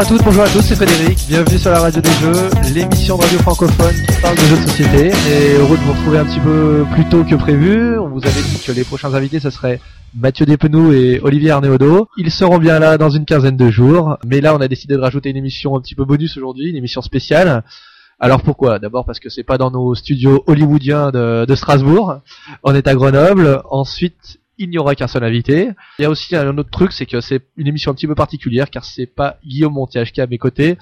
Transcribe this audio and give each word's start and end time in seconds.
Bonjour 0.00 0.14
à 0.14 0.16
toutes, 0.16 0.24
bonjour 0.24 0.42
à 0.44 0.48
tous, 0.48 0.62
c'est 0.62 0.76
Frédéric, 0.76 1.18
bienvenue 1.28 1.58
sur 1.58 1.70
la 1.70 1.80
radio 1.80 2.00
des 2.00 2.10
jeux, 2.12 2.48
l'émission 2.72 3.18
de 3.18 3.22
radio 3.22 3.38
francophone 3.40 3.94
qui 3.94 4.22
parle 4.22 4.34
de 4.34 4.40
jeux 4.40 4.56
de 4.56 4.66
société, 4.66 5.08
et 5.08 5.58
heureux 5.58 5.76
de 5.76 5.82
vous 5.82 5.92
retrouver 5.92 6.16
un 6.16 6.24
petit 6.24 6.40
peu 6.40 6.86
plus 6.92 7.06
tôt 7.10 7.22
que 7.22 7.34
prévu, 7.34 7.98
on 7.98 8.08
vous 8.08 8.24
avait 8.24 8.40
dit 8.40 8.62
que 8.64 8.72
les 8.72 8.84
prochains 8.84 9.12
invités 9.12 9.40
ce 9.40 9.50
serait 9.50 9.78
Mathieu 10.14 10.46
Despenou 10.46 10.94
et 10.94 11.20
Olivier 11.22 11.50
Arnéodo, 11.50 12.08
ils 12.16 12.30
seront 12.30 12.56
bien 12.56 12.78
là 12.78 12.96
dans 12.96 13.10
une 13.10 13.26
quinzaine 13.26 13.58
de 13.58 13.70
jours, 13.70 14.16
mais 14.24 14.40
là 14.40 14.54
on 14.54 14.60
a 14.62 14.68
décidé 14.68 14.94
de 14.94 15.00
rajouter 15.00 15.28
une 15.28 15.36
émission 15.36 15.76
un 15.76 15.82
petit 15.82 15.94
peu 15.94 16.06
bonus 16.06 16.34
aujourd'hui, 16.38 16.70
une 16.70 16.76
émission 16.76 17.02
spéciale, 17.02 17.62
alors 18.18 18.40
pourquoi? 18.40 18.78
D'abord 18.78 19.04
parce 19.04 19.20
que 19.20 19.28
c'est 19.28 19.42
pas 19.42 19.58
dans 19.58 19.70
nos 19.70 19.94
studios 19.94 20.44
hollywoodiens 20.46 21.10
de 21.10 21.54
Strasbourg, 21.54 22.20
on 22.62 22.74
est 22.74 22.88
à 22.88 22.94
Grenoble, 22.94 23.60
ensuite 23.68 24.38
il 24.60 24.70
n'y 24.70 24.78
aura 24.78 24.94
qu'un 24.94 25.08
seul 25.08 25.24
invité. 25.24 25.70
Il 25.98 26.02
y 26.02 26.04
a 26.04 26.10
aussi 26.10 26.36
un 26.36 26.56
autre 26.56 26.70
truc, 26.70 26.92
c'est 26.92 27.06
que 27.06 27.20
c'est 27.20 27.42
une 27.56 27.66
émission 27.66 27.90
un 27.90 27.94
petit 27.94 28.06
peu 28.06 28.14
particulière 28.14 28.70
car 28.70 28.84
c'est 28.84 29.06
pas 29.06 29.38
Guillaume 29.44 29.72
Montiage 29.72 30.12
qui 30.12 30.20
est 30.20 30.22
à 30.22 30.26
mes 30.26 30.38
côtés. 30.38 30.78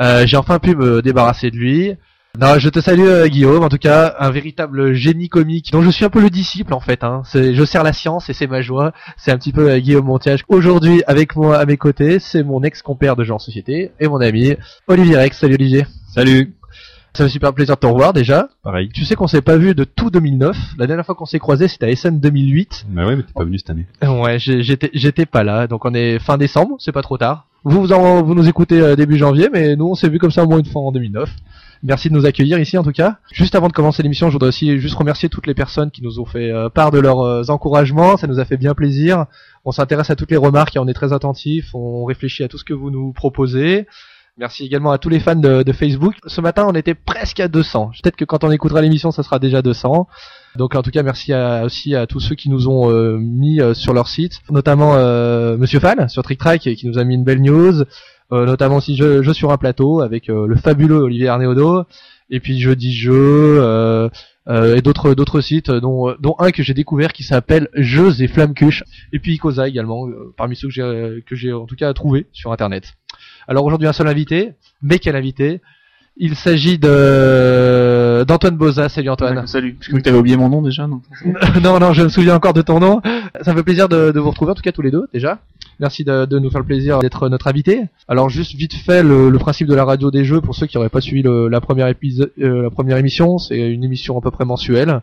Euh, 0.00 0.26
J'ai 0.26 0.36
enfin 0.36 0.58
pu 0.58 0.76
me 0.76 1.00
débarrasser 1.02 1.50
de 1.50 1.56
lui. 1.56 1.96
Non, 2.38 2.58
je 2.58 2.68
te 2.68 2.80
salue 2.80 3.06
euh, 3.06 3.28
Guillaume, 3.28 3.64
en 3.64 3.70
tout 3.70 3.78
cas 3.78 4.14
un 4.18 4.30
véritable 4.30 4.92
génie 4.92 5.30
comique 5.30 5.72
dont 5.72 5.80
je 5.80 5.88
suis 5.88 6.04
un 6.04 6.10
peu 6.10 6.20
le 6.20 6.28
disciple 6.28 6.74
en 6.74 6.80
fait. 6.80 7.02
Hein. 7.02 7.22
Je 7.32 7.64
sers 7.64 7.82
la 7.82 7.94
science 7.94 8.28
et 8.28 8.34
c'est 8.34 8.46
ma 8.46 8.60
joie. 8.60 8.92
C'est 9.16 9.32
un 9.32 9.38
petit 9.38 9.52
peu 9.52 9.70
euh, 9.70 9.78
Guillaume 9.78 10.04
Montiage. 10.04 10.44
Aujourd'hui 10.48 11.02
avec 11.06 11.34
moi 11.34 11.56
à 11.56 11.64
mes 11.64 11.78
côtés, 11.78 12.18
c'est 12.18 12.42
mon 12.42 12.62
ex-compère 12.62 13.16
de 13.16 13.24
genre 13.24 13.40
société 13.40 13.92
et 13.98 14.08
mon 14.08 14.20
ami 14.20 14.54
Olivier 14.86 15.16
Rex. 15.16 15.38
Salut 15.38 15.54
Olivier. 15.54 15.86
Salut. 16.08 16.55
Ça 17.16 17.24
fait 17.24 17.30
super 17.30 17.52
plaisir 17.54 17.74
de 17.76 17.80
te 17.80 17.86
revoir 17.86 18.12
déjà. 18.12 18.48
Pareil. 18.62 18.90
Tu 18.92 19.04
sais 19.04 19.14
qu'on 19.14 19.26
s'est 19.26 19.40
pas 19.42 19.56
vu 19.56 19.74
de 19.74 19.84
tout 19.84 20.10
2009. 20.10 20.56
La 20.78 20.86
dernière 20.86 21.04
fois 21.06 21.14
qu'on 21.14 21.24
s'est 21.26 21.38
croisé 21.38 21.66
c'était 21.68 21.86
à 21.90 21.96
SN 21.96 22.18
2008. 22.20 22.86
Bah 22.90 23.06
ouais, 23.06 23.16
mais 23.16 23.22
t'es 23.22 23.32
pas 23.32 23.44
venu 23.44 23.58
cette 23.58 23.70
année. 23.70 23.86
Ouais, 24.02 24.38
j'étais 24.38 24.90
j'étais 24.92 25.26
pas 25.26 25.42
là, 25.44 25.66
donc 25.66 25.84
on 25.84 25.94
est 25.94 26.18
fin 26.18 26.36
décembre, 26.36 26.76
c'est 26.78 26.92
pas 26.92 27.02
trop 27.02 27.16
tard. 27.18 27.46
Vous 27.64 27.80
vous, 27.80 27.92
en- 27.92 28.22
vous 28.22 28.34
nous 28.34 28.48
écoutez 28.48 28.80
euh, 28.80 28.94
début 28.96 29.16
janvier, 29.18 29.48
mais 29.52 29.74
nous 29.76 29.86
on 29.88 29.94
s'est 29.94 30.08
vu 30.08 30.18
comme 30.18 30.30
ça 30.30 30.44
au 30.44 30.46
moins 30.46 30.58
une 30.58 30.66
fois 30.66 30.82
en 30.82 30.92
2009. 30.92 31.28
Merci 31.82 32.08
de 32.08 32.14
nous 32.14 32.24
accueillir 32.26 32.58
ici 32.58 32.78
en 32.78 32.82
tout 32.82 32.92
cas. 32.92 33.16
Juste 33.32 33.54
avant 33.54 33.68
de 33.68 33.72
commencer 33.72 34.02
l'émission, 34.02 34.28
je 34.28 34.32
voudrais 34.32 34.48
aussi 34.48 34.78
juste 34.78 34.94
remercier 34.94 35.28
toutes 35.28 35.46
les 35.46 35.54
personnes 35.54 35.90
qui 35.90 36.02
nous 36.02 36.20
ont 36.20 36.24
fait 36.24 36.50
euh, 36.50 36.68
part 36.68 36.90
de 36.90 36.98
leurs 36.98 37.20
euh, 37.20 37.42
encouragements, 37.48 38.16
ça 38.16 38.26
nous 38.26 38.38
a 38.40 38.44
fait 38.44 38.56
bien 38.56 38.74
plaisir. 38.74 39.26
On 39.64 39.72
s'intéresse 39.72 40.10
à 40.10 40.16
toutes 40.16 40.30
les 40.30 40.36
remarques 40.36 40.76
et 40.76 40.78
on 40.78 40.86
est 40.88 40.94
très 40.94 41.12
attentifs, 41.12 41.74
on 41.74 42.04
réfléchit 42.04 42.44
à 42.44 42.48
tout 42.48 42.56
ce 42.58 42.64
que 42.64 42.72
vous 42.74 42.90
nous 42.90 43.12
proposez. 43.12 43.86
Merci 44.38 44.66
également 44.66 44.92
à 44.92 44.98
tous 44.98 45.08
les 45.08 45.18
fans 45.18 45.34
de, 45.34 45.72
Facebook. 45.72 46.14
Ce 46.26 46.42
matin, 46.42 46.66
on 46.68 46.74
était 46.74 46.94
presque 46.94 47.40
à 47.40 47.48
200. 47.48 47.92
Peut-être 48.02 48.16
que 48.16 48.26
quand 48.26 48.44
on 48.44 48.50
écoutera 48.50 48.82
l'émission, 48.82 49.10
ça 49.10 49.22
sera 49.22 49.38
déjà 49.38 49.62
200. 49.62 50.06
Donc 50.56 50.74
en 50.74 50.82
tout 50.82 50.90
cas, 50.90 51.02
merci 51.02 51.32
aussi 51.64 51.94
à 51.94 52.06
tous 52.06 52.20
ceux 52.20 52.34
qui 52.34 52.50
nous 52.50 52.68
ont 52.68 52.90
euh, 52.90 53.16
mis 53.16 53.62
euh, 53.62 53.72
sur 53.72 53.94
leur 53.94 54.08
site, 54.08 54.40
notamment 54.50 54.94
euh, 54.94 55.56
Monsieur 55.56 55.80
Fall 55.80 56.10
sur 56.10 56.22
Trick 56.22 56.38
Track 56.38 56.60
qui 56.60 56.86
nous 56.86 56.98
a 56.98 57.04
mis 57.04 57.14
une 57.14 57.24
belle 57.24 57.40
news, 57.40 57.82
euh, 58.30 58.44
notamment 58.44 58.76
aussi 58.76 58.94
je, 58.94 59.32
sur 59.32 59.52
un 59.52 59.56
plateau 59.56 60.02
avec 60.02 60.28
le 60.28 60.54
fabuleux 60.56 60.96
Olivier 60.96 61.28
Arnéodo, 61.28 61.84
et 62.28 62.40
puis 62.40 62.60
jeudi 62.60 62.92
jeu 62.92 64.10
et 64.48 64.82
d'autres 64.82 65.14
d'autres 65.14 65.40
sites 65.40 65.70
dont 65.70 66.14
dont 66.20 66.36
un 66.38 66.50
que 66.50 66.62
j'ai 66.62 66.74
découvert 66.74 67.14
qui 67.14 67.22
s'appelle 67.22 67.68
Jeux 67.74 68.20
et 68.20 68.28
Flamcuche, 68.28 68.84
et 69.12 69.18
puis 69.18 69.34
Icosa 69.34 69.66
également 69.66 70.06
parmi 70.36 70.56
ceux 70.56 70.68
que 70.68 70.74
j'ai 70.74 71.24
que 71.26 71.36
j'ai 71.36 71.52
en 71.54 71.64
tout 71.64 71.76
cas 71.76 71.92
trouvé 71.94 72.26
sur 72.32 72.52
internet. 72.52 72.94
Alors 73.48 73.64
aujourd'hui 73.64 73.88
un 73.88 73.92
seul 73.92 74.08
invité, 74.08 74.52
mais 74.82 74.98
quel 74.98 75.16
invité? 75.16 75.60
Il 76.18 76.34
s'agit 76.34 76.78
de 76.78 78.24
d'Antoine 78.26 78.56
Boza. 78.56 78.88
Salut 78.88 79.10
Antoine. 79.10 79.46
Salut. 79.46 79.76
Je 79.80 79.88
crois 79.88 79.98
que 80.00 80.04
t'avais 80.04 80.16
oublié 80.18 80.36
mon 80.36 80.48
nom 80.48 80.62
déjà, 80.62 80.86
non? 80.86 81.02
Non, 81.62 81.78
non, 81.78 81.92
je 81.92 82.02
me 82.04 82.08
souviens 82.08 82.34
encore 82.36 82.54
de 82.54 82.62
ton 82.62 82.80
nom. 82.80 83.02
Ça 83.42 83.52
me 83.52 83.58
fait 83.58 83.62
plaisir 83.62 83.88
de, 83.88 84.12
de 84.12 84.20
vous 84.20 84.30
retrouver, 84.30 84.52
en 84.52 84.54
tout 84.54 84.62
cas 84.62 84.72
tous 84.72 84.82
les 84.82 84.90
deux, 84.90 85.06
déjà. 85.12 85.40
Merci 85.78 86.04
de, 86.04 86.24
de 86.24 86.38
nous 86.38 86.48
faire 86.50 86.60
le 86.60 86.66
plaisir 86.66 87.00
d'être 87.00 87.28
notre 87.28 87.48
invité. 87.48 87.82
Alors 88.08 88.30
juste 88.30 88.54
vite 88.54 88.72
fait, 88.74 89.02
le, 89.02 89.28
le 89.28 89.38
principe 89.38 89.68
de 89.68 89.74
la 89.74 89.84
radio 89.84 90.10
des 90.10 90.24
jeux, 90.24 90.40
pour 90.40 90.54
ceux 90.54 90.64
qui 90.66 90.78
n'auraient 90.78 90.88
pas 90.88 91.02
suivi 91.02 91.22
le- 91.22 91.48
la, 91.48 91.60
première 91.60 91.88
épisode, 91.88 92.32
euh, 92.40 92.62
la 92.62 92.70
première 92.70 92.96
émission, 92.96 93.36
c'est 93.36 93.58
une 93.70 93.84
émission 93.84 94.16
à 94.18 94.22
peu 94.22 94.30
près 94.30 94.46
mensuelle. 94.46 95.02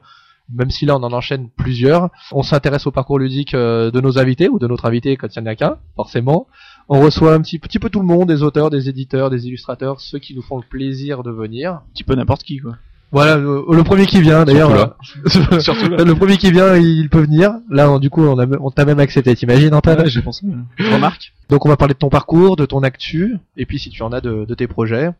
Même 0.53 0.71
si 0.71 0.85
là 0.85 0.97
on 0.97 1.03
en 1.03 1.13
enchaîne 1.13 1.47
plusieurs, 1.55 2.09
on 2.33 2.41
s'intéresse 2.43 2.85
au 2.85 2.91
parcours 2.91 3.17
ludique 3.19 3.53
euh, 3.53 3.91
de 3.91 4.01
nos 4.01 4.17
invités 4.19 4.49
ou 4.49 4.57
de 4.59 4.67
notre 4.67 4.85
invité 4.85 5.15
quand 5.15 5.27
il 5.33 5.41
n'y 5.41 5.47
en 5.47 5.51
a 5.51 5.55
qu'un, 5.55 5.77
forcément. 5.95 6.47
On 6.89 6.99
reçoit 7.01 7.33
un 7.33 7.41
petit, 7.41 7.59
petit 7.59 7.79
peu 7.79 7.89
tout 7.89 7.99
le 7.99 8.05
monde, 8.05 8.27
des 8.27 8.43
auteurs, 8.43 8.69
des 8.69 8.89
éditeurs, 8.89 9.29
des 9.29 9.47
illustrateurs, 9.47 10.01
ceux 10.01 10.19
qui 10.19 10.35
nous 10.35 10.41
font 10.41 10.57
le 10.57 10.63
plaisir 10.69 11.23
de 11.23 11.31
venir. 11.31 11.71
Un 11.73 11.81
petit 11.93 12.03
peu 12.03 12.15
n'importe 12.15 12.43
qui, 12.43 12.57
quoi. 12.57 12.75
Voilà, 13.11 13.37
le, 13.37 13.63
le 13.71 13.83
premier 13.83 14.07
qui 14.07 14.21
vient 14.21 14.43
d'ailleurs. 14.43 14.95
Surtout 15.27 15.53
euh, 15.53 15.59
Surtout 15.61 15.87
là. 15.89 16.03
le 16.03 16.15
premier 16.15 16.37
qui 16.37 16.51
vient, 16.51 16.75
il 16.75 17.09
peut 17.09 17.21
venir. 17.21 17.53
Là, 17.69 17.91
on- 17.91 17.99
du 17.99 18.09
coup, 18.09 18.23
on, 18.23 18.39
a, 18.39 18.47
on 18.59 18.71
t'a 18.71 18.85
même 18.85 18.99
accepté, 18.99 19.35
t'imagines, 19.35 19.73
Antoine 19.75 19.99
Ouais, 20.01 20.09
j'ai 20.09 20.21
pensé. 20.23 20.45
Remarque. 20.79 21.31
Donc, 21.49 21.63
on 21.65 21.69
va 21.69 21.77
parler 21.77 21.93
de 21.93 21.99
ton 21.99 22.09
parcours, 22.09 22.55
de 22.55 22.65
ton 22.65 22.81
actu, 22.81 23.37
et 23.55 23.65
puis 23.67 23.77
si 23.77 23.89
tu 23.91 24.01
en 24.01 24.11
as 24.11 24.19
de, 24.21 24.45
de 24.45 24.53
tes 24.55 24.65
projets. 24.67 25.11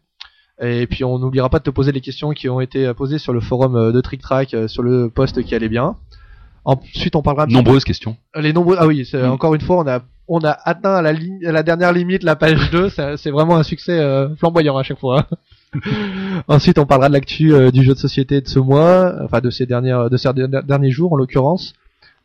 Et 0.61 0.87
puis, 0.87 1.03
on 1.03 1.19
n'oubliera 1.19 1.49
pas 1.49 1.59
de 1.59 1.63
te 1.63 1.69
poser 1.69 1.91
les 1.91 2.01
questions 2.01 2.31
qui 2.31 2.49
ont 2.49 2.61
été 2.61 2.91
posées 2.95 3.19
sur 3.19 3.31
le 3.33 3.39
forum 3.41 3.75
euh, 3.75 3.91
de 3.91 4.01
Trick 4.01 4.21
Track, 4.21 4.53
euh, 4.55 4.67
sur 4.67 4.81
le 4.83 5.09
post 5.09 5.41
qui 5.43 5.53
allait 5.55 5.69
bien. 5.69 5.95
Ensuite, 6.65 7.15
on 7.15 7.21
parlera 7.21 7.45
petit 7.45 7.55
Nombreuses 7.55 7.83
questions. 7.83 8.15
les 8.39 8.53
nombreux. 8.53 8.77
Ah 8.79 8.87
oui, 8.87 9.05
c'est- 9.05 9.21
Mm. 9.21 9.31
encore 9.31 9.53
une 9.53 9.61
fois, 9.61 9.77
on 9.83 9.87
a 9.87 9.99
on 10.27 10.39
a 10.43 10.51
atteint 10.63 11.01
la 11.01 11.13
la 11.13 11.63
dernière 11.63 11.91
limite, 11.93 12.23
la 12.23 12.35
page 12.35 12.71
2. 12.71 12.89
ça- 12.89 13.17
C'est 13.17 13.31
vraiment 13.31 13.55
un 13.57 13.63
succès 13.63 13.99
euh, 13.99 14.35
flamboyant 14.35 14.77
à 14.77 14.83
chaque 14.83 14.99
fois. 14.99 15.27
Ensuite, 16.47 16.77
on 16.79 16.85
parlera 16.85 17.09
de 17.09 17.13
l'actu 17.13 17.53
euh, 17.53 17.71
du 17.71 17.83
jeu 17.83 17.93
de 17.93 17.99
société 17.99 18.41
de 18.41 18.47
ce 18.47 18.59
mois, 18.59 19.15
enfin 19.23 19.41
de 19.41 19.49
ces 19.49 19.65
dernières, 19.65 20.09
de 20.09 20.17
ces 20.17 20.29
derniers 20.33 20.91
jours 20.91 21.13
en 21.13 21.15
l'occurrence, 21.15 21.73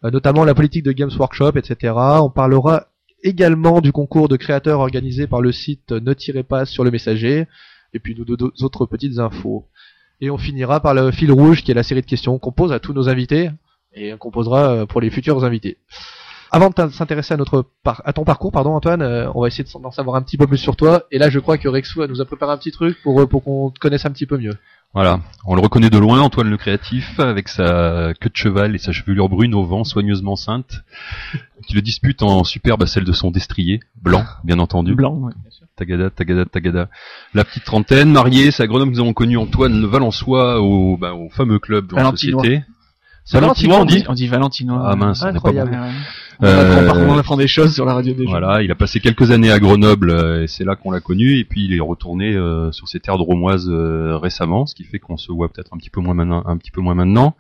euh, 0.05 0.11
notamment 0.11 0.45
la 0.45 0.55
politique 0.55 0.85
de 0.85 0.93
Games 0.93 1.11
Workshop, 1.19 1.53
etc. 1.57 1.95
On 1.97 2.31
parlera 2.31 2.87
également 3.25 3.81
du 3.81 3.91
concours 3.93 4.29
de 4.29 4.37
créateurs 4.37 4.81
organisé 4.81 5.27
par 5.27 5.41
le 5.41 5.51
site 5.53 5.91
Ne 5.93 6.13
tirez 6.15 6.43
pas 6.45 6.67
sur 6.67 6.85
le 6.85 6.91
messager, 6.91 7.47
et 7.95 7.99
puis 7.99 8.15
deux 8.15 8.37
autres 8.63 8.87
petites 8.87 9.19
infos. 9.19 9.65
Et 10.21 10.31
on 10.31 10.39
finira 10.39 10.81
par 10.81 10.95
le 10.95 11.11
fil 11.11 11.33
rouge, 11.33 11.63
qui 11.63 11.71
est 11.71 11.75
la 11.75 11.83
série 11.83 12.03
de 12.03 12.07
questions 12.07 12.39
qu'on 12.39 12.53
pose 12.53 12.73
à 12.73 12.81
tous 12.81 12.93
nos 12.93 13.09
invités 13.09 13.51
et 13.95 14.13
qu'on 14.19 14.31
posera 14.31 14.87
pour 14.87 15.01
les 15.01 15.11
futurs 15.11 15.43
invités. 15.45 15.79
Avant 16.51 16.71
de 16.71 16.89
s'intéresser 16.91 17.35
à 17.35 17.37
notre 17.37 17.67
par- 17.83 18.01
à 18.05 18.13
ton 18.13 18.25
parcours, 18.25 18.53
pardon 18.53 18.75
Antoine, 18.75 19.03
euh, 19.03 19.31
on 19.35 19.43
va 19.43 19.49
essayer 19.49 19.65
de 19.65 19.69
s'en- 19.69 19.81
d'en 19.81 19.91
savoir 19.91 20.17
un 20.17 20.23
petit 20.23 20.37
peu 20.39 20.47
plus 20.47 20.57
sur 20.59 20.77
toi. 20.77 21.03
Et 21.11 21.19
là, 21.19 21.29
je 21.29 21.39
crois 21.39 21.59
que 21.59 21.69
Rexou 21.69 22.07
nous 22.07 22.21
a 22.21 22.25
préparé 22.25 22.53
un 22.53 22.57
petit 22.57 22.73
truc 22.73 22.97
pour 23.03 23.21
euh, 23.21 23.27
pour 23.27 23.45
qu'on 23.45 23.71
te 23.71 23.79
connaisse 23.79 24.07
un 24.07 24.11
petit 24.11 24.27
peu 24.27 24.39
mieux. 24.39 24.55
Voilà. 24.95 25.21
On 25.45 25.55
le 25.55 25.61
reconnaît 25.61 25.91
de 25.91 25.99
loin, 25.99 26.21
Antoine 26.21 26.49
le 26.49 26.57
créatif, 26.57 27.21
avec 27.21 27.49
sa 27.49 28.15
queue 28.19 28.31
de 28.31 28.37
cheval 28.37 28.75
et 28.75 28.79
sa 28.79 28.93
chevelure 28.93 29.29
brune 29.29 29.55
au 29.55 29.65
vent 29.65 29.85
soigneusement 29.85 30.35
ceinte, 30.37 30.83
qui 31.67 31.75
le 31.75 31.83
dispute 31.83 32.23
en 32.23 32.43
superbe 32.45 32.83
à 32.83 32.87
celle 32.87 33.05
de 33.05 33.13
son 33.13 33.31
destrier, 33.31 33.81
blanc, 34.01 34.25
bien 34.45 34.59
entendu. 34.59 34.95
Blanc, 34.95 35.15
ouais. 35.17 35.33
Tagada, 35.77 36.09
tagada, 36.11 36.45
tagada. 36.47 36.89
La 37.35 37.45
petite 37.45 37.65
trentaine, 37.65 38.11
mariée, 38.11 38.49
Grenoble 38.59 38.91
que 38.91 38.97
nous 38.97 39.03
avons 39.03 39.13
connu 39.13 39.37
Antoine 39.37 39.79
le 39.81 39.87
Valençois 39.87 40.61
au, 40.63 40.97
bah, 40.97 41.13
au 41.13 41.29
fameux 41.29 41.59
club 41.59 41.89
de 41.89 41.95
la 41.97 42.03
société. 42.43 42.65
Valentinois, 43.33 43.81
on 43.81 43.85
dit 43.85 44.05
On 44.09 44.15
dit 44.15 44.27
Valentinois. 44.27 44.83
Ah 44.85 44.97
mince, 44.97 45.23
on 45.23 45.27
n'est 45.27 45.33
pas 45.33 45.39
Incroyable. 45.39 45.71
bon. 45.73 46.47
Euh, 46.47 46.77
On, 46.77 46.89
apprend, 46.89 47.01
on 47.01 47.19
apprend 47.19 47.37
des 47.37 47.49
choses 47.49 47.75
sur 47.75 47.85
la 47.85 47.95
radio 47.95 48.15
des 48.15 48.23
jeux. 48.25 48.29
Voilà, 48.31 48.63
il 48.63 48.71
a 48.71 48.77
passé 48.77 49.01
quelques 49.01 49.33
années 49.33 49.51
à 49.51 49.59
Grenoble 49.59 50.11
euh, 50.11 50.45
et 50.45 50.47
c'est 50.47 50.65
là 50.65 50.77
qu'on 50.77 50.93
l'a 50.93 51.01
connu 51.01 51.39
et 51.39 51.45
puis 51.45 51.65
il 51.65 51.75
est 51.75 51.81
retourné 51.81 52.35
euh, 52.35 52.71
sur 52.71 52.87
ses 52.89 53.01
terres 53.01 53.19
dromoises 53.19 53.69
euh, 53.69 54.17
récemment, 54.17 54.65
ce 54.67 54.75
qui 54.75 54.85
fait 54.85 55.01
qu'on 55.01 55.17
se 55.17 55.33
voit 55.33 55.49
peut-être 55.49 55.75
un 55.75 55.79
petit 55.79 55.91
peu 55.91 56.01
moins 56.01 56.15
maintenant. 56.15 56.45
Un 56.47 56.57
petit 56.57 56.71
peu 56.71 56.81
moins 56.81 56.95
maintenant. 56.95 57.35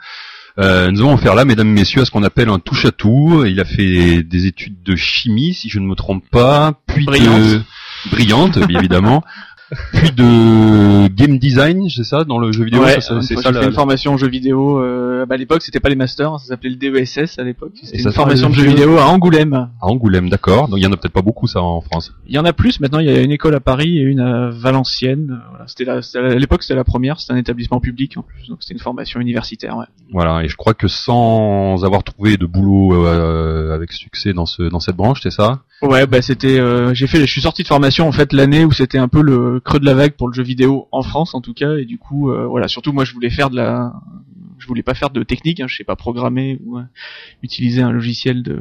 Euh, 0.59 0.91
nous 0.91 1.00
allons 1.00 1.16
faire 1.16 1.37
là, 1.37 1.44
mesdames, 1.44 1.69
messieurs, 1.69 2.03
à 2.03 2.04
ce 2.04 2.10
qu'on 2.10 2.24
appelle 2.24 2.48
un 2.48 2.59
touche 2.59 2.84
à 2.84 2.91
tout. 2.91 3.45
Il 3.47 3.60
a 3.60 3.65
fait 3.65 4.24
des 4.24 4.47
études 4.47 4.83
de 4.83 4.97
chimie, 4.97 5.54
si 5.54 5.68
je 5.68 5.78
ne 5.78 5.86
me 5.86 5.95
trompe 5.95 6.28
pas, 6.30 6.72
puis 6.86 7.07
de 7.07 7.10
Brillante. 7.10 7.65
brillante, 8.10 8.59
bien 8.66 8.80
évidemment, 8.80 9.22
puis 9.92 10.10
de 10.12 11.09
game 11.09 11.38
design, 11.38 11.88
c'est 11.88 12.04
ça, 12.04 12.24
dans 12.24 12.38
le 12.38 12.53
jeu 12.53 12.65
vidéo. 12.65 12.82
Ouais, 12.82 12.94
c'est 12.94 13.00
ça. 13.03 13.20
j'ai 13.20 13.36
fait 13.36 13.65
une 13.66 13.72
formation 13.72 14.12
en 14.12 14.16
jeux 14.16 14.28
vidéo. 14.28 14.80
Euh, 14.82 15.26
bah, 15.26 15.34
à 15.34 15.38
l'époque, 15.38 15.62
c'était 15.62 15.80
pas 15.80 15.88
les 15.88 15.94
masters, 15.97 16.38
ça 16.41 16.47
s'appelait 16.47 16.70
le 16.70 16.76
DESS 16.76 17.38
à 17.38 17.42
l'époque. 17.42 17.72
C'était 17.82 18.03
une 18.03 18.12
formation 18.12 18.48
de 18.50 18.54
jeu- 18.54 18.66
vidéo 18.68 18.98
à 18.98 19.06
Angoulême. 19.06 19.54
À 19.80 19.86
Angoulême, 19.86 20.28
d'accord. 20.28 20.68
Donc 20.68 20.78
il 20.78 20.82
y 20.82 20.86
en 20.86 20.92
a 20.92 20.97
peut-être 20.97 21.12
pas 21.12 21.22
beaucoup 21.22 21.47
ça 21.47 21.60
en 21.60 21.80
France. 21.80 22.12
Il 22.26 22.34
y 22.34 22.38
en 22.38 22.44
a 22.44 22.53
plus. 22.53 22.80
Maintenant, 22.80 22.98
il 23.00 23.06
y 23.06 23.10
a 23.10 23.20
une 23.20 23.32
école 23.32 23.54
à 23.54 23.60
Paris 23.60 23.98
et 23.98 24.03
une 24.03 24.20
à 24.20 24.50
Valenciennes. 24.50 25.41
Voilà, 25.50 25.66
c'était 25.66 25.88
à 26.18 26.34
l'époque, 26.34 26.62
c'était 26.62 26.74
la 26.74 26.84
première. 26.84 27.20
C'était 27.20 27.32
un 27.32 27.36
établissement 27.36 27.80
public 27.80 28.16
en 28.16 28.22
plus, 28.22 28.48
donc 28.48 28.59
c'était 28.60 28.74
une 28.74 28.80
formation 28.80 29.20
universitaire. 29.20 29.76
Ouais. 29.76 29.86
Voilà, 30.12 30.44
et 30.44 30.48
je 30.48 30.56
crois 30.56 30.74
que 30.74 30.88
sans 30.88 31.84
avoir 31.84 32.03
trouvé 32.04 32.36
de 32.36 32.47
boulot 32.47 33.06
euh, 33.06 33.74
avec 33.74 33.92
succès 33.92 34.32
dans 34.32 34.47
ce 34.47 34.62
dans 34.62 34.80
cette 34.80 34.97
branche, 34.97 35.20
c'est 35.22 35.30
ça? 35.30 35.60
Ouais, 35.80 36.07
bah 36.07 36.22
c'était. 36.22 36.59
euh, 36.59 36.92
j'ai 36.92 37.07
fait. 37.07 37.21
Je 37.21 37.30
suis 37.30 37.41
sorti 37.41 37.63
de 37.63 37.69
formation 37.69 38.09
en 38.09 38.13
fait 38.13 38.33
l'année 38.33 38.65
où 38.65 38.72
c'était 38.72 38.98
un 38.98 39.07
peu 39.07 39.22
le 39.22 39.60
creux 39.60 39.78
de 39.78 39.84
la 39.84 39.95
vague 39.95 40.13
pour 40.13 40.27
le 40.28 40.34
jeu 40.34 40.42
vidéo 40.42 40.89
en 40.91 41.03
France 41.03 41.34
en 41.34 41.41
tout 41.41 41.54
cas, 41.54 41.77
et 41.77 41.84
du 41.84 41.98
coup, 41.98 42.30
euh, 42.30 42.47
voilà. 42.47 42.66
Surtout 42.66 42.92
moi, 42.92 43.04
je 43.04 43.15
voulais 43.15 43.30
faire 43.30 43.48
de 43.51 43.57
la. 43.57 43.92
Je 44.59 44.66
voulais 44.66 44.83
pas 44.83 44.95
faire 44.95 45.10
de 45.10 45.22
technique, 45.22 45.60
hein, 45.60 45.66
je 45.69 45.77
sais 45.77 45.84
pas 45.84 45.95
programmer 45.95 46.59
ou 46.65 46.78
euh, 46.78 46.83
utiliser 47.45 47.80
un 47.80 47.92
logiciel 47.92 48.42
de, 48.42 48.59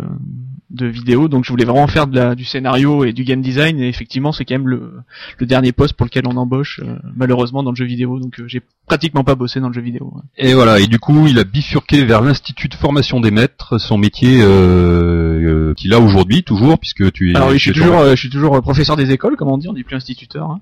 de 0.69 0.86
vidéo, 0.86 1.28
donc 1.30 1.46
je 1.46 1.50
voulais 1.50 1.64
vraiment 1.66 1.88
faire 1.88 2.08
de 2.08 2.16
la, 2.16 2.36
du 2.36 2.44
scénario 2.44 3.06
et 3.06 3.14
du 3.14 3.24
game 3.24 3.42
design. 3.42 3.80
Et 3.80 3.88
effectivement, 3.88 4.31
c'est 4.34 4.44
quand 4.46 4.56
même 4.56 4.68
le, 4.68 4.94
le 5.38 5.46
dernier 5.46 5.72
poste 5.72 5.94
pour 5.94 6.06
lequel 6.06 6.24
on 6.28 6.36
embauche, 6.36 6.81
euh, 6.84 6.98
malheureusement 7.16 7.64
dans 7.64 7.72
le 7.72 7.75
jeu 7.78 7.86
vidéo. 7.86 8.19
Donc 8.19 8.42
j'ai 8.48 8.62
pratiquement 8.86 9.24
pas 9.24 9.36
bossé 9.36 9.60
dans 9.62 9.68
le 9.69 9.74
jeu 9.74 9.81
vidéo. 9.81 10.12
ouais. 10.14 10.22
Et 10.50 10.54
voilà, 10.54 10.80
et 10.80 10.88
du 10.88 11.00
coup, 11.00 11.25
il 11.28 11.40
a 11.40 11.44
bifurqué 11.46 12.04
vers 12.04 12.22
l'Institut 12.22 12.68
de 12.68 12.75
formation 12.75 13.19
des 13.22 13.31
maîtres, 13.31 13.78
son 13.78 13.98
métier 13.98 14.42
euh, 14.42 14.50
euh, 15.69 15.74
qu'il 15.74 15.94
a 15.94 16.00
aujourd'hui 16.00 16.44
toujours, 16.44 16.78
puisque 16.80 17.12
tu 17.14 17.31
es. 17.31 17.36
Alors 17.36 17.50
oui, 17.50 17.58
je 17.58 17.72
suis 17.72 17.72
toujours, 17.72 18.00
euh, 18.00 18.12
je 18.12 18.16
suis 18.19 18.30
toujours 18.30 18.56
euh, 18.56 18.62
professeur 18.62 18.96
des 18.98 19.12
écoles, 19.12 19.36
comme 19.38 19.50
on 19.50 19.58
dit, 19.58 19.69
on 19.69 19.74
dit 19.74 19.84
plus 19.84 19.96
instituteur. 19.96 20.52
hein. 20.52 20.60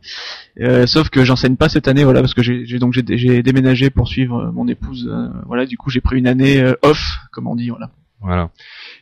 Euh, 0.62 0.86
sauf 0.88 1.10
que 1.10 1.24
j'enseigne 1.26 1.56
pas 1.56 1.70
cette 1.70 1.88
année, 1.88 2.04
voilà, 2.04 2.22
parce 2.22 2.34
que 2.34 2.44
j'ai 2.44 2.80
donc 2.80 2.94
j'ai 2.94 3.42
déménagé 3.44 3.90
pour 3.90 4.08
suivre 4.08 4.38
euh, 4.38 4.52
mon 4.52 4.68
épouse, 4.68 5.10
euh, 5.12 5.30
voilà. 5.48 5.66
Du 5.66 5.78
coup, 5.78 5.90
j'ai 5.90 6.02
pris 6.02 6.18
une 6.20 6.28
année 6.28 6.62
euh, 6.62 6.74
off, 6.84 7.18
comme 7.32 7.48
on 7.48 7.56
dit, 7.56 7.70
voilà. 7.70 7.90
Voilà. 8.22 8.50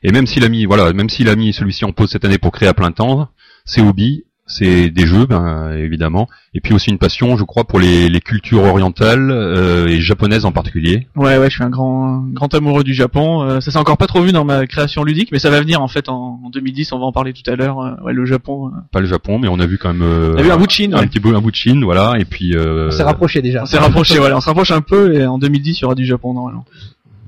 Et 0.04 0.12
même 0.12 0.28
s'il 0.28 0.44
a 0.44 0.50
mis, 0.50 0.66
voilà, 0.66 0.92
même 0.94 1.10
s'il 1.10 1.30
a 1.30 1.36
mis 1.36 1.54
celui-ci 1.54 1.86
en 1.86 1.92
pause 1.92 2.10
cette 2.10 2.26
année 2.26 2.38
pour 2.38 2.52
créer 2.52 2.68
à 2.70 2.74
plein 2.74 2.92
temps, 2.92 3.30
ses 3.66 3.82
hobbies, 3.82 4.24
c'est 4.46 4.90
des 4.90 5.06
jeux, 5.08 5.26
ben, 5.26 5.72
évidemment, 5.78 6.28
et 6.54 6.60
puis 6.60 6.74
aussi 6.74 6.90
une 6.90 6.98
passion, 6.98 7.38
je 7.38 7.46
crois, 7.46 7.64
pour 7.64 7.80
les, 7.80 8.10
les 8.10 8.20
cultures 8.20 8.64
orientales 8.64 9.32
euh, 9.32 9.88
et 9.88 10.02
japonaises 10.02 10.44
en 10.44 10.52
particulier. 10.52 11.08
Ouais, 11.16 11.38
ouais, 11.38 11.50
je 11.50 11.56
suis 11.56 11.64
un 11.64 11.70
grand, 11.70 12.18
grand 12.34 12.54
amoureux 12.54 12.84
du 12.84 12.94
Japon. 12.94 13.42
Euh, 13.44 13.62
ça 13.62 13.72
s'est 13.72 13.78
encore 13.78 13.98
pas 13.98 14.06
trop 14.06 14.22
vu 14.22 14.34
dans 14.34 14.44
ma 14.44 14.68
création 14.68 15.06
ludique, 15.06 15.30
mais 15.32 15.40
ça 15.40 15.50
va 15.50 15.62
venir 15.62 15.82
en 15.82 15.88
fait 15.88 16.10
en, 16.10 16.42
en 16.44 16.50
2010. 16.50 16.92
On 16.92 17.00
va 17.00 17.06
en 17.06 17.14
parler 17.14 17.32
tout 17.32 17.50
à 17.50 17.56
l'heure. 17.56 17.80
Euh, 17.80 17.94
ouais, 18.04 18.12
le 18.12 18.26
Japon. 18.26 18.68
euh. 18.68 18.72
Pas 18.92 19.00
le 19.00 19.08
Japon, 19.08 19.40
mais 19.40 19.48
on 19.48 19.60
a 19.62 19.66
vu 19.66 19.78
quand 19.78 19.94
même. 19.94 20.02
euh, 20.04 20.34
On 20.36 20.40
a 20.40 20.44
vu 20.44 20.52
un 20.52 20.58
bout 20.58 20.68
de 20.68 20.72
Chine. 20.72 20.94
un 20.94 21.00
ouais. 21.00 21.08
petit 21.08 21.22
bout, 21.22 21.34
un 21.34 21.40
bout 21.42 21.52
de 21.52 21.56
Chine, 21.56 21.82
voilà, 21.86 22.16
et 22.20 22.26
puis. 22.26 22.54
Euh, 22.54 22.90
On 22.90 22.92
s'est 22.92 23.04
rapproché 23.04 23.42
déjà. 23.42 23.64
On 23.64 23.66
s'est 23.66 23.80
rapproché, 23.80 24.18
voilà, 24.20 24.36
on 24.36 24.42
se 24.42 24.48
rapproche 24.48 24.72
un 24.72 24.82
peu. 24.82 25.16
Et 25.16 25.26
en 25.26 25.38
2010, 25.38 25.80
il 25.80 25.82
y 25.84 25.86
aura 25.86 25.96
du 25.96 26.06
Japon 26.06 26.34
normalement. 26.34 26.66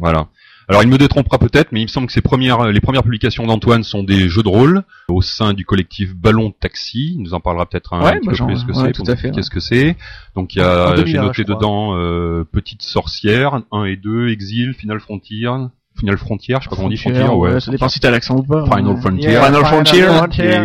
Voilà. 0.02 0.28
Alors 0.68 0.82
il 0.84 0.90
me 0.90 0.98
détrompera 0.98 1.38
peut-être, 1.38 1.72
mais 1.72 1.82
il 1.82 1.84
me 1.84 1.90
semble 1.90 2.08
que 2.08 2.20
premières, 2.22 2.72
les 2.72 2.82
premières 2.82 3.04
publications 3.04 3.46
d'Antoine 3.46 3.84
sont 3.84 4.04
des 4.04 4.30
jeux 4.30 4.44
de 4.44 4.50
rôle 4.50 4.84
au 5.08 5.22
sein 5.22 5.54
du 5.54 5.66
collectif 5.66 6.16
Ballon 6.16 6.52
Taxi. 6.52 7.14
Il 7.16 7.22
nous 7.22 7.34
en 7.34 7.40
parlera 7.40 7.66
peut-être 7.66 7.94
un, 7.94 8.02
Ouais, 8.02 8.20
petit 8.20 8.28
bah, 8.28 8.34
peu 8.38 8.46
plus 8.46 8.58
ce 8.58 8.66
que 8.66 8.72
ouais, 8.72 8.92
c'est, 9.16 9.36
ouais. 9.36 9.44
ce 9.44 9.50
que 9.50 9.60
c'est. 9.60 9.96
Donc 10.36 10.56
il 10.56 10.60
y 10.60 10.62
a, 10.62 10.96
2001, 10.96 11.04
j'ai 11.06 11.20
noté 11.20 11.44
dedans 11.44 11.96
euh, 11.96 12.44
Petite 12.52 12.82
Sorcière 12.82 13.62
1 13.72 13.86
et 13.86 13.96
2, 13.96 14.30
Exil, 14.30 14.74
Final 14.74 15.00
Frontier, 15.00 15.50
Final 15.98 16.18
Frontier, 16.18 16.56
je 16.60 16.64
sais 16.64 16.70
pas 16.70 16.76
comment 16.76 16.88
on 16.88 16.92
dit 16.92 16.98
Frontier, 16.98 17.24
ouais. 17.28 17.60
ça 17.62 17.72
dépend 17.72 17.88
si 17.88 18.00
t'as 18.02 18.12
l'accent 18.12 18.36
ou 18.38 18.44
pas. 18.44 18.66
Final 18.66 18.88
Ouais. 18.88 19.00
Frontier. 19.02 19.32
Yeah, 19.32 19.46
Final 19.46 19.66
Frontier. 19.66 20.06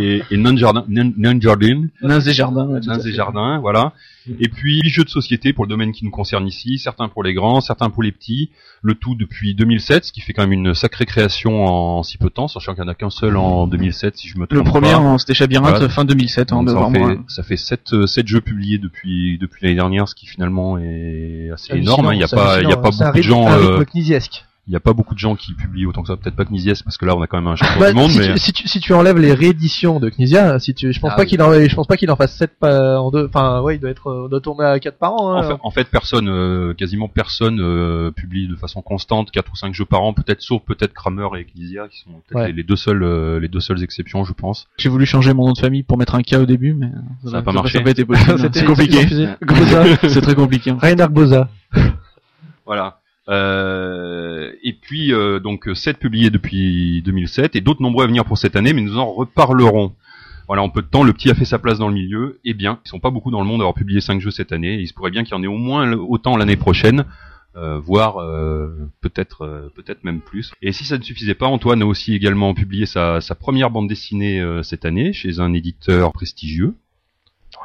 Et, 0.03 0.23
et 0.31 0.37
Nun 0.37 0.57
Jardin, 0.57 0.85
des 0.89 2.33
jardins. 2.33 2.67
ouais, 2.67 2.81
à 2.89 2.99
des 2.99 3.13
jardins, 3.13 3.59
voilà. 3.61 3.93
Et 4.39 4.49
puis 4.49 4.81
les 4.83 4.91
jeux 4.91 5.03
de 5.05 5.09
société 5.09 5.53
pour 5.53 5.65
le 5.65 5.71
domaine 5.71 5.93
qui 5.93 6.05
nous 6.05 6.11
concerne 6.11 6.47
ici, 6.47 6.79
certains 6.79 7.09
pour 7.09 7.23
les 7.23 7.33
grands, 7.33 7.61
certains 7.61 7.91
pour 7.91 8.03
les 8.03 8.13
petits, 8.13 8.51
le 8.83 8.95
tout 8.95 9.15
depuis 9.15 9.55
2007, 9.55 10.05
ce 10.05 10.13
qui 10.13 10.21
fait 10.21 10.33
quand 10.33 10.43
même 10.43 10.53
une 10.53 10.75
sacrée 10.75 11.07
création 11.07 11.65
en 11.65 12.03
si 12.03 12.19
peu 12.19 12.27
de 12.29 12.35
temps, 12.35 12.47
sachant 12.49 12.75
qu'il 12.75 12.83
n'y 12.83 12.89
en 12.89 12.93
a 12.93 12.95
qu'un 12.95 13.11
seul 13.11 13.37
en 13.37 13.67
2007 13.67 14.17
si 14.19 14.29
je 14.29 14.39
me 14.39 14.47
trompe 14.47 14.59
Le 14.59 14.65
premier, 14.65 14.91
pas. 14.93 14.99
en- 14.99 15.19
c'était 15.19 15.35
Chabirinthe 15.35 15.71
Voilà. 15.71 15.89
fin 15.89 16.05
2007, 16.05 16.53
en 16.53 16.59
Donc, 16.63 16.69
ça, 16.71 16.75
en 16.77 16.91
novembre. 16.91 16.99
fait, 16.99 17.15
ouais. 17.15 17.21
ça 17.29 17.43
fait 17.43 17.57
sept, 17.57 17.93
euh, 17.93 18.07
sept 18.07 18.27
jeux 18.29 18.41
publiés 18.41 18.79
depuis 18.79 19.39
depuis 19.39 19.65
l'année 19.65 19.77
dernière, 19.77 20.07
ce 20.09 20.15
qui 20.15 20.27
finalement 20.27 20.77
est 20.79 21.51
assez 21.53 21.75
énorme. 21.77 22.07
hein. 22.07 22.13
Il 22.13 22.19
n'y 22.19 22.25
a 22.25 22.29
pas 22.29 22.61
il 22.61 22.69
y 22.69 22.73
a 22.73 22.77
pas 22.77 22.91
beaucoup 22.91 23.17
de 23.17 23.23
gens 23.23 23.47
un 23.49 23.59
euh. 23.59 23.85
Il 24.71 24.73
y 24.73 24.77
a 24.77 24.81
pas 24.81 24.93
beaucoup 24.93 25.15
de 25.15 25.19
gens 25.19 25.35
qui 25.35 25.53
publient 25.55 25.85
autant 25.87 26.03
que 26.03 26.07
ça, 26.07 26.17
peut-être 26.17 26.37
pas 26.37 26.45
Knisies 26.45 26.83
parce 26.85 26.97
que 26.97 27.05
là 27.05 27.17
on 27.17 27.23
a 27.23 27.27
quand 27.27 27.39
même 27.39 27.49
un 27.49 27.57
champion 27.57 27.81
Bah, 27.81 27.91
du 27.91 27.97
monde 27.99 28.11
si, 28.13 28.19
mais 28.21 28.35
tu, 28.35 28.39
si, 28.39 28.53
tu, 28.53 28.69
si 28.69 28.79
tu 28.79 28.93
enlèves 28.95 29.19
les 29.19 29.35
rééditions 29.35 29.99
de 29.99 30.09
Knizia, 30.11 30.61
si 30.61 30.75
tu, 30.75 30.93
je 30.93 31.01
pense 31.01 31.11
Ah 31.13 31.17
pas 31.17 31.23
oui. 31.23 31.29
qu'il 31.29 31.43
en, 31.43 31.53
je 31.53 31.75
pense 31.75 31.89
pas 31.89 31.97
qu'il 31.97 32.09
en 32.09 32.15
fasse 32.15 32.37
7 32.37 32.53
en 32.63 33.11
deux, 33.11 33.27
enfin, 33.27 33.61
ouais, 33.63 33.75
il 33.75 33.81
doit 33.81 33.91
être, 33.91 34.07
on 34.27 34.29
doit 34.29 34.41
tourner 34.41 34.65
à 34.65 34.79
4 34.79 34.97
par 34.97 35.15
an, 35.15 35.35
En 35.35 35.39
hein. 35.39 35.43
fait, 35.49 35.57
en 35.61 35.71
fait, 35.73 35.89
personne, 35.91 36.29
euh, 36.29 36.73
quasiment 36.75 37.09
personne 37.09 37.59
euh, 37.61 38.13
publie 38.13 38.47
de 38.47 38.55
façon 38.55 38.81
constante 38.81 39.33
quatre 39.33 39.51
ou 39.53 39.57
cinq 39.57 39.75
jeux 39.75 39.85
par 39.87 40.03
an, 40.03 40.13
peut-être 40.13 40.41
sauf 40.41 40.63
peut-être 40.65 40.93
Kramer 40.95 41.27
et 41.37 41.41
Ecclesia 41.41 41.89
qui 41.89 41.99
sont 41.99 42.11
peut-être 42.29 42.37
Ouais. 42.43 42.47
les, 42.47 42.53
les 42.53 42.63
deux 42.63 42.77
seuls, 42.77 43.03
euh, 43.03 43.41
les 43.41 43.49
deux 43.49 43.59
seules 43.59 43.83
exceptions, 43.83 44.23
je 44.25 44.33
pense. 44.33 44.69
J'ai 44.77 44.89
voulu 44.89 45.05
changer 45.05 45.35
mon 45.35 45.47
nom 45.49 45.53
de 45.53 45.59
famille 45.59 45.83
pour 45.83 45.99
mettre 45.99 46.15
un 46.15 46.23
K 46.23 46.35
au 46.35 46.47
début, 46.47 46.75
mais 46.75 46.91
Ça 47.29 47.39
a 47.39 47.43
pas 47.43 47.51
marché. 47.51 47.83
C'était- 47.85 48.05
C'est 48.61 48.65
compliqué. 48.65 49.07
C'est 50.09 50.21
très 50.21 50.37
compliqué. 50.37 50.71
Reinhard 50.71 51.11
Boza. 51.11 51.49
Voilà. 52.65 53.00
Euh, 53.31 54.53
et 54.65 54.73
puis 54.73 55.13
euh, 55.13 55.39
donc 55.39 55.69
sept 55.75 55.99
publiés 55.99 56.31
depuis 56.31 57.01
2007 57.03 57.55
et 57.55 57.61
d'autres 57.61 57.81
nombreux 57.81 58.05
à 58.05 58.09
venir 58.09 58.25
pour 58.25 58.39
cette 58.39 58.57
année, 58.57 58.73
mais 58.73 58.83
nous 58.83 58.99
en 58.99 59.13
reparlerons. 59.13 59.95
Voilà, 60.49 60.63
en 60.63 60.69
peu 60.69 60.83
de 60.83 60.89
temps, 60.89 61.05
le 61.05 61.13
petit 61.13 61.31
a 61.31 61.35
fait 61.35 61.45
sa 61.45 61.61
place 61.61 61.79
dans 61.79 61.87
le 61.87 61.95
milieu. 61.95 62.41
Eh 62.45 62.55
bien, 62.55 62.81
ils 62.85 62.89
sont 62.89 62.99
pas 62.99 63.11
beaucoup 63.11 63.31
dans 63.31 63.41
le 63.41 63.47
monde 63.47 63.61
à 63.61 63.63
avoir 63.63 63.75
publié 63.75 64.01
cinq 64.01 64.21
jeux 64.21 64.33
cette 64.33 64.51
année. 64.51 64.75
Et 64.75 64.81
il 64.81 64.89
se 64.89 64.95
pourrait 64.95 65.13
bien 65.13 65.23
qu'il 65.23 65.33
y 65.33 65.37
en 65.37 65.45
ait 65.45 65.47
au 65.47 65.59
moins 65.59 65.93
autant 65.93 66.37
l'année 66.37 66.57
prochaine, 66.57 67.05
euh, 67.55 67.79
voire 67.79 68.17
peut-être 69.01 69.71
peut-être 69.77 70.03
même 70.03 70.21
plus. 70.21 70.51
Et 70.61 70.73
si 70.73 70.85
ça 70.85 70.99
ne 70.99 71.05
suffisait 71.05 71.37
pas, 71.37 71.47
Antoine 71.47 71.83
a 71.83 71.87
aussi 71.87 72.17
également 72.17 72.53
publié 72.53 72.85
sa, 72.87 73.21
première 73.39 73.71
bande 73.71 73.89
dessinée 73.89 74.45
cette 74.65 74.85
année 74.85 75.13
chez 75.13 75.39
un 75.39 75.53
éditeur 75.53 76.13
prestigieux. 76.13 76.75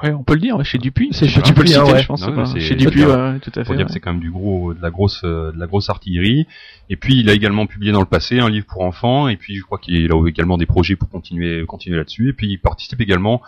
Ouais, 0.04 0.12
on 0.12 0.24
peut 0.24 0.34
le 0.34 0.40
dire, 0.42 0.58
ouais, 0.58 0.64
chez 0.64 0.78
Dupuis. 0.78 1.10
C'est 1.12 1.28
chez 1.28 1.42
Dupuis, 1.42 1.74
hein, 1.76 1.84
citer, 1.86 1.94
ouais. 1.94 2.02
je 2.02 2.08
pense. 2.08 2.28
Non, 2.28 2.36
pas- 2.36 2.60
Chez 2.60 2.76
Dupuis, 2.76 3.02
c'est- 3.02 3.06
ouais, 3.06 3.40
tout 3.40 3.52
à 3.56 3.64
fait. 3.64 3.76
dire 3.78 3.86
que 3.86 3.92
c'est 3.92 4.00
quand 4.00 4.12
même 4.12 4.20
du 4.22 4.32
gros, 4.32 4.74
de 4.74 4.82
la 4.82 4.90
grosse, 4.90 5.22
euh, 5.24 5.52
de 5.52 5.60
la 5.60 5.68
grosse 5.68 5.90
artillerie. 5.90 6.48
Et 6.90 6.96
puis 6.98 7.20
il 7.20 7.30
a 7.30 7.34
également 7.34 7.66
publié 7.66 7.92
dans 7.92 8.00
le 8.02 8.06
passé 8.06 8.40
un 8.40 8.50
livre 8.50 8.66
pour 8.68 8.82
enfants. 8.82 9.28
Et 9.28 9.38
puis 9.38 9.56
je 9.56 9.62
crois 9.64 9.78
qu'il 9.78 10.12
a 10.12 10.28
également 10.28 10.58
des 10.58 10.66
projets 10.66 10.96
pour 10.96 11.10
continuer, 11.10 11.66
continuer 11.66 11.98
là-dessus. 11.98 12.30
Et 12.30 12.34
puis 12.34 12.48
il 12.48 12.58
participe 12.58 13.00
également 13.00 13.42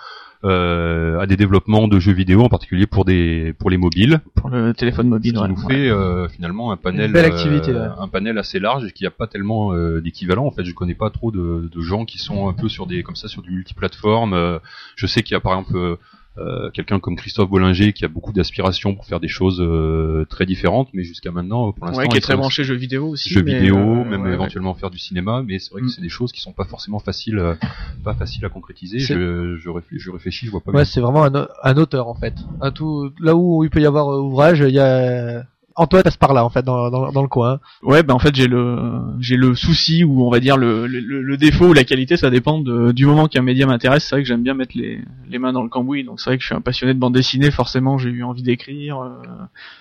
euh, 0.44 1.20
à 1.20 1.26
des 1.26 1.36
développements 1.36 1.88
de 1.88 2.00
jeux 2.00 2.14
vidéo, 2.14 2.44
en 2.44 2.50
particulier 2.50 2.86
pour 2.86 3.04
des, 3.06 3.54
pour 3.58 3.72
les 3.72 3.78
mobiles. 3.78 4.22
Pour 4.36 4.50
le 4.50 4.72
téléphone 4.74 5.08
Ce 5.08 5.10
mobile, 5.10 5.34
qui 5.34 5.40
ouais. 5.40 5.48
nous 5.48 5.58
fait 5.58 5.90
euh, 5.90 6.28
finalement 6.30 6.72
un 6.72 6.78
panel, 6.78 7.08
Une 7.08 7.12
belle 7.14 7.26
activité, 7.26 7.72
euh, 7.72 7.88
ouais. 7.90 7.96
un 8.00 8.08
panel 8.08 8.38
assez 8.38 8.60
large 8.60 8.86
et 8.86 8.92
qui 8.92 9.06
a 9.08 9.12
pas 9.12 9.26
tellement 9.26 9.74
euh, 9.74 10.00
d'équivalent. 10.00 10.46
En 10.46 10.52
fait, 10.52 10.64
je 10.64 10.74
connais 10.74 10.94
pas 10.94 11.10
trop 11.10 11.32
de, 11.32 11.70
de 11.74 11.82
gens 11.82 12.06
qui 12.06 12.20
sont 12.20 12.48
un 12.48 12.54
peu 12.54 12.70
sur 12.70 12.86
des, 12.86 13.02
comme 13.02 13.16
ça, 13.16 13.28
sur 13.28 13.42
du 13.42 13.50
multiplateforme. 13.52 14.34
Euh, 14.34 14.60
je 14.96 15.08
sais 15.08 15.24
qu'il 15.24 15.34
y 15.34 15.38
a 15.38 15.40
par 15.42 15.58
exemple 15.58 15.98
euh, 16.38 16.70
quelqu'un 16.72 17.00
comme 17.00 17.16
Christophe 17.16 17.50
Bollinger 17.50 17.94
qui 17.94 18.06
a 18.06 18.08
beaucoup 18.08 18.32
d'aspirations 18.34 18.94
pour 18.96 19.06
faire 19.06 19.20
des 19.20 19.28
choses 19.28 19.60
euh, 19.62 20.26
très 20.30 20.46
différentes, 20.46 20.90
mais 20.94 21.04
jusqu'à 21.04 21.32
maintenant, 21.32 21.72
pour 21.72 21.86
l'instant, 21.86 22.02
Ouais, 22.02 22.08
qui 22.08 22.18
est 22.18 22.22
très 22.22 22.36
branché 22.36 22.64
jeux 22.64 22.76
vidéo 22.76 23.08
aussi. 23.10 23.30
jeux 23.30 23.42
mais, 23.44 23.60
vidéo, 23.60 23.78
euh, 23.78 24.04
même 24.04 24.22
ouais, 24.22 24.28
ouais. 24.30 24.34
éventuellement 24.34 24.74
faire 24.76 24.90
du 24.92 25.00
cinéma, 25.00 25.44
mais 25.46 25.60
c'est 25.60 25.72
vrai 25.72 25.82
que 25.82 25.88
Mm. 25.88 25.90
c'est 25.90 26.02
des 26.02 26.10
choses 26.10 26.32
qui 26.32 26.42
sont 26.42 26.54
pas 26.54 26.66
forcément 26.66 27.00
faciles, 27.00 27.40
euh, 27.40 27.56
pas 28.04 28.14
faciles 28.14 28.46
à 28.46 28.50
concrétiser. 28.50 29.00
Je, 29.00 29.58
je, 29.58 29.70
réfléchis, 29.70 30.04
je 30.04 30.12
réfléchis, 30.12 30.46
je 30.46 30.52
vois 30.52 30.62
pas. 30.62 30.72
Ouais, 30.72 30.86
c'est 30.86 31.02
vraiment 31.02 31.26
un, 31.26 31.48
un 31.64 31.78
auteur, 31.78 32.08
en 32.08 32.16
fait. 32.16 32.36
Un 32.62 32.72
tout, 32.72 33.12
là 33.20 33.36
où 33.36 33.64
il 33.64 33.70
peut 33.70 33.82
y 33.82 33.86
avoir 33.86 34.10
euh, 34.14 34.22
ouvrage, 34.22 34.60
il 34.60 34.74
y 34.74 34.80
a, 34.80 35.44
Antoine 35.78 36.04
passe 36.04 36.18
par 36.18 36.34
là, 36.34 36.44
en 36.44 36.50
fait, 36.50 36.64
dans, 36.64 36.90
dans, 36.90 37.12
dans 37.12 37.22
le 37.22 37.28
coin. 37.28 37.60
Ouais, 37.84 38.04
ben 38.04 38.14
en 38.16 38.20
fait 38.20 38.36
j'ai 38.36 38.48
le 38.48 38.78
j'ai 39.20 39.38
le 39.38 39.56
souci 39.56 40.04
ou 40.04 40.26
on 40.26 40.30
va 40.32 40.40
dire 40.40 40.58
le, 40.58 40.88
le, 40.88 41.00
le 41.22 41.38
défaut 41.38 41.68
ou 41.68 41.74
la 41.74 41.84
qualité, 41.84 42.18
ça 42.18 42.30
dépend 42.30 42.60
de, 42.60 42.92
du 42.92 43.06
moment 43.06 43.28
qu'un 43.28 43.42
média 43.44 43.66
m'intéresse. 43.68 44.06
C'est 44.06 44.16
vrai 44.16 44.24
que 44.24 44.28
j'aime 44.28 44.44
bien 44.44 44.54
mettre 44.56 44.76
les, 44.76 45.00
les 45.30 45.40
mains 45.40 45.54
dans 45.54 45.64
le 45.64 45.70
cambouis, 45.70 46.04
donc 46.04 46.20
c'est 46.20 46.30
vrai 46.32 46.38
que 46.38 46.42
je 46.42 46.48
suis 46.48 46.56
un 46.56 46.62
passionné 46.62 46.94
de 46.94 47.00
bande 47.00 47.14
dessinée. 47.14 47.52
Forcément, 47.52 47.98
j'ai 47.98 48.10
eu 48.10 48.24
envie 48.24 48.44
d'écrire. 48.44 49.00
Euh, 49.00 49.10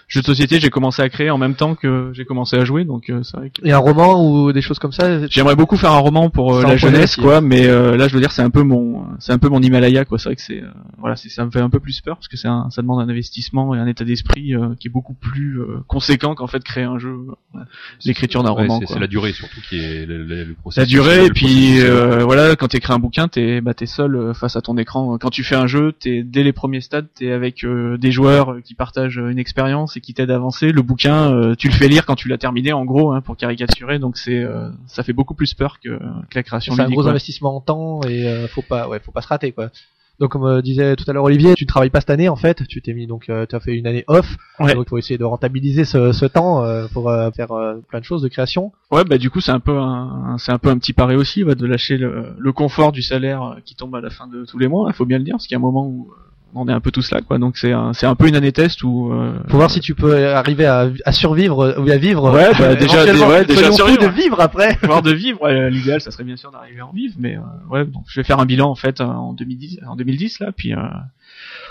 jeux 0.09 0.20
de 0.20 0.26
société, 0.26 0.61
j'ai 0.61 0.70
commencé 0.70 1.02
à 1.02 1.09
créer 1.09 1.30
en 1.30 1.38
même 1.38 1.54
temps 1.54 1.75
que 1.75 2.11
j'ai 2.12 2.25
commencé 2.25 2.56
à 2.56 2.64
jouer, 2.64 2.85
donc 2.85 3.11
euh, 3.11 3.23
c'est 3.23 3.37
vrai 3.37 3.50
que 3.50 3.66
Et 3.66 3.73
un 3.73 3.78
roman 3.78 4.23
ou 4.25 4.52
des 4.52 4.61
choses 4.62 4.78
comme 4.78 4.92
ça. 4.92 5.26
j'aimerais 5.28 5.56
beaucoup 5.56 5.76
faire 5.76 5.92
un 5.92 5.99
roman 5.99 6.30
pour 6.30 6.54
euh, 6.54 6.62
la 6.62 6.76
jeunesse, 6.76 7.16
quoi. 7.16 7.40
Mais 7.40 7.66
euh, 7.66 7.97
là, 7.97 8.06
je 8.09 8.14
veux 8.14 8.20
dire, 8.20 8.32
c'est 8.32 8.42
un 8.42 8.50
peu 8.50 8.62
mon 8.62 9.04
c'est 9.18 9.32
un 9.32 9.38
peu 9.38 9.49
mon 9.49 9.61
Himalaya, 9.61 10.04
quoi. 10.04 10.18
C'est 10.18 10.28
vrai 10.28 10.37
que 10.37 10.42
c'est 10.42 10.62
euh, 10.62 10.68
voilà, 10.99 11.16
c'est 11.16 11.28
ça 11.30 11.44
me 11.44 11.50
fait 11.50 11.61
un 11.61 11.70
peu 11.70 11.80
plus 11.80 12.00
peur 12.00 12.16
parce 12.16 12.28
que 12.28 12.37
c'est 12.37 12.49
un, 12.49 12.68
ça 12.70 12.82
demande 12.82 13.00
un 13.00 13.09
investissement 13.09 13.75
et 13.75 13.78
un 13.78 13.87
état 13.87 14.04
d'esprit 14.04 14.54
euh, 14.54 14.75
qui 14.78 14.88
est 14.88 14.90
beaucoup 14.90 15.14
plus 15.14 15.61
euh, 15.61 15.78
conséquent 15.87 16.35
qu'en 16.35 16.47
fait 16.47 16.62
créer 16.64 16.85
un 16.85 16.99
jeu. 16.99 17.16
euh, 17.55 17.59
l'écriture 18.05 18.43
d'un 18.43 18.52
Ouais, 18.52 18.62
roman, 18.62 18.81
c'est- 18.81 18.87
quoi. 18.87 18.95
C'est 18.97 19.00
la 19.00 19.07
durée 19.07 19.33
surtout 19.33 19.61
qui 19.69 19.78
est 19.78 20.05
le, 20.07 20.19
le, 20.19 20.25
le 20.25 20.45
la 20.50 20.55
processus. 20.55 20.88
durée 20.88 21.25
et 21.26 21.31
puis 21.31 21.45
processus, 21.47 21.85
euh, 21.85 22.25
voilà 22.25 22.57
quand 22.57 22.69
t'écris 22.69 22.93
un 22.93 22.99
bouquin 22.99 23.28
t'es 23.28 23.61
bah 23.61 23.73
t'es 23.75 23.87
seul 23.87 24.14
euh, 24.16 24.35
face 24.35 24.57
à 24.57 24.61
ton 24.61 24.76
écran 24.76 25.16
quand 25.19 25.31
tu 25.31 25.43
fais 25.45 25.55
un 25.57 25.66
jeu 25.66 25.93
t'es 25.93 26.23
dès 26.23 26.43
les 26.43 26.52
premiers 26.52 26.81
stades 26.81 27.07
t'es 27.14 27.31
avec 27.33 27.64
euh, 27.64 27.97
des 27.97 28.11
joueurs 28.12 28.52
euh, 28.52 28.61
qui 28.61 28.75
partagent 28.75 29.16
une 29.19 29.38
expérience 29.38 29.97
et 29.97 30.00
qui 30.00 30.12
t'aident 30.12 30.31
à 30.33 30.35
avancer 30.37 30.73
le 30.73 30.83
bouquin 30.83 31.33
euh, 31.33 31.55
tu 31.55 31.69
le 31.69 31.75
fais 31.75 31.88
lire 31.88 32.05
quand 32.05 32.16
tu 32.16 32.28
l'as 32.28 32.38
terminé 32.38 32.73
en 32.73 32.85
gros 32.85 33.12
hein, 33.12 33.21
pour 33.21 33.37
caricaturer 33.37 33.99
donc 33.99 34.16
c'est 34.19 34.43
euh, 34.43 34.69
ça 34.87 35.02
fait 35.02 35.12
beaucoup 35.14 35.35
plus 35.35 35.55
peur 35.55 35.78
que, 35.81 35.99
que 35.99 36.35
la 36.35 36.43
création 36.43 36.75
C'est 36.75 36.83
un 36.83 36.88
gros 36.90 37.02
quoi. 37.02 37.11
investissement 37.11 37.57
en 37.57 37.61
temps 37.61 38.00
et 38.02 38.26
euh, 38.28 38.49
faut 38.49 38.62
pas, 38.62 38.88
ouais, 38.88 39.00
faut 39.00 39.12
pas 39.12 39.23
se 39.23 39.28
rater, 39.28 39.52
quoi. 39.52 39.71
Donc, 40.18 40.30
comme 40.30 40.44
euh, 40.44 40.62
disait 40.62 40.96
tout 40.96 41.04
à 41.08 41.12
l'heure 41.12 41.25
Olivier, 41.25 41.54
tu 41.54 41.64
ne 41.64 41.68
travailles 41.68 41.90
pas 41.90 42.00
cette 42.00 42.11
année, 42.11 42.28
en 42.28 42.37
fait. 42.37 42.66
Tu 42.68 42.80
t'es 42.80 42.94
mis, 42.94 43.06
donc, 43.06 43.28
euh, 43.28 43.44
tu 43.49 43.54
as 43.54 43.61
fait 43.61 43.75
une 43.75 43.87
année 43.87 44.04
off. 44.08 44.37
Ouais. 44.58 44.75
Donc, 44.75 44.87
pour 44.87 44.99
essayer 44.99 45.18
de 45.18 45.25
rentabiliser 45.25 45.85
ce, 45.85 46.12
ce 46.12 46.25
temps 46.25 46.62
euh, 46.64 46.87
pour 46.92 47.11
euh, 47.11 47.30
faire 47.30 47.52
euh, 47.52 47.75
plein 47.88 48.00
de 48.00 48.04
choses 48.04 48.23
de 48.23 48.28
création. 48.28 48.73
ouais 48.90 49.04
bah 49.04 49.18
du 49.18 49.30
coup 49.30 49.40
c'est 49.40 49.52
un 49.52 49.61
peu 49.61 49.76
un 49.76 50.37
c'est 50.38 50.52
un 50.52 50.58
peu 50.58 50.70
un 50.70 50.78
petit 50.78 50.92
pari 50.92 51.16
aussi 51.16 51.44
de 51.44 51.66
lâcher 51.66 51.99
le, 51.99 52.35
le 52.38 52.52
confort 52.52 52.92
du 52.92 53.02
salaire 53.02 53.56
qui 53.64 53.75
tombe 53.75 53.94
à 53.94 54.00
la 54.00 54.11
fin 54.11 54.26
de 54.26 54.44
tous 54.44 54.58
les 54.58 54.68
mois 54.68 54.88
il 54.88 54.94
faut 54.94 55.04
bien 55.04 55.18
le 55.18 55.25
dire 55.25 55.35
parce 55.35 55.46
qu'il 55.46 55.54
y 55.54 55.56
a 55.56 55.58
un 55.58 55.62
moment 55.62 55.87
où 55.87 56.11
on 56.56 56.68
est 56.68 56.72
un 56.72 56.80
peu 56.80 56.90
tous 56.90 57.10
là 57.10 57.20
quoi 57.20 57.38
donc 57.38 57.56
c'est 57.58 57.72
un, 57.72 57.92
c'est 57.92 58.06
un 58.06 58.14
peu 58.14 58.26
une 58.28 58.34
année 58.36 58.52
test 58.52 58.82
où 58.82 59.12
euh, 59.12 59.32
Faut 59.48 59.56
voir 59.58 59.70
si 59.70 59.80
tu 59.80 59.94
peux 59.94 60.26
arriver 60.28 60.66
à, 60.66 60.88
à 61.04 61.12
survivre 61.12 61.60
euh, 61.64 61.78
ou 61.80 61.90
à 61.90 61.96
vivre. 61.96 62.32
Ouais, 62.32 62.50
bah, 62.58 62.75
déjà- 62.75 63.02
éventuellement. 63.04 63.28
ouais, 63.28 63.44
déjà 63.44 63.70
survivre. 63.72 64.02
de 64.02 64.08
vivre 64.08 64.40
après. 64.40 64.76
pouvoir 64.80 65.02
de 65.02 65.12
vivre. 65.12 65.40
ouais, 65.42 65.70
L'idéal, 65.70 66.00
ça 66.00 66.10
serait 66.10 66.25
bien 66.25 66.36
sûr 66.36 66.50
d'arriver 66.50 66.80
à 66.80 66.86
en 66.86 66.92
vivre, 66.92 67.14
mais 67.18 67.36
euh, 67.36 67.40
ouais, 67.70 67.84
donc 67.84 68.04
je 68.08 68.18
vais 68.20 68.25
faire 68.25 68.40
un 68.40 68.46
bilan 68.46 68.70
en 68.70 68.75
fait 68.75 69.00
euh, 69.00 69.04
en 69.04 69.32
2010, 69.32 69.80
en 69.86 69.96
2010 69.96 70.40
là, 70.40 70.52
puis 70.56 70.72
euh, 70.75 70.78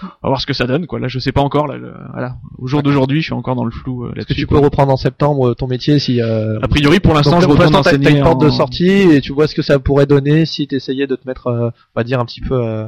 on 0.03 0.07
va 0.23 0.29
voir 0.29 0.41
ce 0.41 0.45
que 0.45 0.53
ça 0.53 0.67
donne 0.67 0.85
quoi. 0.87 0.99
Là, 0.99 1.07
je 1.07 1.19
sais 1.19 1.31
pas 1.31 1.41
encore. 1.41 1.67
Là, 1.67 1.77
le- 1.77 1.93
voilà. 2.11 2.35
Au 2.57 2.67
jour 2.67 2.83
d'aujourd'hui, 2.83 3.21
je 3.21 3.25
suis 3.25 3.33
encore 3.33 3.55
dans 3.55 3.65
le 3.65 3.71
flou 3.71 4.05
euh, 4.05 4.13
Est-ce 4.15 4.25
que 4.27 4.33
tu 4.33 4.45
quoi. 4.45 4.59
peux 4.59 4.63
reprendre 4.65 4.91
en 4.91 4.97
septembre 4.97 5.53
ton 5.55 5.67
métier 5.67 5.99
si 5.99 6.21
euh, 6.21 6.59
A 6.61 6.67
priori, 6.67 6.99
pour 6.99 7.13
l'instant, 7.13 7.39
je 7.39 7.47
retourne 7.47 7.81
t'as- 7.81 7.93
une 7.95 8.21
porte 8.21 8.41
de 8.41 8.49
sortie 8.49 8.87
et 8.89 9.21
tu 9.21 9.31
vois 9.33 9.47
ce 9.47 9.55
que 9.55 9.61
ça 9.61 9.79
pourrait 9.79 10.05
donner 10.05 10.45
si 10.45 10.67
t'essayais 10.67 11.07
de 11.07 11.15
te 11.15 11.27
mettre, 11.27 11.47
euh, 11.47 11.69
on 11.95 11.99
va 11.99 12.03
dire 12.03 12.19
un 12.19 12.25
petit 12.25 12.41
peu 12.41 12.55
euh, 12.55 12.87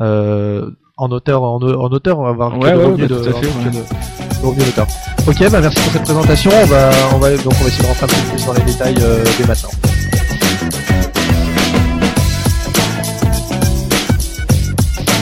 euh, 0.00 0.70
en 0.96 1.10
auteur, 1.10 1.42
en, 1.42 1.56
en 1.56 1.60
auteur, 1.90 2.18
on 2.18 2.24
va 2.24 2.28
avoir 2.30 2.58
Ouais, 2.58 2.72
ouais, 2.72 2.96
bah, 2.96 3.06
de. 3.06 3.14
Ok, 5.26 5.50
bah 5.50 5.60
merci 5.60 5.80
pour 5.80 5.92
cette 5.92 6.02
présentation. 6.04 6.50
On 6.62 6.66
va, 6.66 6.90
on 7.14 7.18
va 7.18 7.30
donc 7.36 7.52
on 7.58 7.62
va 7.62 7.68
essayer 7.68 7.82
de 7.82 7.88
rentrer 7.88 8.04
un 8.04 8.08
peu 8.08 8.36
plus 8.36 8.46
dans 8.46 8.52
les 8.52 8.60
détails 8.62 8.96
euh, 9.00 9.24
dès 9.38 9.46
maintenant. 9.46 9.70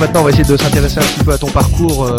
Maintenant, 0.01 0.21
on 0.21 0.25
va 0.25 0.31
essayer 0.31 0.45
de 0.45 0.57
s'intéresser 0.57 0.99
un 0.99 1.03
petit 1.03 1.25
peu 1.25 1.33
à 1.33 1.39
ton 1.39 1.51
parcours 1.51 2.05
euh, 2.05 2.17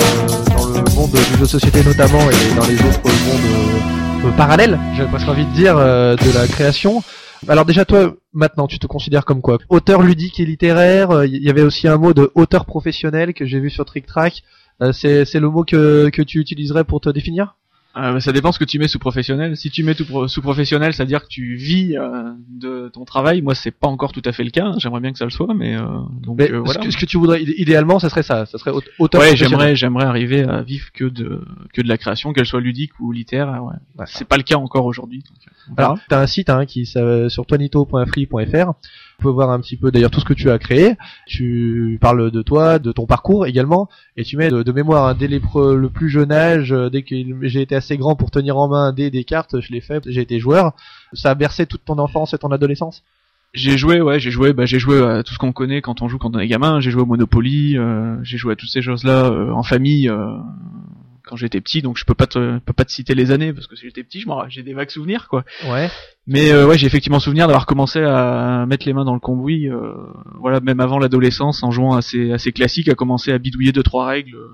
dans 0.56 0.66
le 0.66 0.96
monde 0.96 1.12
du 1.12 1.18
jeu 1.18 1.38
de 1.42 1.46
société 1.46 1.84
notamment 1.84 2.22
et 2.32 2.56
dans 2.56 2.66
les 2.66 2.76
autres 2.76 3.02
mondes 3.04 4.24
euh, 4.24 4.28
euh, 4.28 4.32
parallèles, 4.38 4.80
j'ai 4.96 5.04
presque 5.06 5.28
envie 5.28 5.46
de 5.46 5.52
dire, 5.52 5.76
euh, 5.78 6.16
de 6.16 6.32
la 6.34 6.48
création. 6.48 7.04
Alors 7.50 7.66
déjà, 7.66 7.84
toi, 7.84 8.16
maintenant, 8.32 8.68
tu 8.68 8.80
te 8.80 8.88
considères 8.88 9.26
comme 9.26 9.42
quoi 9.42 9.58
Auteur 9.70 10.02
ludique 10.02 10.40
et 10.40 10.46
littéraire. 10.46 11.26
Il 11.26 11.44
y 11.44 11.50
avait 11.50 11.62
aussi 11.62 11.88
un 11.88 11.98
mot 11.98 12.14
de 12.14 12.32
auteur 12.36 12.66
professionnel 12.66 13.34
que 13.34 13.46
j'ai 13.46 13.60
vu 13.60 13.70
sur 13.70 13.86
Trick 13.86 14.06
Track. 14.06 14.44
Euh, 14.82 14.92
c'est 14.94 15.26
c'est 15.26 15.40
le 15.40 15.50
mot 15.50 15.64
que, 15.64 16.10
que 16.10 16.22
tu 16.22 16.40
utiliserais 16.40 16.84
pour 16.84 17.02
te 17.02 17.10
définir? 17.10 17.56
Euh, 17.96 18.20
ça 18.20 18.32
dépend 18.32 18.52
ce 18.52 18.58
que 18.58 18.66
tu 18.66 18.80
mets 18.80 18.88
sous 18.88 18.98
professionnel. 18.98 19.56
Si 19.56 19.70
tu 19.70 19.84
mets 19.84 19.94
tout 19.94 20.06
pro- 20.06 20.28
sous 20.28 20.42
professionnel, 20.42 20.96
c'est-à-dire 20.96 21.22
que 21.22 21.28
tu 21.28 21.56
vis 21.56 21.96
euh, 21.96 22.32
de 22.50 22.90
ton 22.90 23.06
travail. 23.06 23.44
Moi, 23.44 23.54
c'est 23.54 23.70
pas 23.70 23.88
encore 23.88 24.12
tout 24.12 24.22
à 24.26 24.32
fait 24.32 24.44
le 24.44 24.50
cas. 24.50 24.72
J'aimerais 24.80 25.00
bien 25.00 25.12
que 25.12 25.20
ça 25.20 25.26
le 25.26 25.30
soit, 25.30 25.54
mais 25.54 25.76
euh, 25.78 25.84
donc 26.24 26.40
Mais 26.40 26.46
euh, 26.52 26.56
ce, 26.66 26.74
voilà. 26.74 26.80
que, 26.82 26.90
ce 26.90 26.98
que 26.98 27.06
tu 27.06 27.18
voudrais, 27.18 27.44
idé- 27.44 27.54
idéalement, 27.58 28.00
ça 28.00 28.10
serait 28.10 28.24
ça. 28.24 28.48
Ça 28.48 28.58
serait 28.58 28.72
aut- 28.72 28.82
auteur 28.98 29.22
Ouais, 29.22 29.36
j'aimerais, 29.36 29.76
j'aimerais 29.76 30.06
arriver 30.06 30.42
à 30.42 30.64
vivre 30.64 30.88
que 30.92 31.06
de 31.06 31.46
que 31.72 31.82
de 31.84 31.88
la 31.88 32.00
création, 32.00 32.34
qu'elle 32.34 32.48
soit 32.48 32.62
ludique 32.62 33.00
ou 33.00 33.12
littéraire. 33.12 33.64
Ouais. 33.64 34.06
C'est 34.08 34.28
pas 34.28 34.38
le 34.38 34.44
cas 34.44 34.56
encore 34.58 34.86
aujourd'hui. 34.86 35.24
euh. 35.70 35.74
Alors, 35.78 36.00
t'as 36.10 36.20
un 36.20 36.26
site 36.28 36.50
hein, 36.50 36.66
qui 36.66 36.88
sur 36.88 37.46
toinito.free.fr. 37.46 38.72
Tu 39.18 39.24
peux 39.24 39.30
voir 39.30 39.52
un 39.52 39.60
petit 39.60 39.78
peu 39.78 39.92
d'ailleurs 39.92 40.12
tout 40.12 40.20
ce 40.20 40.26
que 40.26 40.34
tu 40.34 40.50
as 40.50 40.60
créé. 40.60 40.96
Tu 41.28 41.98
parles 42.02 42.32
de 42.32 42.42
toi, 42.42 42.80
de 42.80 42.92
ton 42.92 43.06
parcours 43.06 43.46
également, 43.46 43.90
et 44.18 44.24
tu 44.24 44.38
mets 44.38 44.50
de, 44.50 44.72
mémoire 44.72 45.08
hein, 45.08 45.16
dès 45.18 45.28
les 45.28 45.40
pre- 45.40 45.74
le 45.74 45.90
plus 45.90 46.10
jeune 46.10 46.32
âge, 46.32 46.74
euh, 46.74 46.90
dès 46.90 47.04
que 47.04 47.16
j'ai 47.44 47.62
été 47.62 47.76
assez 47.76 47.98
grand 47.98 48.16
pour 48.16 48.32
tenir 48.32 48.58
en 48.58 48.68
main 48.68 48.92
des, 48.92 49.24
cartes, 49.24 49.60
je 49.62 49.72
l'ai 49.72 49.82
fait. 49.82 50.04
J'ai 50.08 50.22
été 50.22 50.40
joueur. 50.40 50.74
Ça 51.14 51.32
a 51.32 51.36
bercé 51.36 51.66
toute 51.66 51.86
ton 51.86 51.98
enfance 52.00 52.34
et 52.34 52.38
ton 52.38 52.52
adolescence? 52.52 53.04
J'ai 53.54 53.78
joué, 53.78 54.02
ouais, 54.02 54.20
j'ai 54.20 54.32
joué, 54.32 54.52
bah, 54.52 54.66
j'ai 54.66 54.80
joué 54.80 55.00
à 55.00 55.22
tout 55.22 55.34
ce 55.34 55.38
qu'on 55.38 55.52
connaît 55.52 55.82
quand 55.82 56.02
on 56.02 56.10
joue 56.10 56.18
quand 56.18 56.36
on 56.36 56.40
est 56.40 56.48
gamin. 56.48 56.80
J'ai 56.80 56.90
joué 56.90 57.04
au 57.04 57.06
Monopoly, 57.06 57.78
euh, 57.78 58.16
j'ai 58.24 58.38
joué 58.38 58.54
à 58.54 58.56
toutes 58.56 58.70
ces 58.70 58.82
choses-là 58.82 59.26
euh, 59.26 59.52
en 59.52 59.62
famille 59.62 60.12
quand 61.34 61.38
j'étais 61.38 61.62
petit. 61.62 61.82
Donc 61.82 61.98
je 61.98 62.06
peux 62.06 62.14
pas 62.14 62.28
te, 62.28 62.60
peux 62.60 62.74
pas 62.74 62.86
te 62.86 62.92
citer 62.92 63.16
les 63.16 63.32
années 63.32 63.54
parce 63.54 63.66
que 63.66 63.76
si 63.76 63.88
j'étais 63.88 64.04
petit, 64.04 64.22
je 64.22 64.28
j'ai 64.50 64.62
des 64.62 64.74
vagues 64.74 64.92
souvenirs, 64.92 65.28
quoi. 65.28 65.44
Ouais. 65.68 65.90
Mais 66.28 66.52
euh, 66.52 66.68
ouais, 66.68 66.78
j'ai 66.78 66.86
effectivement 66.86 67.20
souvenir 67.20 67.48
d'avoir 67.48 67.66
commencé 67.66 68.00
à 68.00 68.68
mettre 68.68 68.86
les 68.86 68.94
mains 68.94 69.04
dans 69.04 69.16
le 69.16 69.20
cambouis, 69.20 69.68
euh, 69.68 69.94
voilà, 70.40 70.60
même 70.60 70.80
avant 70.80 71.00
l'adolescence, 71.00 71.64
en 71.64 71.72
jouant 71.72 71.96
assez 71.96 72.32
assez 72.32 72.52
classique, 72.52 72.88
à 72.88 72.94
commencer 72.94 73.32
à 73.32 73.40
bidouiller 73.40 73.72
deux 73.72 73.82
trois 73.82 74.06
règles, 74.06 74.36
euh, 74.36 74.48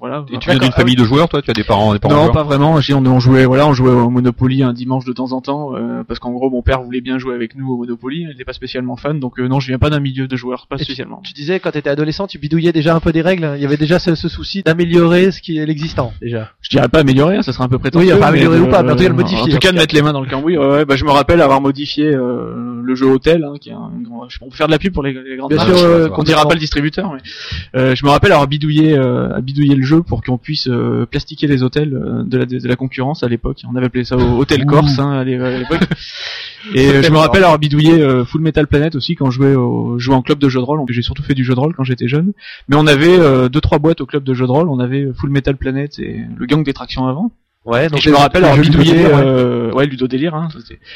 voilà. 0.00 0.24
Et 0.32 0.38
tu 0.38 0.50
viens 0.50 0.58
d'une 0.58 0.72
famille 0.72 0.96
de 0.96 1.04
joueurs, 1.04 1.28
toi 1.28 1.42
Tu 1.42 1.50
as 1.50 1.54
des 1.54 1.62
parents, 1.64 1.92
des 1.92 1.98
parents 1.98 2.14
Non, 2.14 2.20
joueurs 2.22 2.32
pas 2.32 2.42
vraiment. 2.42 2.74
On, 2.74 3.06
on 3.06 3.20
jouait, 3.20 3.44
voilà, 3.44 3.66
on 3.66 3.74
jouait 3.74 3.90
au 3.90 4.10
Monopoly 4.10 4.62
un 4.62 4.72
dimanche 4.72 5.04
de 5.04 5.12
temps 5.12 5.32
en 5.32 5.40
temps, 5.40 5.74
euh, 5.76 6.02
parce 6.04 6.18
qu'en 6.18 6.32
gros, 6.32 6.48
mon 6.50 6.62
père 6.62 6.82
voulait 6.82 7.00
bien 7.00 7.18
jouer 7.18 7.34
avec 7.34 7.54
nous 7.54 7.70
au 7.72 7.76
Monopoly. 7.76 8.22
Il 8.22 8.28
n'était 8.28 8.44
pas 8.44 8.52
spécialement 8.52 8.96
fan, 8.96 9.20
donc 9.20 9.38
euh, 9.38 9.46
non, 9.46 9.60
je 9.60 9.68
viens 9.68 9.78
pas 9.78 9.90
d'un 9.90 10.00
milieu 10.00 10.26
de 10.26 10.36
joueurs, 10.36 10.66
pas 10.68 10.76
Et 10.76 10.84
spécialement. 10.84 11.20
Tu 11.24 11.32
disais 11.34 11.60
quand 11.60 11.70
t'étais 11.72 11.90
adolescent, 11.90 12.26
tu 12.26 12.38
bidouillais 12.38 12.72
déjà 12.72 12.94
un 12.94 13.00
peu 13.00 13.12
des 13.12 13.22
règles. 13.22 13.52
Il 13.56 13.62
y 13.62 13.66
avait 13.66 13.76
déjà 13.76 13.98
ce, 13.98 14.14
ce 14.14 14.28
souci 14.28 14.62
d'améliorer 14.62 15.30
ce 15.30 15.40
qui 15.42 15.58
est 15.58 15.66
l'existant 15.66 16.12
déjà. 16.20 16.50
Je 16.62 16.70
dirais 16.70 16.88
pas 16.88 17.00
améliorer, 17.00 17.36
hein, 17.36 17.42
ça 17.42 17.52
serait 17.52 17.64
un 17.64 17.68
peu 17.68 17.78
prétentieux. 17.78 18.08
Oui, 18.08 18.14
enfin, 18.14 18.28
améliorer 18.28 18.58
ou 18.60 18.66
pas, 18.68 18.82
mais 18.82 18.92
en 18.92 18.96
tout 18.96 19.02
cas, 19.02 19.08
le 19.08 19.14
modifier, 19.14 19.42
En 19.42 19.46
tout 19.54 19.58
cas, 19.58 19.72
de 19.72 19.76
mettre 19.76 19.94
les 19.94 20.02
mains 20.02 20.12
dans 20.12 20.20
le 20.22 20.28
cambouis. 20.30 20.56
Ouais, 20.56 20.66
ouais, 20.66 20.84
bah, 20.84 20.96
je 20.96 21.04
me 21.04 21.10
rappelle 21.10 21.40
avoir 21.42 21.60
modifié 21.60 22.06
euh, 22.06 22.80
le 22.82 22.94
jeu 22.94 23.06
Hôtel, 23.06 23.44
hein, 23.44 23.54
qui 23.60 23.70
est 23.70 23.74
un 23.74 23.90
grand. 24.02 24.26
On 24.40 24.48
peut 24.48 24.56
faire 24.56 24.66
de 24.66 24.72
la 24.72 24.78
pub 24.78 24.92
pour 24.92 25.02
les, 25.02 25.12
les 25.12 25.36
grandes 25.36 25.50
Bien 25.52 25.58
marques. 25.64 25.76
sûr, 25.76 25.86
euh, 25.86 26.08
on 26.16 26.22
dira 26.22 26.46
pas 26.46 26.54
le 26.54 26.60
distributeur, 26.60 27.12
mais 27.12 27.20
euh, 27.78 27.94
je 27.94 28.04
me 28.04 28.10
rappelle 28.10 28.32
avoir 28.32 28.46
bidouillé, 28.46 28.96
euh, 28.96 29.34
à 29.34 29.40
bidouiller 29.40 29.74
le 29.74 29.82
jeu 29.82 29.89
pour 29.98 30.22
qu'on 30.22 30.38
puisse 30.38 30.68
euh, 30.68 31.06
plastiquer 31.06 31.46
les 31.46 31.62
hôtels 31.62 31.94
euh, 31.94 32.22
de 32.24 32.38
la 32.38 32.46
de 32.46 32.66
la 32.68 32.76
concurrence 32.76 33.22
à 33.22 33.28
l'époque. 33.28 33.62
On 33.70 33.76
avait 33.76 33.86
appelé 33.86 34.04
ça 34.04 34.16
Hôtel 34.16 34.64
Corse 34.66 34.98
hein, 34.98 35.10
à 35.12 35.24
l'é- 35.24 35.36
à 35.38 35.58
l'époque. 35.58 35.80
Et 36.74 36.88
euh, 36.88 37.02
je 37.02 37.10
me 37.10 37.16
rappelle 37.18 37.42
avoir 37.44 37.58
bidouillé 37.58 38.00
euh, 38.02 38.24
Full 38.24 38.40
Metal 38.42 38.66
Planet 38.66 38.94
aussi 38.94 39.14
quand 39.16 39.30
je 39.30 39.36
jouais 39.36 39.54
au 39.54 39.98
jouais 39.98 40.14
en 40.14 40.22
club 40.22 40.38
de 40.38 40.48
jeux 40.48 40.60
de 40.60 40.64
rôle. 40.64 40.78
Donc, 40.78 40.90
J'ai 40.90 41.02
surtout 41.02 41.22
fait 41.22 41.34
du 41.34 41.44
jeu 41.44 41.54
de 41.54 41.60
rôle 41.60 41.74
quand 41.74 41.84
j'étais 41.84 42.08
jeune. 42.08 42.32
Mais 42.68 42.76
on 42.76 42.86
avait 42.86 43.18
euh, 43.18 43.48
deux 43.48 43.60
trois 43.60 43.78
boîtes 43.78 44.00
au 44.00 44.06
club 44.06 44.24
de 44.24 44.34
jeux 44.34 44.46
de 44.46 44.52
rôle. 44.52 44.68
On 44.68 44.78
avait 44.78 45.08
Full 45.18 45.30
Metal 45.30 45.56
Planet 45.56 45.98
et 45.98 46.20
le 46.36 46.46
gang 46.46 46.62
des 46.64 46.72
tractions 46.72 47.06
avant. 47.06 47.32
Ouais. 47.66 47.88
Et 47.94 48.00
je 48.00 48.08
me 48.08 48.16
rappelle 48.16 48.44
avoir 48.44 48.58
bidouillé, 48.58 49.04
euh, 49.04 49.70
ouais, 49.72 49.84
Ludo 49.84 50.06
Délire. 50.08 50.34
Hein, 50.34 50.48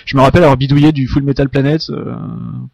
je 0.07 0.17
me 0.17 0.23
rappelle 0.23 0.43
avoir 0.45 0.57
bidouillé 0.57 0.93
du 0.93 1.07
Full 1.07 1.23
Metal 1.23 1.49
Planet 1.51 1.91
euh, 1.91 2.15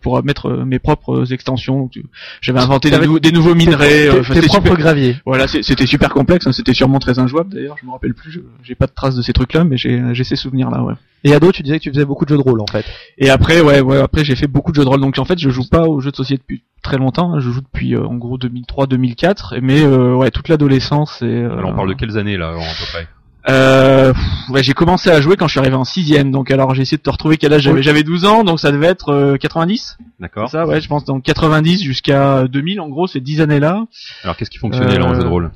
pour 0.01 0.23
mettre 0.23 0.47
euh, 0.49 0.65
mes 0.65 0.79
propres 0.79 1.33
extensions. 1.33 1.81
Donc, 1.81 1.91
tu- 1.91 2.05
J'avais 2.41 2.61
inventé 2.61 2.89
des, 2.91 3.05
nou- 3.05 3.19
des 3.19 3.33
nouveaux 3.33 3.57
minerais. 3.57 4.07
euh, 4.09 4.13
tes, 4.13 4.19
enfin, 4.21 4.35
tes 4.35 4.41
c'était 4.43 4.47
propres 4.47 4.67
super- 4.69 4.79
graviers. 4.79 5.17
Voilà, 5.27 5.49
c'était 5.49 5.87
super 5.87 6.11
complexe. 6.11 6.47
hein, 6.47 6.53
c'était 6.53 6.73
sûrement 6.73 7.01
très 7.01 7.19
injouable 7.19 7.53
d'ailleurs. 7.53 7.77
Je 7.81 7.87
me 7.87 7.91
rappelle 7.91 8.15
plus. 8.15 8.31
je- 8.31 8.41
J'ai 8.63 8.77
pas 8.77 8.87
de 8.87 8.93
traces 8.95 9.17
de 9.17 9.23
ces 9.23 9.33
trucs-là, 9.33 9.65
mais 9.65 9.77
j'ai 9.77 10.01
j'ai 10.13 10.23
ces 10.25 10.37
souvenirs-là. 10.37 10.85
Ouais. 10.85 10.95
Et 11.25 11.35
ado, 11.35 11.51
tu 11.51 11.63
disais 11.65 11.79
que 11.79 11.83
tu 11.83 11.91
faisais 11.91 12.05
beaucoup 12.05 12.25
de 12.25 12.31
jeux 12.31 12.39
de 12.39 12.43
rôle 12.43 12.61
en 12.61 12.67
fait. 12.71 12.85
Et 13.19 13.29
après, 13.29 13.61
ouais, 13.61 13.81
ouais, 13.81 13.99
après 13.99 14.25
j'ai 14.25 14.37
fait 14.37 14.47
beaucoup 14.47 14.71
de 14.71 14.77
jeux 14.77 14.85
de 14.85 14.89
rôle. 14.89 15.01
Donc 15.01 15.19
en 15.19 15.25
fait, 15.25 15.39
je 15.39 15.51
joue 15.51 15.69
pas 15.69 15.83
aux 15.89 16.01
jeux 16.01 16.13
de 16.13 16.17
société 16.17 16.41
depuis 16.43 16.63
très 16.83 16.97
longtemps. 16.97 17.35
hein, 17.35 17.41
Je 17.41 17.51
joue 17.51 17.61
depuis 17.61 17.97
euh, 17.97 18.07
en 18.07 18.15
gros 18.15 18.39
2003-2004. 18.39 19.59
Mais 19.61 19.83
euh, 19.83 20.15
ouais, 20.15 20.31
toute 20.31 20.49
l'adolescence 20.49 21.21
et. 21.23 21.27
euh, 21.27 21.59
Alors 21.59 21.73
on 21.73 21.75
parle 21.75 21.89
de 21.89 21.95
quelles 21.95 22.17
années 22.19 22.37
là, 22.37 22.51
à 22.51 22.53
peu 22.55 22.87
près? 22.93 23.09
Euh, 23.49 24.13
ouais, 24.51 24.63
j'ai 24.63 24.75
commencé 24.75 25.11
à 25.11 25.21
jouer 25.21 25.37
quand 25.37 25.47
je 25.47 25.53
suis 25.53 25.61
arrivé 25.61 25.75
en 25.75 25.85
sixième, 25.85 26.31
donc 26.31 26.51
alors 26.51 26.75
j'ai 26.75 26.83
essayé 26.83 26.99
de 26.99 27.03
te 27.03 27.11
retrouver 27.11 27.37
quel 27.39 27.53
âge 27.55 27.63
j'avais. 27.63 27.83
J'avais 27.83 28.03
12 28.03 28.25
ans, 28.27 28.45
donc 28.45 28.61
ça 28.61 28.71
devait 28.71 28.87
être 28.89 29.11
euh, 29.13 29.37
90. 29.39 29.97
C'est 29.99 30.05
D'accord. 30.21 30.51
ça, 30.51 30.67
ouais, 30.67 30.81
je 30.81 30.89
pense 30.89 31.05
donc 31.05 31.23
90 31.23 31.83
jusqu'à 31.83 32.47
2000, 32.47 32.81
en 32.81 32.89
gros, 32.89 33.07
ces 33.07 33.21
10 33.21 33.41
années-là. 33.41 33.85
Alors 34.25 34.37
qu'est-ce 34.37 34.51
qui 34.51 34.59
fonctionnait 34.59 34.99
là 34.99 35.07
en 35.07 35.13
Euh, 35.13 35.15
jeu 35.15 35.23
de 35.23 35.29
rôle? 35.29 35.51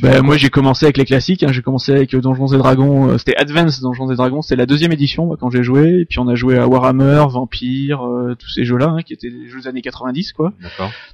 Ben, 0.00 0.22
moi 0.22 0.36
j'ai 0.36 0.48
commencé 0.48 0.86
avec 0.86 0.96
les 0.96 1.04
classiques, 1.04 1.42
hein, 1.42 1.52
j'ai 1.52 1.60
commencé 1.60 1.92
avec 1.92 2.14
euh, 2.14 2.20
Donjons 2.20 2.46
et 2.48 2.58
Dragons, 2.58 3.10
euh, 3.10 3.18
c'était 3.18 3.36
Advance 3.36 3.80
Donjons 3.80 4.10
et 4.10 4.16
Dragons, 4.16 4.40
c'était 4.40 4.56
la 4.56 4.66
deuxième 4.66 4.92
édition 4.92 5.26
moi, 5.26 5.36
quand 5.38 5.50
j'ai 5.50 5.62
joué, 5.62 6.00
et 6.00 6.04
puis 6.06 6.18
on 6.18 6.28
a 6.28 6.34
joué 6.34 6.58
à 6.58 6.66
Warhammer, 6.66 7.24
Vampire, 7.28 8.06
euh, 8.06 8.34
tous 8.34 8.48
ces 8.48 8.64
jeux-là, 8.64 8.94
hein, 8.96 9.02
qui 9.02 9.12
étaient 9.12 9.30
des 9.30 9.48
jeux 9.48 9.60
des 9.60 9.68
années 9.68 9.82
90 9.82 10.32
quoi. 10.32 10.52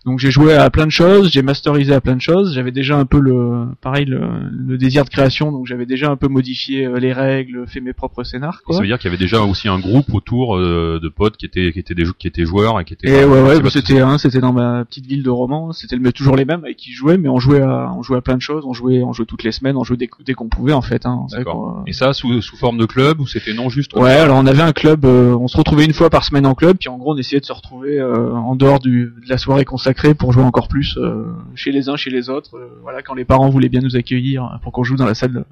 Donc 0.04 0.20
j'ai 0.20 0.30
joué 0.30 0.54
à 0.54 0.70
plein 0.70 0.86
de 0.86 0.92
choses, 0.92 1.30
j'ai 1.32 1.42
masterisé 1.42 1.92
à 1.92 2.00
plein 2.00 2.16
de 2.16 2.20
choses, 2.20 2.54
j'avais 2.54 2.70
déjà 2.70 2.96
un 2.96 3.04
peu 3.04 3.20
le 3.20 3.66
pareil 3.80 4.04
le, 4.04 4.20
le 4.50 4.78
désir 4.78 5.04
de 5.04 5.10
création, 5.10 5.50
donc 5.50 5.66
j'avais 5.66 5.86
déjà 5.86 6.10
un 6.10 6.16
peu 6.16 6.28
modifié 6.28 6.86
euh, 6.86 6.98
les 6.98 7.12
règles, 7.12 7.66
fait 7.66 7.80
mes 7.80 7.92
propres 7.92 8.22
scénars 8.22 8.62
quoi. 8.62 8.76
Ça 8.76 8.80
veut 8.80 8.86
dire 8.86 8.98
qu'il 8.98 9.10
y 9.10 9.12
avait 9.12 9.22
déjà 9.22 9.42
aussi 9.42 9.68
un 9.68 9.80
groupe 9.80 10.14
autour 10.14 10.56
de 10.58 11.08
potes 11.08 11.36
qui 11.36 11.46
étaient 11.46 11.72
qui 11.72 11.80
étaient 11.80 11.94
des 11.94 12.04
qui 12.18 12.28
étaient 12.28 12.44
joueurs 12.44 12.80
et 12.80 12.84
qui 12.84 12.94
étaient. 12.94 13.08
Et 13.08 13.24
ouais 13.24 13.42
ouais, 13.42 13.60
bah, 13.60 13.70
c'était 13.70 14.00
hein, 14.00 14.18
c'était 14.18 14.40
dans 14.40 14.52
ma 14.52 14.84
petite 14.84 15.06
ville 15.06 15.22
de 15.22 15.30
Romans, 15.30 15.72
c'était 15.72 15.98
toujours 16.12 16.36
les 16.36 16.44
mêmes 16.44 16.64
avec 16.64 16.76
qui 16.76 16.92
je 16.92 16.96
jouais, 16.96 17.18
mais 17.18 17.28
on 17.28 17.38
jouait 17.38 17.60
à 17.60 17.92
on 17.96 18.02
jouait 18.02 18.18
à 18.18 18.20
plein 18.20 18.36
de 18.36 18.42
choses, 18.42 18.64
on 18.68 18.72
jouait 18.72 19.02
on 19.02 19.12
jouait 19.12 19.26
toutes 19.26 19.42
les 19.42 19.52
semaines, 19.52 19.76
on 19.76 19.84
jouait 19.84 19.96
dès, 19.96 20.08
dès 20.24 20.34
qu'on 20.34 20.48
pouvait 20.48 20.72
en 20.72 20.82
fait. 20.82 21.06
Hein, 21.06 21.26
D'accord. 21.30 21.54
qu'on- 21.78 21.84
Et 21.86 21.92
ça 21.92 22.12
sous 22.12 22.40
sous 22.42 22.56
forme 22.56 22.78
de 22.78 22.84
club 22.86 23.20
ou 23.20 23.26
c'était 23.26 23.54
non 23.54 23.68
juste 23.68 23.94
Ouais, 23.94 24.14
ça 24.16 24.22
alors 24.24 24.36
on 24.38 24.46
avait 24.46 24.62
un 24.62 24.72
club, 24.72 25.04
euh, 25.04 25.34
on 25.34 25.48
se 25.48 25.56
retrouvait 25.56 25.84
une 25.84 25.92
fois 25.92 26.10
par 26.10 26.24
semaine 26.24 26.46
en 26.46 26.54
club, 26.54 26.76
puis 26.78 26.88
en 26.88 26.98
gros 26.98 27.14
on 27.14 27.16
essayait 27.16 27.40
de 27.40 27.46
se 27.46 27.52
retrouver 27.52 27.98
euh, 27.98 28.32
en 28.34 28.54
dehors 28.56 28.78
du, 28.78 29.12
de 29.24 29.28
la 29.28 29.38
soirée 29.38 29.64
consacrée 29.64 30.14
pour 30.14 30.32
jouer 30.32 30.42
encore 30.44 30.68
plus 30.68 30.96
euh, 30.98 31.24
chez 31.54 31.72
les 31.72 31.88
uns, 31.88 31.96
chez 31.96 32.10
les 32.10 32.28
autres. 32.30 32.56
euh, 32.56 32.68
voilà, 32.82 33.02
quand 33.02 33.14
les 33.14 33.24
parents 33.24 33.48
voulaient 33.48 33.68
bien 33.68 33.80
nous 33.80 33.96
accueillir 33.96 34.44
euh, 34.44 34.58
pour 34.62 34.72
qu'on 34.72 34.84
joue 34.84 34.96
dans 34.96 35.06
la 35.06 35.14
salle, 35.14 35.44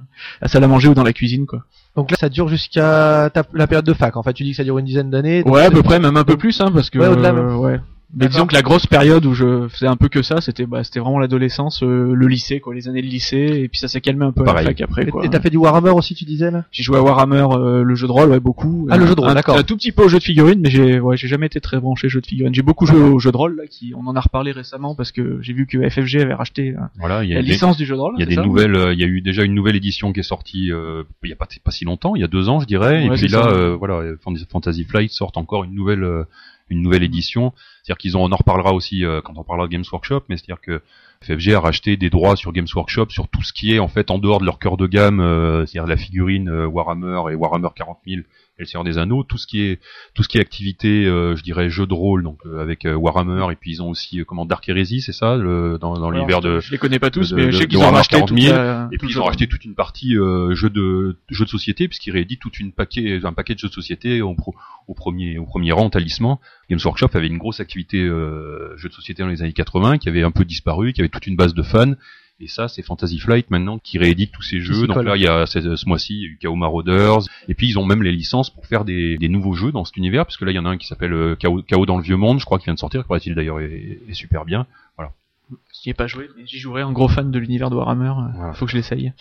la 0.43 0.49
salle 0.49 0.65
à 0.65 0.69
manger 0.69 0.89
ou 0.89 0.95
dans 0.95 1.05
la 1.05 1.13
cuisine, 1.13 1.47
quoi. 1.47 1.63
Donc 1.97 2.11
là, 2.11 2.17
ça 2.21 2.29
dure 2.29 2.49
jusqu'à 2.49 3.31
ta- 3.33 3.45
la 3.55 3.67
période 3.67 3.87
de 3.87 3.95
fac. 3.95 4.17
En 4.19 4.23
fait, 4.23 4.35
tu 4.35 4.45
dis 4.45 4.51
que 4.51 4.57
ça 4.57 4.65
dure 4.65 4.77
une 4.79 4.85
dizaine 4.85 5.09
d'années. 5.09 5.43
Ouais, 5.49 5.63
à 5.65 5.71
peu 5.71 5.83
près, 5.83 5.99
même 5.99 6.17
un 6.19 6.25
peu 6.25 6.37
plus, 6.37 6.61
hein, 6.61 6.71
parce 6.71 6.91
que 6.91 6.99
Ouais, 6.99 7.07
au-delà, 7.07 7.33
même. 7.33 7.49
euh, 7.49 7.57
ouais. 7.57 7.81
Mais 8.15 8.29
disons 8.29 8.47
que 8.47 8.55
la 8.55 8.63
grosse 8.63 8.87
période 8.87 9.27
où 9.27 9.35
je 9.35 9.67
faisais 9.69 9.89
un 9.89 9.97
peu 9.97 10.09
que 10.09 10.23
ça, 10.23 10.41
c'était 10.41 10.65
bah, 10.65 10.85
c'était 10.85 11.01
vraiment 11.01 11.19
l'adolescence, 11.19 11.83
euh, 11.83 12.15
le 12.15 12.27
lycée, 12.29 12.61
quoi, 12.61 12.73
les 12.75 12.89
années 12.89 13.03
de 13.03 13.07
lycée, 13.07 13.61
et 13.65 13.69
puis 13.69 13.81
ça 13.81 13.89
s'est 13.89 14.01
calmé 14.01 14.25
un 14.25 14.31
peu 14.33 14.43
à 14.49 14.53
la 14.55 14.63
fac 14.63 14.81
après, 14.81 15.03
Et 15.03 15.07
quoi. 15.11 15.25
et 15.25 15.29
t'as 15.29 15.41
fait 15.41 15.51
du 15.51 15.57
Warhammer 15.57 15.91
aussi, 15.91 16.15
tu 16.15 16.25
disais 16.25 16.51
là? 16.53 16.65
J'ai 16.71 16.85
joué 16.85 16.99
à 16.99 17.03
Warhammer, 17.03 17.45
euh, 17.51 17.83
le 17.83 17.95
jeu 17.97 18.07
de 18.07 18.13
rôle, 18.13 18.31
ouais, 18.31 18.39
beaucoup. 18.41 18.87
Ah, 18.91 18.97
le 18.97 19.07
jeu 19.07 19.17
de 19.17 19.21
rôle, 19.21 19.35
d'accord. 19.35 19.59
Un 19.59 19.65
tout 19.65 19.77
petit 19.77 19.91
peu 19.91 20.05
au 20.05 20.09
jeu 20.09 20.19
de 20.19 20.23
figurines, 20.23 20.61
mais 20.61 20.71
j'ai, 20.71 21.01
ouais, 21.01 21.17
j'ai 21.17 21.27
jamais 21.27 21.47
été 21.47 21.61
très 21.61 21.81
branché 21.81 22.09
jeu 22.09 22.21
de 22.21 22.27
figurines. 22.27 22.55
J'ai 22.55 22.63
beaucoup 22.63 22.87
joué 22.87 23.01
au 23.01 23.19
jeu 23.19 23.33
de 23.33 23.37
rôle, 23.37 23.57
là, 23.57 23.67
qui, 23.69 23.93
on 23.97 24.07
en 24.07 24.15
a 24.15 24.21
reparlé 24.21 24.53
récemment 24.53 24.95
parce 24.95 25.11
que 25.11 25.39
j'ai 25.43 25.53
vu 25.53 25.67
que 25.67 25.87
FFG 25.89 26.21
avait 26.21 26.35
racheté 26.35 26.75
euh, 26.77 26.81
Voilà, 27.01 27.25
il 27.25 27.31
y 27.31 27.33
a 27.33 27.37
la 27.37 27.43
des- 27.43 27.49
licence 27.49 27.77
du 27.77 27.85
jeu 27.87 27.97
de 27.97 28.01
rôle. 28.01 28.15
il 28.17 28.21
y 28.21 28.23
a 28.23 28.27
des 28.27 28.37
ça? 28.37 28.43
nouvelles, 28.43 28.77
euh, 28.77 28.93
il 28.95 29.01
y 29.01 29.05
a 29.05 29.09
eu 29.09 29.21
déjà 29.21 29.43
une 29.43 29.55
nouvelle 29.55 29.77
édition 29.77 30.13
qui 30.13 30.21
est 30.21 30.23
sortie 30.23 30.71
euh, 30.71 31.03
il 31.25 31.31
y 31.31 31.33
a 31.33 31.37
pas 31.37 31.49
pas 31.65 31.71
si 31.73 31.85
longtemps, 31.85 32.15
il 32.15 32.21
y 32.21 32.25
a 32.25 32.29
deux 32.29 32.49
ans 32.49 32.61
je 32.61 32.67
dirais, 32.67 33.05
et 33.05 33.11
puis 33.11 33.27
là 33.29 33.49
euh, 33.49 33.75
voilà, 33.77 34.01
Fant- 34.25 34.35
Fantasy 34.49 34.85
Flight 34.85 35.11
sort 35.11 35.33
encore 35.35 35.65
une 35.65 35.75
nouvelle 35.75 36.05
euh, 36.05 36.23
une 36.69 36.83
nouvelle 36.83 37.03
édition, 37.03 37.53
c'est-à-dire 37.83 37.99
qu'ils 37.99 38.17
ont 38.17 38.25
on 38.25 38.33
en 38.33 38.37
reparlera 38.37 38.73
aussi 38.73 39.05
euh, 39.05 39.21
quand 39.21 39.35
on 39.37 39.45
parlera 39.45 39.69
de 39.69 39.73
Games 39.73 39.85
Workshop, 39.91 40.25
mais 40.29 40.37
c'est-à-dire 40.37 40.61
que 40.61 40.83
FFG 41.23 41.55
a 41.55 41.61
racheté 41.61 41.97
des 41.97 42.11
droits 42.11 42.37
sur 42.37 42.53
Games 42.53 42.67
Workshop 42.75 43.07
sur 43.11 43.29
tout 43.29 43.43
ce 43.43 43.53
qui 43.53 43.75
est 43.75 43.79
en 43.79 43.89
fait 43.89 44.11
en 44.11 44.19
dehors 44.19 44.41
de 44.41 44.45
leur 44.45 44.59
cœur 44.59 44.77
de 44.77 44.87
gamme, 44.87 45.21
euh, 45.21 45.65
c'est-à-dire 45.65 45.89
la 45.89 45.97
figurine 45.97 46.49
euh, 46.49 46.67
Warhammer 46.67 47.33
et 47.33 47.35
Warhammer 47.35 47.69
40 47.75 47.99
000 48.07 48.23
et 48.59 48.63
le 48.63 48.67
Seigneur 48.67 48.85
des 48.85 48.97
Anneaux, 48.97 49.23
tout 49.23 49.37
ce 49.37 49.47
qui 49.47 49.61
est 49.63 49.81
tout 50.15 50.23
ce 50.23 50.29
qui 50.29 50.39
est 50.39 50.41
activité, 50.41 51.05
euh, 51.05 51.37
je 51.37 51.43
dirais 51.43 51.69
jeu 51.69 51.87
de 51.87 51.93
rôle, 51.93 52.23
donc 52.23 52.39
euh, 52.47 52.61
avec 52.63 52.87
euh, 52.87 52.95
Warhammer 52.95 53.53
et 53.53 53.57
puis 53.57 53.71
ils 53.73 53.83
ont 53.83 53.91
aussi 53.91 54.23
comment 54.27 54.47
Dark 54.47 54.67
Heresy, 54.69 55.03
c'est 55.03 55.13
ça, 55.13 55.37
le, 55.37 55.77
dans, 55.79 56.11
l'univers 56.11 56.41
de 56.41 56.61
Je 56.61 56.71
les 56.71 56.79
connais 56.79 56.99
pas 56.99 57.11
tous, 57.11 57.31
de- 57.31 57.37
mais 57.37 57.53
je 57.53 57.59
sais 57.59 57.67
qu'ils 57.67 57.79
ont 57.79 57.91
racheté 57.91 58.17
40 58.17 58.29
toute 58.29 58.39
000, 58.41 58.55
la- 58.57 58.89
et 58.93 58.97
tout 58.97 59.05
puis 59.07 59.15
ils 59.15 59.19
ont 59.19 59.23
jeu. 59.23 59.27
racheté 59.27 59.47
toute 59.47 59.65
une 59.67 59.75
partie 59.75 60.17
euh, 60.17 60.55
jeux 60.55 60.71
de 60.71 61.19
jeux 61.29 61.45
de 61.45 61.51
société 61.51 61.87
puisqu'ils 61.87 62.13
rééditent 62.13 62.41
toute 62.41 62.59
une 62.59 62.73
paquet 62.73 63.21
un 63.25 63.33
paquet 63.35 63.55
de 63.55 63.59
jeux 63.59 63.69
de 63.69 63.75
société 63.75 64.23
au, 64.23 64.35
pro- 64.35 64.55
au 64.89 64.95
premier 64.95 65.37
au 65.39 65.45
premier 65.45 65.73
rang 65.73 65.91
Talisman. 65.91 66.37
Games 66.71 66.81
Workshop 66.85 67.09
avait 67.15 67.27
une 67.29 67.39
grosse 67.39 67.61
activité 67.61 67.99
euh, 68.03 68.75
jeux 68.79 68.89
de 68.89 68.95
société 68.95 69.23
dans 69.23 69.29
les 69.29 69.43
années 69.43 69.53
80 69.53 69.99
qui 69.99 70.09
avait 70.09 70.23
un 70.23 70.31
peu 70.31 70.45
disparu, 70.47 70.93
qui 70.95 71.01
avait 71.03 71.09
toute 71.11 71.27
une 71.27 71.37
base 71.37 71.53
de 71.55 71.63
fans. 71.63 71.93
Et 72.39 72.49
ça, 72.49 72.69
c'est 72.69 72.83
Fantasy 72.83 73.19
Flight 73.19 73.51
maintenant 73.51 73.79
qui 73.79 73.97
réédite 73.99 74.31
tous 74.33 74.43
ces 74.43 74.61
jeux. 74.61 74.87
Donc 74.87 74.97
colle. 74.97 75.07
là, 75.07 75.17
il 75.17 75.23
y 75.23 75.27
a 75.27 75.47
ce, 75.47 75.75
ce 75.77 75.89
mois-ci, 75.89 76.15
il 76.15 76.21
y 76.21 76.25
a 76.25 76.29
eu 76.29 76.39
Chaos 76.39 76.55
Marauders. 76.55 77.21
Et 77.49 77.55
puis 77.55 77.67
ils 77.69 77.79
ont 77.79 77.87
même 77.87 78.03
les 78.03 78.13
licences 78.13 78.51
pour 78.51 78.67
faire 78.67 78.85
des, 78.85 79.17
des 79.17 79.29
nouveaux 79.29 79.55
jeux 79.55 79.73
dans 79.73 79.85
cet 79.87 79.97
univers, 79.97 80.27
parce 80.27 80.37
que 80.37 80.45
là, 80.45 80.51
il 80.53 80.55
y 80.55 80.59
en 80.59 80.67
a 80.67 80.69
un 80.69 80.77
qui 80.77 80.87
s'appelle 80.87 81.15
euh, 81.15 81.35
Chaos, 81.37 81.63
Chaos 81.63 81.87
dans 81.87 81.97
le 81.97 82.03
vieux 82.03 82.17
monde, 82.17 82.39
je 82.39 82.45
crois 82.45 82.59
qu'il 82.59 82.67
vient 82.67 82.75
de 82.75 82.79
sortir, 82.79 83.05
paraît-il 83.05 83.35
d'ailleurs 83.35 83.61
est, 83.61 84.01
est 84.09 84.15
super 84.15 84.45
bien. 84.45 84.67
J'y 85.81 85.91
ai 85.91 85.95
pas 85.95 86.09
joué, 86.09 86.29
mais 86.37 86.43
j'y 86.45 86.59
jouerai. 86.59 86.83
Un 86.83 86.91
gros 86.91 87.07
fan 87.07 87.31
de 87.31 87.39
l'univers 87.39 87.71
de 87.71 87.77
Warhammer. 87.77 88.09
euh, 88.09 88.33
Voilà. 88.37 88.53
Faut 88.55 88.67
que 88.67 88.73
je 88.73 88.77
l'essaye. 88.77 89.13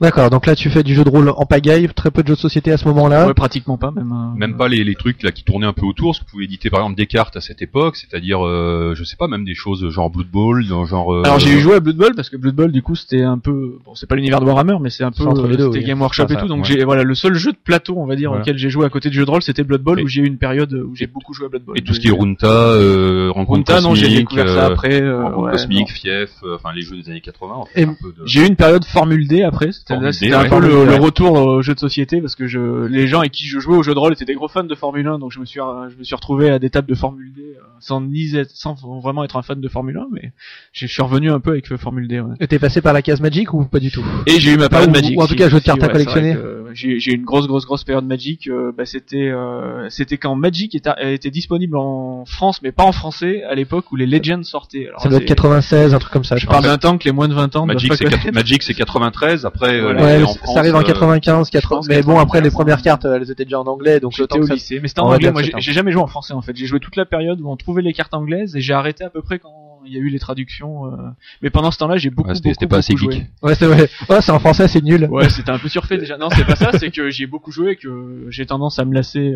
D'accord, 0.00 0.30
donc 0.30 0.46
là 0.46 0.56
tu 0.56 0.70
fais 0.70 0.82
du 0.82 0.94
jeu 0.94 1.04
de 1.04 1.10
rôle 1.10 1.28
en 1.28 1.44
pagaille, 1.44 1.86
très 1.94 2.10
peu 2.10 2.22
de 2.22 2.28
jeux 2.28 2.34
de 2.34 2.40
société 2.40 2.72
à 2.72 2.78
ce 2.78 2.86
moment-là. 2.88 3.26
Ouais, 3.26 3.34
pratiquement 3.34 3.76
pas, 3.76 3.90
même. 3.90 4.10
euh, 4.12 4.38
Même 4.38 4.56
pas 4.56 4.66
les, 4.68 4.82
les 4.82 4.94
trucs 4.94 5.22
là 5.22 5.30
qui 5.30 5.44
tournaient 5.44 5.66
un 5.66 5.74
peu 5.74 5.84
autour, 5.84 6.12
parce 6.12 6.20
que 6.20 6.24
vous 6.24 6.30
pouvez 6.30 6.44
éditer 6.44 6.70
par 6.70 6.80
exemple 6.80 6.96
des 6.96 7.06
cartes 7.06 7.36
à 7.36 7.40
cette 7.42 7.60
époque, 7.60 7.96
c'est-à-dire, 7.96 8.44
euh, 8.46 8.94
je 8.96 9.04
sais 9.04 9.16
pas, 9.16 9.28
même 9.28 9.44
des 9.44 9.54
choses 9.54 9.88
genre 9.90 10.08
Blood 10.08 10.28
Bowl, 10.30 10.64
genre. 10.64 11.12
euh, 11.14 11.22
Alors 11.24 11.38
j'ai 11.38 11.50
eu 11.52 11.60
joué 11.60 11.74
à 11.74 11.80
Blood 11.80 11.96
Bowl 11.96 12.14
parce 12.16 12.30
que 12.30 12.36
Blood 12.38 12.54
Bowl 12.54 12.72
du 12.72 12.80
coup 12.82 12.94
c'était 12.96 13.22
un 13.22 13.38
peu 13.38 13.78
bon 13.84 13.94
c'est 13.94 14.08
pas 14.08 14.16
l'univers 14.16 14.40
de 14.40 14.46
Warhammer 14.46 14.76
mais 14.80 14.88
c'est 14.90 15.04
un 15.04 15.10
peu 15.12 15.24
entre 15.24 15.46
les 15.46 15.56
deux, 15.58 15.66
c'était 15.66 15.78
oui. 15.80 15.84
Game 15.84 16.00
Workshop 16.00 16.26
et 16.30 16.36
tout 16.36 16.46
donc 16.48 16.60
ouais. 16.60 16.64
j'ai 16.64 16.84
voilà 16.84 17.02
le 17.02 17.14
seul 17.14 17.34
jeu 17.34 17.52
de 17.52 17.58
plateau 17.62 17.94
on 17.98 18.06
va 18.06 18.16
dire 18.16 18.30
Voilà. 18.30 18.42
auquel 18.42 18.56
j'ai 18.56 18.70
joué 18.70 18.86
à 18.86 18.88
côté 18.88 19.10
du 19.10 19.18
jeu 19.18 19.26
de 19.26 19.30
rôle 19.30 19.42
c'était 19.42 19.64
Blood 19.64 19.82
Bowl 19.82 20.00
Et- 20.00 20.04
où 20.04 20.08
j'ai 20.08 20.22
eu 20.22 20.26
une 20.26 20.38
période 20.38 20.72
où 20.72 20.94
j'ai 20.96 21.06
beaucoup 21.08 21.34
joué 21.34 21.46
à 21.46 21.48
Blood 21.50 21.62
Bowl. 21.64 21.78
Et 21.78 21.82
tout 21.82 21.92
ce 21.92 22.00
qui 22.00 22.08
est 22.08 22.10
Runta, 22.10 22.46
euh, 22.46 23.30
Rencontre 23.34 23.70
Runta 23.72 23.80
non 23.82 23.94
j'ai 23.94 24.08
découvert 24.08 24.48
ça 24.48 24.66
euh, 24.68 24.72
après 24.72 25.02
euh, 25.02 25.22
Rencontre 25.24 25.42
ouais, 25.44 25.52
Cosmique, 25.52 25.80
non. 25.88 25.94
Fief, 25.94 26.30
euh, 26.44 26.54
enfin 26.56 26.70
les 26.74 26.80
jeux 26.82 26.96
des 26.96 27.10
années 27.10 27.20
80. 27.20 27.54
en 27.54 27.64
Et 27.74 27.80
fait, 27.82 27.86
un 27.86 27.96
peu 28.00 28.08
de- 28.12 28.26
J'ai 28.26 28.42
eu 28.42 28.46
une 28.46 28.56
période 28.56 28.84
Formule 28.86 29.28
D 29.28 29.42
après, 29.42 29.72
c'était 30.12 30.34
un 30.34 30.48
peu 30.48 30.60
le, 30.60 30.84
le 30.84 30.94
retour 30.96 31.32
au 31.32 31.62
jeu 31.62 31.74
de 31.74 31.80
société 31.80 32.20
parce 32.20 32.34
que 32.34 32.46
je, 32.46 32.86
les 32.86 33.06
gens 33.06 33.20
avec 33.20 33.32
qui 33.32 33.46
je 33.46 33.58
jouais 33.58 33.76
au 33.76 33.82
jeu 33.82 33.94
de 33.94 33.98
rôle 33.98 34.12
étaient 34.12 34.24
des 34.24 34.34
gros 34.34 34.48
fans 34.48 34.64
de 34.64 34.74
Formule 34.74 35.06
1 35.06 35.18
donc 35.18 35.32
je 35.32 35.40
me 35.40 35.44
suis, 35.44 35.60
je 35.60 35.98
me 35.98 36.04
suis 36.04 36.14
retrouvé 36.14 36.50
à 36.50 36.58
des 36.58 36.70
tables 36.70 36.88
de 36.88 36.94
Formule 36.94 37.32
D 37.32 37.42
euh, 37.42 37.62
sans 37.80 38.00
ni 38.00 38.34
être, 38.36 38.50
sans 38.50 38.74
vraiment 38.74 39.24
être 39.24 39.36
un 39.36 39.42
fan 39.42 39.60
de 39.60 39.68
Formule 39.68 39.98
1 39.98 40.08
mais 40.12 40.32
je 40.72 40.86
suis 40.86 41.02
revenu 41.02 41.30
un 41.30 41.40
peu 41.40 41.50
avec 41.50 41.70
euh, 41.72 41.76
Formule 41.76 42.08
D. 42.08 42.20
Ouais. 42.20 42.34
Et 42.40 42.46
T'es 42.46 42.58
passé 42.58 42.80
par 42.80 42.92
la 42.92 43.02
case 43.02 43.20
Magic 43.20 43.52
ou 43.54 43.64
pas 43.64 43.80
du 43.80 43.90
tout? 43.90 44.04
Et 44.26 44.40
j'ai 44.40 44.52
eu 44.52 44.56
ma 44.56 44.68
période 44.68 44.90
Magic. 44.90 45.18
ou 45.18 45.22
en 45.22 45.26
tout 45.26 45.34
cas, 45.34 45.48
jeu 45.48 45.58
de 45.58 45.64
cartes 45.64 45.82
à 45.82 45.88
collectionner. 45.88 46.36
Euh, 46.70 46.74
J'ai 46.74 47.12
une 47.12 47.24
grosse, 47.24 47.46
grosse, 47.46 47.66
grosse 47.66 47.84
période 47.84 48.04
Magic. 48.06 48.46
euh, 48.48 48.72
bah, 48.76 48.86
c'était, 48.86 49.28
euh, 49.28 49.88
c'était 49.90 50.16
quand 50.18 50.34
Magic 50.34 50.74
était, 50.74 50.90
était 51.14 51.30
disponible 51.30 51.76
en 51.76 52.24
France, 52.24 52.60
mais 52.62 52.72
pas 52.72 52.84
en 52.84 52.92
français, 52.92 53.42
à 53.44 53.54
l'époque 53.54 53.90
où 53.92 53.96
les 53.96 54.06
Legends 54.06 54.42
sortaient. 54.42 54.86
Alors, 54.88 55.00
Ça 55.00 55.08
doit 55.08 55.18
être 55.18 55.24
96, 55.26 55.94
un 55.94 55.98
truc 55.98 56.12
comme 56.12 56.24
ça. 56.24 56.36
Je 56.36 56.42
Je 56.42 56.46
parle 56.46 56.64
d'un 56.64 56.78
temps 56.78 56.98
que 56.98 57.04
les 57.04 57.12
moins 57.12 57.28
de 57.28 57.34
20 57.34 57.54
ans. 57.56 57.66
Magic, 57.66 57.92
c'est 57.94 58.04
pas 58.04 58.10
quat- 58.10 58.18
connaître. 58.20 58.34
Magic, 58.34 58.62
c'est 58.62 58.74
93. 58.74 59.44
Après, 59.46 59.74
euh, 59.78 59.82
Voilà. 59.82 60.00
les- 60.18 60.22
Ouais, 60.22 60.24
en 60.24 60.32
ça 60.32 60.38
France, 60.38 60.56
arrive 60.56 60.74
en 60.74 60.80
euh, 60.80 60.82
95, 60.82 61.50
80. 61.50 61.76
pense 61.76 61.88
Mais 61.88 62.02
bon, 62.02 62.18
après 62.18 62.38
les 62.40 62.50
95, 62.50 62.52
premières 62.54 62.82
cartes, 62.82 63.04
euh, 63.04 63.16
elles 63.20 63.30
étaient 63.30 63.44
déjà 63.44 63.60
en 63.60 63.66
anglais, 63.66 64.00
donc 64.00 64.16
le 64.18 64.26
temps 64.26 64.36
J'étais 64.40 64.50
au 64.52 64.54
lycée, 64.54 64.80
mais 64.80 64.88
c'était 64.88 65.00
en 65.00 65.10
anglais. 65.12 65.30
Moi, 65.32 65.42
j'ai 65.42 65.72
jamais 65.72 65.92
joué 65.92 66.02
en 66.02 66.06
français 66.06 66.32
en 66.34 66.42
fait. 66.42 66.56
J'ai 66.56 66.66
joué 66.66 66.80
toute 66.80 66.96
la 66.96 67.04
période 67.04 67.40
où 67.40 67.50
on 67.50 67.56
trouvait 67.56 67.82
les 67.82 67.92
cartes 67.92 68.14
anglaises 68.14 68.56
et 68.56 68.60
j'ai 68.60 68.72
arrêté 68.74 69.04
à 69.04 69.10
peu 69.10 69.22
près 69.22 69.38
quand 69.38 69.50
il 69.86 69.92
y 69.92 69.96
a 69.96 70.00
eu 70.00 70.08
les 70.08 70.18
traductions. 70.18 70.86
euh, 70.86 70.96
Mais 71.42 71.50
pendant 71.50 71.70
ce 71.70 71.78
temps-là, 71.78 71.96
j'ai 71.96 72.10
beaucoup, 72.10 72.28
Ouais, 72.28 72.34
c'était- 72.34 72.48
beaucoup, 72.50 72.54
c'était 72.54 72.66
pas 72.66 72.78
assez 72.78 72.96
geek. 72.96 73.26
Ouais, 73.42 73.54
c'est 73.54 73.66
vrai. 73.66 73.88
Ouais, 74.08 74.20
c'est 74.20 74.32
en 74.32 74.38
français, 74.38 74.68
c'est 74.68 74.82
nul. 74.82 75.06
Ouais, 75.10 75.28
c'était 75.28 75.50
un 75.50 75.58
peu 75.58 75.68
surfait 75.68 75.98
déjà. 75.98 76.16
Non, 76.18 76.28
c'est 76.30 76.44
pas 76.44 76.56
ça. 76.56 76.70
C'est 76.78 76.90
que 76.90 77.10
j'y 77.10 77.24
ai 77.24 77.26
beaucoup 77.26 77.50
joué 77.52 77.72
et 77.72 77.76
que 77.76 78.26
j'ai 78.30 78.46
tendance 78.46 78.78
à 78.78 78.84
me 78.84 78.94
lasser. 78.94 79.34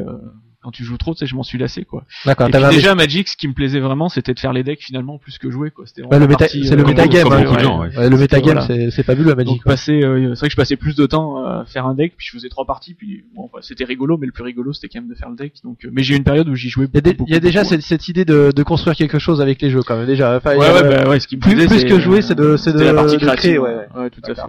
Euh, 0.65 0.67
Quand 0.67 0.71
tu 0.71 0.83
joues 0.85 0.97
trop, 0.97 1.13
tu 1.15 1.19
sais, 1.21 1.27
je 1.27 1.35
m'en 1.35 1.43
suis 1.43 1.59
lassé 1.59 1.85
quoi. 1.85 2.05
D'accord, 2.25 2.47
un- 2.53 2.71
déjà 2.71 2.95
Magic, 2.95 3.29
ce 3.29 3.37
qui 3.37 3.47
me 3.49 3.53
plaisait 3.53 3.81
vraiment, 3.81 4.09
c'était 4.09 4.33
de 4.35 4.41
faire 4.41 4.53
les 4.55 4.63
decks 4.63 4.81
finalement 4.83 5.19
plus 5.19 5.37
que 5.39 5.51
jouer 5.51 5.71
quoi. 5.71 5.85
C'était 5.87 6.03
vraiment 6.03 6.19
le 6.21 6.27
méta, 6.29 6.49
c'est 6.49 6.57
euh, 6.59 6.77
le 6.77 6.83
comme- 6.83 6.95
metagame. 6.95 7.33
hein. 7.33 7.79
ouais. 7.81 7.97
Ouais, 7.99 8.09
le 8.11 8.17
metagame, 8.17 8.59
Voilà. 8.59 8.67
c'est 8.67 8.91
c'est 8.91 9.03
fabuleux 9.03 9.33
à 9.33 9.35
Magic. 9.35 9.53
Donc 9.55 9.65
passer, 9.65 10.03
euh, 10.03 10.31
c'est 10.35 10.41
vrai 10.41 10.49
que 10.49 10.53
je 10.53 10.57
passais 10.57 10.77
plus 10.77 10.97
de 10.97 11.05
temps 11.07 11.45
à 11.45 11.65
faire 11.67 11.87
un 11.87 11.95
deck, 11.95 12.15
puis 12.17 12.27
je 12.27 12.33
faisais 12.33 12.49
trois 12.49 12.65
parties, 12.65 12.95
puis 12.95 13.25
bon, 13.37 13.51
bah, 13.53 13.61
c'était 13.63 13.85
rigolo, 13.85 14.17
mais 14.17 14.27
le 14.27 14.33
plus 14.33 14.43
rigolo 14.45 14.73
c'était 14.73 14.89
quand 14.89 15.01
même 15.03 15.11
de 15.11 15.15
faire 15.15 15.29
le 15.31 15.37
deck. 15.37 15.53
Donc, 15.63 15.85
euh, 15.85 15.91
mais 15.93 16.03
j'ai 16.03 16.15
eu 16.15 16.17
une 16.17 16.25
période 16.25 16.49
où 16.49 16.55
j'y 16.55 16.69
jouais 16.71 16.87
Il 16.87 16.95
y 16.95 16.99
a, 16.99 17.01
beaucoup. 17.01 17.11
des- 17.11 17.17
beaucoup, 17.17 17.31
il 17.31 17.35
y 17.35 17.37
a 17.37 17.41
déjà 17.41 17.61
beaucoup, 17.63 17.75
cette, 17.75 17.83
cette 17.83 18.09
idée 18.09 18.25
de, 18.25 18.53
de 18.55 18.63
construire 18.63 18.97
quelque 18.97 19.19
chose 19.19 19.41
avec 19.41 19.61
les 19.61 19.71
jeux 19.71 19.83
quand 19.83 19.97
même 19.97 20.07
déjà. 20.07 20.37
Enfin, 20.37 20.53
il 20.53 20.57
y 20.57 20.61
Ouais, 20.61 20.67
a- 20.67 20.75
ouais, 20.83 20.83
bah, 21.05 21.09
ouais, 21.11 21.21
ce 21.21 21.29
qui 21.29 21.37
me 21.37 21.43
plus- 21.43 21.53
plaisait, 21.53 21.69
plus 21.69 21.81
c'est, 21.81 21.87
que 21.87 22.01
jouer, 22.01 22.19
euh, 22.19 22.23
c'est 22.23 22.35
de- 22.35 22.57
c'est 22.57 22.73
de- 22.73 22.81
la 22.81 22.95
partie 22.95 23.17
de 23.19 23.27
créer, 23.37 23.59
ouais. 23.59 23.87
tout 24.11 24.21
à 24.31 24.35
fait. 24.35 24.43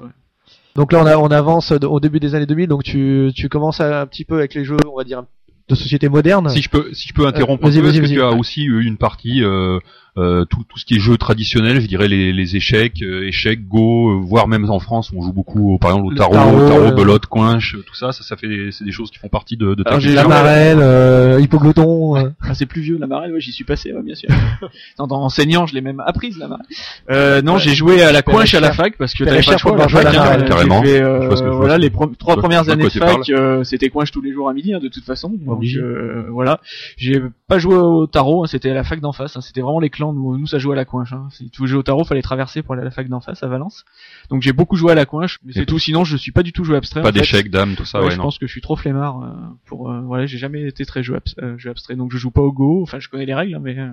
Donc 0.75 0.91
là 0.91 1.17
on, 1.19 1.27
avance 1.27 1.71
de- 1.71 1.87
au 1.87 2.01
début 2.01 2.19
des 2.19 2.35
années 2.35 2.45
2000, 2.45 2.67
donc 2.67 2.83
tu, 2.83 3.31
tu 3.33 3.47
commences 3.47 3.79
un 3.79 4.05
petit 4.07 4.25
peu 4.25 4.35
avec 4.39 4.53
les 4.53 4.65
jeux, 4.65 4.75
on 4.91 4.97
va 4.97 5.05
dire, 5.05 5.23
de 5.67 5.75
société 5.75 6.09
moderne. 6.09 6.49
Si 6.49 6.61
je 6.61 6.69
peux, 6.69 6.93
si 6.93 7.07
je 7.07 7.13
peux 7.13 7.25
interrompre 7.25 7.65
Euh, 7.65 7.69
un 7.69 7.71
peu, 7.71 7.81
parce 7.81 7.99
que 7.99 8.05
tu 8.05 8.21
as 8.21 8.31
aussi 8.31 8.63
eu 8.63 8.83
une 8.83 8.97
partie, 8.97 9.43
euh, 9.43 9.79
euh, 10.17 10.45
tout, 10.45 10.63
tout 10.69 10.77
ce 10.79 10.85
qui 10.85 10.95
est 10.95 10.99
jeu 10.99 11.17
traditionnel, 11.17 11.81
je 11.81 11.87
dirais 11.87 12.07
les, 12.07 12.31
les 12.33 12.55
échecs, 12.55 13.01
euh, 13.01 13.27
échecs, 13.27 13.67
go, 13.67 14.11
euh, 14.11 14.19
voire 14.23 14.47
même 14.47 14.69
en 14.69 14.79
France, 14.79 15.11
on 15.15 15.21
joue 15.21 15.33
beaucoup, 15.33 15.73
au- 15.73 15.77
par 15.77 15.91
exemple, 15.91 16.13
au 16.13 16.15
tarot, 16.15 16.33
tarot, 16.33 16.67
tarot, 16.69 16.81
euh, 16.85 16.91
belote, 16.91 17.25
coinche, 17.25 17.75
tout 17.85 17.95
ça, 17.95 18.11
ça, 18.11 18.23
ça 18.23 18.35
fait, 18.37 18.47
des- 18.47 18.71
c'est 18.71 18.85
des 18.85 18.91
choses 18.91 19.11
qui 19.11 19.17
font 19.19 19.27
partie 19.29 19.57
de, 19.57 19.73
de 19.75 19.83
ta 19.83 19.99
j'ai. 19.99 20.13
La 20.13 20.27
marelle, 20.27 20.79
euh, 20.81 21.39
hypogloton. 21.41 22.17
euh. 22.17 22.29
Ah, 22.41 22.53
c'est 22.53 22.65
plus 22.65 22.81
vieux 22.81 22.97
la 22.97 23.07
marelle, 23.07 23.33
ouais, 23.33 23.41
j'y 23.41 23.51
suis 23.51 23.63
passé, 23.65 23.91
ouais, 23.93 24.01
bien 24.03 24.15
sûr. 24.15 24.29
en, 24.99 25.03
en 25.05 25.23
enseignant, 25.25 25.65
je 25.65 25.73
l'ai 25.75 25.81
même 25.81 25.99
apprise 26.05 26.37
la 26.37 26.47
marelle. 26.47 26.65
Euh, 27.11 27.41
non, 27.41 27.53
Ouais. 27.55 27.59
j'ai 27.59 27.75
joué 27.75 28.01
à 28.01 28.11
la 28.11 28.21
coinche 28.21 28.53
à 28.53 28.59
la 28.59 28.71
fac 28.73 28.97
parce 28.97 29.13
que 29.13 29.23
t'avais 29.23 29.41
pas 29.41 29.51
le 29.53 29.57
choix 29.57 29.73
à 29.73 29.77
la 29.77 29.85
pouvoir 29.85 29.89
jouer 29.89 29.99
à 29.99 30.03
fac. 30.03 30.13
la 30.13 30.19
marelle, 30.19 30.45
carrément. 30.49 30.83
euh, 30.85 31.51
voilà, 31.51 31.77
les 31.77 31.89
trois 31.89 32.37
premières 32.37 32.63
de 32.65 32.71
années 32.71 32.83
de 32.85 32.89
fac, 32.89 33.29
euh, 33.29 33.63
c'était 33.63 33.89
coinche 33.89 34.11
tous 34.11 34.21
les 34.21 34.31
jours 34.31 34.49
à 34.49 34.53
midi, 34.53 34.73
hein, 34.73 34.79
de 34.79 34.87
toute 34.87 35.03
façon. 35.03 35.31
Donc, 35.45 35.63
euh, 35.75 36.25
voilà. 36.29 36.59
J'ai 36.97 37.21
pas 37.47 37.59
joué 37.59 37.75
au 37.75 38.07
tarot, 38.07 38.43
hein, 38.43 38.47
c'était 38.47 38.69
à 38.69 38.73
la 38.73 38.83
fac 38.83 38.99
d'en 38.99 39.11
face. 39.13 39.35
hein, 39.37 39.41
c'était 39.41 39.61
vraiment 39.61 39.79
les 39.79 39.89
clans. 39.89 40.04
Nous, 40.13 40.37
nous, 40.37 40.47
ça 40.47 40.59
jouait 40.59 40.73
à 40.73 40.75
la 40.75 40.85
coinche. 40.85 41.13
Hein. 41.13 41.27
Si 41.31 41.49
tu 41.49 41.61
veux 41.61 41.67
jouer 41.67 41.79
au 41.79 41.83
tarot, 41.83 42.03
fallait 42.03 42.21
traverser 42.21 42.61
pour 42.63 42.73
aller 42.73 42.81
à 42.81 42.85
la 42.85 42.91
fac 42.91 43.07
d'en 43.09 43.21
face 43.21 43.43
à 43.43 43.47
Valence. 43.47 43.85
Donc 44.29 44.41
j'ai 44.41 44.53
beaucoup 44.53 44.75
joué 44.75 44.91
à 44.91 44.95
la 44.95 45.05
coinche, 45.05 45.39
mais 45.43 45.53
c'est 45.53 45.65
tout. 45.65 45.79
Sinon, 45.79 46.03
je 46.03 46.17
suis 46.17 46.31
pas 46.31 46.43
du 46.43 46.51
tout 46.53 46.63
joué 46.63 46.77
abstrait. 46.77 47.01
Pas 47.01 47.11
d'échecs, 47.11 47.49
dames, 47.49 47.75
tout 47.75 47.85
ça, 47.85 47.99
Ouais, 47.99 48.05
ouais, 48.05 48.11
je 48.11 48.17
non. 48.17 48.23
pense 48.23 48.37
que 48.39 48.47
je 48.47 48.51
suis 48.51 48.61
trop 48.61 48.75
flemmard 48.75 49.21
euh, 49.23 49.29
pour 49.65 49.89
euh, 49.91 50.01
voilà 50.01 50.25
j'ai 50.25 50.37
jamais 50.37 50.61
été 50.67 50.85
très 50.85 51.01
abs- 51.01 51.35
euh, 51.41 51.57
jeu 51.57 51.69
abstrait 51.69 51.95
donc 51.95 52.11
je 52.11 52.17
joue 52.17 52.31
pas 52.31 52.41
au 52.41 52.51
Go 52.51 52.81
enfin 52.83 52.99
je 52.99 53.07
connais 53.09 53.25
les 53.25 53.33
règles 53.33 53.55
hein, 53.55 53.61
mais 53.61 53.77
euh, 53.79 53.89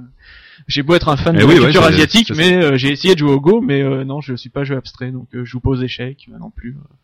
j'ai 0.68 0.82
beau 0.82 0.94
être 0.94 1.08
un 1.08 1.16
fan 1.16 1.34
Eh 1.36 1.40
de 1.40 1.44
oui, 1.44 1.54
la 1.56 1.60
culture 1.64 1.82
asiatique 1.84 2.32
mais 2.36 2.54
euh, 2.62 2.76
j'ai 2.76 2.90
essayé 2.90 3.14
de 3.14 3.18
jouer 3.18 3.32
au 3.32 3.40
Go 3.40 3.60
mais 3.60 3.82
euh, 3.82 4.04
non 4.04 4.20
je 4.20 4.34
suis 4.34 4.50
pas 4.50 4.64
jeu 4.64 4.76
abstrait 4.76 5.10
donc 5.10 5.28
euh, 5.34 5.44
je 5.44 5.50
joue 5.50 5.60
pas 5.60 5.70
aux 5.70 5.76
échecs 5.82 6.28
euh, 6.32 6.38
non 6.38 6.50
plus 6.50 6.70
euh, 6.70 6.94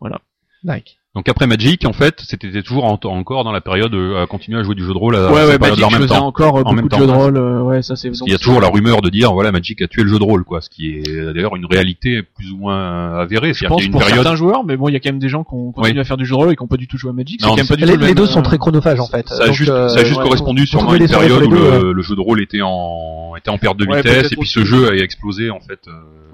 voilà 0.00 0.20
Like. 0.64 0.97
Donc 1.14 1.26
après 1.28 1.46
Magic, 1.46 1.84
en 1.86 1.94
fait, 1.94 2.20
c'était 2.20 2.62
toujours 2.62 2.84
en- 2.84 2.98
encore 3.04 3.42
dans 3.42 3.50
la 3.50 3.62
période 3.62 3.92
euh, 3.94 4.22
à 4.22 4.26
continuer 4.26 4.58
à 4.60 4.62
jouer 4.62 4.74
du 4.74 4.84
jeu 4.84 4.92
de 4.92 4.98
rôle 4.98 5.16
à 5.16 5.32
ouais 5.32 5.46
ouais 5.46 5.58
Magic 5.58 5.82
en 5.82 5.88
je 5.88 5.94
même 5.94 6.02
faisais 6.06 6.14
temps. 6.18 6.26
encore 6.26 6.58
euh, 6.58 6.60
En 6.60 6.62
beaucoup 6.64 6.74
même 6.76 6.84
de 6.84 6.88
temps, 6.90 6.98
jeux 6.98 7.06
de 7.06 7.10
rôle 7.12 7.36
euh, 7.38 7.62
ouais 7.62 7.82
ça 7.82 7.96
c'est 7.96 8.10
qu'il 8.10 8.30
y 8.30 8.34
a 8.34 8.38
toujours 8.38 8.60
la 8.60 8.68
rumeur 8.68 9.00
de 9.00 9.08
dire 9.08 9.32
voilà 9.32 9.50
Magic 9.50 9.80
a 9.80 9.88
tué 9.88 10.02
le 10.04 10.10
jeu 10.10 10.18
de 10.18 10.22
rôle 10.24 10.44
quoi, 10.44 10.60
ce 10.60 10.68
qui 10.68 10.90
est 10.96 11.08
euh, 11.08 11.32
d'ailleurs 11.32 11.56
une 11.56 11.64
réalité 11.64 12.22
plus 12.22 12.52
ou 12.52 12.58
moins 12.58 13.18
avérée. 13.18 13.54
je 13.54 13.64
pense 13.66 13.82
qu'il 13.82 13.86
y 13.86 13.88
a 13.88 13.90
pour 13.90 14.00
une 14.02 14.06
période 14.06 14.22
certains 14.22 14.36
joueurs 14.36 14.64
mais 14.64 14.76
bon 14.76 14.88
il 14.90 14.92
y 14.92 14.96
a 14.96 15.00
quand 15.00 15.08
même 15.08 15.18
des 15.18 15.30
gens 15.30 15.44
qui 15.44 15.54
ont 15.54 15.72
continué 15.72 15.94
Oui. 15.96 16.00
à 16.00 16.04
faire 16.04 16.18
du 16.18 16.26
jeu 16.26 16.32
de 16.32 16.36
rôle 16.36 16.52
et 16.52 16.56
qui 16.56 16.62
ont 16.62 16.66
pas 16.68 16.76
du 16.76 16.86
tout 16.86 16.98
joué 16.98 17.10
à 17.10 17.14
Magic 17.14 17.40
c'est 17.40 17.46
Non, 17.46 17.52
quand 17.52 17.56
même 17.56 17.66
mais 17.70 17.76
pas 17.76 17.92
du 17.92 17.98
Les, 17.98 18.08
tout 18.08 18.14
deux 18.14 18.26
sont 18.26 18.42
très 18.42 18.58
chronophages 18.58 19.00
en 19.00 19.06
fait. 19.06 19.26
ça 19.28 19.42
a 19.42 19.46
Donc, 19.46 19.54
juste, 19.56 19.70
euh, 19.70 19.88
ça 19.88 20.00
a 20.00 20.04
juste 20.04 20.18
ouais, 20.18 20.22
correspondu 20.24 20.66
sûrement 20.66 20.90
à 20.90 20.96
une 20.98 21.08
période 21.08 21.42
où 21.42 21.50
le, 21.50 22.02
jeu 22.02 22.14
de 22.16 22.20
rôle 22.20 22.42
était 22.42 22.60
en 22.62 23.32
était 23.36 23.50
en 23.50 23.58
perte 23.58 23.78
de 23.78 23.86
vitesse 23.86 24.30
et 24.32 24.36
puis 24.36 24.48
ce 24.48 24.62
jeu 24.64 24.90
a 24.90 24.94
explosé 24.94 25.50
en 25.50 25.60
fait. 25.60 25.80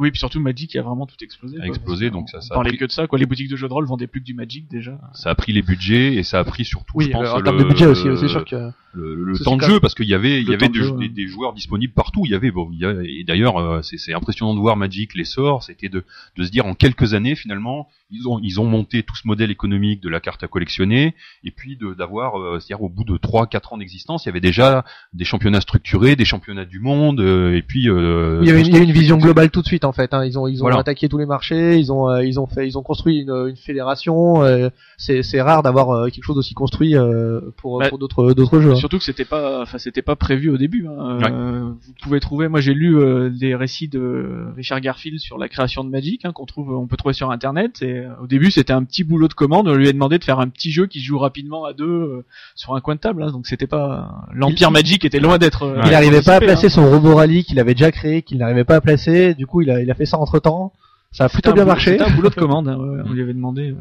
oui 0.01 0.11
puis 0.11 0.19
surtout 0.19 0.41
Magic 0.41 0.75
a 0.77 0.83
vraiment 0.83 1.07
tout 1.07 1.17
explosé 1.23 1.59
A 1.63 1.67
explosé, 1.67 2.11
donc 2.11 2.29
ça- 2.29 2.41
ça 2.41 2.49
on 2.51 2.55
a 2.55 2.65
parlait 2.65 2.77
que 2.77 2.85
de 2.85 2.91
ça 2.93 3.07
quoi 3.07 3.19
les 3.21 3.27
boutiques 3.27 3.49
de 3.51 3.57
jeux 3.57 3.69
de 3.69 3.73
rôle 3.73 3.87
vendaient 3.87 4.09
plus 4.09 4.21
que 4.21 4.27
du 4.27 4.35
Magic 4.35 4.64
déjà 4.71 4.99
ça 5.13 5.31
a 5.31 5.35
pris 5.35 5.53
les 5.53 5.63
budgets 5.63 6.15
et 6.15 6.23
ça 6.23 6.39
a 6.39 6.45
pris 6.45 6.65
surtout, 6.65 6.99
Oui, 6.99 7.07
je 7.07 7.11
pense, 7.11 7.29
en 7.29 7.39
le, 7.39 7.43
termes 7.43 7.59
de 7.59 7.65
budget 7.65 7.87
aussi, 7.87 8.09
c'est 8.19 8.29
sûr 8.29 8.45
que. 8.45 8.71
Le, 8.95 9.15
le 9.15 9.39
temps 9.39 9.57
de 9.57 9.63
jeu 9.63 9.81
parce 9.81 9.95
qu'il 9.95 10.09
y 10.09 10.15
avait 10.15 10.41
il 10.41 10.49
y 10.49 10.55
avait 10.55 10.69
des, 10.69 10.81
ouais. 10.81 11.27
joueurs 11.27 11.53
disponibles 11.53 11.93
partout. 11.93 12.23
Il 12.25 12.31
y 12.31 12.35
avait 12.35 12.51
bon, 12.51 12.69
il 12.73 12.79
y 12.81 12.85
a- 12.87 12.95
et 13.05 13.25
d'ailleurs 13.25 13.57
euh, 13.59 13.83
c'est 13.83 13.99
c'est 13.99 14.15
impressionnant 14.15 14.55
de 14.55 14.61
voir 14.61 14.77
Magic 14.77 15.15
l'essor. 15.15 15.63
C'était 15.63 15.89
de 15.89 16.05
de 16.37 16.45
se 16.45 16.51
dire 16.51 16.67
en 16.67 16.75
quelques 16.75 17.15
années 17.15 17.35
finalement 17.35 17.89
ils 18.11 18.29
ont 18.29 18.39
ils 18.43 18.61
ont 18.61 18.65
monté 18.65 19.03
tout 19.03 19.17
ce 19.17 19.27
modèle 19.27 19.51
économique 19.51 20.01
de 20.03 20.09
la 20.09 20.21
carte 20.21 20.43
à 20.45 20.49
collectionner 20.49 21.15
et 21.43 21.51
puis 21.51 21.77
de 21.77 21.95
d'avoir 21.95 22.39
euh, 22.39 22.59
c'est-à-dire 22.61 22.83
au 22.85 22.89
bout 22.89 23.05
de 23.05 23.17
3 23.17 23.47
4 23.47 23.73
ans 23.73 23.79
d'existence 23.79 24.25
il 24.25 24.29
y 24.29 24.31
avait 24.31 24.41
déjà 24.41 24.85
des 25.13 25.25
championnats 25.25 25.61
structurés, 25.61 26.15
des 26.17 26.25
championnats 26.25 26.65
du 26.65 26.79
monde 26.81 27.21
euh, 27.21 27.57
et 27.57 27.63
puis 27.63 27.89
euh, 27.89 28.41
Il 28.43 28.49
y, 28.49 28.53
a 28.53 28.59
une, 28.59 28.77
une 28.77 28.93
vision 28.93 29.17
globale 29.19 29.51
tout 29.51 29.63
de 29.63 29.67
suite 29.67 29.85
en 29.85 29.93
fait. 29.93 30.15
Hein. 30.15 30.25
Ils 30.25 30.39
ont 30.39 30.47
ils 30.47 30.61
ont 30.63 30.67
Voilà. 30.67 30.79
attaqué 30.79 31.09
tous 31.09 31.19
les 31.19 31.27
marchés. 31.27 31.79
Ils 31.79 31.91
ont 31.93 32.09
euh, 32.09 32.25
ils 32.25 32.39
ont 32.39 32.47
fait 32.47 32.67
ils 32.67 32.79
ont 32.79 32.83
construit 32.83 33.21
une, 33.21 33.31
une 33.49 33.57
fédération. 33.57 34.43
euh, 34.45 34.69
c'est 34.97 35.23
c'est 35.23 35.41
rare 35.43 35.63
d'avoir 35.63 35.91
euh, 35.91 36.09
quelque 36.11 36.25
chose 36.25 36.37
d'aussi 36.37 36.55
construit 36.55 36.97
euh, 36.97 37.41
pour 37.57 37.79
Bah, 37.81 37.89
pour 37.89 37.99
d'autres 37.99 38.33
d'autres 38.35 38.61
jeux. 38.61 38.73
hein. 38.73 38.77
Surtout 38.85 38.99
que 38.99 39.05
c'était 39.05 39.25
pas, 39.25 39.63
enfin 39.63 39.79
c'était 39.79 40.03
pas 40.03 40.15
prévu 40.15 40.51
au 40.51 40.59
début. 40.59 40.87
Hein. 40.87 41.19
Euh, 41.23 41.61
vous 41.71 41.93
pouvez 42.03 42.21
trouver, 42.21 42.49
moi 42.49 42.61
j'ai 42.61 42.75
lu 42.75 42.99
euh, 42.99 43.31
des 43.31 43.55
récits 43.55 43.89
de 43.89 44.49
Richard 44.57 44.79
Garfield 44.83 45.19
sur 45.21 45.39
la 45.39 45.49
création 45.49 45.85
de 45.85 45.89
Magic, 45.89 46.27
hein, 46.27 46.33
qu'on 46.33 46.45
trouve, 46.45 46.71
on 46.77 46.87
peut 46.87 46.99
trouver 46.99 47.15
sur 47.15 47.31
internet. 47.31 47.81
Et 47.81 48.01
euh, 48.01 48.09
au 48.23 48.27
début 48.27 48.51
c'était 48.51 48.75
un 48.75 48.85
petit 48.85 49.03
boulot 49.03 49.27
de 49.29 49.33
commande. 49.33 49.69
On 49.69 49.75
lui 49.75 49.89
a 49.89 49.93
demandé 49.95 50.19
de 50.19 50.25
faire 50.25 50.39
un 50.39 50.49
petit 50.49 50.71
jeu 50.71 50.85
qui 50.87 51.01
se 51.01 51.07
joue 51.07 51.19
rapidement 51.19 51.65
à 51.65 51.73
deux 51.73 51.87
euh, 51.87 52.25
sur 52.55 52.75
un 52.75 52.81
coin 52.83 52.95
de 52.95 53.01
table. 53.01 53.23
Hein, 53.23 53.31
donc 53.33 53.47
c'était 53.47 53.67
pas 53.67 54.27
l'empire 54.35 54.71
Magic 54.71 55.03
était 55.07 55.19
loin 55.19 55.39
d'être. 55.39 55.63
euh, 55.63 55.81
Il 55.87 55.91
n'arrivait 55.91 56.21
pas 56.21 56.35
à 56.37 56.41
placer 56.41 56.67
hein. 56.67 56.71
son 56.71 56.91
robot 56.91 57.15
rallye 57.15 57.43
qu'il 57.45 57.59
avait 57.61 57.73
déjà 57.75 57.91
créé, 57.91 58.21
qu'il 58.21 58.37
n'arrivait 58.37 58.65
pas 58.65 58.77
à 58.77 58.81
placer. 58.83 59.33
Du 59.33 59.47
coup, 59.47 59.63
il 59.63 59.71
a, 59.71 59.81
il 59.81 59.91
a 59.91 59.95
fait 59.95 60.05
ça 60.05 60.19
entre 60.19 60.41
temps. 60.41 60.73
Ça 61.11 61.25
a 61.25 61.29
plutôt 61.31 61.53
bien 61.55 61.63
boulot- 61.63 61.69
marché. 61.73 61.93
C'était 61.93 62.05
un 62.05 62.15
boulot 62.15 62.29
de 62.29 62.35
commande. 62.45 62.69
hein, 62.69 62.77
ouais, 62.77 63.03
on 63.09 63.13
lui 63.15 63.23
avait 63.23 63.33
demandé. 63.33 63.75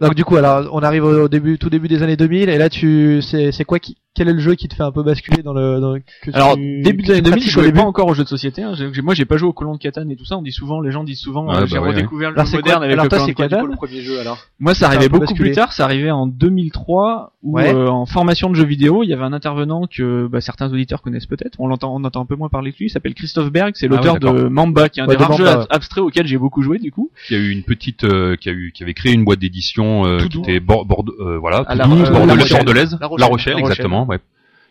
Donc 0.00 0.14
du 0.14 0.24
coup, 0.24 0.36
alors 0.36 0.68
on 0.72 0.80
arrive 0.80 1.04
au 1.04 1.28
début, 1.28 1.58
tout 1.58 1.70
début 1.70 1.88
des 1.88 2.02
années 2.02 2.16
2000, 2.16 2.48
et 2.48 2.58
là 2.58 2.68
tu, 2.68 3.20
c'est, 3.22 3.50
c'est 3.52 3.64
quoi 3.64 3.78
qui, 3.78 3.96
quel 4.14 4.28
est 4.28 4.32
le 4.32 4.38
jeu 4.40 4.54
qui 4.54 4.68
te 4.68 4.74
fait 4.74 4.82
un 4.82 4.92
peu 4.92 5.02
basculer 5.02 5.42
dans 5.42 5.52
le, 5.52 5.78
dans 5.80 5.92
le- 5.94 6.00
que 6.22 6.30
Alors 6.34 6.54
tu- 6.56 6.80
début 6.82 7.02
des 7.02 7.12
années 7.12 7.22
tu 7.22 7.30
2000, 7.30 7.42
je 7.44 7.50
jouais 7.50 7.72
pas 7.72 7.82
encore 7.82 8.06
aux 8.08 8.14
jeux 8.14 8.24
de 8.24 8.28
société. 8.28 8.62
Hein. 8.62 8.72
Moi, 9.02 9.14
j'ai 9.14 9.24
pas 9.26 9.36
joué 9.36 9.48
au 9.48 9.52
Colon 9.52 9.74
de 9.74 9.78
Catane 9.78 10.10
et 10.10 10.16
tout 10.16 10.24
ça. 10.24 10.36
On 10.38 10.42
dit 10.42 10.52
souvent, 10.52 10.80
les 10.80 10.90
gens 10.90 11.04
disent 11.04 11.20
souvent, 11.20 11.46
Ouais, 11.46 11.56
euh, 11.56 11.60
bah 11.60 11.66
j'ai 11.66 11.78
ouais, 11.78 11.88
redécouvert 11.88 12.30
le 12.30 12.36
Alors 12.36 12.46
jeu 12.46 12.50
c'est 12.52 12.56
moderne 12.58 12.76
quoi 12.78 12.84
avec 12.84 12.92
Alors 12.94 13.04
le 13.04 13.08
toi, 13.10 13.18
Colon 13.18 13.26
c'est 13.26 13.32
de 13.32 13.48
Catane. 13.48 13.66
le 13.70 13.76
premier 13.76 14.00
jeu 14.02 14.18
alors 14.20 14.38
Moi, 14.58 14.74
ça 14.74 14.86
arrivait 14.86 15.08
beaucoup 15.08 15.24
basculé. 15.26 15.50
plus 15.50 15.54
tard. 15.54 15.72
Ça 15.72 15.84
arrivait 15.84 16.10
en 16.10 16.26
2003 16.26 17.32
où 17.42 17.56
Ouais. 17.56 17.72
euh, 17.74 17.88
en 17.88 18.06
formation 18.06 18.50
de 18.50 18.54
jeux 18.56 18.64
vidéo, 18.64 19.02
il 19.02 19.08
y 19.08 19.12
avait 19.12 19.22
un 19.22 19.32
intervenant 19.32 19.82
que 19.86 20.26
bah, 20.26 20.40
certains 20.40 20.72
auditeurs 20.72 21.00
connaissent 21.02 21.26
peut-être. 21.26 21.56
On 21.58 21.68
l'entend, 21.68 21.94
on 21.94 22.02
entend 22.04 22.22
un 22.22 22.26
peu 22.26 22.36
moins 22.36 22.48
parler 22.48 22.72
de 22.72 22.76
lui. 22.76 22.86
Il 22.86 22.90
s'appelle 22.90 23.14
Christophe 23.14 23.50
Berg. 23.52 23.72
C'est 23.76 23.86
Ah 23.86 23.96
l'auteur 23.96 24.18
de 24.18 24.48
Mamba, 24.48 24.88
qui 24.88 25.00
est 25.00 25.02
un 25.02 25.06
des 25.06 25.16
de 25.16 25.22
rares 25.22 25.36
jeux 25.36 25.46
abstraits 25.70 26.02
auxquels 26.04 26.26
j'ai 26.26 26.38
beaucoup 26.38 26.62
joué 26.62 26.78
du 26.78 26.90
coup. 26.90 27.10
Qui 27.28 27.34
a 27.34 27.38
eu 27.38 27.50
une 27.50 27.62
petite, 27.62 28.04
euh, 28.04 28.36
qui 28.36 28.48
a 28.48 28.52
eu, 28.52 28.72
qui 28.74 28.82
avait 28.82 28.94
créé 28.94 29.12
une 29.12 29.24
boîte 29.24 29.38
d'édition 29.40 29.85
euh, 30.06 30.18
Tout 30.18 30.28
qui 30.28 30.38
était 30.40 30.60
bord, 30.60 30.86
euh, 31.20 31.38
voilà, 31.38 31.64
la- 31.68 31.84
euh, 31.84 31.88
Bordeaux- 31.88 32.02
La 32.12 32.26
la 32.26 32.34
Rochelle. 32.34 32.64
Bordelaise, 32.64 32.96
La 33.00 33.06
Rochelle. 33.06 33.20
La 33.20 33.26
Rochelle, 33.26 33.52
La 33.52 33.58
Rochelle. 33.58 33.58
exactement, 33.60 34.06
ouais. 34.06 34.18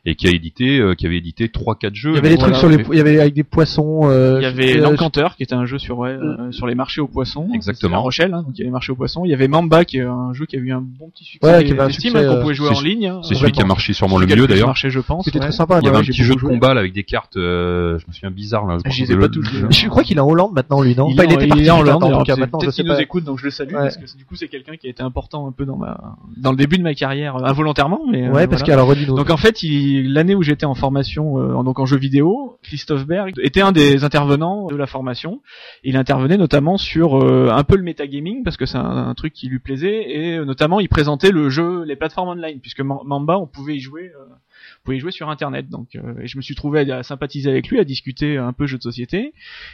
Et 0.07 0.13
qui 0.13 0.27
a 0.27 0.29
édité, 0.29 0.77
euh, 0.79 0.93
qui 0.93 1.07
avait 1.07 1.17
édité 1.17 1.49
trois, 1.49 1.73
quatre 1.75 1.95
jeux. 1.95 2.11
Il 2.11 2.15
y 2.15 2.19
avait 2.19 2.29
des 2.29 2.37
trucs 2.37 2.55
sur 2.55 2.69
les, 2.69 2.77
il 2.91 2.97
y 2.97 2.99
avait 2.99 3.19
avec 3.19 3.33
des 3.33 3.43
poissons. 3.43 4.01
Euh, 4.03 4.37
Il 4.39 4.43
y 4.43 4.45
avait 4.45 4.77
euh, 4.77 4.81
l'Encanteur 4.83 5.35
qui 5.35 5.41
était 5.41 5.55
un 5.55 5.65
jeu 5.65 5.79
sur 5.79 5.97
ouais, 5.97 6.09
euh, 6.11 6.51
sur 6.51 6.67
les 6.67 6.75
marchés 6.75 7.01
aux 7.01 7.07
poissons. 7.07 7.49
Exactement. 7.55 7.93
La 7.95 8.01
Rochelle, 8.01 8.33
hein, 8.35 8.43
donc 8.43 8.51
il 8.53 8.59
y 8.59 8.61
avait 8.61 8.71
marché 8.71 8.91
aux 8.91 8.95
poissons. 8.95 9.25
Il 9.25 9.31
y 9.31 9.33
avait 9.33 9.47
Mamba 9.47 9.83
qui 9.83 9.97
est 9.97 10.01
un 10.01 10.31
jeu 10.33 10.45
qui 10.45 10.57
a 10.57 10.59
eu 10.59 10.71
un 10.71 10.81
bon 10.81 11.09
petit 11.09 11.23
succès. 11.23 11.47
Ouais, 11.47 11.63
qui 11.63 11.71
avait 11.71 11.81
un 11.81 11.89
succès, 11.89 12.09
hein, 12.09 12.11
qu'on 12.13 12.35
euh, 12.35 12.41
pouvait 12.41 12.53
jouer 12.53 12.69
en 12.69 12.79
ligne. 12.81 13.07
hein. 13.07 13.21
C'est 13.23 13.33
celui 13.33 13.51
qui 13.51 13.61
a 13.63 13.65
marché 13.65 13.93
sûrement 13.93 14.17
le 14.19 14.25
Celui 14.27 14.33
qui 14.35 14.39
a 14.39 14.41
mieux 14.43 14.47
d'ailleurs. 14.47 14.67
marché, 14.67 14.91
je 14.91 14.99
pense. 14.99 15.25
C'était 15.25 15.39
ouais. 15.39 15.45
très 15.45 15.51
sympa. 15.51 15.79
Il 15.81 15.85
y 15.85 15.87
avait 15.89 15.97
un 15.97 16.01
petit 16.01 16.23
jeu 16.23 16.35
de 16.35 16.39
combat 16.39 16.75
là, 16.75 16.81
avec 16.81 16.93
des 16.93 17.03
cartes, 17.03 17.37
euh, 17.37 17.97
je 17.97 18.05
me 18.07 18.13
souviens 18.13 18.29
bizarre 18.29 18.67
là. 18.67 18.77
je 18.85 19.05
que 19.05 19.13
pas 19.15 19.27
joué. 19.31 19.67
Je 19.71 19.87
crois 19.87 20.03
qu'il 20.03 20.17
est 20.17 20.21
en 20.21 20.29
Hollande 20.29 20.53
maintenant 20.53 20.81
lui 20.83 20.95
non? 20.95 21.07
Il, 21.09 21.19
était 21.19 21.47
parti 21.47 21.71
en 21.71 21.79
Hollande, 21.79 21.93
longtemps, 21.93 22.05
en 22.05 22.09
alors 22.09 22.19
tout 22.19 22.25
cas, 22.25 22.35
peut- 22.35 22.41
maintenant 22.41 22.59
je 22.59 22.65
peut-être 22.65 22.75
sais 22.75 22.83
qu'il 22.83 22.91
nous 22.91 22.99
écoute, 22.99 23.23
donc 23.23 23.39
je 23.39 23.45
le 23.45 23.49
salue 23.49 23.73
parce 23.73 23.97
que 23.97 24.17
du 24.17 24.25
coup 24.25 24.35
c'est 24.35 24.47
quelqu'un 24.49 24.75
qui 24.75 24.85
a 24.85 24.89
été 24.91 25.01
important 25.01 25.47
un 25.47 25.51
peu 25.51 25.65
dans 25.65 25.77
ma 25.77 26.15
dans 26.37 26.51
le 26.51 26.57
début 26.57 26.77
de 26.77 26.83
ma 26.83 26.93
carrière 26.93 27.37
euh, 27.37 27.45
involontairement, 27.45 28.01
mais 28.11 28.27
euh, 28.27 28.31
Ouais 28.31 28.45
parce 28.47 28.61
redis-nous. 28.61 29.15
Donc 29.15 29.31
en 29.31 29.37
fait, 29.37 29.63
il- 29.63 29.94
l'année 30.03 30.35
où 30.35 30.43
j'étais 30.43 30.65
en 30.65 30.75
formation, 30.75 31.39
euh, 31.39 31.63
donc 31.63 31.79
en 31.79 31.85
jeu 31.85 31.97
vidéo, 31.97 32.57
Christophe 32.63 33.05
Berg 33.05 33.33
était 33.41 33.61
un 33.61 33.71
des 33.71 34.03
intervenants 34.03 34.67
de 34.67 34.75
la 34.75 34.87
formation. 34.87 35.41
Il 35.83 35.97
intervenait 35.97 36.37
notamment 36.37 36.77
sur 36.77 37.21
euh, 37.21 37.49
un 37.51 37.63
peu 37.63 37.75
le 37.75 37.83
metagaming 37.83 38.43
parce 38.43 38.57
que 38.57 38.65
c'est 38.65 38.77
un, 38.77 39.13
truc 39.15 39.33
qui 39.33 39.47
lui 39.47 39.59
plaisait 39.59 40.09
et 40.09 40.37
euh, 40.37 40.45
notamment 40.45 40.79
il 40.79 40.89
présentait 40.89 41.31
le 41.31 41.49
jeu, 41.49 41.83
les 41.83 41.95
plateformes 41.95 42.29
online 42.29 42.59
puisque 42.59 42.81
Mamba, 42.81 43.37
on 43.37 43.47
pouvait 43.47 43.75
y 43.75 43.79
jouer, 43.79 44.11
euh, 44.15 44.25
on 44.29 44.83
pouvait 44.83 44.99
jouer 44.99 45.11
sur 45.11 45.29
internet. 45.29 45.69
Donc 45.69 45.95
euh, 45.95 46.19
et 46.21 46.27
je 46.27 46.37
me 46.37 46.41
suis 46.41 46.55
trouvé 46.55 46.89
à, 46.91 47.03
sympathiser 47.03 47.49
avec 47.49 47.69
lui, 47.69 47.79
à 47.79 47.83
discuter 47.83 48.37
un 48.37 48.53
peu 48.53 48.65
jeux 48.67 48.77
de 48.77 48.83
société 48.83 49.33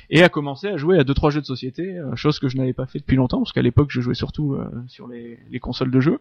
et 0.09 0.23
à 0.23 0.29
commencer 0.29 0.67
à 0.67 0.77
jouer 0.77 0.99
à 0.99 1.03
deux 1.03 1.13
trois 1.13 1.31
jeux 1.31 1.41
de 1.41 1.45
société, 1.45 1.99
chose 2.15 2.39
que 2.39 2.49
je 2.49 2.57
n'avais 2.57 2.73
pas 2.73 2.85
fait 2.85 2.99
depuis 2.99 3.15
longtemps 3.15 3.39
parce 3.39 3.53
qu'à 3.53 3.61
l'époque 3.61 3.89
je 3.91 4.01
jouais 4.01 4.15
surtout 4.15 4.57
sur 4.87 5.07
les, 5.07 5.39
les 5.49 5.59
consoles 5.59 5.91
de 5.91 5.99
jeux. 5.99 6.19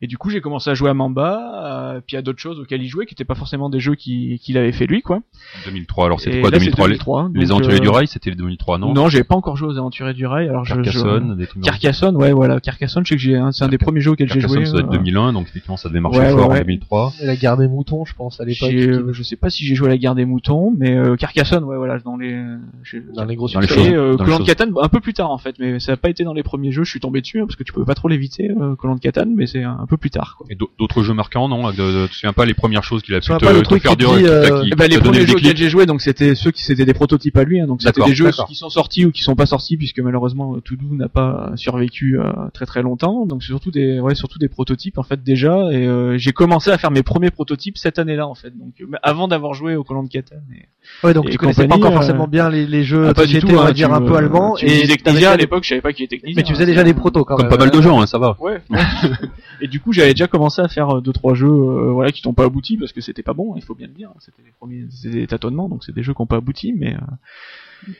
Et 0.00 0.06
du 0.06 0.16
coup, 0.16 0.30
j'ai 0.30 0.40
commencé 0.40 0.70
à 0.70 0.74
jouer 0.74 0.90
à 0.90 0.94
Mamba, 0.94 1.94
euh, 1.96 2.00
puis 2.06 2.16
à 2.16 2.22
d'autres 2.22 2.38
choses 2.38 2.60
auxquelles 2.60 2.82
il 2.82 2.88
jouait, 2.88 3.04
qui 3.04 3.14
n'étaient 3.14 3.24
pas 3.24 3.34
forcément 3.34 3.68
des 3.68 3.80
jeux 3.80 3.96
qui- 3.96 4.38
qu'il 4.40 4.56
avait 4.56 4.70
fait 4.70 4.86
lui, 4.86 5.02
quoi. 5.02 5.20
2003. 5.66 6.06
Alors 6.06 6.20
c'était 6.20 6.40
quoi 6.40 6.50
là, 6.50 6.58
c'est 6.60 6.66
2003 6.66 6.86
les- 6.86 6.92
2003, 6.94 7.30
Les 7.34 7.50
aventuriers 7.50 7.78
euh, 7.78 7.82
du 7.82 7.88
rail, 7.88 8.06
c'était 8.06 8.30
les 8.30 8.36
2003 8.36 8.78
non? 8.78 8.94
Non, 8.94 9.08
j'avais 9.08 9.24
pas 9.24 9.34
encore 9.34 9.56
joué 9.56 9.68
aux 9.68 9.76
Aventuriers 9.78 10.14
du 10.14 10.24
Rail. 10.26 10.48
Alors 10.48 10.64
je, 10.64 10.70
je- 10.74 10.82
Carcassonne, 10.82 11.36
des 11.36 11.46
trucs. 11.48 11.62
Carcassonne, 11.64 12.16
ouais, 12.16 12.32
voilà, 12.32 12.60
Carcassonne. 12.60 13.04
Je 13.04 13.08
sais 13.10 13.16
que 13.16 13.20
j'ai, 13.22 13.40
c'est 13.52 13.64
un 13.64 13.68
des 13.68 13.78
premiers 13.78 14.00
jeux 14.00 14.12
auxquels 14.12 14.28
j'ai 14.28 14.40
joué. 14.40 14.42
Carcassonne, 14.50 14.66
ça 14.66 14.72
doit 14.72 14.80
être 14.82 14.88
euh, 14.94 14.98
2001, 14.98 15.32
donc 15.32 15.48
effectivement 15.48 15.76
ça 15.76 15.88
devait 15.88 16.00
marcher 16.00 16.20
ouais, 16.20 16.30
fort 16.30 16.48
ouais, 16.48 16.54
ouais. 16.54 16.60
en 16.60 16.62
2003. 16.62 17.12
Et 17.20 17.26
la 17.26 17.34
guerre 17.36 17.56
des 17.56 17.66
moutons 17.66 18.04
je 18.04 18.14
pense 18.14 18.40
à 18.40 18.44
l'époque. 18.44 18.68
qui- 18.70 18.78
euh, 18.88 19.12
je 19.12 19.22
sais 19.24 19.36
pas 19.36 19.50
si 19.50 19.64
j'ai 19.64 19.74
joué 19.74 19.88
à 19.88 19.90
la 19.90 19.98
guerre 19.98 20.14
des 20.14 20.24
moutons, 20.26 20.72
mais 20.78 20.96
euh, 20.96 21.16
Carcassonne, 21.16 21.64
ouais, 21.64 21.76
voilà, 21.76 21.98
dans 21.98 22.16
les, 22.16 22.40
Dans 23.14 23.24
les 23.24 23.34
gros 23.36 23.48
Dans 23.48 23.58
les 23.60 23.66
succès. 23.66 23.84
choses. 23.84 23.92
euh, 23.94 24.14
dans 24.16 24.24
les 24.24 24.30
Colon 24.30 24.38
de. 24.38 24.44
Catane 24.46 24.72
un 24.80 24.88
peu 24.88 25.00
plus 25.00 25.12
tard 25.14 25.30
en 25.32 25.38
fait, 25.38 25.56
mais 25.58 25.80
ça 25.80 25.92
n'a 25.92 25.96
pas 25.96 26.08
été 26.10 26.22
dans 26.22 26.34
les 26.34 26.42
premiers 26.44 26.70
jeux. 26.70 26.84
Je 26.84 26.90
suis 26.90 27.00
tombé 27.00 27.20
dessus 27.20 27.40
hein, 27.40 27.46
parce 27.46 27.56
que 27.56 27.64
tu 27.64 27.72
pouvais 27.72 27.86
pas 27.86 27.94
trop 27.94 28.08
l'éviter, 28.08 28.50
euh, 28.50 28.76
Colon 28.76 28.94
de 28.94 29.00
Catane, 29.00 29.34
mais 29.34 29.46
c'est 29.46 29.62
un 29.64 29.86
peu 29.88 29.96
plus 29.96 30.10
tard. 30.10 30.36
Quoi. 30.38 30.46
Et 30.50 30.54
d'au- 30.54 30.70
d'autres 30.78 31.02
jeux 31.02 31.14
marquants, 31.14 31.48
non 31.48 31.70
de, 31.70 31.76
de, 31.76 32.04
Tu 32.06 32.10
te 32.10 32.14
souviens 32.14 32.32
pas 32.32 32.44
les 32.46 32.54
premières 32.54 32.84
choses 32.84 33.02
qu'il 33.02 33.14
a 33.14 33.18
pu 33.18 33.24
souviens 33.26 33.38
te, 33.38 33.44
pas 33.44 33.52
le 33.52 33.58
te 33.60 33.64
truc 33.64 33.82
faire 33.82 33.90
qui 33.92 33.96
dire 33.96 34.10
qui 34.16 34.26
euh, 34.26 34.62
qui 34.62 34.70
ben, 34.70 34.88
les 34.88 34.98
premiers 34.98 35.26
jeux 35.26 35.34
auxquels 35.34 35.56
j'ai 35.56 35.68
joué, 35.68 35.86
donc 35.86 36.00
c'était 36.00 36.34
ceux 36.36 36.50
qui 36.52 36.62
c'était 36.62 36.84
des 36.84 36.94
prototypes 36.94 37.36
à 37.36 37.42
lui, 37.44 37.60
hein, 37.60 37.66
donc 37.66 37.82
c'était 37.82 38.04
des 38.04 38.14
jeux 38.14 38.30
qui 38.46 38.54
sont 38.54 38.70
sortis 38.70 39.04
ou 39.06 39.10
qui 39.10 39.22
sont 39.22 39.34
pas 39.34 39.46
sortis 39.46 39.76
puisque 39.76 39.98
malheureusement 39.98 40.54
euh, 40.54 40.60
Todo 40.60 40.84
n'a 40.94 41.08
pas 41.08 41.52
survécu 41.56 42.18
euh, 42.20 42.30
très 42.54 42.66
très 42.66 42.82
longtemps. 42.82 43.26
Donc 43.26 43.42
c'est 43.42 43.48
surtout 43.48 43.70
des 43.70 43.98
ouais 44.00 44.14
surtout 44.14 44.38
des 44.38 44.48
prototypes 44.48 44.98
en 44.98 45.02
fait 45.02 45.22
déjà 45.22 45.72
et 45.72 45.86
euh, 45.86 46.16
j'ai 46.18 46.32
commencé 46.32 46.70
à 46.70 46.78
faire 46.78 46.90
mes 46.90 47.02
premiers 47.02 47.30
prototypes 47.30 47.78
cette 47.78 47.98
année-là 47.98 48.26
en 48.28 48.34
fait. 48.34 48.50
Donc 48.56 48.74
euh, 48.80 48.86
avant 49.02 49.26
d'avoir 49.28 49.54
joué 49.54 49.74
au 49.74 49.82
Colon 49.84 50.04
de 50.04 50.08
Catane. 50.08 50.42
Et... 50.54 50.66
Ouais 51.06 51.12
donc 51.14 51.26
et 51.26 51.30
tu 51.30 51.38
connaissais 51.38 51.66
pas 51.66 51.74
encore 51.76 51.90
euh, 51.90 51.94
forcément 51.94 52.28
bien 52.28 52.48
les, 52.50 52.66
les 52.66 52.84
jeux 52.84 53.06
Ah, 53.08 53.14
pas 53.14 53.22
du 53.22 53.28
société 53.34 53.46
tout, 53.48 53.54
on 53.58 53.62
va 53.62 53.68
hein, 53.68 53.72
dire 53.72 53.88
tu 53.88 53.94
un 53.94 54.00
peu 54.00 54.14
allemand 54.16 54.54
t'avais 54.56 54.76
Knizia, 54.76 55.08
à 55.08 55.12
déjà- 55.12 55.36
l'époque, 55.36 55.64
je 55.64 55.68
savais 55.70 55.80
pas 55.80 55.92
qu'il 55.92 56.04
était 56.04 56.18
Knizia. 56.18 56.34
mais 56.36 56.42
tu 56.42 56.52
faisais 56.52 56.64
hein, 56.64 56.66
déjà 56.66 56.84
des 56.84 56.94
protos 56.94 57.24
quand 57.24 57.36
Comme 57.36 57.46
même. 57.46 57.56
pas 57.56 57.64
mal 57.64 57.70
de 57.70 57.80
gens, 57.82 58.04
ça 58.06 58.18
va. 58.18 58.36
Ouais. 58.40 58.60
ouais. 58.70 58.78
et 59.60 59.66
du 59.68 59.77
coup, 59.80 59.92
j'avais 59.92 60.12
déjà 60.12 60.26
commencé 60.26 60.60
à 60.60 60.68
faire 60.68 60.96
euh, 60.96 61.00
deux 61.00 61.12
trois 61.12 61.34
jeux, 61.34 61.46
euh, 61.46 61.90
voilà, 61.92 62.12
qui 62.12 62.26
n'ont 62.26 62.34
pas 62.34 62.44
abouti 62.44 62.76
parce 62.76 62.92
que 62.92 63.00
c'était 63.00 63.22
pas 63.22 63.34
bon. 63.34 63.54
Il 63.56 63.62
faut 63.62 63.74
bien 63.74 63.86
le 63.86 63.92
dire. 63.92 64.12
C'était 64.20 64.42
les 64.44 64.52
premiers, 64.52 65.26
tâtonnements, 65.26 65.68
donc 65.68 65.84
c'est 65.84 65.94
des 65.94 66.02
jeux 66.02 66.14
qui 66.14 66.22
n'ont 66.22 66.26
pas 66.26 66.36
abouti. 66.36 66.72
Mais 66.72 66.94
euh, 66.94 67.00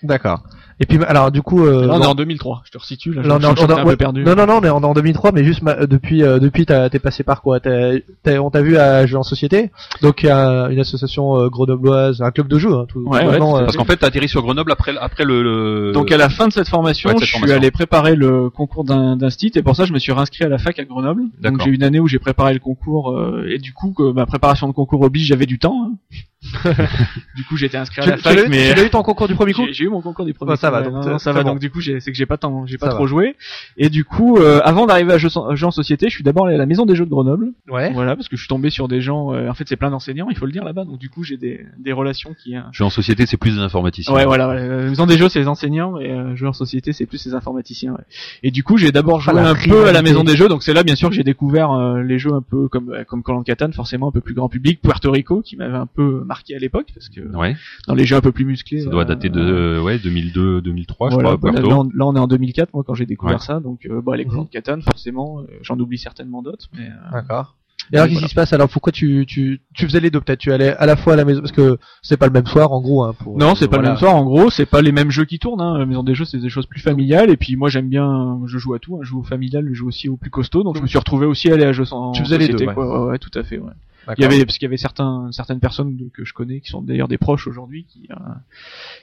D'accord. 0.03 0.43
Et 0.81 0.87
puis 0.87 0.99
alors 1.09 1.33
du 1.33 1.43
coup 1.43 1.67
euh, 1.67 1.87
là, 1.89 1.95
on 1.95 1.99
bon, 1.99 2.05
est 2.05 2.07
en 2.07 2.15
2003. 2.15 2.63
Je 2.65 2.71
te 2.71 2.79
resitue. 2.79 3.13
Là, 3.13 3.23
je, 3.25 3.29
Là, 3.29 3.35
on 3.35 3.39
est 3.39 3.43
je, 3.43 3.47
en- 3.49 3.51
je- 3.57 3.61
j'étais 3.63 3.73
on 3.73 3.77
est- 3.77 3.81
un 3.81 3.85
ouais. 3.85 3.91
peu 3.93 3.97
perdu. 3.97 4.23
Non, 4.25 4.37
non, 4.37 4.47
non, 4.47 4.59
on 4.59 4.65
est 4.65 4.69
en, 4.69 4.83
en 4.85 4.95
2003, 4.95 5.33
mais 5.33 5.43
juste 5.43 5.63
ma- 5.63 5.73
euh, 5.77 5.87
depuis, 5.89 6.23
euh, 6.23 6.39
depuis, 6.39 6.67
t'as- 6.67 6.89
t'es 6.89 7.01
passé 7.01 7.25
par 7.25 7.43
quoi? 7.43 7.59
T'as- 7.59 7.99
t'as- 8.23 8.39
On 8.39 8.51
t'a 8.51 8.63
vu 8.63 8.77
à 8.77 9.05
Jeux 9.07 9.17
en 9.19 9.25
Société, 9.25 9.73
donc 10.03 10.23
il 10.23 10.27
y 10.27 10.31
a 10.31 10.69
une 10.71 10.79
association 10.79 11.37
euh, 11.41 11.49
grenobloise, 11.49 12.23
un 12.23 12.31
club 12.31 12.47
de 12.47 12.59
jeux, 12.59 12.73
hein, 12.73 12.85
tout. 12.89 13.01
Ouais, 13.01 13.27
ouais, 13.27 13.35
euh, 13.43 13.65
Parce 13.65 13.77
qu'en 13.77 13.85
fait, 13.85 13.97
t'as 13.97 14.07
atterri 14.07 14.29
sur 14.29 14.43
Grenoble 14.43 14.71
après, 14.71 14.97
après 15.01 15.25
le, 15.25 15.43
le- 15.43 15.93
Donc 15.93 16.13
à 16.13 16.17
la 16.17 16.29
fin 16.29 16.47
de 16.47 16.53
cette 16.53 16.69
formation, 16.69 17.11
cette 17.11 17.25
je 17.25 17.37
suis 17.37 17.51
allé 17.53 17.73
préparer 17.73 18.15
le 18.15 18.49
concours 18.49 18.85
d'un 18.85 19.17
d'instit 19.17 19.51
et 19.57 19.63
pour 19.63 19.75
ça 19.75 19.85
je 19.85 19.93
me 19.93 19.99
suis 19.99 20.13
réinscrit 20.13 20.45
à 20.45 20.49
la 20.49 20.59
fac 20.59 20.79
à 20.79 20.85
Grenoble. 20.85 21.23
Donc 21.43 21.61
j'ai 21.65 21.71
eu 21.71 21.75
une 21.75 21.83
année 21.83 21.99
où 21.99 22.07
j'ai 22.07 22.21
préparé 22.21 22.53
le 22.55 22.61
concours 22.61 23.11
euh, 23.11 23.47
et 23.49 23.59
du 23.59 23.73
coup 23.73 23.93
que 23.97 24.13
ma 24.13 24.27
préparation 24.27 24.69
de 24.69 24.73
concours 24.73 25.01
oblige 25.03 25.27
j'avais 25.27 25.47
du 25.47 25.59
temps. 25.59 25.89
hein. 25.91 26.17
du 27.37 27.45
coup 27.45 27.57
j'étais 27.57 27.77
inscrit 27.77 28.01
à 28.01 28.05
tu, 28.05 28.11
la 28.11 28.17
tu 28.17 28.23
fac 28.23 28.39
eu- 28.39 28.49
mais 28.49 28.71
tu 28.71 28.77
l'as 28.77 28.85
eu 28.87 28.91
ton 28.91 29.03
concours 29.03 29.27
du 29.29 29.35
premier 29.35 29.53
coup 29.53 29.67
J'ai 29.73 29.85
eu 29.85 29.89
mon 29.89 30.01
concours 30.01 30.25
du 30.25 30.35
premier. 30.35 30.53
Ouais, 30.53 30.57
ça 30.57 30.69
coup, 30.69 30.75
va, 30.75 30.83
donc 30.83 30.93
non, 30.95 31.03
c'est- 31.03 31.11
non, 31.11 31.19
ça 31.19 31.33
va. 31.33 31.43
bon. 31.43 31.51
Donc 31.51 31.59
du 31.61 31.71
coup, 31.71 31.81
j'ai- 31.81 32.01
c'est 32.01 32.11
que 32.13 32.17
j'ai 32.17 32.27
pas 32.27 32.37
tant, 32.37 32.65
j'ai 32.67 32.79
pas 32.79 32.87
Ça 32.87 32.93
trop 32.95 33.05
va. 33.05 33.09
joué. 33.09 33.37
Et 33.77 33.89
du 33.89 34.05
coup, 34.05 34.39
euh, 34.39 34.61
avant 34.65 34.87
d'arriver 34.87 35.13
à 35.13 35.19
Jeux, 35.19 35.29
Jeux 35.55 35.67
en 35.67 35.71
société, 35.71 36.09
je 36.09 36.15
suis 36.15 36.25
d'abord 36.25 36.47
allé 36.47 36.55
à 36.55 36.59
la 36.59 36.67
maison 36.67 36.87
des 36.87 36.95
jeux 36.95 37.05
de 37.05 37.11
Grenoble. 37.11 37.53
Ouais. 37.69 37.93
Voilà, 37.93 38.15
parce 38.17 38.29
que 38.29 38.37
je 38.37 38.43
suis 38.43 38.49
tombé 38.49 38.71
sur 38.71 38.89
des 38.89 39.01
gens. 39.01 39.33
euh, 39.35 39.49
en 39.49 39.55
fait, 39.55 39.65
c'est 39.69 39.77
plein 39.77 39.91
d'enseignants, 39.91 40.29
il 40.31 40.37
faut 40.37 40.47
le 40.47 40.53
dire 40.53 40.65
là-bas. 40.65 40.85
Donc 40.85 40.99
du 40.99 41.11
coup, 41.11 41.23
j'ai 41.25 41.37
des, 41.37 41.67
des 41.79 41.93
relations 41.93 42.35
qui. 42.41 42.57
euh, 42.57 42.61
Jeux 42.73 42.85
en 42.85 42.91
société, 42.91 43.27
c'est 43.27 43.37
plus 43.37 43.57
des 43.57 43.61
informaticiens. 43.63 44.15
Ouais, 44.15 44.25
voilà. 44.25 44.49
ouais, 44.49 44.57
euh, 44.59 44.89
Maison 44.89 45.07
des 45.07 45.19
jeux, 45.19 45.29
c'est 45.29 45.41
les 45.41 45.49
enseignants 45.49 45.99
et 45.99 46.11
euh, 46.11 46.37
jeux 46.37 46.47
en 46.49 46.53
société, 46.53 46.93
c'est 46.93 47.07
plus 47.07 47.25
les 47.27 47.35
informaticiens. 47.35 47.93
ouais. 47.93 48.05
Et 48.43 48.51
du 48.51 48.63
coup, 48.63 48.77
j'ai 48.77 48.93
d'abord 48.93 49.21
joué 49.21 49.35
la 49.35 49.49
un 49.51 49.55
peu 49.55 49.87
à 49.87 49.93
la 49.93 50.03
maison 50.03 50.25
des 50.25 50.37
jeux. 50.37 50.49
Donc 50.49 50.63
c'est 50.63 50.73
là, 50.73 50.83
bien 50.83 50.95
sûr, 50.97 51.09
que 51.11 51.15
j'ai 51.15 51.25
découvert 51.25 51.73
euh, 51.73 52.03
les 52.03 52.19
jeux 52.19 52.33
un 52.33 52.43
peu 52.43 52.69
comme 52.69 52.91
euh, 52.91 53.05
comme 53.05 53.23
Call 53.23 53.37
of 53.37 53.45
Catan, 53.45 53.71
forcément 53.73 54.09
un 54.09 54.13
peu 54.13 54.21
plus 54.21 54.35
grand 54.35 54.49
public. 54.49 54.81
Puerto 54.83 55.11
Rico, 55.11 55.43
qui 55.43 55.57
m'avait 55.57 55.77
un 55.77 55.87
peu 55.87 56.23
marqué 56.29 56.55
à 56.55 56.59
l'époque, 56.61 56.87
parce 56.95 57.09
que 57.09 57.21
Ouais. 57.37 57.57
dans 57.89 57.95
les 57.95 58.05
jeux 58.07 58.15
un 58.17 58.21
peu 58.21 58.31
plus 58.33 58.45
musclés. 58.45 58.83
Ça 58.83 58.91
doit 58.91 59.03
euh, 59.03 59.07
dater 59.07 59.29
de, 59.31 59.41
euh, 59.41 59.83
ouais, 59.83 59.99
2002, 59.99 60.61
2003, 60.61 61.09
voilà, 61.11 61.31
je 61.33 61.37
crois, 61.37 61.53
bah, 61.53 61.61
là, 61.61 61.69
on, 61.77 61.85
là, 61.85 62.07
on 62.07 62.15
est 62.15 62.21
en 62.21 62.29
2004, 62.29 62.73
moi, 62.75 62.85
quand 62.87 62.95
j'ai 62.95 63.07
découvert 63.07 63.37
Ouais. 63.39 63.45
ça. 63.45 63.59
Donc, 63.59 63.87
euh, 63.87 64.01
bah, 64.01 64.17
les 64.17 64.25
Mhm. 64.25 64.31
Clan 64.31 64.43
de 64.45 64.49
Catane, 64.49 64.83
forcément, 64.83 65.41
euh, 65.41 65.45
j'en 65.63 65.79
oublie 65.81 65.99
certainement 65.99 66.43
d'autres. 66.43 66.67
Mais, 66.77 66.87
euh, 66.87 67.11
D'accord. 67.13 67.57
Et 67.91 67.97
alors, 67.97 68.09
qu'est-ce 68.09 68.21
qui 68.25 68.29
se 68.29 68.35
passe? 68.35 68.53
Alors, 68.53 68.69
pourquoi 68.69 68.93
tu, 68.93 69.25
tu, 69.27 69.63
tu 69.73 69.87
faisais 69.87 70.01
les 70.01 70.11
deux 70.11 70.21
peut-être? 70.21 70.41
Tu 70.41 70.53
allais 70.53 70.75
à 70.77 70.85
la 70.85 70.95
fois 70.97 71.15
à 71.15 71.17
la 71.17 71.25
maison 71.25 71.41
parce 71.41 71.53
que 71.53 71.79
c'est 72.03 72.19
pas 72.19 72.27
le 72.27 72.33
même 72.33 72.45
soir, 72.47 72.71
en 72.73 72.83
gros. 72.83 73.03
Hein, 73.05 73.15
pour, 73.19 73.39
non, 73.39 73.55
c'est 73.55 73.67
pas 73.67 73.77
voilà. 73.77 73.83
le 73.83 73.93
même 73.95 73.99
soir. 73.99 74.15
En 74.15 74.25
gros, 74.27 74.51
c'est 74.51 74.67
pas 74.67 74.83
les 74.83 74.93
mêmes 74.93 75.11
jeux 75.11 75.25
qui 75.25 75.39
tournent. 75.39 75.63
Hein. 75.63 75.87
Maison 75.87 76.03
des 76.03 76.15
jeux, 76.15 76.27
c'est 76.27 76.39
des 76.39 76.51
choses 76.51 76.67
plus 76.67 76.81
familiales. 76.81 77.31
Et 77.31 77.39
puis, 77.39 77.57
moi, 77.57 77.71
j'aime 77.71 77.89
bien, 77.89 78.41
je 78.47 78.59
joue 78.59 78.75
à 78.75 78.79
tout. 78.79 78.97
Hein. 78.97 79.01
Je 79.05 79.09
joue 79.09 79.21
au 79.21 79.23
familial, 79.23 79.65
je 79.71 79.75
joue 79.75 79.89
aussi 79.89 80.11
au 80.11 80.19
plus 80.19 80.29
costaud. 80.29 80.65
Donc, 80.65 80.77
je 80.77 80.83
me 80.83 80.87
suis 80.87 80.99
retrouvé 80.99 81.25
aussi 81.25 81.51
à 81.51 81.55
aller 81.55 81.65
à 81.65 81.73
jeux 81.73 81.85
en 81.93 82.13
Tu 82.13 82.23
faisais 82.23 82.37
les 82.37 82.49
deux, 82.49 82.67
ouais. 82.67 82.75
quoi. 82.75 83.05
Ouais, 83.07 83.11
ouais, 83.13 83.19
tout 83.19 83.31
à 83.39 83.43
fait. 83.43 83.59
Ouais. 83.59 83.73
Il 84.17 84.23
y 84.23 84.25
avait 84.25 84.45
parce 84.47 84.57
qu'il 84.59 84.67
y 84.67 84.71
avait 84.71 84.77
certains 84.79 85.29
certaines 85.33 85.61
personnes 85.61 85.97
que 86.15 86.25
je 86.25 86.33
connais 86.33 86.61
qui 86.61 86.71
sont 86.71 86.81
d'ailleurs 86.83 87.09
des 87.09 87.19
proches 87.19 87.47
aujourd'hui 87.47 87.85
qui 87.85 88.09
euh, 88.11 88.15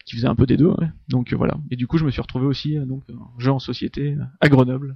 qui 0.06 0.16
faisaient 0.16 0.28
un 0.28 0.36
peu 0.36 0.46
des 0.46 0.58
deux. 0.58 0.68
Ouais. 0.68 0.88
Donc 1.10 1.32
euh, 1.32 1.36
voilà. 1.36 1.56
Et 1.70 1.76
du 1.76 1.86
coup, 1.88 1.98
je 1.98 2.06
me 2.06 2.12
suis 2.12 2.22
retrouvé 2.22 2.46
aussi 2.46 2.78
euh, 2.78 2.86
donc 2.86 3.04
en 3.10 3.40
jeu 3.40 3.52
en 3.52 3.60
société 3.60 4.16
euh, 4.20 4.24
à 4.42 4.50
Grenoble. 4.50 4.96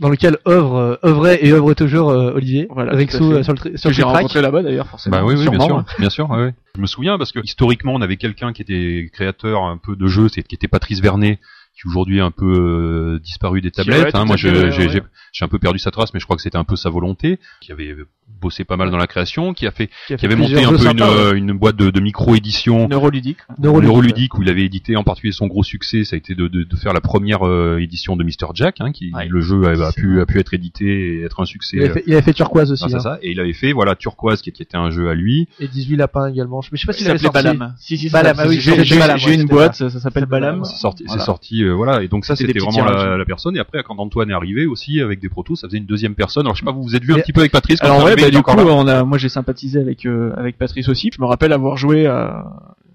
Dans 0.00 0.10
lequel 0.10 0.36
œuvre, 0.46 1.00
œuvrait 1.04 1.44
et 1.44 1.50
œuvre 1.50 1.74
toujours 1.74 2.10
euh, 2.10 2.30
Olivier. 2.32 2.68
Voilà, 2.70 2.92
euh, 2.94 3.06
sur 3.08 3.30
le, 3.30 3.42
sur 3.42 3.54
Que 3.90 3.92
j'ai 3.92 4.04
rencontré 4.04 4.40
là-bas 4.40 4.62
d'ailleurs 4.62 4.86
forcément. 4.86 5.16
Bah 5.16 5.24
oui, 5.24 5.34
oui, 5.36 5.48
bien 5.48 5.58
sûr, 5.58 5.76
ouais. 5.76 5.82
bien 5.98 6.10
sûr, 6.10 6.30
ouais, 6.30 6.36
ouais. 6.36 6.54
Je 6.76 6.80
me 6.80 6.86
souviens 6.86 7.18
parce 7.18 7.32
que 7.32 7.40
historiquement, 7.42 7.94
on 7.94 8.00
avait 8.00 8.16
quelqu'un 8.16 8.52
qui 8.52 8.62
était 8.62 9.10
créateur 9.12 9.64
un 9.64 9.76
peu 9.76 9.96
de 9.96 10.06
jeux, 10.06 10.28
c'est 10.28 10.44
qui 10.44 10.54
était 10.54 10.68
Patrice 10.68 11.00
Vernet, 11.00 11.40
qui 11.74 11.88
aujourd'hui 11.88 12.18
est 12.18 12.22
un 12.22 12.30
peu 12.30 12.46
euh, 12.46 13.18
disparu 13.18 13.60
des 13.60 13.72
tablettes. 13.72 14.04
ouais, 14.04 14.16
hein. 14.16 14.24
Moi, 14.24 14.36
j'ai 14.36 14.52
ouais. 14.52 14.70
j'ai- 14.70 15.02
j'ai 15.32 15.44
un 15.44 15.48
peu 15.48 15.58
perdu 15.58 15.80
sa 15.80 15.90
trace, 15.90 16.14
mais 16.14 16.20
je 16.20 16.26
crois 16.26 16.36
que 16.36 16.42
c'était 16.42 16.58
un 16.58 16.64
peu 16.64 16.76
sa 16.76 16.90
volonté. 16.90 17.40
Qui 17.60 17.72
avait 17.72 17.92
bossé 18.40 18.64
pas 18.64 18.76
mal 18.76 18.90
dans 18.90 18.96
la 18.98 19.06
création, 19.06 19.52
qui 19.52 19.66
a 19.66 19.70
fait, 19.72 19.88
Qui, 20.06 20.14
a 20.14 20.16
qui 20.16 20.20
fait 20.20 20.26
avait 20.32 20.36
monté 20.36 20.62
un 20.64 20.68
peu 20.70 20.76
une, 20.90 21.02
ouais. 21.02 21.08
euh, 21.08 21.32
une 21.34 21.52
boîte 21.52 21.76
de, 21.76 21.90
de 21.90 22.00
micro-édition 22.00 22.86
Neuroludique. 22.88 23.38
Neuroludique, 23.58 23.88
Neuroludique 23.90 24.38
où 24.38 24.42
il 24.42 24.48
avait 24.48 24.64
édité 24.64 24.96
en 24.96 25.02
particulier 25.02 25.32
son 25.32 25.46
gros 25.48 25.62
succès, 25.64 26.04
ça 26.04 26.14
a 26.14 26.18
été 26.18 26.34
de, 26.34 26.46
de, 26.46 26.62
de 26.62 26.76
faire 26.76 26.92
la 26.92 27.00
première 27.00 27.46
euh, 27.46 27.78
édition 27.80 28.16
de 28.16 28.22
Mr 28.24 28.52
Jack, 28.54 28.76
hein, 28.80 28.92
qui 28.92 29.10
Ouais. 29.14 29.26
le 29.28 29.40
jeu 29.40 29.64
a, 29.66 29.92
pu 29.92 30.20
a 30.20 30.26
pu 30.26 30.38
être 30.38 30.54
édité 30.54 30.84
et 31.18 31.22
être 31.24 31.40
un 31.40 31.46
succès. 31.46 31.78
Il 31.78 31.82
avait 31.84 31.92
fait, 31.94 32.02
il 32.06 32.12
avait 32.12 32.22
fait 32.22 32.32
Turquoise 32.34 32.70
aussi, 32.70 32.84
à 32.84 32.96
hein. 32.96 33.00
ça. 33.00 33.18
Et 33.22 33.30
il 33.32 33.40
avait 33.40 33.52
fait 33.54 33.72
voilà 33.72 33.94
Turquoise 33.96 34.40
qui, 34.42 34.52
qui 34.52 34.62
était 34.62 34.76
un 34.76 34.90
jeu 34.90 35.08
à 35.08 35.14
lui. 35.14 35.48
et 35.58 35.66
18 35.66 35.96
lapins 35.96 36.28
également. 36.28 36.60
Je- 36.60 36.68
Mais 36.72 36.78
je 36.78 36.82
sais 36.82 36.86
pas 36.86 36.92
Il 36.92 36.98
s'il 36.98 37.08
avait 37.10 37.18
s'appelait 37.18 37.42
sorti. 37.42 37.58
Balam. 37.58 37.74
Si, 37.78 37.96
si, 37.98 38.10
Balam, 38.10 38.36
ça- 38.36 38.42
ah 38.44 38.48
oui, 38.48 38.60
j'ai 38.60 38.72
ouais, 38.72 39.34
une 39.34 39.46
boîte, 39.46 39.74
ça. 39.74 39.90
s'appelle 39.90 40.26
Balam. 40.26 40.64
C'est 40.64 40.76
sorti, 40.76 41.04
Voilà. 41.06 41.20
c'est 41.20 41.26
sorti, 41.26 41.64
euh, 41.64 41.72
voilà. 41.72 42.02
Et 42.02 42.08
donc 42.08 42.24
ça, 42.24 42.36
C'était 42.36 42.58
vraiment 42.58 42.84
la, 42.84 43.24
personne. 43.24 43.56
Et 43.56 43.60
après, 43.60 43.82
quand 43.82 43.98
Antoine 43.98 44.30
est 44.30 44.34
arrivé 44.34 44.66
aussi 44.66 45.00
avec 45.00 45.18
des 45.20 45.28
protos, 45.28 45.56
ça 45.56 45.66
faisait 45.68 45.78
une 45.78 45.86
deuxième 45.86 46.14
personne. 46.14 46.42
Alors 46.46 46.54
je 46.54 46.60
sais 46.60 46.64
pas, 46.64 46.72
vous 46.72 46.82
vous 46.82 46.94
êtes 46.94 47.02
vu 47.04 47.14
un 47.14 47.18
petit 47.18 47.32
peu 47.32 47.40
avec 47.40 47.52
Patrice. 47.52 47.80
Bah, 48.22 48.30
du 48.30 48.42
coup, 48.42 48.56
là. 48.56 48.64
on 48.66 48.86
a, 48.86 49.04
moi 49.04 49.18
j'ai 49.18 49.28
sympathisé 49.28 49.80
avec 49.80 50.06
euh, 50.06 50.32
avec 50.36 50.58
Patrice 50.58 50.88
aussi. 50.88 51.10
Je 51.14 51.20
me 51.20 51.26
rappelle 51.26 51.52
avoir 51.52 51.76
joué 51.76 52.06
à, 52.06 52.44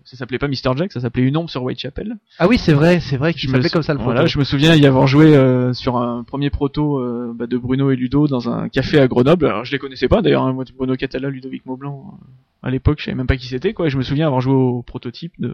ça 0.03 0.17
s'appelait 0.17 0.37
pas 0.39 0.47
Mr 0.47 0.75
Jack, 0.75 0.91
ça 0.91 0.99
s'appelait 0.99 1.23
Une 1.23 1.37
ombre 1.37 1.49
sur 1.49 1.63
Whitechapel. 1.63 2.17
Ah 2.39 2.47
oui, 2.47 2.57
c'est 2.57 2.73
vrai, 2.73 2.99
c'est 2.99 3.17
vrai 3.17 3.33
qu'il 3.33 3.49
me 3.49 3.53
s'appelait 3.55 3.69
sou- 3.69 3.73
comme 3.73 3.83
ça 3.83 3.93
le 3.93 3.99
Voilà, 3.99 4.21
proto. 4.21 4.31
je 4.33 4.39
me 4.39 4.43
souviens 4.43 4.75
y 4.75 4.85
avoir 4.85 5.07
joué 5.07 5.35
euh, 5.35 5.73
sur 5.73 5.97
un 5.97 6.23
premier 6.23 6.49
proto 6.49 6.99
euh, 6.99 7.33
bah, 7.35 7.47
de 7.47 7.57
Bruno 7.57 7.89
et 7.91 7.95
Ludo 7.95 8.27
dans 8.27 8.49
un 8.49 8.67
café 8.69 8.99
à 8.99 9.07
Grenoble. 9.07 9.45
Alors 9.47 9.65
je 9.65 9.71
les 9.71 9.79
connaissais 9.79 10.07
pas 10.07 10.21
d'ailleurs, 10.21 10.43
hein, 10.43 10.53
moi, 10.53 10.65
Bruno 10.77 10.95
Catala, 10.95 11.29
Ludovic 11.29 11.65
Maublanc. 11.65 12.13
euh, 12.21 12.25
à 12.63 12.69
l'époque, 12.71 12.99
je 12.99 13.05
savais 13.05 13.15
même 13.15 13.27
pas 13.27 13.35
qui 13.37 13.47
c'était 13.47 13.73
quoi. 13.73 13.87
Et 13.87 13.89
je 13.89 13.97
me 13.97 14.03
souviens 14.03 14.25
avoir 14.27 14.41
joué 14.41 14.53
au 14.53 14.81
prototype 14.83 15.33
de 15.39 15.53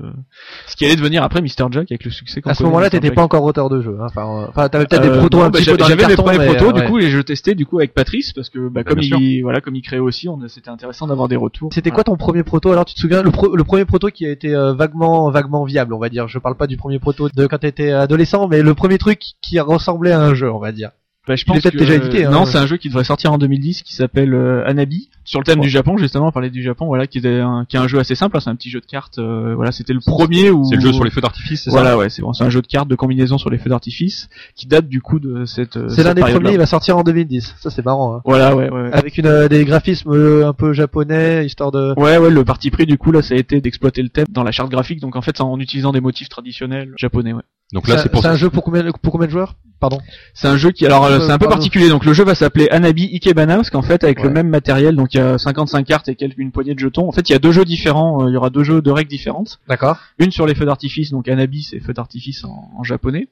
ce 0.67 0.75
qui 0.75 0.85
allait 0.85 0.95
devenir 0.95 1.23
après 1.23 1.41
Mr 1.41 1.67
Jack 1.71 1.91
avec 1.91 2.03
le 2.05 2.11
succès. 2.11 2.39
qu'on 2.41 2.51
À 2.51 2.53
ce 2.53 2.63
moment-là, 2.63 2.89
t'étais 2.89 3.11
pas 3.11 3.23
encore 3.23 3.43
auteur 3.43 3.69
de 3.69 3.81
jeu. 3.81 3.97
Hein. 3.99 4.05
Enfin, 4.09 4.43
euh, 4.43 4.47
enfin, 4.49 4.69
t'avais 4.69 4.85
peut-être 4.85 5.03
Euh, 5.05 5.11
des 5.13 5.17
protos 5.19 5.37
non, 5.39 5.43
un 5.45 5.49
bah, 5.49 5.59
petit 5.59 5.69
peu 5.71 5.77
dans 5.77 5.85
J'avais 5.85 6.07
mes 6.07 6.15
premiers 6.15 6.45
protos, 6.45 6.69
euh, 6.69 6.73
du 6.73 6.79
ouais. 6.81 6.87
coup, 6.87 6.99
et 6.99 7.09
je 7.09 7.19
testais 7.19 7.55
du 7.55 7.65
coup 7.65 7.79
avec 7.79 7.93
Patrice 7.93 8.31
parce 8.33 8.49
que 8.49 8.69
bah, 8.69 8.83
comme 8.83 8.99
il, 8.99 9.41
voilà, 9.41 9.59
comme 9.61 9.75
il 9.75 9.81
créait 9.81 9.99
aussi, 9.99 10.27
c'était 10.47 10.69
intéressant 10.69 11.07
d'avoir 11.07 11.27
des 11.27 11.35
retours. 11.35 11.73
C'était 11.73 11.91
quoi 11.91 12.03
ton 12.03 12.15
premier 12.15 12.43
proto 12.43 12.71
Alors, 12.71 12.85
tu 12.85 12.93
te 12.93 12.99
souviens? 12.99 13.23
Le, 13.23 13.31
pro- 13.31 13.55
le 13.55 13.63
premier 13.63 13.85
proto 13.85 14.09
qui 14.09 14.25
a 14.25 14.29
été 14.29 14.53
euh, 14.53 14.73
vaguement, 14.73 15.29
vaguement 15.31 15.63
viable, 15.63 15.93
on 15.93 15.99
va 15.99 16.09
dire. 16.09 16.27
Je 16.27 16.37
parle 16.39 16.55
pas 16.55 16.67
du 16.67 16.77
premier 16.77 16.99
proto 16.99 17.27
de 17.33 17.47
quand 17.47 17.57
t'étais 17.57 17.91
adolescent, 17.91 18.47
mais 18.47 18.61
le 18.61 18.73
premier 18.75 18.97
truc 18.97 19.21
qui 19.41 19.59
ressemblait 19.59 20.11
à 20.11 20.21
un 20.21 20.33
jeu, 20.35 20.51
on 20.51 20.59
va 20.59 20.71
dire. 20.71 20.91
Bah, 21.29 21.35
je 21.35 21.45
pense 21.45 21.61
peut-être 21.61 21.73
que- 21.75 21.79
déjà 21.79 21.93
édité, 21.93 22.25
hein. 22.25 22.31
Non, 22.31 22.45
c'est 22.45 22.57
un 22.57 22.65
jeu 22.65 22.75
qui 22.77 22.87
devrait 22.89 23.03
sortir 23.05 23.31
en 23.31 23.37
2010 23.37 23.83
qui 23.83 23.95
s'appelle 23.95 24.33
euh, 24.33 24.67
Anabi 24.67 25.09
sur 25.23 25.39
le 25.39 25.45
thème 25.45 25.59
Ouais. 25.59 25.65
du 25.65 25.69
Japon 25.69 25.95
justement. 25.95 26.27
On 26.27 26.31
parlait 26.31 26.49
du 26.49 26.63
Japon, 26.63 26.87
voilà, 26.87 27.05
qui 27.05 27.19
est 27.19 27.39
un, 27.39 27.65
qui 27.69 27.75
est 27.75 27.79
un 27.79 27.87
jeu 27.87 27.99
assez 27.99 28.15
simple. 28.15 28.35
hein, 28.35 28.39
c'est 28.39 28.49
un 28.49 28.55
petit 28.55 28.71
jeu 28.71 28.79
de 28.81 28.85
cartes. 28.87 29.19
euh, 29.19 29.53
voilà, 29.55 29.71
c'était 29.71 29.93
le 29.93 29.99
premier 29.99 30.49
où 30.49 30.65
C'est 30.65 30.75
le 30.75 30.81
jeu 30.81 30.91
sur 30.91 31.03
les 31.03 31.11
feux 31.11 31.21
d'artifice, 31.21 31.63
c'est 31.65 31.69
Voilà, 31.69 31.91
ça 31.91 31.97
ouais, 31.99 32.09
c'est 32.09 32.21
bon, 32.23 32.33
c'est 32.33 32.43
un 32.43 32.49
jeu 32.49 32.61
de 32.63 32.67
cartes 32.67 32.87
de 32.87 32.95
combinaison 32.95 33.37
sur 33.37 33.51
les 33.51 33.59
feux 33.59 33.69
d'artifice 33.69 34.27
qui 34.55 34.65
date 34.65 34.87
du 34.89 35.01
coup 35.01 35.19
de 35.19 35.45
cette. 35.45 35.77
euh, 35.77 35.87
C'est 35.89 35.97
cette 35.97 36.05
l'un 36.07 36.13
des 36.15 36.21
premiers, 36.21 36.51
il 36.53 36.57
va 36.57 36.65
sortir 36.65 36.97
en 36.97 37.03
2010. 37.03 37.55
Ça, 37.59 37.69
c'est 37.69 37.85
marrant. 37.85 38.15
Hein. 38.15 38.21
Voilà, 38.25 38.55
ouais, 38.55 38.69
ouais. 38.71 38.81
ouais. 38.81 38.89
Avec 38.91 39.17
une, 39.19 39.27
euh, 39.27 39.47
des 39.47 39.65
graphismes 39.65 40.11
un 40.43 40.53
peu 40.53 40.73
japonais, 40.73 41.45
histoire 41.45 41.71
de... 41.71 41.93
Ouais, 41.95 42.17
ouais, 42.17 42.31
le 42.31 42.43
parti 42.43 42.71
pris 42.71 42.87
du 42.87 42.97
coup 42.97 43.11
là, 43.11 43.21
ça 43.21 43.35
a 43.35 43.37
été 43.37 43.61
d'exploiter 43.61 44.01
le 44.01 44.09
thème 44.09 44.25
dans 44.31 44.43
la 44.43 44.51
charte 44.51 44.71
graphique, 44.71 44.99
donc 44.99 45.15
en 45.15 45.21
fait, 45.21 45.39
en 45.41 45.59
utilisant 45.59 45.91
des 45.91 46.01
motifs 46.01 46.27
traditionnels 46.29 46.91
japonais. 46.97 47.33
Ouais. 47.33 47.43
Donc 47.71 47.87
là, 47.87 47.97
C'est 47.97 48.03
c'est 48.03 48.09
pour 48.09 48.23
c'est 48.23 48.27
un 48.29 48.35
jeu 48.35 48.49
pour 48.49 48.63
combien, 48.63 48.83
pour 49.03 49.11
combien 49.11 49.27
de 49.27 49.31
joueurs? 49.31 49.53
Pardon. 49.79 49.99
C'est 50.33 50.47
un 50.49 50.57
jeu 50.57 50.71
qui, 50.71 50.85
alors, 50.85 51.05
euh, 51.05 51.11
Euh, 51.11 51.19
c'est 51.21 51.31
un 51.31 51.37
peu 51.37 51.45
pardon. 51.45 51.55
particulier. 51.55 51.87
Donc 51.87 52.03
le 52.05 52.11
jeu 52.13 52.23
va 52.25 52.35
s'appeler 52.35 52.67
Anabi 52.69 53.09
Ikebana 53.13 53.55
parce 53.55 53.69
qu'en 53.69 53.81
fait, 53.81 54.03
avec 54.03 54.21
le 54.21 54.29
même 54.29 54.49
matériel, 54.49 54.95
donc 54.95 55.13
il 55.13 55.17
y 55.17 55.19
a 55.21 55.37
55 55.37 55.85
cartes 55.85 56.09
et 56.09 56.15
quelques 56.15 56.37
une 56.37 56.51
poignée 56.51 56.73
de 56.73 56.79
jetons. 56.79 57.07
En 57.07 57.11
fait, 57.13 57.29
il 57.29 57.31
y 57.31 57.35
a 57.35 57.39
deux 57.39 57.51
jeux 57.53 57.63
différents. 57.65 58.23
euh, 58.25 58.29
Il 58.29 58.33
y 58.33 58.37
aura 58.37 58.49
deux 58.49 58.63
jeux, 58.63 58.81
deux 58.81 58.91
règles 58.91 59.09
différentes. 59.09 59.59
D'accord. 59.69 59.97
Une 60.19 60.31
sur 60.31 60.45
les 60.45 60.53
feux 60.55 60.65
d'artifice, 60.65 61.11
donc 61.11 61.27
Anabi 61.29 61.63
c'est 61.63 61.79
feux 61.79 61.93
d'artifice 61.93 62.43
en, 62.43 62.69
en 62.77 62.83
japonais, 62.83 63.29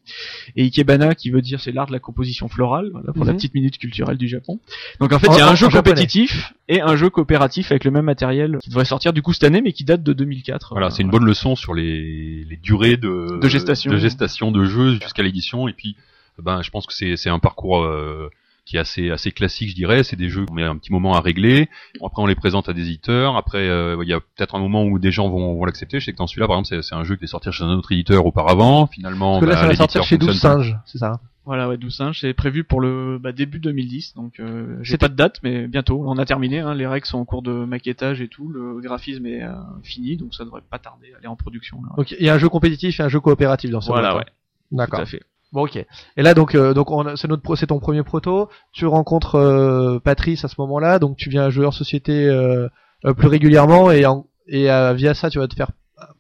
et 0.56 0.64
Ikebana 0.64 1.16
qui 1.16 1.30
veut 1.32 1.42
dire 1.42 1.60
c'est 1.60 1.72
l'art 1.74 1.88
de 1.88 1.92
la 1.92 2.00
composition 2.00 2.48
florale, 2.48 2.90
voilà, 2.94 3.12
pour 3.14 3.26
la 3.26 3.32
Mhm. 3.32 3.38
petite 3.38 3.54
minute 3.54 3.78
culturelle 3.78 4.18
du 4.18 4.28
Japon. 4.30 4.60
Donc 5.02 5.12
en 5.14 5.20
fait 5.20 5.28
il 5.32 5.38
y 5.38 5.42
a 5.42 5.48
en- 5.48 5.52
un 5.52 5.56
jeu 5.56 5.68
en 5.68 5.70
japonais. 5.70 5.96
compétitif 5.96 6.54
et 6.70 6.82
un 6.82 6.96
jeu 6.96 7.10
coopératif 7.10 7.72
avec 7.72 7.84
le 7.84 7.92
même 7.92 8.06
matériel 8.06 8.58
qui 8.62 8.70
devrait 8.70 8.86
sortir 8.86 9.12
du 9.14 9.22
coup 9.22 9.34
cette 9.34 9.44
année 9.44 9.62
mais 9.62 9.74
qui 9.74 9.84
date 9.84 10.02
de 10.04 10.14
2004. 10.14 10.70
Voilà, 10.72 10.88
euh, 10.88 10.90
c'est 10.92 11.04
une 11.04 11.10
bonne 11.10 11.26
leçon 11.26 11.56
sur 11.58 11.74
les, 11.74 12.46
les 12.50 12.58
durées 12.58 12.96
de, 12.98 13.40
De 13.42 13.48
gestation. 13.50 13.92
de 13.92 13.98
gestation 13.98 14.52
de 14.52 14.66
jeu 14.66 14.94
jusqu'à 15.02 15.24
l'édition. 15.24 15.68
Et 15.68 15.74
puis, 15.74 15.96
ben, 16.42 16.62
je 16.62 16.70
pense 16.70 16.86
que 16.86 16.94
c'est, 16.94 17.16
c'est 17.18 17.30
un 17.30 17.40
parcours 17.40 17.84
euh, 17.84 18.30
qui 18.66 18.78
est 18.78 18.80
assez, 18.80 19.12
assez 19.12 19.32
classique, 19.32 19.70
je 19.70 19.76
dirais. 19.76 20.04
C'est 20.04 20.16
des 20.16 20.30
jeux 20.30 20.46
qu'on 20.46 20.54
met 20.54 20.64
un 20.64 20.78
petit 20.78 20.92
moment 20.92 21.14
à 21.14 21.22
régler. 21.22 21.70
Après, 22.04 22.22
on 22.22 22.26
les 22.26 22.36
présente 22.36 22.70
à 22.70 22.74
des 22.74 22.84
éditeurs. 22.84 23.36
Après, 23.38 23.70
euh, 23.70 23.98
il 24.04 24.10
y 24.10 24.14
a 24.14 24.20
peut-être 24.20 24.56
un 24.56 24.60
moment 24.60 24.84
où 24.84 25.00
des 25.00 25.12
gens 25.12 25.30
vont, 25.30 25.56
vont 25.56 25.66
l'accepter. 25.66 26.00
Je 26.00 26.06
sais 26.06 26.12
que 26.12 26.18
dans 26.18 26.28
celui-là, 26.28 26.48
par 26.48 26.58
exemple, 26.58 26.68
c'est, 26.70 26.88
c'est 26.88 26.96
un 26.96 27.04
jeu 27.04 27.16
qui 27.16 27.24
est 27.24 27.28
sorti 27.28 27.52
chez 27.52 27.64
un 27.64 27.70
autre 27.70 27.92
éditeur 27.92 28.26
auparavant. 28.26 28.88
Finalement, 28.88 29.40
Parce 29.40 29.42
que 29.42 29.46
là, 29.46 29.56
bah, 29.56 29.62
ça 29.62 29.68
va 29.68 29.76
sortir 29.76 30.04
chez 30.04 30.18
12 30.18 30.30
fonctionne 30.30 30.64
singes, 30.64 30.78
c'est 30.86 30.98
ça 30.98 31.14
hein? 31.14 31.20
Voilà, 31.48 31.70
ouais, 31.70 31.78
12 31.78 31.96
singes, 31.96 32.20
c'est 32.20 32.34
prévu 32.34 32.66
pour 32.66 32.82
le 32.82 33.20
bah, 33.20 33.32
début 33.32 33.60
2010, 33.60 34.16
donc 34.16 34.42
euh, 34.42 34.78
j'ai 34.82 34.98
pas 34.98 35.08
de 35.08 35.16
date, 35.16 35.40
mais 35.44 35.66
bientôt. 35.70 36.04
On 36.06 36.18
a 36.18 36.26
terminé, 36.26 36.60
hein, 36.60 36.76
les 36.76 36.86
règles 36.86 37.06
sont 37.06 37.20
en 37.20 37.24
cours 37.24 37.42
de 37.42 37.64
maquettage 37.64 38.20
et 38.20 38.28
tout, 38.28 38.50
le 38.50 38.82
graphisme 38.82 39.26
est 39.26 39.44
euh, 39.44 39.54
fini, 39.82 40.18
donc 40.18 40.36
ça 40.36 40.44
devrait 40.44 40.60
pas 40.70 40.78
tarder 40.78 41.14
à 41.14 41.20
aller 41.20 41.28
en 41.28 41.38
production. 41.38 41.82
Là. 41.84 41.96
Donc, 41.96 42.12
il 42.12 42.26
y 42.26 42.28
a 42.28 42.34
un 42.34 42.38
jeu 42.38 42.50
compétitif 42.50 43.00
et 43.00 43.04
un 43.04 43.08
jeu 43.08 43.22
coopératif 43.22 43.70
dans 43.70 43.80
ce 43.80 43.88
Voilà, 43.88 44.18
ouais, 44.18 44.26
D'accord. 44.74 45.00
tout 45.00 45.04
à 45.04 45.06
fait. 45.06 45.24
Bon, 45.54 45.64
ok. 45.64 45.78
Et 45.78 46.22
là, 46.22 46.34
donc, 46.34 46.56
euh, 46.56 46.74
donc, 46.74 46.92
on 46.92 47.06
a- 47.06 47.16
c'est 47.16 47.28
notre, 47.28 47.42
pro- 47.44 47.56
c'est 47.56 47.68
ton 47.68 47.80
premier 47.80 48.04
proto. 48.04 48.50
Tu 48.74 48.86
rencontres 48.86 49.36
euh, 49.36 50.00
Patrice 50.00 50.44
à 50.44 50.48
ce 50.48 50.56
moment-là, 50.60 51.00
donc 51.00 51.16
tu 51.18 51.30
viens 51.30 51.50
jouer 51.50 51.66
en 51.66 51.72
société 51.72 52.26
euh, 52.28 52.68
euh, 53.06 53.14
plus 53.14 53.28
régulièrement 53.28 53.92
et, 53.92 54.06
en- 54.06 54.26
et 54.48 54.70
euh, 54.70 54.94
via 54.94 55.14
ça, 55.14 55.30
tu 55.30 55.40
vas 55.40 55.48
te 55.48 55.56
faire 55.56 55.70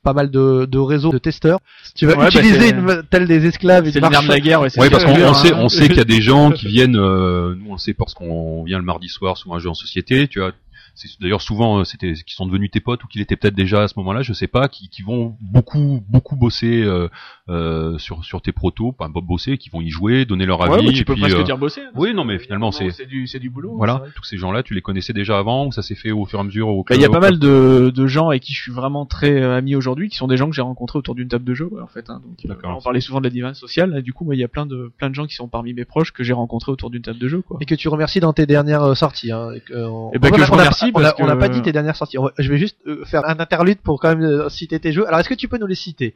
pas 0.04 0.14
mal 0.14 0.32
de, 0.32 0.66
de 0.66 0.80
réseaux 0.80 1.12
de 1.12 1.18
testeurs. 1.20 1.60
Tu 1.96 2.06
vas 2.08 2.14
Ouais, 2.14 2.18
bah, 2.20 2.28
utiliser 2.30 2.70
une, 2.70 3.04
telle 3.12 3.28
des 3.28 3.46
esclaves, 3.46 3.86
C'est 3.92 4.00
une 4.00 4.10
nerf 4.10 4.24
de 4.24 4.28
la 4.30 4.40
guerre, 4.40 4.62
ouais, 4.62 4.70
ce 4.70 4.80
parce 4.90 5.04
qu'on 5.04 5.34
sait, 5.34 5.54
on 5.54 5.70
sait 5.70 5.88
qu'il 5.88 5.98
y 5.98 6.02
a 6.02 6.06
des 6.06 6.22
gens 6.22 6.52
qui 6.52 6.68
viennent, 6.70 6.96
euh, 6.98 7.54
nous 7.56 7.72
on 7.72 7.78
sait 7.78 7.94
parce 7.94 8.14
qu'on 8.16 8.64
vient 8.64 8.80
le 8.80 8.84
mardi 8.86 9.08
soir 9.08 9.36
un 9.52 9.60
jeu 9.60 9.70
en 9.70 9.74
société, 9.76 10.28
tu 10.28 10.40
vois. 10.40 10.52
C'est 10.96 11.10
d'ailleurs 11.22 11.44
souvent 11.44 11.84
c'était 11.86 12.14
qui 12.14 12.34
sont 12.34 12.48
devenus 12.48 12.72
tes 12.72 12.80
potes 12.80 13.04
ou 13.04 13.08
qui 13.08 13.20
l'étaient 13.20 13.36
peut-être 13.36 13.54
déjà 13.54 13.84
à 13.84 13.88
ce 13.88 13.94
moment-là, 13.98 14.24
je 14.24 14.34
sais 14.34 14.48
pas, 14.48 14.68
qui, 14.68 14.90
qui 14.90 15.04
vont 15.04 15.36
beaucoup 15.42 16.04
beaucoup 16.10 16.36
bosser 16.36 16.82
euh, 16.82 17.08
euh, 17.50 17.98
sur 17.98 18.24
sur 18.26 18.42
tes 18.42 18.52
protos, 18.52 18.92
pas 18.92 19.08
bosser, 19.10 19.58
qui 19.58 19.70
vont 19.70 19.82
y 19.82 19.90
jouer, 19.90 20.26
donner 20.26 20.46
leur 20.46 20.62
avis. 20.62 20.86
ouais, 20.88 20.94
tu 20.94 21.02
et 21.02 21.06
peux 21.06 21.14
puis, 21.14 21.22
presque 21.24 21.38
euh, 21.40 21.44
dire 21.44 21.58
bosser. 21.58 21.82
hein, 21.82 21.92
oui, 21.96 22.14
non, 22.14 22.24
mais 22.26 22.40
finalement, 22.40 22.72
c'est- 22.72 22.92
c'est 22.92 23.06
du, 23.06 23.26
c'est 23.28 23.40
du 23.40 23.50
boulot. 23.50 23.74
voilà, 23.78 24.04
tous 24.16 24.24
ces 24.24 24.38
gens-là, 24.38 24.64
tu 24.64 24.74
les 24.74 24.82
connaissais 24.82 25.14
déjà 25.14 25.38
avant 25.38 25.66
ou 25.68 25.72
ça 25.72 25.82
s'est 25.82 25.96
fait 25.96 26.12
au 26.12 26.26
fur 26.26 26.40
et 26.40 26.42
à 26.42 26.44
mesure 26.46 26.68
au 26.68 26.84
Bah, 26.84 26.96
il 26.96 27.02
y 27.02 27.06
a 27.06 27.10
pas 27.10 27.20
mal 27.20 27.40
de, 27.40 27.92
de 27.94 28.08
gens 28.08 28.30
avec 28.30 28.44
qui 28.44 28.54
je 28.54 28.62
suis 28.62 28.72
vraiment 28.72 29.06
très 29.06 29.42
euh, 29.42 29.56
ami 29.58 29.76
aujourd'hui, 29.76 30.10
qui 30.10 30.18
sont 30.18 30.28
des 30.28 30.36
gens 30.38 30.50
que 30.50 30.56
j'ai 30.56 30.62
rencontrés 30.62 31.00
autour 31.00 31.16
d'une 31.16 31.30
table 31.30 31.46
de 31.46 31.54
jeu, 31.54 31.66
ouais, 31.72 31.82
en 31.82 31.88
fait. 31.88 32.10
Hein, 32.10 32.22
donc, 32.26 32.46
euh, 32.52 32.54
on 32.66 32.82
parlait 32.82 33.02
souvent 33.02 33.20
de 33.20 33.26
la 33.26 33.30
divine 33.30 33.54
sociale, 33.54 33.96
et 33.98 34.02
du 34.02 34.14
coup, 34.14 34.26
moi, 34.26 34.36
il 34.36 34.40
y 34.40 34.44
a 34.44 34.48
plein 34.50 34.66
de 34.66 34.92
plein 34.98 35.10
de 35.10 35.16
gens 35.16 35.26
qui 35.26 35.36
sont 35.36 35.48
parmi 35.48 35.74
mes 35.74 35.86
proches 35.86 36.12
que 36.12 36.24
j'ai 36.24 36.34
rencontrés 36.34 36.72
autour 36.72 36.90
d'une 36.90 37.02
table 37.02 37.20
de 37.20 37.28
jeu, 37.28 37.42
quoi. 37.42 37.58
et 37.62 37.66
que 37.66 37.76
tu 37.76 37.88
remercies 37.88 38.20
dans 38.20 38.34
tes 38.34 38.46
dernières 38.46 38.96
sorties. 38.98 39.32
Hein, 39.32 39.52
et 39.56 39.62
que, 39.62 39.74
euh, 39.74 39.90
on- 39.90 40.12
Eh 40.14 40.20
ben, 40.20 40.32
que 40.32 40.38
je 40.42 40.52
on 40.52 40.56
remercie 40.56 40.86
on 40.94 41.00
a- 41.00 41.02
parce 41.04 41.16
on 41.20 41.26
n'a 41.28 41.36
pas 41.36 41.48
dit 41.50 41.62
tes 41.62 41.72
dernières 41.72 41.96
sorties. 41.96 42.18
Je 42.38 42.50
vais 42.52 42.58
juste 42.58 42.78
faire 43.06 43.26
un 43.28 43.40
interlude 43.40 43.78
pour 43.80 44.00
quand 44.02 44.16
même 44.16 44.50
citer 44.50 44.80
tes 44.80 44.92
jeux. 44.92 45.08
Alors, 45.08 45.20
est-ce 45.22 45.30
que 45.30 45.34
tu 45.34 45.48
peux 45.48 45.58
nous 45.58 45.68
les 45.68 45.76
citer? 45.76 46.14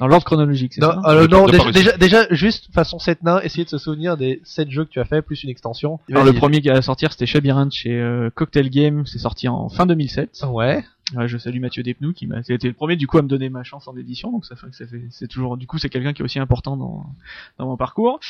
Dans 0.00 0.08
l'ordre 0.08 0.24
chronologique, 0.24 0.74
c'est 0.74 0.80
Non, 0.80 1.02
ça 1.02 1.10
euh, 1.10 1.28
non 1.28 1.46
déjà, 1.46 2.26
juste 2.30 2.72
façon 2.74 2.98
7 2.98 3.22
nains, 3.22 3.40
essayer 3.42 3.64
de 3.64 3.68
se 3.68 3.78
souvenir 3.78 4.16
des 4.16 4.40
7 4.42 4.68
jeux 4.68 4.84
que 4.84 4.90
tu 4.90 4.98
as 4.98 5.04
fait 5.04 5.22
plus 5.22 5.44
une 5.44 5.50
extension. 5.50 6.00
Alors, 6.10 6.24
le 6.24 6.32
premier 6.32 6.60
qui 6.60 6.68
allait 6.68 6.82
sortir, 6.82 7.12
c'était 7.12 7.26
Chabirint 7.26 7.70
chez 7.70 7.92
euh, 7.92 8.28
Cocktail 8.34 8.70
Game, 8.70 9.06
c'est 9.06 9.20
sorti 9.20 9.46
en 9.48 9.68
fin 9.68 9.86
2007. 9.86 10.44
Ouais. 10.48 10.84
Ouais, 11.14 11.28
je 11.28 11.36
salue 11.36 11.60
Mathieu 11.60 11.82
Despnous 11.82 12.14
qui 12.14 12.26
m'a 12.26 12.40
été 12.40 12.66
le 12.66 12.72
premier 12.72 12.96
du 12.96 13.06
coup 13.06 13.18
à 13.18 13.22
me 13.22 13.28
donner 13.28 13.50
ma 13.50 13.62
chance 13.62 13.86
en 13.88 13.96
édition, 13.96 14.32
donc 14.32 14.46
ça 14.46 14.56
fait 14.56 14.68
que 14.68 14.74
ça 14.74 14.86
fait 14.86 15.02
c'est 15.10 15.28
toujours 15.28 15.58
du 15.58 15.66
coup 15.66 15.76
c'est 15.76 15.90
quelqu'un 15.90 16.14
qui 16.14 16.22
est 16.22 16.24
aussi 16.24 16.38
important 16.38 16.78
dans 16.78 17.04
dans 17.58 17.66
mon 17.66 17.76
parcours. 17.76 18.20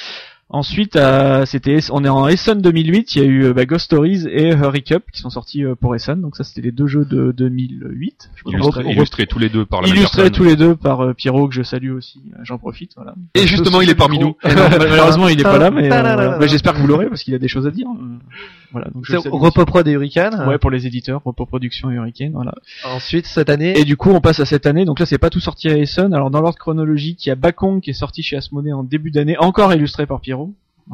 Ensuite, 0.51 0.95
euh, 0.97 1.47
c'était 1.47 1.79
on 1.91 2.05
est 2.05 2.09
en 2.09 2.29
Essen 2.29 2.61
2008, 2.61 3.17
il 3.17 3.23
y 3.23 3.25
a 3.25 3.29
eu 3.29 3.45
euh, 3.45 3.55
bah, 3.55 3.65
Ghost 3.65 3.87
Stories 3.87 4.29
et 4.29 4.51
Hurry 4.51 4.83
Cup 4.83 5.05
qui 5.11 5.21
sont 5.21 5.31
sortis 5.31 5.65
euh, 5.65 5.75
pour 5.75 5.95
Essen, 5.97 6.21
donc 6.21 6.37
ça 6.37 6.45
c'était 6.45 6.61
les 6.61 6.71
deux 6.71 6.87
jeux 6.87 7.07
de 7.07 7.33
2008. 7.33 8.31
Je 8.37 8.83
illustrés, 8.83 9.27
tous 9.27 9.39
les 9.39 9.49
deux 9.49 9.65
par 9.65 9.81
la 9.81 9.89
même 9.89 9.97
illustrés 9.97 10.31
tous 10.31 10.45
les 10.45 10.55
deux 10.55 10.77
par 10.77 11.01
euh, 11.01 11.15
Pierrot 11.15 11.49
que 11.49 11.55
je 11.55 11.63
salue 11.63 11.93
aussi, 11.93 12.21
j'en 12.43 12.59
profite 12.59 12.93
voilà. 12.95 13.15
Et 13.35 13.47
justement, 13.47 13.81
il 13.81 13.89
est 13.89 13.95
parmi 13.95 14.19
nous. 14.19 14.37
Et 14.45 14.55
non, 14.55 14.69
malheureusement 14.71 15.29
il 15.29 15.41
est 15.41 15.45
pas 15.45 15.59
là, 15.59 15.71
mais 15.71 15.91
euh. 15.91 16.39
Bah, 16.39 16.47
j'espère 16.47 16.75
que 16.75 16.79
vous 16.79 16.87
l'aurez 16.87 17.09
parce 17.09 17.23
qu'il 17.23 17.35
a 17.35 17.39
des 17.39 17.49
choses 17.49 17.67
à 17.67 17.71
dire. 17.71 17.89
Euh, 17.89 18.19
Voilà, 18.71 18.89
donc 18.95 19.07
Repoprod 19.07 19.89
et 19.89 19.93
Hurricane. 19.93 20.47
Ouais, 20.47 20.59
pour 20.59 20.71
les 20.71 20.87
éditeurs, 20.87 21.23
Repo 21.25 21.47
Production 21.47 21.91
et 21.91 21.95
Hurricane, 21.95 22.33
voilà. 22.33 22.55
Ensuite, 22.85 23.27
cette 23.27 23.49
année. 23.49 23.79
Et 23.79 23.85
du 23.85 23.97
coup, 23.97 24.11
on 24.11 24.21
passe 24.21 24.41
à 24.41 24.45
cette 24.45 24.67
année. 24.67 24.85
Donc 24.85 25.01
là, 25.01 25.07
c'est 25.07 25.19
pas 25.19 25.31
tout 25.31 25.41
sorti 25.41 25.69
à 25.69 25.79
Essen. 25.79 26.13
Alors 26.13 26.31
dans 26.31 26.41
l'ordre 26.41 26.59
chronologique, 26.59 27.25
il 27.25 27.31
y 27.31 27.33
a 27.33 27.35
Bakong 27.35 27.81
qui 27.81 27.91
est 27.91 27.95
sorti 27.95 28.23
chez 28.23 28.37
Asmodée 28.37 28.73
en 28.73 28.83
début 28.85 29.11
d'année, 29.11 29.39
encore 29.39 29.73
illustré 29.73 30.07
par 30.07 30.21
Pierrot. 30.21 30.34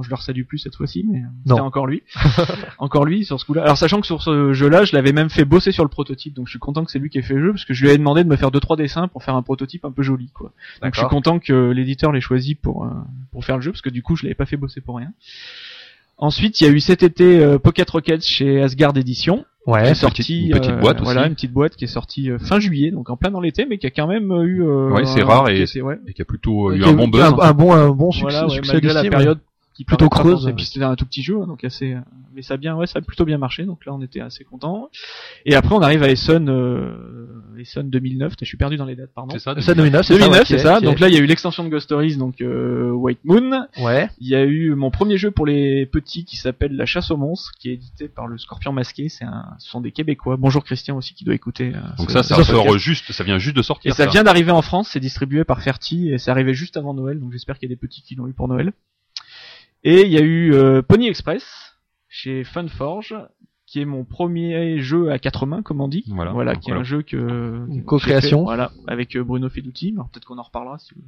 Je 0.02 0.08
le 0.08 0.16
salue 0.16 0.44
plus 0.44 0.58
cette 0.58 0.76
fois-ci, 0.76 1.04
mais 1.08 1.22
c'était 1.44 1.60
encore 1.60 1.88
lui. 1.88 2.04
encore 2.78 3.04
lui 3.04 3.24
sur 3.24 3.40
ce 3.40 3.44
coup-là. 3.44 3.62
Alors 3.62 3.76
sachant 3.76 4.00
que 4.00 4.06
sur 4.06 4.22
ce 4.22 4.52
jeu-là, 4.52 4.84
je 4.84 4.94
l'avais 4.94 5.12
même 5.12 5.30
fait 5.30 5.44
bosser 5.44 5.72
sur 5.72 5.82
le 5.82 5.88
prototype, 5.88 6.32
donc 6.32 6.46
je 6.46 6.50
suis 6.50 6.60
content 6.60 6.84
que 6.84 6.92
c'est 6.92 7.00
lui 7.00 7.10
qui 7.10 7.18
ait 7.18 7.22
fait 7.22 7.34
le 7.34 7.46
jeu, 7.46 7.52
parce 7.52 7.64
que 7.64 7.74
je 7.74 7.82
lui 7.82 7.88
avais 7.88 7.98
demandé 7.98 8.22
de 8.22 8.28
me 8.28 8.36
faire 8.36 8.52
deux 8.52 8.60
trois 8.60 8.76
dessins 8.76 9.08
pour 9.08 9.24
faire 9.24 9.34
un 9.34 9.42
prototype 9.42 9.84
un 9.84 9.90
peu 9.90 10.02
joli, 10.02 10.28
quoi. 10.32 10.52
Donc 10.80 10.94
je 10.94 11.00
suis 11.00 11.08
content 11.08 11.40
que 11.40 11.70
l'éditeur 11.70 12.12
l'ait 12.12 12.20
choisi 12.20 12.54
pour 12.54 12.84
euh, 12.84 12.90
pour 13.32 13.44
faire 13.44 13.56
le 13.56 13.62
jeu, 13.62 13.72
parce 13.72 13.82
que 13.82 13.90
du 13.90 14.02
coup, 14.02 14.14
je 14.14 14.22
l'avais 14.22 14.36
pas 14.36 14.46
fait 14.46 14.56
bosser 14.56 14.80
pour 14.80 14.96
rien. 14.96 15.12
Ensuite, 16.18 16.60
il 16.60 16.64
y 16.64 16.70
a 16.70 16.70
eu 16.70 16.80
cet 16.80 17.02
été 17.02 17.40
euh, 17.40 17.58
Pocket 17.58 17.88
Rockets 17.90 18.22
chez 18.22 18.62
Asgard 18.62 18.96
Édition 18.96 19.44
qui 19.44 19.46
Ouais. 19.66 19.90
est 19.90 19.94
sorti 19.94 20.46
une 20.46 20.52
petite 20.52 20.70
euh, 20.72 20.76
boîte 20.80 20.96
aussi. 20.96 21.04
voilà 21.04 21.26
une 21.26 21.34
petite 21.34 21.52
boîte 21.52 21.76
qui 21.76 21.84
est 21.84 21.88
sortie 21.88 22.30
euh, 22.30 22.38
fin 22.38 22.58
juillet 22.60 22.90
donc 22.90 23.10
en 23.10 23.16
plein 23.16 23.30
dans 23.30 23.40
l'été 23.42 23.66
mais 23.68 23.76
qui 23.78 23.86
a 23.86 23.90
quand 23.90 24.06
même 24.06 24.30
euh, 24.32 24.42
eu 24.44 24.62
euh, 24.62 24.90
Ouais, 24.90 25.04
c'est 25.04 25.20
un- 25.22 25.26
rare 25.26 25.44
qui 25.46 25.52
et- 25.52 25.62
était- 25.62 25.82
ouais. 25.82 25.98
Et 26.08 26.14
qui 26.14 26.22
a 26.22 26.24
plutôt 26.24 26.70
euh, 26.70 26.76
eu 26.76 26.80
Qui 26.82 26.88
un 26.88 26.92
bon 26.94 27.08
buzz. 27.08 27.20
Un, 27.22 27.38
un 27.38 27.52
bon, 27.52 27.72
un 27.72 27.90
bon 27.90 28.10
succès, 28.10 28.30
voilà 28.32 28.44
ouais, 28.48 28.54
succès 28.54 28.72
malgré 28.72 28.92
la 28.94 29.02
période 29.04 29.38
qui 29.74 29.84
Plutôt 29.84 30.08
creuse. 30.10 30.46
Et 30.46 30.52
puis 30.52 30.64
c'était 30.66 30.84
un 30.84 30.94
tout 30.96 31.06
petit 31.06 31.22
jeu, 31.22 31.40
hein, 31.40 31.46
donc 31.46 31.64
assez. 31.64 31.94
euh, 31.94 32.00
Mais 32.34 32.42
ça 32.42 32.54
a 32.54 32.56
bien, 32.58 32.76
ouais, 32.76 32.86
ça 32.86 32.98
a 32.98 33.02
plutôt 33.02 33.24
bien 33.24 33.38
marché. 33.38 33.64
Donc 33.64 33.86
là, 33.86 33.94
on 33.94 34.02
était 34.02 34.20
assez 34.20 34.44
content. 34.44 34.90
Et 35.46 35.54
après, 35.54 35.74
on 35.74 35.80
arrive 35.80 36.02
à 36.02 36.10
Essen, 36.10 36.48
euh, 36.48 37.26
Essen 37.58 37.88
2009. 37.88 38.34
Je 38.40 38.44
suis 38.44 38.56
perdu 38.56 38.76
dans 38.76 38.84
les 38.84 38.94
dates, 38.96 39.10
pardon. 39.14 39.30
C'est 39.32 39.38
ça. 39.38 39.58
Ça 39.60 39.74
2009, 39.74 40.04
c'est 40.06 40.14
2009, 40.14 40.38
ça, 40.38 40.44
c'est 40.44 40.54
ouais, 40.54 40.60
ça. 40.60 40.80
Donc 40.80 41.00
là, 41.00 41.08
il 41.08 41.14
y 41.14 41.18
a 41.18 41.20
eu 41.20 41.26
l'extension 41.26 41.64
de 41.64 41.68
Ghost 41.68 41.84
Stories, 41.84 42.16
donc 42.16 42.40
euh, 42.40 42.90
White 42.90 43.20
Moon. 43.24 43.66
Ouais. 43.78 44.08
Il 44.18 44.28
y 44.28 44.34
a 44.34 44.44
eu 44.44 44.74
mon 44.74 44.90
premier 44.90 45.16
jeu 45.18 45.30
pour 45.30 45.46
les 45.46 45.86
petits 45.86 46.24
qui 46.24 46.36
s'appelle 46.36 46.76
La 46.76 46.84
Chasse 46.86 47.10
aux 47.10 47.16
monstres, 47.16 47.52
qui 47.58 47.70
est 47.70 47.74
édité 47.74 48.08
par 48.08 48.26
le 48.26 48.38
Scorpion 48.38 48.72
Masqué. 48.72 49.08
C'est 49.08 49.24
un, 49.24 49.46
ce 49.58 49.70
sont 49.70 49.80
des 49.80 49.92
Québécois. 49.92 50.36
Bonjour 50.36 50.62
Christian 50.64 50.96
aussi 50.96 51.14
qui 51.14 51.24
doit 51.24 51.34
écouter. 51.34 51.72
euh, 51.74 51.80
Donc 51.96 52.10
ce- 52.10 52.22
ça, 52.22 52.22
ça 52.22 52.44
sort 52.44 52.76
juste, 52.78 53.12
ça 53.12 53.24
vient 53.24 53.38
juste 53.38 53.56
de 53.56 53.60
Et 53.60 53.64
sortir. 53.64 53.94
ça 53.94 54.06
vient 54.06 54.24
d'arriver 54.24 54.50
en 54.50 54.62
France, 54.62 54.88
c'est 54.92 55.00
distribué 55.00 55.44
par 55.44 55.62
Ferti 55.62 56.10
et 56.10 56.18
c'est 56.18 56.30
arrivé 56.30 56.54
juste 56.54 56.76
avant 56.76 56.92
Noël, 56.94 57.18
donc 57.20 57.32
j'espère 57.32 57.58
qu'il 57.58 57.68
y 57.68 57.72
a 57.72 57.74
des 57.74 57.80
petits 57.80 58.02
qui 58.02 58.14
l'ont 58.14 58.26
eu 58.26 58.32
pour 58.32 58.48
Noël. 58.48 58.72
Et 59.84 60.02
il 60.02 60.12
y 60.12 60.18
a 60.18 60.22
eu 60.22 60.52
euh, 60.54 60.82
Pony 60.82 61.08
Express 61.08 61.76
chez 62.08 62.44
Funforge, 62.44 63.14
qui 63.66 63.80
est 63.80 63.84
mon 63.84 64.04
premier 64.04 64.80
jeu 64.80 65.10
à 65.12 65.18
quatre 65.20 65.46
mains, 65.46 65.62
comme 65.62 65.80
on 65.80 65.86
dit. 65.86 66.04
Voilà. 66.08 66.32
Voilà, 66.32 66.56
qui 66.56 66.70
est 66.70 66.72
voilà. 66.72 66.80
un 66.80 66.84
jeu 66.84 67.02
que 67.02 67.64
co-création. 67.86 68.42
Voilà, 68.42 68.72
avec 68.88 69.16
euh, 69.16 69.22
Bruno. 69.22 69.46
Alors 69.46 70.08
peut-être 70.10 70.24
qu'on 70.24 70.38
en 70.38 70.42
reparlera. 70.42 70.78
Si 70.78 70.92
vous- 70.94 71.00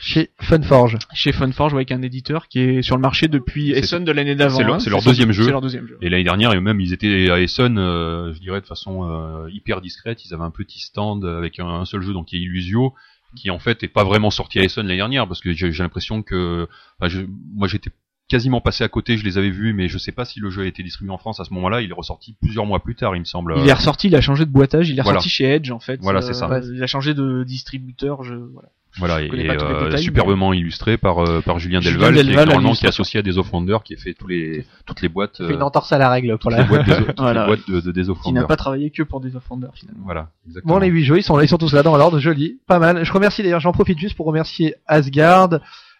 Chez 0.00 0.30
Funforge. 0.40 0.98
Chez 1.14 1.30
Funforge, 1.32 1.72
ouais, 1.74 1.78
avec 1.78 1.92
un 1.92 2.02
éditeur 2.02 2.48
qui 2.48 2.58
est 2.58 2.82
sur 2.82 2.96
le 2.96 3.02
marché 3.02 3.28
depuis 3.28 3.70
Essen 3.70 4.04
de 4.04 4.10
l'année 4.12 4.34
d'avant. 4.34 4.56
c'est 4.58 4.64
leur- 4.64 4.74
hein. 4.74 4.78
c'est 4.80 4.90
leur 4.90 5.00
son- 5.00 5.10
deuxième 5.10 5.30
jeu. 5.30 5.44
C'est 5.44 5.50
leur 5.52 5.60
deuxième 5.60 5.86
jeu. 5.86 5.96
Et 6.02 6.08
l'année 6.10 6.24
dernière, 6.24 6.52
et 6.52 6.60
même 6.60 6.80
ils 6.80 6.92
étaient 6.92 7.30
à 7.30 7.40
Essen, 7.40 7.78
euh, 7.78 8.34
je 8.34 8.40
dirais 8.40 8.60
de 8.60 8.66
façon 8.66 9.04
euh, 9.08 9.48
hyper 9.50 9.80
discrète. 9.80 10.24
Ils 10.24 10.34
avaient 10.34 10.42
un 10.42 10.50
petit 10.50 10.80
stand 10.80 11.24
avec 11.24 11.60
un, 11.60 11.68
un 11.68 11.84
seul 11.84 12.02
jeu, 12.02 12.12
donc 12.12 12.26
qui 12.26 12.36
est 12.36 12.40
Illusio, 12.40 12.94
qui 13.36 13.48
en 13.50 13.60
fait 13.60 13.82
est 13.84 13.88
pas 13.88 14.02
vraiment 14.04 14.30
sorti 14.30 14.58
à 14.58 14.64
Essen 14.64 14.82
l'année 14.84 14.96
dernière, 14.96 15.28
parce 15.28 15.40
que 15.40 15.52
j'ai 15.52 15.70
j'ai 15.70 15.82
l'impression 15.84 16.22
que, 16.24 16.66
enfin, 16.98 17.08
je- 17.08 17.22
moi 17.54 17.68
j'étais 17.68 17.90
quasiment 18.32 18.62
passé 18.62 18.82
à 18.82 18.88
côté, 18.88 19.18
je 19.18 19.24
les 19.24 19.36
avais 19.36 19.50
vus, 19.50 19.74
mais 19.74 19.88
je 19.88 19.98
sais 19.98 20.10
pas 20.10 20.24
si 20.24 20.40
le 20.40 20.48
jeu 20.48 20.62
a 20.62 20.66
été 20.66 20.82
distribué 20.82 21.12
en 21.12 21.18
France 21.18 21.38
à 21.38 21.44
ce 21.44 21.52
moment-là. 21.52 21.82
Il 21.82 21.90
est 21.90 21.94
ressorti 21.94 22.34
plusieurs 22.40 22.64
mois 22.64 22.80
plus 22.80 22.94
tard, 22.94 23.14
il 23.14 23.18
me 23.20 23.26
semble. 23.26 23.54
Il 23.58 23.68
est 23.68 23.72
ressorti, 23.74 24.06
il 24.06 24.16
a 24.16 24.22
changé 24.22 24.46
de 24.46 24.50
boîtage, 24.50 24.88
il 24.88 24.98
est 24.98 25.02
Voilà. 25.02 25.18
ressorti 25.18 25.28
chez 25.28 25.44
Edge 25.44 25.70
en 25.70 25.80
fait. 25.80 26.00
Voilà, 26.00 26.22
c'est 26.22 26.32
ça. 26.32 26.50
Euh, 26.50 26.62
Il 26.74 26.82
a 26.82 26.86
changé 26.86 27.12
de 27.12 27.44
distributeur, 27.44 28.24
je 28.24 28.34
voilà. 28.34 28.70
Voilà, 28.98 29.20
Je 29.20 29.34
et, 29.34 29.48
euh, 29.48 29.84
détails, 29.86 30.02
superbement 30.02 30.52
illustré 30.52 30.98
par 30.98 31.18
euh, 31.20 31.40
par 31.40 31.58
Julien 31.58 31.80
Julien 31.80 32.10
Delval, 32.10 32.14
qui 32.26 32.30
est 32.32 32.36
normalement 32.36 32.72
qui 32.72 32.84
est 32.84 32.88
associé 32.88 33.20
à 33.20 33.22
des 33.22 33.38
Offender, 33.38 33.78
qui 33.84 33.94
a 33.94 33.96
fait 33.96 34.12
tous 34.12 34.26
les 34.26 34.66
toutes 34.86 35.00
les 35.00 35.08
boîtes, 35.08 35.38
Fait 35.38 35.44
une 35.54 35.62
euh, 35.62 35.64
entorse 35.64 35.92
à 35.92 35.98
la 35.98 36.10
règle 36.10 36.36
pour 36.36 36.50
la. 36.50 36.62
les 36.62 36.68
boîtes, 36.68 36.84
des, 36.86 36.94
Voilà. 37.16 37.40
les 37.42 37.46
boîtes 37.46 37.70
de, 37.70 37.80
de 37.80 37.90
des 37.92 38.04
Qui 38.22 38.32
n'a 38.32 38.44
pas 38.44 38.56
travaillé 38.56 38.90
que 38.90 39.02
pour 39.02 39.20
des 39.20 39.34
Offenders 39.34 39.72
finalement. 39.74 40.02
Voilà, 40.04 40.28
exactement. 40.46 40.74
Bon, 40.74 40.80
les 40.80 40.88
8 40.88 41.04
jeux, 41.04 41.18
ils 41.18 41.22
sont, 41.22 41.40
ils 41.40 41.48
sont 41.48 41.56
tous 41.58 41.72
là 41.72 41.82
dans 41.82 41.96
l'ordre, 41.96 42.18
joli, 42.18 42.58
pas 42.66 42.78
mal. 42.78 43.02
Je 43.04 43.12
remercie 43.12 43.42
d'ailleurs, 43.42 43.60
j'en 43.60 43.72
profite 43.72 43.98
juste 43.98 44.14
pour 44.16 44.26
remercier 44.26 44.74
Asgard, 44.86 45.58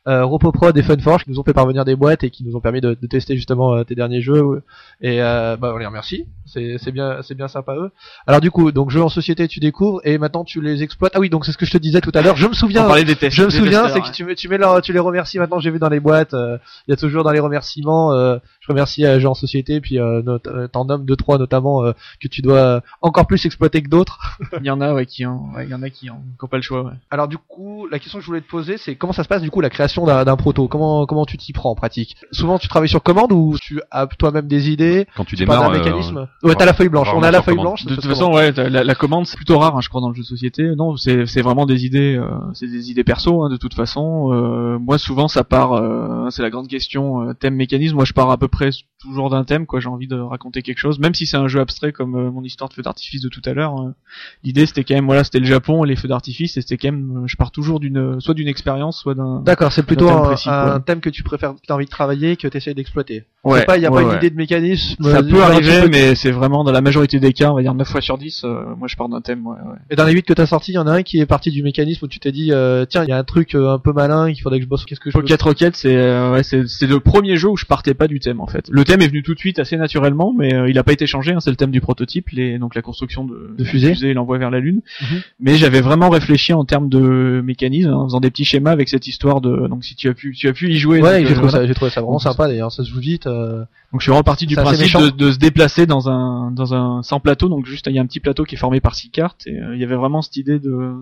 euh, 0.09 0.25
Ropoprod 0.25 0.77
et 0.77 0.83
Funforge 0.83 1.25
qui 1.25 1.31
nous 1.31 1.39
ont 1.39 1.45
fait 1.45 1.53
parvenir 1.53 1.85
des 1.85 1.95
boîtes 1.97 2.25
et 2.25 2.31
qui 2.31 2.45
nous 2.45 2.57
ont 2.57 2.61
permis 2.61 2.81
de, 2.81 2.97
de 3.01 3.07
tester 3.07 3.37
justement 3.37 3.75
euh, 3.75 3.85
tes 3.85 3.95
derniers 3.95 4.21
jeux. 4.21 4.63
Et 5.01 5.23
euh, 5.23 5.57
bah, 5.57 5.73
on 5.75 5.79
les 5.79 5.87
remercie, 5.87 6.27
c'est 6.47 6.77
c'est 6.79 6.91
bien, 6.93 7.19
c'est 7.23 7.35
bien 7.35 7.49
sympa 7.49 7.75
eux. 7.77 7.91
Alors 8.27 8.41
du 8.41 8.51
coup, 8.51 8.73
donc 8.73 8.91
jeux 8.91 9.03
en 9.03 9.09
société, 9.09 9.47
tu 9.49 9.61
découvres 9.61 10.01
et 10.05 10.19
maintenant 10.19 10.45
tu 10.45 10.61
les 10.61 10.83
exploites. 10.83 11.13
Ah 11.15 11.21
oui, 11.21 11.31
donc 11.31 11.45
c'est 11.47 11.53
ce 11.53 11.59
que 11.59 11.67
je 11.67 11.73
te 11.73 11.79
disais 11.79 12.01
tout 12.01 12.13
à 12.15 12.23
l'heure. 12.23 12.37
Je 12.37 12.47
me 12.49 12.53
souviens. 12.53 12.83
Des 13.05 13.17
tests. 13.17 13.37
Je 13.37 13.43
me 13.45 13.51
souviens, 13.65 13.83
c'est 13.95 14.01
que 14.01 14.15
tu, 14.15 14.25
mets- 14.25 14.35
tu 14.35 14.49
mets 14.49 14.59
leur- 14.59 14.83
tu 14.83 14.93
les 14.93 14.99
remercies 14.99 15.39
maintenant. 15.39 15.61
J'ai 15.61 15.71
vu 15.71 15.79
dans 15.79 15.89
les 15.89 16.01
boîtes, 16.01 16.35
euh, 16.35 16.59
il 16.89 16.91
y 16.91 16.95
a 16.95 16.97
toujours 16.97 17.25
dans 17.25 17.33
les 17.33 17.41
remerciements. 17.41 18.13
Je 18.63 18.69
remercie 18.69 19.05
euh, 19.05 19.21
Jeux 19.21 19.29
en 19.29 19.35
société, 19.35 19.81
puis 19.81 19.99
euh, 19.99 20.23
euh, 20.47 20.69
t'en 20.69 20.85
nommes 20.85 21.05
deux 21.05 21.17
trois 21.17 21.37
notamment 21.37 21.85
euh, 21.85 21.93
que 22.21 22.29
tu 22.29 22.41
dois 22.43 22.81
encore 23.03 23.27
plus 23.27 23.45
exploiter 23.45 23.83
que 23.83 23.89
d'autres. 23.89 24.39
Il 24.61 24.67
y 24.67 24.71
en 24.71 24.81
a 24.81 24.95
ouais, 24.95 25.05
qui 25.07 25.27
en, 25.27 25.51
ouais, 25.55 25.65
il 25.67 25.71
y 25.71 25.75
en 25.75 25.83
a 25.83 25.91
qui 25.91 26.09
en, 26.11 26.23
qui 26.39 26.45
ont 26.45 26.49
pas 26.49 26.57
le 26.57 26.63
choix. 26.63 26.83
Ouais. 26.85 26.93
Alors 27.11 27.27
du 27.29 27.37
coup, 27.39 27.87
la 27.91 27.99
question 27.99 28.19
que 28.19 28.23
je 28.23 28.27
voulais 28.29 28.41
te 28.41 28.49
poser, 28.49 28.77
c'est 28.79 28.95
comment 28.95 29.13
ça 29.13 29.25
se 29.25 29.29
passe 29.29 29.43
du 29.43 29.51
coup 29.51 29.61
la 29.61 29.71
création 29.71 30.07
d'un 30.07 30.25
d'un 30.25 30.37
proto? 30.37 30.69
Comment 30.69 31.07
comment 31.07 31.27
tu 31.27 31.37
t'y 31.37 31.53
prends 31.53 31.71
en 31.71 31.75
pratique? 31.75 32.17
Souvent, 32.31 32.59
tu 32.59 32.69
travailles 32.69 32.89
sur 32.89 33.03
commande 33.03 33.33
ou 33.33 33.57
tu 33.61 33.81
as 33.91 34.07
toi-même 34.07 34.47
des 34.47 34.71
idées? 34.71 35.07
Quand 35.17 35.25
tu 35.25 35.37
Tu 35.37 35.43
démarres, 35.43 35.71
euh, 35.71 35.79
mécanisme? 35.79 36.29
Ouais, 36.43 36.55
t'as 36.55 36.65
la 36.67 36.73
feuille 36.73 36.89
blanche. 36.89 37.09
On 37.15 37.23
a 37.23 37.31
la 37.31 37.43
feuille 37.43 37.57
commande. 37.57 37.75
blanche. 37.77 37.85
De 37.87 37.95
toute 37.97 38.07
façon, 38.07 38.33
ouais, 38.33 38.53
la, 38.53 38.85
la 38.85 38.95
commande 38.95 39.27
c'est 39.27 39.37
plutôt 39.37 39.59
rare, 39.59 39.77
hein, 39.77 39.81
je 39.81 39.89
crois, 39.89 40.01
dans 40.01 40.09
le 40.09 40.15
jeu 40.15 40.23
de 40.23 40.27
société. 40.27 40.75
Non, 40.77 40.97
c'est 40.97 41.27
c'est 41.27 41.43
vraiment 41.43 41.67
des 41.67 41.85
idées, 41.85 42.17
euh, 42.17 42.29
c'est 42.55 42.69
des 42.69 42.91
idées 42.91 43.05
perso. 43.05 43.43
Hein, 43.43 43.49
de 43.51 43.57
toute 43.57 43.75
façon, 43.75 44.33
euh, 44.33 44.79
moi 44.79 44.99
souvent 44.99 45.27
ça 45.29 45.43
part, 45.45 45.73
euh, 45.73 46.29
c'est 46.31 46.43
la 46.43 46.51
grande 46.51 46.69
question 46.69 47.29
euh, 47.29 47.33
thème 47.35 47.55
mécanisme. 47.55 47.97
Moi 47.97 48.05
je 48.05 48.13
pars 48.13 48.31
à 48.31 48.37
peu 48.37 48.49
près 48.53 48.71
toujours 49.01 49.31
d'un 49.31 49.43
thème, 49.43 49.67
quoi. 49.67 49.81
J'ai 49.81 49.89
envie 49.89 50.07
de 50.07 50.17
raconter 50.17 50.63
quelque 50.63 50.79
chose, 50.79 51.01
même 51.01 51.13
si 51.15 51.27
c'est 51.27 51.37
un 51.37 51.49
jeu 51.49 51.59
abstrait 51.59 51.91
comme 51.91 52.15
euh, 52.15 52.31
mon 52.31 52.45
histoire 52.45 52.69
de 52.69 52.75
feu 52.75 52.83
d'artifice 52.83 53.21
de 53.21 53.29
tout 53.29 53.43
à 53.45 53.53
l'heure. 53.53 53.75
euh, 53.81 53.91
L'idée 54.45 54.65
c'était 54.67 54.85
quand 54.85 54.95
même, 54.95 55.07
voilà, 55.07 55.25
c'était 55.25 55.41
le 55.41 55.45
Japon, 55.45 55.83
les 55.83 55.97
feux 55.97 56.07
d'artifice, 56.07 56.57
et 56.57 56.61
c'était 56.61 56.77
quand 56.77 56.93
même, 56.93 57.23
euh, 57.25 57.27
je 57.27 57.37
pars 57.37 57.51
toujours 57.51 57.81
d'une, 57.81 58.21
soit 58.21 58.35
d'une 58.35 58.47
expérience, 58.47 59.01
soit 59.01 59.15
d'un. 59.17 59.41
D'accord, 59.45 59.73
c'est 59.73 59.83
plutôt 59.83 60.07
thème 60.07 60.17
un, 60.17 60.21
précis, 60.23 60.49
un 60.49 60.65
quoi. 60.65 60.81
thème 60.81 61.01
que 61.01 61.11
tu 61.11 61.25
préfères, 61.25 61.55
que 61.55 61.61
t'as 61.67 61.75
envie 61.75 61.87
de 61.87 61.91
travailler, 61.91 62.37
que 62.37 62.47
t'essayes 62.47 62.75
d'exploiter. 62.75 63.25
Ouais, 63.43 63.65
pas, 63.65 63.77
y 63.77 63.87
a 63.87 63.91
ouais, 63.91 63.97
pas 63.97 64.03
une 64.03 64.09
ouais. 64.11 64.17
idée 64.19 64.31
de 64.31 64.37
mécanisme. 64.37 65.03
Ça 65.03 65.21
peut 65.21 65.43
un 65.43 65.47
arriver, 65.47 65.89
mais 65.91 66.15
c'est 66.15 66.31
vraiment 66.31 66.63
dans 66.63 66.71
la 66.71 66.81
majorité 66.81 67.19
des 67.19 67.33
cas, 67.33 67.51
on 67.51 67.57
va 67.57 67.63
dire 67.63 67.75
9 67.75 67.89
fois 67.89 68.01
sur 68.01 68.19
10, 68.19 68.45
euh, 68.45 68.77
moi 68.77 68.87
je 68.87 68.95
pars 68.95 69.09
d'un 69.09 69.21
thème, 69.21 69.45
ouais. 69.47 69.57
Et 69.91 69.97
dans 69.97 70.05
les 70.05 70.13
8 70.13 70.23
que 70.23 70.33
t'as 70.33 70.47
sortis, 70.47 70.71
il 70.71 70.77
y 70.77 70.79
en 70.79 70.87
a 70.87 70.93
un 70.93 71.03
qui 71.03 71.19
est 71.19 71.27
parti 71.27 71.51
du 71.51 71.65
mécanisme 71.65 72.05
où 72.05 72.09
tu 72.09 72.21
t'es 72.21 72.31
dit, 72.31 72.53
tiens, 72.89 73.03
il 73.03 73.09
y 73.09 73.13
a 73.13 73.19
un 73.19 73.25
truc 73.25 73.57
un 73.57 73.79
peu 73.81 73.93
malin, 73.93 74.33
qu'il 74.33 74.43
faudrait 74.43 74.59
que 74.61 74.65
je 74.65 74.69
bosse. 74.69 74.85
Qu'est-ce 74.85 75.01
que 75.01 75.11
je. 75.11 75.19
Pocket 75.19 75.43
Rocket, 75.43 75.75
c'est 75.75 75.91
le 75.97 76.99
premier 76.99 77.37
jeu 77.37 77.49
où 77.49 77.57
je 77.57 77.65
partais 77.67 77.95
pas 77.95 78.07
du 78.07 78.21
thème 78.21 78.41
en 78.43 78.47
fait. 78.47 78.69
Le 78.71 78.85
thème 78.85 79.01
est 79.03 79.09
venu 79.09 79.23
tout 79.23 79.35
de 79.35 79.39
suite 79.39 79.59
assez 79.59 79.77
naturellement, 79.77 80.33
mais 80.37 80.55
euh, 80.55 80.69
il 80.69 80.79
a 80.79 80.85
pas 80.85 80.93
été 80.93 81.07
changé. 81.07 81.33
Hein, 81.33 81.41
c'est 81.41 81.51
le 81.51 81.57
thème 81.57 81.71
du 81.71 81.81
prototype, 81.81 82.31
les, 82.31 82.59
donc 82.59 82.75
la 82.75 82.83
construction 82.83 83.25
de, 83.25 83.55
De 83.57 83.65
fusée. 83.65 83.95
et 84.03 84.15
l'envoi 84.15 84.39
vers 84.39 84.51
la 84.51 84.61
lune. 84.61 84.81
Mhm. 85.01 85.21
Mais 85.41 85.55
j'avais 85.57 85.81
vraiment 85.81 86.11
réfléchi 86.11 86.53
en 86.53 86.65
termes 86.65 86.89
de 86.89 87.41
mécanisme, 87.45 87.91
hein, 87.91 87.95
en 87.97 88.05
faisant 88.07 88.21
des 88.21 88.31
petits 88.31 88.45
schémas 88.45 88.71
avec 88.73 88.89
cette 88.89 89.07
histoire 89.07 89.41
de. 89.41 89.69
Donc 89.69 89.85
si 89.85 89.95
tu 89.95 90.09
as 90.09 90.15
pu, 90.15 90.33
tu 90.35 90.49
as 90.49 90.53
pu 90.53 90.71
y 90.71 90.79
jouer. 90.79 91.01
Ouais, 91.01 91.21
j'ai 91.25 91.33
euh, 91.33 91.35
trouvé 91.35 91.49
voilà. 91.49 91.51
ça, 91.51 91.67
j'ai 91.67 91.75
trouvé 91.75 91.91
ça 91.91 92.01
vraiment 92.01 92.13
Donc, 92.15 92.23
sympa 92.23 92.49
d'ailleurs. 92.49 92.73
Ça 92.73 92.85
se 92.85 92.91
joue 92.91 93.01
vite. 93.01 93.27
euh, 93.27 93.61
Donc 93.93 94.01
je 94.01 94.05
suis 94.05 94.11
vraiment 94.11 94.23
parti 94.25 94.47
du 94.47 94.57
principe 94.57 94.97
de, 94.99 95.11
de 95.11 95.31
se 95.33 95.39
déplacer 95.39 95.87
dans 95.87 96.09
un 96.11 96.51
dans 96.51 96.75
un 96.75 97.03
sans 97.03 97.21
plateau. 97.21 97.49
Donc 97.49 97.67
juste 97.67 97.87
il 97.89 97.95
y 97.95 97.99
a 97.99 98.03
un 98.03 98.07
petit 98.07 98.21
plateau 98.21 98.45
qui 98.45 98.55
est 98.57 98.59
formé 98.59 98.81
par 98.81 98.95
six 98.95 99.11
cartes 99.11 99.47
et 99.47 99.59
il 99.75 99.79
y 99.81 99.85
avait 99.85 99.97
vraiment 99.97 100.23
cette 100.23 100.37
idée 100.37 100.59
de 100.59 100.93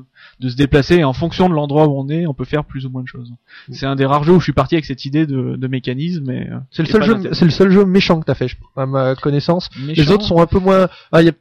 de 0.40 0.48
se 0.48 0.57
déplacer 0.57 0.96
et 0.96 1.05
en 1.05 1.12
fonction 1.12 1.48
de 1.48 1.55
l'endroit 1.55 1.87
où 1.88 1.98
on 1.98 2.09
est, 2.09 2.26
on 2.26 2.35
peut 2.35 2.44
faire 2.44 2.64
plus 2.64 2.87
ou 2.87 2.90
moins 2.90 3.03
de 3.03 3.09
choses. 3.09 3.33
C'est 3.70 3.87
un 3.87 3.96
des 3.96 4.05
rares 4.07 4.24
jeux 4.24 4.33
où 4.35 4.38
je 4.40 4.44
suis 4.44 4.53
parti 4.53 4.74
avec 4.74 4.85
cette 4.85 5.05
idée 5.05 5.26
de, 5.26 5.57
de 5.57 5.66
mécanisme. 5.68 6.33
C'est 6.70 6.83
le 6.83 6.88
seul 6.88 7.03
jeu. 7.05 7.30
C'est 7.33 7.45
le 7.45 7.51
seul 7.51 7.71
jeu 7.71 7.85
méchant 7.85 8.21
que 8.21 8.25
t'as 8.25 8.35
fait, 8.35 8.51
à 8.77 8.87
ma 8.87 9.14
connaissance. 9.14 9.71
Les 9.87 10.11
autres 10.11 10.25
sont 10.25 10.40
un 10.40 10.47
peu 10.47 10.59
moins. 10.59 10.88
Ah, 11.12 11.23
y 11.23 11.29
a... 11.29 11.33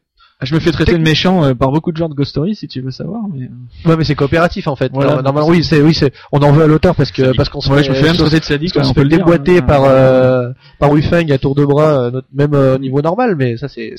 Je 0.42 0.56
me 0.56 0.60
fais 0.62 0.72
traiter 0.72 0.94
de 0.94 1.04
méchant 1.04 1.44
euh, 1.44 1.54
par 1.54 1.70
beaucoup 1.72 1.92
de 1.92 1.98
gens 1.98 2.08
de 2.08 2.14
Ghost 2.14 2.30
Story, 2.30 2.56
si 2.56 2.68
tu 2.70 2.80
veux 2.80 2.92
savoir. 2.92 3.24
Mais... 3.34 3.46
euh, 3.46 3.90
Ouais, 3.90 3.98
mais 3.98 4.06
c'est 4.06 4.16
coopératif 4.16 4.68
en 4.68 4.76
fait. 4.78 4.90
Voilà. 4.94 5.12
Norm- 5.16 5.24
Normalement, 5.24 5.50
oui, 5.50 5.64
c'est, 5.66 5.82
oui, 5.82 5.94
c'est. 5.94 6.14
On 6.32 6.40
en 6.40 6.52
veut 6.54 6.64
à 6.64 6.68
l'auteur 6.68 6.96
parce 6.96 7.12
que 7.12 7.36
parce 7.36 7.50
qu'on 7.50 7.60
se 7.60 7.70
Ouais, 7.70 7.80
fait, 7.80 7.84
je 7.84 7.90
me 7.90 7.96
fais 7.96 8.04
même 8.04 8.16
parce 8.16 8.30
traiter 8.30 8.40
de 8.40 8.46
sadique. 8.46 8.74
qu'on 8.74 8.80
ouais, 8.80 8.86
se 8.86 8.92
on 8.92 8.94
fait 8.94 9.02
peut 9.02 9.04
le 9.04 9.10
dire, 9.10 9.18
déboîter 9.20 9.58
hein. 9.58 9.62
par 9.64 9.84
euh, 9.84 10.50
par 10.80 10.92
Wufeng 10.92 11.30
à 11.32 11.38
tour 11.38 11.56
de 11.56 11.66
bras, 11.66 12.06
euh, 12.06 12.12
notre- 12.12 12.28
même 12.34 12.54
euh, 12.54 12.76
au 12.76 12.80
niveau 12.80 13.02
normal, 13.02 13.36
mais 13.38 13.58
ça 13.58 13.68
c'est 13.68 13.96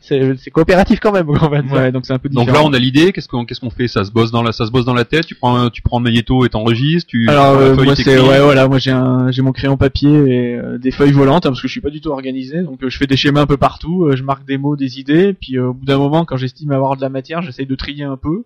c'est 0.00 0.36
c'est 0.38 0.50
coopératif 0.50 1.00
quand 1.00 1.10
même. 1.12 1.26
Va 1.26 1.62
dire. 1.62 1.72
Ouais, 1.72 1.90
donc 1.92 2.06
c'est 2.06 2.12
un 2.12 2.18
peu 2.18 2.28
différent. 2.28 2.46
Donc 2.46 2.54
là, 2.54 2.62
on 2.64 2.72
a 2.72 2.78
l'idée. 2.78 3.12
Qu'est-ce 3.12 3.26
qu'on 3.28 3.44
qu'est-ce 3.44 3.60
qu'on 3.60 3.70
fait? 3.70 3.88
Ça 3.88 4.04
se 4.04 4.12
bosse 4.12 4.30
dans 4.30 4.42
la 4.44 4.52
ça 4.52 4.66
se 4.66 4.70
bosse 4.70 4.84
dans 4.84 4.94
la 4.94 5.04
tête. 5.04 5.26
Tu 5.26 5.34
prends 5.34 5.70
tu 5.70 5.82
prends 5.82 5.98
un 5.98 6.02
magnéto 6.02 6.44
et 6.44 6.48
t'enregistres. 6.50 7.08
Tu 7.10 7.28
Alors 7.28 7.56
euh, 7.56 7.74
moi 7.74 7.96
c'est 7.96 8.18
ouais 8.20 8.40
voilà 8.40 8.68
moi 8.68 8.78
j'ai 8.78 8.92
un 8.92 9.30
j'ai 9.32 9.42
mon 9.42 9.50
crayon 9.52 9.76
papier 9.76 10.10
et 10.10 10.54
euh, 10.54 10.78
des 10.78 10.92
feuilles 10.92 11.10
volantes 11.12 11.46
hein, 11.46 11.50
parce 11.50 11.60
que 11.62 11.66
je 11.68 11.72
suis 11.72 11.80
pas 11.80 11.90
du 11.90 12.00
tout 12.00 12.10
organisé 12.10 12.62
donc 12.62 12.82
euh, 12.84 12.88
je 12.90 12.96
fais 12.96 13.06
des 13.08 13.16
schémas 13.16 13.40
un 13.40 13.46
peu 13.46 13.56
partout 13.56 14.04
euh, 14.04 14.14
je 14.16 14.22
marque 14.22 14.46
des 14.46 14.56
mots 14.58 14.76
des 14.76 15.00
idées 15.00 15.32
puis 15.32 15.58
euh, 15.58 15.72
bout 15.80 15.86
d'un 15.86 15.98
moment 15.98 16.24
quand 16.24 16.36
j'estime 16.36 16.70
avoir 16.72 16.96
de 16.96 17.00
la 17.00 17.08
matière 17.08 17.42
j'essaye 17.42 17.66
de 17.66 17.74
trier 17.74 18.04
un 18.04 18.16
peu 18.16 18.44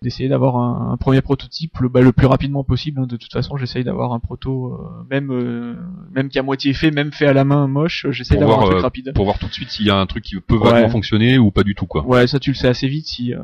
d'essayer 0.00 0.28
d'avoir 0.28 0.56
un, 0.56 0.92
un 0.92 0.96
premier 0.96 1.20
prototype 1.22 1.78
le, 1.80 1.88
bah, 1.88 2.00
le 2.00 2.12
plus 2.12 2.26
rapidement 2.26 2.62
possible 2.62 3.00
hein. 3.00 3.06
de 3.06 3.16
toute 3.16 3.32
façon 3.32 3.56
j'essaye 3.56 3.82
d'avoir 3.82 4.12
un 4.12 4.20
proto 4.20 4.72
euh, 4.74 5.04
même 5.10 5.30
euh, 5.32 5.74
même 6.12 6.28
moitié 6.44 6.72
fait 6.72 6.90
même 6.92 7.10
fait 7.12 7.26
à 7.26 7.32
la 7.32 7.44
main 7.44 7.66
moche 7.66 8.06
j'essaye 8.10 8.38
d'avoir 8.38 8.60
un 8.60 8.66
truc 8.66 8.78
euh, 8.78 8.82
rapide 8.82 9.12
pour 9.14 9.24
voir 9.24 9.38
tout 9.38 9.48
de 9.48 9.52
suite 9.52 9.70
s'il 9.70 9.86
y 9.86 9.90
a 9.90 9.96
un 9.96 10.06
truc 10.06 10.24
qui 10.24 10.38
peut 10.40 10.56
Ouais. 10.56 10.88
fonctionner 10.88 11.38
ou 11.38 11.50
pas 11.50 11.64
du 11.64 11.74
tout 11.74 11.86
quoi. 11.86 12.04
ouais 12.06 12.26
ça 12.26 12.38
tu 12.38 12.50
le 12.50 12.56
sais 12.56 12.68
assez 12.68 12.86
vite 12.86 13.06
si 13.06 13.34
euh, 13.34 13.38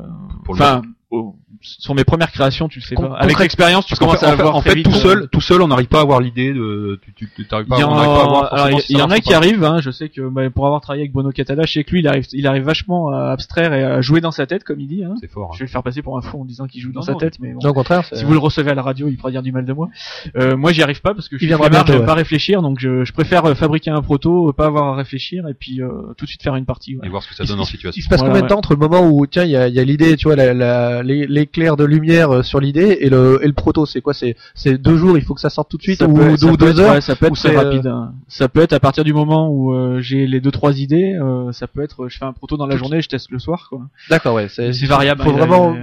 Pour 0.45 0.53
le 0.55 0.61
enfin 0.61 0.81
sur 1.61 1.95
mes 1.95 2.03
premières 2.03 2.31
créations 2.31 2.67
tu 2.67 2.79
le 2.79 2.85
sais 2.85 2.95
Con- 2.95 3.09
pas 3.09 3.15
avec 3.15 3.39
l'expérience 3.39 3.85
tu 3.85 3.95
commences 3.95 4.19
fait, 4.19 4.25
à 4.25 4.33
en 4.33 4.35
fait, 4.35 4.39
avoir 4.41 4.55
en 4.55 4.61
fait, 4.61 4.75
vite, 4.75 4.85
tout 4.85 4.95
euh, 4.95 4.99
seul, 4.99 5.29
tout 5.31 5.41
seul, 5.41 5.61
on 5.61 5.67
n'arrive 5.67 5.87
pas 5.87 5.99
à 5.99 6.01
avoir 6.01 6.21
l'idée 6.21 6.53
de, 6.53 6.99
tu, 7.15 7.29
tu, 7.35 7.43
pas, 7.45 7.61
Il 7.61 7.79
y, 7.79 7.83
en, 7.83 7.91
à 7.97 8.07
en 8.07 8.41
a 8.43 9.07
marche 9.07 9.21
qui 9.21 9.33
arrivent, 9.33 9.63
hein, 9.63 9.79
je 9.81 9.91
sais 9.91 10.09
que 10.09 10.21
bah, 10.29 10.49
pour 10.49 10.65
avoir 10.65 10.81
travaillé 10.81 11.03
avec 11.03 11.13
Bono 11.13 11.31
Catala, 11.31 11.65
je 11.65 11.73
sais 11.73 11.83
que 11.83 11.91
lui, 11.91 11.99
il 11.99 12.07
arrive, 12.07 12.25
il 12.31 12.47
arrive 12.47 12.63
vachement 12.63 13.09
à 13.09 13.31
abstraire 13.31 13.73
et 13.73 13.83
à 13.83 14.01
jouer 14.01 14.21
dans 14.21 14.31
sa 14.31 14.45
tête, 14.45 14.63
comme 14.63 14.79
il 14.79 14.87
dit. 14.87 15.03
Hein. 15.03 15.15
C'est 15.19 15.29
fort. 15.29 15.53
Je 15.53 15.59
vais 15.59 15.65
le 15.65 15.71
faire 15.71 15.83
passer 15.83 16.01
pour 16.01 16.17
un 16.17 16.21
fou 16.21 16.41
en 16.41 16.45
disant 16.45 16.67
qu'il 16.67 16.81
joue 16.81 16.91
dans 16.91 17.01
Non, 17.01 17.05
sa 17.05 17.13
non, 17.13 17.17
tête, 17.17 17.39
mais 17.39 17.53
bon. 17.53 17.59
Non, 17.63 17.69
au 17.69 17.73
contraire. 17.73 18.05
Si 18.11 18.23
vous 18.23 18.33
le 18.33 18.39
recevez 18.39 18.71
à 18.71 18.75
la 18.75 18.81
radio, 18.81 19.07
il 19.07 19.17
pourra 19.17 19.31
dire 19.31 19.43
du 19.43 19.51
mal 19.51 19.65
de 19.65 19.73
moi. 19.73 19.89
Euh, 20.35 20.55
moi, 20.55 20.71
j'y 20.71 20.83
arrive 20.83 21.01
pas 21.01 21.13
parce 21.13 21.27
que 21.27 21.37
je 21.37 21.45
suis 21.45 21.47
j'aime 21.47 21.59
ouais. 21.61 22.05
pas 22.05 22.13
réfléchir, 22.13 22.61
donc 22.61 22.79
je, 22.79 23.03
je 23.05 23.13
préfère 23.13 23.45
euh, 23.45 23.55
fabriquer 23.55 23.91
un 23.91 24.01
proto, 24.01 24.49
euh, 24.49 24.53
pas 24.53 24.65
avoir 24.67 24.93
à 24.93 24.95
réfléchir 24.95 25.47
et 25.47 25.53
puis 25.53 25.81
euh, 25.81 25.89
tout 26.17 26.25
de 26.25 26.29
suite 26.29 26.43
faire 26.43 26.55
une 26.55 26.65
partie. 26.65 26.97
Et 27.03 27.09
voir 27.09 27.23
ce 27.23 27.29
que 27.29 27.35
ça 27.35 27.45
donne 27.45 27.59
en 27.59 27.65
situation. 27.65 27.99
Il 27.99 28.03
se 28.03 28.09
passe 28.09 28.21
combien 28.21 28.41
de 28.41 28.47
temps 28.47 28.57
entre 28.57 28.73
le 28.73 28.79
moment 28.79 29.07
où 29.07 29.25
tiens 29.25 29.43
il 29.43 29.51
y 29.51 29.55
a, 29.55 29.67
il 29.67 29.73
y 29.73 29.79
a 29.79 29.83
l'idée, 29.83 30.17
tu 30.17 30.27
vois, 30.27 30.35
la, 30.35 31.03
d'éclair 31.05 31.77
de 31.77 31.83
lumière 31.85 32.31
euh, 32.31 32.43
sur 32.43 32.59
l'idée 32.59 32.97
et 33.01 33.09
le 33.09 33.39
et 33.43 33.47
le 33.47 33.53
proto 33.53 33.85
c'est 33.85 34.01
quoi? 34.01 34.13
C'est 34.13 34.35
c'est 34.53 34.77
deux 34.77 34.97
jours 34.97 35.17
il 35.17 35.23
faut 35.23 35.33
que 35.33 35.41
ça 35.41 35.49
sorte 35.49 35.69
tout 35.69 35.77
de 35.77 35.81
suite 35.83 35.99
Ça 35.99 36.07
ou, 36.07 36.13
peut- 36.13 36.31
ou 36.31 36.37
ça 36.37 36.47
peut 36.49 36.57
deux 36.57 36.69
être- 36.71 36.79
heures? 36.79 36.93
ouais, 36.93 37.01
ça 37.01 37.15
peut 37.15 37.25
être 37.27 37.31
ou 37.31 37.35
très 37.35 37.55
euh, 37.55 37.61
rapide. 37.61 37.87
hein. 37.87 38.13
Ça 38.27 38.49
peut 38.49 38.61
être 38.61 38.73
à 38.73 38.79
partir 38.79 39.03
du 39.03 39.13
moment 39.13 39.49
où 39.49 39.73
euh, 39.73 39.99
j'ai 40.01 40.27
les 40.27 40.41
deux 40.41 40.51
trois 40.51 40.79
idées. 40.79 41.13
euh, 41.13 41.51
ça 41.51 41.67
peut 41.67 41.81
être, 41.83 42.07
je 42.09 42.17
fais 42.17 42.25
un 42.25 42.33
proto 42.33 42.57
dans 42.57 42.67
la 42.67 42.75
journée, 42.77 43.01
je 43.01 43.09
teste 43.09 43.31
le 43.31 43.39
soir. 43.39 43.67
quoi. 43.69 43.81
d'accord 44.09 44.35
ouais 44.35 44.47
c'est 44.49 44.71
variable. 44.85 45.21
faut 45.23 45.29
hein, 45.29 45.33
vraiment 45.33 45.75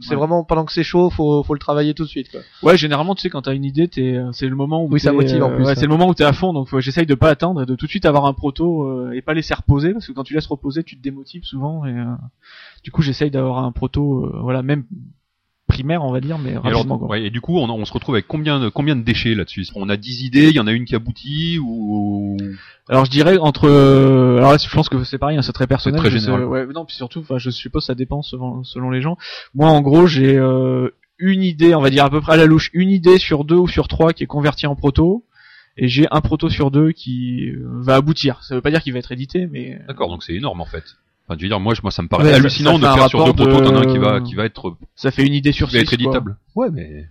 c'est 0.00 0.14
vraiment 0.14 0.44
pendant 0.44 0.64
que 0.64 0.72
c'est 0.72 0.82
chaud 0.82 1.10
faut 1.10 1.42
faut 1.42 1.54
le 1.54 1.60
travailler 1.60 1.94
tout 1.94 2.04
de 2.04 2.08
suite 2.08 2.30
quoi 2.30 2.40
Ouais, 2.62 2.76
généralement, 2.76 3.14
tu 3.14 3.22
sais, 3.22 3.30
quand 3.30 3.42
t'as 3.42 3.54
une 3.54 3.64
idée, 3.64 3.88
c'est 4.32 4.46
le 4.48 4.56
moment 4.56 4.84
où 4.84 4.88
Oui, 4.90 5.00
ça 5.00 5.12
motive 5.12 5.42
en 5.42 5.50
plus, 5.50 5.64
ouais, 5.64 5.74
ça. 5.74 5.80
c'est 5.80 5.86
le 5.86 5.92
moment 5.92 6.08
où 6.08 6.14
t'es 6.14 6.24
à 6.24 6.32
fond, 6.32 6.52
donc 6.52 6.68
j'essaye 6.80 7.06
de 7.06 7.14
pas 7.14 7.28
attendre, 7.30 7.62
et 7.62 7.66
de 7.66 7.74
tout 7.74 7.86
de 7.86 7.90
suite 7.90 8.06
avoir 8.06 8.26
un 8.26 8.32
proto 8.32 9.10
et 9.12 9.22
pas 9.22 9.34
laisser 9.34 9.54
reposer, 9.54 9.92
parce 9.92 10.06
que 10.06 10.12
quand 10.12 10.24
tu 10.24 10.34
laisses 10.34 10.46
reposer, 10.46 10.82
tu 10.84 10.96
te 10.96 11.02
démotives 11.02 11.44
souvent. 11.44 11.84
Et 11.86 11.94
du 12.82 12.90
coup, 12.90 13.02
j'essaye 13.02 13.30
d'avoir 13.30 13.64
un 13.64 13.72
proto, 13.72 14.24
euh, 14.24 14.40
voilà, 14.42 14.62
même 14.62 14.84
primaire, 15.66 16.02
on 16.02 16.12
va 16.12 16.20
dire, 16.20 16.36
mais 16.38 16.52
Et, 16.52 16.56
alors, 16.66 17.08
ouais, 17.08 17.24
et 17.24 17.30
du 17.30 17.40
coup, 17.40 17.56
on, 17.56 17.70
on 17.70 17.84
se 17.84 17.92
retrouve 17.92 18.16
avec 18.16 18.26
combien 18.26 18.58
de, 18.58 18.68
combien 18.68 18.96
de 18.96 19.02
déchets 19.02 19.34
là-dessus? 19.34 19.66
On 19.76 19.88
a 19.88 19.96
10 19.96 20.24
idées, 20.24 20.48
il 20.48 20.56
y 20.56 20.60
en 20.60 20.66
a 20.66 20.72
une 20.72 20.84
qui 20.84 20.96
aboutit 20.96 21.58
ou 21.58 22.36
Alors 22.88 23.04
je 23.04 23.10
dirais 23.10 23.38
entre, 23.38 23.68
euh, 23.68 24.38
alors 24.38 24.50
là, 24.52 24.58
je 24.58 24.68
pense 24.74 24.88
que 24.88 25.04
c'est 25.04 25.18
pareil, 25.18 25.38
hein, 25.38 25.42
c'est 25.42 25.52
très 25.52 25.68
personnel. 25.68 26.00
C'est 26.00 26.08
très 26.08 26.18
sais- 26.18 26.24
général. 26.24 26.44
ouais, 26.44 26.66
non, 26.74 26.84
puis 26.84 26.96
surtout, 26.96 27.24
je 27.36 27.50
suppose 27.50 27.82
que 27.82 27.86
ça 27.86 27.94
dépend 27.94 28.22
selon, 28.22 28.64
selon 28.64 28.90
les 28.90 29.00
gens. 29.00 29.16
Moi, 29.54 29.68
en 29.68 29.80
gros, 29.80 30.06
j'ai 30.06 30.36
euh, 30.36 30.90
une 31.18 31.44
idée, 31.44 31.74
on 31.74 31.80
va 31.80 31.90
dire 31.90 32.04
à 32.04 32.10
peu 32.10 32.20
près 32.20 32.32
à 32.32 32.36
la 32.36 32.46
louche, 32.46 32.70
une 32.72 32.90
idée 32.90 33.18
sur 33.18 33.44
deux 33.44 33.56
ou 33.56 33.68
sur 33.68 33.86
trois 33.86 34.12
qui 34.12 34.24
est 34.24 34.26
convertie 34.26 34.66
en 34.66 34.74
proto. 34.74 35.24
Et 35.76 35.86
j'ai 35.86 36.08
un 36.10 36.20
proto 36.20 36.50
sur 36.50 36.72
deux 36.72 36.90
qui 36.90 37.52
va 37.62 37.94
aboutir. 37.94 38.42
Ça 38.42 38.56
veut 38.56 38.60
pas 38.60 38.70
dire 38.72 38.82
qu'il 38.82 38.92
va 38.92 38.98
être 38.98 39.12
édité, 39.12 39.46
mais 39.46 39.80
D'accord, 39.86 40.08
donc 40.08 40.24
c'est 40.24 40.34
énorme 40.34 40.60
en 40.60 40.66
fait. 40.66 40.82
Enfin, 41.30 41.38
je 41.38 41.44
veux 41.44 41.48
dire, 41.48 41.60
moi, 41.60 41.74
moi, 41.84 41.92
ça 41.92 42.02
me 42.02 42.08
paraît 42.08 42.24
Ouais, 42.24 42.32
hallucinant 42.32 42.72
ça 42.72 42.88
de 42.92 42.98
faire 42.98 43.08
sur 43.08 43.20
deux 43.24 43.30
rapport 43.30 43.46
protos, 43.46 43.60
de- 43.60 43.68
t'en 43.70 43.76
as 43.76 43.80
un 43.86 43.86
qui 43.92 43.98
va, 43.98 44.20
qui 44.20 44.34
va 44.34 44.44
être, 44.46 44.76
ça 44.96 45.12
fait 45.12 45.24
une 45.24 45.32
idée 45.34 45.52
sur 45.52 45.68
qui 45.68 45.76
va 45.78 45.84
quoi. 45.84 46.24
Ouais, 46.56 46.70
mais 46.72 47.04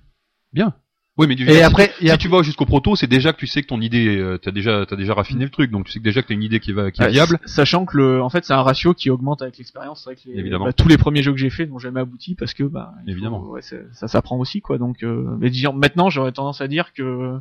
bien. 0.51 0.73
Oui, 1.17 1.27
mais 1.27 1.35
du 1.35 1.49
et 1.49 1.61
après 1.63 1.91
si 1.99 2.17
tu 2.17 2.27
vas 2.29 2.41
jusqu'au 2.43 2.65
proto, 2.65 2.95
c'est 2.95 3.07
déjà 3.07 3.33
que 3.33 3.37
tu 3.37 3.45
sais 3.47 3.61
que 3.61 3.67
ton 3.67 3.79
idée, 3.81 4.07
euh, 4.17 4.37
t'as 4.37 4.51
déjà, 4.51 4.85
t'as 4.85 4.95
déjà 4.95 5.13
raffiné 5.13 5.43
le 5.43 5.49
truc, 5.49 5.69
donc 5.71 5.85
tu 5.85 5.91
sais 5.91 5.99
que 5.99 6.03
déjà 6.03 6.21
que 6.21 6.27
t'as 6.29 6.33
une 6.33 6.43
idée 6.43 6.59
qui 6.61 6.71
va, 6.73 6.91
qui 6.91 7.01
est 7.01 7.05
Ouais, 7.05 7.11
viable. 7.11 7.39
Sachant 7.45 7.85
que 7.85 7.97
le, 7.97 8.21
en 8.21 8.29
fait, 8.29 8.43
c'est 8.45 8.53
un 8.53 8.61
ratio 8.61 8.93
qui 8.93 9.09
augmente 9.09 9.41
avec 9.41 9.57
l'expérience. 9.57 10.01
C'est 10.03 10.11
vrai 10.11 10.15
que 10.15 10.29
les- 10.29 10.39
Évidemment. 10.39 10.65
bah, 10.65 10.71
tous 10.73 10.87
les 10.87 10.97
premiers 10.97 11.21
jeux 11.21 11.31
que 11.33 11.37
j'ai 11.37 11.49
fait 11.49 11.65
n'ont 11.65 11.77
jamais 11.79 11.99
abouti 11.99 12.35
parce 12.35 12.53
que, 12.53 12.63
bah, 12.63 12.93
faut- 13.05 13.11
Évidemment. 13.11 13.43
ouais, 13.49 13.61
ça 13.61 14.07
s'apprend 14.07 14.37
aussi, 14.37 14.61
quoi. 14.61 14.77
Donc, 14.77 15.03
euh, 15.03 15.35
mais 15.39 15.49
disons, 15.49 15.73
maintenant, 15.73 16.09
j'aurais 16.09 16.31
tendance 16.31 16.61
à 16.61 16.67
dire 16.69 16.93
que 16.93 17.37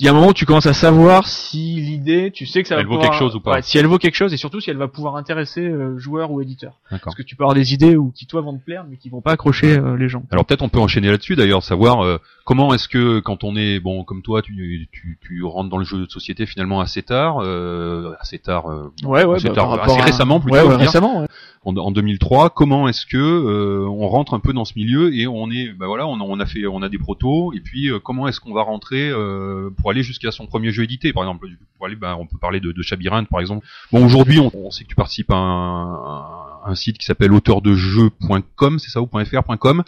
il 0.00 0.06
y 0.06 0.08
a 0.08 0.12
un 0.12 0.14
moment 0.14 0.28
où 0.28 0.32
tu 0.32 0.46
commences 0.46 0.64
à 0.66 0.72
savoir 0.72 1.28
si 1.28 1.74
l'idée, 1.74 2.30
tu 2.32 2.46
sais 2.46 2.62
que 2.62 2.68
ça 2.68 2.74
va 2.74 2.80
Elle 2.80 2.86
vaut 2.86 2.94
pouvoir- 2.94 3.10
quelque 3.10 3.18
chose 3.18 3.36
ou 3.36 3.40
pas. 3.40 3.52
Ouais, 3.56 3.62
si 3.62 3.76
elle 3.76 3.86
vaut 3.86 3.98
quelque 3.98 4.14
chose 4.14 4.32
et 4.32 4.38
surtout 4.38 4.58
si 4.58 4.70
elle 4.70 4.78
va 4.78 4.88
pouvoir 4.88 5.16
intéresser 5.16 5.60
euh, 5.60 5.98
joueur 5.98 6.30
ou 6.30 6.40
éditeur. 6.40 6.72
Parce 7.04 7.14
que 7.14 7.22
tu 7.22 7.36
peux 7.36 7.44
avoir 7.44 7.54
des 7.54 7.74
idées 7.74 7.96
ou 7.96 8.10
qui 8.10 8.24
toi 8.26 8.40
vont 8.40 8.56
te 8.56 8.64
plaire 8.64 8.84
mais 8.88 8.96
qui 8.96 9.10
vont 9.10 9.20
pas 9.20 9.32
accrocher 9.32 9.76
euh, 9.78 9.96
les 9.98 10.08
gens. 10.08 10.22
Alors 10.30 10.46
peut-être 10.46 10.62
on 10.62 10.70
peut 10.70 10.78
enchaîner 10.80 11.10
là-dessus 11.10 11.36
d'ailleurs, 11.36 11.62
savoir 11.62 12.02
euh, 12.02 12.16
comment 12.46 12.72
est-ce 12.72 12.88
que 12.88 13.20
quand 13.20 13.44
on 13.44 13.54
est 13.56 13.78
bon 13.78 14.02
comme 14.04 14.22
toi, 14.22 14.40
tu, 14.40 14.88
tu, 14.90 15.18
tu 15.20 15.44
rentres 15.44 15.68
dans 15.68 15.76
le 15.78 15.84
jeu 15.84 15.98
de 15.98 16.10
société 16.10 16.46
finalement 16.46 16.80
assez 16.80 17.02
tard, 17.02 17.40
euh, 17.42 18.14
assez 18.20 18.38
tard, 18.38 18.70
euh, 18.70 18.90
Ouais, 19.04 19.24
ouais, 19.24 19.36
assez, 19.36 19.48
bah, 19.48 19.54
tard, 19.54 19.82
assez 19.82 20.00
à- 20.00 20.04
récemment 20.04 20.40
plutôt, 20.40 20.56
Ouais, 20.66 20.76
récemment. 20.76 21.20
ouais. 21.20 21.26
En, 21.62 21.76
en 21.76 21.90
2003. 21.90 22.50
Comment 22.50 22.88
est-ce 22.88 23.06
que 23.06 23.16
euh, 23.18 23.86
on 23.88 24.08
rentre 24.08 24.34
un 24.34 24.40
peu 24.40 24.52
dans 24.52 24.64
ce 24.64 24.72
milieu 24.76 25.14
et 25.14 25.26
on 25.26 25.50
est, 25.50 25.68
bah 25.72 25.86
voilà, 25.86 26.06
on, 26.06 26.18
a- 26.18 26.24
fait, 26.46 26.66
on 26.66 26.82
a 26.82 26.88
des 26.88 26.98
protos 26.98 27.52
et 27.52 27.60
puis 27.60 27.90
euh, 27.90 27.98
comment 27.98 28.28
est-ce 28.28 28.40
qu'on 28.40 28.54
va 28.54 28.62
rentrer 28.62 29.10
euh, 29.10 29.70
pour 29.78 29.90
aller 29.90 30.02
jusqu'à 30.02 30.30
son 30.30 30.46
premier 30.46 30.70
jeu 30.72 30.84
édité, 30.84 31.12
par 31.12 31.22
exemple, 31.24 31.46
pour 31.76 31.86
aller, 31.86 31.96
bah, 31.96 32.16
on 32.18 32.26
peut 32.26 32.38
parler 32.40 32.60
de, 32.60 32.72
de 32.72 32.82
par 33.28 33.40
exemple. 33.40 33.66
Bon 33.92 34.04
aujourd'hui, 34.04 34.38
on, 34.38 34.50
sait 34.70 34.84
que 34.84 34.88
tu 34.88 34.94
participes 34.96 35.30
à 35.30 35.36
un, 35.36 35.94
un- 35.94 36.46
un 36.66 36.74
site 36.74 36.98
qui 36.98 37.06
s'appelle 37.06 37.32
auteurdejeu.com, 37.32 38.78
c'est 38.78 38.90
ça 38.90 39.00
ou 39.00 39.06
.fr.com. 39.06 39.82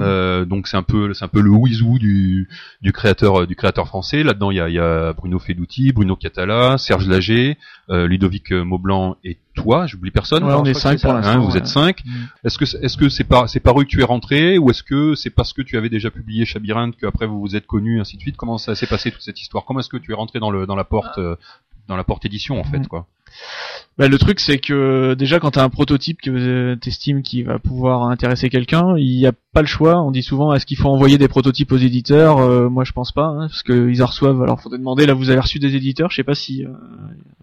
Euh, 0.00 0.44
donc 0.44 0.66
c'est 0.68 0.76
un 0.76 0.82
peu 0.82 1.14
c'est 1.14 1.24
un 1.24 1.28
peu 1.28 1.40
le 1.40 1.50
wizou 1.50 1.98
du 1.98 2.48
du 2.82 2.92
créateur 2.92 3.40
euh, 3.42 3.46
du 3.46 3.56
créateur 3.56 3.86
français. 3.86 4.22
Là-dedans 4.22 4.50
il 4.50 4.56
y 4.56 4.60
a, 4.60 4.68
il 4.68 4.74
y 4.74 4.78
a 4.78 5.12
Bruno 5.12 5.38
Feduti, 5.38 5.92
Bruno 5.92 6.16
Catala, 6.16 6.78
Serge 6.78 7.08
Lager, 7.08 7.56
euh, 7.90 8.06
Ludovic 8.06 8.50
Maublanc 8.52 9.16
et 9.24 9.38
toi. 9.54 9.86
J'oublie 9.86 10.10
personne. 10.10 10.44
Ouais, 10.44 10.54
on 10.54 10.64
est 10.64 10.74
cinq 10.74 11.00
pour 11.00 11.12
l'instant. 11.12 11.32
Hein, 11.32 11.38
vous 11.38 11.52
ouais. 11.52 11.58
êtes 11.58 11.66
cinq. 11.66 12.04
Mm. 12.04 12.10
Est-ce 12.44 12.58
que 12.58 12.64
c'est- 12.64 12.78
est-ce 12.84 12.96
que 12.96 13.08
c'est 13.08 13.24
par 13.24 13.48
c'est 13.48 13.60
paru 13.60 13.84
que 13.84 13.90
tu 13.90 14.00
es 14.00 14.04
rentré 14.04 14.58
ou 14.58 14.70
est-ce 14.70 14.82
que 14.82 15.14
c'est 15.14 15.30
parce 15.30 15.52
que 15.52 15.62
tu 15.62 15.76
avais 15.76 15.88
déjà 15.88 16.10
publié 16.10 16.44
Chabirinthe 16.44 16.96
qu'après 16.96 17.26
vous 17.26 17.40
vous 17.40 17.56
êtes 17.56 17.66
connus 17.66 18.00
ainsi 18.00 18.16
de 18.16 18.22
suite? 18.22 18.36
Comment 18.36 18.58
ça 18.58 18.74
s'est 18.74 18.86
passé 18.86 19.10
toute 19.10 19.22
cette 19.22 19.40
histoire? 19.40 19.64
Comment 19.64 19.80
est-ce 19.80 19.88
que 19.88 19.96
tu 19.96 20.12
es 20.12 20.14
rentré 20.14 20.38
dans 20.40 20.50
le 20.50 20.66
dans 20.66 20.76
la 20.76 20.84
porte 20.84 21.18
euh, 21.18 21.36
dans 21.88 21.96
la 21.96 22.04
porte 22.04 22.24
édition 22.26 22.60
en 22.60 22.64
fait 22.64 22.80
Mm. 22.80 22.86
quoi? 22.86 23.06
Bah, 23.98 24.06
le 24.06 24.16
truc 24.16 24.38
c'est 24.38 24.58
que 24.58 25.14
déjà 25.14 25.40
quand 25.40 25.50
t'as 25.52 25.64
un 25.64 25.68
prototype 25.70 26.20
que 26.22 26.30
euh, 26.30 26.76
t'estimes 26.76 27.22
qui 27.22 27.42
va 27.42 27.58
pouvoir 27.58 28.04
intéresser 28.04 28.48
quelqu'un, 28.48 28.94
il 28.96 29.16
n'y 29.16 29.26
a 29.26 29.32
pas 29.52 29.60
le 29.60 29.66
choix. 29.66 30.00
On 30.02 30.12
dit 30.12 30.22
souvent 30.22 30.54
est-ce 30.54 30.66
qu'il 30.66 30.76
faut 30.76 30.88
envoyer 30.88 31.18
des 31.18 31.26
prototypes 31.26 31.72
aux 31.72 31.76
éditeurs? 31.78 32.38
Euh, 32.38 32.68
Moi 32.68 32.84
je 32.84 32.92
pense 32.92 33.10
pas, 33.10 33.24
hein, 33.26 33.48
parce 33.48 33.64
qu'ils 33.64 34.00
en 34.02 34.06
reçoivent. 34.06 34.40
Alors 34.42 34.60
faudrait 34.60 34.78
demander. 34.78 35.04
Là 35.04 35.14
vous 35.14 35.30
avez 35.30 35.40
reçu 35.40 35.58
des 35.58 35.74
éditeurs, 35.74 36.10
je 36.10 36.16
sais 36.16 36.22
pas 36.24 36.36
si 36.36 36.64
euh, 36.64 36.68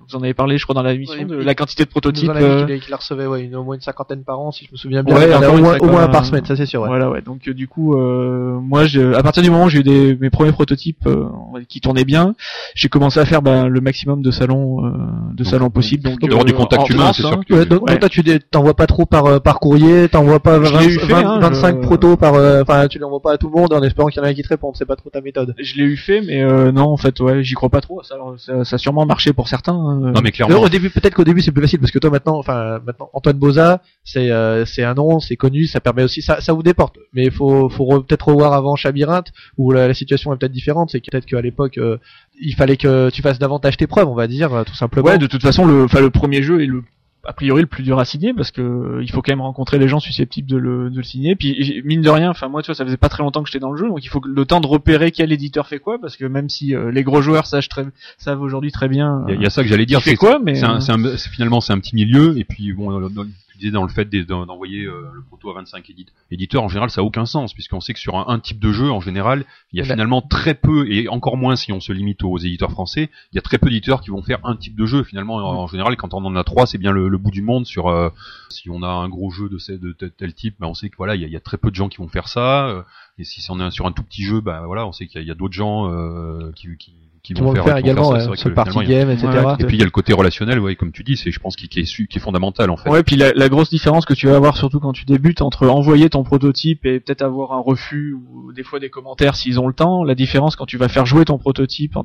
vous 0.07 0.15
en 0.15 0.21
avez 0.23 0.33
parlé, 0.33 0.57
je 0.57 0.63
crois 0.63 0.75
dans 0.75 0.81
la 0.83 0.93
émission 0.93 1.17
Ouais, 1.19 1.25
de 1.25 1.39
il- 1.41 1.45
la 1.45 1.55
quantité 1.55 1.83
de 1.83 1.89
prototypes. 1.89 2.31
euh, 2.33 2.77
qu'il 2.79 2.95
recevait 2.95 3.25
ouais, 3.25 3.43
une, 3.43 3.55
au 3.57 3.63
moins 3.65 3.75
une 3.75 3.81
cinquantaine 3.81 4.23
par 4.23 4.39
an 4.39 4.51
si 4.51 4.65
je 4.65 4.71
me 4.71 4.77
souviens 4.77 5.03
bien 5.03 5.13
Ouais, 5.15 5.25
au 5.47 5.57
moins, 5.57 5.77
au 5.79 5.87
moins 5.87 6.03
un 6.03 6.07
par 6.07 6.25
semaine 6.25 6.45
ça 6.45 6.55
c'est 6.55 6.65
sûr 6.65 6.81
ouais. 6.83 6.87
Voilà 6.87 7.09
ouais. 7.09 7.21
Donc 7.21 7.49
euh, 7.49 7.53
du 7.53 7.67
coup 7.67 7.95
euh, 7.97 8.57
moi 8.61 8.85
je, 8.85 9.13
à 9.13 9.23
partir 9.23 9.43
du 9.43 9.49
moment 9.49 9.65
où 9.65 9.69
j'ai 9.69 9.79
eu 9.79 9.83
des, 9.83 10.15
mes 10.15 10.29
premiers 10.29 10.53
prototypes 10.53 11.05
euh, 11.07 11.25
qui 11.67 11.81
tournaient 11.81 12.05
bien, 12.05 12.33
j'ai 12.75 12.87
commencé 12.87 13.19
à 13.19 13.25
faire 13.25 13.41
ben, 13.41 13.67
le 13.67 13.81
maximum 13.81 14.21
de 14.21 14.31
salons 14.31 14.85
euh, 14.85 14.91
de 15.33 15.43
salons 15.43 15.69
possibles. 15.75 16.03
Donc 16.09 16.19
D'avoir 16.21 16.41
euh, 16.41 16.45
du 16.45 16.53
contact 16.53 16.89
humain, 16.89 17.11
c'est 17.13 17.21
sûr 17.21 17.31
hein, 17.33 17.41
que 17.41 17.45
tu- 17.45 17.53
Ouais, 17.53 17.65
donc, 17.65 17.83
Ouais. 17.83 17.91
donc 17.91 17.99
toi 17.99 18.09
tu 18.09 18.23
t'envoies 18.49 18.73
pas 18.73 18.87
trop 18.87 19.05
par 19.05 19.25
euh, 19.27 19.39
par 19.39 19.59
courrier, 19.59 20.09
t'envoies 20.09 20.39
pas 20.39 20.55
Je 20.63 20.71
20, 20.73 20.79
l'ai 20.79 20.85
eu 20.87 20.97
fait, 20.99 21.05
20, 21.13 21.19
hein, 21.25 21.39
25 21.39 21.75
je- 21.75 21.81
protos 21.81 22.17
par 22.17 22.33
euh, 22.33 22.61
enfin 22.63 22.87
tu 22.87 22.97
les 22.97 23.03
envoies 23.03 23.21
pas 23.21 23.33
à 23.33 23.37
tout 23.37 23.49
le 23.53 23.59
monde 23.59 23.71
en 23.73 23.81
espérant 23.83 24.07
qu'il 24.09 24.19
y 24.19 24.25
en 24.25 24.27
a 24.27 24.31
un 24.31 24.33
qui 24.33 24.41
te 24.41 24.47
réponde, 24.49 24.73
c'est 24.75 24.85
pas 24.87 24.95
trop 24.95 25.09
ta 25.11 25.21
méthode. 25.21 25.53
Je 25.59 25.75
l'ai 25.75 25.83
eu 25.83 25.97
fait, 25.97 26.21
mais 26.21 26.41
euh, 26.41 26.71
non, 26.71 26.85
en 26.85 26.97
fait, 26.97 27.19
ouais, 27.19 27.43
j'y 27.43 27.53
crois 27.53 27.69
pas 27.69 27.81
trop. 27.81 28.01
Ça, 28.03 28.15
alors, 28.15 28.33
ça, 28.39 28.63
ça 28.65 28.75
a 28.75 28.77
sûrement 28.79 29.05
marché 29.05 29.33
pour 29.33 29.47
certains. 29.47 29.73
hein. 29.73 30.11
Non 30.15 30.21
mais 30.21 30.29
Euh, 30.29 30.31
clairement. 30.31 30.61
au 30.61 30.69
début 30.69 30.89
peut-être 30.89 31.13
qu'au 31.13 31.23
début 31.25 31.41
c'est 31.41 31.51
plus 31.51 31.61
facile 31.61 31.79
parce 31.79 31.91
que 31.91 31.99
toi 31.99 32.09
maintenant 32.09 32.37
enfin 32.39 32.79
maintenant 32.85 33.09
Antoine 33.13 33.37
Boza 33.37 33.81
c'est 34.03 34.31
euh, 34.31 34.65
c'est 34.65 34.83
un 34.83 34.93
nom, 34.95 35.19
c'est 35.19 35.35
connu, 35.35 35.67
ça 35.67 35.79
permet 35.81 36.03
aussi 36.03 36.21
ça 36.21 36.39
ça 36.41 36.53
vous 36.53 36.63
déporte. 36.63 36.97
Mais 37.13 37.25
il 37.25 37.31
faut 37.31 37.69
faut 37.69 37.83
re- 37.85 38.05
peut-être 38.05 38.27
revoir 38.29 38.53
avant 38.53 38.75
Chabirinthe 38.75 39.27
où 39.57 39.71
la, 39.71 39.87
la 39.87 39.93
situation 39.93 40.33
est 40.33 40.37
peut-être 40.37 40.51
différente, 40.51 40.89
c'est 40.91 41.01
peut-être 41.01 41.25
qu'à 41.25 41.41
l'époque 41.41 41.77
euh, 41.77 41.97
il 42.41 42.53
fallait 42.55 42.77
que 42.77 43.09
tu 43.11 43.21
fasses 43.21 43.39
davantage 43.39 43.77
tes 43.77 43.87
preuves, 43.87 44.07
on 44.07 44.15
va 44.15 44.27
dire 44.27 44.63
tout 44.65 44.75
simplement. 44.75 45.07
Ouais, 45.07 45.17
de 45.17 45.27
toute 45.27 45.41
façon, 45.41 45.65
le, 45.65 45.83
enfin, 45.85 46.01
le 46.01 46.09
premier 46.09 46.41
jeu 46.43 46.61
est 46.61 46.67
le 46.67 46.83
a 47.27 47.33
priori 47.33 47.61
le 47.61 47.67
plus 47.67 47.81
dur 47.81 47.97
à 47.97 48.05
signer 48.05 48.35
parce 48.35 48.51
que 48.51 48.61
euh, 48.61 49.01
il 49.01 49.09
faut 49.09 49.23
quand 49.23 49.31
même 49.31 49.41
rencontrer 49.41 49.79
les 49.79 49.87
gens 49.87 49.99
susceptibles 49.99 50.47
de 50.47 50.57
le, 50.57 50.91
de 50.91 50.97
le 50.97 51.01
signer. 51.03 51.35
Puis 51.35 51.81
mine 51.83 52.01
de 52.01 52.09
rien, 52.11 52.29
enfin 52.29 52.49
moi 52.49 52.61
tu 52.61 52.67
vois, 52.67 52.75
ça 52.75 52.85
faisait 52.85 52.97
pas 52.97 53.09
très 53.09 53.23
longtemps 53.23 53.41
que 53.41 53.49
j'étais 53.49 53.57
dans 53.59 53.71
le 53.71 53.77
jeu, 53.79 53.87
donc 53.87 54.05
il 54.05 54.09
faut 54.09 54.19
que 54.19 54.29
le 54.29 54.45
temps 54.45 54.61
de 54.61 54.67
repérer 54.67 55.09
quel 55.09 55.31
éditeur 55.31 55.65
fait 55.67 55.79
quoi, 55.79 55.97
parce 55.99 56.17
que 56.17 56.25
même 56.25 56.49
si 56.49 56.75
euh, 56.75 56.91
les 56.91 57.01
gros 57.01 57.23
joueurs 57.23 57.47
savent 57.47 57.67
très 57.67 57.85
savent 58.19 58.41
aujourd'hui 58.41 58.71
très 58.71 58.87
bien 58.89 59.23
Il 59.27 59.29
y, 59.29 59.31
a- 59.31 59.33
euh, 59.33 59.37
il 59.39 59.43
y 59.43 59.45
a 59.47 59.49
ça 59.49 59.63
que 59.63 59.69
j'allais 59.69 59.87
dire. 59.87 60.01
c'est- 60.01 60.15
quoi, 60.17 60.37
mais 60.43 60.53
c'est 60.53 60.65
un, 60.65 60.79
c'est 60.81 60.91
un- 60.91 61.17
c'est- 61.17 61.29
finalement 61.29 61.61
c'est 61.61 61.73
un 61.73 61.79
petit 61.79 61.95
milieu 61.95 62.37
et 62.37 62.43
puis 62.43 62.73
bon 62.73 62.91
dans- 62.91 63.09
dans- 63.09 63.25
tu 63.55 63.59
disais 63.59 63.71
dans 63.71 63.83
le 63.83 63.89
fait 63.89 64.09
d'envoyer 64.09 64.83
euh, 64.85 65.09
le 65.13 65.21
proto 65.23 65.49
à 65.49 65.53
25 65.53 65.89
édite- 65.89 66.11
éditeurs 66.29 66.63
en 66.63 66.67
général 66.67 66.89
ça 66.89 67.01
a 67.01 67.03
aucun 67.03 67.25
sens 67.25 67.53
puisqu'on 67.53 67.79
sait 67.79 67.93
que 67.93 67.99
sur 67.99 68.15
un, 68.17 68.25
un 68.27 68.39
type 68.39 68.59
de 68.59 68.71
jeu 68.71 68.91
en 68.91 68.99
général 68.99 69.45
il 69.71 69.79
y 69.79 69.81
a 69.81 69.85
finalement 69.85 70.21
très 70.21 70.53
peu 70.53 70.91
et 70.91 71.07
encore 71.07 71.37
moins 71.37 71.55
si 71.55 71.71
on 71.71 71.79
se 71.79 71.93
limite 71.93 72.23
aux 72.23 72.37
éditeurs 72.37 72.71
français 72.71 73.09
il 73.31 73.35
y 73.35 73.39
a 73.39 73.41
très 73.41 73.57
peu 73.57 73.69
d'éditeurs 73.69 74.01
qui 74.01 74.09
vont 74.09 74.21
faire 74.21 74.39
un 74.43 74.55
type 74.55 74.75
de 74.75 74.85
jeu. 74.85 75.03
Finalement 75.03 75.35
en, 75.35 75.63
en 75.63 75.67
général 75.67 75.95
quand 75.95 76.13
on 76.13 76.23
en 76.25 76.35
a 76.35 76.43
trois 76.43 76.65
c'est 76.65 76.77
bien 76.77 76.91
le, 76.91 77.07
le 77.07 77.17
bout 77.17 77.31
du 77.31 77.41
monde 77.41 77.65
sur 77.65 77.87
euh, 77.87 78.09
si 78.49 78.69
on 78.69 78.83
a 78.83 78.87
un 78.87 79.07
gros 79.09 79.31
jeu 79.31 79.49
de, 79.49 79.91
tel, 79.93 80.11
tel 80.11 80.33
type 80.33 80.55
bah 80.59 80.67
on 80.67 80.73
sait 80.73 80.89
que 80.89 80.97
voilà 80.97 81.15
il 81.15 81.21
y 81.21 81.23
a, 81.23 81.27
il 81.27 81.33
y 81.33 81.37
a 81.37 81.41
très 81.41 81.57
peu 81.57 81.69
de 81.69 81.75
gens 81.75 81.87
qui 81.89 81.97
vont 81.97 82.07
faire 82.09 82.27
ça 82.27 82.67
euh, 82.67 82.81
et 83.17 83.23
si 83.23 83.45
on 83.49 83.59
est 83.65 83.71
sur 83.71 83.85
un 83.87 83.91
tout 83.93 84.03
petit 84.03 84.23
jeu 84.23 84.41
bah 84.41 84.63
voilà 84.65 84.85
on 84.85 84.91
sait 84.91 85.07
qu'il 85.07 85.23
y 85.23 85.31
a, 85.31 85.35
d'autres 85.35 85.53
gens 85.53 85.89
euh, 85.91 86.51
qui, 86.55 86.75
qui 86.77 86.93
qui 87.25 87.33
vont 87.33 87.39
le 87.41 87.45
monde 87.47 87.55
faire, 87.55 87.63
le 87.65 87.69
faire 87.71 87.75
vont 87.75 87.79
également, 87.79 88.19
ça. 88.19 88.29
ouais, 88.47 88.53
party 88.53 88.77
y 88.77 88.81
a- 88.81 88.83
game, 88.85 89.09
etc. 89.09 89.27
Ouais, 89.27 89.53
et 89.59 89.65
puis 89.65 89.75
il 89.75 89.79
y 89.79 89.81
a 89.81 89.85
le 89.85 89.91
côté 89.91 90.13
relationnel, 90.13 90.59
ouais, 90.59 90.75
comme 90.75 90.91
tu 90.91 91.03
dis, 91.03 91.17
c'est 91.17 91.31
je 91.31 91.39
pense 91.39 91.55
qui, 91.55 91.67
qui 91.67 91.79
est 91.81 91.85
su- 91.85 92.07
qui 92.07 92.17
est 92.17 92.21
fondamental 92.21 92.69
en 92.69 92.77
fait. 92.77 92.89
Ouais, 92.89 93.03
puis 93.03 93.15
la, 93.15 93.33
la 93.33 93.49
grosse 93.49 93.69
différence 93.69 94.05
que 94.05 94.13
tu 94.13 94.27
vas 94.27 94.35
avoir 94.35 94.55
surtout 94.57 94.79
quand 94.79 94.93
tu 94.93 95.05
débutes 95.05 95.41
entre 95.41 95.67
envoyer 95.67 96.09
ton 96.09 96.23
prototype 96.23 96.85
et 96.85 96.99
peut-être 96.99 97.21
avoir 97.23 97.51
un 97.53 97.59
refus 97.59 98.13
ou 98.13 98.53
des 98.53 98.63
fois 98.63 98.79
des 98.79 98.89
commentaires 98.89 99.35
s'ils 99.35 99.59
ont 99.59 99.67
le 99.67 99.73
temps, 99.73 100.03
la 100.03 100.15
différence 100.15 100.55
quand 100.55 100.65
tu 100.65 100.77
vas 100.77 100.87
faire 100.87 101.05
jouer 101.05 101.25
ton 101.25 101.37
prototype 101.37 101.95
en, 101.97 102.03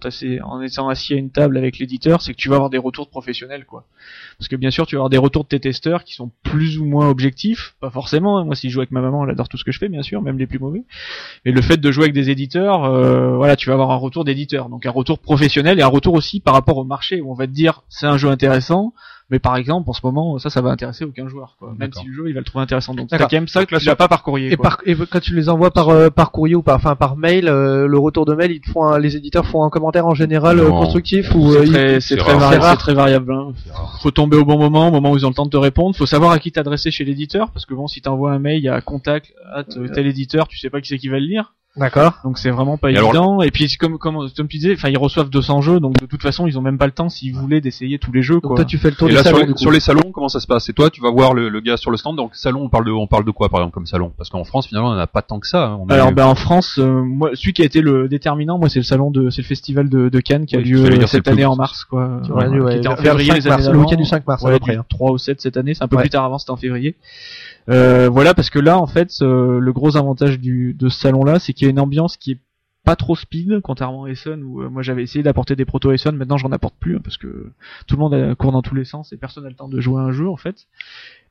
étant 0.62 0.88
assis 0.88 1.14
à 1.14 1.16
une 1.16 1.30
table 1.30 1.56
avec 1.58 1.78
l'éditeur, 1.78 2.22
c'est 2.22 2.32
que 2.32 2.38
tu 2.38 2.48
vas 2.48 2.56
avoir 2.56 2.70
des 2.70 2.78
retours 2.78 3.04
de 3.06 3.10
professionnels 3.10 3.64
quoi. 3.66 3.84
Parce 4.38 4.48
que 4.48 4.56
bien 4.56 4.70
sûr, 4.70 4.86
tu 4.86 4.96
vas 4.96 5.00
avoir 5.00 5.10
des 5.10 5.18
retours 5.18 5.44
de 5.44 5.48
tes 5.48 5.60
testeurs 5.60 6.02
qui 6.04 6.14
sont 6.14 6.30
plus 6.42 6.78
ou 6.78 6.84
moins 6.86 7.08
objectifs, 7.08 7.74
pas 7.80 7.90
forcément. 7.90 8.38
hein. 8.38 8.44
Moi, 8.44 8.54
si 8.54 8.68
je 8.68 8.72
joue 8.74 8.80
avec 8.80 8.90
ma 8.90 9.00
maman, 9.02 9.24
elle 9.24 9.30
adore 9.30 9.48
tout 9.48 9.58
ce 9.58 9.64
que 9.64 9.72
je 9.72 9.78
fais, 9.78 9.88
bien 9.88 10.02
sûr, 10.02 10.22
même 10.22 10.38
les 10.38 10.46
plus 10.46 10.58
mauvais. 10.58 10.82
Mais 11.44 11.52
le 11.52 11.60
fait 11.60 11.76
de 11.76 11.90
jouer 11.92 12.04
avec 12.04 12.14
des 12.14 12.30
éditeurs, 12.30 12.84
euh, 12.84 13.36
voilà, 13.36 13.56
tu 13.56 13.68
vas 13.68 13.74
avoir 13.74 13.90
un 13.90 13.96
retour 13.96 14.24
d'éditeur, 14.24 14.68
donc 14.70 14.86
un 14.86 14.90
retour 14.90 15.09
professionnel 15.18 15.78
et 15.78 15.82
un 15.82 15.86
retour 15.88 16.14
aussi 16.14 16.40
par 16.40 16.54
rapport 16.54 16.76
au 16.78 16.84
marché 16.84 17.20
où 17.20 17.30
on 17.30 17.34
va 17.34 17.46
te 17.46 17.52
dire 17.52 17.82
c'est 17.88 18.06
un 18.06 18.16
jeu 18.16 18.28
intéressant, 18.28 18.92
Mais 19.32 19.38
par 19.38 19.56
exemple, 19.56 19.88
en 19.88 19.92
ce 19.92 20.00
moment, 20.02 20.38
ça, 20.40 20.50
ça 20.50 20.60
va 20.60 20.70
intéresser 20.70 21.04
aucun 21.04 21.28
joueur, 21.28 21.54
quoi. 21.56 21.72
Même 21.78 21.92
si 21.92 22.04
le 22.04 22.12
jeu, 22.12 22.24
il 22.28 22.32
va 22.34 22.40
le 22.40 22.44
trouver 22.44 22.64
intéressant. 22.64 22.94
Donc, 22.94 23.08
D'accord. 23.10 23.28
quand 23.30 23.36
même 23.36 23.46
ça 23.46 23.64
que 23.64 23.72
là, 23.72 23.78
tu 23.78 23.86
l'as 23.86 23.94
pas 23.94 24.08
par 24.08 24.24
courrier. 24.24 24.50
Et, 24.52 24.56
quoi. 24.56 24.70
par, 24.70 24.78
et 24.86 24.96
quand 25.08 25.20
tu 25.20 25.36
les 25.36 25.48
envoies 25.48 25.70
par, 25.70 25.88
euh, 25.88 26.10
par 26.10 26.32
courrier 26.32 26.56
ou 26.56 26.62
par, 26.64 26.74
enfin, 26.74 26.96
par 26.96 27.16
mail, 27.16 27.46
euh, 27.46 27.86
le 27.86 27.96
retour 27.96 28.26
de 28.26 28.34
mail, 28.34 28.50
ils 28.50 28.60
te 28.60 28.68
font 28.68 28.82
un- 28.82 28.98
les 28.98 29.14
éditeurs 29.14 29.46
font 29.46 29.62
un 29.62 29.70
commentaire 29.70 30.04
en 30.08 30.14
général 30.16 30.58
euh, 30.58 30.68
Non. 30.68 30.80
constructif 30.80 31.32
ou 31.36 31.52
euh, 31.52 31.58
C'est 31.60 31.66
ils- 31.66 31.70
très, 31.72 32.00
c'est 32.00 32.00
c'est 32.00 32.16
très, 32.16 32.36
vari- 32.36 32.60
C'est 32.60 32.68
c'est 32.70 32.76
très 32.78 32.94
variable. 32.94 33.32
Hein. 33.32 33.52
Faut 34.02 34.10
tomber 34.10 34.36
au 34.36 34.44
bon 34.44 34.58
moment, 34.58 34.88
au 34.88 34.90
moment 34.90 35.12
où 35.12 35.16
ils 35.16 35.24
ont 35.24 35.28
le 35.28 35.34
temps 35.36 35.46
de 35.46 35.50
te 35.50 35.56
répondre. 35.56 35.94
Faut 35.94 36.06
savoir 36.06 36.32
à 36.32 36.40
qui 36.40 36.50
t'adresser 36.50 36.90
chez 36.90 37.04
l'éditeur, 37.04 37.52
parce 37.52 37.66
que 37.66 37.74
bon, 37.74 37.86
si 37.86 38.00
t'envoies 38.02 38.32
un 38.32 38.40
mail 38.40 38.68
à 38.68 38.80
contact, 38.80 39.32
à 39.54 39.62
tel 39.62 40.08
éditeur, 40.08 40.48
tu 40.48 40.58
sais 40.58 40.70
pas 40.70 40.80
qui 40.80 40.88
c'est 40.88 40.98
qui 40.98 41.06
va 41.08 41.20
le 41.20 41.26
lire. 41.26 41.54
D'accord. 41.76 42.14
Donc 42.24 42.36
c'est 42.38 42.50
vraiment 42.50 42.76
pas 42.76 42.90
Et 42.90 42.96
alors- 42.96 43.10
évident. 43.10 43.42
Et 43.42 43.52
puis 43.52 43.72
comme, 43.78 43.96
comme, 43.96 44.28
comme 44.36 44.48
tu 44.48 44.56
disais, 44.58 44.74
enfin 44.74 44.88
ils 44.88 44.98
reçoivent 44.98 45.30
200 45.30 45.60
jeux, 45.60 45.78
donc 45.78 45.96
de 46.00 46.06
toute 46.06 46.20
façon 46.20 46.48
ils 46.48 46.58
ont 46.58 46.62
même 46.62 46.78
pas 46.78 46.86
le 46.86 46.92
temps 46.92 47.08
s'ils 47.08 47.32
voulaient 47.32 47.60
d'essayer 47.60 48.00
tous 48.00 48.10
les 48.10 48.22
jeux. 48.22 48.34
Donc 48.34 48.42
Quoi. 48.42 48.56
toi 48.56 48.64
tu 48.64 48.76
fais 48.76 48.90
le 48.90 48.96
tour 48.96 49.06
Et 49.06 49.12
du 49.12 49.16
là, 49.16 49.22
salon 49.22 49.38
sur, 49.38 49.46
les, 49.46 49.56
sur 49.56 49.70
les 49.70 49.80
salons, 49.80 50.10
comment 50.12 50.28
ça 50.28 50.40
se 50.40 50.48
passe? 50.48 50.64
C'est 50.64 50.72
toi, 50.72 50.90
tu 50.90 51.00
vas 51.00 51.12
voir 51.12 51.32
le, 51.32 51.48
le 51.48 51.60
gars 51.60 51.76
sur 51.76 51.92
le 51.92 51.96
stand. 51.96 52.16
Donc 52.16 52.34
salon, 52.34 52.62
on 52.62 52.68
parle 52.68 52.86
de, 52.86 52.90
on 52.90 53.06
parle 53.06 53.24
de 53.24 53.30
quoi 53.30 53.48
par 53.48 53.60
exemple 53.60 53.74
comme 53.74 53.86
salon? 53.86 54.12
Parce 54.18 54.30
qu'en 54.30 54.42
France, 54.42 54.66
finalement, 54.66 54.90
on 54.90 54.94
n'a 54.96 55.06
pas 55.06 55.22
tant 55.22 55.38
que 55.38 55.46
ça. 55.46 55.68
hein. 55.68 55.78
On 55.80 55.86
a- 55.88 55.94
Alors 55.94 56.10
ben 56.12 56.26
en 56.26 56.34
France, 56.34 56.78
euh, 56.78 57.02
moi 57.04 57.30
celui 57.34 57.52
qui 57.52 57.62
a 57.62 57.66
été 57.66 57.80
le 57.82 58.08
déterminant, 58.08 58.58
moi 58.58 58.68
c'est 58.68 58.80
le 58.80 58.84
salon 58.84 59.12
de, 59.12 59.30
c'est 59.30 59.42
le 59.42 59.46
festival 59.46 59.88
de, 59.88 60.08
de 60.08 60.20
Cannes 60.20 60.46
qui 60.46 60.56
a 60.56 60.58
Oui, 60.58 60.64
lieu 60.64 60.88
dire, 60.90 61.08
cette 61.08 61.28
année 61.28 61.44
en 61.44 61.54
mars 61.54 61.84
quoi. 61.84 62.20
Tu 62.26 62.32
aurais 62.32 62.50
dû, 62.50 62.56
Qui 62.58 62.64
ouais, 62.64 62.76
était 62.78 62.88
en 62.88 62.96
le 62.96 62.96
février 62.96 63.30
5 63.30 63.44
les 63.44 63.48
mars, 63.48 63.64
années 63.66 63.72
le 63.74 63.78
week-end 63.78 63.96
du 63.96 64.04
5 64.04 64.26
mars 64.26 64.44
à 64.44 64.48
Ouais, 64.48 64.54
peu 64.54 64.58
près. 64.58 64.72
du 64.72 64.78
hein. 64.80 64.84
3 64.88 65.12
ou 65.12 65.18
7 65.18 65.40
cette 65.40 65.56
année, 65.56 65.74
c'est 65.74 65.84
un 65.84 65.88
peu 65.88 65.94
Ouais. 65.96 66.02
plus 66.02 66.10
tard 66.10 66.24
avant, 66.24 66.38
c'était 66.38 66.50
en 66.50 66.56
février. 66.56 66.96
Euh, 67.68 68.08
voilà, 68.08 68.34
parce 68.34 68.50
que 68.50 68.58
là, 68.58 68.78
en 68.78 68.86
fait, 68.86 69.10
euh, 69.22 69.58
le 69.60 69.72
gros 69.72 69.96
avantage 69.96 70.40
du, 70.40 70.74
de 70.74 70.88
ce 70.88 70.98
salon-là, 71.00 71.38
c'est 71.38 71.52
qu'il 71.52 71.66
y 71.66 71.68
a 71.68 71.70
une 71.70 71.80
ambiance 71.80 72.16
qui 72.16 72.32
est 72.32 72.38
pas 72.84 72.96
trop 72.96 73.14
speed, 73.14 73.60
contrairement 73.62 74.04
à 74.04 74.10
Essen, 74.10 74.42
où 74.42 74.62
euh, 74.62 74.70
moi 74.70 74.82
j'avais 74.82 75.02
essayé 75.02 75.22
d'apporter 75.22 75.54
des 75.54 75.66
proto 75.66 75.92
Essen, 75.92 76.16
maintenant 76.16 76.38
j'en 76.38 76.50
apporte 76.50 76.74
plus, 76.80 76.96
hein, 76.96 77.00
parce 77.04 77.18
que 77.18 77.52
tout 77.86 77.96
le 77.96 78.00
monde 78.00 78.14
euh, 78.14 78.34
court 78.34 78.52
dans 78.52 78.62
tous 78.62 78.74
les 78.74 78.84
sens 78.86 79.12
et 79.12 79.18
personne 79.18 79.44
n'a 79.44 79.50
le 79.50 79.54
temps 79.54 79.68
de 79.68 79.80
jouer 79.80 80.00
à 80.00 80.04
un 80.04 80.12
jeu, 80.12 80.28
en 80.28 80.36
fait. 80.36 80.66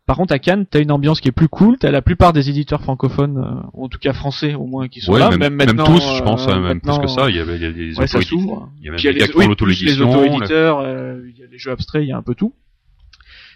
Par 0.06 0.18
contre, 0.18 0.34
à 0.34 0.40
Cannes, 0.40 0.66
t'as 0.68 0.80
une 0.80 0.92
ambiance 0.92 1.22
qui 1.22 1.28
est 1.28 1.32
plus 1.32 1.50
cool, 1.50 1.78
t'as 1.78 1.92
la 1.92 2.02
plupart 2.02 2.34
des 2.34 2.50
éditeurs 2.50 2.82
francophones, 2.82 3.38
euh, 3.38 3.70
en 3.80 3.90
tout 3.90 4.00
cas 4.00 4.14
français 4.14 4.56
au 4.56 4.66
moins, 4.66 4.88
qui 4.88 5.02
sont 5.02 5.14
Ouais, 5.14 5.20
là, 5.20 5.30
même, 5.30 5.40
même, 5.40 5.54
même 5.56 5.68
maintenant, 5.76 5.86
tous, 5.86 6.02
je 6.18 6.24
pense, 6.24 6.48
hein, 6.48 6.60
même 6.60 6.82
plus 6.82 6.98
que 6.98 7.08
ça. 7.08 7.30
Il 7.30 7.36
y 7.36 7.40
a, 7.40 7.44
il 7.44 7.62
y 7.62 7.66
a 7.66 7.72
des 7.72 8.00
Ouais, 8.00 8.08
ça 8.08 8.22
s'ouvre. 8.22 8.72
Il 8.80 8.86
y 8.86 8.88
a 8.88 8.92
même 8.92 9.00
Puis 9.00 9.08
il 9.08 9.08
y 9.08 9.10
a 9.10 9.14
des 9.14 9.20
gars 9.20 9.28
qui 9.28 9.34
font 9.34 9.48
l'auto-édition. 9.48 10.82
euh, 10.84 11.22
il 11.30 11.38
y 11.40 11.44
a 11.44 11.48
les 11.48 11.58
jeux 11.58 11.72
abstraits, 11.72 12.04
il 12.04 12.10
y 12.10 12.12
a 12.12 12.18
un 12.18 12.24
peu 12.24 12.34
tout. 12.36 12.54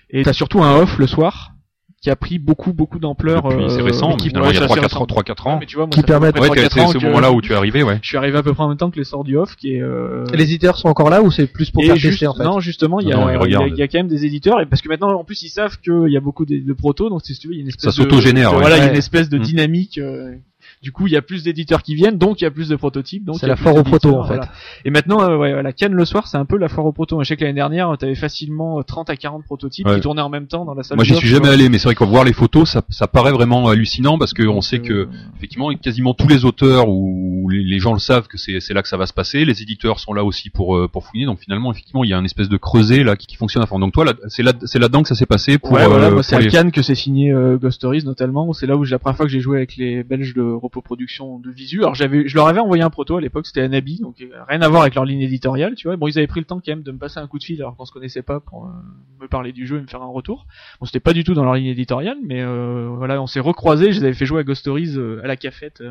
Et 0.10 0.24
t'as 0.24 0.34
surtout 0.34 0.62
un 0.62 0.76
off 0.76 1.00
le 1.00 1.08
soir 1.08 1.54
qui 2.04 2.10
a 2.10 2.16
pris 2.18 2.38
beaucoup 2.38 2.74
beaucoup 2.74 3.00
d'ampleur. 3.00 3.44
C'est 3.70 3.80
euh, 3.80 3.84
récent, 3.84 4.16
qui- 4.18 4.28
finalement, 4.28 4.50
il 4.52 4.56
y 4.56 4.58
a 4.58 4.62
ouais, 4.64 4.68
3-4 4.68 4.74
c'est 4.74 4.86
assez 4.86 4.96
ans. 4.98 5.00
récent. 5.00 5.06
3-4 5.06 5.48
ans. 5.48 5.54
Ouais, 5.54 5.58
mais 5.62 5.66
tu 5.66 5.76
vois, 5.78 5.86
moi, 5.86 5.92
Qui 5.92 6.02
permettent- 6.04 6.38
Ouais, 6.38 6.48
3-4 6.50 6.54
t'es- 6.56 6.70
c'est 6.74 6.82
ans 6.82 6.88
c'est 6.90 6.98
au 6.98 7.00
que 7.00 7.06
moment 7.06 7.22
là 7.22 7.32
où 7.32 7.42
tu 7.42 7.54
es 7.54 7.56
arrivé, 7.56 7.82
ouais. 7.82 7.98
Je 8.02 8.08
suis 8.10 8.18
arrivé 8.18 8.38
à 8.38 8.44
peu 8.44 8.54
près 8.54 8.62
en 8.64 8.68
même 8.68 8.78
temps 8.78 8.92
que 8.92 8.98
les 9.00 9.06
sorts 9.06 9.24
du 9.24 9.38
off, 9.38 9.56
qui 9.56 9.76
est. 9.76 9.82
euh, 9.82 10.26
Et 10.34 10.38
les 10.38 10.44
éditeurs 10.44 10.78
sont 10.78 10.90
encore 10.90 11.10
là 11.10 11.22
ou 11.24 11.32
c'est 11.32 11.48
plus 11.48 11.72
pour 11.72 11.82
et 11.82 11.88
faire 11.88 11.96
juste- 11.96 12.12
tester 12.20 12.28
en 12.28 12.34
fait 12.34 12.44
Non, 12.44 12.60
justement, 12.60 13.00
il 13.00 13.08
y, 13.08 13.14
a, 13.14 13.16
Non, 13.16 13.30
il 13.46 13.52
y 13.52 13.56
a- 13.56 13.68
il 13.68 13.76
y 13.78 13.82
a 13.82 13.88
quand 13.88 14.00
même 14.00 14.10
des 14.10 14.26
éditeurs, 14.26 14.60
et 14.60 14.66
parce 14.66 14.82
que 14.82 14.90
maintenant, 14.90 15.18
en 15.18 15.24
plus, 15.24 15.42
ils 15.44 15.50
savent 15.50 15.80
qu'il 15.80 16.12
y 16.12 16.18
a 16.18 16.22
beaucoup 16.22 16.46
de, 16.46 16.58
de 16.58 16.74
protos, 16.74 17.10
donc 17.10 17.22
si 17.24 17.38
tu 17.38 17.48
veux, 17.48 17.54
il 17.54 17.58
y 17.58 17.60
a 17.60 17.64
une 17.64 17.70
espèce 17.70 17.84
Ça 17.86 17.90
de 17.92 17.96
s'autogénère, 18.10 18.52
de- 18.52 18.56
ouais. 18.58 18.62
Voilà, 18.62 18.76
il 18.78 18.80
y 18.80 18.84
a 18.84 18.86
une 18.88 18.92
Ouais. 18.92 18.98
espèce 18.98 19.30
de 19.30 19.38
Mm. 19.38 19.42
dynamique. 19.42 19.98
euh, 19.98 20.34
du 20.84 20.92
coup, 20.92 21.08
il 21.08 21.14
y 21.14 21.18
a 21.18 21.22
plus 21.22 21.44
d'éditeurs 21.44 21.82
qui 21.82 21.96
viennent, 21.96 22.18
donc 22.18 22.42
il 22.42 22.44
y 22.44 22.48
a 22.48 22.52
plus 22.52 22.68
de 22.70 22.76
prototypes. 22.76 23.24
donc 23.24 23.38
C'est 23.40 23.48
la 23.48 23.56
foire 23.56 23.76
aux 23.76 23.84
protos 23.84 24.16
en 24.16 24.24
fait. 24.24 24.36
voilà. 24.36 24.52
Et 24.86 24.92
maintenant, 24.92 25.22
euh, 25.22 25.38
ouais, 25.38 25.64
la 25.64 25.72
Cannes 25.74 25.94
le 25.94 26.06
soir, 26.06 26.28
c'est 26.28 26.38
un 26.38 26.46
peu 26.46 26.58
la 26.58 26.68
foire 26.68 26.86
aux 26.86 26.92
protos. 26.92 27.24
Je 27.24 27.28
sais 27.30 27.38
que 27.38 27.44
l'année 27.44 27.56
dernière, 27.56 27.96
t'avais 27.98 28.16
facilement 28.16 28.80
euh, 28.80 28.84
30 28.84 29.10
à 29.10 29.16
40 29.16 29.44
prototypes 29.46 29.88
Ouais. 29.88 29.96
qui 29.96 30.02
tournaient 30.02 30.22
en 30.22 30.30
même 30.30 30.48
temps 30.48 30.66
dans 30.66 30.74
la 30.74 30.84
salle. 30.84 30.98
Moi, 30.98 31.06
j'y 31.06 31.16
suis 31.16 31.28
jamais 31.30 31.48
allé, 31.50 31.70
mais 31.70 31.78
c'est 31.78 31.86
vrai 31.86 31.96
qu'on 31.96 32.06
voir 32.06 32.26
les 32.26 32.34
photos, 32.34 32.70
ça, 32.70 32.82
ça 32.90 33.08
paraît 33.08 33.32
vraiment 33.32 33.68
hallucinant 33.70 34.18
parce 34.18 34.34
qu'on 34.34 34.62
sait 34.62 34.80
que 34.80 34.94
euh, 34.94 35.10
effectivement 35.38 35.74
quasiment 35.74 36.14
tous 36.14 36.28
les 36.28 36.44
auteurs 36.46 36.90
ou 36.90 37.48
les, 37.50 37.80
gens 37.80 37.94
le 37.94 38.00
savent 38.00 38.28
que 38.28 38.38
c'est 38.38 38.60
c'est 38.60 38.74
là 38.74 38.82
que 38.82 38.88
ça 38.90 38.98
va 38.98 39.06
se 39.06 39.14
passer. 39.14 39.46
Les 39.46 39.62
éditeurs 39.62 40.00
sont 40.00 40.14
là 40.14 40.24
aussi 40.24 40.50
pour 40.50 40.76
euh, 40.76 40.88
pour 40.88 41.06
fouiner. 41.06 41.26
Donc 41.26 41.40
finalement, 41.40 41.72
effectivement, 41.72 42.04
il 42.04 42.10
y 42.10 42.14
a 42.14 42.18
un 42.18 42.24
espèce 42.26 42.50
de 42.50 42.58
creuset 42.58 43.04
là 43.04 43.16
qui, 43.16 43.26
qui 43.28 43.36
fonctionne 43.38 43.64
à 43.64 43.66
fond. 43.68 43.80
Donc 43.80 43.94
toi, 43.94 44.04
là, 44.06 44.14
c'est 44.28 44.44
là 44.44 44.52
c'est 44.66 44.80
là-dedans 44.80 45.02
que 45.02 45.08
ça 45.10 45.16
s'est 45.16 45.26
passé 45.26 45.58
pour. 45.58 45.72
ouais, 45.72 45.88
voilà, 45.88 46.08
euh, 46.08 46.12
moi 46.12 46.24
c'est 46.24 46.36
à 46.36 46.40
les- 46.40 46.50
Cannes 46.50 46.72
que 46.72 46.82
c'est 46.82 46.96
signé 46.96 47.32
euh, 47.32 47.58
Ghost 47.58 47.78
Stories 47.78 48.04
notamment. 48.06 48.52
C'est 48.54 48.68
là 48.68 48.76
où 48.76 48.84
j'ai 48.86 48.92
la 48.92 49.00
première 49.00 49.16
fois 49.18 49.26
que 49.26 49.32
j'ai 49.32 49.40
joué 49.40 49.58
avec 49.58 49.76
les 49.78 50.04
Belges 50.04 50.34
de 50.34 50.42
Repos 50.74 50.82
Production 50.82 51.40
de 51.40 51.52
Visu. 51.52 51.80
Alors 51.82 51.94
j'avais, 51.94 52.28
je 52.28 52.36
leur 52.36 52.48
avais 52.48 52.60
envoyé 52.60 52.82
un 52.82 52.90
proto 52.90 53.18
à 53.18 53.22
l'époque, 53.22 53.46
c'était 53.46 53.62
Anabi, 53.62 54.00
donc 54.00 54.22
euh, 54.22 54.44
rien 54.48 54.62
à 54.62 54.68
voir 54.68 54.82
avec 54.82 54.96
leur 54.96 55.06
ligne 55.06 55.22
éditoriale, 55.22 55.76
tu 55.76 55.88
vois. 55.88 55.98
Bon, 55.98 56.08
ils 56.08 56.18
avaient 56.18 56.28
pris 56.28 56.40
le 56.40 56.46
temps 56.46 56.60
quand 56.60 56.72
même 56.72 56.82
de 56.82 56.92
me 56.92 56.98
passer 56.98 57.20
un 57.20 57.28
coup 57.28 57.38
de 57.38 57.44
fil 57.44 57.62
alors 57.62 57.76
qu'on 57.76 57.86
se 57.86 57.92
connaissait 57.92 58.24
pas 58.24 58.40
pour 58.40 58.66
euh, 58.66 58.70
me 59.22 59.28
parler 59.28 59.52
du 59.52 59.68
jeu 59.68 59.78
et 59.78 59.82
me 59.82 59.88
faire 59.88 60.02
un 60.02 60.08
retour. 60.08 60.48
Bon, 60.80 60.86
c'était 60.86 61.00
pas 61.00 61.14
du 61.14 61.24
tout 61.24 61.36
dans 61.36 61.44
leur 61.44 61.54
ligne 61.54 61.68
éditoriale, 61.68 62.18
mais 62.24 62.42
euh, 62.42 62.90
voilà, 62.90 63.22
on 63.22 63.28
s'est 63.28 63.40
recroisés. 63.40 63.92
Je 63.92 64.00
les 64.00 64.06
avais 64.06 64.14
fait 64.14 64.26
jouer 64.26 64.40
à 64.40 64.44
Ghost 64.44 64.62
Stories 64.62 64.98
à 65.24 65.28
la 65.28 65.38
cafette 65.38 65.84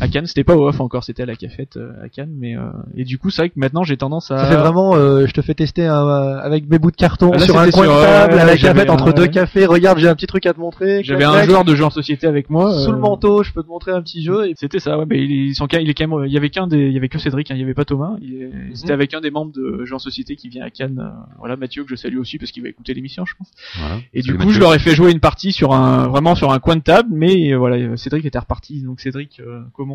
à 0.00 0.08
Cannes. 0.08 0.26
C'était 0.26 0.44
pas 0.44 0.56
au 0.56 0.68
off 0.68 0.80
encore, 0.80 1.04
c'était 1.04 1.22
à 1.22 1.26
la 1.26 1.36
cafette 1.36 1.76
euh, 1.76 1.92
à 2.04 2.08
Cannes, 2.08 2.32
mais 2.38 2.56
euh, 2.56 2.62
et 2.96 3.04
du 3.04 3.18
coup 3.18 3.30
c'est 3.30 3.42
vrai 3.42 3.48
que 3.50 3.58
maintenant 3.58 3.82
j'ai 3.84 3.96
tendance 3.96 4.30
à 4.30 4.38
Ça 4.38 4.46
fait 4.46 4.56
vraiment, 4.56 4.94
euh, 4.94 5.26
je 5.26 5.32
te 5.32 5.40
fais 5.42 5.54
tester 5.54 5.86
un, 5.86 6.06
euh, 6.06 6.38
avec 6.40 6.68
mes 6.68 6.78
bouts 6.78 6.90
de 6.90 6.96
carton 6.96 7.30
Ah, 7.34 7.38
là, 7.38 7.44
sur 7.44 7.58
un 7.58 7.70
coin 7.70 7.86
de 7.86 8.02
table, 8.02 8.38
à 8.38 8.44
la 8.44 8.56
cafette 8.56 8.90
entre 8.90 9.08
un- 9.08 9.12
deux 9.12 9.26
cafés. 9.26 9.66
Regarde, 9.66 9.98
j'ai 9.98 10.08
un 10.08 10.14
petit 10.14 10.26
truc 10.26 10.46
à 10.46 10.54
te 10.54 10.60
montrer. 10.60 11.02
J'avais 11.04 11.24
un 11.24 11.42
joueur 11.42 11.64
de 11.64 11.74
jeu 11.74 11.84
en 11.84 11.90
société 11.90 12.26
avec 12.26 12.50
moi. 12.50 12.72
sous 12.84 12.92
le 12.92 12.98
manteau, 12.98 13.42
je 13.42 13.52
peux 13.52 13.62
te 13.62 13.68
montrer 13.68 13.92
un 13.92 14.02
petit 14.02 14.22
jeu. 14.22 14.48
Et... 14.48 14.54
C'était 14.56 14.78
ça, 14.78 14.98
ouais, 14.98 15.04
mais 15.08 15.18
ils 15.22 15.54
sont, 15.54 15.66
il 15.72 15.88
est 15.90 15.94
quand 15.94 16.06
même, 16.08 16.24
il 16.26 16.32
y 16.32 16.36
avait 16.36 16.50
qu'un 16.50 16.66
des, 16.66 16.86
il 16.86 16.92
y 16.92 16.96
avait 16.96 17.08
que 17.08 17.18
Cédric, 17.18 17.50
hein, 17.50 17.54
il 17.56 17.60
y 17.60 17.64
avait 17.64 17.74
pas 17.74 17.84
Thomas. 17.84 18.16
Il 18.22 18.34
est- 18.34 18.48
Mhm. 18.48 18.74
C'était 18.74 18.92
avec 18.92 19.12
un 19.14 19.20
des 19.20 19.30
membres 19.30 19.52
de 19.52 19.84
Jeux 19.84 19.94
en 19.94 19.98
Société 19.98 20.36
qui 20.36 20.48
vient 20.48 20.64
à 20.64 20.70
Cannes. 20.70 21.00
euh, 21.02 21.08
voilà, 21.38 21.56
Mathieu 21.56 21.82
que 21.84 21.90
je 21.90 21.96
salue 21.96 22.18
aussi 22.18 22.38
parce 22.38 22.50
qu'il 22.50 22.62
va 22.62 22.68
écouter 22.68 22.94
l'émission, 22.94 23.24
je 23.26 23.34
pense. 23.36 23.50
Voilà. 23.78 23.96
Et 24.14 24.22
du 24.22 24.36
coup, 24.36 24.50
je 24.50 24.58
leur 24.60 24.74
ai 24.74 24.78
fait 24.78 24.94
jouer 24.94 25.10
une 25.12 25.20
partie 25.20 25.52
sur 25.52 25.72
un, 25.74 26.08
vraiment 26.08 26.34
sur 26.34 26.52
un 26.52 26.58
coin 26.60 26.76
de 26.76 26.82
table, 26.82 27.08
mais 27.12 27.54
voilà, 27.54 27.96
Cédric 27.96 28.24
était 28.24 28.38
reparti. 28.38 28.82
Donc 28.82 29.00
Cédric 29.00 29.40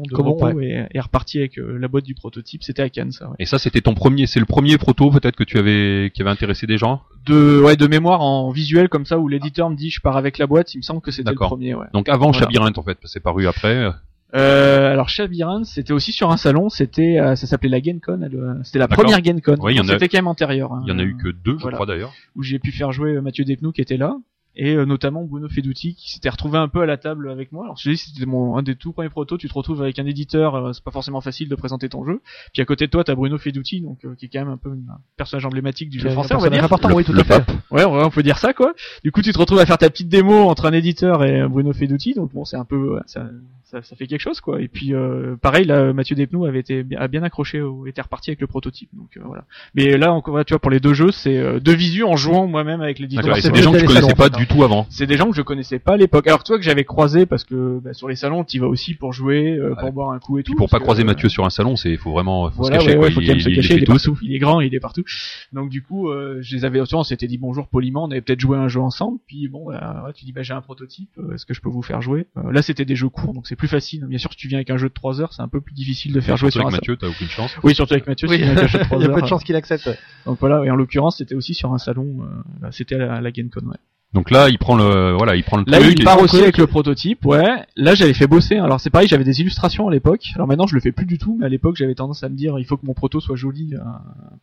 commande 0.01 0.11
Comment, 0.39 0.49
repos 0.49 0.61
et 0.61 0.87
est 0.91 0.99
reparti 0.99 1.37
avec 1.39 1.57
euh, 1.59 1.77
la 1.79 1.87
boîte 1.87 2.03
du 2.05 2.15
prototype. 2.15 2.63
C'était 2.63 2.81
à 2.81 2.89
Cannes, 2.89 3.11
ça. 3.11 3.29
Ouais. 3.29 3.35
Et 3.39 3.45
ça, 3.45 3.59
c'était 3.59 3.81
ton 3.81 3.93
premier, 3.93 4.25
c'est 4.27 4.39
le 4.39 4.45
premier 4.45 4.77
proto 4.77 5.11
peut-être 5.11 5.35
que 5.35 5.43
tu 5.43 5.57
avais, 5.59 6.11
qui 6.13 6.21
avait 6.21 6.31
intéressé 6.31 6.65
des 6.67 6.77
gens? 6.77 7.01
De, 7.25 7.61
ouais, 7.61 7.75
de 7.75 7.87
mémoire 7.87 8.21
en 8.21 8.49
visuel 8.51 8.89
comme 8.89 9.05
ça 9.05 9.19
où 9.19 9.27
l'éditeur 9.27 9.69
me 9.69 9.75
dit 9.75 9.89
je 9.89 10.01
pars 10.01 10.17
avec 10.17 10.37
la 10.37 10.47
boîte. 10.47 10.73
Il 10.73 10.77
me 10.77 10.81
semble 10.83 11.01
que 11.01 11.11
c'était 11.11 11.29
le 11.29 11.35
premier. 11.35 11.75
Ouais. 11.75 11.85
Donc 11.93 12.09
avant 12.09 12.31
Voilà. 12.31 12.39
Chabirinthe 12.45 12.77
en 12.77 12.83
fait, 12.83 12.97
c'est 13.05 13.21
paru 13.21 13.47
après. 13.47 13.89
Euh, 14.35 14.91
alors 14.91 15.09
Chavirans, 15.09 15.63
c'était 15.63 15.93
aussi 15.93 16.11
sur 16.11 16.31
un 16.31 16.37
salon, 16.37 16.67
c'était 16.69 17.19
euh, 17.19 17.35
ça 17.35 17.45
s'appelait 17.45 17.69
la 17.69 17.79
GenCon, 17.79 18.19
c'était 18.63 18.79
la 18.79 18.87
première 18.87 19.23
GenCon. 19.23 19.57
Ouais, 19.61 19.75
c'était 19.85 20.07
quand 20.09 20.17
même 20.17 20.27
antérieur. 20.27 20.73
hein, 20.73 20.81
Il 20.87 20.89
y 20.89 20.91
en 20.91 20.97
a 20.97 21.03
eu 21.03 21.15
que 21.15 21.29
deux, 21.29 21.55
je 21.57 21.61
voilà. 21.61 21.75
crois 21.77 21.85
d'ailleurs. 21.85 22.11
où 22.35 22.41
j'ai 22.41 22.57
pu 22.57 22.71
faire 22.71 22.91
jouer 22.91 23.21
Mathieu 23.21 23.45
Despnous 23.45 23.71
qui 23.73 23.81
était 23.81 23.95
là 23.97 24.15
et 24.55 24.75
euh, 24.75 24.85
notamment 24.85 25.23
Bruno 25.23 25.47
Feduti 25.49 25.95
qui 25.95 26.11
s'était 26.11 26.29
retrouvé 26.29 26.57
un 26.57 26.67
peu 26.67 26.81
à 26.81 26.85
la 26.85 26.97
table 26.97 27.29
avec 27.29 27.51
moi. 27.51 27.65
Alors 27.65 27.77
je 27.77 27.83
te 27.85 27.89
dis 27.89 27.97
c'était 27.97 28.25
mon 28.25 28.57
un 28.57 28.63
des 28.63 28.75
tout 28.75 28.91
premiers 28.93 29.09
protos, 29.09 29.37
tu 29.37 29.47
te 29.47 29.53
retrouves 29.53 29.81
avec 29.81 29.97
un 29.99 30.05
éditeur, 30.05 30.55
euh, 30.55 30.73
c'est 30.73 30.83
pas 30.83 30.91
forcément 30.91 31.21
facile 31.21 31.49
de 31.49 31.55
présenter 31.55 31.89
ton 31.89 32.05
jeu. 32.05 32.21
Puis 32.53 32.61
à 32.61 32.65
côté 32.65 32.85
de 32.85 32.91
toi, 32.91 33.03
t'as 33.03 33.15
Bruno 33.15 33.37
Feduti 33.37 33.81
donc 33.81 34.05
euh, 34.05 34.15
qui 34.15 34.25
est 34.25 34.29
quand 34.29 34.39
même 34.39 34.49
un 34.49 34.57
peu 34.57 34.69
un 34.69 34.97
personnage 35.17 35.45
emblématique 35.45 35.89
du 35.89 35.99
jeu 35.99 36.09
français, 36.09 36.35
on 36.35 36.39
va 36.39 36.49
dire. 36.49 36.63
important, 36.63 36.89
Le- 36.89 36.95
oui, 36.95 37.03
tout 37.03 37.13
à 37.17 37.23
fait. 37.23 37.43
Ouais, 37.71 37.83
ouais, 37.85 38.03
on 38.03 38.09
peut 38.11 38.23
dire 38.23 38.37
ça 38.37 38.53
quoi. 38.53 38.73
Du 39.03 39.11
coup, 39.11 39.21
tu 39.21 39.31
te 39.33 39.37
retrouves 39.39 39.59
à 39.59 39.65
faire 39.65 39.77
ta 39.77 39.89
petite 39.89 40.09
démo 40.09 40.47
entre 40.49 40.65
un 40.65 40.73
éditeur 40.73 41.23
et 41.23 41.41
euh, 41.41 41.47
Bruno 41.47 41.73
Feduti, 41.73 42.13
donc 42.13 42.33
bon, 42.33 42.45
c'est 42.45 42.57
un 42.57 42.65
peu, 42.65 42.95
ouais, 42.95 43.01
ça, 43.05 43.27
ça, 43.73 43.81
ça 43.81 43.95
fait 43.95 44.05
quelque 44.07 44.21
chose 44.21 44.39
quoi. 44.39 44.61
Et 44.61 44.67
puis 44.67 44.93
euh, 44.93 45.35
pareil, 45.35 45.65
là, 45.65 45.91
Mathieu 45.93 46.15
Despnous 46.15 46.45
avait 46.45 46.59
été 46.59 46.83
bien- 46.83 46.99
a 46.99 47.07
bien 47.07 47.23
accroché, 47.23 47.59
au, 47.61 47.85
était 47.87 48.01
reparti 48.01 48.29
avec 48.29 48.39
le 48.41 48.47
prototype, 48.47 48.89
donc 48.93 49.17
euh, 49.17 49.21
voilà. 49.25 49.45
Mais 49.73 49.97
là 49.97 50.13
encore, 50.13 50.45
tu 50.45 50.53
vois, 50.53 50.59
pour 50.59 50.69
les 50.71 50.79
deux 50.79 50.93
jeux, 50.93 51.11
c'est 51.11 51.37
euh, 51.37 51.59
deux 51.59 51.73
visus 51.73 52.03
en 52.03 52.15
jouant 52.15 52.45
moi-même 52.47 52.81
avec 52.81 52.99
l'éditeur. 52.99 53.23
D'accord. 53.23 53.37
Et 53.37 53.41
c'est 53.41 53.51
des 53.51 53.61
gens 53.63 53.71
que 53.71 53.77
les 53.77 53.85
connaissais 53.85 54.01
salons, 54.07 54.15
pas 54.15 54.27
en 54.27 54.31
fait, 54.31 54.37
du 54.37 54.47
tout 54.47 54.63
avant. 54.63 54.85
C'est 54.89 55.07
des 55.07 55.17
gens 55.17 55.29
que 55.29 55.35
je 55.35 55.41
connaissais 55.41 55.79
pas 55.79 55.93
à 55.93 55.97
l'époque. 55.97 56.27
Alors 56.27 56.43
toi 56.43 56.57
que 56.57 56.63
j'avais 56.63 56.83
croisé 56.83 57.25
parce 57.25 57.43
que 57.43 57.79
bah, 57.83 57.93
sur 57.93 58.07
les 58.07 58.15
salons, 58.15 58.43
tu 58.43 58.59
vas 58.59 58.67
aussi 58.67 58.93
pour 58.93 59.11
jouer, 59.13 59.57
euh, 59.57 59.73
pour 59.75 59.85
Ouais. 59.85 59.91
boire 59.91 60.11
un 60.11 60.19
coup 60.19 60.37
et 60.37 60.43
tout. 60.43 60.51
Puis 60.51 60.57
pour 60.57 60.69
pas 60.69 60.77
que, 60.77 60.83
croiser 60.83 61.01
euh, 61.01 61.05
Mathieu 61.05 61.27
sur 61.29 61.43
un 61.45 61.49
salon, 61.49 61.75
c'est 61.75 61.97
faut 61.97 62.11
vraiment 62.11 62.49
faut 62.51 62.61
voilà, 62.63 62.79
se 62.79 62.85
cacher 62.85 62.97
ouais, 62.97 63.05
quoi. 63.07 63.11
faut 63.15 63.21
il, 63.21 63.41
se 63.41 63.49
il- 63.49 63.51
il 63.53 63.55
cacher, 63.55 63.73
les 63.73 63.79
il 63.79 63.83
est 63.83 63.85
partout, 63.87 64.17
il 64.21 64.35
est 64.35 64.39
grand, 64.39 64.61
il 64.61 64.75
est 64.75 64.79
partout. 64.79 65.03
Donc 65.51 65.69
du 65.69 65.81
coup, 65.81 66.09
euh, 66.09 66.37
je 66.41 66.55
les 66.55 66.65
avais, 66.65 66.79
on 66.93 67.03
s'était 67.03 67.27
dit 67.27 67.37
bonjour 67.39 67.67
poliment, 67.67 68.03
on 68.03 68.11
avait 68.11 68.21
peut-être 68.21 68.39
joué 68.39 68.57
un 68.57 68.67
jeu 68.67 68.79
ensemble, 68.79 69.17
puis 69.27 69.47
bon, 69.47 69.65
bah, 69.67 70.11
tu 70.15 70.25
dis 70.25 70.31
bah 70.31 70.43
j'ai 70.43 70.53
un 70.53 70.61
prototype, 70.61 71.09
est-ce 71.33 71.45
que 71.45 71.53
je 71.53 71.61
peux 71.61 71.69
vous 71.69 71.81
faire 71.81 72.01
jouer? 72.01 72.27
Là 72.51 72.61
c'était 72.61 72.85
des 72.85 72.95
jeux 72.95 73.09
courts, 73.09 73.33
donc 73.33 73.47
c'est 73.47 73.55
plus 73.63 73.69
facile. 73.69 74.05
Bien 74.09 74.17
sûr, 74.17 74.29
si 74.31 74.37
tu 74.37 74.49
viens 74.49 74.57
avec 74.57 74.69
un 74.71 74.77
jeu 74.77 74.89
de 74.89 74.93
3 74.93 75.21
heures, 75.21 75.31
c'est 75.31 75.41
un 75.41 75.47
peu 75.47 75.61
plus 75.61 75.73
difficile 75.73 76.11
de 76.11 76.19
faire 76.19 76.35
jouer 76.35 76.51
Surtout 76.51 76.67
sur 76.67 76.67
un 76.67 76.73
avec 76.73 76.85
salon. 76.85 76.93
Mathieu, 76.93 76.97
t'as 76.97 77.07
aucune 77.07 77.29
chance. 77.29 77.55
Oui, 77.63 77.73
surtout 77.73 77.93
avec 77.93 78.05
Mathieu, 78.07 78.27
Oui, 78.27 78.35
si 78.35 78.41
tu 78.41 78.45
viens 78.49 78.57
avec 78.57 78.63
un 78.65 78.67
jeu 78.67 78.79
de 78.79 78.83
3 78.87 78.97
il 78.97 79.01
y 79.01 79.05
a 79.05 79.07
heures, 79.07 79.15
peu 79.15 79.21
de 79.21 79.25
euh, 79.25 79.29
chances 79.29 79.43
qu'il 79.45 79.55
accepte. 79.55 79.85
ouais. 79.85 79.97
Donc 80.25 80.37
voilà, 80.41 80.65
et 80.65 80.69
en 80.69 80.75
l'occurrence, 80.75 81.17
c'était 81.19 81.35
aussi 81.35 81.53
sur 81.53 81.73
un 81.73 81.77
salon, 81.77 82.17
euh, 82.63 82.67
c'était 82.71 82.95
à 82.95 82.97
la, 82.97 83.13
à 83.13 83.21
la 83.21 83.31
GameCon, 83.31 83.61
ouais. 83.67 83.77
Donc 84.13 84.29
là, 84.29 84.47
il 84.49 84.59
prend 84.59 84.75
le 84.75 85.13
voilà, 85.13 85.35
il 85.35 85.43
prend 85.43 85.57
le 85.57 85.63
Là, 85.65 85.79
truc. 85.79 85.95
il 85.97 86.03
part 86.05 86.21
aussi 86.21 86.37
avec 86.37 86.59
le 86.59 86.67
prototype, 86.67 87.25
ouais. 87.25 87.65
Là, 87.75 87.95
j'avais 87.95 88.13
fait 88.13 88.27
bosser. 88.27 88.57
Alors, 88.57 88.79
c'est 88.79 88.91
pareil, 88.91 89.07
j'avais 89.07 89.23
des 89.23 89.41
illustrations 89.41 89.87
à 89.87 89.91
l'époque. 89.91 90.27
Alors 90.35 90.47
maintenant, 90.47 90.67
je 90.67 90.75
le 90.75 90.81
fais 90.81 90.91
plus 90.91 91.07
du 91.07 91.17
tout, 91.17 91.35
mais 91.39 91.47
à 91.47 91.49
l'époque, 91.49 91.77
j'avais 91.77 91.95
tendance 91.95 92.23
à 92.23 92.29
me 92.29 92.35
dire, 92.35 92.59
il 92.59 92.65
faut 92.65 92.77
que 92.77 92.85
mon 92.85 92.93
proto 92.93 93.19
soit 93.19 93.35
joli 93.35 93.73
euh, 93.73 93.79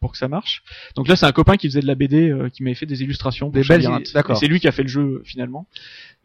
pour 0.01 0.11
que 0.11 0.19
ça 0.19 0.27
marche. 0.27 0.65
Donc 0.97 1.07
là, 1.07 1.15
c'est 1.15 1.27
un 1.27 1.31
copain 1.31 1.57
qui 1.57 1.69
faisait 1.69 1.83
de 1.83 1.87
la 1.87 1.95
BD, 1.95 2.31
euh, 2.31 2.49
qui 2.49 2.65
m'avait 2.65 2.75
fait 2.75 2.87
des 2.87 3.03
illustrations. 3.05 3.49
Des 3.51 3.63
belles 3.63 3.87
d'accord. 4.13 4.37
C'est 4.39 4.49
lui 4.49 4.59
qui 4.59 4.67
a 4.67 4.73
fait 4.73 4.83
le 4.83 4.89
jeu 4.89 5.23
finalement. 5.25 5.67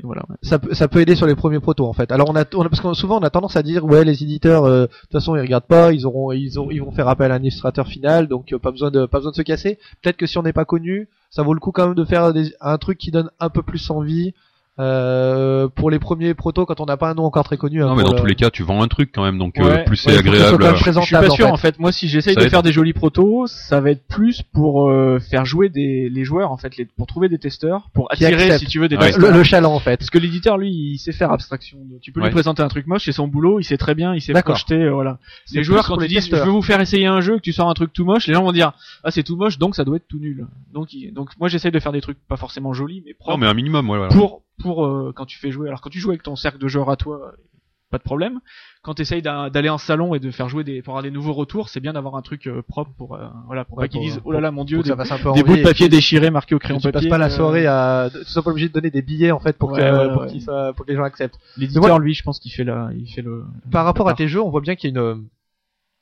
Voilà. 0.03 0.23
ça 0.41 0.59
peut, 0.59 0.73
ça 0.73 0.89
peut 0.89 0.99
aider 0.99 1.15
sur 1.15 1.25
les 1.25 1.35
premiers 1.35 1.59
protos 1.61 1.85
en 1.85 1.93
fait. 1.93 2.11
Alors 2.11 2.29
on 2.29 2.35
a, 2.35 2.43
on 2.55 2.61
a- 2.63 2.69
parce 2.69 2.81
que 2.81 2.93
souvent 2.93 3.17
on 3.19 3.23
a 3.23 3.29
tendance 3.29 3.55
à 3.55 3.63
dire 3.63 3.85
ouais 3.85 4.03
les 4.03 4.23
éditeurs 4.23 4.65
euh, 4.65 4.81
de 4.83 4.87
toute 4.87 5.11
façon 5.13 5.35
ils 5.37 5.39
regardent 5.41 5.67
pas, 5.67 5.93
ils 5.93 6.05
auront 6.05 6.33
ils 6.33 6.59
ont 6.59 6.69
ils 6.69 6.79
vont 6.83 6.91
faire 6.91 7.07
appel 7.07 7.31
à 7.31 7.35
un 7.35 7.39
illustrateur 7.41 7.87
final 7.87 8.27
donc 8.27 8.51
euh, 8.51 8.59
pas 8.59 8.71
besoin 8.71 8.91
de 8.91 9.05
pas 9.05 9.19
besoin 9.19 9.31
de 9.31 9.37
se 9.37 9.41
casser. 9.41 9.79
Peut-être 10.01 10.17
que 10.17 10.25
si 10.27 10.37
on 10.37 10.43
n'est 10.43 10.51
pas 10.53 10.65
connu, 10.65 11.07
ça 11.29 11.43
vaut 11.43 11.53
le 11.53 11.61
coup 11.61 11.71
quand 11.71 11.85
même 11.87 11.95
de 11.95 12.03
faire 12.03 12.33
des- 12.33 12.53
un 12.59 12.77
truc 12.77 12.97
qui 12.97 13.09
donne 13.11 13.29
un 13.39 13.49
peu 13.49 13.61
plus 13.61 13.89
envie 13.89 14.33
Euh, 14.77 15.69
pour 15.69 15.89
les 15.89 15.99
premiers 15.99 16.33
protos, 16.33 16.65
quand 16.65 16.81
on 16.81 16.85
n'a 16.85 16.97
pas 16.97 17.09
un 17.09 17.13
nom 17.13 17.23
encore 17.23 17.45
très 17.45 17.55
connu. 17.55 17.81
hein, 17.81 17.87
Non, 17.87 17.95
mais 17.95 18.03
dans 18.03 18.11
le- 18.11 18.19
tous 18.19 18.25
les 18.25 18.35
cas, 18.35 18.49
tu 18.49 18.61
vends 18.63 18.81
un 18.83 18.87
truc 18.89 19.11
quand 19.13 19.23
même, 19.23 19.37
donc 19.37 19.57
euh, 19.57 19.83
plus 19.85 19.95
c'est 19.95 20.11
Ouais, 20.11 20.17
agréable. 20.19 20.57
quand 20.57 20.65
même 20.65 20.73
euh, 20.73 20.75
Je 20.75 21.01
suis 21.01 21.15
pas 21.15 21.29
sûr 21.29 21.47
en 21.47 21.51
en 21.53 21.57
fait. 21.57 21.79
Moi, 21.79 21.93
si 21.93 22.09
j'essaye 22.09 22.35
de 22.35 22.41
faire 22.49 22.61
des 22.61 22.73
jolis 22.73 22.91
protos, 22.91 23.47
ça 23.47 23.79
va 23.79 23.91
être 23.91 24.05
plus 24.07 24.41
pour 24.41 24.89
euh, 24.89 25.19
faire 25.19 25.45
jouer 25.45 25.69
des 25.69 26.09
les 26.09 26.25
joueurs 26.25 26.51
en 26.51 26.57
fait, 26.57 26.75
les, 26.75 26.85
pour 26.85 27.07
trouver 27.07 27.29
des 27.29 27.37
testeurs, 27.39 27.89
pour 27.93 28.11
attirer 28.11 28.57
si 28.57 28.65
tu 28.65 28.79
veux 28.79 28.89
des 28.89 28.97
Ouais. 28.97 29.07
testeurs. 29.11 29.31
le, 29.31 29.37
le 29.37 29.43
chaland 29.43 29.73
en 29.73 29.79
fait. 29.79 29.95
Parce 29.97 30.09
que 30.09 30.19
l'éditeur, 30.19 30.57
lui, 30.57 30.69
il 30.71 30.97
sait 30.97 31.13
faire 31.13 31.31
abstraction. 31.31 31.77
Tu 32.01 32.11
peux 32.11 32.19
Ouais. 32.19 32.27
lui 32.27 32.33
présenter 32.33 32.61
un 32.61 32.67
truc 32.67 32.85
moche, 32.87 33.05
c'est 33.05 33.11
son 33.13 33.27
boulot, 33.29 33.59
il 33.61 33.63
sait 33.63 33.77
très 33.77 33.95
bien, 33.95 34.13
il 34.13 34.21
sait 34.21 34.33
D'accord. 34.33 34.55
projeter, 34.55 34.75
euh, 34.75 34.91
voilà. 34.91 35.19
Les 35.53 35.63
joueurs, 35.63 35.87
quand 35.87 36.01
ils 36.01 36.09
disent, 36.09 36.29
je 36.29 36.35
veux 36.35 36.51
vous 36.51 36.61
faire 36.61 36.81
essayer 36.81 37.05
un 37.05 37.21
jeu, 37.21 37.37
que 37.37 37.41
tu 37.41 37.53
sors 37.53 37.69
un 37.69 37.73
truc 37.73 37.93
tout 37.93 38.03
moche, 38.03 38.27
les 38.27 38.33
gens 38.33 38.43
vont 38.43 38.51
dire, 38.51 38.73
ah, 39.05 39.11
c'est 39.11 39.23
tout 39.23 39.37
moche, 39.37 39.57
donc 39.57 39.75
ça 39.75 39.85
doit 39.85 39.95
être 39.95 40.07
tout 40.07 40.19
nul. 40.19 40.47
Donc, 40.73 40.93
il- 40.93 41.13
donc 41.13 41.29
moi, 41.39 41.47
j'essaye 41.47 41.71
de 41.71 41.79
faire 41.79 41.91
des 41.93 42.01
trucs 42.01 42.17
pas 42.27 42.35
forcément 42.37 42.73
jolis, 42.73 43.01
mais 43.05 43.13
propres 43.13 43.31
Non, 43.37 43.37
mais 43.37 43.47
un 43.47 43.53
minimum, 43.53 43.89
ouais, 43.89 43.97
voilà. 43.97 44.13
pour 44.13 44.41
pour 44.59 44.85
euh, 44.85 45.11
quand 45.15 45.25
tu 45.25 45.37
fais 45.39 45.51
jouer. 45.51 45.67
Alors 45.67 45.81
quand 45.81 45.89
tu 45.89 45.99
joues 45.99 46.09
avec 46.09 46.23
ton 46.23 46.35
cercle 46.35 46.57
de 46.59 46.67
joueurs 46.67 46.89
à 46.89 46.95
toi, 46.97 47.21
euh, 47.21 47.31
pas 47.91 47.97
de 47.99 48.03
problème. 48.03 48.39
Quand 48.81 48.93
tu 48.95 49.01
essayes 49.03 49.21
d'aller 49.21 49.69
en 49.69 49.77
salon 49.77 50.15
et 50.15 50.19
de 50.19 50.29
faire 50.31 50.49
jouer 50.49 50.63
des 50.63 50.81
pour 50.81 50.93
avoir 50.93 51.03
des 51.03 51.11
nouveaux 51.11 51.33
retours, 51.33 51.69
c'est 51.69 51.79
bien 51.79 51.93
d'avoir 51.93 52.15
un 52.15 52.21
truc 52.21 52.47
euh, 52.47 52.61
propre 52.67 52.91
pour 52.97 53.15
euh, 53.15 53.27
voilà 53.47 53.63
pour 53.63 53.77
Ouais, 53.77 53.85
pas 53.85 53.87
qu'ils 53.87 54.01
disent 54.01 54.19
oh 54.25 54.31
là 54.31 54.39
là 54.41 54.51
mon 54.51 54.63
dieu 54.65 54.81
des, 54.83 54.89
des 55.33 55.43
bouts 55.43 55.55
de 55.57 55.63
papier 55.63 55.87
déchirés 55.89 56.29
marqués 56.29 56.55
au 56.55 56.59
crayon 56.59 56.77
que 56.79 56.83
tu 56.83 56.91
papier. 56.91 57.09
passes 57.09 57.17
pas 57.17 57.17
la 57.17 57.31
euh, 57.33 57.35
soirée 57.37 57.67
à, 57.67 58.09
tu 58.11 58.25
sois 58.25 58.43
pas 58.43 58.51
obligé 58.51 58.67
de 58.67 58.73
donner 58.73 58.91
des 58.91 59.01
billets 59.01 59.31
en 59.31 59.39
fait 59.39 59.57
pour 59.57 59.71
Ouais, 59.71 59.79
que, 59.79 60.07
ouais, 60.07 60.73
pour 60.73 60.85
que 60.85 60.91
les 60.91 60.97
gens 60.97 61.03
acceptent. 61.03 61.39
L'éditeur 61.57 61.99
lui, 61.99 62.13
je 62.13 62.23
pense 62.23 62.39
qu'il 62.39 62.51
fait 62.51 62.63
la 62.63 62.89
il 62.95 63.07
fait 63.07 63.21
le 63.21 63.45
Par 63.71 63.85
rapport 63.85 64.09
à 64.09 64.13
tes 64.13 64.27
jeux, 64.27 64.41
on 64.41 64.49
voit 64.49 64.61
bien 64.61 64.75
qu'il 64.75 64.93
y 64.93 64.97
a 64.97 65.01
une 65.01 65.25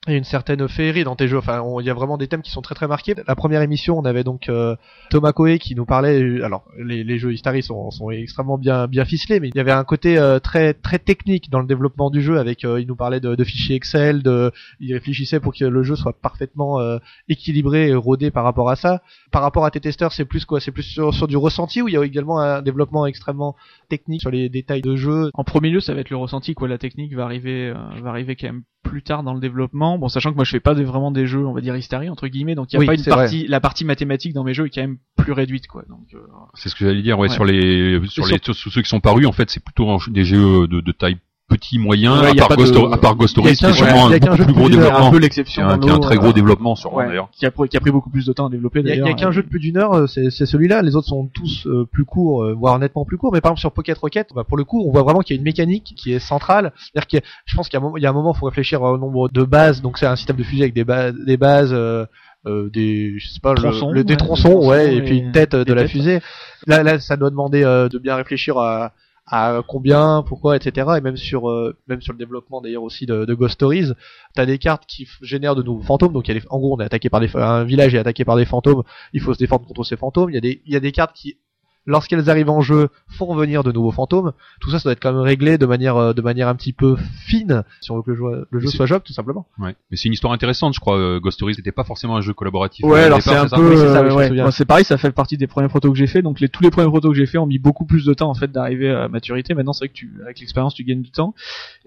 a 0.05 0.13
une 0.13 0.23
certaine 0.23 0.67
féerie 0.67 1.03
dans 1.03 1.15
tes 1.15 1.27
jeux. 1.27 1.37
Enfin, 1.37 1.63
il 1.79 1.85
y 1.85 1.89
a 1.89 1.93
vraiment 1.93 2.17
des 2.17 2.27
thèmes 2.27 2.41
qui 2.41 2.51
sont 2.51 2.61
très 2.61 2.75
très 2.75 2.87
marqués. 2.87 3.15
La 3.27 3.35
première 3.35 3.61
émission, 3.61 3.97
on 3.97 4.05
avait 4.05 4.23
donc 4.23 4.49
euh, 4.49 4.75
Thomas 5.09 5.31
Coe 5.31 5.57
qui 5.59 5.75
nous 5.75 5.85
parlait. 5.85 6.21
euh, 6.21 6.43
Alors, 6.43 6.65
les, 6.77 7.17
jeux 7.17 7.33
Istari 7.33 7.63
sont, 7.63 7.89
sont 7.91 8.09
extrêmement 8.09 8.57
bien 8.57 8.87
bien 8.87 9.05
ficelés, 9.05 9.39
mais 9.39 9.49
il 9.49 9.55
y 9.55 9.59
avait 9.59 9.71
un 9.71 9.83
côté 9.83 10.17
euh, 10.17 10.39
très 10.39 10.73
très 10.73 10.99
technique 10.99 11.49
dans 11.49 11.59
le 11.59 11.67
développement 11.67 12.09
du 12.09 12.21
jeu. 12.21 12.37
Avec, 12.37 12.65
euh, 12.65 12.81
il 12.81 12.87
nous 12.87 12.95
parlait 12.95 13.19
de, 13.19 13.35
de 13.35 13.43
fichiers 13.43 13.75
Excel, 13.75 14.23
de, 14.23 14.51
il 14.79 14.93
réfléchissait 14.93 15.39
pour 15.39 15.53
que 15.53 15.65
le 15.65 15.83
jeu 15.83 15.95
soit 15.95 16.13
parfaitement 16.13 16.79
euh, 16.79 16.97
équilibré 17.29 17.87
et 17.87 17.95
rodé 17.95 18.29
par 18.29 18.43
rapport 18.43 18.69
à 18.69 18.75
ça. 18.75 19.01
Par 19.31 19.41
rapport 19.41 19.65
à 19.65 19.71
tes 19.71 19.79
testeurs, 19.79 20.11
c'est 20.11 20.25
plus 20.25 20.45
quoi? 20.45 20.59
C'est 20.59 20.71
plus 20.71 20.83
sur, 20.83 21.13
sur 21.13 21.27
du 21.27 21.37
ressenti 21.37 21.81
ou 21.81 21.87
il 21.87 21.93
y 21.93 21.97
a 21.97 22.03
également 22.03 22.39
un 22.39 22.61
développement 22.61 23.05
extrêmement 23.05 23.55
technique 23.89 24.21
sur 24.21 24.31
les 24.31 24.49
détails 24.49 24.81
de 24.81 24.95
jeu? 24.95 25.29
En 25.33 25.43
premier 25.43 25.69
lieu, 25.69 25.79
ça 25.79 25.93
va 25.93 26.01
être 26.01 26.09
le 26.09 26.17
ressenti 26.17 26.55
quoi. 26.55 26.67
La 26.67 26.77
technique 26.77 27.15
va 27.15 27.23
arriver, 27.23 27.69
euh, 27.69 28.01
va 28.01 28.09
arriver 28.09 28.35
quand 28.35 28.47
même 28.47 28.63
plus 28.93 29.01
tard 29.01 29.23
dans 29.23 29.33
le 29.33 29.39
développement. 29.39 29.97
Bon, 29.97 30.07
sachant 30.07 30.29
que 30.29 30.35
moi 30.35 30.45
je 30.45 30.51
fais 30.51 30.59
pas 30.59 30.75
des, 30.75 30.83
vraiment 30.83 31.09
des 31.09 31.25
jeux, 31.25 31.45
on 31.47 31.51
va 31.51 31.61
dire 31.61 31.75
Istari 31.75 32.09
entre 32.11 32.27
guillemets, 32.27 32.53
donc 32.53 32.71
il 32.71 32.75
y 32.75 32.77
a 32.77 32.79
Oui, 32.81 32.85
pas 32.85 32.93
une 32.93 33.01
vrai. 33.01 33.09
partie, 33.09 33.47
la 33.47 33.59
partie 33.59 33.85
mathématique 33.85 34.33
dans 34.33 34.43
mes 34.43 34.53
jeux 34.53 34.67
est 34.67 34.69
quand 34.69 34.81
même 34.81 34.97
plus 35.17 35.31
réduite 35.31 35.65
quoi. 35.65 35.83
Donc 35.89 36.05
euh, 36.13 36.19
C'est 36.53 36.69
ce 36.69 36.75
que 36.75 36.85
j'allais 36.85 37.01
dire, 37.01 37.17
ouais, 37.17 37.27
Ouais. 37.27 37.33
sur 37.33 37.43
les, 37.43 37.99
sur 38.07 38.27
les, 38.27 38.37
sur 38.43 38.53
ceux 38.71 38.81
qui 38.83 38.89
sont 38.89 38.99
parus, 38.99 39.25
en 39.25 39.31
fait, 39.31 39.49
c'est 39.49 39.63
plutôt 39.63 39.97
des 40.09 40.23
jeux 40.23 40.67
de, 40.67 40.79
de 40.79 40.91
taille 40.91 41.17
petit, 41.49 41.77
moyen, 41.77 42.19
Ouais, 42.21 42.29
à, 42.31 42.47
part 42.47 42.57
Ghost, 42.57 42.73
de- 42.73 42.93
à 42.93 42.97
part 42.97 43.15
Ghost 43.15 43.39
qui 43.39 43.47
est 43.47 43.55
sûrement 43.55 44.07
a 44.07 44.13
un 44.15 44.17
beaucoup 44.19 44.35
jeu 44.37 44.43
plus 44.45 44.53
gros 44.53 44.61
c'est 44.69 44.73
un 44.73 44.77
développement. 44.77 45.11
peu 45.11 45.17
l'exception. 45.19 45.63
un, 45.67 45.77
qui 45.77 45.89
a 45.89 45.93
un 45.93 45.99
très 45.99 46.15
euh, 46.15 46.19
gros 46.19 46.33
développement, 46.33 46.75
sûrement 46.75 46.97
ouais, 46.97 47.07
d'ailleurs. 47.07 47.29
qui 47.31 47.45
a, 47.45 47.51
qui 47.51 47.77
a 47.77 47.79
pris 47.79 47.91
beaucoup 47.91 48.09
plus 48.09 48.25
de 48.25 48.33
temps 48.33 48.47
à 48.47 48.49
développer 48.49 48.79
Il 48.79 48.87
y 48.87 48.91
a, 48.91 48.95
il 48.95 49.05
y 49.05 49.09
a 49.09 49.13
qu'un 49.13 49.31
jeu 49.31 49.43
de 49.43 49.47
plus 49.47 49.59
d'une 49.59 49.77
heure, 49.77 49.93
euh, 49.93 50.07
c'est 50.07 50.29
c'est 50.31 50.45
celui-là. 50.45 50.81
Les 50.81 50.95
autres 50.95 51.07
sont 51.07 51.29
tous 51.33 51.67
euh, 51.67 51.85
plus 51.91 52.05
courts, 52.05 52.43
euh, 52.43 52.53
voire 52.53 52.79
nettement 52.79 53.05
plus 53.05 53.17
courts. 53.17 53.33
Mais 53.33 53.41
par 53.41 53.49
exemple 53.51 53.59
sur 53.59 53.71
Pocket 53.71 53.97
Rocket, 53.97 54.29
bah, 54.35 54.43
pour 54.43 54.57
le 54.57 54.63
coup, 54.63 54.83
on 54.87 54.91
voit 54.91 55.03
vraiment 55.03 55.19
qu'il 55.19 55.35
y 55.35 55.37
a 55.37 55.39
une 55.39 55.43
mécanique 55.45 55.93
qui 55.95 56.13
est 56.13 56.19
centrale. 56.19 56.71
C'est-à-dire 56.77 57.21
que 57.21 57.27
je 57.45 57.55
pense 57.55 57.67
qu'il 57.69 57.77
y, 57.77 57.77
a 57.77 57.81
un 57.81 57.83
moment- 57.83 57.97
il 57.97 58.03
y 58.03 58.05
a 58.05 58.09
un 58.09 58.13
moment, 58.13 58.33
il 58.35 58.39
faut 58.39 58.45
réfléchir 58.47 58.81
au 58.81 58.97
nombre 58.97 59.29
de 59.29 59.43
bases. 59.43 59.81
Donc 59.81 59.97
c'est 59.97 60.05
un 60.07 60.15
système 60.15 60.37
de 60.37 60.43
fusil 60.43 60.61
avec 60.63 60.73
des 60.73 60.85
bases, 60.85 61.13
des 61.25 61.37
bases, 61.37 61.71
euh, 61.73 62.05
euh, 62.47 62.69
des, 62.71 63.13
je 63.19 63.27
sais 63.29 63.39
pas, 63.41 63.51
le- 63.51 63.57
Tronçons, 63.61 63.91
le, 63.91 64.03
des 64.03 64.13
ouais, 64.13 64.17
tronçons, 64.17 64.47
des 64.49 64.53
tronçons 64.55 64.69
ouais, 64.69 64.93
et, 64.95 64.97
et 64.97 65.01
puis 65.01 65.17
une 65.19 65.31
tête 65.31 65.53
euh, 65.53 65.63
de 65.63 65.73
la 65.73 65.83
têtes. 65.83 65.91
fusée. 65.91 66.19
Là, 66.67 66.83
là, 66.83 66.99
ça 66.99 67.15
doit 67.15 67.29
demander 67.29 67.63
euh, 67.63 67.89
de 67.89 67.99
bien 67.99 68.15
réfléchir 68.15 68.57
à 68.57 68.91
à 69.25 69.61
combien, 69.67 70.23
pourquoi, 70.27 70.55
etc. 70.55 70.87
Et 70.97 71.01
même 71.01 71.17
sur 71.17 71.49
euh, 71.49 71.77
même 71.87 72.01
sur 72.01 72.13
le 72.13 72.19
développement 72.19 72.61
d'ailleurs 72.61 72.83
aussi 72.83 73.05
de, 73.05 73.33
Ghost 73.33 73.55
Stories, 73.55 73.91
t'as 74.35 74.45
des 74.45 74.57
cartes 74.57 74.85
qui 74.85 75.07
génèrent 75.21 75.55
de 75.55 75.63
nouveaux 75.63 75.83
fantômes. 75.83 76.13
Donc 76.13 76.27
y 76.27 76.31
a 76.37 76.39
des- 76.39 76.45
en 76.49 76.59
gros, 76.59 76.75
on 76.75 76.79
est 76.79 76.85
attaqué 76.85 77.09
par 77.09 77.19
des 77.19 77.29
un 77.35 77.63
village 77.63 77.95
est 77.95 77.99
attaqué 77.99 78.25
par 78.25 78.35
des 78.35 78.45
fantômes. 78.45 78.83
Il 79.13 79.21
faut 79.21 79.33
se 79.33 79.39
défendre 79.39 79.65
contre 79.65 79.83
ces 79.83 79.97
fantômes. 79.97 80.29
Il 80.29 80.35
y 80.35 80.61
il 80.65 80.73
y 80.73 80.75
a 80.75 80.79
des 80.79 80.91
cartes 80.91 81.15
qui 81.15 81.37
lorsqu'elles 81.85 82.29
arrivent 82.29 82.49
en 82.49 82.61
jeu, 82.61 82.89
font 83.07 83.33
venir 83.35 83.63
de 83.63 83.71
nouveaux 83.71 83.91
fantômes. 83.91 84.33
Tout 84.59 84.69
ça, 84.69 84.79
ça 84.79 84.83
doit 84.83 84.93
être 84.93 85.01
quand 85.01 85.11
même 85.11 85.21
réglé 85.21 85.57
de 85.57 85.65
manière, 85.65 85.97
euh, 85.97 86.13
de 86.13 86.21
manière 86.21 86.47
un 86.47 86.55
petit 86.55 86.73
peu 86.73 86.95
fine, 87.25 87.63
si 87.81 87.91
on 87.91 87.97
veut 87.97 88.01
que 88.03 88.11
le 88.11 88.17
jeu, 88.17 88.47
le 88.49 88.59
jeu 88.59 88.67
soit 88.67 88.85
jouable, 88.85 89.03
tout 89.03 89.13
simplement. 89.13 89.47
Ouais. 89.59 89.75
Mais 89.91 89.97
c'est 89.97 90.07
une 90.07 90.13
histoire 90.13 90.33
intéressante, 90.33 90.73
je 90.73 90.79
crois. 90.79 90.97
euh, 90.97 91.19
Ghost 91.19 91.35
Stories 91.35 91.55
n'était 91.57 91.71
pas 91.71 91.83
forcément 91.83 92.15
un 92.15 92.21
jeu 92.21 92.33
collaboratif. 92.33 92.85
Ouais, 92.85 93.03
alors 93.03 93.21
c'est 93.21 93.35
un 93.35 93.47
peu, 93.47 93.75
c'est 93.75 93.83
euh, 93.85 94.45
ouais. 94.45 94.65
pareil, 94.65 94.85
ça 94.85 94.97
fait 94.97 95.11
partie 95.11 95.37
des 95.37 95.47
premiers 95.47 95.67
protos 95.67 95.91
que 95.91 95.97
j'ai 95.97 96.07
fait. 96.07 96.21
Donc 96.21 96.39
les, 96.39 96.49
tous 96.49 96.63
les 96.63 96.71
premiers 96.71 96.89
protos 96.89 97.09
que 97.09 97.15
j'ai 97.15 97.25
fait 97.25 97.37
ont 97.37 97.45
mis 97.45 97.59
beaucoup 97.59 97.85
plus 97.85 98.05
de 98.05 98.13
temps 98.13 98.29
en 98.29 98.33
fait 98.35 98.51
d'arriver 98.51 98.89
à 98.89 99.07
maturité. 99.07 99.53
Maintenant, 99.53 99.73
c'est 99.73 99.85
vrai 99.85 99.89
que 99.89 99.93
tu, 99.93 100.19
avec 100.23 100.39
l'expérience, 100.39 100.73
tu 100.73 100.83
gagnes 100.83 101.01
du 101.01 101.11
temps. 101.11 101.33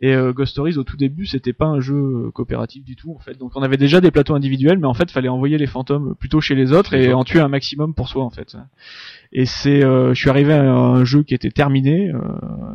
Et 0.02 0.14
euh, 0.14 0.32
Ghost 0.32 0.52
Stories 0.52 0.76
au 0.76 0.84
tout 0.84 0.96
début, 0.96 1.26
c'était 1.26 1.52
pas 1.52 1.66
un 1.66 1.80
jeu 1.80 2.30
coopératif 2.34 2.84
du 2.84 2.96
tout 2.96 3.14
en 3.14 3.18
fait. 3.18 3.38
Donc 3.38 3.52
on 3.54 3.62
avait 3.62 3.76
déjà 3.76 4.00
des 4.00 4.10
plateaux 4.10 4.34
individuels, 4.34 4.78
mais 4.78 4.86
en 4.86 4.94
fait, 4.94 5.10
fallait 5.10 5.28
envoyer 5.28 5.58
les 5.58 5.66
fantômes 5.66 6.14
plutôt 6.14 6.40
chez 6.40 6.54
les 6.54 6.72
autres 6.72 6.94
et 6.94 7.12
en 7.12 7.24
tuer 7.24 7.40
un 7.40 7.48
maximum 7.48 7.94
pour 7.94 8.08
soi 8.08 8.24
en 8.24 8.30
fait. 8.30 8.56
Et 9.32 9.44
c'est, 9.44 9.82
euh, 9.86 10.12
je 10.14 10.20
suis 10.20 10.28
arrivé 10.28 10.52
à 10.52 10.62
un 10.62 11.04
jeu 11.04 11.22
qui 11.22 11.34
était 11.34 11.50
terminé, 11.50 12.10
euh, 12.10 12.18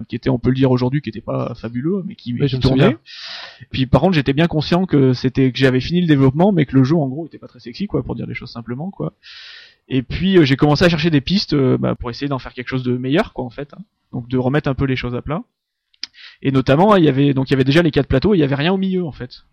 qui 0.08 0.16
était, 0.16 0.30
on 0.30 0.40
peut 0.40 0.50
le 0.50 0.56
dire 0.56 0.72
aujourd'hui, 0.72 1.02
qui 1.02 1.10
était 1.10 1.22
pas 1.22 1.54
fabuleux, 1.56 2.04
mais 2.06 2.16
qui, 2.16 2.32
je 2.38 2.46
qui 2.48 2.56
me 2.56 2.62
tournait. 2.62 2.98
Puis 3.72 3.86
par 3.86 4.02
contre, 4.02 4.14
j'étais 4.14 4.34
bien 4.34 4.48
conscient 4.48 4.86
que 4.86 5.14
c'était 5.14 5.52
que 5.52 5.58
j'avais 5.60 5.80
fini 5.82 6.02
le 6.02 6.08
développement, 6.08 6.52
mais 6.52 6.66
que 6.66 6.76
le 6.76 6.84
jeu 6.84 6.96
en 6.96 7.08
gros 7.08 7.28
était 7.28 7.38
pas 7.38 7.48
très 7.48 7.60
sexy, 7.60 7.88
quoi, 7.88 8.04
pour 8.04 8.16
dire 8.16 8.26
les 8.26 8.34
choses 8.34 8.52
simplement, 8.52 8.90
quoi. 8.90 9.14
Et 9.90 10.02
puis 10.02 10.38
euh, 10.38 10.46
j'ai 10.46 10.56
commencé 10.56 10.86
à 10.86 10.90
chercher 10.90 11.10
des 11.10 11.22
pistes 11.22 11.56
bah, 11.56 11.96
pour 11.96 12.10
essayer 12.10 12.28
d'en 12.30 12.40
faire 12.40 12.54
quelque 12.54 12.70
chose 12.70 12.84
de 12.84 12.98
meilleur, 12.98 13.34
quoi, 13.34 13.46
en 13.46 13.50
fait. 13.50 13.74
hein. 13.74 13.82
Donc 14.12 14.28
de 14.28 14.38
remettre 14.38 14.70
un 14.70 14.74
peu 14.74 14.86
les 14.86 14.96
choses 14.96 15.16
à 15.16 15.22
plat. 15.22 15.44
Et 16.42 16.52
notamment, 16.52 16.96
il 16.96 17.04
y 17.06 17.10
avait 17.10 17.34
donc 17.34 17.50
il 17.50 17.54
y 17.54 17.56
avait 17.56 17.64
déjà 17.64 17.82
les 17.82 17.92
quatre 17.92 18.08
plateaux, 18.08 18.34
et 18.34 18.38
il 18.38 18.42
y 18.42 18.44
avait 18.44 18.56
rien 18.56 18.74
au 18.74 18.78
milieu, 18.78 19.06
en 19.06 19.12
fait. 19.12 19.44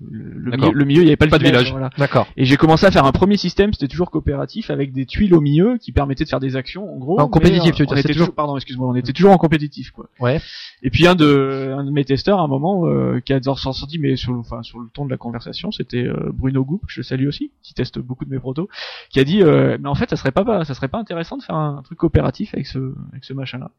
Le, 0.00 0.56
milieu, 0.56 0.72
le 0.72 0.84
milieu, 0.86 1.02
il 1.02 1.04
y 1.04 1.08
avait 1.08 1.16
pas, 1.16 1.26
Pas 1.26 1.38
de 1.38 1.44
village. 1.44 1.70
voilà. 1.70 1.90
D'accord. 1.98 2.26
Et 2.36 2.46
j'ai 2.46 2.56
commencé 2.56 2.86
à 2.86 2.90
faire 2.90 3.04
un 3.04 3.12
premier 3.12 3.36
système, 3.36 3.72
c'était 3.74 3.88
toujours 3.88 4.10
coopératif, 4.10 4.70
avec 4.70 4.92
des 4.92 5.04
tuiles 5.04 5.34
au 5.34 5.40
milieu 5.40 5.76
qui 5.76 5.92
permettaient 5.92 6.24
de 6.24 6.28
faire 6.30 6.40
des 6.40 6.56
actions, 6.56 6.92
en 6.94 6.96
gros. 6.98 7.20
En 7.20 7.28
compétitif, 7.28 7.72
euh, 7.72 7.76
tu 7.76 7.82
veux 7.82 7.86
dire, 7.86 7.96
on 7.96 8.00
était 8.00 8.12
toujours- 8.12 8.34
pardon, 8.34 8.56
excuse-moi, 8.56 8.88
on 8.88 8.94
était 8.94 9.12
toujours 9.12 9.32
en 9.32 9.38
compétitif, 9.38 9.90
quoi. 9.90 10.08
Ouais. 10.18 10.40
Et 10.82 10.88
puis 10.90 11.06
un 11.06 11.14
de, 11.14 11.74
un 11.76 11.84
de 11.84 11.90
mes 11.90 12.04
testeurs, 12.04 12.38
à 12.40 12.42
un 12.42 12.48
moment, 12.48 12.86
euh, 12.86 13.20
qui 13.20 13.32
a 13.34 13.40
sorti, 13.42 13.98
mais 13.98 14.16
sur 14.16 14.32
le, 14.32 14.38
enfin, 14.38 14.62
sur 14.62 14.78
le 14.78 14.88
ton 14.88 15.04
de 15.04 15.10
la 15.10 15.18
conversation, 15.18 15.70
c'était 15.70 16.04
euh, 16.04 16.30
Bruno 16.32 16.64
Goup, 16.64 16.78
que 16.86 16.92
je 16.92 17.02
salue 17.02 17.26
aussi, 17.26 17.52
qui 17.62 17.74
teste 17.74 17.98
beaucoup 17.98 18.24
de 18.24 18.30
mes 18.30 18.38
protos, 18.38 18.68
qui 19.10 19.20
a 19.20 19.24
dit, 19.24 19.42
euh, 19.42 19.76
mais 19.78 19.88
en 19.88 19.94
fait, 19.94 20.08
ça 20.08 20.16
serait 20.16 20.32
pas, 20.32 20.64
ça 20.64 20.74
serait 20.74 20.88
pas 20.88 20.98
intéressant 20.98 21.36
de 21.36 21.42
faire 21.42 21.56
un 21.56 21.82
truc 21.82 21.98
coopératif 21.98 22.54
avec 22.54 22.66
ce, 22.66 22.94
avec 23.12 23.24
ce 23.24 23.34
machin-là. 23.34 23.70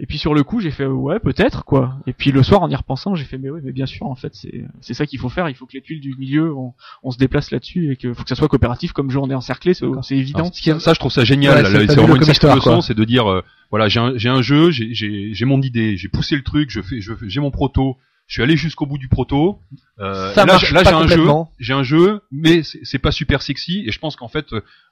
Et 0.00 0.06
puis 0.06 0.18
sur 0.18 0.34
le 0.34 0.42
coup, 0.42 0.58
j'ai 0.60 0.72
fait 0.72 0.86
ouais, 0.86 1.20
peut-être 1.20 1.64
quoi. 1.64 1.94
Et 2.08 2.12
puis 2.12 2.32
le 2.32 2.42
soir, 2.42 2.62
en 2.62 2.68
y 2.68 2.74
repensant, 2.74 3.14
j'ai 3.14 3.24
fait 3.24 3.38
mais 3.38 3.48
oui, 3.50 3.60
mais 3.62 3.70
bien 3.70 3.86
sûr, 3.86 4.06
en 4.06 4.16
fait, 4.16 4.34
c'est 4.34 4.64
c'est 4.80 4.92
ça 4.92 5.06
qu'il 5.06 5.20
faut 5.20 5.28
faire. 5.28 5.48
Il 5.48 5.54
faut 5.54 5.66
que 5.66 5.74
les 5.74 5.82
tuiles 5.82 6.00
du 6.00 6.16
milieu, 6.18 6.52
on, 6.52 6.72
on 7.04 7.10
se 7.12 7.16
déplace 7.18 7.52
là-dessus 7.52 7.92
et 7.92 7.96
que 7.96 8.12
faut 8.12 8.24
que 8.24 8.28
ça 8.28 8.34
soit 8.34 8.48
coopératif. 8.48 8.92
Comme 8.92 9.08
jeu, 9.10 9.20
on 9.20 9.30
est 9.30 9.34
encerclé, 9.34 9.72
c'est 9.72 9.86
c'est 10.02 10.16
évident. 10.16 10.40
Alors, 10.40 10.54
ce 10.54 10.60
qui 10.60 10.70
est- 10.70 10.80
ça, 10.80 10.94
je 10.94 10.98
trouve 10.98 11.12
ça 11.12 11.24
génial. 11.24 11.56
Ouais, 11.58 11.62
là, 11.62 11.68
c'est 11.86 11.94
vraiment 12.00 12.16
une 12.16 12.22
histoire, 12.32 12.56
leçon, 12.56 12.80
c'est 12.82 12.94
de 12.94 13.04
dire, 13.04 13.30
euh, 13.30 13.42
voilà, 13.70 13.88
j'ai 13.88 14.00
un, 14.00 14.12
j'ai 14.16 14.28
un 14.28 14.42
jeu, 14.42 14.70
j'ai- 14.72 14.92
j'ai 14.94 15.32
j'ai 15.32 15.44
mon 15.44 15.62
idée, 15.62 15.96
j'ai 15.96 16.08
poussé 16.08 16.34
le 16.34 16.42
truc, 16.42 16.70
je 16.70 16.80
fais, 16.82 17.00
je 17.00 17.12
j'ai 17.28 17.40
mon 17.40 17.52
proto, 17.52 17.96
je 18.26 18.34
suis 18.34 18.42
allé 18.42 18.56
jusqu'au 18.56 18.86
bout 18.86 18.98
du 18.98 19.06
proto. 19.08 19.60
Euh, 20.00 20.32
Ça 20.34 20.40
là, 20.44 20.54
marche 20.54 20.72
là, 20.72 20.82
j'ai 20.82 20.90
un 20.90 21.06
jeu, 21.06 21.24
j'ai 21.60 21.72
un 21.72 21.82
jeu, 21.84 22.20
mais 22.32 22.64
c'est 22.64 22.80
c'est 22.82 22.98
pas 22.98 23.12
super 23.12 23.42
sexy. 23.42 23.84
Et 23.86 23.92
je 23.92 23.98
pense 24.00 24.16
qu'en 24.16 24.28
fait, 24.28 24.46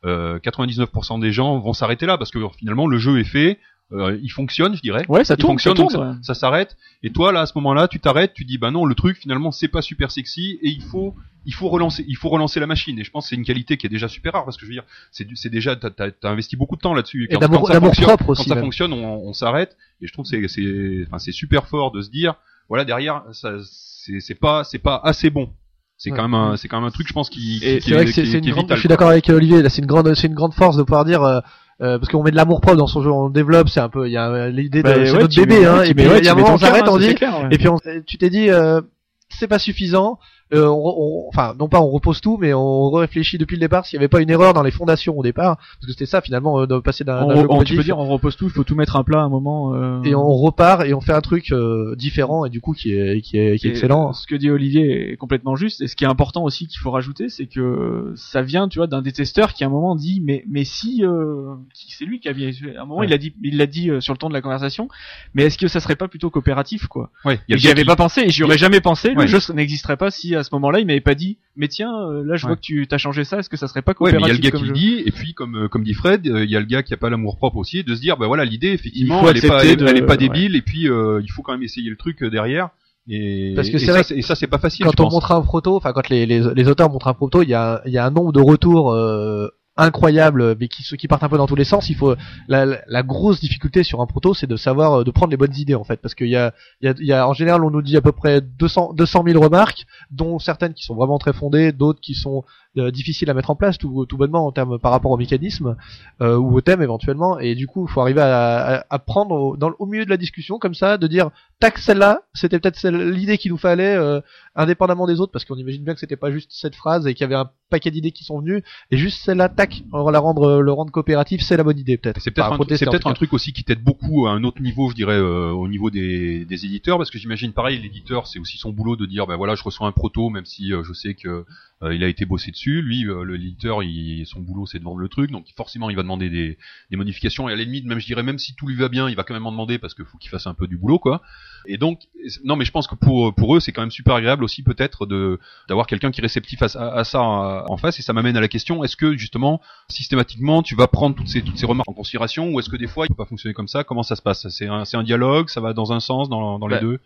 euh, 0.04 0.38
99% 0.38 1.18
des 1.18 1.32
gens 1.32 1.58
vont 1.58 1.72
s'arrêter 1.72 2.06
là 2.06 2.18
parce 2.18 2.30
que 2.30 2.38
finalement, 2.56 2.86
le 2.86 2.98
jeu 2.98 3.18
est 3.18 3.24
fait. 3.24 3.58
Euh, 3.92 4.18
il 4.22 4.28
fonctionne, 4.30 4.74
je 4.76 4.80
dirais. 4.82 5.04
Ouais, 5.08 5.24
ça 5.24 5.34
il 5.34 5.36
tourne, 5.38 5.52
fonctionne, 5.52 5.76
ça 5.76 5.82
tourne. 5.86 6.08
ouais. 6.10 6.14
ça 6.22 6.34
s'arrête. 6.34 6.76
Et 7.02 7.10
toi, 7.10 7.32
là, 7.32 7.40
à 7.42 7.46
ce 7.46 7.52
moment-là, 7.56 7.88
tu 7.88 8.00
t'arrêtes, 8.00 8.32
tu 8.34 8.44
dis, 8.44 8.58
bah 8.58 8.70
non, 8.70 8.84
le 8.84 8.94
truc, 8.94 9.16
finalement, 9.18 9.50
c'est 9.52 9.68
pas 9.68 9.82
super 9.82 10.10
sexy, 10.10 10.58
et 10.62 10.68
il 10.70 10.82
faut, 10.82 11.14
il 11.44 11.52
faut 11.54 11.68
relancer, 11.68 12.04
il 12.08 12.16
faut 12.16 12.28
relancer 12.28 12.60
la 12.60 12.66
machine. 12.66 12.98
Et 12.98 13.04
je 13.04 13.10
pense 13.10 13.24
que 13.24 13.28
c'est 13.30 13.36
une 13.36 13.44
qualité 13.44 13.76
qui 13.76 13.86
est 13.86 13.90
déjà 13.90 14.08
super 14.08 14.32
rare, 14.32 14.44
parce 14.44 14.56
que 14.56 14.62
je 14.62 14.66
veux 14.68 14.74
dire, 14.74 14.84
c'est, 15.10 15.26
déjà, 15.50 15.76
t'as, 15.76 15.90
t'as, 15.90 16.10
t'as 16.10 16.30
investi 16.30 16.56
beaucoup 16.56 16.76
de 16.76 16.80
temps 16.80 16.94
là-dessus. 16.94 17.26
Et 17.30 17.34
Quand- 17.34 17.40
d'amour, 17.40 17.60
quand 17.68 17.72
ça 17.72 17.80
propre 17.80 18.24
Quand 18.26 18.32
aussi. 18.32 18.48
ça 18.48 18.54
même. 18.54 18.64
fonctionne, 18.64 18.92
on, 18.92 19.28
on 19.28 19.32
s'arrête. 19.32 19.76
Et 20.00 20.06
je 20.06 20.12
trouve 20.12 20.24
que 20.30 20.48
c'est, 20.48 21.04
enfin, 21.06 21.18
c'est 21.18 21.32
super 21.32 21.66
fort 21.66 21.90
de 21.92 22.00
se 22.02 22.10
dire, 22.10 22.34
voilà, 22.68 22.84
derrière, 22.84 23.22
ça, 23.32 23.52
c'est, 23.70 24.20
c'est 24.20 24.34
pas, 24.34 24.64
c'est 24.64 24.78
pas 24.78 25.00
assez 25.04 25.30
bon. 25.30 25.50
C'est 25.98 26.10
Ouais. 26.10 26.16
quand 26.16 26.22
même 26.24 26.34
un, 26.34 26.56
c'est 26.56 26.66
quand 26.66 26.78
même 26.80 26.88
un 26.88 26.90
truc, 26.90 27.06
je 27.06 27.12
pense, 27.12 27.30
qui, 27.30 27.60
qui, 27.60 27.80
C'est 27.80 27.94
vrai 27.94 28.04
que 28.06 28.10
qui 28.10 28.14
c'est 28.14 28.22
est- 28.22 28.34
est 28.36 28.50
grande, 28.50 28.64
vital, 28.64 28.76
je 28.76 28.80
suis 28.80 28.88
d'accord 28.88 29.10
avec 29.10 29.28
Olivier, 29.28 29.62
là 29.62 29.68
c'est 29.68 29.82
une 29.82 29.86
grande, 29.86 30.12
c'est 30.14 30.26
une 30.26 30.34
grande 30.34 30.52
force 30.54 30.76
de 30.76 30.82
pouvoir 30.82 31.04
dire, 31.04 31.22
euh, 31.22 31.38
euh, 31.82 31.98
parce 31.98 32.10
qu'on 32.10 32.22
met 32.22 32.30
de 32.30 32.36
l'amour 32.36 32.60
propre 32.60 32.76
dans 32.76 32.86
son 32.86 33.02
jeu, 33.02 33.10
on 33.10 33.26
le 33.26 33.32
développe, 33.32 33.68
c'est 33.68 33.80
un 33.80 33.88
peu, 33.88 34.06
il 34.08 34.12
y 34.12 34.16
a 34.16 34.28
euh, 34.30 34.48
l'idée 34.50 34.82
de, 34.82 34.88
Bah, 34.88 34.94
c'est 35.04 35.12
ouais, 35.12 35.20
notre 35.22 35.34
bébé, 35.36 35.60
mets- 35.60 35.66
hein, 35.66 35.82
et 35.82 35.94
puis 35.94 36.04
il 36.18 36.24
y 36.24 36.28
a 36.28 36.32
un 36.32 36.34
moment 36.34 36.54
on 36.54 36.58
s'arrête, 36.58 36.84
on 36.88 36.96
hein, 36.96 36.98
dit, 36.98 37.08
ouais. 37.20 37.48
et 37.50 37.58
puis 37.58 37.68
on- 37.68 37.78
tu 38.06 38.18
t'es 38.18 38.30
dit, 38.30 38.50
euh, 38.50 38.80
c'est 39.28 39.48
pas 39.48 39.58
suffisant, 39.58 40.18
euh, 40.52 40.66
on, 40.68 40.94
on- 40.98 41.28
enfin 41.28 41.54
non 41.58 41.68
pas 41.68 41.80
on 41.80 41.88
repose 41.90 42.20
tout, 42.20 42.36
mais 42.40 42.52
on 42.54 42.90
réfléchit 42.90 43.38
depuis 43.38 43.56
le 43.56 43.60
départ 43.60 43.86
s'il 43.86 43.98
n'y 43.98 44.02
avait 44.02 44.08
pas 44.08 44.20
une 44.20 44.30
erreur 44.30 44.52
dans 44.54 44.62
les 44.62 44.70
fondations 44.70 45.18
au 45.18 45.22
départ, 45.22 45.56
parce 45.56 45.86
que 45.86 45.92
c'était 45.92 46.06
ça 46.06 46.20
finalement 46.20 46.60
euh, 46.60 46.66
de 46.66 46.78
passer 46.78 47.04
d'un 47.04 47.20
jeu 47.30 47.36
on- 47.36 47.42
tu 47.42 47.46
compétitif 47.48 47.76
peux 47.78 47.84
dire, 47.84 47.98
on 47.98 48.08
repose 48.08 48.36
tout, 48.36 48.46
il 48.46 48.50
faut 48.50 48.64
tout 48.64 48.74
mettre 48.74 48.96
à 48.96 49.04
plat 49.04 49.20
à 49.20 49.22
un 49.22 49.28
moment. 49.28 49.74
euh, 49.74 50.02
et 50.04 50.14
on 50.14 50.32
repart 50.34 50.84
et 50.86 50.94
on 50.94 51.00
fait 51.00 51.12
un 51.12 51.20
truc 51.20 51.52
euh, 51.52 51.94
différent 51.96 52.44
et 52.44 52.50
du 52.50 52.60
coup 52.60 52.72
qui 52.72 52.92
est 52.94 53.20
qui 53.20 53.38
est, 53.38 53.58
qui 53.58 53.66
est 53.66 53.70
excellent. 53.70 54.12
Ce 54.12 54.26
que 54.26 54.34
dit 54.34 54.50
Olivier 54.50 55.12
est 55.12 55.16
complètement 55.16 55.56
juste. 55.56 55.80
Et 55.80 55.88
ce 55.88 55.96
qui 55.96 56.04
est 56.04 56.08
important 56.08 56.44
aussi 56.44 56.66
qu'il 56.66 56.80
faut 56.80 56.90
rajouter, 56.90 57.28
c'est 57.28 57.46
que 57.46 58.12
ça 58.16 58.42
vient, 58.42 58.68
tu 58.68 58.78
vois, 58.78 58.86
d'un 58.86 59.02
des 59.02 59.12
testeurs 59.12 59.52
qui 59.54 59.64
à 59.64 59.66
un 59.66 59.70
moment 59.70 59.94
dit, 59.96 60.20
mais 60.24 60.44
mais 60.48 60.64
si, 60.64 61.04
euh, 61.04 61.54
qui- 61.74 61.92
c'est 61.92 62.04
lui 62.04 62.20
qui 62.20 62.28
a 62.28 62.32
bien, 62.32 62.50
à 62.76 62.82
un 62.82 62.84
moment 62.84 63.00
Ouais. 63.00 63.06
il 63.06 63.12
a 63.12 63.18
dit, 63.18 63.32
il 63.42 63.56
l'a 63.56 63.66
dit 63.66 63.90
euh, 63.90 64.00
sur 64.00 64.12
le 64.14 64.18
ton 64.18 64.28
de 64.28 64.34
la 64.34 64.40
conversation. 64.42 64.88
Mais 65.34 65.44
est-ce 65.44 65.58
que 65.58 65.68
ça 65.68 65.80
serait 65.80 65.96
pas 65.96 66.08
plutôt 66.08 66.30
coopératif, 66.30 66.86
quoi? 66.86 67.10
Ouais, 67.24 67.40
J'y 67.48 67.68
avais 67.70 67.82
qui- 67.82 67.86
pas 67.86 67.96
pensé 67.96 68.22
et 68.22 68.30
j'y 68.30 68.42
aurais 68.44 68.58
jamais 68.58 68.80
pensé. 68.80 69.08
Ouais. 69.10 69.22
Le 69.22 69.26
jeu 69.26 69.38
n'existerait 69.54 69.96
pas 69.96 70.10
si 70.10 70.34
à 70.42 70.44
ce 70.44 70.50
moment-là 70.54 70.78
il 70.80 70.86
m'avait 70.86 71.00
pas 71.00 71.14
dit, 71.14 71.38
mais 71.56 71.66
tiens, 71.68 71.92
euh, 72.08 72.22
là 72.24 72.36
je 72.36 72.44
Ouais. 72.44 72.50
vois 72.50 72.56
que 72.56 72.60
tu 72.60 72.86
t'as 72.86 72.98
changé 72.98 73.24
ça. 73.24 73.38
Est-ce 73.38 73.48
que 73.48 73.56
ça 73.56 73.66
serait 73.66 73.82
pas 73.82 73.94
Ouais, 73.98 74.12
mais 74.12 74.18
il 74.18 74.20
y 74.20 74.30
a 74.30 74.34
coopératif 74.34 74.44
le 74.44 74.50
gars 74.50 74.58
qui 74.58 74.66
le 74.66 74.72
dit, 74.72 75.02
et 75.06 75.10
puis 75.10 75.34
comme 75.34 75.56
euh, 75.56 75.68
comme 75.68 75.82
dit 75.84 75.94
Fred, 75.94 76.26
euh, 76.28 76.44
il 76.44 76.50
y 76.50 76.56
a 76.56 76.60
le 76.60 76.66
gars 76.66 76.82
qui 76.82 76.92
a 76.94 76.96
pas 76.96 77.10
l'amour 77.10 77.36
propre 77.38 77.56
aussi, 77.56 77.82
de 77.82 77.94
se 77.94 78.00
dire, 78.00 78.16
bah 78.16 78.26
voilà, 78.26 78.44
l'idée 78.44 78.68
effectivement, 78.72 79.20
Il 79.20 79.24
faut 79.24 79.30
elle 79.30 79.36
est 79.44 79.48
pas, 79.48 79.56
accepter 79.56 79.82
elle, 79.82 79.88
elle 79.88 79.96
est 79.96 80.00
de- 80.02 80.06
pas 80.06 80.16
débile, 80.16 80.54
et 80.56 80.62
puis 80.62 80.88
euh, 80.88 81.20
il 81.22 81.30
faut 81.30 81.42
quand 81.42 81.52
même 81.52 81.62
essayer 81.62 81.88
le 81.90 81.96
truc 81.96 82.22
derrière. 82.24 82.68
Et, 83.08 83.52
Parce 83.56 83.68
que 83.68 83.76
et 83.76 83.78
c'est 83.80 84.02
ça, 84.02 84.14
et 84.14 84.22
ça 84.22 84.34
c'est 84.36 84.46
pas 84.46 84.58
facile. 84.58 84.84
je 84.86 84.90
Quand 84.90 85.00
on 85.00 85.04
pense. 85.04 85.14
montre 85.14 85.32
un 85.32 85.42
proto, 85.42 85.76
enfin 85.76 85.92
quand 85.92 86.08
les, 86.08 86.24
les, 86.24 86.40
les 86.54 86.68
auteurs 86.68 86.88
montrent 86.88 87.08
un 87.08 87.14
proto, 87.14 87.42
il 87.42 87.48
y 87.48 87.54
a, 87.54 87.82
il 87.84 87.92
y 87.92 87.98
a 87.98 88.06
un 88.06 88.10
nombre 88.12 88.32
de 88.32 88.40
retours 88.40 88.92
euh, 88.92 89.48
incroyables, 89.76 90.56
mais 90.60 90.68
qui, 90.68 90.82
qui 90.82 91.08
partent 91.08 91.22
un 91.22 91.28
peu 91.28 91.38
dans 91.38 91.46
tous 91.46 91.54
les 91.54 91.64
sens. 91.64 91.88
Il 91.88 91.96
faut 91.96 92.14
la, 92.48 93.02
grosse 93.02 93.40
difficulté 93.40 93.82
sur 93.82 94.00
un 94.00 94.06
proto, 94.06 94.34
c'est 94.34 94.46
de 94.46 94.56
savoir 94.56 95.00
euh, 95.00 95.04
de 95.04 95.10
prendre 95.10 95.30
les 95.30 95.36
bonnes 95.36 95.56
idées 95.56 95.74
en 95.74 95.84
fait, 95.84 96.00
parce 96.00 96.14
qu'il 96.14 96.28
y 96.28 96.36
a, 96.36 96.52
y, 96.82 96.88
a, 96.88 96.94
y 96.98 97.12
a 97.12 97.26
en 97.26 97.32
général 97.32 97.64
on 97.64 97.70
nous 97.70 97.82
dit 97.82 97.96
à 97.96 98.02
peu 98.02 98.12
près 98.12 98.40
200 98.40 98.92
200 98.94 99.24
000 99.26 99.42
remarques, 99.42 99.86
dont 100.10 100.38
certaines 100.38 100.74
qui 100.74 100.84
sont 100.84 100.94
vraiment 100.94 101.18
très 101.18 101.32
fondées, 101.32 101.72
d'autres 101.72 102.00
qui 102.00 102.14
sont 102.14 102.44
euh, 102.78 102.90
difficiles 102.90 103.28
à 103.30 103.34
mettre 103.34 103.50
en 103.50 103.56
place 103.56 103.78
tout, 103.78 104.06
tout 104.06 104.16
bonnement 104.16 104.46
en 104.46 104.52
termes 104.52 104.78
par 104.78 104.92
rapport 104.92 105.10
au 105.10 105.16
mécanisme 105.16 105.76
euh, 106.20 106.36
ou 106.36 106.56
au 106.56 106.60
thème 106.60 106.82
éventuellement. 106.82 107.38
Et 107.38 107.54
du 107.54 107.66
coup, 107.66 107.86
il 107.88 107.92
faut 107.92 108.00
arriver 108.00 108.20
à, 108.22 108.78
à, 108.80 108.84
à 108.88 108.98
prendre 108.98 109.34
au, 109.34 109.56
dans, 109.56 109.72
au 109.78 109.86
milieu 109.86 110.04
de 110.04 110.10
la 110.10 110.16
discussion 110.16 110.58
comme 110.58 110.74
ça, 110.74 110.96
de 110.98 111.06
dire 111.06 111.30
tac 111.60 111.78
celle-là, 111.78 112.22
c'était 112.34 112.58
peut-être 112.58 112.76
celle- 112.76 113.10
l'idée 113.10 113.38
qu'il 113.38 113.50
nous 113.52 113.58
fallait. 113.58 113.94
euh, 113.96 114.20
indépendamment 114.54 115.06
des 115.06 115.18
autres, 115.18 115.32
parce 115.32 115.46
qu'on 115.46 115.56
imagine 115.56 115.82
bien 115.82 115.94
que 115.94 116.00
c'était 116.00 116.14
pas 116.14 116.30
juste 116.30 116.50
cette 116.52 116.74
phrase 116.74 117.06
et 117.06 117.14
qu'il 117.14 117.22
y 117.22 117.24
avait 117.24 117.36
un 117.36 117.48
paquet 117.70 117.90
d'idées 117.90 118.12
qui 118.12 118.22
sont 118.22 118.38
venues, 118.40 118.62
et 118.90 118.98
juste 118.98 119.22
celle-là, 119.24 119.48
tac, 119.48 119.82
on 119.94 120.04
va 120.04 120.12
la 120.12 120.18
rendre, 120.18 120.60
le 120.60 120.72
rendre 120.72 120.92
coopératif, 120.92 121.40
c'est 121.40 121.56
la 121.56 121.64
bonne 121.64 121.78
idée 121.78 121.96
peut-être. 121.96 122.20
C'est 122.20 122.32
peut-être 122.32 122.48
un, 122.52 122.58
tout 123.00 123.08
un 123.08 123.12
truc 123.14 123.32
aussi 123.32 123.54
qui 123.54 123.64
t'aide 123.64 123.82
beaucoup 123.82 124.26
à 124.26 124.32
un 124.32 124.44
autre 124.44 124.60
niveau, 124.60 124.90
je 124.90 124.94
dirais, 124.94 125.16
euh, 125.16 125.52
au 125.52 125.68
niveau 125.68 125.88
des, 125.88 126.44
des 126.44 126.66
éditeurs, 126.66 126.98
parce 126.98 127.10
que 127.10 127.16
j'imagine 127.16 127.54
pareil, 127.54 127.80
l'éditeur, 127.80 128.26
c'est 128.26 128.38
aussi 128.38 128.58
son 128.58 128.72
boulot 128.72 128.94
de 128.96 129.06
dire, 129.06 129.26
ben 129.26 129.36
voilà, 129.36 129.54
je 129.54 129.62
reçois 129.64 129.86
un 129.86 129.92
proto, 129.92 130.28
même 130.28 130.44
si 130.44 130.74
euh, 130.74 130.82
je 130.84 130.92
sais 130.92 131.14
que 131.14 131.46
euh, 131.82 131.94
il 131.94 132.04
a 132.04 132.08
été 132.08 132.24
bossé 132.24 132.50
dessus. 132.50 132.82
Lui, 132.82 133.06
euh, 133.08 133.24
le- 133.24 133.36
l'éditeur, 133.36 133.80
son 134.24 134.40
boulot, 134.40 134.66
c'est 134.66 134.78
de 134.78 134.84
vendre 134.84 134.98
le 134.98 135.08
truc, 135.08 135.30
donc 135.30 135.46
forcément, 135.56 135.90
il 135.90 135.96
va 135.96 136.02
demander 136.02 136.30
des, 136.30 136.58
des 136.90 136.96
modifications. 136.96 137.48
Et 137.48 137.52
à 137.52 137.56
la 137.56 137.64
limite, 137.64 137.84
même 137.86 137.98
je 138.00 138.06
dirais, 138.06 138.22
même 138.22 138.38
si 138.38 138.54
tout 138.54 138.66
lui 138.68 138.76
va 138.76 138.88
bien, 138.88 139.08
il 139.08 139.16
va 139.16 139.24
quand 139.24 139.34
même 139.34 139.46
en 139.46 139.52
demander 139.52 139.78
parce 139.78 139.94
qu'il 139.94 140.04
faut 140.04 140.18
qu'il 140.18 140.30
fasse 140.30 140.46
un 140.46 140.54
peu 140.54 140.66
du 140.66 140.76
boulot, 140.78 140.98
quoi. 140.98 141.22
Et 141.66 141.78
donc, 141.78 142.00
non, 142.44 142.56
mais 142.56 142.64
je 142.64 142.70
pense 142.72 142.86
que 142.88 142.94
pour 142.96 143.34
pour 143.34 143.54
eux, 143.56 143.60
c'est 143.60 143.72
quand 143.72 143.82
même 143.82 143.90
super 143.90 144.14
agréable 144.14 144.42
aussi 144.44 144.62
peut-être 144.62 145.06
de 145.06 145.38
d'avoir 145.68 145.86
quelqu'un 145.86 146.10
qui 146.10 146.20
est 146.20 146.22
réceptif 146.22 146.60
à, 146.62 146.66
à- 146.66 146.98
à 147.00 147.04
ça 147.04 147.20
euh, 147.20 147.62
en 147.68 147.76
face. 147.76 147.98
Et 147.98 148.02
ça 148.02 148.12
m'amène 148.12 148.36
à 148.36 148.40
la 148.40 148.48
question 148.48 148.82
est-ce 148.84 148.96
que 148.96 149.16
justement 149.16 149.60
systématiquement 149.88 150.62
tu 150.62 150.74
vas 150.74 150.88
prendre 150.88 151.14
toutes 151.14 151.28
ces 151.28 151.42
toutes 151.42 151.58
ces 151.58 151.66
remarques 151.66 151.88
en 151.88 151.92
considération 151.94 152.50
ou 152.50 152.58
est-ce 152.58 152.68
que 152.68 152.76
des 152.76 152.86
fois 152.88 153.06
il 153.06 153.08
peut 153.10 153.14
pas 153.14 153.26
fonctionner 153.26 153.54
comme 153.54 153.68
ça? 153.68 153.84
Comment 153.84 154.02
ça 154.02 154.16
se 154.16 154.22
passe? 154.22 154.48
C'est 154.48 154.66
un 154.66 154.84
c'est 154.84 154.96
un 154.96 155.02
dialogue, 155.04 155.48
ça 155.48 155.60
va 155.60 155.72
dans 155.72 155.92
un 155.92 156.00
sens, 156.00 156.28
dans 156.28 156.58
dans 156.58 156.66
les 156.66 156.76
Bah, 156.76 156.80
deux? 156.80 156.98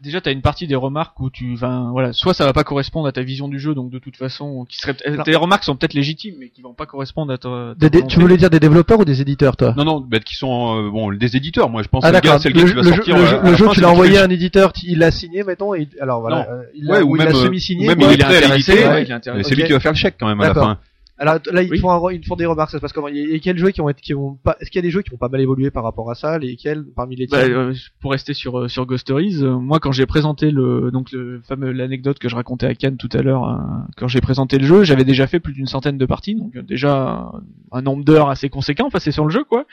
Déjà 0.00 0.20
t'as 0.20 0.32
une 0.32 0.42
partie 0.42 0.66
des 0.66 0.74
remarques 0.74 1.18
où 1.20 1.30
tu 1.30 1.54
vas 1.54 1.86
voilà 1.92 2.12
soit 2.12 2.34
ça 2.34 2.44
va 2.44 2.52
pas 2.52 2.64
correspondre 2.64 3.06
à 3.06 3.12
ta 3.12 3.22
vision 3.22 3.46
du 3.48 3.60
jeu 3.60 3.72
donc 3.74 3.90
de 3.90 3.98
toute 4.00 4.16
façon 4.16 4.64
qui 4.68 4.76
serait 4.78 4.96
Alors- 5.06 5.24
tes 5.24 5.36
remarques 5.36 5.62
sont 5.64 5.76
peut-être 5.76 5.94
légitimes 5.94 6.34
mais 6.40 6.48
qui 6.48 6.60
vont 6.60 6.74
pas 6.74 6.86
correspondre 6.86 7.32
à 7.32 7.38
ta, 7.38 7.74
Des- 7.76 8.04
tu 8.06 8.18
voulais 8.18 8.36
dire 8.36 8.50
des 8.50 8.58
développeurs 8.58 8.98
ou 8.98 9.04
des 9.04 9.20
éditeurs, 9.20 9.56
toi? 9.56 9.74
Non 9.76 9.84
non, 9.84 10.00
bah, 10.00 10.18
qui 10.18 10.34
sont 10.34 10.76
euh, 10.76 10.90
bon 10.90 11.12
des 11.12 11.36
éditeurs. 11.36 11.68
Moi 11.70 11.82
je 11.82 11.88
pense 11.88 12.04
Ah 12.04 12.08
que 12.10 12.16
le 12.16 12.20
d'accord. 12.20 12.36
gars, 12.36 12.38
c'est 12.42 12.48
le 12.50 12.54
Le, 12.60 12.60
gars 12.60 12.66
jeu- 12.66 12.74
qui 12.74 12.80
va 12.80 12.82
le 12.82 12.90
jeu, 12.90 12.94
sortir. 12.96 13.16
le 13.16 13.22
euh, 13.22 13.26
jeu- 13.26 13.36
à 13.38 13.42
le 13.44 13.50
la 13.52 13.56
jeu, 13.56 13.64
fin, 13.64 13.70
tu 13.70 13.74
c'est 13.76 13.80
l'as 13.82 13.90
envoyé 13.90 14.18
à 14.18 14.24
un 14.24 14.30
éditeur, 14.30 14.72
il 14.82 14.98
l'a 14.98 15.10
signé, 15.12 15.44
mettons, 15.44 15.74
et 15.74 15.88
alors 16.00 16.20
voilà, 16.20 16.48
euh, 16.50 16.62
il 16.74 16.84
l'a 16.86 16.94
Ouais, 16.94 17.02
ou 17.02 17.10
ou 17.12 17.16
il 17.16 17.18
l'a 17.20 17.24
même, 17.26 17.34
euh, 17.36 17.38
ou 17.38 17.84
même 17.84 18.00
il 18.00 18.20
est 18.20 18.24
intéressé, 18.24 18.48
l'éditer, 18.48 18.72
ouais, 18.72 18.88
ouais. 18.88 19.02
il 19.04 19.10
est 19.10 19.14
intéressé. 19.14 19.48
C'est 19.48 19.54
lui 19.54 19.64
qui 19.64 19.72
va 19.72 19.80
faire 19.80 19.92
le 19.92 19.96
chèque 19.96 20.16
quand 20.18 20.26
même 20.26 20.40
à 20.40 20.48
la 20.48 20.54
fin. 20.54 20.78
Alors 21.22 21.36
là, 21.52 21.62
ils 21.62 21.70
Oui. 21.70 21.78
font, 21.78 21.90
un- 21.90 22.12
ils 22.12 22.26
font 22.26 22.34
des 22.34 22.46
remarques, 22.46 22.70
ça 22.72 22.78
se 22.78 22.80
passe 22.82 22.92
comment? 22.92 23.06
Il 23.06 23.16
y 23.16 23.20
a- 23.32 23.34
et 23.36 23.38
quels 23.38 23.56
jeux 23.56 23.70
qui 23.70 23.80
ont 23.80 23.88
été, 23.88 24.00
qui 24.02 24.12
ont 24.12 24.34
pas, 24.42 24.56
est-ce 24.60 24.70
qu'il 24.70 24.80
y 24.80 24.80
a 24.80 24.82
des 24.82 24.90
jeux 24.90 25.02
qui 25.02 25.14
ont 25.14 25.18
pas 25.18 25.28
mal 25.28 25.40
évolué 25.40 25.70
par 25.70 25.84
rapport 25.84 26.10
à 26.10 26.16
ça 26.16 26.36
Lesquels 26.38 26.84
parmi 26.96 27.14
les 27.14 27.28
Bah, 27.28 27.38
euh, 27.44 27.72
pour 28.00 28.10
rester 28.10 28.34
sur 28.34 28.58
euh, 28.58 28.66
sur 28.68 28.86
Ghost 28.86 29.02
Stories, 29.02 29.38
euh, 29.42 29.56
moi 29.56 29.78
quand 29.78 29.92
j'ai 29.92 30.04
présenté 30.06 30.50
le 30.50 30.90
donc 30.90 31.12
le 31.12 31.40
fameux 31.46 31.70
l'anecdote 31.70 32.18
que 32.18 32.28
je 32.28 32.34
racontais 32.34 32.66
à 32.66 32.74
Cannes 32.74 32.96
tout 32.96 33.08
à 33.12 33.22
l'heure, 33.22 33.56
quand 33.96 34.08
j'ai 34.08 34.20
présenté 34.20 34.58
le 34.58 34.66
jeu, 34.66 34.82
j'avais 34.82 35.04
déjà 35.04 35.28
fait 35.28 35.38
plus 35.38 35.52
d'une 35.52 35.66
centaine 35.68 35.96
de 35.96 36.06
parties, 36.06 36.34
donc 36.34 36.58
déjà 36.58 37.30
un, 37.30 37.32
un 37.70 37.82
nombre 37.82 38.04
d'heures 38.04 38.28
assez 38.28 38.48
conséquent 38.48 38.90
passé 38.90 39.12
sur 39.12 39.24
le 39.24 39.30
jeu 39.30 39.44
quoi. 39.44 39.64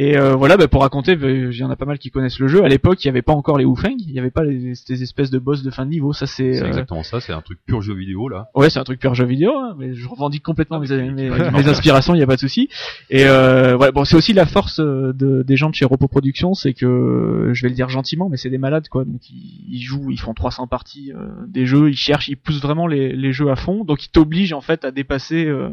Et 0.00 0.16
euh, 0.16 0.36
voilà, 0.36 0.56
bah, 0.56 0.68
pour 0.68 0.82
raconter, 0.82 1.16
bah, 1.16 1.28
il 1.28 1.52
y 1.52 1.64
en 1.64 1.70
a 1.70 1.76
pas 1.76 1.84
mal 1.84 1.98
qui 1.98 2.12
connaissent 2.12 2.38
le 2.38 2.46
jeu. 2.46 2.62
À 2.62 2.68
l'époque, 2.68 3.02
il 3.02 3.08
y 3.08 3.10
avait 3.10 3.20
pas 3.20 3.32
encore 3.32 3.58
les 3.58 3.64
Wufeng, 3.64 3.96
il 3.98 4.12
y 4.12 4.20
avait 4.20 4.30
pas 4.30 4.44
les, 4.44 4.76
ces 4.76 5.02
espèces 5.02 5.32
de 5.32 5.40
boss 5.40 5.64
de 5.64 5.72
fin 5.72 5.84
de 5.84 5.90
niveau. 5.90 6.12
Ça 6.12 6.28
c'est 6.28 6.62
euh, 6.62 6.68
exactement 6.68 7.02
ça. 7.02 7.20
C'est 7.20 7.32
un 7.32 7.40
truc 7.40 7.58
pur 7.66 7.82
jeu 7.82 7.94
vidéo 7.94 8.28
là. 8.28 8.48
Ouais, 8.54 8.70
c'est 8.70 8.78
un 8.78 8.84
truc 8.84 9.00
pur 9.00 9.16
jeu 9.16 9.24
vidéo, 9.24 9.58
hein, 9.58 9.74
mais 9.76 9.94
je 9.94 10.06
revendique 10.06 10.44
complètement 10.44 10.80
Ah, 10.80 11.10
mes, 11.10 11.68
inspirations, 11.68 12.14
il 12.14 12.20
y 12.20 12.22
a 12.22 12.28
pas 12.28 12.36
de 12.36 12.40
souci. 12.40 12.68
Et 13.10 13.26
euh, 13.26 13.74
voilà, 13.74 13.90
bon, 13.90 14.04
c'est 14.04 14.14
aussi 14.14 14.32
la 14.32 14.46
force 14.46 14.78
euh, 14.78 15.12
de, 15.12 15.42
des 15.42 15.56
gens 15.56 15.68
de 15.68 15.74
chez 15.74 15.84
Repo 15.84 16.06
Productions, 16.06 16.54
c'est 16.54 16.74
que 16.74 17.50
je 17.52 17.62
vais 17.62 17.68
le 17.68 17.74
dire 17.74 17.88
gentiment, 17.88 18.28
mais 18.28 18.36
c'est 18.36 18.50
des 18.50 18.58
malades 18.58 18.88
quoi. 18.88 19.04
Donc 19.04 19.28
ils, 19.30 19.64
ils 19.68 19.82
jouent, 19.82 20.12
ils 20.12 20.20
font 20.20 20.32
300 20.32 20.68
parties 20.68 21.12
euh, 21.12 21.26
des 21.48 21.66
jeux, 21.66 21.90
ils 21.90 21.96
cherchent, 21.96 22.28
ils 22.28 22.36
poussent 22.36 22.62
vraiment 22.62 22.86
les, 22.86 23.16
les 23.16 23.32
jeux 23.32 23.50
à 23.50 23.56
fond. 23.56 23.82
Donc 23.82 24.04
ils 24.04 24.10
t'obligent 24.10 24.52
en 24.52 24.60
fait 24.60 24.84
à 24.84 24.92
dépasser 24.92 25.46
euh, 25.46 25.70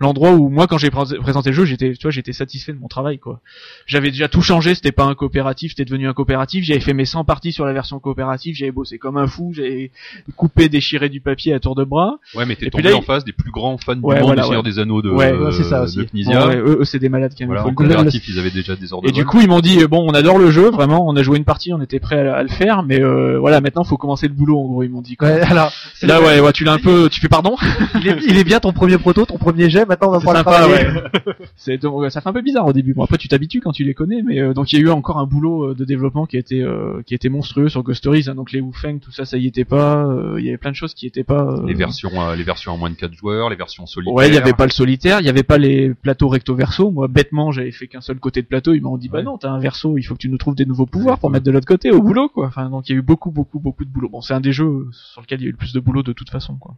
l'endroit 0.00 0.32
où 0.32 0.48
moi 0.48 0.66
quand 0.66 0.78
j'ai 0.78 0.90
pré- 0.90 1.16
présenté 1.20 1.50
le 1.50 1.56
jeu, 1.56 1.64
j'étais, 1.64 1.92
tu 1.94 2.02
vois, 2.02 2.10
j'étais 2.10 2.32
satisfait 2.32 2.72
de 2.72 2.78
mon 2.78 2.88
travail 2.88 3.18
quoi. 3.18 3.40
J'avais 3.86 4.10
déjà 4.10 4.28
tout 4.28 4.42
changé, 4.42 4.74
c'était 4.74 4.92
pas 4.92 5.04
un 5.04 5.14
coopératif, 5.14 5.72
c'était 5.72 5.84
devenu 5.84 6.08
un 6.08 6.12
coopératif. 6.14 6.64
J'avais 6.64 6.80
fait 6.80 6.92
mes 6.94 7.04
100 7.04 7.24
parties 7.24 7.52
sur 7.52 7.64
la 7.66 7.72
version 7.72 7.98
coopérative, 8.00 8.54
j'avais 8.54 8.72
bossé 8.72 8.98
comme 8.98 9.16
un 9.16 9.26
fou, 9.26 9.52
j'avais 9.54 9.90
coupé, 10.36 10.68
déchiré 10.68 11.08
du 11.08 11.20
papier 11.20 11.52
à 11.54 11.60
tour 11.60 11.74
de 11.74 11.84
bras. 11.84 12.18
Ouais, 12.34 12.46
mais 12.46 12.56
t'es 12.56 12.70
tombé 12.70 12.84
là, 12.84 12.96
en 12.96 13.00
il- 13.00 13.04
face 13.04 13.24
des 13.24 13.32
plus 13.32 13.50
grands 13.50 13.78
fans 13.78 13.92
Ouais, 14.02 14.16
du 14.16 14.22
monde 14.22 14.34
voilà, 14.34 14.48
ouais. 14.48 14.62
des 14.62 14.78
Anneaux 14.78 15.02
de, 15.02 15.10
Ouais, 15.10 15.32
ouais, 15.32 15.52
c'est 15.52 15.64
ça 15.64 15.82
aussi. 15.82 15.98
Bon, 15.98 16.46
ouais, 16.46 16.56
eux, 16.56 16.78
eux, 16.80 16.84
c'est 16.84 16.98
des 16.98 17.08
malades 17.08 17.32
quand 17.32 17.40
même. 17.44 17.48
Voilà, 17.48 17.66
en 17.66 17.74
coopératif, 17.74 18.26
ils 18.28 18.38
avaient 18.38 18.50
déjà 18.50 18.76
des 18.76 18.92
ordres 18.92 19.08
Et 19.08 19.12
du 19.12 19.24
coup, 19.24 19.40
ils 19.40 19.48
m'ont 19.48 19.60
dit 19.60 19.80
euh, 19.82 19.88
bon, 19.88 20.04
on 20.08 20.14
adore 20.14 20.38
le 20.38 20.50
jeu, 20.50 20.70
vraiment, 20.70 21.06
on 21.06 21.14
a 21.16 21.22
joué 21.22 21.38
une 21.38 21.44
partie, 21.44 21.72
on 21.72 21.80
était 21.82 22.00
prêt 22.00 22.26
à, 22.28 22.36
à 22.36 22.42
le 22.42 22.48
faire, 22.48 22.82
mais 22.82 23.00
euh, 23.00 23.38
voilà, 23.38 23.60
maintenant, 23.60 23.84
faut 23.84 23.96
commencer 23.96 24.26
le 24.28 24.34
boulot. 24.34 24.58
En 24.58 24.64
gros, 24.66 24.82
ils 24.82 24.90
m'ont 24.90 25.02
dit. 25.02 25.16
Quoi. 25.16 25.28
Ouais, 25.28 25.40
alors, 25.40 25.72
c'est 25.94 26.06
Là, 26.06 26.18
le- 26.20 26.26
ouais, 26.26 26.40
ouais, 26.40 26.52
tu 26.52 26.64
l'as 26.64 26.72
un 26.72 26.78
peu, 26.78 27.08
tu 27.10 27.20
fais 27.20 27.28
pardon? 27.28 27.56
il 28.00 28.08
est, 28.08 28.16
il 28.26 28.36
est 28.38 28.44
bien 28.44 28.60
ton 28.60 28.72
premier 28.72 28.98
proto, 28.98 29.24
ton 29.26 29.38
premier 29.38 29.70
jet. 29.70 29.83
Maintenant, 29.86 30.08
on 30.08 30.12
va 30.12 30.18
pouvoir 30.18 30.36
sympa, 30.36 30.50
travailler. 30.52 30.86
ouais. 30.86 31.34
C'est 31.56 31.80
ça 32.10 32.20
fait 32.20 32.28
un 32.28 32.32
peu 32.32 32.42
bizarre 32.42 32.66
au 32.66 32.72
début. 32.72 32.94
Bon, 32.94 33.04
après, 33.04 33.18
tu 33.18 33.28
t'habitues 33.28 33.60
quand 33.60 33.72
tu 33.72 33.84
les 33.84 33.94
connais, 33.94 34.22
mais 34.22 34.40
euh, 34.40 34.54
donc 34.54 34.72
il 34.72 34.78
y 34.78 34.82
a 34.82 34.84
eu 34.84 34.90
encore 34.90 35.18
un 35.18 35.26
boulot 35.26 35.70
euh, 35.70 35.74
de 35.74 35.84
développement 35.84 36.26
qui 36.26 36.36
a 36.36 36.40
été, 36.40 36.62
euh, 36.62 37.02
qui 37.06 37.14
a 37.14 37.16
été 37.16 37.28
monstrueux 37.28 37.68
sur 37.68 37.82
Ghost 37.82 37.98
Stories. 37.98 38.24
hein, 38.28 38.34
donc 38.34 38.52
les 38.52 38.60
Wufeng, 38.60 38.98
tout 39.00 39.10
ça, 39.12 39.24
ça 39.24 39.36
y 39.38 39.46
était 39.46 39.64
pas. 39.64 40.04
euh, 40.06 40.36
Il 40.38 40.44
y 40.44 40.48
avait 40.48 40.58
plein 40.58 40.70
de 40.70 40.76
choses 40.76 40.94
qui 40.94 41.06
étaient 41.06 41.24
pas. 41.24 41.42
euh, 41.42 41.66
Les 41.66 41.74
versions, 41.74 42.10
euh, 42.20 42.34
les 42.36 42.42
versions 42.42 42.74
à 42.74 42.76
moins 42.76 42.90
de 42.90 42.94
4 42.96 43.12
joueurs, 43.14 43.50
les 43.50 43.56
versions 43.56 43.86
solitaires. 43.86 44.14
Ouais, 44.14 44.28
il 44.28 44.34
y 44.34 44.38
avait 44.38 44.52
pas 44.52 44.66
le 44.66 44.70
solitaire, 44.72 45.20
il 45.20 45.26
y 45.26 45.28
avait 45.30 45.42
pas 45.42 45.58
les 45.58 45.94
plateaux 45.94 46.28
recto 46.28 46.54
verso. 46.54 46.90
Moi, 46.90 47.08
bêtement, 47.08 47.52
j'avais 47.52 47.72
fait 47.72 47.86
qu'un 47.86 48.00
seul 48.00 48.18
côté 48.18 48.42
de 48.42 48.46
plateau. 48.46 48.74
Ils 48.74 48.82
m'ont 48.82 48.96
dit, 48.96 49.08
bah 49.08 49.22
non, 49.22 49.38
t'as 49.38 49.50
un 49.50 49.58
verso, 49.58 49.96
il 49.98 50.02
faut 50.02 50.14
que 50.14 50.20
tu 50.20 50.28
nous 50.28 50.38
trouves 50.38 50.54
des 50.54 50.66
nouveaux 50.66 50.86
pouvoirs 50.86 51.18
pour 51.18 51.30
mettre 51.30 51.44
de 51.44 51.50
l'autre 51.50 51.66
côté 51.66 51.90
au 51.90 52.00
boulot, 52.02 52.28
quoi. 52.28 52.46
Enfin, 52.46 52.68
donc 52.70 52.88
il 52.88 52.92
y 52.92 52.94
a 52.94 52.98
eu 52.98 53.02
beaucoup, 53.02 53.30
beaucoup, 53.30 53.58
beaucoup 53.60 53.84
de 53.84 53.90
boulot. 53.90 54.08
Bon, 54.08 54.20
c'est 54.20 54.34
un 54.34 54.40
des 54.40 54.52
jeux 54.52 54.86
sur 54.92 55.20
lequel 55.22 55.40
il 55.40 55.44
y 55.44 55.46
a 55.46 55.48
eu 55.48 55.52
le 55.52 55.56
plus 55.58 55.72
de 55.72 55.80
boulot 55.80 56.02
de 56.02 56.12
toute 56.12 56.30
façon, 56.30 56.56
quoi. 56.56 56.74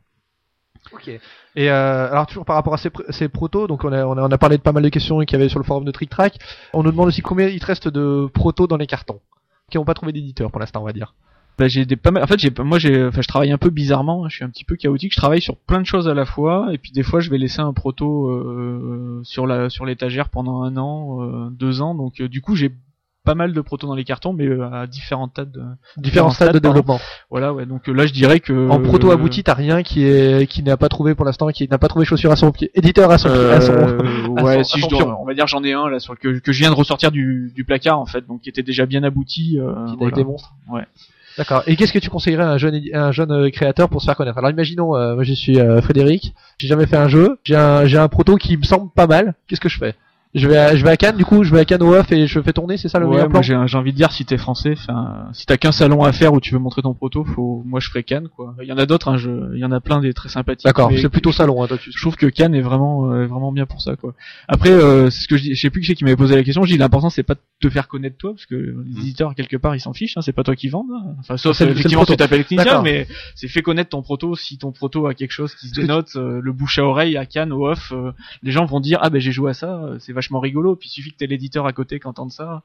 Ok. 0.92 1.08
Et 1.08 1.70
euh, 1.70 2.10
alors 2.10 2.26
toujours 2.26 2.44
par 2.44 2.56
rapport 2.56 2.74
à 2.74 2.76
ces, 2.78 2.90
pr- 2.90 3.10
ces 3.10 3.28
protos, 3.28 3.66
donc 3.66 3.84
on 3.84 3.92
a, 3.92 4.04
on 4.04 4.16
a 4.16 4.22
on 4.22 4.30
a 4.30 4.38
parlé 4.38 4.56
de 4.56 4.62
pas 4.62 4.72
mal 4.72 4.82
de 4.82 4.88
questions 4.88 5.18
qu'il 5.20 5.32
y 5.38 5.40
avait 5.40 5.48
sur 5.48 5.58
le 5.58 5.64
forum 5.64 5.84
de 5.84 5.90
Trick 5.90 6.10
Track. 6.10 6.38
On 6.72 6.82
nous 6.82 6.90
demande 6.90 7.08
aussi 7.08 7.22
combien 7.22 7.48
il 7.48 7.58
te 7.60 7.66
reste 7.66 7.88
de 7.88 8.28
protos 8.32 8.66
dans 8.66 8.76
les 8.76 8.86
cartons 8.86 9.20
qui 9.70 9.78
n'ont 9.78 9.84
pas 9.84 9.94
trouvé 9.94 10.12
d'éditeur 10.12 10.50
pour 10.50 10.60
l'instant, 10.60 10.82
on 10.82 10.86
va 10.86 10.92
dire. 10.92 11.14
Bah, 11.58 11.68
j'ai 11.68 11.86
des 11.86 11.96
pas 11.96 12.10
mal. 12.10 12.22
En 12.22 12.26
fait, 12.26 12.38
j'ai 12.38 12.52
moi, 12.58 12.78
j'ai, 12.78 13.06
enfin, 13.06 13.22
je 13.22 13.28
travaille 13.28 13.50
un 13.50 13.56
peu 13.58 13.70
bizarrement. 13.70 14.24
hein, 14.24 14.28
Je 14.28 14.36
suis 14.36 14.44
un 14.44 14.50
petit 14.50 14.64
peu 14.64 14.76
chaotique. 14.76 15.12
Je 15.12 15.16
travaille 15.16 15.40
sur 15.40 15.56
plein 15.56 15.80
de 15.80 15.86
choses 15.86 16.06
à 16.06 16.12
la 16.14 16.26
fois, 16.26 16.68
et 16.70 16.76
puis 16.78 16.92
des 16.92 17.02
fois, 17.02 17.20
je 17.20 17.30
vais 17.30 17.38
laisser 17.38 17.60
un 17.60 17.72
proto 17.72 18.28
euh, 18.28 19.20
sur 19.24 19.46
la 19.46 19.70
sur 19.70 19.86
l'étagère 19.86 20.28
pendant 20.28 20.62
un 20.62 20.76
an, 20.76 21.22
euh, 21.22 21.48
deux 21.50 21.80
ans. 21.80 21.94
Donc, 21.94 22.20
euh, 22.20 22.28
du 22.28 22.42
coup, 22.42 22.54
j'ai 22.56 22.70
pas 23.26 23.34
mal 23.34 23.52
de 23.52 23.60
protos 23.60 23.86
dans 23.86 23.94
les 23.94 24.04
cartons, 24.04 24.32
mais 24.32 24.46
euh, 24.46 24.70
à 24.72 24.86
différents 24.86 25.28
tas 25.28 25.44
de. 25.44 25.60
Différents 25.98 26.30
stades 26.30 26.54
de 26.54 26.58
développement. 26.58 26.98
Voilà, 27.28 27.52
ouais. 27.52 27.66
Donc 27.66 27.88
euh, 27.88 27.92
là, 27.92 28.06
je 28.06 28.12
dirais 28.14 28.40
que 28.40 28.70
En 28.70 28.80
proto 28.80 29.10
abouti, 29.10 29.42
t'as 29.42 29.52
rien 29.52 29.82
qui 29.82 30.04
est 30.04 30.46
qui 30.48 30.62
n'a 30.62 30.78
pas 30.78 30.88
trouvé 30.88 31.14
pour 31.14 31.26
l'instant, 31.26 31.48
qui 31.48 31.68
n'a 31.68 31.76
pas 31.76 31.88
trouvé 31.88 32.06
chaussure 32.06 32.30
à 32.32 32.36
son 32.36 32.52
pied, 32.52 32.70
éditeur 32.74 33.10
à 33.10 33.18
son, 33.18 33.28
pied- 33.28 33.50
à 33.52 33.60
son. 33.60 33.72
Euh, 33.72 33.98
à 34.38 34.42
ouais, 34.42 34.64
son- 34.64 34.64
si 34.64 34.74
à 34.74 34.76
je 34.78 34.82
son 34.84 34.88
dois, 34.88 34.98
pion. 35.04 35.16
on 35.20 35.26
va 35.26 35.34
dire 35.34 35.46
j'en 35.46 35.62
ai 35.64 35.74
un 35.74 35.90
là 35.90 35.98
sur 36.00 36.18
que, 36.18 36.38
que 36.38 36.52
je 36.52 36.58
viens 36.60 36.70
de 36.70 36.74
ressortir 36.76 37.10
du, 37.10 37.52
du 37.54 37.64
placard 37.64 37.98
en 38.00 38.06
fait, 38.06 38.26
donc 38.26 38.40
qui 38.40 38.48
était 38.48 38.62
déjà 38.62 38.86
bien 38.86 39.02
abouti. 39.02 39.58
Euh, 39.60 39.86
qui 39.88 39.96
voilà. 39.98 40.24
monstre. 40.24 40.54
Ouais. 40.70 40.84
D'accord. 41.38 41.62
Et 41.66 41.76
qu'est-ce 41.76 41.92
que 41.92 41.98
tu 41.98 42.08
conseillerais 42.08 42.44
à 42.44 42.50
un 42.52 42.56
jeune, 42.56 42.80
à 42.94 43.04
un 43.08 43.12
jeune 43.12 43.30
euh, 43.30 43.50
créateur 43.50 43.90
pour 43.90 44.00
se 44.00 44.06
faire 44.06 44.16
connaître? 44.16 44.38
Alors 44.38 44.50
imaginons, 44.50 44.96
euh, 44.96 45.14
moi 45.16 45.22
je 45.24 45.34
suis 45.34 45.60
euh, 45.60 45.82
Frédéric, 45.82 46.32
j'ai 46.58 46.66
jamais 46.66 46.86
fait 46.86 46.96
un 46.96 47.08
jeu, 47.08 47.38
j'ai 47.44 47.56
un, 47.56 47.84
j'ai 47.84 47.98
un 47.98 48.08
proto 48.08 48.36
qui 48.36 48.56
me 48.56 48.62
semble 48.62 48.90
pas 48.94 49.06
mal. 49.06 49.34
Qu'est-ce 49.46 49.60
que 49.60 49.68
je 49.68 49.76
fais? 49.78 49.94
Je 50.36 50.46
vais, 50.48 50.56
à, 50.56 50.76
je 50.76 50.84
vais 50.84 50.90
à 50.90 50.96
Cannes, 50.96 51.16
du 51.16 51.24
coup, 51.24 51.42
je 51.44 51.52
vais 51.52 51.60
à 51.60 51.64
Cannes 51.64 51.82
au 51.82 51.94
off 51.94 52.12
et 52.12 52.26
je 52.26 52.40
fais 52.40 52.52
tourner, 52.52 52.76
c'est 52.76 52.88
ça 52.88 52.98
le 52.98 53.06
Ouais, 53.06 53.12
meilleur 53.12 53.24
moi 53.30 53.40
plan 53.40 53.42
j'ai 53.42 53.56
j'ai 53.66 53.78
envie 53.78 53.92
de 53.92 53.96
dire 53.96 54.12
si 54.12 54.24
t'es 54.24 54.36
français, 54.36 54.74
enfin 54.76 55.28
si 55.32 55.46
t'as 55.46 55.56
qu'un 55.56 55.72
salon 55.72 56.04
à 56.04 56.12
faire 56.12 56.32
où 56.34 56.40
tu 56.40 56.52
veux 56.52 56.60
montrer 56.60 56.82
ton 56.82 56.94
proto, 56.94 57.24
faut 57.24 57.62
moi 57.66 57.80
je 57.80 57.88
ferai 57.88 58.02
Cannes 58.02 58.28
quoi. 58.28 58.54
Il 58.62 58.68
y 58.68 58.72
en 58.72 58.76
a 58.78 58.86
d'autres, 58.86 59.08
hein, 59.08 59.16
je... 59.16 59.30
il 59.54 59.58
y 59.58 59.64
en 59.64 59.72
a 59.72 59.80
plein 59.80 60.00
des 60.00 60.12
très 60.12 60.28
sympathiques. 60.28 60.66
D'accord, 60.66 60.92
c'est 60.96 61.08
plutôt 61.08 61.32
salon, 61.32 61.62
hein, 61.62 61.66
toi, 61.66 61.78
tu 61.78 61.90
Je 61.90 62.00
trouve 62.00 62.16
que 62.16 62.26
Cannes 62.26 62.54
est 62.54 62.60
vraiment 62.60 63.10
euh, 63.10 63.26
vraiment 63.26 63.50
bien 63.50 63.64
pour 63.66 63.80
ça 63.80 63.96
quoi. 63.96 64.14
Après 64.46 64.70
euh, 64.70 65.08
c'est 65.10 65.22
ce 65.22 65.28
que 65.28 65.36
je 65.38 65.42
dis, 65.42 65.54
je 65.54 65.60
sais 65.60 65.70
plus 65.70 65.80
qui 65.80 65.86
c'est 65.86 65.94
qui 65.94 66.04
m'avait 66.04 66.16
posé 66.16 66.36
la 66.36 66.42
question. 66.44 66.62
Je 66.64 66.72
dis 66.72 66.78
l'important 66.78 67.08
c'est 67.08 67.22
pas 67.22 67.34
de 67.34 67.40
te 67.60 67.70
faire 67.70 67.88
connaître 67.88 68.18
toi 68.18 68.32
parce 68.32 68.44
que 68.44 68.54
les 68.54 69.00
éditeurs 69.00 69.34
quelque 69.34 69.56
part 69.56 69.74
ils 69.74 69.80
s'en 69.80 69.94
fichent, 69.94 70.18
hein, 70.18 70.22
c'est 70.22 70.34
pas 70.34 70.44
toi 70.44 70.54
qui 70.54 70.68
vendent. 70.68 70.90
hein. 70.92 71.14
Enfin 71.20 71.38
sauf 71.38 71.58
effectivement 71.62 72.04
tu 72.04 72.14
t'appelles 72.14 72.44
D'accord. 72.50 72.82
mais 72.82 73.06
c'est 73.34 73.48
fait 73.48 73.62
connaître 73.62 73.88
ton 73.90 74.02
proto. 74.02 74.34
Si 74.36 74.58
ton 74.58 74.70
proto 74.70 75.06
a 75.06 75.14
quelque 75.14 75.32
chose 75.32 75.54
qui 75.54 75.68
se 75.68 75.74
dénote, 75.80 76.10
euh, 76.16 76.40
le 76.42 76.52
bouche 76.52 76.78
à 76.78 76.84
oreille 76.84 77.16
à 77.16 77.24
Cannes 77.24 77.52
au 77.52 77.66
off, 77.68 77.92
euh, 77.92 78.12
les 78.42 78.52
gens 78.52 78.66
vont 78.66 78.80
dire 78.80 78.98
ah 79.00 79.08
ben 79.08 79.18
j'ai 79.18 79.32
joué 79.32 79.50
à 79.50 79.54
ça, 79.54 79.76
euh, 79.76 79.96
c'est 79.98 80.12
vachement 80.12 80.25
rigolo. 80.34 80.76
Puis 80.76 80.88
il 80.88 80.92
suffit 80.92 81.12
que 81.12 81.16
t'aies 81.18 81.26
l'éditeur 81.26 81.66
à 81.66 81.72
côté 81.72 81.98
qui 82.00 82.06
entende 82.06 82.32
ça. 82.32 82.62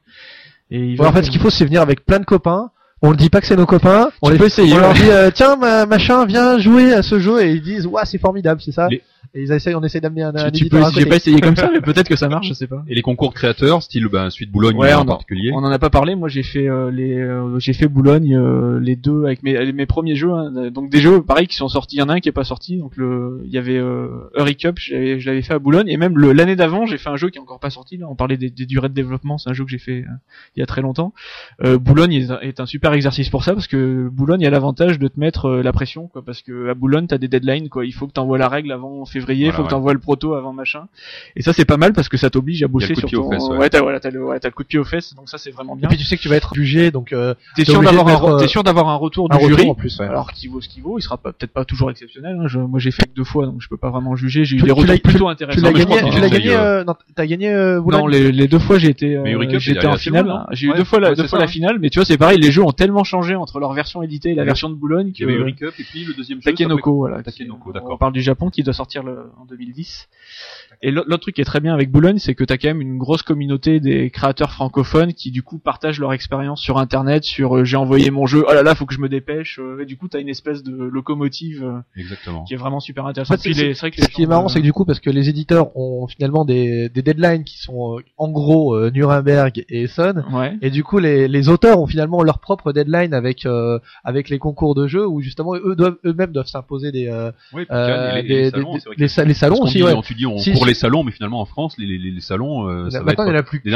Et 0.70 0.78
il 0.78 0.90
Ouais, 0.92 1.04
va 1.04 1.08
en 1.08 1.12
fait, 1.12 1.22
ce 1.24 1.30
qu'il 1.30 1.40
faut, 1.40 1.50
c'est 1.50 1.64
venir 1.64 1.82
avec 1.82 2.04
plein 2.04 2.18
de 2.18 2.24
copains. 2.24 2.70
On 3.02 3.10
le 3.10 3.16
dit 3.16 3.30
pas 3.30 3.40
que 3.40 3.46
c'est 3.46 3.56
nos 3.56 3.66
copains. 3.66 4.10
On 4.22 4.28
Tu 4.28 4.32
les 4.34 4.38
peux 4.38 4.46
essayer, 4.46 4.74
On 4.74 4.78
leur 4.78 4.94
dit, 4.94 5.10
euh, 5.10 5.30
tiens, 5.34 5.56
ma- 5.56 5.86
machin, 5.86 6.24
viens 6.24 6.58
jouer 6.58 6.92
à 6.94 7.02
ce 7.02 7.18
jeu 7.18 7.42
et 7.42 7.50
ils 7.52 7.62
disent, 7.62 7.86
ouais, 7.86 8.02
c'est 8.04 8.18
formidable, 8.18 8.60
c'est 8.64 8.70
ça. 8.72 8.86
Les- 8.88 9.02
Et 9.34 9.42
ils 9.42 9.52
essayent, 9.52 9.74
on 9.74 9.82
essaie 9.82 10.00
d'amener 10.00 10.22
un, 10.22 10.34
un 10.34 10.50
Tu, 10.50 10.68
peux, 10.68 10.78
j'ai 10.94 11.06
pas 11.06 11.16
essayé 11.16 11.40
comme 11.40 11.56
ça, 11.56 11.70
mais 11.72 11.80
peut-être 11.80 12.08
que 12.08 12.16
ça 12.16 12.28
marche, 12.28 12.48
je 12.48 12.54
sais 12.54 12.66
pas. 12.66 12.82
Et 12.88 12.94
les 12.94 13.02
concours 13.02 13.32
créateurs, 13.32 13.82
style 13.82 14.06
ben, 14.08 14.28
Suite 14.30 14.50
Boulogne 14.50 14.76
Ouais, 14.76 14.92
en 14.92 15.04
particulier. 15.06 15.50
On 15.54 15.58
en 15.58 15.70
a 15.70 15.78
pas 15.78 15.90
parlé. 15.90 16.14
Moi, 16.14 16.28
j'ai 16.28 16.42
fait 16.42 16.68
euh, 16.68 16.90
les, 16.90 17.14
euh, 17.16 17.58
j'ai 17.58 17.72
fait 17.72 17.88
Boulogne 17.88 18.36
euh, 18.36 18.78
les 18.80 18.96
deux 18.96 19.24
avec 19.24 19.42
mes, 19.42 19.72
mes 19.72 19.86
premiers 19.86 20.16
jeux. 20.16 20.32
hein. 20.32 20.70
donc 20.70 20.90
des 20.90 21.00
jeux 21.00 21.22
pareil 21.22 21.46
qui 21.46 21.56
sont 21.56 21.68
sortis. 21.68 21.96
Il 21.96 22.00
y 22.00 22.02
en 22.02 22.08
a 22.08 22.14
un 22.14 22.20
qui 22.20 22.28
est 22.28 22.32
pas 22.32 22.44
sorti. 22.44 22.78
Donc 22.78 22.96
le, 22.96 23.40
il 23.44 23.50
y 23.50 23.58
avait 23.58 23.78
euh, 23.78 24.08
Hurry 24.36 24.56
Cup. 24.56 24.76
Je 24.78 25.24
l'avais 25.24 25.42
fait 25.42 25.54
à 25.54 25.58
Boulogne 25.58 25.88
et 25.88 25.96
même 25.96 26.18
le- 26.18 26.32
l'année 26.32 26.56
d'avant, 26.56 26.84
j'ai 26.86 26.98
fait 26.98 27.08
un 27.10 27.16
jeu 27.16 27.30
qui 27.30 27.38
est 27.38 27.40
encore 27.42 27.60
pas 27.60 27.70
sorti. 27.70 27.96
Là, 27.96 28.06
on 28.10 28.14
parlait 28.14 28.36
des, 28.36 28.50
des 28.50 28.66
durées 28.66 28.88
de 28.88 28.94
développement. 28.94 29.38
C'est 29.38 29.48
un 29.50 29.54
jeu 29.54 29.64
que 29.64 29.70
j'ai 29.70 29.78
fait 29.78 30.00
euh, 30.02 30.12
il 30.56 30.60
y 30.60 30.62
a 30.62 30.66
très 30.66 30.82
longtemps. 30.82 31.14
Euh, 31.64 31.78
Boulogne 31.78 32.12
est, 32.12 32.30
un- 32.30 32.40
est 32.40 32.60
un 32.60 32.66
super 32.66 32.92
exercice 32.92 33.30
pour 33.30 33.44
ça 33.44 33.54
parce 33.54 33.66
que 33.66 34.08
Boulogne 34.10 34.44
a 34.46 34.50
l'avantage 34.50 34.98
de 34.98 35.08
te 35.08 35.18
mettre 35.18 35.46
euh, 35.46 35.62
la 35.62 35.72
pression, 35.72 36.08
quoi. 36.08 36.22
Parce 36.24 36.42
que 36.42 36.68
à 36.68 36.74
Boulogne, 36.74 37.06
t'as 37.06 37.18
des 37.18 37.28
deadlines, 37.28 37.68
quoi. 37.68 37.86
Il 37.86 37.92
faut 37.92 38.06
que 38.06 38.12
t'envoies 38.12 38.38
la 38.38 38.48
règle 38.48 38.72
avant 38.72 39.04
février. 39.12 39.46
Il 39.46 39.50
Voilà, 39.50 39.56
faut 39.56 39.62
que 39.62 39.66
ouais. 39.68 39.70
t'envoies 39.70 39.92
le 39.92 39.98
proto 40.00 40.34
avant 40.34 40.52
machin. 40.52 40.86
Et 41.36 41.42
ça, 41.42 41.52
c'est 41.52 41.64
pas 41.64 41.76
mal 41.76 41.92
parce 41.92 42.08
que 42.08 42.16
ça 42.16 42.30
t'oblige 42.30 42.62
à 42.62 42.68
bosser 42.68 42.94
sur 42.94 43.08
ton. 43.10 43.30
fesses, 43.30 43.44
ouais. 43.48 43.70
t'as 43.70 43.80
voilà, 43.80 44.00
t'as 44.00 44.10
le, 44.10 44.24
ouais, 44.24 44.38
le 44.42 44.50
coup 44.50 44.62
de 44.62 44.68
pied 44.68 44.78
aux 44.78 44.84
fesses. 44.84 45.14
Donc 45.14 45.28
ça, 45.28 45.38
c'est 45.38 45.50
vraiment 45.50 45.74
Et 45.76 45.80
bien. 45.80 45.88
puis 45.88 45.98
tu 45.98 46.04
sais 46.04 46.16
que 46.16 46.22
tu 46.22 46.28
vas 46.28 46.36
être 46.36 46.54
jugé, 46.54 46.90
donc 46.90 47.12
euh, 47.12 47.34
T'es 47.56 47.64
t'es 47.64 47.70
sûr 47.70 47.80
d'avoir 47.82 48.06
un, 48.08 48.10
mettre, 48.12 48.22
re- 48.24 48.34
euh, 48.34 48.38
t'es 48.40 48.48
sûr 48.48 48.64
d'avoir 48.64 48.88
un 48.88 48.96
retour 48.96 49.28
un 49.30 49.36
du 49.36 49.44
retour 49.44 49.58
jury. 49.58 49.70
en 49.70 49.74
plus. 49.74 49.98
ouais. 50.00 50.06
Alors 50.06 50.32
qui 50.32 50.48
vaut 50.48 50.60
ce 50.60 50.68
qu'il 50.68 50.82
vaut, 50.82 50.98
il 50.98 51.02
sera 51.02 51.16
peut-être 51.18 51.52
pas 51.52 51.64
toujours 51.64 51.90
exceptionnel. 51.90 52.38
hein. 52.40 52.48
Je, 52.48 52.58
moi, 52.58 52.80
j'ai 52.80 52.90
fait 52.90 53.04
que 53.04 53.14
deux 53.14 53.24
fois, 53.24 53.46
donc 53.46 53.60
je 53.60 53.68
peux 53.68 53.76
pas 53.76 53.90
vraiment 53.90 54.16
juger. 54.16 54.44
J'ai 54.44 54.56
eu 54.56 54.58
Tu- 54.60 54.64
des 54.64 54.68
tu 54.68 54.72
retours 54.72 54.92
l'as- 54.92 54.98
plutôt 54.98 55.18
tu 55.26 55.30
intéressants. 55.30 55.58
Tu 55.60 55.64
l'as 55.64 55.72
gagné, 55.72 55.96
tu 55.96 56.40
qu'il 56.40 56.50
l'as 56.50 56.60
euh, 56.62 56.80
euh, 56.80 56.84
non, 56.84 56.94
t'as 57.14 57.26
gagné 57.26 57.48
euh, 57.50 57.80
Non, 57.80 58.06
les, 58.06 58.48
deux 58.48 58.58
fois 58.58 58.78
j'ai 58.78 58.88
été, 58.88 59.16
euh, 59.16 59.58
j'étais 59.58 59.86
en 59.86 59.96
finale. 59.96 60.46
J'ai 60.52 60.66
eu 60.66 60.70
Ouais. 60.70 60.76
deux 60.78 60.84
fois 60.84 61.00
la, 61.00 61.10
Ouais, 61.10 61.14
deux 61.16 61.22
c'est 61.22 61.28
fois 61.28 61.38
ça, 61.38 61.44
la 61.44 61.50
finale, 61.50 61.78
mais 61.80 61.90
tu 61.90 61.98
vois, 61.98 62.06
c'est 62.06 62.16
pareil. 62.16 62.38
Les 62.38 62.50
jeux 62.50 62.62
ont 62.62 62.72
tellement 62.72 63.04
changé 63.04 63.34
entre 63.34 63.58
leur 63.60 63.72
version 63.72 64.02
éditée 64.02 64.30
et 64.30 64.34
la 64.34 64.44
version 64.44 64.70
de 64.70 64.74
Boulogne 64.74 65.12
Il 65.14 65.20
y 65.20 65.24
avait 65.24 65.34
que 65.34 65.38
Hurry 65.40 65.54
Cup 65.54 65.74
et 65.78 65.82
puis 65.84 66.04
le 66.04 66.14
deuxième 66.14 66.40
jeu. 66.40 66.50
Takenoko, 66.50 66.94
voilà. 66.96 67.22
Takenoko, 67.22 67.72
d'accord. 67.72 67.92
On 67.94 67.96
parle 67.98 68.12
du 68.12 68.22
Japon 68.22 68.50
qui 68.50 68.62
doit 68.62 68.72
sortir 68.72 69.01
en 69.08 69.46
2010. 69.46 70.08
Et 70.84 70.90
l'autre 70.90 71.16
truc 71.18 71.36
qui 71.36 71.40
est 71.40 71.44
très 71.44 71.60
bien 71.60 71.72
avec 71.74 71.90
Boulogne, 71.90 72.18
c'est 72.18 72.34
que 72.34 72.42
t'as 72.42 72.56
quand 72.58 72.68
même 72.68 72.80
une 72.80 72.98
grosse 72.98 73.22
communauté 73.22 73.78
des 73.78 74.10
créateurs 74.10 74.50
francophones 74.50 75.12
qui 75.14 75.30
du 75.30 75.42
coup 75.42 75.58
partagent 75.58 76.00
leur 76.00 76.12
expérience 76.12 76.60
sur 76.60 76.78
internet, 76.78 77.22
sur 77.22 77.58
euh, 77.58 77.64
j'ai 77.64 77.76
envoyé 77.76 78.10
mon 78.10 78.26
jeu, 78.26 78.44
oh 78.48 78.52
là 78.52 78.62
là, 78.64 78.74
faut 78.74 78.84
que 78.86 78.94
je 78.94 78.98
me 79.00 79.08
dépêche. 79.08 79.60
euh, 79.60 79.80
et 79.82 79.86
du 79.86 79.96
coup, 79.96 80.08
t'as 80.08 80.18
une 80.20 80.28
espèce 80.28 80.62
de 80.64 80.74
locomotive 80.74 81.62
euh, 81.64 81.78
Exactement. 82.00 82.42
qui 82.44 82.54
est 82.54 82.56
vraiment 82.56 82.80
super 82.80 83.04
En 83.04 83.08
intéressante. 83.08 83.36
fait, 83.38 83.50
Puis 83.50 83.54
c'est- 83.54 83.64
les- 83.68 83.74
c'est 83.74 83.80
vrai 83.80 83.90
que 83.92 83.96
les 83.98 84.02
Ce 84.02 84.08
qui 84.08 84.22
est 84.22 84.26
marrant, 84.26 84.48
c'est 84.48 84.58
que 84.58 84.64
du 84.64 84.72
coup, 84.72 84.84
parce 84.84 84.98
que 84.98 85.10
les 85.10 85.28
éditeurs 85.28 85.76
ont 85.76 86.06
finalement 86.08 86.44
des, 86.44 86.88
des 86.88 87.02
deadlines 87.02 87.44
qui 87.44 87.58
sont 87.58 87.98
euh, 87.98 88.02
en 88.16 88.28
gros 88.30 88.74
euh, 88.74 88.90
Nuremberg 88.90 89.64
et 89.68 89.82
Essen, 89.84 90.24
Ouais. 90.32 90.56
et 90.62 90.70
du 90.70 90.82
coup, 90.82 90.98
les, 90.98 91.28
les 91.28 91.48
auteurs 91.48 91.80
ont 91.80 91.86
finalement 91.86 92.22
leur 92.24 92.40
propre 92.40 92.72
deadline 92.72 93.14
avec 93.14 93.46
euh, 93.46 93.78
avec 94.02 94.28
les 94.30 94.38
concours 94.40 94.74
de 94.74 94.86
jeux 94.88 95.06
où 95.06 95.20
justement 95.20 95.54
eux 95.54 95.76
doivent 95.76 95.98
eux-mêmes 96.04 96.32
doivent 96.32 96.46
s'imposer 96.48 96.90
des 96.90 97.06
euh, 97.06 97.30
Oui, 97.52 97.66
euh, 97.70 98.10
salons, 98.50 98.78
les, 98.96 99.08
salons 99.34 99.62
aussi. 99.62 99.78
dit, 99.78 99.82
Ouais. 99.84 99.92
on- 99.92 100.02
tu 100.02 100.14
dis 100.14 100.26
on 100.26 100.38
Si, 100.38 100.52
court 100.52 100.64
si. 100.64 100.71
Les 100.72 100.78
salons, 100.78 101.04
mais 101.04 101.12
finalement 101.12 101.40
en 101.40 101.44
France, 101.46 101.74
les, 101.78 101.86
les, 101.86 101.98
les 101.98 102.20
salons, 102.20 102.68
euh, 102.68 102.90
ça 102.90 103.02
va 103.02 103.12
être 103.12 103.24
il 103.26 103.32
y 103.34 103.36
a 103.36 103.42
plus 103.42 103.58
que- 103.58 103.62
plus 103.62 103.70
Il 103.70 103.72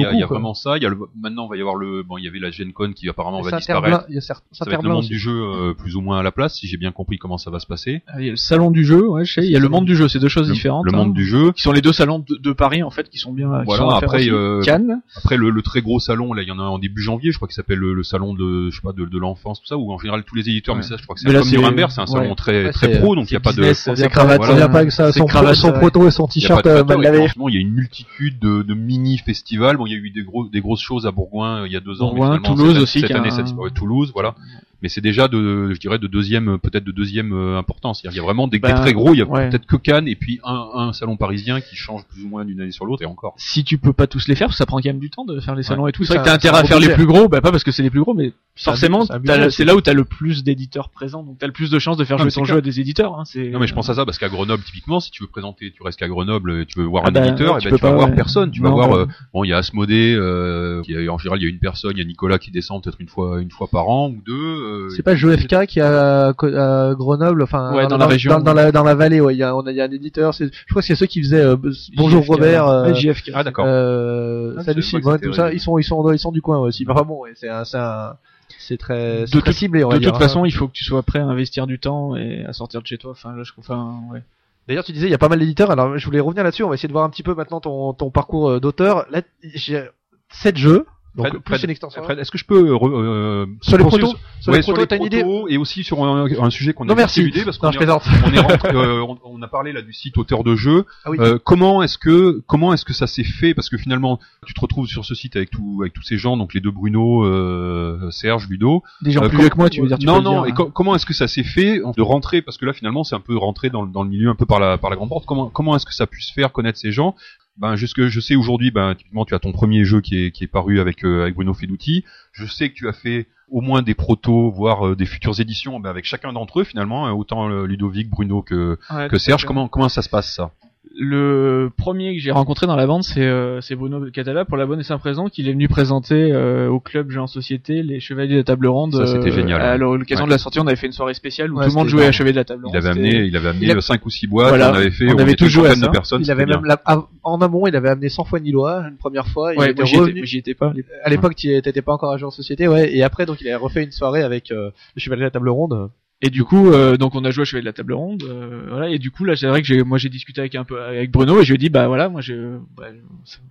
y 0.00 0.04
a, 0.06 0.12
il 0.12 0.20
y 0.20 0.22
a 0.22 0.26
vraiment 0.26 0.54
ça. 0.54 0.76
Il 0.76 0.82
y 0.82 0.86
a 0.86 0.88
le, 0.88 0.98
maintenant, 1.20 1.46
il 1.46 1.50
va 1.50 1.56
y 1.56 1.60
avoir 1.60 1.76
le, 1.76 2.02
bon, 2.02 2.18
il 2.18 2.24
y 2.24 2.28
avait 2.28 2.38
la 2.38 2.50
Gen 2.50 2.72
Con 2.72 2.92
qui 2.94 3.08
apparemment 3.08 3.40
Et 3.40 3.44
va 3.44 3.50
Saint-Herblain- 3.60 3.80
disparaître. 3.82 4.06
il 4.08 4.14
y 4.14 4.18
a 4.18 4.20
cer- 4.20 4.40
Ça 4.52 4.64
va 4.64 4.72
être 4.72 4.82
le 4.82 4.88
monde 4.90 4.98
aussi. 5.00 5.08
du 5.08 5.18
jeu 5.18 5.32
euh, 5.32 5.74
plus 5.74 5.96
ou 5.96 6.00
moins 6.00 6.18
à 6.18 6.22
la 6.22 6.32
place, 6.32 6.54
si 6.56 6.66
j'ai 6.66 6.76
bien 6.76 6.92
compris 6.92 7.18
comment 7.18 7.38
ça 7.38 7.50
va 7.50 7.58
se 7.60 7.66
passer. 7.66 8.02
Ah, 8.08 8.20
Il 8.20 8.26
y 8.26 8.28
a 8.28 8.32
le 8.32 8.36
salon 8.36 8.70
du 8.70 8.84
jeu, 8.84 9.06
ouais, 9.08 9.24
je 9.24 9.32
sais. 9.34 9.44
Il 9.44 9.50
y 9.50 9.56
a 9.56 9.60
le 9.60 9.68
monde 9.68 9.84
du 9.86 9.96
jeu, 9.96 10.08
c'est 10.08 10.18
deux 10.18 10.28
choses 10.28 10.48
Le, 10.48 10.54
différentes. 10.54 10.84
le 10.86 10.92
hein, 10.94 10.96
monde 10.96 11.14
du 11.14 11.24
jeu. 11.26 11.52
qui 11.52 11.62
sont 11.62 11.72
les 11.72 11.80
deux 11.80 11.92
salons 11.92 12.18
de, 12.20 12.36
de 12.36 12.52
Paris 12.52 12.82
en 12.82 12.90
fait, 12.90 13.08
qui 13.08 13.18
sont 13.18 13.32
bien. 13.32 13.48
qui 13.60 13.64
Voilà, 13.66 13.82
sont 13.82 13.88
après, 13.90 14.28
euh, 14.28 14.60
Cannes. 14.62 15.00
Après 15.16 15.36
le, 15.36 15.50
le 15.50 15.62
très 15.62 15.80
gros 15.82 16.00
salon, 16.00 16.32
là, 16.32 16.42
il 16.42 16.48
y 16.48 16.52
en 16.52 16.58
a 16.58 16.62
un 16.62 16.68
en 16.68 16.78
début 16.78 17.02
janvier, 17.02 17.32
je 17.32 17.36
crois 17.38 17.48
qu'il 17.48 17.54
s'appelle 17.54 17.78
le, 17.78 17.94
le 17.94 18.02
salon 18.02 18.34
de, 18.34 18.70
je 18.70 18.76
sais 18.76 18.82
pas, 18.82 18.92
de, 18.92 19.04
de 19.04 19.18
l'enfance, 19.18 19.60
tout 19.60 19.66
ça, 19.66 19.76
où 19.76 19.92
en 19.92 19.98
général 19.98 20.24
tous 20.24 20.34
les 20.34 20.48
éditeurs, 20.48 20.76
mais 20.76 20.82
ça, 20.82 20.96
je 20.96 21.02
crois 21.02 21.14
que 21.14 21.20
c'est 21.20 21.32
comme 21.32 21.42
c'est- 21.44 21.56
Nuremberg, 21.56 21.90
c'est 21.90 22.00
un 22.00 22.06
salon 22.06 22.34
très, 22.34 22.70
pro, 22.98 23.14
donc 23.14 23.30
il 23.30 23.34
n'y 23.34 23.36
a 23.36 23.40
pas 23.40 23.52
de, 23.52 23.72
c'est 23.72 24.08
cravate, 24.08 24.42
vient 24.54 24.68
pas 24.68 24.78
avec 24.78 24.92
ça, 24.92 25.12
son, 25.12 25.26
cravate, 25.26 25.54
son 25.56 25.68
ouais. 25.72 25.78
proto 25.78 26.06
et 26.06 26.10
son 26.10 26.22
y 26.22 26.26
a 26.26 26.31
t-shirt 26.40 26.66
euh, 26.66 26.84
mal 26.84 27.00
lavé. 27.00 27.18
franchement, 27.18 27.48
il 27.48 27.54
y 27.54 27.58
a 27.58 27.60
une 27.60 27.72
multitude 27.72 28.38
de, 28.38 28.62
de 28.62 28.74
mini 28.74 29.18
festivals. 29.18 29.76
Bon, 29.76 29.86
il 29.86 29.92
y 29.92 29.94
a 29.94 29.98
eu 29.98 30.10
des 30.10 30.22
gros, 30.22 30.48
des 30.48 30.60
grosses 30.60 30.80
choses 30.82 31.06
à 31.06 31.10
Bourgoin 31.10 31.62
euh, 31.62 31.66
il 31.66 31.72
y 31.72 31.76
a 31.76 31.80
deux 31.80 32.02
ans. 32.02 32.12
mais 32.12 32.20
Bourgoin, 32.20 32.36
finalement, 32.38 32.56
Toulouse 32.56 32.74
cette, 32.74 32.82
aussi, 32.82 33.00
Cette 33.00 33.10
année, 33.12 33.28
un- 33.28 33.30
ça 33.30 33.42
disparaît. 33.42 33.70
Toulouse, 33.70 34.10
voilà. 34.12 34.34
Mais 34.82 34.88
c'est 34.88 35.00
déjà 35.00 35.28
de, 35.28 35.72
je 35.72 35.78
dirais, 35.78 35.98
de 35.98 36.06
deuxième, 36.06 36.48
euh, 36.48 36.58
peut-être 36.58 36.84
de 36.84 36.92
deuxième 36.92 37.32
euh, 37.32 37.58
importance. 37.58 38.02
Il 38.04 38.12
y 38.12 38.18
a 38.18 38.22
vraiment 38.22 38.48
des, 38.48 38.58
des 38.58 38.68
Ben, 38.68 38.74
très 38.74 38.92
gros. 38.92 39.14
Il 39.14 39.18
y 39.18 39.22
a 39.22 39.24
ouais. 39.24 39.48
peut-être 39.48 39.66
que 39.66 39.76
Cannes 39.76 40.08
et 40.08 40.16
puis 40.16 40.40
un, 40.44 40.68
un 40.74 40.92
salon 40.92 41.16
parisien 41.16 41.60
qui 41.60 41.76
change 41.76 42.04
plus 42.06 42.24
ou 42.24 42.28
moins 42.28 42.44
d'une 42.44 42.60
année 42.60 42.72
sur 42.72 42.84
l'autre 42.84 43.02
et 43.02 43.06
encore. 43.06 43.34
Si 43.36 43.64
tu 43.64 43.78
peux 43.78 43.92
pas 43.92 44.06
tous 44.06 44.28
les 44.28 44.34
faire, 44.34 44.52
ça 44.52 44.66
prend 44.66 44.78
quand 44.78 44.88
même 44.88 44.98
du 44.98 45.10
temps 45.10 45.24
de 45.24 45.38
faire 45.40 45.54
les 45.54 45.62
salons 45.62 45.86
et 45.86 45.92
tout. 45.92 46.04
C'est 46.04 46.14
vrai 46.14 46.22
que 46.22 46.28
t'as 46.28 46.34
intérêt 46.34 46.58
à 46.58 46.64
faire 46.64 46.80
les 46.80 46.94
plus 46.94 47.06
gros, 47.06 47.28
bah 47.28 47.40
pas 47.40 47.50
parce 47.50 47.64
que 47.64 47.70
c'est 47.70 47.82
les 47.82 47.90
plus 47.90 48.00
gros, 48.00 48.14
mais 48.14 48.32
forcément, 48.56 49.04
c'est 49.50 49.64
là 49.64 49.74
où 49.74 49.80
t'as 49.80 49.92
le 49.92 50.04
plus 50.04 50.44
d'éditeurs 50.44 50.90
présents, 50.90 51.22
donc 51.22 51.38
t'as 51.38 51.46
le 51.46 51.52
plus 51.52 51.70
de 51.70 51.78
chances 51.78 51.96
de 51.96 52.04
faire 52.04 52.18
Non, 52.18 52.24
jouer 52.24 52.32
ton 52.32 52.44
jeu 52.44 52.56
à 52.56 52.60
des 52.60 52.80
éditeurs. 52.80 53.18
Hein, 53.18 53.24
Non, 53.36 53.60
mais 53.60 53.66
je 53.66 53.74
pense 53.74 53.88
à 53.88 53.94
ça 53.94 54.04
parce 54.04 54.18
qu'à 54.18 54.28
Grenoble, 54.28 54.62
typiquement, 54.64 55.00
si 55.00 55.10
tu 55.10 55.22
veux 55.22 55.28
présenter, 55.28 55.72
tu 55.72 55.82
restes 55.82 55.98
qu'à 55.98 56.08
Grenoble, 56.08 56.62
et 56.62 56.66
tu 56.66 56.78
veux 56.78 56.84
voir 56.84 57.04
Ah 57.06 57.08
un 57.08 57.12
bah, 57.12 57.26
éditeur, 57.26 57.56
et 57.56 57.60
tu 57.60 57.66
ben 57.66 57.70
peux 57.70 57.76
tu 57.78 57.82
vas 57.82 57.92
voir 57.92 58.14
personne. 58.14 58.50
Tu 58.50 58.60
vas 58.60 58.70
voir, 58.70 58.88
bah. 58.90 58.96
euh, 58.96 59.06
bon, 59.32 59.44
il 59.44 59.48
y 59.48 59.52
a 59.52 59.58
Asmodée, 59.58 60.14
euh, 60.14 60.82
en 61.08 61.18
général, 61.18 61.40
il 61.40 61.44
y 61.44 61.46
a 61.46 61.50
une 61.50 61.58
personne, 61.58 61.92
il 61.94 61.98
y 61.98 62.02
a 62.02 62.04
Nicolas 62.04 62.38
qui 62.38 62.50
descend 62.50 62.82
peut-être 62.82 63.00
une 63.00 63.08
fois, 63.08 63.40
une 63.40 63.50
fois 63.50 63.68
par 63.68 63.88
an 63.88 64.08
ou 64.10 64.20
deux. 64.24 64.32
Euh, 64.72 64.88
C'est 64.90 65.02
pas 65.02 65.14
Jeu 65.14 65.36
FK 65.36 65.66
qui 65.66 65.80
a 65.80 66.28
à 66.28 66.94
Grenoble, 66.94 67.42
enfin 67.42 67.74
Ouais, 67.74 67.86
dans 67.86 67.96
la 67.98 68.06
région. 68.06 68.32
dans, 68.32 68.40
dans 68.40 68.54
la 68.54 68.72
dans 68.72 68.82
la 68.84 68.94
vallée, 68.94 69.20
ouais, 69.20 69.34
il 69.34 69.38
y 69.38 69.42
a 69.42 69.54
on 69.54 69.60
a 69.66 69.70
il 69.70 69.76
y 69.76 69.80
a 69.80 69.84
un 69.84 69.90
éditeur, 69.90 70.34
c'est 70.34 70.46
je 70.52 70.70
crois 70.70 70.82
que 70.82 70.86
c'est 70.86 70.94
ceux 70.94 71.06
qui 71.06 71.22
faisaient 71.22 71.44
euh, 71.44 71.56
Bonjour 71.96 72.22
JFK, 72.22 72.30
Robert, 72.30 72.66
euh, 72.68 72.86
ouais, 72.88 72.94
JFK. 72.94 73.30
Ah, 73.34 73.44
d'accord. 73.44 73.64
euh, 73.68 74.54
Ah, 74.58 74.62
Salut 74.64 74.82
Simon, 74.82 75.18
tout 75.18 75.32
ça, 75.32 75.52
ils 75.52 75.60
sont 75.60 75.78
ils 75.78 75.84
sont 75.84 76.10
ils 76.12 76.18
sont 76.18 76.32
du 76.32 76.42
coin 76.42 76.58
aussi. 76.58 76.84
Enfin 76.88 77.02
bon, 77.02 77.20
ouais, 77.22 77.32
c'est 77.34 77.48
un 77.48 77.64
c'est 77.64 77.78
un 77.78 78.14
c'est 78.58 78.76
très 78.76 79.24
c'est 79.26 79.34
De 79.36 79.40
très 79.40 79.52
ciblé 79.52 79.82
on 79.84 79.88
va 79.88 79.94
De 79.96 80.00
dire, 80.00 80.12
toute 80.12 80.22
hein. 80.22 80.24
façon, 80.26 80.44
il 80.44 80.52
faut 80.52 80.68
que 80.68 80.72
tu 80.72 80.84
sois 80.84 81.02
prêt 81.02 81.18
à 81.18 81.24
investir 81.24 81.66
du 81.66 81.78
temps 81.78 82.16
et 82.16 82.44
à 82.44 82.52
sortir 82.52 82.80
de 82.82 82.86
chez 82.86 82.98
toi. 82.98 83.10
Enfin, 83.12 83.34
là, 83.36 83.42
je 83.42 83.52
enfin, 83.58 83.94
ouais. 84.12 84.22
D'ailleurs, 84.68 84.84
tu 84.84 84.92
disais, 84.92 85.08
il 85.08 85.10
y 85.10 85.14
a 85.14 85.18
pas 85.18 85.28
mal 85.28 85.40
d'éditeurs. 85.40 85.72
Alors, 85.72 85.98
je 85.98 86.04
voulais 86.04 86.20
revenir 86.20 86.44
là-dessus. 86.44 86.62
On 86.62 86.68
va 86.68 86.74
essayer 86.74 86.86
de 86.86 86.92
voir 86.92 87.04
un 87.04 87.10
petit 87.10 87.24
peu 87.24 87.34
maintenant 87.34 87.60
ton, 87.60 87.92
ton 87.94 88.10
parcours 88.10 88.48
euh, 88.50 88.60
d'auteur. 88.60 89.06
Là, 89.10 89.22
j'ai 89.42 89.82
sept 90.30 90.56
jeux. 90.56 90.86
Donc, 91.14 91.26
Fred, 91.28 91.42
plus 91.42 91.54
Fred, 91.56 91.64
une 91.64 91.70
extension. 91.70 92.02
Fred, 92.02 92.18
est-ce 92.18 92.30
que 92.30 92.38
je 92.38 92.44
peux 92.46 92.70
euh, 92.70 92.78
euh, 92.82 93.46
Sur 93.60 93.76
les 93.76 93.84
protos 93.84 94.14
Sur 94.40 94.50
ouais, 94.52 94.58
les 94.60 94.62
protos, 94.62 94.86
t'as 94.86 94.96
une 94.96 95.02
idée 95.04 95.22
et 95.50 95.58
aussi 95.58 95.84
sur 95.84 96.02
un, 96.02 96.24
un 96.26 96.50
sujet 96.50 96.72
qu'on 96.72 96.88
a 96.88 96.94
merci. 96.94 97.20
éludé 97.20 97.44
parce 97.44 97.58
qu'on 97.58 97.66
Non, 97.66 97.72
je 97.72 97.76
est, 97.76 97.80
plaisante. 97.80 98.02
on, 98.24 98.32
est 98.32 98.38
rentré- 98.40 98.74
euh, 98.74 99.02
on, 99.02 99.18
on 99.22 99.42
a 99.42 99.48
parlé 99.48 99.72
là 99.72 99.82
du 99.82 99.92
site 99.92 100.16
auteur 100.16 100.42
de 100.42 100.56
jeu. 100.56 100.86
Ah 101.04 101.10
oui. 101.10 101.18
Euh, 101.20 101.38
comment 101.44 101.82
est-ce 101.82 101.98
que 101.98 102.40
comment 102.46 102.72
est-ce 102.72 102.86
que 102.86 102.94
ça 102.94 103.06
s'est 103.06 103.24
fait? 103.24 103.52
Parce 103.52 103.68
que 103.68 103.76
finalement, 103.76 104.20
tu 104.46 104.54
te 104.54 104.60
retrouves 104.60 104.86
sur 104.86 105.04
ce 105.04 105.14
site 105.14 105.36
avec 105.36 105.50
tout 105.50 105.80
avec 105.82 105.92
tous 105.92 106.02
ces 106.02 106.16
gens, 106.16 106.38
donc 106.38 106.54
les 106.54 106.60
deux 106.60 106.70
Bruno, 106.70 107.24
euh, 107.26 108.10
Serge, 108.10 108.48
Ludo. 108.48 108.82
Des 109.02 109.10
gens 109.10 109.22
Euh, 109.22 109.28
plus 109.28 109.38
vieux 109.38 109.48
que 109.50 109.56
moi, 109.58 109.68
tu 109.68 109.82
veux 109.82 109.88
dire 109.88 109.98
tu 109.98 110.06
Non, 110.06 110.16
peux 110.16 110.22
non. 110.22 110.30
dire, 110.42 110.46
et 110.46 110.50
hein. 110.52 110.54
co- 110.54 110.70
comment 110.70 110.94
est-ce 110.94 111.04
que 111.06 111.14
ça 111.14 111.28
s'est 111.28 111.44
fait 111.44 111.78
de 111.78 112.02
rentrer? 112.02 112.40
Parce 112.40 112.56
que 112.56 112.64
là, 112.64 112.72
finalement, 112.72 113.04
c'est 113.04 113.14
un 113.16 113.20
peu 113.20 113.36
rentrer 113.36 113.68
dans, 113.68 113.82
le- 113.82 113.92
dans 113.92 114.02
le 114.02 114.08
milieu 114.08 114.30
un 114.30 114.34
peu 114.34 114.46
par 114.46 114.60
la 114.60 114.78
par 114.78 114.88
la 114.88 114.96
grande 114.96 115.10
porte. 115.10 115.26
Comment 115.26 115.50
comment 115.50 115.76
est-ce 115.76 115.84
que 115.84 115.92
ça 115.94 116.04
a 116.04 116.06
pu 116.06 116.22
se 116.22 116.32
faire 116.32 116.52
connaître 116.52 116.78
ces 116.78 116.90
gens? 116.90 117.14
Ben, 117.56 117.76
jusque 117.76 118.06
je 118.06 118.20
sais 118.20 118.34
aujourd'hui, 118.34 118.70
ben, 118.70 118.94
typiquement, 118.94 119.24
tu 119.24 119.34
as 119.34 119.38
ton 119.38 119.52
premier 119.52 119.84
jeu 119.84 120.00
qui 120.00 120.24
est, 120.24 120.30
qui 120.30 120.44
est 120.44 120.48
paru 120.48 120.80
avec, 120.80 121.04
euh, 121.04 121.22
avec 121.22 121.34
Bruno 121.34 121.54
Feduti. 121.54 122.04
Je 122.32 122.46
sais 122.46 122.70
que 122.70 122.74
tu 122.74 122.88
as 122.88 122.92
fait 122.92 123.26
au 123.48 123.60
moins 123.60 123.82
des 123.82 123.94
protos, 123.94 124.50
voire 124.50 124.86
euh, 124.86 124.96
des 124.96 125.04
futures 125.04 125.38
éditions, 125.38 125.78
ben, 125.78 125.90
avec 125.90 126.04
chacun 126.04 126.32
d'entre 126.32 126.60
eux, 126.60 126.64
finalement, 126.64 127.06
hein, 127.06 127.12
autant 127.12 127.50
euh, 127.50 127.66
Ludovic, 127.66 128.08
Bruno 128.08 128.42
que, 128.42 128.78
Ouais, 128.90 129.08
que 129.08 129.18
Serge. 129.18 129.44
Comment, 129.44 129.68
comment 129.68 129.88
ça 129.88 130.02
se 130.02 130.08
passe, 130.08 130.32
ça? 130.34 130.52
Le 130.94 131.70
premier 131.76 132.14
que 132.14 132.20
j'ai 132.20 132.32
rencontré 132.32 132.66
dans 132.66 132.76
la 132.76 132.86
bande, 132.86 133.02
c'est 133.04 133.24
euh, 133.24 133.60
Bruno 133.72 134.04
Catala 134.10 134.44
pour 134.44 134.56
la 134.56 134.66
bonne 134.66 134.80
et 134.80 134.82
simple 134.82 135.02
raison 135.04 135.28
qu'il 135.28 135.48
est 135.48 135.52
venu 135.52 135.68
présenter 135.68 136.32
euh, 136.32 136.68
au 136.68 136.80
club 136.80 137.10
Jeux 137.10 137.20
en 137.20 137.26
Société 137.28 137.82
les 137.82 138.00
Chevaliers 138.00 138.32
de 138.32 138.38
la 138.38 138.44
Table 138.44 138.66
Ronde. 138.66 138.94
Ça, 138.94 139.06
c'était 139.06 139.30
génial, 139.30 139.60
À 139.62 139.76
l'occasion 139.76 140.24
Ouais. 140.24 140.28
de 140.28 140.32
la 140.34 140.38
sortie, 140.38 140.58
on 140.60 140.66
avait 140.66 140.76
fait 140.76 140.86
une 140.88 140.92
soirée 140.92 141.14
spéciale 141.14 141.52
où 141.52 141.56
Ouais, 141.58 141.64
tout 141.64 141.70
le 141.70 141.74
monde 141.76 141.88
jouait 141.88 142.06
à. 142.06 142.12
Chevaliers 142.12 142.32
de 142.32 142.38
la 142.38 142.44
Table 142.44 142.62
Il 142.64 142.66
Ronde. 142.66 142.76
avait 142.76 142.92
C'était- 142.94 143.08
amené, 143.08 143.24
il 143.26 143.36
avait 143.36 143.48
amené 143.48 143.66
Il 143.66 143.70
a- 143.70 143.80
5 143.80 144.04
ou 144.04 144.10
6 144.10 144.26
boîtes, 144.26 144.48
Voilà. 144.48 144.70
on 144.72 144.74
avait 144.74 144.90
fait, 144.90 145.08
On 145.08 145.14
on, 145.14 145.18
avait 145.18 145.34
tous 145.34 145.46
joué 145.48 145.68
à 145.68 145.74
ça. 145.76 145.88
personnes. 145.88 146.22
Il 146.22 146.30
avait 146.30 146.46
même 146.46 146.64
la- 146.64 146.80
av- 146.84 147.04
en 147.22 147.40
amont, 147.40 147.66
il 147.66 147.76
avait 147.76 147.88
amené 147.90 148.08
100 148.08 148.24
fois 148.24 148.40
Nilois 148.40 148.84
une 148.88 148.96
première 148.98 149.28
fois. 149.28 149.54
Il 149.54 149.58
Ouais, 149.60 149.70
était 149.70 149.82
moi, 149.82 149.84
j'y 149.86 149.94
étais, 149.94 150.00
revenu. 150.02 150.20
mais 150.20 150.26
j'y 150.26 150.38
étais 150.38 150.54
pas. 150.54 150.72
À 151.04 151.10
l'époque, 151.10 151.36
tu 151.36 151.48
t'étais 151.62 151.82
pas 151.82 151.92
encore 151.92 152.12
agent 152.12 152.26
en 152.26 152.30
société, 152.30 152.66
ouais. 152.68 152.94
Et 152.94 153.02
après, 153.02 153.24
donc, 153.24 153.40
il 153.40 153.48
a 153.50 153.56
refait 153.56 153.84
une 153.84 153.92
soirée 153.92 154.22
avec 154.22 154.50
euh, 154.50 154.70
le 154.96 155.00
Chevalier 155.00 155.20
de 155.20 155.26
la 155.26 155.30
Table 155.30 155.48
Ronde. 155.48 155.90
Et 156.24 156.30
du 156.30 156.44
coup, 156.44 156.70
euh, 156.70 156.96
donc 156.96 157.16
on 157.16 157.24
a 157.24 157.32
joué 157.32 157.42
à 157.42 157.44
Chevet 157.44 157.62
de 157.62 157.66
la 157.66 157.72
table 157.72 157.94
ronde, 157.94 158.22
euh, 158.22 158.66
voilà. 158.70 158.88
Et 158.88 159.00
du 159.00 159.10
coup 159.10 159.24
là, 159.24 159.34
c'est 159.34 159.48
vrai 159.48 159.60
que 159.60 159.66
j'ai, 159.66 159.82
moi 159.82 159.98
j'ai 159.98 160.08
discuté 160.08 160.40
avec 160.40 160.54
un 160.54 160.62
peu 160.62 160.80
avec 160.80 161.10
Bruno 161.10 161.40
et 161.40 161.44
je 161.44 161.48
lui 161.48 161.56
ai 161.56 161.58
dit 161.58 161.68
bah 161.68 161.88
voilà, 161.88 162.08
moi 162.08 162.20
je, 162.20 162.58
bah, 162.76 162.86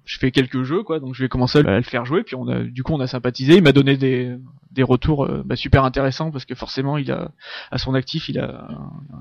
je 0.05 0.17
fais 0.17 0.32
quelques 0.32 0.63
jeux 0.63 0.82
quoi, 0.82 1.01
donc 1.01 1.13
je 1.13 1.22
vais 1.22 1.28
commencer 1.28 1.59
à 1.59 1.61
le 1.63 1.82
faire 1.82 2.05
jouer. 2.05 2.24
Puis 2.24 2.36
on 2.36 2.47
a, 2.47 2.63
du 2.63 2.82
coup 2.82 2.93
on 2.93 3.01
a 3.01 3.07
sympathisé. 3.07 3.57
Il 3.57 3.63
m'a 3.63 3.74
donné 3.74 3.97
des 3.97 4.38
des 4.72 4.84
retours 4.84 5.26
euh, 5.26 5.43
bah, 5.45 5.55
super 5.55 5.84
intéressants 5.84 6.32
parce 6.32 6.45
que 6.45 6.55
forcément 6.55 6.97
il 6.97 7.11
a 7.11 7.32
à 7.72 7.78
son 7.78 7.93
actif 7.93 8.30
il 8.30 8.39
a, 8.39 8.67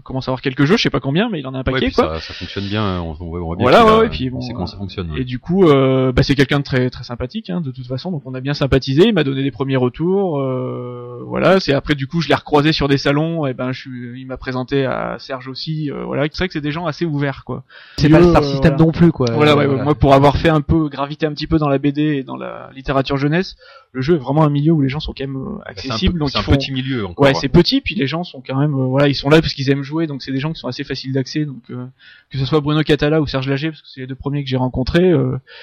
commence 0.05 0.29
à 0.29 0.31
avoir 0.31 0.43
quelques 0.43 0.65
jeux, 0.65 0.77
je 0.77 0.83
sais 0.83 0.91
pas 0.91 1.01
combien, 1.01 1.29
mais 1.29 1.41
il 1.41 1.47
en 1.47 1.55
a 1.55 1.59
un 1.59 1.65
paquet 1.65 1.91
quoi. 1.91 2.21
Ça, 2.21 2.29
ça, 2.29 2.35
fonctionne 2.35 2.69
bien, 2.69 3.01
on, 3.01 3.17
on 3.19 3.45
voit 3.45 3.57
bien. 3.57 3.65
Voilà 3.65 3.85
ouais, 3.85 4.01
ouais, 4.03 4.09
puis 4.09 4.31
bon, 4.31 4.41
comment 4.53 4.67
ça 4.67 4.77
fonctionne. 4.77 5.13
Et 5.17 5.25
du 5.25 5.39
coup, 5.39 5.69
euh, 5.69 6.13
bah, 6.13 6.23
c'est 6.23 6.35
quelqu'un 6.35 6.61
de 6.61 6.65
très 6.65 6.89
très 6.91 7.05
sympathique 7.05 7.51
hein, 7.51 7.61
de 7.61 7.71
toute 7.73 7.87
façon, 7.87 8.11
donc 8.11 8.23
on 8.27 8.35
a 8.35 8.41
bien 8.41 8.55
sympathisé. 8.55 9.09
Il 9.09 9.15
m'a 9.15 9.25
donné 9.25 9.43
des 9.43 9.51
premiers 9.51 9.77
retours, 9.77 10.39
euh, 10.39 11.23
voilà. 11.27 11.59
C'est 11.61 11.73
après 11.73 11.95
du 11.95 12.07
coup 12.07 12.21
je 12.21 12.29
l'ai 12.29 12.35
recroisé 12.35 12.73
sur 12.73 12.89
des 12.89 12.99
salons, 12.99 13.40
et 13.47 13.55
ben 13.55 13.73
je 13.73 13.81
suis 13.81 14.21
il 14.21 14.27
m'a 14.27 14.37
présenté 14.37 14.85
à 14.85 15.17
Serge 15.19 15.49
aussi. 15.49 15.91
Euh, 15.91 16.05
voilà, 16.05 16.25
c'est 16.31 16.39
vrai 16.39 16.49
que 16.49 16.53
c'est 16.53 16.61
des 16.61 16.73
gens 16.73 16.87
assez 16.87 17.05
ouverts, 17.05 17.45
quoi. 17.45 17.65
C'est 17.97 18.09
pas 18.09 18.21
le 18.21 18.31
star 18.31 18.45
system 18.45 18.77
non 18.77 18.93
plus, 18.93 19.13
quoi. 19.13 19.27
Voilà, 19.33 19.57
ouais, 19.57 19.67
moi 19.67 19.95
pour 19.95 20.15
avoir 20.15 20.37
fait 20.37 20.49
un 20.49 20.61
peu 20.61 20.89
gravité 20.89 21.27
un 21.27 21.33
petit 21.33 21.47
peu 21.47 21.59
dans 21.59 21.69
la 21.69 21.79
BD 21.79 22.03
et 22.03 22.23
dans 22.23 22.37
la 22.37 22.71
littérature 22.75 23.17
jeunesse, 23.17 23.57
le 23.93 24.01
jeu 24.03 24.15
est 24.15 24.19
vraiment 24.19 24.45
un 24.45 24.51
milieu 24.51 24.73
où 24.73 24.81
les 24.81 24.89
gens 24.89 25.01
sont 25.01 25.13
quand 25.17 25.27
même 25.27 25.37
euh, 25.37 25.59
accessibles. 25.65 26.23
C'est 26.29 26.39
un, 26.39 26.43
petit 26.43 26.73
milieu. 26.73 27.07
Encore. 27.07 27.27
Ouais, 27.27 27.35
c'est 27.35 27.49
petit, 27.49 27.81
puis 27.81 27.95
les 27.95 28.07
gens 28.07 28.25
sont 28.25 28.43
quand 28.47 28.59
même, 28.59 28.75
euh, 28.75 28.87
voilà, 28.87 29.09
ils 29.09 29.15
sont 29.15 29.29
là 29.29 29.41
parce 29.41 29.55
qu'ils 29.55 29.71
aiment 29.71 29.83
jouer, 29.83 30.07
donc 30.07 30.23
c'est 30.23 30.33
des 30.33 30.41
gens 30.41 30.53
qui 30.53 30.61
sont 30.61 30.69
assez 30.69 30.85
faciles 30.85 31.13
d'accès. 31.13 31.45
Donc 31.45 31.63
que 31.67 32.39
ce 32.39 32.45
soit 32.45 32.61
Bruno 32.61 32.83
Catala 32.83 33.21
ou 33.21 33.27
Serge 33.27 33.49
Lager, 33.49 33.71
parce 33.71 33.83
que 33.83 33.89
c'est 33.89 34.01
les 34.01 34.07
deux 34.07 34.15
premiers 34.15 34.45
que 34.45 34.49
j'ai 34.49 34.57
rencontrés, 34.57 35.13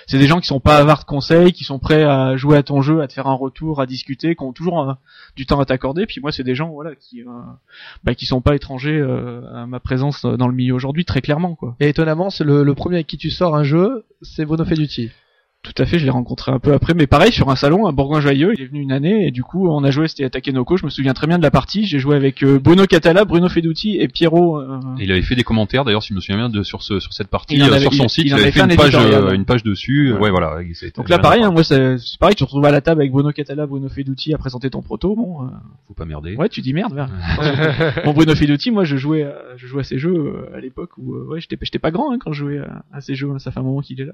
c'est 0.08 0.18
des 0.18 0.28
gens 0.28 0.40
qui 0.40 0.48
sont 0.48 0.60
pas 0.60 0.78
avares 0.78 1.00
de 1.00 1.06
conseils, 1.06 1.54
qui 1.54 1.64
sont 1.64 1.80
prêts 1.80 2.04
à 2.04 2.36
jouer 2.36 2.58
à 2.58 2.64
ton 2.64 2.82
jeu, 2.82 3.02
à 3.02 3.08
te 3.08 3.14
faire 3.14 3.28
un 3.28 3.34
retour, 3.34 3.80
à 3.80 3.86
discuter, 3.86 4.36
qui 4.36 4.44
ont 4.44 4.54
toujours 4.54 4.98
du 5.36 5.46
temps 5.46 5.60
à 5.60 5.66
t'accorder. 5.66 6.06
Puis 6.06 6.20
moi, 6.20 6.32
c'est 6.32 6.44
des 6.44 6.56
gens, 6.56 6.70
voilà, 6.70 6.96
qui 6.96 7.24
bah, 8.04 8.16
qui 8.16 8.26
sont 8.26 8.42
pas 8.42 8.56
étrangers 8.56 8.98
euh, 8.98 9.42
à 9.54 9.68
ma 9.68 9.80
présence 9.80 10.26
dans 10.26 10.48
le 10.48 10.54
milieu 10.54 10.74
aujourd'hui, 10.74 11.06
très 11.06 11.22
clairement 11.22 11.56
quoi. 11.56 11.76
Et 11.80 11.90
étonnamment, 11.90 12.30
c'est 12.30 12.44
le, 12.44 12.64
le, 12.64 12.76
premier 12.76 12.98
avec 12.98 13.08
qui 13.08 13.18
tu 13.18 13.30
sors 13.30 13.56
un 13.56 13.64
jeu, 13.64 14.06
c'est 14.22 14.46
Bruno 14.46 14.66
Feduti. 14.66 15.12
Tout 15.68 15.84
à 15.84 15.86
fait, 15.86 16.00
je 16.00 16.06
l'ai 16.06 16.12
rencontré 16.12 16.52
un 16.52 16.60
peu 16.60 16.72
après, 16.74 16.94
mais 16.94 17.08
pareil 17.08 17.32
sur 17.32 17.50
un 17.50 17.58
salon 17.58 17.88
à 17.88 17.92
Bourgoin-Joyeux, 17.92 18.54
il 18.56 18.62
est 18.62 18.68
venu 18.68 18.82
une 18.82 18.94
année 18.94 19.28
et 19.28 19.32
du 19.32 19.44
coup 19.44 19.68
on 19.70 19.84
a 19.84 19.92
joué, 19.92 20.08
c'était 20.08 20.24
à 20.24 20.30
Takenoko, 20.30 20.78
je 20.78 20.86
me 20.86 20.90
souviens 20.90 21.14
très 21.14 21.28
bien 21.28 21.38
de 21.38 21.44
la 21.44 21.52
partie, 21.52 21.86
j'ai 21.86 22.00
joué 22.00 22.16
avec 22.16 22.42
euh, 22.42 22.58
Bruno 22.58 22.86
Catala, 22.86 23.26
Bruno 23.26 23.50
Feduti 23.50 23.98
et 24.00 24.08
Pierrot. 24.08 24.62
Euh... 24.62 24.80
il 24.98 25.12
avait 25.12 25.22
fait 25.22 25.36
des 25.36 25.44
commentaires 25.44 25.84
d'ailleurs, 25.84 26.04
si 26.04 26.10
je 26.10 26.14
me 26.14 26.22
souviens 26.22 26.38
bien, 26.38 26.50
de, 26.50 26.64
sur, 26.64 26.84
ce, 26.84 27.02
sur 27.02 27.12
cette 27.12 27.28
partie, 27.28 27.62
euh, 27.62 27.80
sur 27.80 27.94
son 27.94 28.08
site, 28.08 28.28
il, 28.28 28.34
avait 28.34 28.52
fait, 28.52 28.62
une, 28.62 28.76
page, 28.78 28.96
euh, 28.96 29.34
une 29.34 29.44
page 29.44 29.64
dessus, 29.64 30.14
ouais, 30.14 30.30
voilà. 30.30 30.60
Donc 30.96 31.10
là 31.10 31.20
pareil, 31.20 31.44
hein, 31.44 31.52
moi 31.52 31.66
c'est 31.66 31.98
pareil, 32.18 32.36
tu 32.36 32.40
te 32.40 32.46
retrouves 32.46 32.66
à 32.66 32.72
la 32.72 32.80
table 32.80 33.02
avec 33.02 33.12
Bruno 33.12 33.32
Catala, 33.34 33.66
Bruno 33.68 33.90
Feduti 33.90 34.34
à 34.34 34.38
présenter 34.38 34.70
ton 34.70 34.82
proto, 34.82 35.16
bon. 35.16 35.50
Faut 35.88 35.94
pas 35.94 36.06
merder. 36.06 36.36
Ouais, 36.38 36.48
tu 36.48 36.62
dis 36.62 36.74
merde, 36.74 36.94
bon 38.06 38.14
Bruno 38.14 38.34
Feduti, 38.36 38.72
moi 38.72 38.86
je 38.86 38.96
jouais, 38.96 39.24
à, 39.24 39.36
je 39.58 39.68
jouais 39.68 39.82
à 39.82 39.84
ces 39.84 39.98
jeux 39.98 40.48
à 40.56 40.62
l'époque 40.62 40.92
où 40.98 41.14
ouais, 41.28 41.42
j'étais, 41.42 41.58
j'étais 41.62 41.80
pas 41.80 41.92
grand 41.92 42.14
hein, 42.14 42.18
quand 42.20 42.32
je 42.32 42.46
jouais 42.46 42.60
à, 42.60 42.86
à 42.94 43.02
ces 43.02 43.16
jeux, 43.16 43.28
ça 43.40 43.52
fait 43.52 43.60
un 43.60 43.64
moment 43.64 43.82
qu'il 43.82 44.00
est 44.00 44.06
là. 44.06 44.14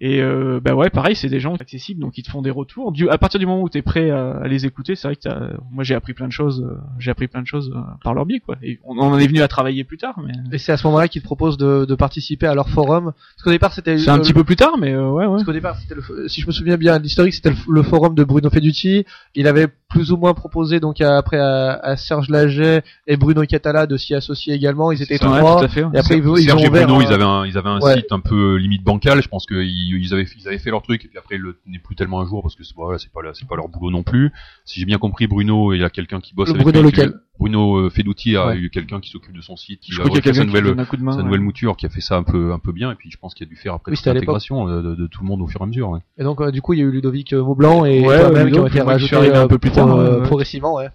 Et 0.00 0.22
euh, 0.22 0.60
bah 0.62 0.74
ouais, 0.76 0.90
pareil, 0.90 1.16
c'est 1.16 1.28
des 1.28 1.40
gens 1.40 1.56
accessibles, 1.56 2.00
donc 2.00 2.18
ils 2.18 2.22
te 2.22 2.30
font 2.30 2.40
des 2.40 2.52
retours. 2.52 2.92
Du, 2.92 3.08
à 3.08 3.18
partir 3.18 3.40
du 3.40 3.46
moment 3.46 3.62
où 3.62 3.68
t'es 3.68 3.82
prêt 3.82 4.10
à, 4.10 4.46
les 4.46 4.64
écouter, 4.64 4.94
c'est 4.94 5.08
vrai 5.08 5.16
que 5.16 5.28
moi 5.72 5.82
j'ai 5.82 5.96
appris 5.96 6.14
plein 6.14 6.28
de 6.28 6.32
choses, 6.32 6.64
euh, 6.64 6.78
j'ai 7.00 7.10
appris 7.10 7.26
plein 7.26 7.42
de 7.42 7.48
choses 7.48 7.72
euh, 7.74 7.80
par 8.04 8.14
leur 8.14 8.24
biais, 8.24 8.38
quoi. 8.38 8.56
Et 8.62 8.78
on, 8.84 8.96
en 8.98 9.18
est 9.18 9.26
venu 9.26 9.40
à 9.40 9.48
travailler 9.48 9.82
plus 9.82 9.98
tard. 9.98 10.20
Mais... 10.24 10.32
Et 10.52 10.58
c'est 10.58 10.70
à 10.70 10.76
ce 10.76 10.86
moment-là 10.86 11.08
qu'ils 11.08 11.22
te 11.22 11.26
proposent 11.26 11.56
de, 11.56 11.84
de, 11.84 11.94
participer 11.96 12.46
à 12.46 12.54
leur 12.54 12.68
forum. 12.68 13.12
Parce 13.12 13.42
qu'au 13.42 13.50
départ 13.50 13.72
c'était. 13.72 13.98
C'est 13.98 14.10
un 14.10 14.20
petit 14.20 14.32
peu 14.32 14.44
plus 14.44 14.54
tard, 14.54 14.78
mais 14.78 14.96
ouais, 14.96 15.02
ouais. 15.02 15.26
Parce 15.26 15.44
qu'au 15.44 15.52
départ, 15.52 15.76
c'était 15.80 15.96
le, 15.96 16.28
si 16.28 16.42
je 16.42 16.46
me 16.46 16.52
souviens 16.52 16.76
bien, 16.76 17.00
l'historique 17.00 17.34
c'était 17.34 17.52
le, 17.68 17.82
forum 17.82 18.14
de 18.14 18.22
Bruno 18.22 18.50
Feduti. 18.50 19.04
Il 19.34 19.48
avait 19.48 19.66
plus 19.88 20.12
ou 20.12 20.16
moins 20.16 20.34
proposé 20.34 20.80
donc 20.80 21.00
à, 21.00 21.16
après 21.16 21.38
à, 21.38 21.72
à, 21.72 21.96
Serge 21.96 22.28
Laget 22.28 22.82
et 23.06 23.16
Bruno 23.16 23.42
Catala 23.44 23.86
de 23.86 23.96
s'y 23.96 24.14
associer 24.14 24.54
également. 24.54 24.92
Ils 24.92 25.02
étaient 25.02 25.18
trois. 25.18 25.66
fait, 25.68 25.84
Et 25.94 25.98
après 25.98 26.18
ils, 26.18 26.24
ils 26.24 26.52
ont 26.52 26.56
ouvert. 26.56 26.86
Bruno, 26.86 27.00
ils 27.00 27.12
avaient 27.12 27.24
un, 27.24 27.46
ils 27.46 27.56
avaient 27.56 27.70
un 27.70 27.80
site 27.80 28.12
un 28.12 28.20
peu 28.20 28.56
limite 28.56 28.84
bancal. 28.84 29.22
Je 29.22 29.28
pense 29.28 29.46
qu'ils 29.46 29.64
ils 29.64 30.12
avaient, 30.12 30.26
ils 30.38 30.46
avaient 30.46 30.58
fait 30.58 30.70
leur 30.70 30.82
truc 30.82 31.04
et 31.04 31.08
puis 31.08 31.18
après 31.18 31.36
il 31.36 31.72
n'est 31.72 31.78
plus 31.78 31.96
tellement 31.96 32.20
un 32.20 32.26
jour 32.26 32.42
parce 32.42 32.54
que 32.54 32.62
voilà, 32.76 32.98
c'est 32.98 33.10
pas 33.10 33.20
c'est 33.32 33.48
pas 33.48 33.56
leur 33.56 33.68
boulot 33.68 33.90
non 33.90 34.02
plus. 34.02 34.32
Si 34.64 34.80
j'ai 34.80 34.86
bien 34.86 34.98
compris, 34.98 35.26
Bruno, 35.26 35.72
il 35.72 35.80
y 35.80 35.84
a 35.84 35.90
quelqu'un 35.90 36.20
qui 36.20 36.34
bosse 36.34 36.48
le 36.48 36.54
avec 36.54 36.64
Bruno 36.64 36.82
lequel 36.82 37.14
Bruno 37.38 37.76
euh, 37.76 37.90
Feduti 37.90 38.36
a 38.36 38.56
eu 38.56 38.68
quelqu'un 38.68 39.00
qui 39.00 39.10
s'occupe 39.10 39.34
de 39.34 39.40
son 39.40 39.56
site, 39.56 39.80
qui 39.80 39.92
a 39.98 40.02
refait 40.02 40.34
sa 40.34 40.44
nouvelle, 40.44 40.74
sa 41.12 41.22
nouvelle 41.22 41.40
mouture, 41.40 41.76
qui 41.76 41.86
a 41.86 41.88
fait 41.88 42.00
ça 42.00 42.16
un 42.16 42.24
peu 42.24 42.52
un 42.52 42.58
peu 42.58 42.72
bien 42.72 42.90
et 42.90 42.94
puis 42.96 43.10
je 43.10 43.16
pense 43.16 43.34
qu'il 43.34 43.46
a 43.46 43.48
dû 43.48 43.56
faire 43.56 43.74
après 43.74 43.92
oui, 43.92 43.98
l'intégration 44.04 44.68
euh, 44.68 44.82
de, 44.82 44.94
de, 44.96 45.06
tout 45.06 45.22
le 45.22 45.28
monde 45.28 45.40
au 45.40 45.46
fur 45.46 45.60
et 45.60 45.64
à 45.64 45.66
mesure. 45.66 45.90
Ouais. 45.90 46.00
Et 46.18 46.24
donc 46.24 46.40
euh, 46.40 46.50
du 46.50 46.60
coup 46.60 46.72
il 46.72 46.80
y 46.80 46.82
a 46.82 46.84
eu 46.84 46.90
Ludovic 46.90 47.32
Maublanc 47.32 47.84
et 47.84 48.02
toi-même 48.02 48.50
qui 48.50 48.58
ont 48.58 48.66
été 48.66 48.80
rajoutés 48.80 49.32
un 49.32 49.46
peu 49.46 49.58
plus 49.58 49.70
tard 49.78 50.22
progressivement. 50.22 50.74
Ouais. 50.74 50.88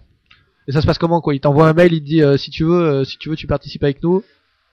Et 0.66 0.72
ça 0.72 0.80
se 0.80 0.86
passe 0.86 0.98
comment 0.98 1.20
quoi? 1.20 1.34
Il 1.34 1.40
t'envoie 1.40 1.68
un 1.68 1.72
mail, 1.72 1.92
il 1.92 2.00
te 2.00 2.06
dit 2.06 2.22
si 2.38 2.50
tu 2.50 2.64
veux, 2.64 3.04
si 3.04 3.18
tu 3.18 3.28
veux, 3.28 3.36
tu 3.36 3.46
participes 3.46 3.84
avec 3.84 4.02
nous. 4.02 4.22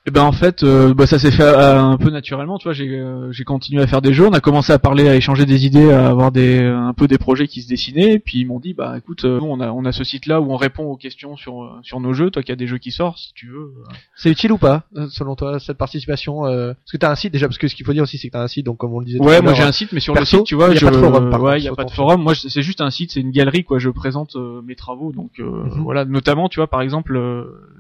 Et 0.08 0.10
ben 0.10 0.24
en 0.24 0.32
fait, 0.32 0.64
euh, 0.64 0.96
bah, 0.96 1.06
ça 1.06 1.20
s'est 1.20 1.30
fait 1.30 1.44
euh, 1.44 1.80
un 1.80 1.98
peu 1.98 2.10
naturellement. 2.10 2.58
Tu 2.58 2.64
vois, 2.64 2.74
j'ai 2.74 2.90
euh, 2.90 3.32
j'ai 3.32 3.44
continué 3.44 3.84
à 3.84 3.88
faire 3.88 4.02
des 4.02 4.14
jeux. 4.14 4.26
On 4.26 4.34
a 4.34 4.40
commencé 4.40 4.74
à 4.74 4.80
parler, 4.80 5.08
à 5.08 5.16
échanger 5.16 5.46
des 5.46 5.68
idées, 5.68 5.92
à 5.92 6.08
avoir 6.08 6.32
des 6.32 6.60
un 6.60 6.94
peu 6.94 7.08
des 7.08 7.20
projets 7.20 7.48
qui 7.48 7.62
se 7.62 7.68
dessinaient. 7.68 8.14
Et 8.14 8.20
puis 8.20 8.40
ils 8.40 8.46
m'ont 8.46 8.60
dit, 8.60 8.74
bah 8.74 8.98
écoute, 8.98 9.26
nous 9.26 9.46
on 9.46 9.60
a 9.60 9.72
on 9.72 9.86
a 9.86 9.92
ce 9.92 10.04
site 10.04 10.26
là 10.26 10.42
où 10.42 10.52
on 10.52 10.58
répond 10.58 10.86
aux 10.86 10.98
questions 10.98 11.38
sur 11.38 11.80
sur 11.84 12.00
nos 12.00 12.14
jeux. 12.14 12.32
Toi 12.32 12.42
qui 12.42 12.52
as 12.52 12.56
des 12.56 12.66
jeux 12.66 12.80
qui 12.80 12.90
sortent, 12.90 13.20
si 13.20 13.34
tu 13.36 13.48
veux. 13.50 13.76
C'est 14.16 14.32
utile 14.32 14.52
ou 14.52 14.58
pas, 14.58 14.86
selon 15.10 15.36
toi, 15.36 15.60
cette 15.60 15.78
participation 15.78 16.42
Parce 16.42 16.92
que 16.92 16.98
t'as 16.98 17.12
un 17.12 17.16
site 17.16 17.32
déjà, 17.32 17.48
parce 17.48 17.60
que 17.60 17.68
ce 17.68 17.76
qu'il 17.76 17.86
faut 17.86 17.94
dire 17.94 18.04
aussi, 18.04 18.18
c'est 18.18 18.30
que 18.30 18.34
t'as 18.34 18.42
un 18.42 18.48
site. 18.48 18.66
Donc 18.66 18.80
comme 18.80 18.96
on 18.96 19.00
le 19.00 19.06
disait. 19.06 19.20
Ouais, 19.20 19.40
moi 19.40 19.54
j'ai 19.54 19.62
un 19.62 19.72
site, 19.72 19.92
mais 19.92 20.00
sur 20.00 20.16
le 20.16 20.26
site, 20.26 20.46
tu 20.46 20.56
vois, 20.56 20.70
il 20.74 20.82
y 20.82 20.84
a 20.84 20.90
pas 20.90 20.98
de 20.98 21.00
forum. 21.00 21.42
ouais, 21.44 21.60
il 21.60 21.64
y 21.64 21.68
a 21.68 21.76
pas 21.76 21.86
de 21.86 21.92
forum. 21.92 22.24
Moi, 22.24 22.34
c'est 22.34 22.64
juste 22.64 22.82
un 22.82 22.90
site, 22.90 23.12
c'est 23.12 23.22
une 23.22 23.32
galerie 23.32 23.64
quoi. 23.64 23.78
Je 23.78 23.90
présente 23.92 24.36
mes 24.66 24.76
travaux. 24.76 25.12
Donc 25.12 25.38
mhm. 25.38 25.84
voilà, 25.84 26.06
notamment, 26.06 26.50
tu 26.50 26.60
vois, 26.60 26.68
par 26.68 26.82
exemple, 26.82 27.22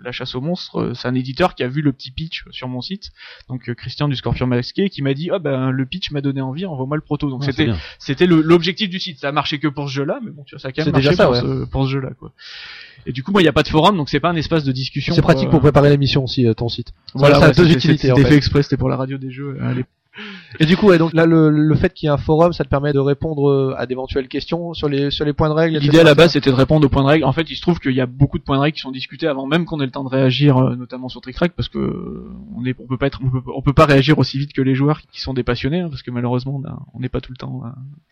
la 0.04 0.12
chasse 0.12 0.36
aux 0.36 0.42
monstres, 0.42 0.92
c'est 0.94 1.08
un 1.08 1.16
éditeur 1.16 1.56
qui 1.56 1.64
a 1.64 1.68
vu 1.68 1.82
le 1.82 1.92
petit 1.92 2.11
pitch 2.12 2.44
sur 2.52 2.68
mon 2.68 2.82
site. 2.82 3.12
Donc 3.50 3.70
euh, 3.70 3.74
Christian 3.74 4.08
du 4.08 4.16
Scorpion 4.16 4.48
masqué 4.48 4.90
qui 4.90 5.02
m'a 5.02 5.14
dit 5.14 5.30
ah 5.32 5.40
ben 5.40 5.72
le 5.72 5.86
pitch 5.86 6.12
m'a 6.12 6.22
donné 6.22 6.42
envie 6.42 6.66
envoie-moi 6.66 6.98
le 6.98 7.02
proto. 7.02 7.30
Donc 7.30 7.44
c'était 7.44 7.70
c'était 8.00 8.26
l'objectif 8.28 8.90
du 8.90 9.00
site. 9.00 9.20
Ça 9.20 9.30
a 9.30 9.32
marché 9.32 9.60
que 9.60 9.68
pour 9.68 9.90
ce 9.90 9.94
jeu 9.94 10.04
là 10.04 10.20
mais 10.24 10.32
bon 10.32 10.44
tu 10.44 10.56
vois 10.56 10.60
ça 10.60 10.70
a 10.70 10.72
quand 10.72 10.84
même 10.86 10.94
marché 10.94 11.10
déjà 11.10 11.18
ça, 11.18 11.28
pour, 11.28 11.36
ce, 11.36 11.66
pour, 11.66 11.86
ce, 11.86 11.90
jeu 11.90 12.00
là 12.00 12.12
quoi. 12.18 12.32
Et 13.06 13.12
du 13.12 13.24
coup 13.24 13.32
moi 13.32 13.42
il 13.42 13.46
n'y 13.46 13.50
a 13.50 13.54
pas 13.54 13.64
de 13.64 13.68
forum 13.68 13.98
donc 13.98 14.10
c'est 14.10 14.20
pas 14.20 14.30
un 14.30 14.36
espace 14.36 14.64
de 14.64 14.72
discussion 14.72 15.14
c'est 15.14 15.22
pratique 15.22 15.50
pour 15.50 15.62
préparer 15.62 15.90
l'émission 15.90 16.24
aussi 16.24 16.46
euh, 16.46 16.54
ton 16.54 16.70
site. 16.70 16.94
Voilà 17.14 17.40
ça 17.40 17.46
a 17.48 17.52
deux 17.52 17.72
utilités 17.72 18.10
c'était 18.10 18.24
fait. 18.24 18.36
exprès 18.36 18.64
c'était 18.64 18.78
pour 18.78 18.90
la 18.90 18.98
radio 18.98 19.18
des 19.18 19.32
jeux 19.32 19.58
et 20.60 20.66
du 20.66 20.76
coup, 20.76 20.88
ouais, 20.88 20.98
donc 20.98 21.14
là, 21.14 21.26
le, 21.26 21.50
le 21.50 21.76
fait 21.76 21.94
qu'il 21.94 22.08
y 22.08 22.10
ait 22.10 22.14
un 22.14 22.18
forum, 22.18 22.52
ça 22.52 22.66
te 22.66 22.70
permet 22.70 22.92
de 22.92 23.00
répondre 23.00 23.50
euh, 23.50 23.76
à 23.78 23.86
d'éventuelles 23.86 24.28
questions 24.28 24.74
sur 24.74 24.90
les 24.90 25.10
sur 25.10 25.24
les 25.24 25.32
points 25.32 25.48
de 25.48 25.54
règle. 25.54 25.78
L'idée 25.78 26.00
à 26.00 26.04
la 26.04 26.16
base, 26.16 26.34
c'était 26.34 26.50
de 26.50 26.56
répondre 26.56 26.86
aux 26.86 26.90
points 26.90 27.04
de 27.04 27.08
règle. 27.08 27.24
En 27.24 27.32
fait, 27.32 27.50
il 27.50 27.56
se 27.56 27.62
trouve 27.62 27.80
qu'il 27.80 27.94
y 27.94 28.02
a 28.02 28.06
beaucoup 28.06 28.38
de 28.38 28.44
points 28.44 28.58
de 28.58 28.62
règle 28.62 28.76
qui 28.76 28.82
sont 28.82 28.92
discutés 28.92 29.28
avant 29.28 29.48
même 29.48 29.64
qu'on 29.64 29.80
ait 29.80 29.86
le 29.86 29.92
temps 29.92 30.04
de 30.04 30.10
réagir, 30.10 30.58
euh, 30.58 30.76
notamment 30.76 31.08
sur 31.08 31.22
Trick 31.22 31.36
Track, 31.36 31.54
parce 31.56 31.70
que 31.70 31.78
euh, 31.78 32.30
on 32.58 32.66
est, 32.66 32.76
on 32.78 32.88
peut 32.88 32.98
pas 32.98 33.08
être, 33.08 33.22
on 33.56 33.62
peut, 33.62 33.74
pas 33.74 33.86
réagir 33.86 34.20
aussi 34.20 34.38
vite 34.38 34.52
que 34.52 34.62
les 34.62 34.76
joueurs 34.76 35.02
qui 35.02 35.22
sont 35.22 35.34
des 35.34 35.44
passionnés, 35.44 35.80
hein, 35.80 35.90
parce 35.90 36.04
que 36.04 36.12
malheureusement, 36.12 36.62
on 36.94 37.00
n'est 37.00 37.10
pas 37.10 37.22
tout 37.22 37.32
le 37.32 37.38
temps, 37.38 37.62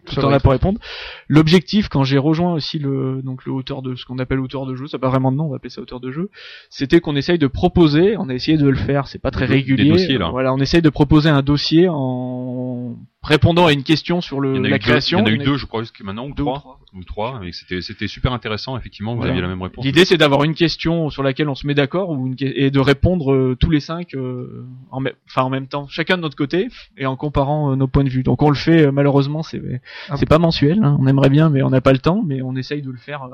tout 0.06 0.16
le 0.16 0.22
temps 0.22 0.30
là 0.30 0.40
pour 0.40 0.54
répondre. 0.54 0.80
L'objectif, 1.28 1.90
quand 1.90 2.06
j'ai 2.06 2.18
rejoint 2.18 2.54
aussi 2.54 2.80
le 2.80 3.22
donc 3.24 3.46
le 3.46 3.52
auteur 3.52 3.82
de 3.82 3.96
ce 3.96 4.06
qu'on 4.06 4.20
appelle 4.20 4.40
auteur 4.40 4.66
de 4.66 4.74
jeu, 4.76 4.88
ça 4.88 5.00
pas 5.00 5.10
vraiment 5.10 5.34
de 5.34 5.38
nom, 5.38 5.46
on 5.46 5.50
va 5.50 5.58
appeler 5.58 5.70
ça 5.70 5.82
auteur 5.82 6.00
de 6.00 6.12
jeu, 6.12 6.30
c'était 6.70 7.02
qu'on 7.02 7.18
essaye 7.18 7.38
de 7.38 7.48
proposer, 7.48 8.16
on 8.18 8.30
a 8.30 8.34
essayé 8.34 8.58
de 8.58 8.68
le 8.68 8.78
faire, 8.78 9.08
c'est 9.08 9.20
pas 9.20 9.32
très 9.32 9.46
régulier. 9.46 10.18
Voilà, 10.32 10.54
on 10.54 10.60
essaye 10.60 10.82
de 10.82 10.90
proposer 10.90 11.30
un 11.30 11.42
dossier 11.42 11.89
en 11.90 13.08
répondant 13.22 13.66
à 13.66 13.74
une 13.74 13.84
question 13.84 14.22
sur 14.22 14.40
le, 14.40 14.60
la 14.60 14.80
création. 14.80 15.20
il 15.20 15.22
y 15.22 15.24
en 15.24 15.28
a 15.28 15.32
eu 15.32 15.38
deux, 15.38 15.58
je 15.58 15.66
crois, 15.66 15.82
jusqu'à 15.82 16.04
maintenant, 16.04 16.28
ou 16.28 16.34
trois, 16.34 16.80
ou 16.94 17.04
trois, 17.04 17.42
et 17.44 17.52
c'était 17.52 17.82
c'était 17.82 18.08
super 18.08 18.32
intéressant, 18.32 18.78
effectivement, 18.78 19.16
vous 19.16 19.24
aviez 19.24 19.42
la 19.42 19.48
même 19.48 19.62
réponse. 19.62 19.84
L'idée, 19.84 20.06
c'est 20.06 20.18
d'avoir 20.18 20.44
une 20.44 20.56
question 20.56 21.10
sur 21.10 21.22
laquelle 21.22 21.50
on 21.50 21.56
se 21.56 21.68
met 21.68 21.74
d'accord, 21.74 22.10
ou 22.12 22.28
une, 22.28 22.36
et 22.40 22.72
de 22.72 22.80
répondre 22.80 23.34
euh, 23.34 23.58
tous 23.60 23.70
les 23.70 23.82
cinq, 23.82 24.14
euh, 24.16 24.66
en, 24.92 25.04
enfin 25.28 25.44
en 25.44 25.50
même 25.50 25.68
temps, 25.68 25.88
chacun 25.88 26.16
de 26.18 26.22
notre 26.22 26.38
côté, 26.38 26.70
et 26.98 27.06
en 27.06 27.18
comparant 27.18 27.72
euh, 27.72 27.76
nos 27.76 27.88
points 27.88 28.06
de 28.06 28.10
vue. 28.10 28.24
Donc 28.24 28.42
on 28.42 28.50
le 28.50 28.56
fait, 28.56 28.92
malheureusement, 28.92 29.44
c'est 29.44 29.62
ah 30.10 30.16
c'est 30.18 30.26
pas 30.26 30.40
mensuel, 30.40 30.82
hein. 30.84 30.98
on 31.00 31.08
aimerait 31.08 31.30
bien, 31.30 31.50
mais 31.50 31.62
on 31.62 31.70
n'a 31.70 31.82
pas 31.82 31.94
le 31.94 32.00
temps, 32.00 32.24
mais 32.26 32.42
on 32.42 32.56
essaye 32.56 32.82
de 32.82 32.90
le 32.90 32.98
faire 32.98 33.28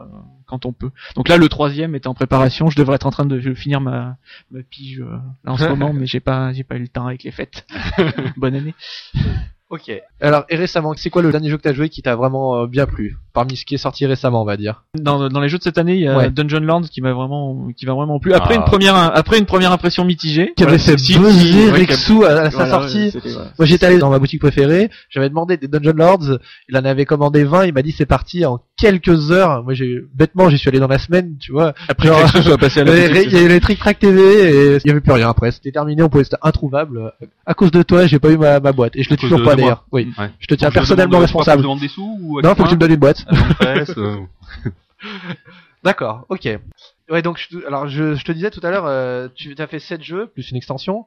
quand 0.48 0.66
on 0.66 0.74
peut. 0.74 0.92
Donc 1.16 1.30
là, 1.30 1.38
le 1.38 1.48
troisième 1.48 1.94
est 1.96 2.08
en 2.08 2.14
préparation, 2.16 2.70
je 2.70 2.78
devrais 2.78 2.96
être 2.96 3.06
en 3.06 3.12
train 3.12 3.26
de 3.26 3.40
finir 3.54 3.82
ma, 3.82 4.18
ma 4.52 4.64
pige 4.64 5.00
là, 5.00 5.52
en 5.52 5.58
ce 5.58 5.66
moment, 5.70 5.94
mais 5.94 6.08
j'ai 6.08 6.20
pas 6.20 6.54
j'ai 6.54 6.64
pas 6.64 6.76
eu 6.76 6.82
le 6.82 6.88
temps 6.88 7.06
avec 7.06 7.24
les 7.24 7.32
fêtes. 7.32 7.68
Bonne 8.38 8.56
année. 8.56 8.74
Ok. 9.70 9.92
Alors, 10.20 10.46
et 10.50 10.56
récemment, 10.56 10.94
c'est 10.96 11.10
quoi 11.12 11.22
le 11.22 11.32
dernier 11.32 11.50
jeu 11.50 11.58
que 11.58 11.62
t'as 11.62 11.74
joué 11.74 11.90
qui 11.90 12.02
t'a 12.02 12.16
vraiment 12.16 12.62
euh, 12.64 12.68
bien 12.68 12.88
plu? 12.88 13.18
Parmi 13.36 13.58
ce 13.58 13.66
qui 13.66 13.76
est 13.76 13.78
sorti 13.78 14.06
récememment, 14.06 14.44
on 14.44 14.46
va 14.46 14.56
dire. 14.56 14.86
Dans, 14.98 15.28
dans 15.28 15.42
les 15.42 15.50
jeux 15.50 15.58
de 15.58 15.64
cette 15.64 15.78
année, 15.78 15.96
il 15.96 16.00
y 16.00 16.08
a 16.08 16.30
Dungeon 16.30 16.62
Land 16.62 16.84
qui 16.84 17.02
m'a 17.02 17.12
vraiment, 17.12 17.68
qui 17.76 17.86
m'a 17.86 17.94
vraiment 17.94 18.18
plu. 18.18 18.34
Après 18.34 18.54
ah. 18.54 18.60
une 18.60 18.64
première, 18.64 18.96
après 18.96 19.38
une 19.38 19.46
première 19.46 19.74
impression 19.74 20.06
mitigée. 20.06 20.54
Qui 20.56 20.64
avait 20.64 20.78
fait 20.78 20.96
buzzer 20.96 21.70
Rexou 21.70 22.24
à, 22.24 22.50
sa 22.50 22.70
sortie. 22.70 23.14
Moi, 23.60 23.66
j'étais 23.66 23.86
allé 23.86 23.98
dans 23.98 24.10
ma 24.10 24.20
boutique 24.20 24.40
préférée. 24.40 24.90
J'avais 25.10 25.28
demandé 25.28 25.58
des 25.58 25.68
Dungeon 25.68 25.98
Lords. 25.98 26.40
Il 26.70 26.78
en 26.78 26.86
avait 26.86 27.04
commandé 27.04 27.44
20. 27.44 27.66
Il 27.66 27.74
m'a 27.74 27.82
dit 27.82 27.92
c'est 27.92 28.06
parti 28.06 28.46
en 28.46 28.62
quelques 28.78 29.32
heures. 29.32 29.64
Moi, 29.64 29.74
j'ai 29.74 30.00
bêtement, 30.14 30.50
j'y 30.50 30.58
suis 30.58 30.70
allé 30.70 30.80
dans 30.80 30.88
la 30.88 30.98
semaine, 30.98 31.36
tu 31.38 31.52
vois. 31.52 31.74
Après, 31.90 32.08
Genre, 32.08 32.30
soit 32.30 32.58
passé 32.58 32.80
à 32.80 32.84
la 32.86 32.96
Il 33.26 33.34
y 33.34 33.38
a 33.38 33.42
eu 33.42 33.50
les 33.50 33.60
Trick 33.60 33.80
Track 33.80 34.00
TV 34.00 34.22
et 34.22 34.78
il 34.78 34.88
y 34.88 34.92
avait 34.92 35.02
plus 35.02 35.12
rien 35.12 35.30
après. 35.30 35.52
C'était 35.52 35.72
terminé. 35.72 36.02
On 36.04 36.10
pouvait, 36.10 36.24
c'était 36.24 36.38
introuvable. 36.42 37.12
À 37.46 37.54
cause 37.54 37.72
de 37.72 37.84
toi, 37.84 38.08
j'ai 38.08 38.20
pas 38.20 38.30
eu 38.30 38.38
ma, 38.38 38.62
ma 38.62 38.72
boîte 38.72 38.96
et 38.96 39.04
je 39.04 39.10
l'ai 39.10 39.18
toujours 39.18 39.44
pas 39.44 39.56
d'ailleurs. 39.56 39.86
Oui. 39.92 40.10
Je 40.40 40.48
te 40.48 40.56
tiens 40.56 40.72
personnellement 40.72 41.20
responsable. 41.20 41.64
Non, 41.64 41.76
faut 42.56 42.64
que 42.64 42.70
tu 42.70 42.76
me 42.76 42.80
donnes 42.80 42.92
une 42.92 42.98
boîte. 42.98 43.25
Euh. 43.98 44.26
D'accord, 45.84 46.26
ok. 46.30 46.48
Ouais, 47.10 47.22
donc 47.22 47.38
je, 47.38 47.66
alors 47.68 47.88
je, 47.88 48.16
je 48.16 48.26
te 48.26 48.32
disais 48.32 48.50
tout 48.50 48.62
à 48.64 48.72
l'heure, 48.72 48.86
euh, 48.86 49.28
tu 49.36 49.54
as 49.58 49.68
fait 49.68 49.80
7 49.80 50.02
jeux 50.04 50.28
plus 50.28 50.50
une 50.50 50.58
extension, 50.58 51.06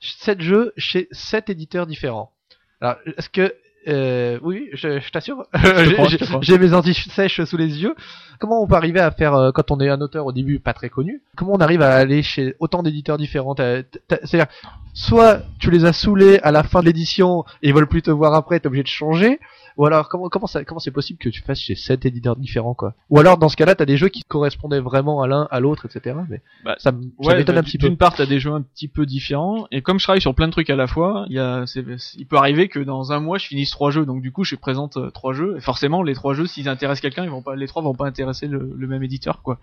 7 0.00 0.40
jeux 0.40 0.72
chez 0.76 1.08
7 1.12 1.50
éditeurs 1.50 1.86
différents. 1.86 2.32
Alors, 2.80 2.96
est-ce 3.18 3.28
que 3.28 3.54
euh, 3.86 4.38
oui, 4.42 4.70
je, 4.72 4.98
je 4.98 5.10
t'assure, 5.10 5.46
j'ai 6.40 6.58
mes 6.58 6.72
anti-sèches 6.72 7.44
sous 7.44 7.56
les 7.56 7.82
yeux. 7.82 7.94
Comment 8.38 8.62
on 8.62 8.66
peut 8.66 8.76
arriver 8.76 9.00
à 9.00 9.10
faire, 9.10 9.34
euh, 9.34 9.52
quand 9.52 9.70
on 9.70 9.78
est 9.80 9.90
un 9.90 10.00
auteur 10.00 10.24
au 10.24 10.32
début 10.32 10.58
pas 10.58 10.72
très 10.72 10.88
connu, 10.88 11.22
comment 11.36 11.52
on 11.52 11.60
arrive 11.60 11.82
à 11.82 11.94
aller 11.94 12.22
chez 12.22 12.54
autant 12.60 12.82
d'éditeurs 12.82 13.18
différents? 13.18 13.54
C'est-à-dire, 13.54 14.46
soit 14.94 15.42
tu 15.58 15.70
les 15.70 15.84
as 15.84 15.92
saoulés 15.92 16.38
à 16.42 16.50
la 16.50 16.62
fin 16.62 16.80
de 16.80 16.86
l'édition 16.86 17.44
et 17.62 17.68
ils 17.68 17.74
veulent 17.74 17.88
plus 17.88 18.02
te 18.02 18.10
voir 18.10 18.34
après, 18.34 18.58
t'es 18.58 18.68
obligé 18.68 18.84
de 18.84 18.88
changer, 18.88 19.38
ou 19.76 19.86
alors 19.86 20.08
comment 20.08 20.28
comment 20.28 20.46
ça 20.46 20.64
comment 20.64 20.78
c'est 20.80 20.90
possible 20.90 21.18
que 21.18 21.28
tu 21.28 21.42
fasses 21.42 21.60
chez 21.60 21.74
sept 21.74 22.04
éditeurs 22.06 22.36
différents 22.36 22.74
quoi? 22.74 22.94
Ou 23.10 23.18
alors 23.18 23.38
dans 23.38 23.48
ce 23.48 23.56
cas-là, 23.56 23.74
t'as 23.74 23.84
des 23.86 23.96
jeux 23.96 24.08
qui 24.08 24.22
correspondaient 24.22 24.80
vraiment 24.80 25.22
à 25.22 25.26
l'un 25.26 25.48
à 25.50 25.60
l'autre, 25.60 25.86
etc. 25.86 26.16
Mais 26.28 26.40
Bah, 26.64 26.76
ça, 26.78 26.92
Ouais, 27.18 27.36
m'étonne 27.36 27.56
bah, 27.56 27.60
un 27.60 27.64
petit 27.64 27.78
peu. 27.78 27.88
D'une 27.88 27.96
part, 27.96 28.14
t'as 28.14 28.26
des 28.26 28.38
jeux 28.40 28.52
un 28.52 28.62
petit 28.62 28.88
peu 28.88 29.06
différents, 29.06 29.66
et 29.70 29.82
comme 29.82 29.98
je 29.98 30.04
travaille 30.04 30.20
sur 30.20 30.34
plein 30.34 30.46
de 30.46 30.52
trucs 30.52 30.70
à 30.70 30.76
la 30.76 30.86
fois, 30.86 31.26
il 31.28 31.34
y 31.34 31.38
a, 31.38 31.66
c'est- 31.66 31.84
il 32.16 32.26
peut 32.26 32.36
arriver 32.36 32.68
que 32.68 32.78
dans 32.78 33.12
un 33.12 33.20
mois 33.20 33.38
je 33.38 33.46
finisse 33.46 33.70
trois 33.70 33.90
jeux, 33.90 34.06
donc 34.06 34.22
du 34.22 34.30
coup 34.32 34.44
je 34.44 34.54
présente 34.56 34.96
euh, 34.96 35.10
trois 35.10 35.32
jeux, 35.32 35.56
et 35.56 35.60
forcément 35.60 36.02
les 36.02 36.14
trois 36.14 36.34
jeux, 36.34 36.46
s'ils 36.46 36.68
intéressent 36.68 37.00
quelqu'un, 37.02 37.24
ils 37.24 37.30
vont 37.30 37.42
pas, 37.42 37.56
les 37.56 37.66
trois 37.66 37.82
vont 37.82 37.94
pas 37.94 38.06
intéresser 38.06 38.46
le, 38.46 38.72
le 38.76 38.86
même 38.86 39.02
éditeur, 39.02 39.42
quoi. 39.42 39.58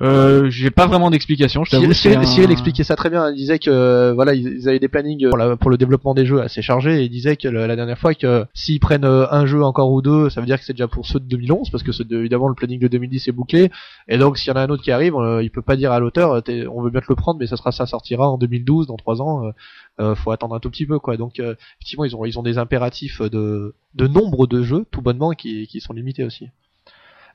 Euh, 0.00 0.48
j'ai 0.48 0.70
pas 0.70 0.86
vraiment 0.86 1.10
d'explication. 1.10 1.64
Cyril, 1.66 1.94
c'est 1.94 2.08
Cyril- 2.08 2.18
un- 2.18 2.24
Cyril 2.24 2.50
expliquait 2.50 2.82
ça 2.82 2.96
très 2.96 3.10
bien. 3.10 3.30
Il 3.30 3.36
disait 3.36 3.58
que 3.58 4.12
voilà, 4.12 4.32
ils, 4.32 4.66
avaient 4.66 4.78
des 4.78 4.88
plannings 4.88 5.28
pour, 5.28 5.36
la- 5.36 5.56
pour 5.56 5.70
le 5.70 5.76
développement 5.76 6.14
des 6.14 6.24
jeux 6.24 6.40
assez 6.40 6.62
chargés. 6.62 7.00
Et 7.02 7.04
il 7.04 7.10
disait 7.10 7.36
que 7.36 7.46
le- 7.46 7.66
la 7.66 7.76
dernière 7.76 7.98
fois 7.98 8.14
que 8.14 8.46
s'ils 8.54 8.80
prennent 8.80 9.04
euh, 9.04 9.26
un 9.30 9.44
jeu 9.44 9.62
encore 9.62 9.92
ou 9.92 10.00
deux, 10.00 10.30
ça 10.30 10.40
veut 10.40 10.46
dire 10.46 10.58
que 10.58 10.64
c'est 10.64 10.72
déjà 10.72 10.88
pour 10.88 11.06
ceux 11.06 11.20
de 11.20 11.26
2011 11.26 11.68
parce 11.68 11.82
que 11.82 11.90
de- 12.02 12.18
évidemment 12.20 12.48
le 12.48 12.54
planning 12.54 12.80
de 12.80 12.88
2010 12.88 13.28
est 13.28 13.32
bouclé. 13.32 13.70
Et 14.08 14.16
donc 14.16 14.38
s'il 14.38 14.48
y 14.48 14.52
en 14.52 14.56
a 14.58 14.62
un 14.62 14.68
autre 14.70 14.82
qui 14.82 14.90
arrive, 14.92 15.14
euh, 15.16 15.42
il 15.42 15.50
peut 15.50 15.60
pas 15.62 15.76
dire 15.76 15.92
à 15.92 16.00
l'auteur, 16.00 16.42
on 16.72 16.80
veut 16.82 16.90
bien 16.90 17.00
te 17.02 17.06
le 17.10 17.14
prendre, 17.14 17.38
mais 17.38 17.46
ça 17.46 17.58
sera 17.58 17.70
ça 17.70 17.84
sortira 17.84 18.30
en 18.30 18.38
2012, 18.38 18.86
dans 18.86 18.96
trois 18.96 19.20
ans. 19.20 19.44
euh, 19.46 19.50
euh, 20.00 20.14
faut 20.14 20.30
attendre 20.30 20.54
un 20.54 20.58
tout 20.60 20.70
petit 20.70 20.86
peu 20.86 20.98
quoi. 20.98 21.18
Donc 21.18 21.38
euh, 21.38 21.54
effectivement 21.78 22.06
ils 22.06 22.16
ont 22.16 22.24
ils 22.24 22.38
ont 22.38 22.42
des 22.42 22.56
impératifs 22.56 23.20
de 23.20 23.74
de 23.94 24.06
nombre 24.08 24.46
de 24.46 24.62
jeux 24.62 24.86
tout 24.90 25.02
bonnement 25.02 25.32
qui 25.32 25.66
qui 25.66 25.80
sont 25.82 25.92
limités 25.92 26.24
aussi. 26.24 26.48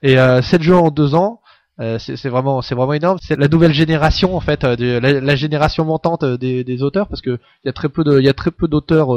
Et 0.01 0.17
euh, 0.19 0.41
7 0.41 0.63
jeux 0.63 0.75
en 0.75 0.89
deux 0.89 1.13
ans. 1.13 1.39
Euh, 1.79 1.99
c'est 1.99 2.29
vraiment 2.29 2.63
c'est 2.63 2.73
vraiment 2.73 2.93
énorme. 2.93 3.19
C'est 3.21 3.37
la 3.37 3.47
nouvelle 3.47 3.73
génération 3.73 4.35
en 4.35 4.39
fait 4.39 4.63
euh, 4.63 4.75
de, 4.75 4.97
la, 4.97 5.19
la 5.21 5.35
génération 5.35 5.85
montante 5.85 6.23
euh, 6.23 6.35
des, 6.35 6.63
des 6.63 6.81
auteurs 6.81 7.07
parce 7.07 7.21
que 7.21 7.39
il 7.63 7.67
y 7.67 7.69
a 7.69 7.73
très 7.73 7.89
peu 7.89 8.03
de 8.03 8.19
il 8.19 8.25
y 8.25 8.29
a 8.29 8.33
très 8.33 8.49
peu 8.49 8.67
d'auteurs 8.67 9.09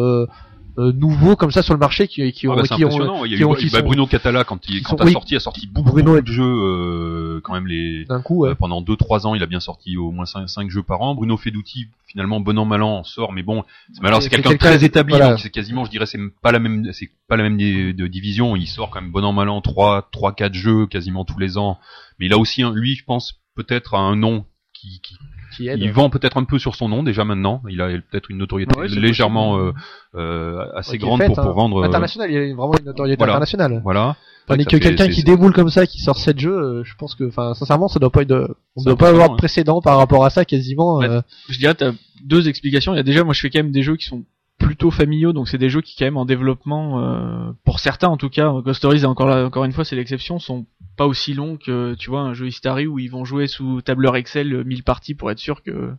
euh, 0.80 0.92
nouveaux 0.92 1.36
comme 1.36 1.50
ça 1.50 1.62
sur 1.62 1.74
le 1.74 1.80
marché 1.80 2.08
qui 2.08 2.32
qui 2.32 2.48
ont 2.48 2.52
Ah 2.52 2.56
bah, 2.56 2.62
qui 2.62 2.84
ont. 2.84 3.24
Il 3.24 3.30
y 3.30 3.34
a 3.34 3.36
qui 3.36 3.42
eu 3.42 3.44
ont- 3.44 3.52
bah, 3.52 3.58
qui 3.58 3.70
bah, 3.70 3.78
sont- 3.80 3.84
Bruno 3.86 4.06
Catala 4.06 4.44
quand 4.44 4.68
il 4.68 4.82
quand 4.82 4.96
sont- 4.96 5.02
a 5.02 5.06
oui. 5.06 5.12
sorti 5.12 5.36
a 5.36 5.40
sorti 5.40 5.66
beaucoup, 5.66 5.90
Bruno 5.92 6.12
beaucoup 6.14 6.22
de 6.26 6.32
jeux 6.32 6.44
euh, 6.44 7.40
quand 7.44 7.54
même 7.54 7.66
les 7.66 8.04
d'un 8.06 8.20
coup 8.22 8.40
ouais. 8.44 8.50
euh, 8.50 8.54
pendant 8.54 8.80
2 8.80 8.96
3 8.96 9.26
ans, 9.26 9.34
il 9.34 9.42
a 9.42 9.46
bien 9.46 9.60
sorti 9.60 9.96
au 9.96 10.10
moins 10.10 10.26
5, 10.26 10.70
jeux 10.70 10.82
par 10.82 11.02
an. 11.02 11.14
Bruno 11.14 11.36
Fedouti 11.36 11.86
finalement 12.06 12.40
bon 12.40 12.58
an 12.58 12.64
mal 12.64 12.82
an 12.82 12.98
en 12.98 13.04
sort 13.04 13.32
mais 13.32 13.42
bon, 13.42 13.64
c'est- 13.92 14.04
alors 14.04 14.22
c'est 14.22 14.28
quelqu'un 14.30 14.50
de 14.52 14.56
très 14.56 14.82
établi 14.84 15.12
voilà. 15.12 15.30
donc 15.30 15.40
c'est 15.40 15.50
quasiment 15.50 15.84
je 15.84 15.90
dirais 15.90 16.06
c'est 16.06 16.18
pas 16.42 16.50
la 16.52 16.58
même 16.58 16.90
c'est 16.92 17.08
pas 17.28 17.36
la 17.36 17.44
même 17.44 17.56
de 17.58 18.06
division, 18.06 18.56
il 18.56 18.66
sort 18.66 18.90
quand 18.90 19.00
même 19.00 19.10
bon 19.12 19.24
an 19.24 19.32
mal 19.32 19.48
an 19.48 19.60
3 19.60 20.08
3 20.12 20.32
4 20.34 20.54
jeux 20.54 20.86
quasiment 20.86 21.24
tous 21.24 21.38
les 21.38 21.56
ans. 21.58 21.78
Mais 22.18 22.26
il 22.26 22.32
a 22.32 22.38
aussi 22.38 22.62
un, 22.62 22.72
lui 22.72 22.94
je 22.96 23.04
pense 23.04 23.40
peut-être 23.54 23.94
un 23.94 24.16
nom 24.16 24.44
qui, 24.72 25.00
qui 25.02 25.14
qui 25.57 25.68
aide 25.68 25.78
il 25.80 25.92
vend 25.92 26.11
peut-être 26.11 26.36
un 26.36 26.44
peu 26.44 26.59
sur 26.59 26.74
son 26.74 26.88
nom 26.88 27.03
déjà 27.03 27.24
maintenant. 27.24 27.62
Il 27.68 27.80
a 27.80 27.88
peut-être 27.88 28.30
une 28.30 28.38
notoriété 28.38 28.78
Ouais, 28.78 28.88
légèrement 28.88 29.59
euh, 29.59 29.72
euh, 30.14 30.64
assez 30.74 30.92
Ouais, 30.92 30.98
grande 30.98 31.24
pour, 31.26 31.34
pour 31.36 31.44
hein. 31.46 31.53
vendre. 31.53 31.82
euh, 31.82 31.86
international 31.86 32.30
il 32.30 32.34
y 32.34 32.51
a 32.51 32.55
vraiment 32.55 32.74
une 32.78 32.84
notoriété 32.86 33.18
voilà. 33.18 33.32
internationale 33.34 33.80
voilà. 33.82 34.16
tandis 34.46 34.64
que 34.66 34.76
quelqu'un 34.76 35.09
qui 35.09 35.22
déboule 35.24 35.53
comme 35.53 35.70
ça 35.70 35.86
qui 35.86 36.01
sort 36.01 36.16
7 36.18 36.38
jeux 36.38 36.57
euh, 36.59 36.84
je 36.84 36.94
pense 36.96 37.14
que 37.14 37.24
enfin 37.28 37.55
sincèrement 37.55 37.88
ça 37.88 37.98
doit 37.98 38.11
pas 38.11 38.22
être 38.22 38.28
de, 38.28 38.48
on 38.76 38.82
doit 38.84 38.96
pas 38.96 39.09
avoir 39.11 39.28
de 39.28 39.34
hein. 39.34 39.36
précédent 39.36 39.80
par 39.80 39.96
rapport 39.98 40.24
à 40.24 40.30
ça 40.30 40.44
quasiment 40.44 40.98
Ouais. 40.98 41.09
euh, 41.09 41.20
je 41.48 41.59
dirais 41.59 41.74
t'as 41.74 41.92
deux 42.24 42.48
explications. 42.48 42.92
Il 42.92 42.96
y 42.96 43.01
a 43.01 43.03
déjà, 43.03 43.24
moi 43.24 43.32
je 43.32 43.40
fais 43.40 43.48
quand 43.48 43.61
même 43.61 43.72
des 43.72 43.82
jeux 43.82 43.96
qui 43.96 44.05
sont 44.05 44.24
plutôt 44.70 44.92
familiaux, 44.92 45.32
donc 45.32 45.48
c'est 45.48 45.58
des 45.58 45.68
jeux 45.68 45.80
qui 45.80 45.96
quand 45.96 46.04
même 46.04 46.16
en 46.16 46.24
développement, 46.24 47.00
euh, 47.00 47.50
pour 47.64 47.80
certains 47.80 48.06
en 48.06 48.16
tout 48.16 48.28
cas, 48.28 48.52
Ghost 48.64 48.78
Stories 48.78 49.04
encore 49.04 49.26
là, 49.26 49.44
encore 49.44 49.64
une 49.64 49.72
fois 49.72 49.84
c'est 49.84 49.96
l'exception, 49.96 50.38
sont 50.38 50.64
pas 50.96 51.08
aussi 51.08 51.34
longs 51.34 51.56
que 51.56 51.96
tu 51.98 52.08
vois 52.08 52.20
un 52.20 52.34
jeu 52.34 52.46
Histary 52.46 52.86
où 52.86 53.00
ils 53.00 53.10
vont 53.10 53.24
jouer 53.24 53.48
sous 53.48 53.82
tableur 53.82 54.14
Excel 54.14 54.54
euh, 54.54 54.62
1000 54.62 54.84
parties 54.84 55.16
pour 55.16 55.28
être 55.32 55.40
sûr 55.40 55.64
que 55.64 55.90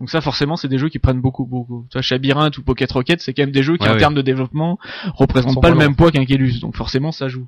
donc 0.00 0.08
ça 0.08 0.22
forcément 0.22 0.56
c'est 0.56 0.68
des 0.68 0.78
jeux 0.78 0.88
qui 0.88 0.98
prennent 0.98 1.20
beaucoup 1.20 1.44
beaucoup. 1.44 1.86
Tu 1.90 1.98
vois 1.98 2.06
Labyrinthe 2.12 2.56
ou 2.56 2.62
Pocket 2.62 2.90
Rocket 2.90 3.20
c'est 3.20 3.34
quand 3.34 3.42
même 3.42 3.50
des 3.50 3.62
jeux 3.62 3.76
qui 3.76 3.82
Ouais, 3.84 3.90
en 3.90 3.92
ouais. 3.92 3.98
termes 3.98 4.14
de 4.14 4.22
développement 4.22 4.78
représentent 5.12 5.60
pas 5.60 5.68
le 5.68 5.76
même 5.76 5.94
poids 5.94 6.10
qu'un 6.10 6.24
Kélus, 6.24 6.60
donc 6.60 6.76
forcément 6.76 7.12
ça 7.12 7.28
joue. 7.28 7.46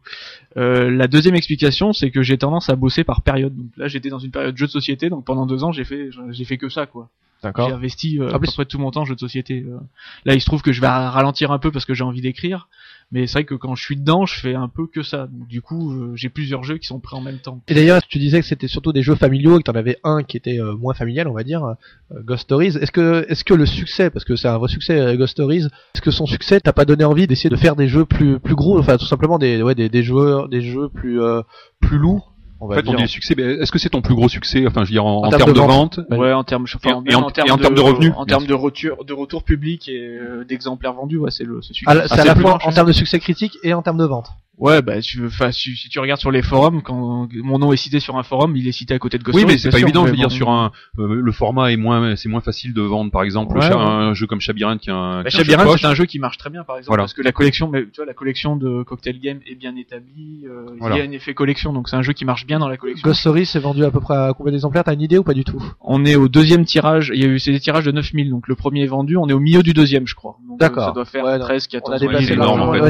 Euh, 0.58 0.90
la 0.90 1.08
deuxième 1.08 1.36
explication 1.36 1.94
c'est 1.94 2.10
que 2.10 2.20
j'ai 2.22 2.36
tendance 2.36 2.68
à 2.68 2.76
bosser 2.76 3.02
par 3.02 3.22
période. 3.22 3.56
Donc 3.56 3.70
là 3.78 3.88
j'étais 3.88 4.10
dans 4.10 4.18
une 4.18 4.30
période 4.30 4.54
jeu 4.58 4.66
de 4.66 4.70
société, 4.72 5.08
donc 5.08 5.24
pendant 5.24 5.46
deux 5.46 5.64
ans 5.64 5.72
j'ai 5.72 5.84
fait 5.84 6.10
j'ai 6.32 6.44
fait 6.44 6.58
que 6.58 6.68
ça 6.68 6.84
quoi. 6.84 7.08
J'ai 7.42 7.72
investi 7.72 8.18
euh, 8.18 8.30
En 8.30 8.34
à 8.34 8.38
plus- 8.38 8.46
peu 8.48 8.52
près 8.54 8.64
tout 8.64 8.78
mon 8.78 8.90
temps 8.90 9.02
en 9.02 9.04
jeu 9.04 9.14
de 9.14 9.20
société. 9.20 9.64
euh. 9.68 9.78
Là, 10.24 10.34
il 10.34 10.40
se 10.40 10.46
trouve 10.46 10.62
que 10.62 10.72
je 10.72 10.80
vais 10.80 10.86
ralentir 10.88 11.52
un 11.52 11.58
peu 11.58 11.70
parce 11.70 11.84
que 11.84 11.94
j'ai 11.94 12.02
envie 12.04 12.20
d'écrire, 12.20 12.68
mais 13.12 13.26
c'est 13.26 13.34
vrai 13.34 13.44
que 13.44 13.54
quand 13.54 13.74
je 13.76 13.82
suis 13.84 13.96
dedans, 13.96 14.26
je 14.26 14.34
fais 14.40 14.54
un 14.54 14.68
peu 14.68 14.86
que 14.86 15.02
ça. 15.02 15.26
Donc, 15.30 15.46
du 15.46 15.60
coup, 15.60 15.92
euh, 15.92 16.12
j'ai 16.16 16.28
plusieurs 16.28 16.64
jeux 16.64 16.78
qui 16.78 16.86
sont 16.86 16.98
prêts 16.98 17.16
en 17.16 17.20
même 17.20 17.38
temps. 17.38 17.60
Et 17.68 17.74
d'ailleurs, 17.74 18.02
tu 18.08 18.18
disais 18.18 18.40
que 18.40 18.46
c'était 18.46 18.68
surtout 18.68 18.92
des 18.92 19.02
jeux 19.02 19.14
familiaux 19.14 19.56
et 19.56 19.58
que 19.58 19.70
t'en 19.70 19.78
avais 19.78 19.98
un 20.02 20.22
qui 20.24 20.36
était 20.36 20.58
euh, 20.60 20.74
moins 20.74 20.94
familial, 20.94 21.28
on 21.28 21.34
va 21.34 21.44
dire, 21.44 21.74
Ghost 22.12 22.42
Stories. 22.44 22.76
Est-ce 22.80 22.90
que, 22.90 23.24
est-ce 23.28 23.44
que 23.44 23.54
le 23.54 23.66
succès, 23.66 24.10
parce 24.10 24.24
que 24.24 24.34
c'est 24.34 24.48
un 24.48 24.58
vrai 24.58 24.68
succès, 24.68 25.16
Ghost 25.16 25.32
Stories, 25.32 25.66
est-ce 25.94 26.02
que 26.02 26.10
son 26.10 26.26
succès 26.26 26.60
t'a 26.60 26.72
pas 26.72 26.84
donné 26.84 27.04
envie 27.04 27.26
d'essayer 27.26 27.50
de 27.50 27.56
faire 27.56 27.76
des 27.76 27.86
jeux 27.88 28.06
plus, 28.06 28.40
plus 28.40 28.54
gros, 28.54 28.78
enfin 28.78 28.96
tout 28.96 29.06
simplement 29.06 29.38
des, 29.38 29.62
ouais, 29.62 29.74
des, 29.74 29.88
des 29.88 30.02
joueurs, 30.02 30.48
des 30.48 30.62
jeux 30.62 30.88
plus, 30.88 31.20
euh, 31.22 31.42
plus 31.80 31.98
lourds, 31.98 32.32
on 32.60 32.66
En 32.70 32.74
fait, 32.74 32.88
on 32.88 32.94
dit 32.94 33.06
succès. 33.08 33.34
mais 33.36 33.42
Est-ce 33.42 33.70
que 33.72 33.78
c'est 33.78 33.90
ton 33.90 34.00
plus 34.00 34.14
gros 34.14 34.28
succès? 34.28 34.64
Enfin, 34.66 34.82
je 34.84 34.88
veux 34.90 34.92
dire 34.94 35.04
en, 35.04 35.18
En 35.22 35.26
en 35.26 35.28
termes 35.30 35.38
termes 35.38 35.52
de 35.52 35.54
de 35.54 35.66
vente. 35.66 35.98
vente. 35.98 36.18
Ouais. 36.18 36.32
En 36.32 36.44
termes, 36.44 36.64
enfin, 36.64 36.90
Et 36.90 36.92
en- 36.92 37.00
même 37.02 37.12
et 37.12 37.14
en- 37.16 37.28
et 37.28 37.50
en 37.50 37.58
termes 37.58 37.74
de 37.74 37.80
revenus, 37.80 38.12
en 38.16 38.24
termes 38.24 38.46
de 38.46 38.54
retour, 38.54 39.04
de 39.04 39.12
retour 39.12 39.42
public 39.44 39.88
et 39.88 39.98
euh, 40.18 40.44
d'exemplaires 40.44 40.94
vendus, 40.94 41.18
ouais, 41.18 41.30
c'est 41.30 41.44
le 41.44 41.60
ce 41.62 41.74
succès. 41.74 41.90
À 41.90 41.94
la- 41.94 42.02
c'est 42.08 42.12
Ah, 42.12 42.14
à 42.14 42.22
c'est 42.22 42.28
la 42.28 42.34
plus 42.34 42.42
fois 42.42 42.58
en 42.64 42.70
termes 42.72 42.86
de 42.88 42.92
succès 42.92 43.18
critique 43.18 43.58
et 43.62 43.74
en 43.74 43.82
termes 43.82 43.98
de 43.98 44.04
vente. 44.06 44.28
Ouais, 44.58 44.80
bah, 44.80 45.00
tu 45.02 45.18
veux, 45.20 45.26
enfin, 45.26 45.52
si, 45.52 45.76
si 45.76 45.88
tu 45.90 45.98
regardes 46.00 46.20
sur 46.20 46.30
les 46.30 46.40
forums, 46.42 46.80
quand 46.82 47.28
mon 47.34 47.58
nom 47.58 47.72
est 47.74 47.76
cité 47.76 48.00
sur 48.00 48.16
un 48.16 48.22
forum, 48.22 48.56
il 48.56 48.66
est 48.66 48.72
cité 48.72 48.94
à 48.94 48.98
côté 48.98 49.18
de 49.18 49.22
Ghost 49.22 49.36
Oui, 49.36 49.44
mais 49.46 49.58
c'est 49.58 49.70
pas 49.70 49.76
sûr, 49.76 49.86
évident. 49.86 50.06
Je 50.06 50.10
veux 50.12 50.16
dire 50.16 50.30
sur 50.30 50.48
un 50.48 50.72
euh, 50.98 51.20
le 51.22 51.32
format 51.32 51.72
est 51.72 51.76
moins 51.76 52.16
c'est 52.16 52.30
moins 52.30 52.40
facile 52.40 52.72
de 52.72 52.80
vendre 52.80 53.10
par 53.10 53.22
exemple 53.22 53.58
Ouais, 53.58 53.66
un 53.70 54.14
jeu 54.14 54.26
comme 54.26 54.40
Chabirint 54.40 54.78
qui 54.78 54.90
a 54.90 54.94
un 54.96 55.22
Bah, 55.22 55.28
qui 55.28 55.36
a 55.36 55.40
un 55.40 55.42
jeu 55.44 55.50
Chabirint, 55.50 55.70
poche. 55.70 55.80
c'est 55.82 55.86
un 55.86 55.94
jeu 55.94 56.06
qui 56.06 56.18
marche 56.18 56.38
très 56.38 56.48
bien, 56.48 56.64
par 56.64 56.78
exemple, 56.78 56.88
Voilà. 56.88 57.02
parce 57.02 57.12
que 57.12 57.20
la 57.22 57.32
collection, 57.32 57.68
mais 57.68 57.82
tu 57.84 57.96
vois, 57.96 58.06
la 58.06 58.14
collection 58.14 58.56
de 58.56 58.82
Cocktail 58.82 59.20
Game 59.20 59.40
est 59.46 59.56
bien 59.56 59.76
établie. 59.76 60.46
euh, 60.46 60.64
Voilà. 60.80 60.96
Il 60.96 60.98
y 61.00 61.02
a 61.02 61.04
un 61.08 61.12
effet 61.12 61.34
collection, 61.34 61.74
donc 61.74 61.88
c'est 61.90 61.96
un 61.96 62.02
jeu 62.02 62.14
qui 62.14 62.24
marche 62.24 62.46
bien 62.46 62.58
dans 62.58 62.68
la 62.68 62.78
collection. 62.78 63.06
Ghost 63.06 63.20
Stories 63.20 63.44
c'est 63.46 63.60
vendu 63.60 63.84
à 63.84 63.90
peu 63.90 64.00
près 64.00 64.14
à 64.16 64.32
combien 64.36 64.52
d'exemplaires? 64.52 64.84
T'as 64.84 64.94
une 64.94 65.02
idée 65.02 65.18
ou 65.18 65.22
pas 65.22 65.34
du 65.34 65.44
tout? 65.44 65.62
On 65.82 66.04
est 66.06 66.16
au 66.16 66.28
deuxième 66.28 66.64
tirage. 66.64 67.12
Il 67.14 67.20
y 67.20 67.24
a 67.24 67.28
eu 67.28 67.38
c'est 67.38 67.52
des 67.52 67.60
tirages 67.60 67.84
de 67.84 67.92
9000, 67.92 68.30
donc 68.30 68.48
le 68.48 68.54
premier 68.54 68.84
est 68.84 68.86
vendu. 68.86 69.18
On 69.18 69.28
est 69.28 69.34
au 69.34 69.40
milieu 69.40 69.62
du 69.62 69.74
deuxième, 69.74 70.06
je 70.06 70.14
crois. 70.14 70.36
Donc, 70.48 70.58
D'accord. 70.60 70.84
euh, 70.84 70.86
Ça 70.86 70.92
doit 70.92 71.04
faire 71.04 71.24
Ouais, 71.24 71.38
non. 71.38 71.44
13, 71.44 71.68
On 71.72 71.76
a 71.76 71.80
14. 71.80 72.00
dépassé 72.00 72.24
c'est 72.26 72.32
énorme 72.34 72.62
en 72.62 72.72
fait 72.72 72.80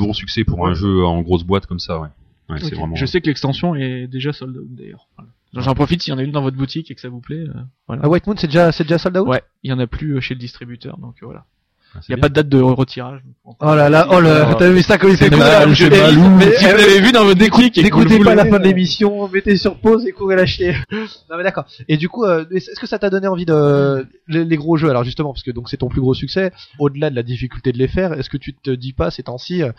gros 0.00 0.14
succès 0.14 0.44
pour 0.44 0.66
un 0.66 0.74
jeu 0.74 1.04
en 1.04 1.20
grosse 1.22 1.44
boîte 1.44 1.66
comme 1.66 1.78
ça, 1.78 1.98
ouais. 2.00 2.08
Ouais, 2.48 2.58
c'est 2.58 2.66
Ok. 2.72 2.74
vraiment. 2.74 2.96
Je 2.96 3.06
sais 3.06 3.20
que 3.20 3.26
l'extension 3.26 3.74
est 3.76 4.06
déjà 4.08 4.32
sold 4.32 4.56
out 4.56 4.66
d'ailleurs. 4.70 5.06
Voilà. 5.16 5.30
J'en 5.54 5.74
profite 5.74 6.02
s'il 6.02 6.12
y 6.12 6.14
en 6.14 6.18
a 6.18 6.22
une 6.22 6.32
dans 6.32 6.42
votre 6.42 6.56
boutique 6.56 6.90
et 6.90 6.94
que 6.94 7.00
ça 7.00 7.08
vous 7.08 7.20
plaît. 7.20 7.44
euh, 7.48 7.52
voilà. 7.86 8.02
Ah, 8.04 8.08
White 8.08 8.26
Moon 8.26 8.34
c'est 8.36 8.46
déjà, 8.48 8.72
c'est 8.72 8.84
déjà 8.84 8.98
sold 8.98 9.16
out? 9.16 9.28
Ouais, 9.28 9.42
il 9.62 9.70
y 9.70 9.72
en 9.72 9.78
a 9.78 9.86
plus 9.86 10.16
euh, 10.16 10.20
chez 10.20 10.34
le 10.34 10.40
distributeur, 10.40 10.98
donc 10.98 11.16
euh, 11.22 11.26
voilà. 11.26 11.44
Ah, 11.92 11.98
Il 11.98 12.02
c'est 12.04 12.10
y 12.10 12.12
a 12.12 12.16
bien. 12.16 12.22
pas 12.22 12.28
de 12.28 12.34
date 12.34 12.48
de 12.48 12.60
retirage. 12.60 13.20
Oh 13.44 13.54
là 13.74 13.88
là, 13.88 14.06
oh 14.10 14.20
là, 14.20 14.54
t'as 14.56 14.70
vu 14.70 14.80
ça 14.82 14.96
comme 14.96 15.10
il 15.10 15.16
fait 15.16 15.28
mal, 15.30 15.68
Eh, 15.68 15.72
mais- 15.72 15.76
Si 15.76 15.84
vous 15.84 16.70
eh, 16.70 16.76
l'avez 16.76 17.00
vu 17.00 17.10
dans 17.12 17.24
votre 17.24 17.40
le 17.40 17.82
N'écoutez 17.82 18.18
pas 18.20 18.34
la 18.34 18.44
fin 18.44 18.58
de 18.58 18.64
euh, 18.64 18.68
l'émission, 18.68 19.28
mettez 19.28 19.56
sur 19.56 19.76
pause 19.76 20.06
et 20.06 20.12
courez 20.12 20.36
l'acheter. 20.36 20.74
non 20.92 21.36
mais 21.36 21.42
d'accord. 21.42 21.64
Et 21.88 21.96
du 21.96 22.08
coup, 22.08 22.24
euh, 22.24 22.44
est-ce 22.52 22.78
que 22.78 22.86
ça 22.86 22.98
t'a 22.98 23.10
donné 23.10 23.26
envie 23.26 23.44
de 23.46 24.06
les, 24.28 24.44
les 24.44 24.56
gros 24.56 24.76
jeux? 24.76 24.88
Alors 24.88 25.02
justement, 25.04 25.32
parce 25.32 25.42
que 25.42 25.50
donc 25.50 25.68
c'est 25.68 25.78
ton 25.78 25.88
plus 25.88 26.00
gros 26.00 26.14
succès. 26.14 26.52
Au-delà 26.78 27.10
de 27.10 27.16
la 27.16 27.22
difficulté 27.24 27.72
de 27.72 27.78
les 27.78 27.88
faire, 27.88 28.12
est-ce 28.12 28.30
que 28.30 28.36
tu 28.36 28.54
te 28.54 28.70
dis 28.70 28.92
pas 28.92 29.10
ces 29.10 29.24
temps-ci, 29.24 29.62
euh, 29.62 29.72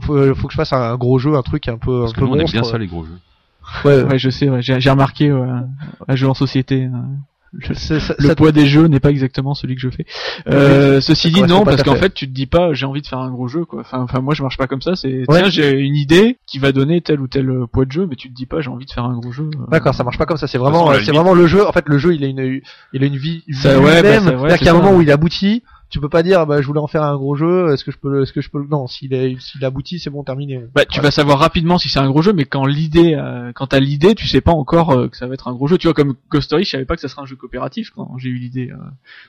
faut, 0.00 0.34
faut 0.34 0.46
que 0.46 0.52
je 0.52 0.56
fasse 0.56 0.72
un 0.72 0.96
gros 0.96 1.18
jeu, 1.18 1.34
un 1.34 1.42
truc 1.42 1.68
un 1.68 1.76
peu, 1.78 2.00
Parce 2.00 2.12
un 2.12 2.14
que 2.14 2.20
peu 2.20 2.26
nous 2.26 2.32
on 2.32 2.38
aime 2.38 2.46
bien 2.46 2.62
ça 2.62 2.78
les 2.78 2.86
gros 2.86 3.04
jeux. 3.04 3.18
Ouais, 3.84 4.02
Ouais, 4.02 4.18
je 4.18 4.30
sais, 4.30 4.48
ouais, 4.48 4.62
j'ai 4.62 4.90
remarqué 4.90 5.28
euh, 5.30 5.44
un 6.08 6.16
jeu 6.16 6.28
en 6.28 6.34
société. 6.34 6.88
Le- 7.52 7.74
c'est- 7.74 8.00
ça- 8.00 8.14
le 8.18 8.28
ça- 8.28 8.34
poids 8.34 8.50
des 8.52 8.66
jeux 8.66 8.86
n'est 8.86 9.00
pas 9.00 9.10
exactement 9.10 9.54
celui 9.54 9.74
que 9.74 9.80
je 9.80 9.90
fais. 9.90 10.06
Euh, 10.48 11.00
ceci 11.00 11.30
dit, 11.30 11.42
non, 11.42 11.64
parce 11.64 11.80
à 11.80 11.84
qu'en 11.84 11.96
fait. 11.96 12.12
tu 12.14 12.26
te 12.26 12.32
dis 12.32 12.46
pas, 12.46 12.72
j'ai 12.72 12.86
envie 12.86 13.02
de 13.02 13.06
faire 13.06 13.18
un 13.18 13.30
gros 13.30 13.46
jeu, 13.48 13.64
quoi. 13.64 13.80
Enfin, 13.80 14.00
enfin, 14.00 14.20
moi, 14.20 14.34
je 14.34 14.42
marche 14.42 14.56
pas 14.56 14.66
comme 14.66 14.80
ça. 14.82 14.94
C'est, 14.96 15.24
Ouais. 15.28 15.40
tiens, 15.42 15.50
j'ai 15.50 15.78
une 15.78 15.94
idée 15.96 16.38
qui 16.46 16.58
va 16.58 16.72
donner 16.72 17.00
tel 17.02 17.20
ou 17.20 17.28
tel 17.28 17.50
euh, 17.50 17.66
poids 17.66 17.84
de 17.84 17.92
jeu, 17.92 18.06
mais 18.08 18.16
tu 18.16 18.28
te 18.30 18.34
dis 18.34 18.46
pas, 18.46 18.60
j'ai 18.60 18.70
envie 18.70 18.86
de 18.86 18.90
faire 18.90 19.04
un 19.04 19.18
gros 19.18 19.32
jeu. 19.32 19.50
euh. 19.54 19.64
D'accord, 19.70 19.94
ça 19.94 20.02
marche 20.04 20.18
pas 20.18 20.26
comme 20.26 20.38
ça. 20.38 20.46
C'est 20.46 20.58
vraiment, 20.58 20.88
à 20.90 21.00
c'est 21.02 21.12
vraiment 21.12 21.34
le 21.34 21.46
jeu. 21.46 21.66
En 21.66 21.72
fait, 21.72 21.84
le 21.88 21.98
jeu, 21.98 22.14
il 22.14 22.24
a 22.24 22.26
une, 22.26 22.60
il 22.92 23.02
a 23.02 23.06
une 23.06 23.16
vie, 23.16 23.42
Ça, 23.52 23.78
vie 23.78 23.84
ouais, 23.84 24.02
bah, 24.02 24.08
ouais, 24.36 24.50
c'est 24.50 24.58
qu'il 24.58 24.66
y 24.66 24.70
a 24.70 24.72
un 24.74 24.76
moment 24.76 24.96
où 24.96 25.02
il 25.02 25.10
aboutit. 25.10 25.62
Tu 25.92 26.00
peux 26.00 26.08
pas 26.08 26.22
dire, 26.22 26.46
bah, 26.46 26.62
je 26.62 26.66
voulais 26.66 26.80
en 26.80 26.86
faire 26.86 27.02
un 27.02 27.14
gros 27.16 27.36
jeu, 27.36 27.70
est-ce 27.72 27.84
que 27.84 27.90
je 27.92 27.98
peux, 27.98 28.22
est-ce 28.22 28.32
que 28.32 28.40
je 28.40 28.48
peux, 28.48 28.64
non, 28.68 28.86
s'il 28.86 29.12
est, 29.12 29.38
s'il 29.40 29.62
aboutit, 29.64 29.98
c'est 29.98 30.08
bon, 30.08 30.24
terminé. 30.24 30.64
Bah, 30.74 30.86
tu 30.86 31.00
vas 31.02 31.10
savoir 31.10 31.38
rapidement 31.38 31.76
si 31.76 31.90
c'est 31.90 31.98
un 32.00 32.08
gros 32.08 32.22
jeu, 32.22 32.32
mais 32.32 32.46
quand 32.46 32.64
l'idée, 32.64 33.14
euh, 33.14 33.52
quand 33.54 33.66
t'as 33.68 33.78
l'idée, 33.78 34.14
tu 34.14 34.26
sais 34.26 34.40
pas 34.40 34.52
encore 34.52 34.90
euh, 34.92 35.08
que 35.08 35.16
ça 35.18 35.26
va 35.26 35.34
être 35.34 35.48
un 35.48 35.52
gros 35.52 35.68
jeu. 35.68 35.76
Tu 35.76 35.86
vois, 35.86 35.92
comme 35.94 36.14
Ghost 36.30 36.46
Story, 36.46 36.64
je 36.64 36.70
savais 36.70 36.86
pas 36.86 36.94
que 36.94 37.02
ça 37.02 37.08
serait 37.08 37.20
un 37.22 37.26
jeu 37.26 37.36
coopératif 37.36 37.90
quand 37.90 38.16
j'ai 38.18 38.30
eu 38.30 38.38
l'idée. 38.38 38.70
euh. 38.70 38.76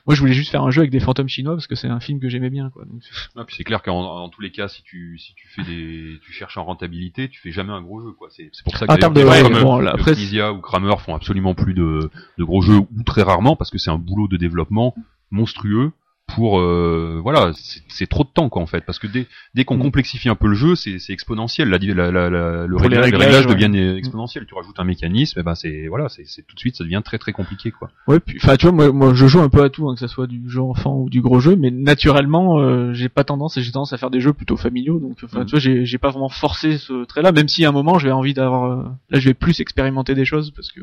Moi, 0.06 0.14
je 0.14 0.20
voulais 0.20 0.32
juste 0.32 0.50
faire 0.50 0.62
un 0.62 0.70
jeu 0.70 0.80
avec 0.80 0.90
des 0.90 1.00
fantômes 1.00 1.28
chinois 1.28 1.54
parce 1.54 1.66
que 1.66 1.74
c'est 1.74 1.88
un 1.88 2.00
film 2.00 2.18
que 2.18 2.30
j'aimais 2.30 2.50
bien, 2.50 2.70
quoi. 2.70 2.84
Donc, 2.86 3.02
Ah, 3.36 3.44
puis 3.44 3.54
c'est 3.56 3.64
clair 3.64 3.82
qu'en 3.82 4.00
en 4.00 4.28
tous 4.30 4.40
les 4.40 4.50
cas, 4.50 4.66
si 4.68 4.82
tu 4.82 5.18
si 5.18 5.34
tu 5.34 5.46
fais 5.48 5.62
des 5.64 6.18
tu 6.24 6.32
cherches 6.32 6.56
en 6.56 6.64
rentabilité, 6.64 7.28
tu 7.28 7.40
fais 7.42 7.52
jamais 7.52 7.72
un 7.72 7.82
gros 7.82 8.00
jeu 8.00 8.12
quoi. 8.12 8.28
C'est 8.30 8.48
c'est 8.52 8.64
pour 8.64 8.76
ça 8.78 8.86
que 8.86 8.92
En 8.92 8.94
d'ailleurs, 8.94 9.12
termes 9.12 9.14
de- 9.14 9.20
des 9.20 9.28
ouais, 9.28 9.42
comme, 9.52 9.62
bon, 9.62 9.78
là, 9.80 9.90
après, 9.92 10.12
ou 10.50 10.60
Kramer 10.62 10.94
font 11.04 11.14
absolument 11.14 11.54
plus 11.54 11.74
de 11.74 12.10
de 12.38 12.44
gros 12.44 12.62
jeux 12.62 12.78
ou 12.78 13.02
très 13.04 13.22
rarement 13.22 13.54
parce 13.54 13.70
que 13.70 13.76
c'est 13.76 13.90
un 13.90 13.98
boulot 13.98 14.28
de 14.28 14.38
développement 14.38 14.94
monstrueux 15.30 15.92
pour 16.26 16.58
euh, 16.58 17.20
voilà 17.22 17.52
c'est 17.88 18.06
trop 18.08 18.24
de 18.24 18.28
temps 18.28 18.48
quoi 18.48 18.62
en 18.62 18.66
fait 18.66 18.80
parce 18.84 18.98
que 18.98 19.06
dès 19.06 19.26
dès 19.54 19.64
qu'on 19.64 19.76
Mm. 19.76 19.82
complexifie 19.82 20.28
un 20.30 20.34
peu 20.34 20.46
le 20.48 20.54
jeu 20.54 20.74
c'est 20.74 20.98
exponentiel 21.10 21.68
la, 21.68 21.76
la, 21.78 22.10
la, 22.10 22.30
la- 22.30 22.66
le 22.66 22.76
les 22.76 22.82
réglage, 22.82 22.90
les 22.90 23.00
réglages, 23.04 23.20
réglages 23.20 23.46
ouais. 23.46 23.52
deviennent 23.52 23.96
exponentiels 23.98 24.46
tu 24.46 24.54
rajoutes 24.54 24.78
un 24.80 24.84
mécanisme 24.84 25.38
et 25.38 25.42
ben 25.42 25.54
c'est 25.54 25.86
voilà 25.86 26.08
c'est 26.08 26.24
tout 26.46 26.54
de 26.54 26.58
suite 26.58 26.76
ça 26.76 26.84
devient 26.84 27.02
très 27.04 27.18
très 27.18 27.32
compliqué 27.32 27.70
quoi 27.70 27.90
Ouais, 28.08 28.20
puis, 28.20 28.38
enfin, 28.42 28.56
tu 28.56 28.66
vois, 28.66 28.72
moi, 28.72 28.92
moi, 28.92 29.14
je 29.14 29.26
joue 29.26 29.40
un 29.40 29.48
peu 29.48 29.62
à 29.62 29.70
tout, 29.70 29.88
hein, 29.88 29.94
que 29.94 30.00
ça 30.00 30.08
soit 30.08 30.26
du 30.26 30.42
jeu 30.48 30.60
enfant 30.60 30.94
ou 30.98 31.08
du 31.08 31.22
gros 31.22 31.40
jeu, 31.40 31.56
mais 31.56 31.70
naturellement, 31.70 32.58
euh, 32.60 32.92
j'ai 32.92 33.08
pas 33.08 33.24
tendance, 33.24 33.58
j'ai 33.58 33.72
tendance 33.72 33.94
à 33.94 33.96
faire 33.96 34.10
des 34.10 34.20
jeux 34.20 34.34
plutôt 34.34 34.58
familiaux, 34.58 34.98
donc, 34.98 35.16
enfin, 35.24 35.40
Mhm. 35.40 35.46
tu 35.46 35.50
vois, 35.52 35.60
j'ai, 35.60 35.98
pas 35.98 36.10
vraiment 36.10 36.28
forcé 36.28 36.76
ce 36.76 37.04
trait-là, 37.06 37.32
même 37.32 37.48
si 37.48 37.64
à 37.64 37.70
un 37.70 37.72
moment, 37.72 37.98
j'ai 37.98 38.10
envie 38.12 38.34
d'avoir, 38.34 38.64
euh, 38.70 38.82
là, 39.08 39.20
je 39.20 39.28
vais 39.30 39.34
plus 39.34 39.60
expérimenter 39.60 40.14
des 40.14 40.26
choses 40.26 40.50
parce 40.50 40.70
que, 40.70 40.80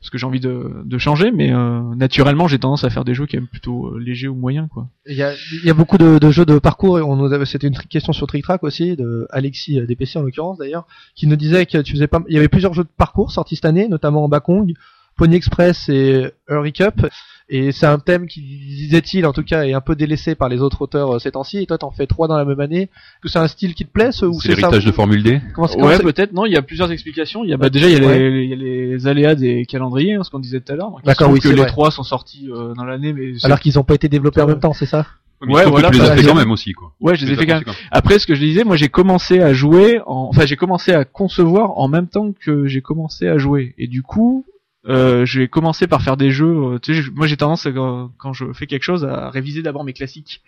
parce 0.00 0.10
que 0.10 0.18
j'ai 0.18 0.26
envie 0.26 0.40
de, 0.40 0.82
de 0.84 0.98
changer, 0.98 1.30
mais 1.30 1.52
euh, 1.52 1.80
naturellement, 1.94 2.48
j'ai 2.48 2.58
tendance 2.58 2.84
à 2.84 2.90
faire 2.90 3.04
des 3.04 3.14
jeux 3.14 3.26
qui 3.26 3.36
aiment 3.36 3.46
plutôt 3.46 3.86
euh, 3.86 3.98
légers 3.98 4.28
ou 4.28 4.34
moyens, 4.34 4.68
quoi. 4.72 4.88
Il 5.06 5.16
y 5.16 5.22
a, 5.22 5.32
y 5.64 5.70
a 5.70 5.74
beaucoup 5.74 5.98
de, 5.98 6.18
de 6.18 6.30
jeux 6.30 6.44
de 6.44 6.58
parcours. 6.58 7.00
c'était 7.46 7.66
une 7.68 7.76
question 7.76 8.12
sur 8.12 8.26
Trick 8.26 8.44
Track 8.44 8.62
aussi, 8.62 8.96
de 8.96 9.26
Alexis 9.30 9.80
euh, 9.80 9.86
DPC 9.86 10.18
en 10.18 10.22
l'occurrence 10.22 10.58
d'ailleurs, 10.58 10.86
qui 11.14 11.26
nous 11.26 11.36
disait 11.36 11.66
que 11.66 11.78
tu 11.78 11.92
faisais 11.92 12.06
pas, 12.06 12.22
il 12.28 12.34
y 12.34 12.38
avait 12.38 12.48
plusieurs 12.48 12.74
jeux 12.74 12.84
de 12.84 12.88
parcours 12.96 13.30
sortis 13.30 13.56
cette 13.56 13.64
année, 13.64 13.88
notamment 13.88 14.28
Bakong, 14.28 14.74
Pony 15.16 15.36
Express 15.36 15.88
et 15.88 16.30
Hurry 16.48 16.72
Cup. 16.72 17.06
Et 17.48 17.70
c'est 17.70 17.86
un 17.86 18.00
thème 18.00 18.26
qui, 18.26 18.40
disait-il, 18.40 19.24
en 19.24 19.32
tout 19.32 19.44
cas, 19.44 19.64
est 19.64 19.72
un 19.72 19.80
peu 19.80 19.94
délaissé 19.94 20.34
par 20.34 20.48
les 20.48 20.60
autres 20.62 20.82
auteurs 20.82 21.14
euh, 21.14 21.18
ces 21.20 21.30
temps-ci. 21.30 21.58
Et 21.58 21.66
toi, 21.66 21.78
t'en 21.78 21.92
fais 21.92 22.06
trois 22.08 22.26
dans 22.26 22.36
la 22.36 22.44
même 22.44 22.58
année. 22.58 22.82
Est-ce 22.82 23.20
que 23.22 23.28
c'est 23.28 23.38
un 23.38 23.46
style 23.46 23.74
qui 23.74 23.84
te 23.86 23.90
plaît, 23.92 24.10
ce, 24.10 24.26
ou 24.26 24.32
c'est 24.40 24.48
c'est 24.48 24.54
ça 24.54 24.60
l'héritage 24.62 24.84
de 24.84 24.90
Formule 24.90 25.22
D 25.22 25.40
Comment 25.54 25.68
Ouais, 25.78 25.96
peut-être, 25.98 26.32
non, 26.32 26.44
il 26.44 26.52
y 26.52 26.56
a 26.56 26.62
plusieurs 26.62 26.90
explications. 26.90 27.44
Il 27.44 27.50
y 27.50 27.52
a, 27.52 27.56
bah, 27.56 27.70
déjà, 27.70 27.88
il 27.88 27.92
y, 27.92 28.04
a 28.04 28.08
Ouais. 28.08 28.18
les, 28.18 28.44
il 28.44 28.50
y 28.50 28.52
a 28.52 28.56
les 28.56 29.06
aléas 29.06 29.34
des 29.36 29.64
calendriers, 29.64 30.14
hein, 30.14 30.24
ce 30.24 30.30
qu'on 30.30 30.40
disait 30.40 30.60
tout 30.60 30.72
à 30.72 30.76
l'heure. 30.76 30.96
D'accord, 31.04 31.30
oui, 31.30 31.38
que 31.38 31.48
les 31.48 31.54
vrai. 31.54 31.66
trois 31.66 31.92
sont 31.92 32.02
sortis 32.02 32.48
euh, 32.50 32.74
dans 32.74 32.84
l'année, 32.84 33.12
mais 33.12 33.34
Alors 33.44 33.60
qu'ils 33.60 33.78
ont 33.78 33.84
pas 33.84 33.94
été 33.94 34.08
développés 34.08 34.40
en 34.42 34.48
même 34.48 34.58
temps, 34.60 34.72
c'est 34.72 34.86
ça 34.86 35.06
Mais 35.40 35.54
Ouais, 35.54 35.66
voilà, 35.66 35.90
que 35.90 35.94
tu 35.96 36.02
les 36.02 36.08
as 36.08 36.16
fait 36.16 36.24
quand 36.26 36.34
même 36.34 36.50
aussi 36.50 36.72
quoi 36.72 36.94
ouais, 37.00 37.14
je 37.14 37.26
les 37.26 37.32
ai 37.32 37.36
fait 37.36 37.46
quand 37.46 37.54
même. 37.54 37.62
quand 37.64 37.70
même. 37.70 37.80
Après, 37.92 38.18
ce 38.18 38.26
que 38.26 38.34
je 38.34 38.40
disais, 38.40 38.64
moi 38.64 38.74
j'ai 38.76 38.88
commencé 38.88 39.38
à 39.40 39.52
jouer, 39.52 40.00
en... 40.06 40.30
enfin 40.30 40.46
j'ai 40.46 40.56
commencé 40.56 40.92
à 40.92 41.04
concevoir 41.04 41.78
en 41.78 41.86
même 41.86 42.08
temps 42.08 42.32
que 42.32 42.66
j'ai 42.66 42.80
commencé 42.80 43.28
à 43.28 43.38
jouer. 43.38 43.74
Et 43.78 43.86
du 43.86 44.02
coup, 44.02 44.44
euh, 44.88 45.24
j'ai 45.26 45.48
commencé 45.48 45.86
par 45.86 46.02
faire 46.02 46.16
des 46.16 46.30
jeux. 46.30 46.46
euh, 46.46 46.78
moi 47.14 47.26
j'ai 47.26 47.36
tendance 47.36 47.66
quand, 47.72 48.10
quand 48.18 48.32
je 48.32 48.52
fais 48.52 48.66
quelque 48.66 48.82
chose 48.82 49.04
à 49.04 49.30
réviser 49.30 49.62
d'abord 49.62 49.84
mes 49.84 49.92
classiques. 49.92 50.42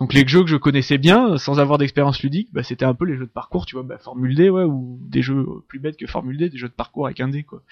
Donc 0.00 0.12
les 0.12 0.26
jeux 0.26 0.42
que 0.42 0.50
je 0.50 0.56
connaissais 0.56 0.98
bien, 0.98 1.38
sans 1.38 1.60
avoir 1.60 1.78
d'expérience 1.78 2.20
ludique, 2.22 2.48
bah, 2.52 2.64
c'était 2.64 2.84
un 2.84 2.94
peu 2.94 3.04
les 3.04 3.16
jeux 3.16 3.26
de 3.26 3.30
parcours, 3.30 3.64
tu 3.64 3.76
vois, 3.76 3.84
bah, 3.84 3.96
Formule 3.98 4.34
D, 4.34 4.50
ouais, 4.50 4.64
ou 4.64 4.98
des 5.02 5.22
jeux 5.22 5.46
plus 5.68 5.78
bêtes 5.78 5.96
que 5.96 6.08
Formule 6.08 6.36
D, 6.36 6.48
des 6.50 6.58
jeux 6.58 6.66
de 6.68 6.72
parcours 6.72 7.06
avec 7.06 7.20
un 7.20 7.28
dé, 7.28 7.44
quoi. 7.44 7.62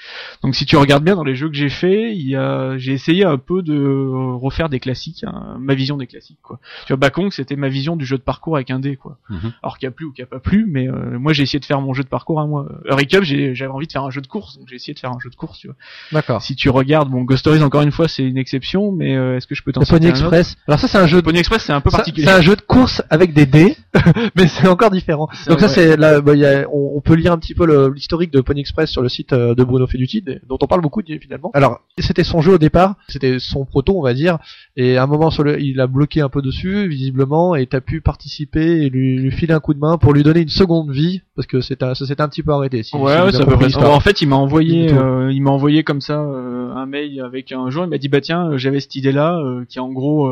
Donc 0.43 0.55
si 0.55 0.65
tu 0.65 0.77
regardes 0.77 1.03
bien 1.03 1.16
dans 1.16 1.24
les 1.24 1.35
jeux 1.35 1.49
que 1.49 1.57
j'ai 1.57 1.69
fait, 1.69 2.15
il 2.15 2.28
y 2.28 2.36
a, 2.36 2.78
j'ai 2.78 2.93
essayé 2.93 3.24
un 3.24 3.39
peu 3.39 3.62
de 3.62 3.74
euh, 3.74 4.35
refaire 4.36 4.69
des 4.69 4.78
classiques, 4.78 5.24
hein, 5.27 5.57
ma 5.59 5.74
vision 5.74 5.97
des 5.97 6.07
classiques, 6.07 6.39
quoi. 6.43 6.61
Tu 6.86 6.93
vois, 6.93 6.97
Bakong, 6.97 7.32
c'était 7.32 7.57
ma 7.57 7.69
vision 7.69 7.97
du 7.97 8.05
jeu 8.07 8.19
de 8.19 8.23
parcours 8.23 8.55
avec 8.55 8.70
un 8.70 8.78
dé, 8.78 8.94
quoi. 8.94 9.19
Mhm. 9.28 9.53
Alors 9.65 9.78
qu'il 9.78 9.86
y 9.86 9.89
a 9.89 9.93
plus 9.93 10.07
ou 10.07 10.12
qu'il 10.12 10.23
y 10.23 10.24
a 10.24 10.27
pas 10.28 10.39
plus, 10.39 10.66
mais 10.66 10.89
euh, 10.89 11.19
moi 11.19 11.32
j'ai 11.32 11.43
essayé 11.43 11.59
de 11.59 11.65
faire 11.65 11.81
mon 11.81 11.93
jeu 11.93 12.05
de 12.05 12.09
parcours 12.09 12.40
à 12.40 12.47
moi. 12.47 12.69
Hurry 12.85 13.09
Cup, 13.09 13.24
j'ai- 13.24 13.57
j'avais 13.57 13.73
envie 13.73 13.89
de 13.89 13.93
faire 13.93 14.05
un 14.05 14.11
jeu 14.11 14.20
de 14.20 14.28
course, 14.28 14.59
donc 14.59 14.69
j'ai 14.69 14.77
essayé 14.77 14.94
de 14.94 15.01
faire 15.01 15.11
un 15.11 15.19
jeu 15.19 15.28
de 15.28 15.35
course, 15.35 15.59
tu 15.59 15.66
vois. 15.66 15.77
D'accord. 16.12 16.40
Si 16.40 16.55
tu 16.55 16.70
regardes, 16.70 17.11
bon, 17.11 17.23
Ghost 17.24 17.40
Stories 17.40 17.62
encore 17.65 17.82
une 17.82 17.90
fois 17.90 18.07
c'est 18.07 18.23
une 18.23 18.39
exception, 18.39 18.93
mais 18.93 19.16
euh, 19.16 19.36
est-ce 19.36 19.49
que 19.49 19.57
je 19.57 19.65
peux 19.65 19.73
t'en 19.73 19.81
Pony 19.81 20.07
citer 20.07 20.07
un 20.07 20.11
autre? 20.27 20.35
Express. 20.35 20.57
Alors 20.69 20.78
ça, 20.78 20.86
c'est 20.86 20.99
un 20.99 21.07
jeu 21.09 21.16
de 21.16 21.24
Pony 21.24 21.40
Express 21.40 21.65
c'est 21.65 21.73
un 21.73 21.81
peu 21.81 21.90
Ça, 21.90 22.05
particulier. 22.13 22.27
C'est 22.27 22.33
un 22.33 22.41
jeu 22.41 22.57
de 22.57 22.61
course 22.63 23.03
avec 23.11 23.33
des 23.35 23.47
dés, 23.47 23.77
mais 24.37 24.47
c'est 24.47 24.69
encore 24.69 24.91
différent. 24.91 25.29
Donc 25.49 25.61
ça, 25.61 25.69
c'est 25.69 25.97
là, 25.97 26.21
bah, 26.21 26.35
il 26.35 26.41
y 26.41 26.47
a- 26.47 26.67
on, 26.73 26.93
on 26.97 27.01
peut 27.01 27.15
lire 27.15 27.33
un 27.33 27.39
petit 27.39 27.55
peu 27.55 27.91
l'historique 27.93 28.33
de 28.33 28.41
Pony 28.41 28.61
Express 28.61 28.91
sur 28.91 29.03
le 29.03 29.09
site 29.09 29.33
euh, 29.33 29.55
de 29.55 29.65
Bruno 29.65 29.87
Feduti, 29.87 30.23
dont 30.49 30.59
on 30.61 30.67
parle 30.67 30.81
beaucoup 30.81 31.01
finalement. 31.21 31.51
Alors, 31.55 31.81
c'était 31.99 32.25
son 32.25 32.41
jeu 32.41 32.53
au 32.55 32.59
départ, 32.59 32.97
c'était 33.09 33.39
son 33.39 33.65
proto, 33.65 33.99
on 33.99 34.03
va 34.03 34.15
dire, 34.15 34.39
et 34.77 34.97
à 34.97 35.03
un 35.03 35.07
moment, 35.07 35.31
sur 35.31 35.43
le, 35.43 35.61
il 35.61 35.81
a 35.81 35.87
bloqué 35.87 36.21
un 36.21 36.29
peu 36.29 36.43
dessus, 36.43 36.87
visiblement, 36.89 37.55
et 37.55 37.67
t'as 37.67 37.81
pu 37.81 38.01
participer 38.01 38.83
et 38.85 38.91
lui, 38.91 39.19
lui 39.19 39.31
filer 39.31 39.53
un 39.55 39.61
coup 39.61 39.75
de 39.75 39.79
main 39.81 39.99
pour 39.99 40.13
lui 40.13 40.23
donner 40.23 40.41
une 40.41 40.49
seconde 40.49 40.91
vie, 40.91 41.23
parce 41.35 41.47
que 41.47 41.61
c'est 41.61 41.83
un- 41.83 41.95
ça 41.95 42.07
s'était 42.07 42.23
un 42.23 42.29
petit 42.29 42.43
peu 42.43 42.53
arrêté. 42.53 42.83
Si, 42.83 42.91
si 42.91 42.97
Ouais, 42.97 43.19
vous 43.21 43.27
ouais, 43.27 43.33
ça 43.33 43.45
peut. 43.45 43.85
En 43.85 44.01
fait, 44.01 44.23
il 44.23 44.29
m'a 44.29 44.37
envoyé, 44.37 44.93
euh, 44.93 45.31
il 45.33 45.43
m'a 45.43 45.51
envoyé 45.51 45.83
comme 45.83 46.01
ça 46.01 46.21
euh, 46.21 46.73
un 46.75 46.87
mail 46.87 47.21
avec 47.21 47.53
un 47.53 47.69
jour. 47.71 47.85
Il 47.85 47.91
m'a 47.91 47.99
dit 47.99 48.09
bah 48.09 48.21
tiens, 48.21 48.57
j'avais 48.57 48.81
cette 48.81 48.95
idée-là, 48.95 49.37
euh, 49.39 49.65
qui 49.69 49.81
en 49.81 49.91
gros, 49.91 50.31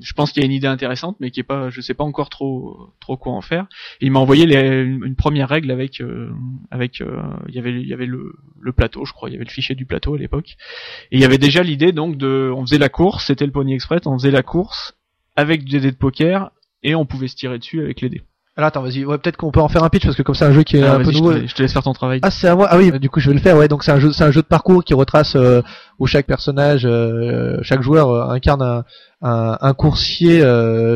je 0.00 0.12
pense 0.12 0.32
qu'il 0.32 0.42
y 0.42 0.44
a 0.44 0.46
une 0.46 0.52
idée 0.52 0.66
intéressante, 0.66 1.11
mais 1.20 1.30
qui 1.30 1.40
est 1.40 1.44
pas, 1.44 1.70
je 1.70 1.80
sais 1.80 1.94
pas 1.94 2.04
encore 2.04 2.30
trop, 2.30 2.90
trop 3.00 3.16
quoi 3.16 3.32
en 3.32 3.40
faire. 3.40 3.66
Il 4.00 4.12
m'a 4.12 4.18
envoyé 4.18 4.44
une 4.44 5.14
première 5.16 5.48
règle 5.48 5.70
avec, 5.70 6.00
euh, 6.00 6.30
avec, 6.70 7.00
euh, 7.00 7.22
il 7.48 7.54
y 7.54 7.58
avait, 7.58 7.72
il 7.72 7.88
y 7.88 7.92
avait 7.92 8.06
le, 8.06 8.34
le 8.60 8.72
plateau, 8.72 9.04
je 9.04 9.12
crois, 9.12 9.28
il 9.28 9.32
y 9.32 9.36
avait 9.36 9.44
le 9.44 9.50
fichier 9.50 9.74
du 9.74 9.86
plateau 9.86 10.14
à 10.14 10.18
l'époque. 10.18 10.56
Et 11.10 11.16
il 11.16 11.20
y 11.20 11.24
avait 11.24 11.38
déjà 11.38 11.62
l'idée 11.62 11.92
donc 11.92 12.16
de, 12.16 12.52
on 12.54 12.66
faisait 12.66 12.78
la 12.78 12.88
course, 12.88 13.26
c'était 13.26 13.46
le 13.46 13.52
Pony 13.52 13.74
Express, 13.74 14.02
on 14.06 14.18
faisait 14.18 14.30
la 14.30 14.42
course 14.42 14.94
avec 15.36 15.64
des 15.64 15.80
dés 15.80 15.90
de 15.90 15.96
poker 15.96 16.50
et 16.82 16.94
on 16.94 17.06
pouvait 17.06 17.28
se 17.28 17.36
tirer 17.36 17.58
dessus 17.58 17.80
avec 17.80 18.00
les 18.00 18.08
dés. 18.08 18.22
Alors 18.54 18.68
attends, 18.68 18.82
vas-y, 18.82 19.04
ouais, 19.06 19.16
peut-être 19.16 19.38
qu'on 19.38 19.50
peut 19.50 19.60
en 19.62 19.68
faire 19.68 19.82
un 19.82 19.88
pitch, 19.88 20.04
parce 20.04 20.14
que 20.14 20.22
comme 20.22 20.34
c'est 20.34 20.44
un 20.44 20.52
jeu 20.52 20.62
qui 20.62 20.76
est 20.76 20.82
Alors, 20.82 20.96
un 21.00 21.04
peu 21.04 21.10
je, 21.10 21.16
nouveau. 21.18 21.32
te, 21.32 21.46
je 21.46 21.54
te 21.54 21.62
laisse 21.62 21.72
faire 21.72 21.82
ton 21.82 21.94
travail. 21.94 22.20
Ah 22.22 22.30
c'est 22.30 22.48
à 22.48 22.54
moi. 22.54 22.68
Ah 22.70 22.76
oui, 22.76 22.92
du 22.98 23.08
coup 23.08 23.18
je 23.18 23.28
vais 23.30 23.34
le 23.34 23.40
faire. 23.40 23.56
Ouais, 23.56 23.66
donc 23.66 23.82
c'est 23.82 23.92
un 23.92 23.98
jeu, 23.98 24.12
c'est 24.12 24.24
un 24.24 24.30
jeu 24.30 24.42
de 24.42 24.46
parcours 24.46 24.84
qui 24.84 24.92
retrace 24.92 25.36
euh, 25.36 25.62
où 25.98 26.06
chaque 26.06 26.26
personnage, 26.26 26.82
euh, 26.84 27.56
chaque 27.62 27.80
joueur 27.80 28.10
euh, 28.10 28.28
incarne 28.28 28.60
un, 28.60 28.84
un, 29.22 29.56
un 29.58 29.72
coursier 29.72 30.44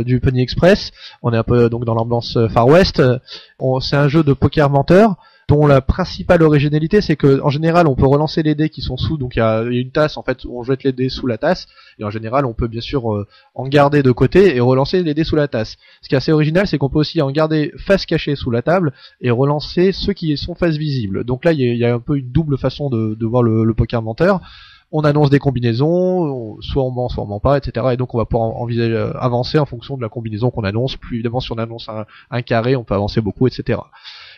du 0.04 0.20
Pony 0.20 0.42
Express. 0.42 0.90
On 1.22 1.32
est 1.32 1.36
un 1.38 1.42
peu 1.44 1.70
donc 1.70 1.86
dans 1.86 1.94
l'ambiance 1.94 2.36
Far 2.52 2.66
West. 2.68 3.02
On- 3.58 3.80
C'est 3.80 3.96
un 3.96 4.08
jeu 4.08 4.22
de 4.22 4.34
poker 4.34 4.68
menteur 4.68 5.14
dont 5.48 5.66
la 5.68 5.80
principale 5.80 6.42
originalité 6.42 7.00
c'est 7.00 7.14
que 7.14 7.40
en 7.40 7.50
général 7.50 7.86
on 7.86 7.94
peut 7.94 8.06
relancer 8.06 8.42
les 8.42 8.56
dés 8.56 8.68
qui 8.68 8.82
sont 8.82 8.96
sous 8.96 9.16
donc 9.16 9.36
il 9.36 9.38
y 9.38 9.42
a, 9.42 9.62
une 9.62 9.92
tasse 9.92 10.16
en 10.16 10.24
fait 10.24 10.44
où 10.44 10.58
on 10.58 10.64
jette 10.64 10.82
les 10.82 10.92
dés 10.92 11.08
sous 11.08 11.28
la 11.28 11.38
tasse 11.38 11.68
et 12.00 12.04
en 12.04 12.10
général 12.10 12.44
on 12.46 12.52
peut 12.52 12.66
bien 12.66 12.80
sûr 12.80 13.14
euh, 13.14 13.28
en 13.54 13.68
garder 13.68 14.02
de 14.02 14.10
côté 14.10 14.56
et 14.56 14.60
relancer 14.60 15.02
les 15.04 15.14
dés 15.14 15.22
sous 15.22 15.36
la 15.36 15.46
tasse. 15.46 15.76
Ce 16.02 16.08
qui 16.08 16.14
est 16.14 16.18
assez 16.18 16.32
original 16.32 16.66
c'est 16.66 16.78
qu'on 16.78 16.88
peut 16.88 16.98
aussi 16.98 17.22
en 17.22 17.30
garder 17.30 17.72
face 17.78 18.06
cachée 18.06 18.34
sous 18.34 18.50
la 18.50 18.62
table 18.62 18.92
et 19.20 19.30
relancer 19.30 19.92
ceux 19.92 20.14
qui 20.14 20.36
sont 20.36 20.56
face 20.56 20.76
visible. 20.76 21.22
Donc 21.24 21.44
là, 21.44 21.52
il 21.52 21.60
y, 21.60 21.84
a- 21.84 21.94
un 21.94 22.00
peu 22.00 22.18
une 22.18 22.30
double 22.32 22.58
façon 22.58 22.90
de, 22.90 23.24
voir 23.24 23.42
le, 23.44 23.62
le 23.64 23.74
poker 23.74 24.02
menteur. 24.02 24.40
On 24.92 25.02
annonce 25.02 25.30
des 25.30 25.38
combinaisons, 25.38 25.86
on- 25.88 26.60
soit 26.60 26.82
on 26.82 26.90
ment, 26.90 27.08
soit 27.08 27.22
on 27.24 27.26
ment 27.26 27.40
pas, 27.40 27.56
etc. 27.58 27.86
Et 27.92 27.96
donc 27.96 28.14
on 28.14 28.18
va 28.18 28.24
pouvoir 28.24 28.48
en- 28.50 28.60
envisager 28.62 28.92
euh, 28.94 29.12
avancer 29.18 29.58
en 29.58 29.66
fonction 29.66 29.96
de 29.96 30.02
la 30.02 30.08
combinaison 30.08 30.50
qu'on 30.50 30.64
annonce. 30.64 30.96
Plus 30.96 31.16
évidemment, 31.16 31.40
si 31.40 31.52
on 31.52 31.58
annonce 31.58 31.88
un 32.30 32.42
carré, 32.42 32.76
on 32.76 32.84
peut 32.84 32.94
avancer 32.94 33.20
beaucoup, 33.20 33.46
etc. 33.46 33.78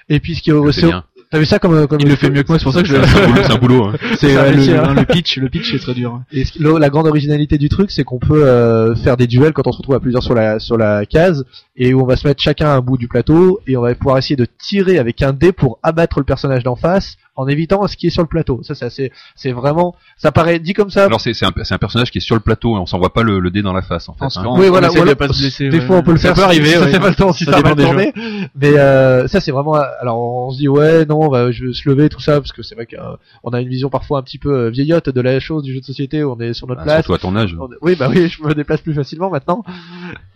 Et 0.09 0.21
puis 0.21 0.35
ce 0.35 0.43
qui 0.43 0.51
est 0.51 0.73
C'est 0.73 0.87
bien. 0.87 1.05
t'as 1.31 1.39
vu 1.39 1.45
ça 1.45 1.59
comme 1.59 1.87
comme 1.87 2.01
Il 2.01 2.09
le 2.09 2.17
fait 2.17 2.31
mieux 2.31 2.43
que 2.43 2.49
moi, 2.49 2.59
c'est 2.59 2.65
pour 2.65 2.73
ça 2.73 2.83
que 2.83 2.89
je 2.89 2.95
C'est 2.95 3.03
un 3.21 3.27
boulot, 3.29 3.43
c'est 3.45 3.53
un 3.53 3.57
boulot, 3.59 3.85
hein. 3.85 3.95
C'est 4.19 4.37
euh, 4.37 4.51
le, 4.95 5.05
pitch, 5.05 5.37
le 5.39 5.49
pitch 5.49 5.75
est 5.75 5.79
très 5.79 5.95
dur. 5.95 6.23
Et 6.33 6.45
le- 6.59 6.79
la 6.79 6.89
grande 6.89 7.07
originalité 7.07 7.59
du 7.59 7.69
truc, 7.69 7.91
c'est 7.91 8.05
qu'on 8.05 8.19
peut 8.19 8.45
euh, 8.47 8.95
faire 8.97 9.17
des 9.19 9.27
duels 9.27 9.53
quand 9.53 9.67
on 9.67 9.73
se 9.73 9.79
retrouve 9.79 9.95
à 9.97 10.01
plusieurs 10.01 10.23
sur 10.23 10.35
la 10.35 10.59
sur 10.59 10.79
la 10.79 11.05
case, 11.05 11.45
et 11.77 11.93
où 11.93 12.01
on 12.03 12.07
va 12.07 12.17
se 12.17 12.27
mettre 12.27 12.41
chacun 12.43 12.69
à 12.69 12.75
un 12.77 12.81
bout 12.81 12.97
du 12.97 13.09
plateau, 13.09 13.61
et 13.67 13.77
on 13.77 13.83
va 13.83 13.95
pouvoir 13.95 14.17
essayer 14.19 14.37
de 14.37 14.47
tirer 14.59 14.99
avec 14.99 15.21
un 15.23 15.33
dé 15.35 15.53
pour 15.53 15.79
abattre 15.83 16.19
le 16.19 16.25
personnage 16.25 16.63
d'en 16.65 16.77
face, 16.77 17.17
en 17.39 17.49
évitant 17.49 17.87
ce 17.87 17.97
qui 17.97 18.09
est 18.09 18.11
sur 18.11 18.23
le 18.23 18.29
plateau. 18.29 18.61
Ça, 18.63 18.75
c'est 18.75 18.85
assez, 18.85 19.13
c'est 19.37 19.53
vraiment, 19.53 19.95
ça 20.19 20.33
paraît 20.33 20.59
dit 20.59 20.75
comme 20.75 20.91
ça. 20.91 21.05
Alors 21.07 21.21
c'est 21.21 21.33
c'est 21.33 21.47
un, 21.47 21.53
c'est 21.63 21.73
un 21.75 21.79
personnage 21.79 22.11
qui 22.11 22.19
est 22.19 22.21
sur 22.21 22.35
le 22.35 22.41
plateau 22.43 22.77
et 22.77 22.79
on 22.81 22.85
s'envoie 22.87 23.13
pas 23.15 23.23
le, 23.23 23.39
le 23.39 23.51
dé 23.51 23.63
dans 23.63 23.73
la 23.73 23.81
face 23.83 24.09
en 24.09 24.13
fait. 24.13 24.19
pense 24.21 24.37
hein. 24.37 24.43
oui, 24.49 24.67
on 24.67 24.71
voilà. 24.71 24.89
voilà. 24.89 25.13
de 25.13 25.15
pas 25.15 25.29
se 25.29 25.39
blesser, 25.41 25.69
des 25.71 25.79
ouais. 25.79 25.87
fois, 25.87 25.97
on 25.97 26.03
peut 26.03 26.13
le 26.13 26.19
Ça 26.19 26.35
faire. 26.35 26.35
peut 26.35 26.41
si- 26.53 26.59
arriver, 26.59 26.67
si 26.67 26.75
ça 26.75 26.81
ouais. 26.85 26.91
fait 26.93 27.01
pas 27.01 27.09
le 27.09 27.15
temps, 27.15 27.33
si 27.33 27.45
Ça 27.45 27.53
ça, 27.53 27.61
va 27.63 27.75
tourner. 27.75 28.13
Mais 28.61 28.77
euh, 28.77 29.27
ça, 29.29 29.41
c'est 29.41 29.53
vraiment. 29.53 29.75
Alors, 30.01 30.19
on 30.19 30.51
se 30.51 30.59
dit 30.59 30.69
ouais, 30.69 31.07
non, 31.07 31.21
on 31.23 31.29
va, 31.31 31.51
je 31.51 31.67
vais 31.67 31.73
se 31.73 31.89
lever, 31.89 32.09
tout 32.09 32.21
ça, 32.21 32.41
parce 32.41 32.53
que 32.53 32.63
c'est 32.63 32.75
vrai 32.75 32.87
qu'on 32.87 33.51
a 33.51 33.61
une 33.61 33.69
vision 33.69 33.89
parfois 33.89 34.19
un 34.19 34.23
petit 34.23 34.39
peu 34.39 34.53
euh, 34.53 34.71
vieillotte 34.71 35.09
de 35.09 35.21
la 35.21 35.39
chose 35.41 35.63
du 35.63 35.73
jeu 35.73 35.81
de 35.81 35.85
société. 35.87 36.25
où 36.25 36.33
On 36.33 36.41
est 36.41 36.53
sur 36.55 36.67
notre 36.67 36.81
Bah, 36.81 36.85
place. 36.85 37.05
surtout 37.07 37.15
à 37.15 37.19
ton 37.19 37.37
âge. 37.37 37.57
On- 37.61 37.69
Oui, 37.83 37.95
bah 37.97 38.09
oui, 38.11 38.29
je 38.29 38.43
me 38.43 38.53
déplace 38.55 38.81
plus 38.81 38.95
facilement 38.95 39.31
maintenant. 39.31 39.63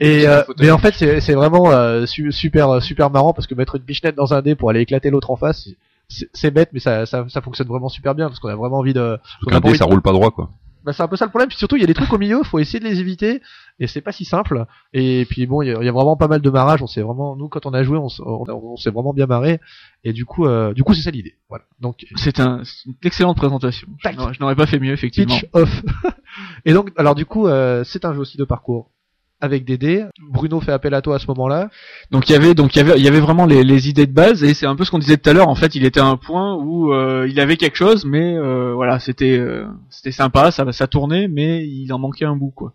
Et 0.01 0.27
euh, 0.29 0.43
mais 0.61 0.70
en 0.70 0.79
fait, 0.79 0.95
c'est 0.97 1.20
c'est 1.20 1.35
vraiment 1.35 1.70
euh, 1.73 2.07
su- 2.07 2.33
super 2.33 2.81
super 2.83 3.11
marrant 3.11 3.33
parce 3.33 3.47
que 3.47 3.55
mettre 3.55 3.77
une 3.77 3.83
pichenette 3.83 4.15
dans 4.16 4.35
un 4.35 4.43
dé 4.43 4.55
pour 4.55 4.70
aller 4.70 4.81
éclater 4.81 5.11
l'autre 5.11 5.31
en 5.31 5.37
face, 5.37 5.69
c'est- 6.12 6.30
c'est 6.32 6.51
bête, 6.51 6.70
mais 6.72 6.80
ça, 6.80 7.06
ça 7.06 7.24
ça 7.28 7.40
fonctionne 7.40 7.68
vraiment 7.68 7.89
super 7.89 8.14
bien 8.14 8.28
parce 8.28 8.39
qu'on 8.40 8.48
a 8.48 8.56
vraiment 8.56 8.78
envie 8.78 8.94
de. 8.94 9.01
A 9.01 9.51
qu'un 9.51 9.60
dé 9.60 9.74
ça 9.76 9.84
de- 9.86 9.90
roule 9.90 10.02
pas 10.02 10.12
droit 10.12 10.30
quoi. 10.30 10.51
Bah, 10.84 10.93
c'est 10.93 11.05
un 11.05 11.06
peu 11.06 11.14
ça 11.14 11.24
le 11.26 11.30
problème. 11.30 11.48
Puis 11.48 11.56
surtout, 11.59 11.76
il 11.76 11.80
y 11.80 11.84
a 11.84 11.86
des 11.86 11.94
trucs 11.94 12.12
au 12.12 12.18
milieu, 12.18 12.43
faut 12.43 12.59
essayer 12.59 12.80
de 12.80 12.84
les 12.84 12.98
éviter 12.98 13.40
et 13.78 13.86
c'est 13.86 14.01
pas 14.01 14.10
si 14.10 14.24
simple. 14.24 14.66
Et 14.93 15.24
puis 15.30 15.47
bon, 15.47 15.62
il 15.62 15.68
y, 15.68 15.70
a- 15.70 15.78
il 15.80 15.84
y 15.84 15.89
a 15.89 15.93
vraiment 15.93 16.16
pas 16.16 16.26
mal 16.26 16.40
de 16.40 16.51
marrages. 16.51 16.82
On 16.82 16.89
s'est 16.89 17.02
vraiment, 17.02 17.36
nous, 17.36 17.48
quand 17.48 17.66
on 17.66 17.72
a 17.72 17.84
joué, 17.84 17.98
on, 17.98 18.09
s- 18.09 18.20
on, 18.26 18.44
on 18.48 18.76
s'est 18.76 18.90
vraiment 18.90 19.12
bien 19.12 19.26
marré. 19.26 19.60
Et 20.02 20.12
du 20.12 20.24
coup, 20.24 20.44
euh, 20.44 20.74
du 20.74 20.82
coup, 20.82 20.93
c'est 20.94 21.02
ça 21.02 21.12
l'idée. 21.12 21.36
Voilà. 21.48 21.64
Donc 21.78 22.05
C'est 22.16 22.40
un, 22.40 22.62
c'est 22.64 22.86
une 22.86 22.94
excellente 23.05 23.36
présentation. 23.36 23.86
Je 23.98 24.02
Tac. 24.02 24.16
n'aurais- 24.16 24.34
Je 24.34 24.40
n'aurais 24.40 24.56
pas 24.56 24.66
fait 24.66 24.80
mieux, 24.80 24.93
effectivement. 24.93 25.36
pitch 25.36 25.48
off. 25.52 25.82
et 26.64 26.72
donc, 26.72 26.90
alors 26.97 27.14
du 27.14 27.26
coup, 27.26 27.47
euh, 27.47 27.84
c'est 27.84 28.05
un 28.05 28.12
jeu 28.12 28.18
aussi 28.20 28.36
de 28.36 28.44
parcours 28.44 28.90
avec 29.43 29.64
des 29.64 29.77
dés. 29.77 30.05
Bruno 30.31 30.60
fait 30.60 30.73
appel 30.73 30.94
à 30.94 31.02
toi 31.02 31.16
à 31.16 31.19
ce 31.19 31.27
moment-là. 31.27 31.69
Donc 32.12 32.31
il 32.31 32.32
y 32.32 32.36
avait 32.36 32.55
donc 32.55 32.74
il 32.74 32.78
y 32.78 32.81
avait 32.81 32.97
il 32.97 33.05
y 33.05 33.09
avait 33.09 33.20
vraiment 33.20 33.44
les, 33.44 33.64
les 33.64 33.89
idées 33.89 34.06
de 34.06 34.12
base 34.12 34.43
et 34.44 34.55
c'est 34.55 34.66
un 34.66 34.77
peu 34.77 34.85
ce 34.85 34.90
qu'on 34.90 35.01
disait 35.01 35.19
tout 35.19 35.28
à 35.28 35.32
l'heure. 35.32 35.48
En 35.48 35.56
fait, 35.56 35.74
il 35.74 35.85
était 35.85 36.01
à 36.01 36.06
un 36.06 36.16
point 36.16 36.55
où 36.55 36.93
euh, 36.93 37.27
il 37.28 37.40
avait 37.40 37.56
quelque 37.56 37.77
chose, 37.77 38.05
mais 38.06 38.36
euh, 38.36 38.73
voilà, 38.73 39.01
c'était 39.01 39.36
euh, 39.36 39.66
c'était 39.90 40.12
sympa, 40.12 40.52
ça 40.52 40.70
ça 40.73 40.86
tournait, 40.86 41.27
mais 41.27 41.66
il 41.66 41.93
en 41.93 41.98
manquait 41.98 42.24
un 42.24 42.36
bout 42.36 42.52
quoi. 42.55 42.73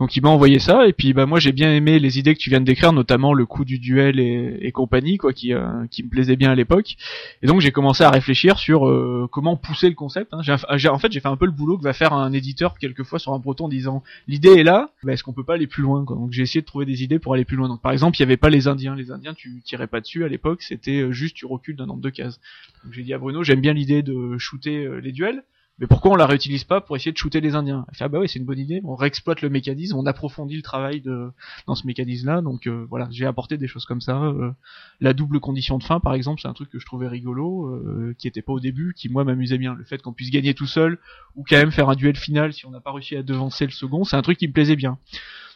Donc 0.00 0.16
il 0.16 0.22
m'a 0.22 0.30
envoyé 0.30 0.58
ça 0.58 0.88
et 0.88 0.94
puis 0.94 1.12
bah 1.12 1.26
moi 1.26 1.40
j'ai 1.40 1.52
bien 1.52 1.70
aimé 1.74 1.98
les 1.98 2.18
idées 2.18 2.34
que 2.34 2.40
tu 2.40 2.48
viens 2.48 2.60
de 2.60 2.64
décrire, 2.64 2.94
notamment 2.94 3.34
le 3.34 3.44
coup 3.44 3.66
du 3.66 3.78
duel 3.78 4.18
et, 4.18 4.72
compagnie 4.72 5.18
quoi, 5.18 5.34
qui 5.34 5.52
euh, 5.52 5.86
qui 5.90 6.02
me 6.02 6.08
plaisait 6.08 6.36
bien 6.36 6.50
à 6.50 6.54
l'époque. 6.54 6.96
Et 7.42 7.46
donc 7.46 7.60
j'ai 7.60 7.70
commencé 7.70 8.02
à 8.02 8.08
réfléchir 8.08 8.58
sur 8.58 8.88
euh, 8.88 9.28
comment 9.30 9.56
pousser 9.56 9.90
le 9.90 9.94
concept. 9.94 10.32
Hein. 10.32 10.40
J'ai, 10.42 10.88
en 10.88 10.98
fait 10.98 11.12
j'ai 11.12 11.20
fait 11.20 11.28
un 11.28 11.36
peu 11.36 11.44
le 11.44 11.52
boulot 11.52 11.76
que 11.76 11.82
va 11.82 11.92
faire 11.92 12.14
un 12.14 12.32
éditeur 12.32 12.78
quelquefois 12.78 13.18
sur 13.18 13.34
un 13.34 13.38
breton 13.38 13.66
en 13.66 13.68
disant 13.68 14.02
l'idée 14.26 14.60
est 14.60 14.62
là, 14.62 14.88
mais 15.02 15.12
est-ce 15.12 15.22
qu'on 15.22 15.34
peut 15.34 15.44
pas 15.44 15.54
aller 15.54 15.66
plus 15.66 15.82
loin 15.82 16.06
quoi. 16.06 16.16
Donc 16.16 16.32
j'ai 16.32 16.42
essayé 16.42 16.62
de 16.62 16.66
trouver 16.66 16.86
des 16.86 17.02
idées 17.02 17.18
pour 17.18 17.34
aller 17.34 17.44
plus 17.44 17.56
loin. 17.56 17.68
Donc 17.68 17.82
par 17.82 17.92
exemple 17.92 18.16
il 18.16 18.20
y 18.20 18.22
avait 18.22 18.38
pas 18.38 18.48
les 18.48 18.68
Indiens, 18.68 18.96
les 18.96 19.12
Indiens 19.12 19.34
tu 19.34 19.60
tirais 19.66 19.86
pas 19.86 20.00
dessus 20.00 20.24
à 20.24 20.28
l'époque, 20.28 20.62
c'était 20.62 21.02
euh, 21.02 21.12
juste 21.12 21.36
tu 21.36 21.44
recules 21.44 21.76
d'un 21.76 21.86
nombre 21.86 22.00
de 22.00 22.10
cases. 22.10 22.40
Donc 22.84 22.94
j'ai 22.94 23.02
dit 23.02 23.12
à 23.12 23.18
Bruno 23.18 23.44
j'aime 23.44 23.60
bien 23.60 23.74
l'idée 23.74 24.02
de 24.02 24.38
shooter 24.38 24.88
les 25.02 25.12
duels 25.12 25.42
mais 25.80 25.86
pourquoi 25.86 26.12
on 26.12 26.16
la 26.16 26.26
réutilise 26.26 26.64
pas 26.64 26.82
pour 26.82 26.94
essayer 26.94 27.10
de 27.10 27.16
shooter 27.16 27.40
les 27.40 27.54
Indiens? 27.54 27.86
Ah 28.00 28.08
bah 28.08 28.18
oui, 28.20 28.28
c'est 28.28 28.38
une 28.38 28.44
bonne 28.44 28.58
idée. 28.58 28.82
On 28.84 28.94
réexploite 28.94 29.40
le 29.40 29.48
mécanisme, 29.48 29.96
on 29.96 30.04
approfondit 30.04 30.56
le 30.56 30.62
travail 30.62 31.00
de 31.00 31.30
dans 31.66 31.74
ce 31.74 31.86
mécanisme-là. 31.86 32.42
Donc 32.42 32.66
euh, 32.66 32.86
voilà, 32.90 33.08
j'ai 33.10 33.24
apporté 33.24 33.56
des 33.56 33.66
choses 33.66 33.86
comme 33.86 34.02
ça. 34.02 34.22
Euh, 34.22 34.52
la 35.00 35.14
double 35.14 35.40
condition 35.40 35.78
de 35.78 35.82
fin, 35.82 35.98
par 35.98 36.12
exemple, 36.12 36.42
c'est 36.42 36.48
un 36.48 36.52
truc 36.52 36.68
que 36.68 36.78
je 36.78 36.84
trouvais 36.84 37.08
rigolo, 37.08 37.66
euh, 37.66 38.14
qui 38.18 38.28
était 38.28 38.42
pas 38.42 38.52
au 38.52 38.60
début, 38.60 38.92
qui 38.94 39.08
moi 39.08 39.24
m'amusait 39.24 39.56
bien. 39.56 39.74
Le 39.74 39.84
fait 39.84 40.02
qu'on 40.02 40.12
puisse 40.12 40.30
gagner 40.30 40.52
tout 40.52 40.66
seul 40.66 40.98
ou 41.34 41.44
quand 41.48 41.56
même 41.56 41.72
faire 41.72 41.88
un 41.88 41.94
duel 41.94 42.16
final 42.16 42.52
si 42.52 42.66
on 42.66 42.70
n'a 42.70 42.80
pas 42.80 42.92
réussi 42.92 43.16
à 43.16 43.22
devancer 43.22 43.64
le 43.64 43.72
second, 43.72 44.04
c'est 44.04 44.16
un 44.16 44.22
truc 44.22 44.36
qui 44.36 44.48
me 44.48 44.52
plaisait 44.52 44.76
bien. 44.76 44.98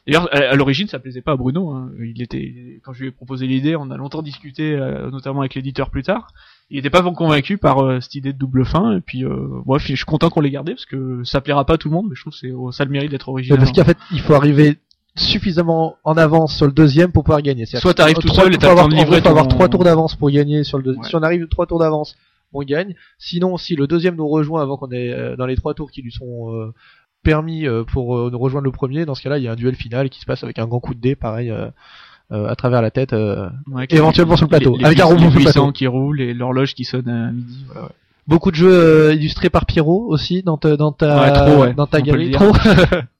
D'ailleurs, 0.07 0.29
à 0.35 0.55
l'origine, 0.55 0.87
ça 0.87 0.99
plaisait 0.99 1.23
pas 1.23 1.33
à 1.33 1.37
Bruno. 1.37 1.71
Hein. 1.71 1.91
Il 1.99 2.21
était, 2.21 2.81
quand 2.85 2.93
je 2.93 3.01
lui 3.01 3.09
ai 3.09 3.11
proposé 3.11 3.47
l'idée, 3.47 3.75
on 3.75 3.91
a 3.91 3.97
longtemps 3.97 4.23
discuté, 4.23 4.77
notamment 5.11 5.41
avec 5.41 5.55
l'éditeur 5.55 5.91
plus 5.91 6.03
tard 6.03 6.29
il 6.71 6.79
était 6.79 6.91
pas 6.91 7.03
convaincu 7.03 7.59
par 7.59 7.81
euh, 7.81 8.01
cette 8.01 8.15
idée 8.15 8.33
de 8.33 8.39
double 8.39 8.65
fin 8.65 8.97
et 8.97 9.01
puis 9.01 9.25
euh, 9.25 9.63
je 9.79 9.95
suis 9.95 10.05
content 10.05 10.31
qu'on 10.31 10.41
l'ait 10.41 10.51
gardé 10.51 10.73
parce 10.73 10.87
que 10.87 11.23
ça 11.25 11.41
plaira 11.41 11.65
pas 11.65 11.75
à 11.75 11.79
tout 11.79 11.89
le 11.89 11.95
monde 11.95 12.07
mais 12.09 12.15
je 12.15 12.23
trouve 12.23 12.33
que 12.33 12.39
c'est 12.39 12.53
oh, 12.53 12.73
ça 12.73 12.85
le 12.85 12.91
mérite 12.91 13.11
d'être 13.11 13.29
original. 13.29 13.59
parce 13.59 13.73
qu'en 13.73 13.85
fait 13.85 13.99
il 14.11 14.21
faut 14.21 14.35
arriver 14.35 14.79
suffisamment 15.17 15.97
en 16.05 16.17
avance 16.17 16.57
sur 16.57 16.67
le 16.67 16.73
deuxième 16.73 17.13
pour 17.13 17.23
pouvoir 17.23 17.43
gagner. 17.43 17.67
Soit 17.67 17.95
t'arrives 17.95 18.17
tout 18.17 18.29
seul 18.29 18.53
et 18.53 18.59
t'as 18.59 18.75
le 18.75 18.93
livrer. 18.93 19.19
Il 19.19 19.23
faut 19.23 19.29
avoir 19.29 19.47
trois 19.47 19.69
tours 19.69 19.85
d'avance 19.85 20.17
pour 20.17 20.29
gagner 20.29 20.65
sur 20.65 20.77
le 20.79 20.83
deuxième. 20.83 21.05
Si 21.05 21.15
on 21.15 21.23
arrive 21.23 21.47
trois 21.47 21.67
tours 21.67 21.79
d'avance, 21.79 22.17
on 22.53 22.63
gagne. 22.63 22.97
Sinon, 23.17 23.57
si 23.57 23.77
le 23.77 23.87
deuxième 23.87 24.17
nous 24.17 24.27
rejoint 24.27 24.61
avant 24.61 24.77
qu'on 24.77 24.91
ait 24.91 25.13
euh, 25.13 25.37
dans 25.37 25.47
les 25.47 25.55
trois 25.55 25.73
tours 25.73 25.93
qui 25.93 26.03
lui 26.03 26.11
sont 26.11 26.53
euh, 26.53 26.75
permis 27.25 27.67
pour 27.93 28.31
nous 28.31 28.39
rejoindre 28.39 28.67
le 28.67 28.71
premier, 28.71 29.05
dans 29.05 29.15
ce 29.15 29.23
cas-là, 29.23 29.39
il 29.39 29.45
y 29.45 29.49
a 29.49 29.53
un 29.53 29.57
duel 29.57 29.75
final 29.75 30.11
qui 30.11 30.21
se 30.21 30.27
passe 30.27 30.45
avec 30.45 30.59
un 30.59 30.67
grand 30.67 30.81
coup 30.81 30.95
de 30.95 31.01
dé, 31.01 31.17
pareil. 31.17 31.53
Euh, 32.33 32.49
à 32.49 32.57
travers 32.57 32.81
la 32.81 32.91
tête, 32.91 33.13
euh, 33.13 33.51
éventuellement 33.91 34.37
sur 34.37 34.47
le 34.47 34.49
plateau, 34.49 34.79
avec 34.83 34.99
un 34.99 35.05
robot 35.05 35.31
sur 35.41 35.73
qui 35.75 35.87
roule 35.87 36.23
et 36.23 36.33
l'horloge 36.33 36.75
qui 36.75 36.85
sonne 36.85 37.07
à 37.07 37.31
midi. 37.31 37.65
Voilà, 37.67 37.83
ouais. 37.83 37.93
Beaucoup 38.27 38.51
de 38.51 38.57
jeux 38.57 38.73
euh, 38.73 39.15
illustrés 39.15 39.51
par 39.51 39.67
Pierrot 39.67 40.07
aussi 40.09 40.43
dans 40.43 40.57
ta 40.57 40.79
dans 40.79 40.91
ta 40.91 41.31
trop, 41.31 41.67
dans 41.75 41.87
ta 41.87 42.01
galerie. 42.01 42.31
Trop. 42.31 42.53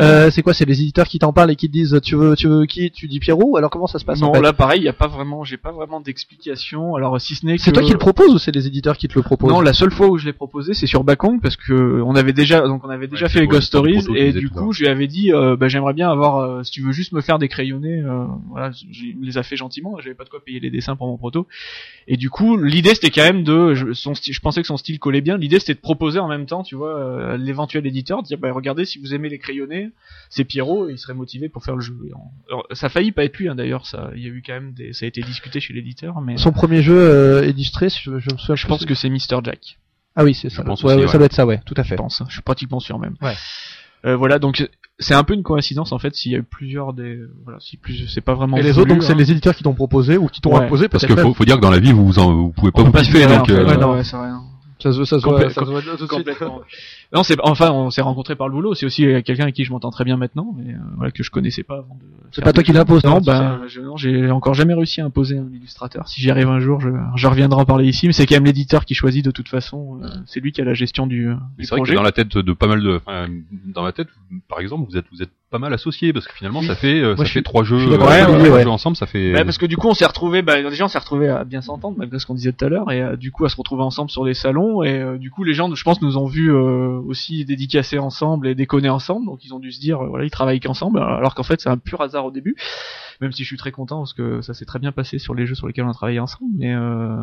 Euh, 0.00 0.30
c'est 0.30 0.42
quoi 0.42 0.54
C'est 0.54 0.64
les 0.64 0.80
éditeurs 0.80 1.06
qui 1.06 1.18
t'en 1.18 1.32
parlent 1.32 1.50
et 1.50 1.56
qui 1.56 1.68
te 1.68 1.72
disent 1.72 2.00
tu 2.02 2.16
veux 2.16 2.34
tu 2.34 2.48
veux 2.48 2.66
qui? 2.66 2.90
Tu 2.90 3.06
dis 3.06 3.20
Pierrot? 3.20 3.56
Alors 3.56 3.70
comment 3.70 3.86
ça 3.86 3.98
se 3.98 4.04
passe 4.04 4.20
Non, 4.20 4.32
là 4.32 4.52
pareil, 4.52 4.80
il 4.80 4.84
y 4.84 4.88
a 4.88 4.92
pas 4.92 5.06
vraiment, 5.06 5.44
j'ai 5.44 5.56
pas 5.56 5.72
vraiment 5.72 6.00
d'explication. 6.00 6.96
Alors 6.96 7.20
si 7.20 7.34
ce 7.34 7.46
n'est 7.46 7.56
que 7.56 7.62
c'est 7.62 7.72
toi 7.72 7.82
qui 7.82 7.92
le 7.92 7.98
propose 7.98 8.34
ou 8.34 8.38
c'est 8.38 8.52
les 8.52 8.66
éditeurs 8.66 8.96
qui 8.96 9.08
te 9.08 9.14
le 9.14 9.22
proposent? 9.22 9.50
Non, 9.50 9.60
la 9.60 9.72
seule 9.72 9.92
fois 9.92 10.08
où 10.08 10.18
je 10.18 10.26
l'ai 10.26 10.32
proposé, 10.32 10.74
c'est 10.74 10.86
sur 10.86 11.04
Bakong 11.04 11.40
parce 11.40 11.56
que 11.56 12.02
on 12.02 12.16
avait 12.16 12.32
déjà 12.32 12.62
donc 12.62 12.84
on 12.84 12.90
avait 12.90 13.06
déjà 13.06 13.28
fait 13.28 13.40
les 13.40 13.46
Ghost 13.46 13.68
Stories 13.68 14.06
et 14.16 14.32
du 14.32 14.50
coup 14.50 14.72
je 14.72 14.80
lui 14.80 14.88
avais 14.88 15.06
dit 15.06 15.32
euh, 15.32 15.56
bah, 15.56 15.68
j'aimerais 15.68 15.94
bien 15.94 16.10
avoir 16.10 16.38
euh, 16.38 16.62
si 16.62 16.72
tu 16.72 16.82
veux 16.82 16.92
juste 16.92 17.12
me 17.12 17.20
faire 17.20 17.38
des 17.38 17.48
crayonnés, 17.48 18.00
euh, 18.00 18.24
voilà, 18.50 18.70
il 18.92 19.18
me 19.18 19.26
les 19.26 19.38
a 19.38 19.42
fait 19.42 19.56
gentiment. 19.56 19.98
J'avais 20.00 20.14
pas 20.14 20.24
de 20.24 20.28
quoi 20.30 20.42
payer 20.44 20.60
les 20.60 20.70
dessins 20.70 20.96
pour 20.96 21.06
mon 21.06 21.16
proto 21.16 21.46
et 22.06 22.16
du 22.16 22.30
coup 22.30 22.56
l'idée 22.56 22.94
c'était 22.94 23.10
quand 23.10 23.22
même 23.22 23.44
de 23.44 23.74
je, 23.74 23.92
son 23.92 24.14
style, 24.14 24.34
je 24.34 24.40
pensais 24.40 24.60
que 24.60 24.66
son 24.66 24.76
style 24.76 24.98
collait 24.98 25.20
bien. 25.20 25.36
L'idée 25.36 25.58
c'était 25.58 25.74
de 25.74 25.80
proposer 25.80 26.18
en 26.18 26.28
même 26.28 26.46
temps, 26.46 26.62
tu 26.62 26.74
vois, 26.74 27.36
l'éventuel 27.36 27.86
éditeur, 27.86 28.22
de 28.22 28.26
dire 28.26 28.38
bah 28.38 28.52
regardez 28.52 28.84
si 28.84 28.98
vous 28.98 29.14
aimez 29.14 29.28
les 29.28 29.38
crayonnés 29.38 29.83
c'est 30.30 30.44
Pierrot, 30.44 30.88
il 30.88 30.98
serait 30.98 31.14
motivé 31.14 31.48
pour 31.48 31.64
faire 31.64 31.76
le 31.76 31.80
jeu. 31.80 31.96
ça 32.72 32.86
a 32.86 32.88
failli 32.88 33.12
pas 33.12 33.24
être 33.24 33.36
lui, 33.38 33.48
hein, 33.48 33.54
d'ailleurs, 33.54 33.86
ça, 33.86 34.10
il 34.14 34.22
y 34.22 34.26
a 34.26 34.28
eu 34.28 34.42
quand 34.44 34.54
même 34.54 34.72
des, 34.72 34.92
ça 34.92 35.04
a 35.04 35.08
été 35.08 35.22
discuté 35.22 35.60
chez 35.60 35.72
l'éditeur, 35.72 36.20
mais. 36.20 36.36
Son 36.36 36.52
premier 36.52 36.82
jeu 36.82 36.98
euh, 36.98 37.46
illustré, 37.46 37.88
je, 37.88 38.10
me 38.10 38.20
souviens. 38.20 38.54
Je 38.54 38.66
pense 38.66 38.84
que 38.84 38.94
c'est 38.94 39.08
Mr 39.08 39.40
Jack. 39.42 39.78
Ah 40.16 40.24
oui, 40.24 40.34
c'est 40.34 40.50
ça. 40.50 40.64
Ça 40.64 41.18
doit 41.18 41.26
être 41.26 41.32
ça, 41.32 41.46
ouais, 41.46 41.60
tout 41.64 41.74
à 41.76 41.84
fait. 41.84 41.96
Je 41.96 42.02
pense, 42.02 42.20
hein. 42.20 42.26
je 42.28 42.34
suis 42.34 42.42
pratiquement 42.42 42.80
sûr 42.80 42.98
même. 42.98 43.16
Ouais. 43.20 43.34
Euh, 44.04 44.16
voilà, 44.16 44.38
donc 44.38 44.68
c'est 44.98 45.14
un 45.14 45.24
peu 45.24 45.34
une 45.34 45.42
coïncidence 45.42 45.92
en 45.92 45.98
fait 45.98 46.14
s'il 46.14 46.32
y 46.32 46.34
a 46.34 46.38
eu 46.38 46.44
plusieurs 46.44 46.92
des 46.92 47.18
voilà 47.42 47.58
si 47.58 47.76
plus 47.76 48.06
c'est 48.06 48.20
pas 48.20 48.34
vraiment 48.34 48.56
et 48.58 48.62
les 48.62 48.78
autres 48.78 48.88
donc 48.88 49.02
c'est 49.02 49.12
hein. 49.12 49.16
les 49.16 49.32
éditeurs 49.32 49.56
qui 49.56 49.64
t'ont 49.64 49.74
proposé 49.74 50.16
ou 50.16 50.28
qui 50.28 50.40
t'ont 50.40 50.56
imposé 50.56 50.88
parce 50.88 51.04
que 51.04 51.16
faut, 51.16 51.34
faut, 51.34 51.44
dire 51.44 51.56
que 51.56 51.60
dans 51.60 51.70
la 51.70 51.80
vie 51.80 51.90
vous 51.90 52.12
vous, 52.12 52.52
pouvez 52.52 52.70
pas 52.70 52.84
vous 52.84 52.92
piffer 52.92 53.26
donc 53.26 53.50
euh... 53.50 53.66
ouais, 53.66 53.76
non, 53.76 53.94
ouais, 53.94 54.04
ça 54.84 54.92
se, 54.92 55.04
ça 55.04 55.18
se 55.18 55.24
voit, 55.24 55.48
ça 55.50 55.64
se 55.64 55.70
voit 55.70 55.80
suite. 55.80 56.00
Non, 57.14 57.22
c'est 57.22 57.36
enfin 57.42 57.70
on 57.70 57.90
s'est 57.90 58.02
rencontré 58.02 58.34
par 58.34 58.48
le 58.48 58.54
boulot. 58.54 58.74
C'est 58.74 58.86
aussi 58.86 59.02
quelqu'un 59.24 59.44
avec 59.44 59.54
qui 59.54 59.64
je 59.64 59.70
m'entends 59.70 59.90
très 59.90 60.02
bien 60.04 60.16
maintenant, 60.16 60.52
mais 60.56 60.74
euh, 60.74 60.78
voilà 60.96 61.12
que 61.12 61.22
je 61.22 61.30
connaissais 61.30 61.62
pas 61.62 61.78
avant 61.78 61.94
de. 61.94 62.04
C'est 62.32 62.42
pas 62.42 62.52
toi 62.52 62.64
qui 62.64 62.72
l'impose, 62.72 63.04
non 63.04 63.20
Ben, 63.20 63.60
non, 63.80 63.96
j'ai 63.96 64.30
encore 64.32 64.54
jamais 64.54 64.74
réussi 64.74 65.00
à 65.00 65.04
imposer 65.04 65.38
un 65.38 65.48
illustrateur. 65.52 66.08
Si 66.08 66.20
j'y 66.20 66.30
arrive 66.32 66.48
un 66.48 66.58
jour, 66.58 66.80
je, 66.80 66.88
je 67.14 67.26
reviendrai 67.28 67.60
en 67.60 67.64
parler 67.64 67.86
ici. 67.86 68.08
Mais 68.08 68.12
c'est 68.12 68.26
quand 68.26 68.34
même 68.34 68.44
l'éditeur 68.44 68.84
qui 68.84 68.94
choisit 68.94 69.24
de 69.24 69.30
toute 69.30 69.48
façon. 69.48 70.00
Euh, 70.02 70.08
c'est 70.26 70.40
lui 70.40 70.50
qui 70.50 70.60
a 70.60 70.64
la 70.64 70.74
gestion 70.74 71.06
du. 71.06 71.32
du 71.56 71.64
c'est 71.64 71.76
vrai 71.76 71.82
que 71.88 71.94
dans 71.94 72.02
la 72.02 72.10
tête 72.10 72.36
de 72.36 72.52
pas 72.52 72.66
mal 72.66 72.82
de, 72.82 72.96
enfin, 72.96 73.28
dans 73.66 73.82
ma 73.84 73.92
tête, 73.92 74.08
par 74.48 74.58
exemple, 74.58 74.90
vous 74.90 74.96
êtes 74.96 75.06
vous 75.12 75.22
êtes 75.22 75.30
pas 75.54 75.60
mal 75.60 75.72
associés 75.72 76.12
parce 76.12 76.26
que 76.26 76.34
finalement 76.34 76.62
ça 76.62 76.74
fait 76.74 77.00
euh, 77.00 77.14
ça 77.14 77.24
fait 77.26 77.42
trois 77.42 77.62
jeux, 77.62 77.76
euh, 77.76 78.60
jeux 78.60 78.68
ensemble, 78.68 78.96
ça 78.96 79.06
fait. 79.06 79.32
parce 79.44 79.56
que 79.56 79.66
du 79.66 79.76
coup 79.76 79.86
on 79.86 79.94
s'est 79.94 80.04
retrouvé, 80.04 80.42
bah, 80.42 80.60
déjà 80.68 80.84
on 80.84 80.88
s'est 80.88 80.98
retrouvé 80.98 81.28
à 81.28 81.44
bien 81.44 81.62
s'entendre 81.62 81.96
malgré 81.96 82.18
ce 82.18 82.26
qu'on 82.26 82.34
disait 82.34 82.52
tout 82.52 82.64
à 82.64 82.68
l'heure 82.68 82.90
et 82.90 83.16
du 83.16 83.30
coup 83.30 83.44
à 83.44 83.48
se 83.48 83.54
retrouver 83.54 83.84
ensemble 83.84 84.10
sur 84.10 84.24
des 84.24 84.34
salons 84.34 84.82
et 84.82 85.16
du 85.16 85.30
coup 85.30 85.44
les 85.44 85.54
gens, 85.54 85.72
je 85.72 85.84
pense, 85.84 86.02
nous 86.02 86.18
ont 86.18 86.26
vu 86.26 86.50
aussi 86.50 87.44
dédicacer 87.44 88.00
ensemble 88.00 88.48
et 88.48 88.56
déconner 88.56 88.88
ensemble, 88.88 89.26
donc 89.26 89.44
ils 89.44 89.54
ont 89.54 89.60
dû 89.60 89.70
se 89.70 89.78
dire, 89.78 90.02
voilà, 90.02 90.24
ils 90.24 90.30
travaillent 90.30 90.58
qu'ensemble, 90.58 90.98
alors 90.98 91.36
qu'en 91.36 91.44
fait 91.44 91.60
c'est 91.60 91.70
un 91.70 91.78
pur 91.78 92.00
hasard 92.00 92.24
au 92.24 92.32
début, 92.32 92.56
même 93.20 93.30
si 93.30 93.44
je 93.44 93.46
suis 93.46 93.56
très 93.56 93.70
content 93.70 93.98
parce 93.98 94.12
que 94.12 94.40
ça 94.40 94.54
s'est 94.54 94.64
très 94.64 94.80
bien 94.80 94.90
passé 94.90 95.20
sur 95.20 95.34
les 95.34 95.46
jeux 95.46 95.54
sur 95.54 95.68
lesquels 95.68 95.84
on 95.84 95.90
a 95.90 95.94
travaillé 95.94 96.18
ensemble, 96.18 96.50
mais 96.58 96.74
euh, 96.74 97.16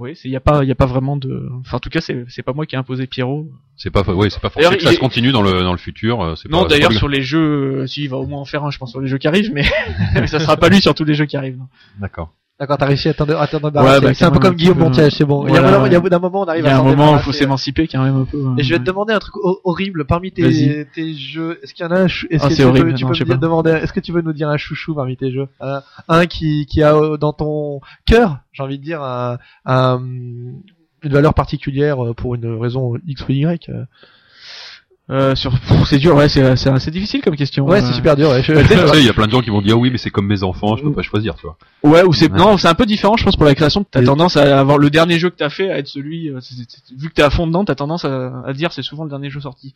oui, 0.00 0.18
il 0.24 0.30
y 0.32 0.36
a 0.36 0.40
pas, 0.40 0.64
il 0.64 0.68
y 0.68 0.72
a 0.72 0.76
pas 0.76 0.86
vraiment 0.86 1.16
de, 1.16 1.48
enfin 1.60 1.76
en 1.76 1.80
tout 1.80 1.90
cas 1.90 2.00
c'est, 2.00 2.24
c'est 2.28 2.42
pas 2.42 2.52
moi 2.52 2.66
qui 2.66 2.74
ai 2.74 2.78
imposé 2.78 3.06
Pierrot. 3.06 3.48
C'est 3.76 3.90
pas, 3.90 4.02
oui, 4.06 4.30
c'est 4.30 4.40
pas 4.40 4.50
forcément 4.50 4.76
que 4.76 4.82
ça 4.82 4.92
se 4.92 4.98
continue 4.98 5.32
dans 5.32 5.42
le 5.42 5.62
dans 5.62 5.72
le 5.72 5.78
futur. 5.78 6.20
Euh, 6.20 6.34
non, 6.50 6.66
d'ailleurs 6.66 6.92
sur 6.92 7.08
les 7.08 7.22
jeux, 7.22 7.51
si 7.86 8.04
il 8.04 8.08
va 8.08 8.16
au 8.18 8.26
moins 8.26 8.40
en 8.40 8.44
faire 8.44 8.64
un, 8.64 8.70
je 8.70 8.78
pense 8.78 8.90
sur 8.90 9.00
les 9.00 9.08
jeux 9.08 9.18
qui 9.18 9.28
arrivent, 9.28 9.52
mais, 9.52 9.64
mais 10.14 10.26
ça 10.26 10.38
sera 10.38 10.56
pas 10.56 10.68
lui 10.68 10.80
sur 10.80 10.94
tous 10.94 11.04
les 11.04 11.14
jeux 11.14 11.26
qui 11.26 11.36
arrivent. 11.36 11.60
D'accord. 12.00 12.32
D'accord, 12.62 12.78
t'as 12.78 12.86
réussi 12.86 13.08
à 13.08 13.14
t'en 13.14 13.26
ouais, 13.26 14.00
bah, 14.00 14.14
C'est 14.14 14.24
un 14.24 14.30
peu 14.30 14.38
comme 14.38 14.54
Guillaume 14.54 14.78
Montiel, 14.78 15.10
c'est 15.10 15.24
bon. 15.24 15.48
il 15.48 15.54
y 15.54 15.56
a 15.56 15.80
un, 15.80 15.86
il 15.86 15.92
y 15.92 15.96
a 15.96 15.98
un 15.98 16.18
moment, 16.20 16.42
on 16.42 16.44
arrive 16.44 16.64
à 16.64 16.68
Il 16.68 16.70
y 16.70 16.74
a 16.74 16.78
un 16.78 16.82
moment, 16.84 17.16
il 17.16 17.22
faut 17.22 17.32
s'émanciper 17.32 17.88
quand 17.88 18.04
même 18.04 18.14
un 18.14 18.24
peu. 18.24 18.40
Hein. 18.46 18.54
Et 18.56 18.62
je 18.62 18.72
vais 18.72 18.78
te 18.78 18.84
demander 18.84 19.12
un 19.12 19.18
truc 19.18 19.34
horrible 19.64 20.04
parmi 20.04 20.30
tes, 20.30 20.86
tes 20.94 21.14
jeux. 21.14 21.58
Est-ce 21.62 21.74
qu'il 21.74 21.84
y 21.84 21.88
en 21.88 21.90
a 21.90 22.02
un, 22.02 22.06
est-ce 22.06 22.26
ah, 22.40 22.48
que 22.48 22.54
tu 22.54 22.62
horrible, 22.62 22.92
peux, 22.92 23.12
tu 23.14 23.24
peux 23.24 23.34
me 23.34 23.40
demander, 23.40 23.70
est-ce 23.70 23.92
que 23.92 23.98
tu 23.98 24.12
veux 24.12 24.22
nous 24.22 24.32
dire 24.32 24.48
un 24.48 24.58
chouchou 24.58 24.94
parmi 24.94 25.16
tes 25.16 25.32
jeux? 25.32 25.48
Un, 25.60 25.82
un 26.08 26.26
qui, 26.26 26.66
qui 26.66 26.84
a 26.84 26.94
euh, 26.94 27.16
dans 27.16 27.32
ton 27.32 27.80
cœur, 28.06 28.38
j'ai 28.52 28.62
envie 28.62 28.78
de 28.78 28.84
dire, 28.84 29.02
un, 29.02 29.38
un, 29.64 30.00
une 31.02 31.12
valeur 31.12 31.34
particulière 31.34 32.04
euh, 32.04 32.14
pour 32.14 32.36
une 32.36 32.46
raison 32.60 32.94
X 33.08 33.26
ou 33.28 33.32
Y. 33.32 33.70
Euh. 35.10 35.34
Sur 35.34 35.52
c'est 35.84 35.98
dur 35.98 36.14
ouais 36.14 36.28
c'est 36.28 36.54
c'est 36.54 36.70
assez 36.70 36.92
difficile 36.92 37.22
comme 37.22 37.34
question 37.34 37.66
ouais 37.66 37.80
c'est 37.80 37.88
euh. 37.88 37.92
super 37.92 38.14
dur 38.14 38.28
ouais. 38.30 38.40
il 38.94 39.04
y 39.04 39.08
a 39.08 39.12
plein 39.12 39.26
de 39.26 39.32
gens 39.32 39.40
qui 39.40 39.50
vont 39.50 39.60
dire 39.60 39.76
oui 39.76 39.90
mais 39.90 39.98
c'est 39.98 40.10
comme 40.10 40.28
mes 40.28 40.44
enfants 40.44 40.76
je 40.76 40.84
peux 40.84 40.92
pas 40.92 41.02
choisir 41.02 41.34
tu 41.34 41.42
vois 41.44 41.56
ouais 41.82 42.04
ou 42.04 42.12
c'est 42.12 42.32
non 42.32 42.56
c'est 42.56 42.68
un 42.68 42.74
peu 42.74 42.86
différent 42.86 43.16
je 43.16 43.24
pense 43.24 43.34
pour 43.34 43.44
la 43.44 43.56
création 43.56 43.84
t'as 43.84 44.00
tendance 44.04 44.36
à 44.36 44.60
avoir 44.60 44.78
le 44.78 44.90
dernier 44.90 45.18
jeu 45.18 45.28
que 45.30 45.34
t'as 45.34 45.50
fait 45.50 45.72
à 45.72 45.78
être 45.78 45.88
celui 45.88 46.28
euh, 46.28 46.38
vu 46.96 47.08
que 47.08 47.14
t'es 47.14 47.22
à 47.22 47.30
fond 47.30 47.48
dedans 47.48 47.64
t'as 47.64 47.74
tendance 47.74 48.04
à, 48.04 48.44
à 48.46 48.52
dire 48.52 48.72
c'est 48.72 48.82
souvent 48.82 49.02
le 49.02 49.10
dernier 49.10 49.28
jeu 49.28 49.40
sorti 49.40 49.74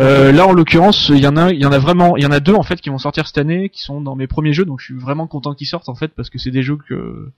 euh, 0.00 0.32
là 0.32 0.46
en 0.46 0.52
l'occurrence 0.52 1.10
il 1.10 1.20
y 1.20 1.26
en 1.26 1.36
a 1.36 1.52
il 1.52 1.60
y 1.60 1.66
en 1.66 1.72
a 1.72 1.78
vraiment 1.78 2.16
il 2.16 2.22
y 2.22 2.26
en 2.26 2.32
a 2.32 2.40
deux 2.40 2.54
en 2.54 2.62
fait 2.62 2.80
qui 2.80 2.88
vont 2.88 2.98
sortir 2.98 3.26
cette 3.26 3.38
année 3.38 3.68
qui 3.68 3.82
sont 3.82 4.00
dans 4.00 4.16
mes 4.16 4.26
premiers 4.26 4.54
jeux 4.54 4.64
donc 4.64 4.80
je 4.80 4.86
suis 4.86 4.98
vraiment 4.98 5.26
content 5.26 5.52
qu'ils 5.52 5.66
sortent 5.66 5.90
en 5.90 5.94
fait 5.94 6.12
parce 6.16 6.30
que 6.30 6.38
c'est 6.38 6.50
des 6.50 6.62
jeux 6.62 6.78
que 6.88 7.30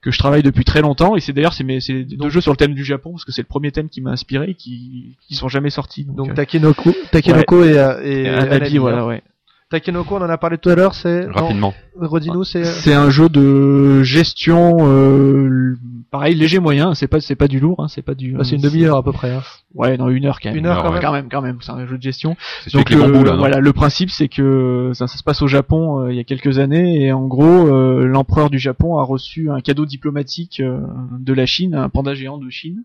que 0.00 0.10
je 0.10 0.18
travaille 0.18 0.42
depuis 0.42 0.64
très 0.64 0.80
longtemps 0.80 1.16
et 1.16 1.20
c'est 1.20 1.32
d'ailleurs 1.32 1.52
c'est 1.52 1.64
mes 1.64 1.80
c'est 1.80 2.04
deux 2.04 2.28
jeux 2.28 2.40
sur 2.40 2.52
le 2.52 2.56
thème 2.56 2.74
du 2.74 2.84
Japon 2.84 3.12
parce 3.12 3.24
que 3.24 3.32
c'est 3.32 3.42
le 3.42 3.48
premier 3.48 3.72
thème 3.72 3.88
qui 3.88 4.00
m'a 4.00 4.10
inspiré 4.10 4.50
et 4.50 4.54
qui 4.54 5.16
qui 5.26 5.34
sont 5.34 5.48
jamais 5.48 5.70
sortis 5.70 6.04
donc, 6.04 6.16
donc 6.16 6.34
Takenoko 6.34 6.94
Takenoko 7.10 7.64
et, 7.64 7.78
euh, 7.78 8.00
et, 8.02 8.22
et 8.22 8.28
Anabi, 8.28 8.78
voilà 8.78 9.04
ouais. 9.06 9.22
Takenoko, 9.70 10.16
on 10.16 10.22
en 10.22 10.30
a 10.30 10.38
parlé 10.38 10.56
tout 10.56 10.70
à 10.70 10.74
l'heure, 10.74 10.94
c'est 10.94 11.26
rapidement. 11.26 11.74
Rodino, 11.94 12.42
c'est 12.42 12.64
c'est 12.64 12.94
un 12.94 13.10
jeu 13.10 13.28
de 13.28 14.02
gestion, 14.02 14.78
euh, 14.80 15.76
pareil 16.10 16.34
léger 16.34 16.58
moyen, 16.58 16.94
c'est 16.94 17.08
pas 17.08 17.20
c'est 17.20 17.36
pas 17.36 17.48
du 17.48 17.60
lourd, 17.60 17.80
hein, 17.80 17.88
c'est 17.88 18.02
pas 18.02 18.14
du. 18.14 18.32
Bah, 18.32 18.44
c'est 18.44 18.56
une 18.56 18.62
demi-heure 18.62 18.96
à 18.96 19.02
peu 19.02 19.12
près. 19.12 19.32
Hein. 19.32 19.42
Ouais, 19.74 19.96
non, 19.96 20.08
une 20.08 20.24
heure 20.24 20.40
quand 20.40 20.48
même. 20.50 20.58
Une 20.58 20.66
heure 20.66 20.82
quand 20.82 20.88
ouais. 20.88 20.94
même. 20.94 21.02
quand 21.02 21.12
même, 21.12 21.28
quand 21.28 21.42
même, 21.42 21.58
c'est 21.60 21.72
un 21.72 21.86
jeu 21.86 21.96
de 21.98 22.02
gestion. 22.02 22.36
Donc 22.72 22.90
avec 22.90 22.90
les 22.90 22.96
bambous 22.96 23.18
euh, 23.18 23.24
là. 23.24 23.32
non 23.32 23.38
voilà, 23.38 23.60
le 23.60 23.72
principe 23.72 24.10
c'est 24.10 24.28
que 24.28 24.92
ça, 24.94 25.06
ça 25.06 25.18
se 25.18 25.22
passe 25.22 25.42
au 25.42 25.46
Japon 25.46 26.00
euh, 26.00 26.12
il 26.12 26.16
y 26.16 26.20
a 26.20 26.24
quelques 26.24 26.58
années 26.58 27.02
et 27.02 27.12
en 27.12 27.26
gros 27.26 27.44
euh, 27.44 28.06
l'empereur 28.06 28.50
du 28.50 28.58
Japon 28.58 28.98
a 28.98 29.02
reçu 29.02 29.50
un 29.50 29.60
cadeau 29.60 29.86
diplomatique 29.86 30.60
euh, 30.60 30.80
de 31.18 31.32
la 31.32 31.46
Chine, 31.46 31.74
un 31.74 31.88
panda 31.88 32.14
géant 32.14 32.38
de 32.38 32.48
Chine. 32.50 32.84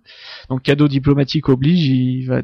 Donc 0.50 0.64
cadeau 0.64 0.88
diplomatique 0.88 1.50
oblige, 1.50 1.88
il 1.88 2.26
va 2.26 2.42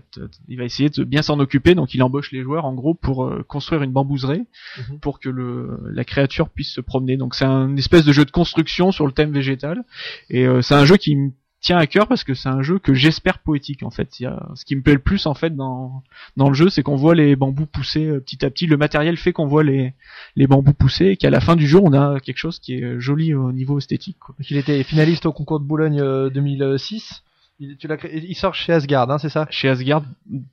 il 0.47 0.57
va 0.57 0.64
essayer 0.64 0.89
de 0.89 1.03
bien 1.03 1.22
s'en 1.22 1.39
occuper. 1.39 1.76
Donc 1.76 1.93
il 1.93 2.01
embauche 2.03 2.31
les 2.31 2.41
joueurs 2.41 2.65
en 2.65 2.73
gros 2.73 2.93
pour 2.93 3.26
euh, 3.26 3.43
construire 3.47 3.84
une 3.84 3.91
bambouserie 3.91 4.45
Mhm. 4.77 4.99
pour 4.99 5.19
que 5.19 5.30
le 5.30 5.80
la 5.91 6.03
créature 6.03 6.49
puisse 6.49 6.73
se 6.73 6.81
promener. 6.81 7.18
Donc 7.18 7.35
c'est 7.35 7.45
un 7.45 7.76
espèce 7.77 8.06
de 8.06 8.11
jeu 8.11 8.26
de 8.26 8.31
construction 8.31 8.91
sur 8.91 9.06
le 9.06 9.11
thème 9.11 9.31
végétal 9.31 9.84
et 10.30 10.45
euh, 10.45 10.61
c'est 10.70 10.76
un 10.76 10.86
jeu 10.86 10.98
qui 10.98 11.16
me 11.16 11.32
tient 11.62 11.78
à 11.78 11.88
cœur 11.88 12.08
parce 12.08 12.24
que 12.24 12.34
c'est 12.34 12.48
un 12.48 12.62
jeu 12.62 12.80
que 12.80 12.94
j'espère 12.94 13.40
poétique 13.40 13.84
en 13.84 13.90
fait. 13.90 14.20
Il 14.20 14.24
y 14.24 14.26
a, 14.28 14.48
ce 14.56 14.64
qui 14.64 14.76
me 14.78 14.82
plaît 14.82 14.94
le 14.94 15.00
plus 15.00 15.26
en 15.26 15.34
fait 15.34 15.54
dans 15.56 16.04
dans 16.38 16.48
le 16.48 16.54
jeu, 16.54 16.70
c'est 16.70 16.84
qu'on 16.84 16.96
voit 16.96 17.16
les 17.16 17.36
bambous 17.36 17.66
pousser 17.66 18.06
euh, 18.06 18.20
petit 18.22 18.46
à 18.46 18.50
petit. 18.50 18.66
Le 18.66 18.78
matériel 18.78 19.18
fait 19.18 19.34
qu'on 19.34 19.46
voit 19.48 19.64
les 19.64 19.94
les 20.38 20.48
bambous 20.48 20.74
pousser 20.74 21.08
et 21.08 21.18
qu'à 21.18 21.30
la 21.30 21.41
fin 21.41 21.58
du 21.58 21.68
jeu, 21.68 21.80
on 21.84 21.91
a 21.91 22.20
quelque 22.22 22.38
chose 22.38 22.60
qui 22.60 22.76
est 22.76 22.84
euh, 22.84 23.00
joli 23.02 23.34
au 23.34 23.52
niveau 23.52 23.78
esthétique. 23.78 24.18
Quoi. 24.20 24.36
Il 24.50 24.56
était 24.56 24.82
finaliste 24.84 25.26
au 25.26 25.34
concours 25.34 25.60
de 25.60 25.66
Boulogne 25.66 26.00
euh, 26.00 26.30
2006. 26.30 27.24
Il, 27.62 27.76
tu 27.76 27.88
l'as 27.90 27.98
créé- 27.98 28.24
il 28.26 28.36
sort 28.36 28.56
chez 28.56 28.72
Asgard, 28.72 29.12
hein, 29.12 29.18
c'est 29.18 29.28
ça? 29.28 29.46
Chez 29.50 29.68
Asgard, 29.68 30.04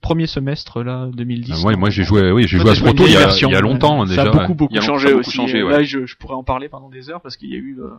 premier 0.01 0.27
semestre 0.27 0.83
là 0.83 1.09
2010. 1.13 1.53
Ah, 1.63 1.67
ouais, 1.67 1.75
moi 1.77 1.89
j'ai 1.89 2.03
joué, 2.03 2.33
oui, 2.33 2.47
j'ai 2.49 2.57
joué 2.59 2.71
à 2.71 2.75
ce 2.75 2.81
proto 2.81 3.05
il 3.05 3.13
y 3.13 3.15
a, 3.15 3.29
il 3.33 3.49
y 3.49 3.55
a 3.55 3.61
longtemps 3.61 4.01
Ouais. 4.01 4.07
déjà. 4.09 4.23
Ça 4.25 4.29
a 4.29 4.31
beaucoup 4.33 4.55
beaucoup 4.55 4.75
a 4.77 4.81
changé 4.81 5.07
ça 5.07 5.13
beaucoup 5.13 5.19
aussi. 5.21 5.37
changé, 5.37 5.63
ouais. 5.63 5.71
Là, 5.71 5.83
je, 5.83 6.05
je 6.05 6.17
pourrais 6.17 6.35
en 6.35 6.43
parler 6.43 6.67
pendant 6.67 6.89
des 6.89 7.09
heures 7.09 7.21
parce 7.21 7.37
qu'il 7.37 7.49
y 7.49 7.53
a 7.55 7.59
eu 7.59 7.77
euh, 7.79 7.91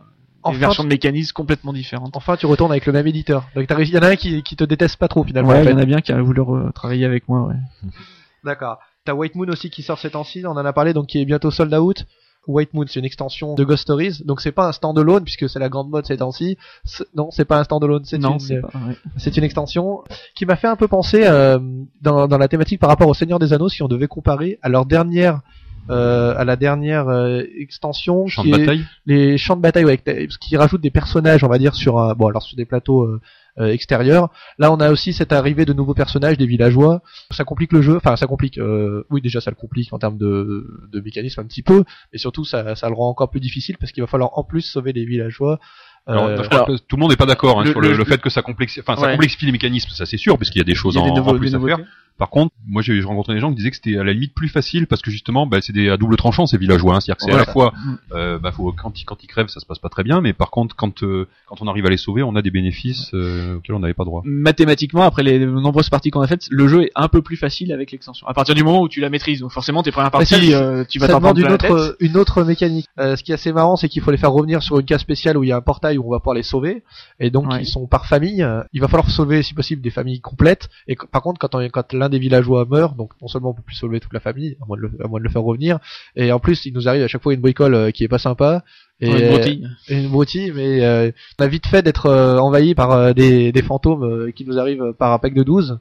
Enfin, 0.43 0.57
versions 0.57 0.83
de 0.83 0.89
mécanismes 0.89 1.33
complètement 1.33 1.73
différentes. 1.73 2.15
Enfin, 2.15 2.37
tu 2.37 2.45
retournes 2.45 2.71
avec 2.71 2.85
le 2.85 2.93
même 2.93 3.07
éditeur. 3.07 3.47
Donc, 3.55 3.67
t'as 3.67 3.75
réussi- 3.75 3.91
il 3.91 3.95
y 3.95 3.99
en 3.99 4.03
a 4.03 4.09
un 4.09 4.15
qui, 4.15 4.41
qui 4.43 4.55
te 4.55 4.63
déteste 4.63 4.97
pas 4.97 5.07
trop 5.07 5.23
finalement. 5.23 5.49
Ouais, 5.49 5.57
en 5.57 5.61
il 5.61 5.65
fait. 5.65 5.71
y 5.71 5.75
en 5.75 5.77
a 5.79 5.85
bien 5.85 6.01
qui 6.01 6.11
a 6.11 6.21
voulu 6.21 6.41
travailler 6.73 7.05
avec 7.05 7.27
moi. 7.27 7.47
Ouais. 7.47 7.55
D'accord. 8.43 8.79
T'as 9.05 9.13
White 9.13 9.35
Moon 9.35 9.47
aussi 9.49 9.69
qui 9.69 9.81
sort 9.83 9.99
ces 9.99 10.11
temps-ci, 10.11 10.43
on 10.45 10.51
en 10.51 10.57
a 10.65 10.73
parlé, 10.73 10.93
donc 10.93 11.07
qui 11.07 11.19
est 11.21 11.25
bientôt 11.25 11.51
sold 11.51 11.73
out. 11.73 12.05
White 12.47 12.73
Moon, 12.73 12.85
c'est 12.87 12.99
une 12.99 13.05
extension 13.05 13.53
de 13.53 13.63
Ghost 13.63 13.83
Stories, 13.83 14.21
donc 14.25 14.39
c'est 14.41 14.53
pas 14.53 14.67
un 14.67 14.71
standalone 14.71 15.23
puisque 15.23 15.47
c'est 15.49 15.59
la 15.59 15.67
grande 15.69 15.89
mode 15.89 16.05
ces 16.05 16.17
temps-ci. 16.17 16.57
C'est- 16.85 17.05
Non, 17.15 17.29
c'est 17.31 17.45
pas 17.45 17.59
un 17.59 17.63
standalone, 17.63 18.05
c'est 18.05 18.17
Non, 18.17 18.33
une, 18.33 18.39
c'est 18.39 18.61
pas. 18.61 18.69
ouais. 18.87 18.95
c'est 19.17 19.35
une 19.37 19.43
extension 19.43 20.03
qui 20.35 20.45
m'a 20.45 20.55
fait 20.55 20.67
un 20.67 20.75
peu 20.77 20.87
penser 20.87 21.23
euh, 21.25 21.59
dans, 22.01 22.27
dans 22.27 22.37
la 22.37 22.47
thématique 22.47 22.79
par 22.79 22.89
rapport 22.89 23.07
au 23.09 23.13
Seigneur 23.13 23.39
des 23.39 23.51
Anneaux 23.53 23.69
si 23.69 23.83
on 23.83 23.87
devait 23.87 24.07
comparer 24.07 24.57
à 24.61 24.69
leur 24.69 24.85
dernière 24.85 25.41
euh, 25.89 26.33
à 26.37 26.43
la 26.45 26.55
dernière 26.55 27.07
euh, 27.09 27.41
extension 27.57 28.27
Champ 28.27 28.43
qui 28.43 28.51
de 28.51 28.55
est 28.57 28.59
bataille. 28.59 28.85
les 29.05 29.37
champs 29.37 29.55
de 29.55 29.61
bataille 29.61 29.85
ouais, 29.85 29.99
qu'ils 30.39 30.57
rajoutent 30.57 30.81
des 30.81 30.91
personnages 30.91 31.43
on 31.43 31.47
va 31.47 31.57
dire 31.57 31.75
sur 31.75 31.99
un, 31.99 32.13
bon 32.13 32.27
alors 32.27 32.43
sur 32.43 32.55
des 32.57 32.65
plateaux 32.65 33.03
euh, 33.03 33.19
euh, 33.59 33.67
extérieurs. 33.71 34.29
Là 34.57 34.71
on 34.71 34.77
a 34.77 34.91
aussi 34.91 35.13
cette 35.13 35.31
arrivée 35.33 35.65
de 35.65 35.73
nouveaux 35.73 35.93
personnages 35.93 36.37
des 36.37 36.45
villageois. 36.45 37.01
Ça 37.31 37.43
complique 37.43 37.73
le 37.73 37.81
jeu 37.81 37.95
enfin 37.97 38.15
ça 38.15 38.27
complique 38.27 38.57
euh, 38.57 39.03
oui 39.09 39.21
déjà 39.21 39.41
ça 39.41 39.51
le 39.51 39.55
complique 39.55 39.91
en 39.93 39.99
termes 39.99 40.17
de, 40.17 40.67
de 40.91 40.99
mécanisme 41.01 41.41
un 41.41 41.45
petit 41.45 41.63
peu 41.63 41.83
et 42.13 42.17
surtout 42.17 42.45
ça, 42.45 42.75
ça 42.75 42.87
le 42.89 42.95
rend 42.95 43.09
encore 43.09 43.29
plus 43.29 43.39
difficile 43.39 43.77
parce 43.79 43.91
qu'il 43.91 44.01
va 44.03 44.07
falloir 44.07 44.37
en 44.37 44.43
plus 44.43 44.61
sauver 44.61 44.93
les 44.93 45.05
villageois. 45.05 45.59
Alors, 46.07 46.25
Euh, 46.25 46.37
je 46.41 46.49
crois 46.49 46.65
que 46.65 46.77
tout 46.77 46.95
le 46.95 47.01
monde 47.01 47.11
n'est 47.11 47.17
pas 47.17 47.25
d'accord 47.27 47.59
hein, 47.59 47.65
sur 47.65 47.81
le, 47.81 47.89
le- 47.91 47.97
le 47.97 48.05
fait 48.05 48.19
que 48.19 48.29
ça 48.31 48.41
complexifie, 48.41 48.79
enfin, 48.87 48.99
ça 48.99 49.11
complexifie 49.11 49.45
les 49.45 49.51
mécanismes, 49.51 49.89
ça 49.91 50.05
c'est 50.07 50.17
sûr, 50.17 50.37
parce 50.39 50.49
qu'il 50.49 50.57
y 50.59 50.61
a 50.61 50.65
des 50.65 50.73
choses 50.73 50.95
Il 50.95 50.99
y 50.99 51.01
a 51.01 51.03
en, 51.03 51.13
des, 51.13 51.19
en 51.19 51.23
nouveaux, 51.23 51.37
plus 51.37 51.51
des 51.51 51.55
à 51.57 51.59
faire. 51.59 51.77
Par 52.19 52.29
contre, 52.29 52.53
moi 52.67 52.81
j'ai 52.83 53.01
rencontré 53.01 53.33
des 53.33 53.39
gens 53.39 53.49
qui 53.49 53.55
disaient 53.55 53.71
que 53.71 53.77
c'était 53.77 53.97
à 53.97 54.03
la 54.03 54.13
limite 54.13 54.35
plus 54.35 54.49
facile 54.49 54.85
parce 54.85 55.01
que 55.01 55.09
justement, 55.09 55.47
bah, 55.47 55.59
c'est 55.61 55.73
des 55.73 55.89
à 55.89 55.97
double 55.97 56.17
tranchant 56.17 56.45
ces 56.45 56.57
villageois. 56.57 56.95
Hein. 56.95 56.99
C'est-à-dire 56.99 57.17
que 57.17 57.23
c'est 57.23 57.29
Voilà. 57.31 57.43
à 57.43 57.47
la 57.47 57.51
fois, 57.53 57.73
Mm. 57.75 57.95
euh, 58.13 58.37
bah, 58.37 58.51
faut, 58.51 58.71
quand 58.73 58.99
ils 59.01 59.05
quand 59.05 59.23
ils 59.23 59.27
crèvent, 59.27 59.47
ça 59.47 59.59
se 59.59 59.65
passe 59.65 59.79
pas 59.79 59.89
très 59.89 60.03
bien, 60.03 60.21
mais 60.21 60.33
par 60.33 60.51
contre, 60.51 60.75
quand 60.75 61.01
euh, 61.03 61.27
quand 61.47 61.61
on 61.61 61.67
arrive 61.67 61.85
à 61.87 61.89
les 61.89 61.97
sauver, 61.97 62.21
on 62.21 62.35
a 62.35 62.41
des 62.41 62.51
bénéfices 62.51 63.09
euh, 63.15 63.55
auxquels 63.55 63.75
on 63.75 63.79
n'avait 63.79 63.93
pas 63.95 64.03
droit. 64.03 64.21
mathématiquement, 64.25 65.03
après 65.03 65.23
les 65.23 65.39
nombreuses 65.45 65.89
parties 65.89 66.09
qu'on 66.11 66.21
a 66.21 66.27
faites, 66.27 66.47
le 66.51 66.67
jeu 66.67 66.83
est 66.83 66.91
un 66.95 67.07
peu 67.07 67.21
plus 67.21 67.37
facile 67.37 67.71
avec 67.71 67.91
l'extension. 67.91 68.27
À 68.27 68.33
partir 68.33 68.55
du 68.55 68.63
moment 68.63 68.81
où 68.81 68.89
tu 68.89 68.99
la 68.99 69.09
maîtrises, 69.09 69.39
donc 69.39 69.51
forcément 69.51 69.81
tes 69.83 69.91
premières 69.91 70.11
parties, 70.11 70.51
ça- 70.51 70.61
euh, 70.61 70.83
tu 70.87 70.99
vas 70.99 71.07
t'en 71.07 71.19
demande 71.19 71.35
prendre 71.35 71.39
une 71.39 71.45
la 71.47 71.53
autre, 71.53 71.87
tête. 71.89 71.95
une 71.99 72.17
autre 72.17 72.43
mécanique. 72.43 72.87
Euh, 72.99 73.15
ce 73.15 73.23
qui 73.23 73.31
est 73.31 73.35
assez 73.35 73.53
marrant, 73.53 73.75
c'est 73.77 73.87
qu'il 73.89 74.01
faut 74.01 74.11
les 74.11 74.17
faire 74.17 74.31
revenir 74.33 74.61
sur 74.61 74.79
une 74.79 74.85
case 74.85 75.01
spéciale 75.01 75.37
où 75.37 75.43
il 75.43 75.47
y 75.47 75.51
a 75.51 75.57
un 75.57 75.61
portail 75.61 75.97
où 75.97 76.07
on 76.07 76.11
va 76.11 76.19
pouvoir 76.19 76.35
les 76.35 76.43
sauver. 76.43 76.83
Et 77.19 77.29
donc, 77.29 77.49
Ouais. 77.51 77.61
ils 77.61 77.65
sont 77.67 77.87
par 77.87 78.05
famille. 78.05 78.45
Il 78.73 78.81
va 78.81 78.87
falloir 78.87 79.09
sauver, 79.09 79.41
si 79.43 79.53
possible, 79.53 79.81
des 79.81 79.89
familles 79.91 80.19
complètes. 80.21 80.69
Et 80.87 80.97
par 81.11 81.21
contre, 81.21 81.39
quand, 81.39 81.55
on- 81.55 81.69
quand 81.69 81.93
l'un 81.93 82.08
des 82.09 82.19
villageois 82.19 82.65
meurt, 82.69 82.95
donc 82.97 83.11
non 83.21 83.27
seulement 83.27 83.51
on 83.51 83.53
peut 83.53 83.61
plus 83.61 83.75
sauver 83.75 83.99
toute 83.99 84.13
la 84.13 84.19
famille, 84.19 84.57
à 84.61 84.65
moins 84.65 84.77
de 84.77 84.81
le, 84.83 84.91
à 85.03 85.07
moins 85.07 85.19
de 85.19 85.23
le 85.23 85.29
faire 85.29 85.43
revenir, 85.43 85.79
et 86.15 86.31
en 86.31 86.39
plus, 86.39 86.65
il 86.65 86.73
nous 86.73 86.87
arrive 86.89 87.03
à 87.03 87.07
chaque 87.07 87.23
fois 87.23 87.33
une 87.33 87.41
bricole 87.41 87.73
euh, 87.75 87.91
qui 87.91 88.03
est 88.03 88.07
pas 88.09 88.17
sympa. 88.19 88.63
Et, 89.01 89.09
Ouais, 89.09 89.21
une 89.21 89.29
broutille. 89.29 89.69
et 89.87 89.97
une 90.03 90.09
broutille, 90.09 90.51
mais 90.53 90.83
euh, 90.83 91.11
on 91.39 91.43
a 91.45 91.47
vite 91.47 91.67
fait 91.67 91.81
d'être 91.81 92.07
euh, 92.07 92.37
envahi 92.37 92.75
par 92.75 92.91
euh, 92.91 93.13
des, 93.13 93.53
des 93.53 93.61
fantômes 93.61 94.03
euh, 94.03 94.31
qui 94.31 94.43
nous 94.43 94.59
arrivent 94.59 94.91
par 94.99 95.13
un 95.13 95.19
pack 95.19 95.33
de 95.33 95.43
12. 95.43 95.79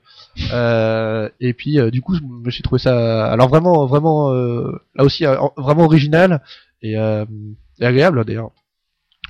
Euh, 0.53 1.29
et 1.41 1.53
puis 1.53 1.81
euh, 1.81 1.91
du 1.91 2.01
coup, 2.01 2.15
je 2.15 2.21
me 2.23 2.51
suis 2.51 2.63
trouvé 2.63 2.79
ça 2.79 3.27
alors 3.27 3.49
vraiment 3.49 3.87
vraiment 3.87 4.33
euh, 4.33 4.71
là 4.95 5.03
aussi 5.05 5.27
euh, 5.27 5.35
vraiment 5.57 5.85
original 5.85 6.43
et, 6.81 6.97
euh, 6.97 7.25
et 7.81 7.87
agréable 7.87 8.25
d'ailleurs. 8.25 8.53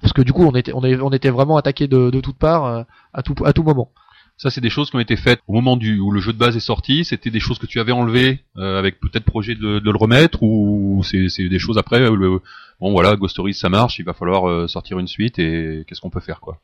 Parce 0.03 0.13
que 0.13 0.21
du 0.23 0.33
coup, 0.35 0.45
on 0.45 0.53
était 0.55 0.73
on, 0.75 0.85
est, 0.85 1.01
on 1.01 1.11
était 1.11 1.31
vraiment 1.31 1.57
attaqué 1.57 1.89
de, 1.89 2.11
de 2.11 2.21
toutes 2.21 2.39
parts 2.39 2.67
euh, 2.67 2.83
à 3.15 3.23
tout 3.23 3.35
à 3.47 3.53
tout 3.55 3.63
moment. 3.63 3.91
Ça, 4.39 4.51
c'est 4.51 4.61
des 4.61 4.71
choses 4.71 4.89
qui 4.89 4.95
ont 4.95 5.01
été 5.01 5.17
faites 5.17 5.41
au 5.49 5.53
moment 5.53 5.77
du 5.77 5.99
où 5.99 6.13
le 6.13 6.21
jeu 6.21 6.33
de 6.33 6.39
base 6.39 6.57
est 6.57 6.61
sorti. 6.61 7.05
C'était 7.05 7.31
des 7.31 7.41
choses 7.41 7.59
que 7.59 7.67
tu 7.67 7.81
avais 7.81 7.91
enlevées 7.91 8.39
euh, 8.57 8.79
avec 8.79 9.01
peut-être 9.01 9.25
projet 9.25 9.57
de, 9.57 9.81
le 9.81 9.97
remettre 9.97 10.45
ou 10.45 11.03
c'est 11.03 11.49
des 11.49 11.59
choses 11.59 11.77
après. 11.77 12.01
euh, 12.01 12.39
bon 12.81 12.93
voilà, 12.93 13.17
Ghost 13.17 13.33
Stories 13.33 13.55
ça 13.55 13.69
marche, 13.69 13.99
il 13.99 14.05
va 14.05 14.13
falloir 14.13 14.49
euh, 14.49 14.69
sortir 14.69 15.01
une 15.01 15.09
suite 15.09 15.41
et 15.41 15.85
qu'est-ce 15.87 16.01
qu'on 16.01 16.11
peut 16.11 16.21
faire 16.21 16.39
quoi. 16.39 16.61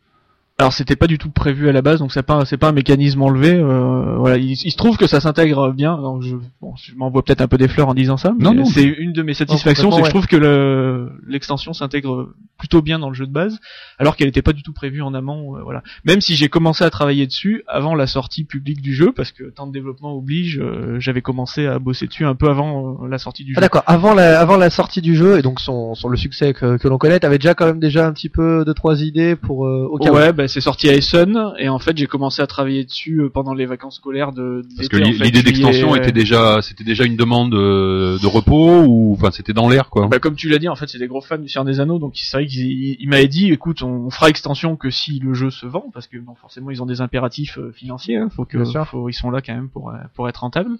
Alors 0.60 0.72
c'était 0.72 0.94
pas 0.94 1.08
du 1.08 1.18
tout 1.18 1.30
prévu 1.30 1.68
à 1.68 1.72
la 1.72 1.82
base, 1.82 1.98
donc 1.98 2.12
c'est 2.12 2.22
pas 2.22 2.44
c'est 2.44 2.56
pas 2.58 2.68
un 2.68 2.72
mécanisme 2.72 3.20
enlevé. 3.22 3.54
euh, 3.54 4.14
voilà, 4.18 4.36
il, 4.36 4.52
il 4.52 4.70
se 4.70 4.76
trouve 4.76 4.96
que 4.96 5.08
ça 5.08 5.18
s'intègre 5.20 5.72
bien. 5.72 5.96
Donc 5.96 6.22
je, 6.22 6.36
bon, 6.60 6.74
je 6.76 6.94
m'envoie 6.94 7.24
peut-être 7.24 7.40
un 7.40 7.48
peu 7.48 7.58
des 7.58 7.66
fleurs 7.66 7.88
en 7.88 7.94
disant 7.94 8.16
ça, 8.16 8.32
mais 8.38 8.44
Non, 8.44 8.54
non. 8.54 8.64
c'est 8.64 8.84
une 8.84 9.12
de 9.12 9.22
mes 9.24 9.34
satisfactions, 9.34 9.90
c'est 9.90 10.02
que 10.02 10.06
je 10.06 10.12
complètement, 10.12 10.20
trouve 10.20 10.26
que 10.28 10.36
le- 10.36 11.10
l'extension 11.26 11.72
s'intègre 11.72 12.28
plutôt 12.56 12.82
bien 12.82 13.00
dans 13.00 13.08
le 13.08 13.14
jeu 13.16 13.26
de 13.26 13.32
base, 13.32 13.58
alors 13.98 14.14
qu'elle 14.14 14.28
n'était 14.28 14.42
pas 14.42 14.52
du 14.52 14.62
tout 14.62 14.72
prévue 14.72 15.02
en 15.02 15.12
amont. 15.12 15.56
euh, 15.56 15.62
voilà. 15.64 15.82
Même 16.04 16.20
si 16.20 16.36
j'ai 16.36 16.48
commencé 16.48 16.84
à 16.84 16.90
travailler 16.90 17.26
dessus 17.26 17.64
avant 17.66 17.96
la 17.96 18.06
sortie 18.06 18.44
publique 18.44 18.80
du 18.80 18.94
jeu, 18.94 19.10
parce 19.10 19.32
que 19.32 19.50
temps 19.50 19.66
de 19.66 19.72
développement 19.72 20.14
oblige, 20.16 20.60
euh, 20.62 21.00
j'avais 21.00 21.20
commencé 21.20 21.66
à 21.66 21.80
bosser 21.80 22.06
dessus 22.06 22.24
un 22.26 22.36
peu 22.36 22.48
avant 22.48 23.02
euh, 23.02 23.08
la 23.08 23.18
sortie 23.18 23.42
du 23.42 23.54
Ah 23.56 23.58
jeu. 23.58 23.60
d'accord. 23.62 23.82
Avant 23.86 24.14
la 24.14 24.38
avant 24.38 24.56
la 24.56 24.70
sortie 24.70 25.02
du 25.02 25.16
jeu 25.16 25.36
et 25.36 25.42
donc 25.42 25.58
son, 25.58 25.96
son 25.96 26.06
le 26.08 26.16
succès 26.16 26.52
que, 26.54 26.76
que 26.76 26.86
l'on 26.86 26.96
connaît, 26.98 27.18
t'avais 27.18 27.38
déjà 27.38 27.54
quand 27.54 27.66
même 27.66 27.80
déjà 27.80 28.06
un 28.06 28.12
petit 28.12 28.28
peu 28.28 28.64
de 28.64 28.72
trois 28.72 29.02
idées 29.02 29.34
pour 29.34 29.66
euh, 29.66 29.88
au 29.90 29.98
cas 29.98 30.12
où. 30.12 30.14
Ouais, 30.14 30.32
bah, 30.44 30.48
c'est 30.48 30.60
sorti 30.60 30.88
à 30.88 30.94
Essen 30.94 31.52
et 31.58 31.68
en 31.68 31.78
fait 31.78 31.96
j'ai 31.96 32.06
commencé 32.06 32.42
à 32.42 32.46
travailler 32.46 32.84
dessus 32.84 33.20
euh, 33.20 33.28
pendant 33.28 33.54
les 33.54 33.66
vacances 33.66 33.96
scolaires 33.96 34.32
de. 34.32 34.62
Parce 34.76 34.88
que 34.88 34.96
l'idée 34.96 35.42
d'extension 35.42 35.96
était 35.96 36.12
déjà 36.12 36.60
c'était 36.62 36.84
déjà 36.84 37.04
une 37.04 37.16
demande 37.16 37.54
euh, 37.54 38.18
de 38.18 38.26
repos 38.26 38.84
ou 38.86 39.14
enfin 39.14 39.30
c'était 39.30 39.52
dans 39.52 39.68
l'air 39.68 39.90
quoi. 39.90 40.08
Bah, 40.08 40.18
comme 40.18 40.36
tu 40.36 40.48
l'as 40.48 40.58
dit, 40.58 40.68
en 40.68 40.76
fait, 40.76 40.88
c'est 40.88 40.98
des 40.98 41.06
gros 41.06 41.20
fans 41.20 41.38
du 41.38 41.48
Seigneur 41.48 41.64
des 41.64 41.80
Anneaux, 41.80 41.98
donc 41.98 42.14
c'est 42.16 42.36
vrai 42.36 42.46
qu'il 42.46 42.66
il, 42.66 42.96
il 43.00 43.08
m'avait 43.08 43.28
dit, 43.28 43.50
écoute, 43.50 43.82
on 43.82 44.10
fera 44.10 44.28
extension 44.28 44.76
que 44.76 44.90
si 44.90 45.18
le 45.18 45.34
jeu 45.34 45.50
se 45.50 45.66
vend, 45.66 45.90
parce 45.92 46.06
que 46.06 46.18
bon, 46.18 46.34
forcément, 46.34 46.70
ils 46.70 46.82
ont 46.82 46.86
des 46.86 47.00
impératifs 47.00 47.58
euh, 47.58 47.72
financiers, 47.72 48.16
hein, 48.16 48.28
faut 48.34 48.44
que, 48.44 48.62
faut, 48.84 49.08
ils 49.08 49.14
sont 49.14 49.30
là 49.30 49.40
quand 49.40 49.54
même 49.54 49.68
pour 49.68 49.90
euh, 49.90 49.94
pour 50.14 50.28
être 50.28 50.38
rentables. 50.38 50.76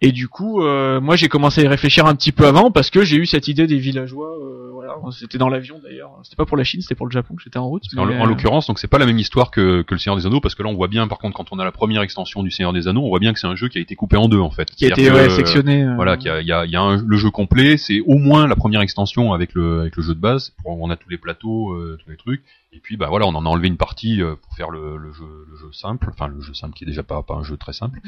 Et 0.00 0.12
du 0.12 0.28
coup, 0.28 0.60
euh, 0.62 1.00
moi, 1.00 1.16
j'ai 1.16 1.28
commencé 1.28 1.62
à 1.62 1.64
y 1.64 1.68
réfléchir 1.68 2.04
un 2.06 2.14
petit 2.14 2.32
peu 2.32 2.46
avant, 2.46 2.70
parce 2.70 2.90
que 2.90 3.04
j'ai 3.04 3.16
eu 3.16 3.26
cette 3.26 3.48
idée 3.48 3.66
des 3.66 3.78
villageois. 3.78 4.36
euh, 4.38 4.70
voilà, 4.72 4.96
c'était 5.12 5.38
dans 5.38 5.48
l'avion 5.48 5.80
d'ailleurs. 5.82 6.10
C'était 6.24 6.36
pas 6.36 6.44
pour 6.44 6.56
la 6.58 6.64
Chine, 6.64 6.82
c'était 6.82 6.94
pour 6.94 7.06
le 7.06 7.12
Japon 7.12 7.34
que 7.36 7.42
j'étais 7.42 7.58
en 7.58 7.66
route. 7.68 7.84
En, 7.96 8.04
mais, 8.04 8.18
en 8.18 8.24
euh, 8.24 8.28
l'occurrence, 8.28 8.66
donc 8.66 8.78
c'est 8.78 8.88
pas 8.88 8.98
la 8.98 9.06
même 9.06 9.18
histoire 9.18 9.50
que, 9.50 9.80
que 9.82 9.94
le 9.94 9.98
Seigneur 9.98 10.16
des 10.18 10.26
Anneaux 10.26 10.40
parce 10.40 10.54
que 10.54 10.62
là 10.62 10.68
on 10.68 10.74
voit 10.74 10.88
bien 10.88 11.08
par 11.08 11.18
contre 11.18 11.34
quand 11.36 11.46
on 11.52 11.58
a 11.58 11.64
la 11.64 11.72
première 11.72 12.02
extension 12.02 12.42
du 12.42 12.50
Seigneur 12.50 12.72
des 12.74 12.86
Anneaux, 12.86 13.02
on 13.02 13.08
voit 13.08 13.18
bien 13.20 13.32
que 13.32 13.38
c'est 13.38 13.46
un 13.46 13.54
jeu 13.54 13.68
qui 13.68 13.78
a 13.78 13.80
été 13.80 13.94
coupé 13.96 14.16
en 14.18 14.28
deux 14.28 14.40
en 14.40 14.50
fait. 14.50 14.70
qui 14.72 14.84
a 14.84 14.88
été 14.88 15.10
ouais, 15.10 15.30
sectionné. 15.30 15.84
euh, 15.84 15.94
Voilà, 15.94 16.16
qu'il 16.18 16.26
y 16.26 16.30
a, 16.30 16.40
il 16.42 16.46
y 16.46 16.52
a, 16.52 16.66
il 16.66 16.70
y 16.70 16.76
a 16.76 16.82
un- 16.82 17.02
le 17.02 17.16
jeu 17.16 17.30
complet, 17.30 17.76
c'est 17.78 18.00
au 18.00 18.18
moins 18.18 18.46
la 18.46 18.56
première 18.56 18.82
extension 18.82 19.32
avec 19.32 19.54
le, 19.54 19.80
avec 19.80 19.96
le 19.96 20.02
jeu 20.02 20.14
de 20.14 20.20
base. 20.20 20.52
Pour- 20.62 20.78
On 20.78 20.90
a 20.90 20.96
tous 20.96 21.08
les 21.08 21.18
plateaux, 21.18 21.72
euh, 21.72 21.96
tous 22.04 22.10
les 22.10 22.16
trucs. 22.18 22.42
Et 22.76 22.80
puis 22.80 22.96
bah 22.96 23.06
voilà, 23.08 23.26
on 23.26 23.34
en 23.36 23.46
a 23.46 23.48
enlevé 23.48 23.68
une 23.68 23.76
partie 23.76 24.20
euh, 24.20 24.34
pour 24.34 24.52
faire 24.56 24.70
le, 24.70 24.96
le 24.96 25.12
jeu, 25.12 25.24
le 25.48 25.56
jeu 25.56 25.68
simple, 25.72 26.08
enfin 26.12 26.26
le 26.26 26.40
jeu 26.40 26.54
simple 26.54 26.74
qui 26.74 26.82
est 26.82 26.86
déjà 26.86 27.04
pas, 27.04 27.22
pas 27.22 27.34
un 27.34 27.44
jeu 27.44 27.56
très 27.56 27.72
simple. 27.72 28.00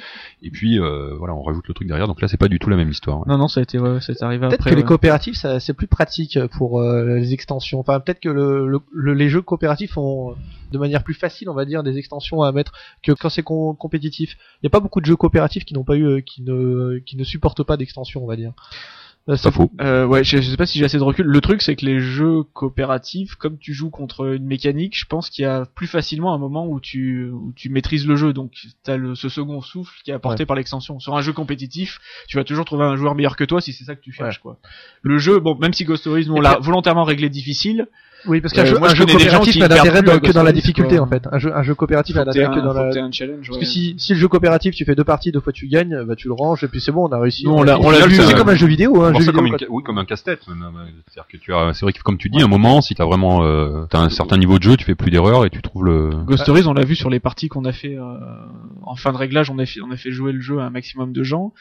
Et 0.42 0.50
puis 0.50 0.78
euh, 0.80 1.14
voilà, 1.16 1.34
on 1.34 1.42
rajoute 1.42 1.68
le 1.68 1.74
truc 1.74 1.86
derrière. 1.86 2.08
Donc 2.08 2.20
là, 2.20 2.26
c'est 2.26 2.36
pas 2.36 2.48
du 2.48 2.58
tout 2.58 2.68
la 2.68 2.76
même 2.76 2.88
histoire. 2.90 3.18
ouais. 3.20 3.24
Non, 3.28 3.38
non, 3.38 3.46
ça 3.48 3.60
a 3.60 3.62
été, 3.62 3.78
ouais, 3.78 4.00
ça 4.00 4.10
a 4.10 4.14
été 4.14 4.24
arrivé 4.24 4.46
Peut-être 4.48 4.60
après. 4.60 4.70
que 4.70 4.74
les 4.74 4.82
ouais. 4.82 4.88
coopératifs, 4.88 5.36
ça, 5.36 5.60
c'est 5.60 5.72
plus 5.72 5.86
pratique 5.86 6.38
pour 6.58 6.80
euh, 6.80 7.16
les 7.16 7.32
extensions. 7.32 7.78
Enfin, 7.78 8.00
peut-être 8.00 8.18
que 8.20 8.28
le, 8.28 8.66
le- 8.68 8.80
le- 8.92 9.14
les 9.14 9.28
jeux 9.28 9.40
coopératifs 9.42 9.96
ont, 9.96 10.32
euh, 10.32 10.34
de 10.72 10.78
manière 10.78 11.04
plus 11.04 11.14
facile, 11.14 11.48
on 11.48 11.54
va 11.54 11.64
dire, 11.64 11.84
des 11.84 11.96
extensions 11.96 12.42
à 12.42 12.50
mettre 12.50 12.72
que 13.04 13.12
quand 13.12 13.28
c'est 13.28 13.44
com- 13.44 13.76
compétitif. 13.76 14.36
Il 14.56 14.64
n'y 14.64 14.66
a 14.66 14.70
pas 14.70 14.80
beaucoup 14.80 15.00
de 15.00 15.06
jeux 15.06 15.14
coopératifs 15.16 15.64
qui 15.64 15.74
n'ont 15.74 15.84
pas 15.84 15.94
eu, 15.94 16.04
euh, 16.04 16.20
qui 16.20 16.42
ne, 16.42 16.98
qui 17.06 17.16
ne 17.16 17.22
supportent 17.22 17.62
pas 17.62 17.76
d'extension, 17.76 18.24
on 18.24 18.26
va 18.26 18.34
dire. 18.34 18.52
Euh, 19.28 19.36
Ça 19.36 19.50
c'est- 19.50 19.56
faux. 19.56 19.72
Euh, 19.80 20.06
ouais, 20.06 20.22
je, 20.22 20.36
je 20.36 20.48
sais 20.50 20.56
pas 20.56 20.66
si 20.66 20.78
j'ai 20.78 20.84
assez 20.84 20.98
de 20.98 21.02
recul. 21.02 21.26
Le 21.26 21.40
truc, 21.40 21.60
c'est 21.62 21.74
que 21.74 21.84
les 21.84 21.98
jeux 21.98 22.44
coopératifs, 22.44 23.34
comme 23.34 23.58
tu 23.58 23.74
joues 23.74 23.90
contre 23.90 24.34
une 24.34 24.44
mécanique, 24.46 24.96
je 24.96 25.04
pense 25.04 25.30
qu'il 25.30 25.42
y 25.42 25.46
a 25.46 25.66
plus 25.66 25.88
facilement 25.88 26.32
un 26.32 26.38
moment 26.38 26.66
où 26.66 26.78
tu, 26.78 27.28
où 27.30 27.52
tu 27.56 27.68
maîtrises 27.68 28.06
le 28.06 28.14
jeu. 28.14 28.32
Donc, 28.32 28.52
t'as 28.84 28.96
le, 28.96 29.14
ce 29.16 29.28
second 29.28 29.60
souffle 29.62 29.98
qui 30.04 30.10
est 30.12 30.14
apporté 30.14 30.46
par 30.46 30.56
l'extension. 30.56 31.00
Sur 31.00 31.16
un 31.16 31.22
jeu 31.22 31.32
compétitif, 31.32 31.98
tu 32.28 32.36
vas 32.36 32.44
toujours 32.44 32.64
trouver 32.64 32.84
un 32.84 32.94
joueur 32.96 33.14
meilleur 33.16 33.34
que 33.36 33.44
toi 33.44 33.60
si 33.60 33.72
c'est 33.72 33.84
ça 33.84 33.96
que 33.96 34.00
tu 34.00 34.12
cherches, 34.12 34.38
quoi. 34.38 34.58
Le 35.02 35.18
jeu, 35.18 35.40
bon, 35.40 35.56
même 35.56 35.72
si 35.72 35.84
Ghost 35.84 36.02
Stories, 36.02 36.26
nous, 36.26 36.34
on 36.34 36.40
l'a 36.40 36.58
volontairement 36.60 37.04
réglé 37.04 37.28
difficile, 37.28 37.88
Oui, 38.26 38.40
parce 38.40 38.52
qu'un 38.54 38.62
Euh, 38.62 38.66
jeu, 38.66 38.78
moi, 38.78 38.88
un 38.88 38.90
je 38.90 38.96
jeu 38.96 39.06
coopératif 39.06 39.56
n'a 39.56 39.68
d'intérêt 39.68 40.00
que 40.00 40.32
dans 40.32 40.42
la 40.42 40.50
Ghost 40.52 40.54
difficulté 40.64 40.96
quoi. 40.96 41.04
en 41.04 41.08
fait. 41.08 41.28
Un 41.30 41.38
jeu, 41.38 41.54
un 41.54 41.62
jeu 41.62 41.74
coopératif 41.74 42.16
n'a 42.16 42.24
d'intérêt 42.24 42.54
que 42.54 42.60
dans 42.60 42.72
la. 42.72 42.84
Parce 42.90 42.98
ouais. 43.20 43.58
que 43.60 43.64
si, 43.64 43.94
si 43.98 44.14
le 44.14 44.18
jeu 44.18 44.26
coopératif, 44.28 44.74
tu 44.74 44.84
fais 44.84 44.94
deux 44.94 45.04
parties, 45.04 45.30
deux 45.30 45.40
fois 45.40 45.52
tu 45.52 45.68
gagnes, 45.68 46.02
bah 46.04 46.16
tu 46.16 46.26
le 46.28 46.34
ranges 46.34 46.64
et 46.64 46.68
puis 46.68 46.80
c'est 46.80 46.90
bon, 46.92 47.06
on 47.08 47.12
a 47.12 47.20
réussi. 47.20 47.46
On 47.46 47.62
l'a- 47.62 47.78
on 47.78 47.90
l'a 47.90 48.06
vu, 48.06 48.14
C'est 48.16 48.34
euh, 48.34 48.36
comme 48.36 48.48
un 48.48 48.54
jeu 48.56 48.66
vidéo, 48.66 49.02
hein, 49.02 49.12
un 49.14 49.20
jeu 49.20 49.30
vidéo. 49.32 49.68
oui, 49.70 49.82
comme 49.84 49.98
un 49.98 50.04
casse-tête. 50.04 50.46
même, 50.48 50.62
euh, 50.62 50.86
C'est-à-dire 51.08 51.28
que 51.30 51.36
tu 51.36 51.54
as, 51.54 51.72
c'est 51.74 51.84
vrai 51.84 51.92
que 51.92 52.02
comme 52.02 52.18
tu 52.18 52.28
dis, 52.30 52.40
à 52.42 52.46
un 52.46 52.48
moment, 52.48 52.80
si 52.80 52.94
t'as 52.94 53.04
vraiment, 53.04 53.44
euh, 53.44 53.84
t'as 53.90 54.00
un 54.00 54.08
certain 54.08 54.38
niveau 54.38 54.58
de 54.58 54.62
jeu, 54.64 54.76
tu 54.76 54.84
fais 54.84 54.94
plus 54.94 55.10
d'erreurs 55.10 55.44
et 55.44 55.50
tu 55.50 55.62
trouves 55.62 55.84
le. 55.84 56.10
Ghost 56.26 56.42
Stories, 56.42 56.66
on 56.66 56.72
l'a 56.74 56.84
vu 56.84 56.96
sur 56.96 57.10
les 57.10 57.20
parties 57.20 57.48
qu'on 57.48 57.64
a 57.64 57.72
fait 57.72 57.96
en 58.82 58.96
fin 58.96 59.12
de 59.12 59.18
réglage, 59.18 59.50
on 59.50 59.58
a 59.58 59.66
fait, 59.66 59.80
on 59.82 59.90
a 59.92 59.96
fait 59.96 60.10
jouer 60.10 60.32
le 60.32 60.40
jeu 60.40 60.58
à 60.58 60.64
un 60.64 60.70
maximum 60.70 61.12
de 61.12 61.22
gens. 61.22 61.52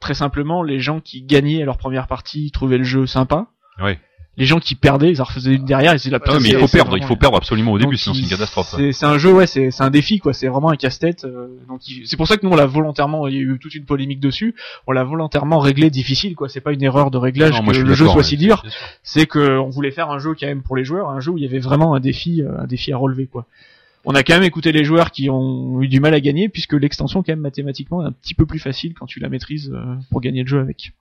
Très 0.00 0.14
simplement, 0.14 0.62
les 0.62 0.80
gens 0.80 1.00
qui 1.00 1.22
gagnaient 1.22 1.62
à 1.62 1.64
leur 1.64 1.78
première 1.78 2.06
partie 2.06 2.50
trouvaient 2.50 2.78
le 2.78 2.84
jeu 2.84 3.06
sympa. 3.06 3.46
Ouais. 3.82 3.98
Les 4.36 4.46
gens 4.46 4.58
qui 4.58 4.74
perdaient, 4.74 5.10
ils 5.12 5.20
en 5.22 5.24
refaisaient 5.24 5.54
une 5.54 5.64
derrière, 5.64 5.92
ils 5.92 5.98
disaient 5.98 6.10
la 6.10 6.18
Ah 6.24 6.32
ouais, 6.32 6.38
mais 6.40 6.48
il 6.48 6.50
c'est- 6.52 6.58
faut 6.58 6.66
c'est 6.66 6.76
perdre, 6.78 6.96
il 6.98 7.04
faut 7.04 7.14
perdre 7.14 7.36
absolument 7.36 7.70
au 7.72 7.78
début, 7.78 7.96
sinon 7.96 8.14
c'est 8.16 8.22
une 8.22 8.28
catastrophe. 8.28 8.74
C'est 8.76 8.92
c'est 8.92 9.06
un 9.06 9.16
jeu, 9.16 9.32
ouais, 9.32 9.46
c'est 9.46 9.70
c'est 9.70 9.82
un 9.84 9.90
défi, 9.90 10.18
quoi. 10.18 10.32
C'est 10.32 10.48
vraiment 10.48 10.70
un 10.70 10.76
casse-tête. 10.76 11.24
euh, 11.24 11.46
donc 11.68 11.82
c'est 12.04 12.16
pour 12.16 12.26
ça 12.26 12.36
que 12.36 12.44
nous 12.44 12.52
on 12.52 12.56
l'a 12.56 12.66
volontairement. 12.66 13.28
Il 13.28 13.34
y 13.34 13.38
a 13.38 13.40
eu 13.42 13.58
toute 13.60 13.74
une 13.76 13.84
polémique 13.84 14.18
dessus. 14.18 14.54
On 14.88 14.92
l'a 14.92 15.04
volontairement 15.04 15.60
réglé 15.60 15.88
difficile, 15.90 16.34
quoi. 16.34 16.48
C'est 16.48 16.60
pas 16.60 16.72
une 16.72 16.82
erreur 16.82 17.10
de 17.12 17.18
réglage 17.18 17.52
Non, 17.52 17.60
que 17.60 17.64
moi, 17.64 17.72
je 17.74 17.78
suis 17.80 17.88
le 17.88 17.94
jeu 17.94 18.08
soit 18.08 18.24
si 18.24 18.36
dur. 18.36 18.64
c'est. 19.02 19.20
C'est 19.20 19.26
que 19.26 19.58
on 19.58 19.70
voulait 19.70 19.92
faire 19.92 20.10
un 20.10 20.18
jeu 20.18 20.34
quand 20.38 20.46
même 20.48 20.62
pour 20.62 20.76
les 20.76 20.84
joueurs, 20.84 21.10
un 21.10 21.20
jeu 21.20 21.30
où 21.30 21.38
il 21.38 21.44
y 21.44 21.46
avait 21.46 21.60
vraiment 21.60 21.94
un 21.94 22.00
défi, 22.00 22.42
euh, 22.42 22.58
un 22.58 22.66
défi 22.66 22.92
à 22.92 22.96
relever, 22.96 23.26
quoi. 23.26 23.46
On 24.04 24.14
a 24.14 24.22
quand 24.22 24.34
même 24.34 24.42
écouté 24.42 24.72
les 24.72 24.84
joueurs 24.84 25.12
qui 25.12 25.30
ont 25.30 25.80
eu 25.80 25.88
du 25.88 25.98
mal 26.00 26.12
à 26.12 26.20
gagner, 26.20 26.48
puisque 26.50 26.74
l'extension 26.74 27.22
quand 27.22 27.32
même 27.32 27.40
mathématiquement 27.40 28.02
est 28.02 28.06
un 28.08 28.12
petit 28.12 28.34
peu 28.34 28.44
plus 28.46 28.58
facile 28.58 28.92
quand 28.92 29.06
tu 29.06 29.18
la 29.20 29.28
maîtrises 29.30 29.70
euh, 29.72 29.94
pour 30.10 30.20
gagner 30.20 30.42
le 30.42 30.48
jeu 30.48 30.58
avec. 30.60 30.92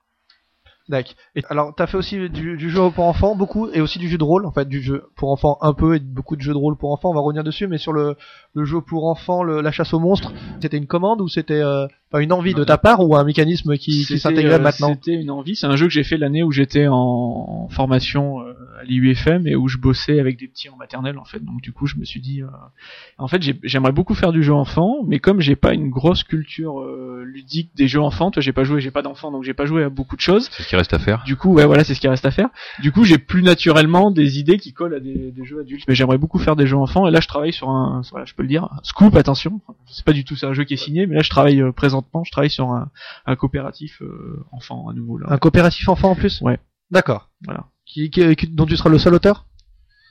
D'accord. 0.89 1.13
Et 1.35 1.43
alors, 1.49 1.73
t'as 1.73 1.87
fait 1.87 1.95
aussi 1.95 2.29
du, 2.29 2.57
du 2.57 2.69
jeu 2.69 2.81
pour 2.91 3.05
enfants, 3.05 3.35
beaucoup, 3.35 3.69
et 3.69 3.79
aussi 3.79 3.99
du 3.99 4.09
jeu 4.09 4.17
de 4.17 4.23
rôle, 4.23 4.45
en 4.45 4.51
fait, 4.51 4.67
du 4.67 4.81
jeu 4.81 5.05
pour 5.15 5.31
enfants 5.31 5.57
un 5.61 5.73
peu, 5.73 5.95
et 5.95 5.99
beaucoup 5.99 6.35
de 6.35 6.41
jeux 6.41 6.51
de 6.51 6.57
rôle 6.57 6.77
pour 6.77 6.91
enfants, 6.91 7.09
on 7.09 7.13
va 7.13 7.21
revenir 7.21 7.43
dessus, 7.43 7.67
mais 7.67 7.77
sur 7.77 7.93
le, 7.93 8.17
le 8.53 8.65
jeu 8.65 8.81
pour 8.81 9.05
enfants, 9.07 9.43
le, 9.43 9.61
la 9.61 9.71
chasse 9.71 9.93
aux 9.93 9.99
monstres, 9.99 10.31
c'était 10.61 10.77
une 10.77 10.87
commande 10.87 11.21
ou 11.21 11.27
c'était 11.27 11.61
euh, 11.61 11.87
enfin, 12.11 12.21
une 12.23 12.31
envie 12.33 12.53
de 12.53 12.63
ta 12.63 12.77
part 12.77 12.99
ou 13.07 13.15
un 13.15 13.23
mécanisme 13.23 13.77
qui, 13.77 14.05
qui 14.05 14.19
s'intégrait 14.19 14.55
euh, 14.55 14.59
maintenant? 14.59 14.89
C'était 14.93 15.15
une 15.15 15.31
envie. 15.31 15.55
C'est 15.55 15.65
un 15.67 15.75
jeu 15.75 15.87
que 15.87 15.93
j'ai 15.93 16.03
fait 16.03 16.17
l'année 16.17 16.43
où 16.43 16.51
j'étais 16.51 16.87
en, 16.87 16.95
en 16.95 17.67
formation 17.69 18.41
euh, 18.41 18.53
à 18.79 18.83
l'IUFM 18.83 19.47
et 19.47 19.55
où 19.55 19.67
je 19.67 19.77
bossais 19.77 20.19
avec 20.19 20.37
des 20.37 20.47
petits 20.47 20.69
en 20.69 20.75
maternelle 20.75 21.17
en 21.17 21.25
fait. 21.25 21.39
Donc 21.43 21.61
du 21.61 21.71
coup, 21.73 21.87
je 21.87 21.95
me 21.97 22.05
suis 22.05 22.19
dit, 22.21 22.41
euh, 22.41 22.47
en 23.17 23.27
fait, 23.27 23.41
j'ai- 23.41 23.59
j'aimerais 23.63 23.91
beaucoup 23.91 24.13
faire 24.13 24.31
du 24.31 24.43
jeu 24.43 24.53
enfant, 24.53 24.97
mais 25.07 25.19
comme 25.19 25.41
j'ai 25.41 25.55
pas 25.55 25.73
une 25.73 25.89
grosse 25.89 26.23
culture 26.23 26.79
euh, 26.81 27.23
ludique 27.25 27.71
des 27.75 27.87
jeux 27.87 28.01
enfants, 28.01 28.29
toi, 28.29 28.41
j'ai 28.41 28.53
pas 28.53 28.63
joué, 28.63 28.81
j'ai 28.81 28.91
pas 28.91 29.01
d'enfant, 29.01 29.31
donc 29.31 29.43
j'ai 29.43 29.53
pas 29.53 29.65
joué 29.65 29.83
à 29.83 29.89
beaucoup 29.89 30.15
de 30.15 30.21
choses. 30.21 30.49
C'est 30.51 30.63
ce 30.63 30.67
qui 30.67 30.75
reste 30.75 30.93
à 30.93 30.99
faire. 30.99 31.23
Du 31.25 31.35
coup, 31.35 31.53
ouais, 31.53 31.65
voilà, 31.65 31.83
c'est 31.83 31.95
ce 31.95 31.99
qui 31.99 32.07
reste 32.07 32.25
à 32.25 32.31
faire. 32.31 32.49
Du 32.81 32.91
coup, 32.91 33.03
j'ai 33.03 33.17
plus 33.17 33.41
naturellement 33.41 34.11
des 34.11 34.37
idées 34.39 34.57
qui 34.57 34.73
collent 34.73 34.93
à 34.95 34.99
des, 34.99 35.31
des 35.31 35.43
jeux 35.45 35.59
adultes, 35.61 35.85
mais 35.87 35.95
j'aimerais 35.95 36.17
beaucoup 36.19 36.37
faire 36.37 36.55
des 36.55 36.67
jeux 36.67 36.77
enfants. 36.77 37.07
Et 37.07 37.11
là, 37.11 37.19
je 37.19 37.27
travaille 37.27 37.53
sur 37.53 37.69
un, 37.69 38.01
voilà, 38.11 38.25
je 38.25 38.33
peux 38.35 38.42
le 38.43 38.47
dire, 38.47 38.69
scoop. 38.83 39.15
Attention, 39.15 39.59
c'est 39.87 40.05
pas 40.05 40.13
du 40.13 40.23
tout 40.23 40.35
c'est 40.35 40.45
un 40.45 40.53
jeu 40.53 40.63
qui 40.63 40.75
est 40.75 40.77
signé, 40.77 41.07
mais 41.07 41.15
là, 41.15 41.21
je 41.21 41.29
travaille 41.29 41.61
euh, 41.61 41.71
présentement, 41.71 42.23
je 42.23 42.31
travaille 42.31 42.49
sur 42.51 42.69
un, 42.71 42.91
un 43.25 43.35
coopératif 43.35 44.01
euh, 44.01 44.45
enfant 44.51 44.87
à 44.89 44.93
nouveau 44.93 45.17
là. 45.17 45.27
Un 45.29 45.37
coopératif 45.37 45.89
enfant 45.89 46.11
en 46.11 46.15
plus? 46.15 46.39
Ouais. 46.41 46.59
D'accord. 46.91 47.29
Voilà. 47.45 47.65
Qui, 47.85 48.09
qui, 48.11 48.35
qui- 48.35 48.47
dont 48.47 48.65
tu 48.65 48.77
seras 48.77 48.89
le 48.89 48.99
seul 48.99 49.13
auteur? 49.15 49.45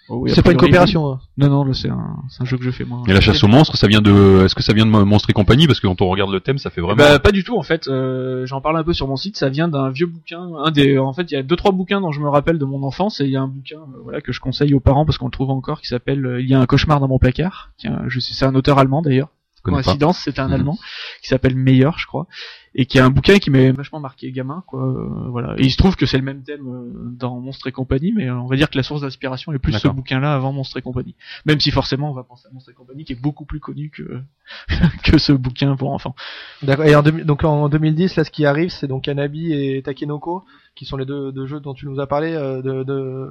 Oh 0.09 0.17
oui, 0.17 0.31
C'est 0.35 0.43
pas 0.43 0.51
une 0.51 0.57
coopération. 0.59 1.13
hein. 1.13 1.21
Non, 1.39 1.49
non, 1.49 1.65
là, 1.65 1.73
c'est 1.75 1.89
un, 1.89 2.17
c'est 2.29 2.43
un 2.43 2.45
jeu 2.45 2.59
que 2.59 2.65
je 2.65 2.71
fais 2.71 2.85
moi. 2.85 3.03
Et 3.07 3.13
la 3.13 3.21
chasse 3.21 3.43
aux 3.45 3.49
monstres, 3.49 3.77
ça 3.77 3.87
vient 3.87 4.03
de, 4.03 4.43
est-ce 4.45 4.55
que 4.55 4.63
ça 4.63 4.73
vient 4.73 4.85
de 4.85 4.91
Monstre 4.91 5.31
et 5.31 5.33
compagnie? 5.33 5.67
Parce 5.67 5.81
que 5.81 5.87
quand 5.87 6.03
on 6.03 6.09
regarde 6.09 6.31
le 6.33 6.41
thème, 6.41 6.59
ça 6.59 6.71
fait 6.71 6.81
vraiment. 6.81 6.97
Bah, 6.97 7.19
pas 7.19 7.31
du 7.33 7.45
tout 7.45 7.57
en 7.57 7.63
fait. 7.63 7.87
Euh, 7.89 8.45
J'en 8.47 8.61
parle 8.61 8.77
un 8.79 8.85
peu 8.85 8.93
sur 8.93 9.07
mon 9.09 9.17
site. 9.17 9.37
Ça 9.37 9.49
vient 9.49 9.69
d'un 9.69 9.91
vieux 9.91 10.07
bouquin. 10.07 10.43
Un 10.65 10.71
des, 10.73 10.99
en 10.99 11.13
fait, 11.13 11.31
il 11.31 11.35
y 11.35 11.37
a 11.37 11.43
deux 11.43 11.57
trois 11.57 11.73
bouquins 11.73 12.01
dont 12.01 12.11
je 12.13 12.21
me 12.21 12.29
rappelle 12.29 12.59
de 12.59 12.65
mon 12.65 12.83
enfance 12.83 13.21
et 13.21 13.25
il 13.25 13.31
y 13.31 13.37
a 13.37 13.43
un 13.43 13.47
bouquin, 13.49 13.79
euh, 13.79 14.01
voilà, 14.03 14.21
que 14.21 14.33
je 14.33 14.41
conseille 14.41 14.75
aux 14.75 14.81
parents 14.81 15.05
parce 15.07 15.19
qu'on 15.19 15.27
le 15.27 15.31
trouve 15.33 15.51
encore, 15.51 15.81
qui 15.81 15.87
s'appelle 15.89 16.27
euh, 16.27 16.41
Il 16.43 16.49
y 16.49 16.55
a 16.55 16.61
un 16.61 16.67
cauchemar 16.67 16.99
dans 17.01 17.09
mon 17.09 17.19
placard. 17.19 17.71
Qui 17.79 17.87
est 17.87 17.91
un- 17.91 18.05
je 18.09 18.19
sais, 18.19 18.35
c'est 18.35 18.45
un 18.45 18.55
auteur 18.55 18.79
allemand 18.79 19.03
d'ailleurs. 19.03 19.29
Coïncidence, 19.63 20.19
c'était 20.19 20.41
un 20.41 20.49
Mhm. 20.49 20.55
allemand 20.55 20.79
qui 21.23 21.29
s'appelle 21.29 21.55
Meyer, 21.55 21.91
je 21.97 22.07
crois, 22.07 22.27
et 22.75 22.87
qui 22.87 22.99
est 22.99 23.01
un 23.03 23.11
bouquin 23.11 23.39
qui 23.39 23.51
m'est 23.51 23.71
vachement 23.73 24.01
marqué 24.01 24.31
gamin, 24.33 24.63
quoi. 24.67 24.83
euh, 24.83 25.09
voilà. 25.29 25.55
Et 25.59 25.63
il 25.65 25.71
se 25.71 25.77
trouve 25.77 25.95
que 25.97 26.07
c'est 26.07 26.17
le 26.19 26.25
même 26.25 26.43
thème 26.43 26.67
euh, 26.67 27.11
dans 27.19 27.39
Monstre 27.41 27.67
et 27.67 27.73
compagnie, 27.73 28.13
mais 28.17 28.29
euh, 28.29 28.37
on 28.37 28.47
va 28.47 28.57
dire 28.57 28.71
que 28.71 28.77
la 28.77 28.83
source 28.83 29.03
d'inspiration 29.03 29.53
est 29.53 29.59
plus 29.59 29.73
ce 29.73 29.79
D'accord. 29.79 29.95
bouquin-là 29.95 30.35
avant 30.35 30.53
Monstre 30.53 30.79
et 30.79 30.83
compagnie. 30.83 31.15
Même 31.45 31.61
si 31.61 31.71
forcément 31.71 32.11
on 32.11 32.15
va 32.15 32.23
penser 32.23 32.49
à 32.51 32.55
Monstre 32.55 32.71
et 32.71 32.75
compagnie, 32.75 33.05
qui 33.05 33.13
est 33.13 33.21
beaucoup 33.21 33.45
plus 33.45 33.61
connu 33.61 33.91
que 33.91 34.21
que 35.05 35.19
ce 35.19 35.33
bouquin 35.33 35.77
pour 35.77 35.91
enfants. 35.93 36.15
D'accord. 36.63 36.87
Et 36.87 36.95
en, 36.95 37.03
deux- 37.03 37.25
donc 37.25 37.45
en 37.45 37.69
2010, 37.69 38.17
là, 38.17 38.25
ce 38.25 38.31
qui 38.31 38.47
arrive, 38.47 38.71
c'est 38.71 38.87
donc 38.87 39.05
Kanabi 39.05 39.53
et 39.53 39.83
Takenoko, 39.83 40.45
qui 40.75 40.85
sont 40.87 40.97
les 40.97 41.05
deux, 41.05 41.33
deux 41.33 41.47
jeux 41.47 41.61
dont 41.61 41.75
tu 41.75 41.87
nous 41.87 42.01
as 42.01 42.07
parlé, 42.07 42.33
euh, 42.33 42.63
de, 42.63 42.83
de 42.85 43.29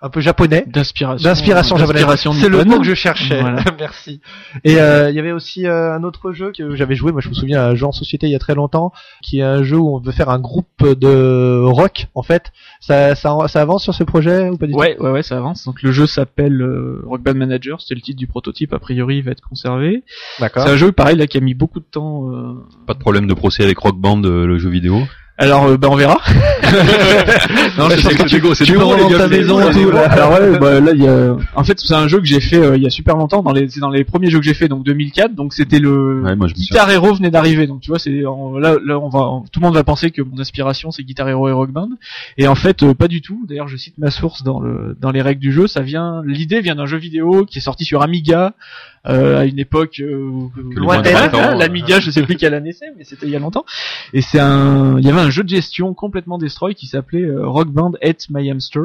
un 0.00 0.08
peu 0.10 0.20
japonais. 0.20 0.64
D'inspiration. 0.66 1.28
D'inspiration 1.28 1.76
japonaise. 1.76 2.06
C'est 2.40 2.48
le 2.48 2.64
mot 2.64 2.78
que 2.78 2.84
je 2.84 2.94
cherchais. 2.94 3.40
Voilà. 3.40 3.64
Merci. 3.78 4.20
Et 4.62 4.80
euh, 4.80 5.10
il 5.10 5.16
y 5.16 5.18
avait 5.18 5.32
aussi 5.32 5.66
euh, 5.66 5.92
un 5.92 6.02
autre 6.04 6.32
jeu 6.32 6.52
que 6.56 6.76
j'avais 6.76 6.94
joué. 6.94 7.10
Moi, 7.12 7.20
je 7.20 7.28
me 7.28 7.34
souviens 7.34 7.62
à 7.62 7.74
en 7.84 7.92
société 7.92 8.26
il 8.28 8.30
y 8.30 8.36
a 8.36 8.38
très 8.38 8.54
longtemps, 8.54 8.83
qui 9.22 9.38
est 9.38 9.42
un 9.42 9.62
jeu 9.62 9.76
où 9.78 9.94
on 9.94 9.98
veut 9.98 10.12
faire 10.12 10.28
un 10.30 10.38
groupe 10.38 10.84
de 10.84 11.60
rock. 11.64 12.06
En 12.14 12.22
fait, 12.22 12.52
ça, 12.80 13.14
ça, 13.14 13.36
ça 13.48 13.60
avance 13.62 13.82
sur 13.82 13.94
ce 13.94 14.04
projet 14.04 14.48
ou 14.50 14.56
pas 14.56 14.66
du 14.66 14.72
tout 14.72 14.78
Ouais, 14.78 14.96
ouais, 14.98 15.10
ouais, 15.10 15.22
ça 15.22 15.36
avance. 15.36 15.64
Donc 15.64 15.82
le 15.82 15.92
jeu 15.92 16.06
s'appelle 16.06 16.60
euh, 16.62 17.02
Rock 17.06 17.22
Band 17.22 17.34
Manager, 17.34 17.80
c'était 17.80 17.94
le 17.94 18.00
titre 18.00 18.18
du 18.18 18.26
prototype, 18.26 18.72
a 18.72 18.78
priori 18.78 19.16
il 19.18 19.22
va 19.22 19.32
être 19.32 19.40
conservé. 19.46 20.04
D'accord. 20.40 20.64
C'est 20.64 20.70
un 20.72 20.76
jeu 20.76 20.92
pareil 20.92 21.16
là 21.16 21.26
qui 21.26 21.36
a 21.38 21.40
mis 21.40 21.54
beaucoup 21.54 21.80
de 21.80 21.84
temps. 21.90 22.30
euh, 22.32 22.54
Pas 22.86 22.94
de 22.94 22.98
problème 22.98 23.26
de 23.26 23.34
procès 23.34 23.62
avec 23.64 23.78
Rock 23.78 23.96
Band, 23.98 24.22
euh, 24.24 24.46
le 24.46 24.58
jeu 24.58 24.68
vidéo. 24.70 25.02
Alors 25.36 25.64
euh, 25.66 25.76
bah 25.76 25.88
on 25.90 25.96
verra. 25.96 26.16
non, 27.78 27.88
Ouais, 27.88 27.96
je 27.96 28.02
sais 28.08 28.14
que 28.14 28.22
tu 28.22 28.40
c'est 28.54 28.64
tu 28.64 28.72
gars, 28.78 29.18
ta 29.18 29.26
maison 29.28 29.60
et 29.68 29.72
tout. 29.72 29.90
là. 29.90 30.02
Alors 30.12 30.32
ouais, 30.32 30.58
bah, 30.58 30.80
là 30.80 30.92
il 30.94 31.02
y 31.02 31.08
a. 31.08 31.36
En 31.56 31.64
fait 31.64 31.78
c'est 31.80 31.94
un 31.94 32.06
jeu 32.08 32.18
que 32.20 32.24
j'ai 32.26 32.40
fait 32.40 32.56
euh, 32.58 32.76
il 32.76 32.82
y 32.82 32.86
a 32.86 32.90
super 32.90 33.16
longtemps 33.16 33.42
dans 33.42 33.52
les 33.52 33.68
c'est 33.68 33.80
dans 33.80 33.90
les 33.90 34.04
premiers 34.04 34.30
jeux 34.30 34.38
que 34.38 34.44
j'ai 34.44 34.54
fait 34.54 34.68
donc 34.68 34.84
2004 34.84 35.34
donc 35.34 35.52
c'était 35.52 35.80
le 35.80 36.22
Ouais, 36.22 36.36
moi 36.36 36.46
je 36.46 36.52
me 36.54 36.58
suis. 36.58 36.68
Guitar 36.68 36.88
Hero 36.90 37.12
venait 37.14 37.30
d'arriver, 37.32 37.66
donc 37.66 37.80
tu 37.80 37.90
vois, 37.90 37.98
c'est 37.98 38.24
en- 38.24 38.58
là, 38.58 38.76
là, 38.84 38.98
on 38.98 39.08
va, 39.08 39.42
tout 39.52 39.60
le 39.60 39.64
monde 39.66 39.74
va 39.74 39.82
penser 39.84 40.10
que 40.12 40.22
mon 40.22 40.38
inspiration 40.38 40.90
c'est 40.92 41.02
Guitar 41.02 41.28
Hero 41.28 41.48
et 41.48 41.52
Rock 41.52 41.70
Band, 41.72 41.88
et 42.38 42.46
en 42.46 42.54
fait, 42.54 42.82
euh, 42.84 42.94
pas 42.94 43.08
du 43.08 43.20
tout. 43.20 43.44
D'ailleurs, 43.48 43.68
je 43.68 43.76
cite 43.76 43.98
ma 43.98 44.10
source 44.10 44.42
dans 44.44 44.60
le, 44.60 44.96
dans 45.00 45.10
les 45.10 45.20
règles 45.22 45.40
du 45.40 45.52
jeu. 45.52 45.66
Ça 45.66 45.80
vient, 45.80 46.22
l'idée 46.24 46.60
vient 46.60 46.76
d'un 46.76 46.86
jeu 46.86 46.96
vidéo 46.98 47.44
qui 47.44 47.58
est 47.58 47.62
sorti 47.62 47.84
sur 47.84 48.02
Amiga 48.02 48.54
euh, 49.06 49.38
à 49.40 49.44
une 49.44 49.58
époque 49.58 50.00
euh, 50.00 50.30
Lointaine. 50.76 51.14
hein. 51.16 51.54
L'Amiga, 51.56 52.00
je 52.00 52.10
sais 52.10 52.22
plus 52.22 52.36
quelle 52.36 52.54
année 52.54 52.72
c'est, 52.72 52.92
mais 52.96 53.04
c'était 53.04 53.26
il 53.26 53.32
y 53.32 53.36
a 53.36 53.38
longtemps. 53.38 53.64
Et 54.12 54.20
c'est 54.22 54.40
un, 54.40 54.98
il 54.98 55.04
y 55.04 55.10
avait 55.10 55.20
un 55.20 55.30
jeu 55.30 55.42
de 55.42 55.48
gestion 55.48 55.92
complètement 55.94 56.38
destroy 56.38 56.74
qui 56.74 56.86
s'appelait 56.86 57.22
euh, 57.24 57.46
Rock 57.46 57.68
Band 57.68 57.92
Hate 58.02 58.26
My 58.30 58.50
Hamster, 58.50 58.82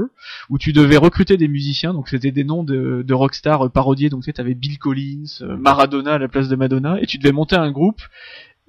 où 0.49 0.57
tu 0.57 0.73
devais 0.73 0.97
recruter 0.97 1.37
des 1.37 1.47
musiciens. 1.47 1.93
Donc 1.93 2.09
c'était 2.09 2.31
des 2.31 2.43
noms 2.43 2.63
de, 2.63 3.03
de 3.07 3.13
rockstars 3.13 3.65
euh, 3.65 3.69
parodiés. 3.69 4.09
Donc 4.09 4.21
tu 4.21 4.25
sais, 4.25 4.33
t'avais 4.33 4.55
Bill 4.55 4.77
Collins, 4.77 5.23
euh, 5.41 5.55
Maradona 5.57 6.13
à 6.13 6.17
la 6.17 6.27
place 6.27 6.49
de 6.49 6.55
Madonna, 6.55 6.97
et 7.01 7.05
tu 7.05 7.17
devais 7.17 7.31
monter 7.33 7.55
un 7.55 7.71
groupe. 7.71 8.01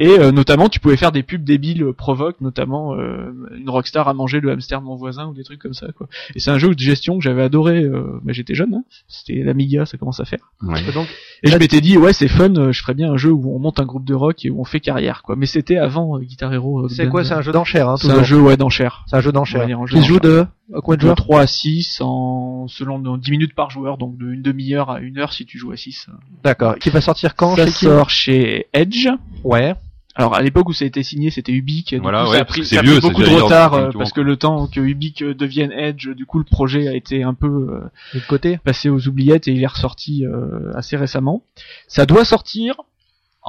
Et 0.01 0.19
euh, 0.19 0.33
notamment, 0.33 0.71
tu 0.71 0.81
pouvais 0.81 0.97
faire 0.97 1.13
des 1.13 1.23
pubs 1.23 1.45
débiles 1.45 1.83
euh, 1.83 1.93
provoques, 1.93 2.41
notamment 2.41 2.95
euh, 2.95 3.33
une 3.55 3.69
rockstar 3.69 4.09
a 4.09 4.15
mangé 4.15 4.41
le 4.41 4.51
hamster 4.51 4.81
de 4.81 4.87
mon 4.87 4.97
voisin 4.97 5.27
ou 5.27 5.35
des 5.35 5.45
trucs 5.45 5.61
comme 5.61 5.75
ça. 5.75 5.89
Quoi. 5.95 6.09
Et 6.35 6.41
c'est 6.41 6.51
un 6.51 6.57
jeu 6.57 6.75
de 6.75 6.79
gestion 6.79 7.19
que 7.19 7.23
j'avais 7.23 7.43
adoré. 7.43 7.83
Euh, 7.83 8.19
bah, 8.23 8.33
j'étais 8.33 8.55
jeune, 8.55 8.75
hein. 8.75 8.85
c'était 9.09 9.43
l'Amiga, 9.43 9.85
ça 9.85 9.99
commence 9.99 10.19
à 10.19 10.25
faire. 10.25 10.53
Ouais. 10.63 10.81
Donc, 10.95 11.07
Et 11.43 11.51
je 11.51 11.59
m'étais 11.59 11.83
dit, 11.83 11.99
ouais, 11.99 12.15
c'est 12.15 12.29
fun, 12.29 12.55
euh, 12.57 12.73
je 12.73 12.81
ferais 12.81 12.95
bien 12.95 13.13
un 13.13 13.19
jeu 13.19 13.31
où 13.31 13.55
on 13.55 13.59
monte 13.59 13.79
un 13.79 13.85
groupe 13.85 14.07
de 14.07 14.15
rock 14.15 14.43
et 14.47 14.51
où 14.51 14.59
on 14.59 14.65
fait 14.65 14.81
carrière, 14.81 15.23
quoi. 15.23 15.37
Mais 15.37 15.45
c'était 15.45 15.77
avant 15.77 16.17
euh, 16.17 16.21
Guitar 16.21 16.53
Hero. 16.55 16.89
C'est 16.89 17.09
quoi 17.09 17.23
C'est 17.23 17.35
un 17.35 17.43
jeu 17.43 17.53
d'enchère, 17.53 17.91
hein, 17.91 17.97
C'est 17.99 18.11
un 18.11 18.23
jeu, 18.23 18.41
ouais, 18.41 18.57
d'enchère. 18.57 19.05
C'est 19.07 19.17
un 19.17 19.21
jeu 19.21 19.33
d'enchère. 19.33 19.61
On 19.61 19.65
va 19.65 19.67
dire 19.67 19.81
un 19.81 19.87
jeu 19.87 19.99
Qui 19.99 20.05
joue 20.05 20.19
de 20.19 20.47
à 20.73 20.81
combien 20.81 20.97
de 20.97 21.01
De 21.01 21.07
joueurs 21.07 21.17
3 21.17 21.41
à 21.41 21.47
6 21.47 22.01
en 22.01 22.69
selon 22.69 22.99
nos 22.99 23.19
10 23.19 23.31
minutes 23.33 23.55
par 23.55 23.71
joueur, 23.71 23.99
donc 23.99 24.17
de 24.17 24.31
une 24.31 24.41
demi-heure 24.41 24.89
à 24.89 25.01
une 25.01 25.19
heure 25.19 25.33
si 25.33 25.45
tu 25.45 25.59
joues 25.59 25.73
à 25.73 25.77
6. 25.77 26.07
D'accord. 26.43 26.77
Qui 26.77 26.89
va 26.89 27.03
sortir 27.03 27.35
quand 27.35 27.57
ça 27.57 27.67
chez 27.67 27.73
qui 27.73 27.85
sort 27.85 28.09
chez 28.09 28.67
Edge. 28.73 29.09
Ouais. 29.45 29.75
Alors 30.16 30.35
à 30.35 30.43
l'époque 30.43 30.69
où 30.69 30.73
ça 30.73 30.85
a 30.85 30.89
été 30.89 31.03
signé, 31.03 31.31
c'était 31.31 31.53
Ubique. 31.53 31.95
Du 31.95 32.01
Voilà, 32.01 32.24
coup, 32.24 32.31
ouais, 32.31 32.37
ça 32.37 32.43
a 32.43 32.45
pris, 32.45 32.61
que 32.61 32.66
c'est 32.66 32.74
ça 32.74 32.81
a 32.81 32.82
vieux, 32.82 32.93
pris 32.95 33.03
c'est 33.03 33.09
beaucoup 33.09 33.23
de 33.23 33.28
retard 33.28 33.74
euh, 33.74 33.91
parce 33.97 34.12
que 34.12 34.20
le 34.20 34.37
temps 34.37 34.66
que 34.66 34.81
Ubique 34.81 35.23
euh, 35.23 35.35
devienne 35.35 35.73
Edge, 35.73 36.09
du 36.11 36.27
coup 36.27 36.39
le 36.39 36.45
projet 36.45 36.89
a 36.89 36.95
été 36.95 37.23
un 37.23 37.35
peu 37.35 37.47
euh, 37.47 37.81
De 38.15 38.20
côté. 38.27 38.59
passé 38.65 38.89
aux 38.89 39.07
oubliettes 39.09 39.47
et 39.49 39.53
il 39.53 39.62
est 39.62 39.66
ressorti 39.66 40.24
euh, 40.27 40.73
assez 40.74 40.97
récemment. 40.97 41.45
Ça 41.87 42.07
doit 42.07 42.24
sortir 42.24 42.74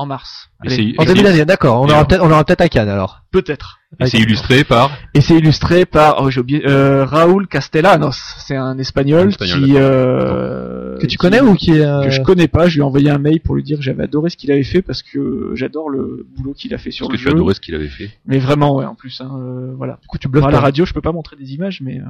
en 0.01 0.05
mars. 0.05 0.49
Allez, 0.65 0.93
En 0.97 1.03
Et- 1.03 1.07
2021, 1.07 1.45
d'accord. 1.45 1.81
On 1.81 1.85
aura 1.89 2.05
peut-être, 2.05 2.23
on 2.23 2.29
aura 2.31 2.43
peut-être 2.43 2.61
à 2.61 2.69
Cannes 2.69 2.89
alors. 2.89 3.21
peut-être. 3.31 3.79
Et 3.99 4.05
c'est 4.07 4.19
illustré 4.19 4.63
par. 4.63 4.89
Et 5.13 5.21
c'est 5.21 5.37
illustré 5.37 5.85
par, 5.85 6.21
oh 6.21 6.29
j'ai 6.29 6.39
oublié, 6.39 6.61
euh, 6.67 7.03
Raúl 7.05 7.47
Castellanos. 7.47 8.15
C'est 8.37 8.55
un 8.55 8.77
espagnol, 8.77 9.27
Un 9.27 9.29
espagnol, 9.29 9.63
qui, 9.65 9.73
euh, 9.75 10.95
Que 10.97 11.01
tu 11.01 11.07
qui- 11.07 11.15
connais 11.17 11.41
ou 11.41 11.55
qui 11.55 11.71
est 11.71 11.81
euh, 11.85 12.03
que 12.03 12.09
je 12.09 12.21
connais 12.21 12.47
pas. 12.47 12.67
Je 12.67 12.75
lui 12.75 12.79
ai 12.81 12.83
envoyé 12.83 13.09
un 13.09 13.17
mail 13.17 13.41
pour 13.41 13.55
lui 13.55 13.63
dire 13.63 13.77
que 13.77 13.83
j'avais 13.83 14.03
adoré 14.03 14.29
ce 14.29 14.37
qu'il 14.37 14.51
avait 14.51 14.63
fait 14.63 14.81
parce 14.81 15.01
que 15.03 15.51
j'adore 15.55 15.89
le 15.89 16.25
boulot 16.37 16.53
qu'il 16.53 16.73
a 16.73 16.77
fait 16.77 16.91
sur 16.91 17.07
Parce 17.07 17.17
que 17.19 17.23
le 17.23 17.23
tu 17.23 17.29
jeu. 17.31 17.35
adorais 17.37 17.53
ce 17.53 17.59
qu'il 17.61 17.75
avait 17.75 17.87
fait. 17.89 18.11
Mais 18.25 18.39
vraiment, 18.39 18.75
ouais, 18.75 18.85
en 18.85 18.95
plus, 18.95 19.19
hein, 19.21 19.31
euh, 19.37 19.73
voilà. 19.77 19.97
Du 20.01 20.07
coup, 20.07 20.17
tu 20.17 20.27
à 20.41 20.51
la 20.51 20.59
radio, 20.59 20.85
je 20.85 20.93
peux 20.93 21.01
pas 21.01 21.11
montrer 21.11 21.35
des 21.35 21.53
images, 21.53 21.81
mais 21.81 21.99
euh, 21.99 22.03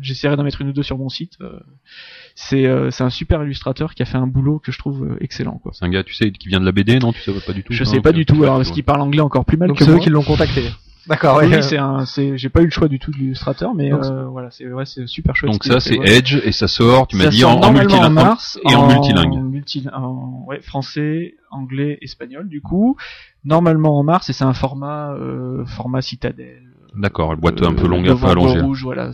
j'essaierai 0.00 0.36
d'en 0.36 0.44
mettre 0.44 0.60
une 0.60 0.68
ou 0.68 0.72
deux 0.72 0.82
sur 0.82 0.98
mon 0.98 1.08
site. 1.08 1.38
C'est 2.34 2.66
euh, 2.66 2.90
c'est 2.90 3.04
un 3.04 3.10
super 3.10 3.42
illustrateur 3.44 3.94
qui 3.94 4.02
a 4.02 4.06
fait 4.06 4.18
un 4.18 4.26
boulot 4.26 4.58
que 4.58 4.72
je 4.72 4.78
trouve 4.78 5.04
euh, 5.04 5.16
excellent, 5.20 5.58
quoi. 5.62 5.72
C'est 5.74 5.84
un 5.84 5.88
gars, 5.90 6.02
tu 6.04 6.14
sais, 6.14 6.30
qui 6.30 6.48
vient 6.48 6.60
de 6.60 6.64
la 6.64 6.72
BD, 6.72 6.98
non? 6.98 7.12
Tu 7.12 7.20
sais 7.20 7.32
pas 7.46 7.52
du 7.52 7.62
tout 7.62 7.72
Je 7.72 7.84
non, 7.84 7.90
sais 7.90 8.00
pas 8.00 8.12
du 8.12 8.24
tout, 8.26 8.42
alors 8.42 8.56
parce 8.56 8.70
qu'il 8.70 8.84
parle 8.84 9.00
anglais 9.02 9.20
encore 9.20 9.44
plus 9.44 9.56
mal 9.56 9.68
Donc 9.68 9.78
que 9.78 9.84
c'est 9.84 9.90
eux 9.90 9.94
moi. 9.94 10.02
qui 10.02 10.10
l'ont 10.10 10.22
contacté. 10.22 10.64
D'accord. 11.08 11.38
Oui, 11.38 11.46
ouais. 11.48 11.56
oui, 11.56 11.62
c'est 11.64 11.78
un, 11.78 12.04
c'est, 12.06 12.38
j'ai 12.38 12.48
pas 12.48 12.60
eu 12.60 12.66
le 12.66 12.70
choix 12.70 12.86
du 12.86 13.00
tout 13.00 13.10
de 13.10 13.16
l'illustrateur, 13.16 13.74
mais 13.74 13.90
Donc, 13.90 14.04
euh, 14.04 14.24
voilà, 14.26 14.52
c'est, 14.52 14.72
ouais, 14.72 14.86
c'est 14.86 15.04
super 15.08 15.34
chouette. 15.34 15.50
Donc 15.50 15.64
ça 15.64 15.80
c'est. 15.80 15.96
Edge 15.96 16.36
et 16.44 16.52
ça 16.52 16.68
sort, 16.68 17.08
tu 17.08 17.16
m'as 17.16 17.26
dit 17.26 17.40
sort 17.40 17.50
en, 17.50 17.54
en 17.56 17.60
normalement 17.60 17.80
en 17.80 17.98
multilingue. 18.08 18.12
mars 18.12 18.60
et 18.70 18.74
en 18.76 18.86
multilingue. 18.86 19.42
multi- 19.42 19.88
en- 19.92 20.44
ouais, 20.46 20.60
français, 20.60 21.34
anglais, 21.50 21.98
espagnol 22.02 22.48
du 22.48 22.60
coup. 22.60 22.96
Normalement 23.44 23.98
en 23.98 24.04
mars 24.04 24.30
et 24.30 24.32
c'est 24.32 24.44
un 24.44 24.54
format 24.54 25.12
euh, 25.14 25.64
format 25.66 26.02
citadelle. 26.02 26.62
D'accord, 26.96 27.30
le 27.32 27.38
boîte 27.40 27.62
un 27.62 27.72
peu 27.72 27.84
euh, 27.86 27.88
longue, 27.88 28.08
un 28.08 28.16
peu 28.16 28.26
allongée. 28.26 28.60
rouge, 28.60 28.82
voilà, 28.84 29.10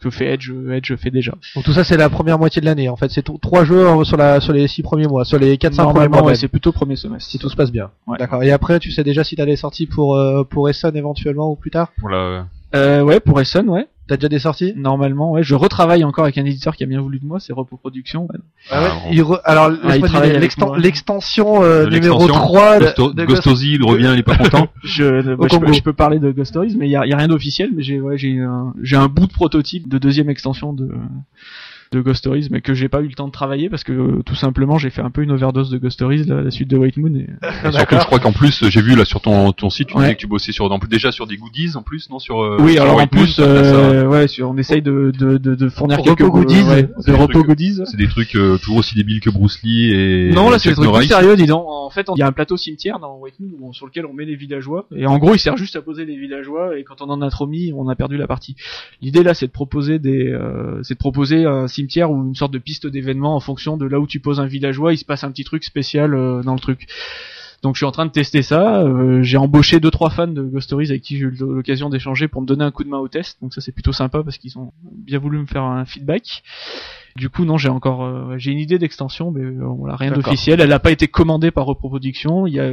que 0.00 0.10
fait 0.10 0.32
Edge, 0.34 0.50
Edge 0.70 0.94
fait 0.96 1.10
déjà. 1.10 1.32
Donc 1.54 1.64
tout 1.64 1.72
ça 1.72 1.82
c'est 1.82 1.96
la 1.96 2.10
première 2.10 2.38
moitié 2.38 2.60
de 2.60 2.66
l'année. 2.66 2.88
En 2.88 2.96
fait, 2.96 3.10
c'est 3.10 3.24
trois 3.40 3.64
jeux 3.64 3.86
euh, 3.86 4.04
sur 4.04 4.16
la 4.16 4.40
sur 4.40 4.52
les 4.52 4.68
six 4.68 4.82
premiers 4.82 5.06
mois, 5.06 5.24
sur 5.24 5.38
les 5.38 5.56
quatre 5.58 5.72
cinq 5.74 5.84
premiers 5.84 5.94
Normalement, 6.00 6.18
mois. 6.18 6.26
ouais, 6.32 6.34
c'est 6.34 6.48
plutôt 6.48 6.72
premier 6.72 6.96
semestre. 6.96 7.30
si 7.30 7.38
tout 7.38 7.48
se 7.48 7.56
passe 7.56 7.72
bien. 7.72 7.90
Ouais. 8.06 8.18
D'accord. 8.18 8.42
Et 8.42 8.50
après, 8.52 8.78
tu 8.80 8.90
sais 8.90 9.02
déjà 9.04 9.24
si 9.24 9.34
t'as 9.36 9.46
des 9.46 9.56
sorties 9.56 9.86
pour 9.86 10.16
euh, 10.16 10.44
pour 10.44 10.68
Essen 10.68 10.94
éventuellement 10.96 11.50
ou 11.50 11.56
plus 11.56 11.70
tard? 11.70 11.92
Voilà. 12.00 12.46
Euh, 12.74 13.02
ouais, 13.02 13.20
pour 13.20 13.40
Essen, 13.40 13.68
ouais. 13.68 13.86
T'as 14.12 14.16
déjà 14.18 14.28
des 14.28 14.38
sorties 14.40 14.74
Normalement, 14.76 15.30
ouais. 15.30 15.42
Je 15.42 15.54
retravaille 15.54 16.04
encore 16.04 16.24
avec 16.24 16.36
un 16.36 16.44
éditeur 16.44 16.76
qui 16.76 16.84
a 16.84 16.86
bien 16.86 17.00
voulu 17.00 17.18
de 17.18 17.24
moi, 17.24 17.40
c'est 17.40 17.54
Repo 17.54 17.78
Production. 17.78 18.24
ouais. 18.24 18.38
Ah 18.70 18.82
ouais. 18.82 18.88
Ah, 18.92 19.08
Il 19.10 19.22
re- 19.22 19.40
Alors 19.44 19.70
moi. 19.70 20.78
l'extension 20.78 21.62
euh, 21.62 21.86
numéro 21.88 22.18
l'extension. 22.18 22.44
3 22.46 22.78
de, 22.78 22.84
Gusto- 22.84 23.14
de 23.14 23.24
Gustosi, 23.24 23.72
il 23.76 23.82
revient, 23.82 24.10
il 24.12 24.18
est 24.18 24.22
pas 24.22 24.36
content. 24.36 24.68
Je, 24.84 25.34
bah, 25.34 25.46
je, 25.50 25.56
peux, 25.56 25.72
je 25.72 25.82
peux 25.82 25.92
parler 25.94 26.18
de 26.18 26.30
Ghost 26.30 26.50
Stories, 26.50 26.76
mais 26.78 26.88
il 26.88 26.90
y 26.90 26.96
a, 26.96 27.06
y 27.06 27.12
a 27.14 27.16
rien 27.16 27.28
d'officiel. 27.28 27.70
Mais 27.74 27.82
j'ai, 27.82 28.00
ouais, 28.02 28.18
j'ai 28.18 28.38
un, 28.38 28.74
j'ai 28.82 28.96
un 28.96 29.08
bout 29.08 29.26
de 29.26 29.32
prototype 29.32 29.88
de 29.88 29.96
deuxième 29.96 30.28
extension 30.28 30.74
de 30.74 30.90
de 31.92 32.00
Ghost 32.00 32.18
Stories, 32.18 32.48
mais 32.50 32.60
que 32.60 32.74
j'ai 32.74 32.88
pas 32.88 33.00
eu 33.02 33.06
le 33.06 33.14
temps 33.14 33.26
de 33.28 33.32
travailler 33.32 33.68
parce 33.68 33.84
que 33.84 33.92
euh, 33.92 34.22
tout 34.24 34.34
simplement 34.34 34.78
j'ai 34.78 34.90
fait 34.90 35.02
un 35.02 35.10
peu 35.10 35.22
une 35.22 35.30
overdose 35.30 35.70
de 35.70 35.78
Ghost 35.78 35.94
Stories 35.94 36.24
là, 36.24 36.42
la 36.42 36.50
suite 36.50 36.68
de 36.68 36.76
White 36.76 36.96
Moon. 36.96 37.14
Et... 37.14 37.26
Et 37.68 37.72
surtout, 37.72 37.96
je 38.00 38.04
crois 38.06 38.18
qu'en 38.18 38.32
plus, 38.32 38.64
j'ai 38.68 38.82
vu 38.82 38.96
là 38.96 39.04
sur 39.04 39.20
ton 39.20 39.52
ton 39.52 39.70
site, 39.70 39.88
tu 39.88 39.96
Ouais. 39.96 40.02
disais 40.02 40.14
que 40.14 40.20
tu 40.20 40.26
bossais 40.26 40.52
sur 40.52 40.70
en 40.72 40.78
plus- 40.78 40.88
déjà 40.88 41.12
sur 41.12 41.26
des 41.26 41.36
goodies 41.36 41.76
en 41.76 41.82
plus, 41.82 42.08
non 42.10 42.18
sur. 42.18 42.42
euh, 42.42 42.56
oui, 42.60 42.72
sur 42.74 42.82
alors 42.82 42.94
en 42.94 42.98
White 42.98 43.10
plus, 43.10 43.26
ça. 43.28 43.42
euh, 43.42 44.06
ouais, 44.06 44.26
sur, 44.28 44.48
on 44.50 44.56
essaye 44.56 44.82
de 44.82 45.12
de 45.18 45.38
de, 45.38 45.54
de 45.54 45.68
fournir 45.68 46.00
quelques 46.02 46.26
goodies. 46.26 46.62
ouais, 46.62 46.88
C'est 47.00 47.10
de 47.12 47.16
des 47.16 47.22
repo 47.22 47.32
trucs- 47.34 47.46
goodies. 47.46 47.80
C'est 47.84 47.96
des 47.96 48.08
trucs 48.08 48.34
euh, 48.36 48.56
toujours 48.58 48.76
aussi 48.78 48.94
débiles 48.94 49.20
que 49.20 49.30
Bruce 49.30 49.62
Lee 49.62 49.92
et. 49.92 50.30
Non, 50.34 50.50
là, 50.50 50.58
c'est 50.58 50.70
des 50.70 50.74
trucs 50.74 50.92
plus 50.92 51.06
sérieux, 51.06 51.36
dis 51.36 51.46
donc. 51.46 51.64
En 51.66 51.90
fait, 51.90 52.06
il 52.16 52.18
y 52.18 52.22
a 52.22 52.26
un 52.26 52.32
plateau 52.32 52.56
cimetière 52.56 52.98
dans 53.00 53.18
White 53.18 53.34
Moon 53.40 53.50
où- 53.60 53.72
sur 53.74 53.84
lequel 53.86 54.06
on 54.06 54.14
met 54.14 54.24
les 54.24 54.34
villageois. 54.36 54.86
Et 54.96 55.06
en 55.06 55.18
gros, 55.18 55.34
il 55.34 55.38
sert 55.38 55.56
juste 55.58 55.76
à 55.76 55.82
poser 55.82 56.04
les 56.06 56.16
villageois. 56.16 56.78
Et 56.78 56.84
quand 56.84 57.02
on 57.02 57.10
en 57.10 57.20
a 57.20 57.28
trop 57.28 57.46
mis, 57.46 57.72
on 57.76 57.88
a 57.88 57.94
perdu 57.94 58.16
la 58.16 58.26
partie. 58.26 58.56
L'idée 59.02 59.22
là, 59.22 59.34
c'est 59.34 59.46
de 59.46 59.52
proposer 59.52 59.98
des, 59.98 60.28
euh, 60.32 60.82
c'est 60.82 60.94
de 60.94 60.98
proposer 60.98 61.44
un 61.44 61.66
cimetière 61.82 62.10
ou 62.10 62.22
une 62.28 62.34
sorte 62.34 62.52
de 62.52 62.58
piste 62.58 62.86
d'événements 62.86 63.34
en 63.34 63.40
fonction 63.40 63.76
de 63.76 63.86
là 63.86 63.98
où 63.98 64.06
tu 64.06 64.20
poses 64.20 64.40
un 64.40 64.46
villageois. 64.46 64.92
Il 64.92 64.98
se 64.98 65.04
passe 65.04 65.24
un 65.24 65.30
petit 65.30 65.44
truc 65.44 65.64
spécial 65.64 66.14
euh, 66.14 66.42
dans 66.42 66.54
le 66.54 66.60
truc. 66.60 66.86
Donc 67.62 67.76
je 67.76 67.78
suis 67.78 67.86
en 67.86 67.92
train 67.92 68.06
de 68.06 68.10
tester 68.10 68.42
ça. 68.42 68.80
Euh, 68.82 69.22
j'ai 69.22 69.36
embauché 69.36 69.78
deux 69.78 69.90
trois 69.92 70.10
fans 70.10 70.26
de 70.26 70.42
Ghost 70.42 70.66
Stories 70.66 70.90
avec 70.90 71.02
qui 71.02 71.16
j'ai 71.16 71.22
eu 71.26 71.30
l'occasion 71.38 71.90
d'échanger 71.90 72.26
pour 72.26 72.42
me 72.42 72.46
donner 72.46 72.64
un 72.64 72.72
coup 72.72 72.82
de 72.84 72.88
main 72.88 72.98
au 72.98 73.06
test. 73.08 73.38
Donc 73.40 73.54
ça 73.54 73.60
c'est 73.60 73.70
plutôt 73.72 73.92
sympa 73.92 74.22
parce 74.24 74.36
qu'ils 74.38 74.58
ont 74.58 74.72
bien 74.82 75.18
voulu 75.20 75.38
me 75.38 75.46
faire 75.46 75.62
un 75.62 75.84
feedback. 75.84 76.42
Du 77.14 77.28
coup 77.28 77.44
non 77.44 77.58
j'ai 77.58 77.68
encore 77.68 78.04
euh, 78.04 78.34
j'ai 78.38 78.50
une 78.52 78.58
idée 78.58 78.78
d'extension 78.78 79.30
mais 79.30 79.42
euh, 79.44 79.64
voilà 79.78 79.94
rien 79.96 80.10
d'officiel. 80.10 80.60
Elle 80.60 80.70
n'a 80.70 80.80
pas 80.80 80.90
été 80.90 81.06
commandée 81.08 81.50
par 81.52 81.66
reproduction. 81.66 82.46
Il 82.48 82.54
y 82.54 82.58
a 82.60 82.70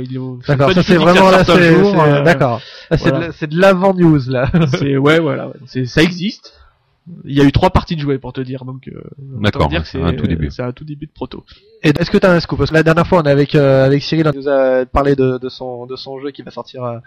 D'accord, 0.47 0.71
ça 0.71 0.81
c'est 0.81 0.95
vraiment 0.97 1.29
là, 1.29 1.43
c'est 1.43 2.23
d'accord. 2.23 2.61
Là, 2.89 2.97
c'est 2.97 3.09
voilà. 3.09 3.19
de 3.19 3.25
la- 3.25 3.31
c'est 3.33 3.47
de 3.47 3.59
l'avant 3.59 3.93
news 3.93 4.19
là. 4.27 4.49
c'est 4.71 4.97
ouais 4.97 5.19
voilà 5.19 5.49
ouais. 5.49 5.55
c'est 5.67 5.85
ça 5.85 6.01
existe. 6.01 6.53
Il 7.25 7.35
y 7.35 7.41
a 7.41 7.43
eu 7.43 7.51
trois 7.51 7.69
parties 7.71 7.95
de 7.95 8.01
jouer 8.01 8.19
pour 8.19 8.33
te 8.33 8.41
dire 8.41 8.65
donc. 8.65 8.87
euh, 8.87 9.01
D'accord, 9.17 9.67
dire 9.67 9.85
c'est 9.85 10.01
un 10.01 10.13
tout 10.13 10.27
début. 10.27 10.51
C'est 10.51 10.61
un 10.63 10.71
tout 10.71 10.83
début 10.85 11.07
de 11.07 11.11
proto. 11.11 11.43
Et 11.83 11.89
est-ce 11.89 12.11
que 12.11 12.17
t'as 12.17 12.33
un 12.33 12.39
scoop? 12.39 12.57
Parce 12.59 12.69
que 12.69 12.75
la 12.75 12.83
dernière 12.83 13.07
fois, 13.07 13.19
on 13.19 13.23
est 13.23 13.31
avec 13.31 13.55
euh, 13.55 13.85
avec 13.85 14.03
Cyril, 14.03 14.27
on 14.27 14.37
nous 14.37 14.47
a 14.49 14.85
parlé 14.85 15.15
de, 15.15 15.37
de 15.37 15.49
son 15.49 15.85
de 15.85 15.95
son 15.95 16.19
jeu 16.19 16.31
qui 16.31 16.41
va 16.43 16.51
sortir 16.51 16.83
euh, 16.83 16.99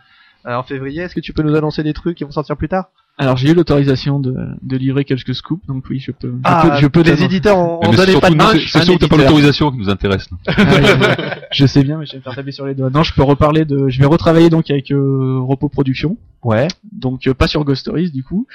en 0.44 0.62
février. 0.62 1.02
Est-ce 1.02 1.14
que 1.14 1.20
tu 1.20 1.32
peux 1.32 1.42
nous 1.42 1.54
annoncer 1.54 1.82
des 1.82 1.92
trucs 1.92 2.16
qui 2.18 2.24
vont 2.24 2.30
sortir 2.30 2.56
plus 2.56 2.68
tard? 2.68 2.86
Alors 3.18 3.36
j'ai 3.36 3.50
eu 3.50 3.54
l'autorisation 3.54 4.18
de, 4.20 4.34
de 4.62 4.76
livrer 4.78 5.04
quelques 5.04 5.34
scoops 5.34 5.66
donc 5.66 5.84
oui 5.90 5.98
je 6.00 6.12
peux. 6.12 6.28
je 6.30 6.34
Ah, 6.44 6.62
peux, 6.70 6.76
je 6.80 6.86
peux 6.86 7.02
les 7.02 7.22
éditeurs 7.22 7.58
ont, 7.58 7.78
donné 7.80 7.96
surtout 8.12 8.20
pas 8.20 8.30
de 8.30 8.40
un- 8.40 8.52
c'est- 8.52 8.82
surtout 8.82 8.94
que 8.94 8.98
t'as 9.00 9.08
pas 9.08 9.16
l'autorisation 9.18 9.70
qui 9.70 9.76
nous 9.76 9.90
intéresse. 9.90 10.28
Ah 10.46 10.54
je 11.52 11.66
sais 11.66 11.82
bien, 11.84 11.98
mais 11.98 12.06
je 12.06 12.12
vais 12.12 12.18
me 12.18 12.22
faire 12.22 12.34
taper 12.34 12.52
sur 12.52 12.64
les 12.66 12.74
doigts. 12.74 12.88
Non, 12.88 13.02
je 13.02 13.12
peux 13.12 13.22
reparler 13.22 13.66
de. 13.66 13.88
Je 13.90 13.98
vais 14.00 14.06
retravailler 14.06 14.48
donc 14.48 14.70
avec 14.70 14.90
euh, 14.90 15.38
Repos 15.40 15.68
Production, 15.68 16.16
Ouais. 16.42 16.68
donc 16.90 17.26
euh, 17.26 17.34
pas 17.34 17.48
sur 17.48 17.62
Ghost 17.64 17.82
Stories 17.82 18.10
du 18.10 18.24
coup. 18.24 18.46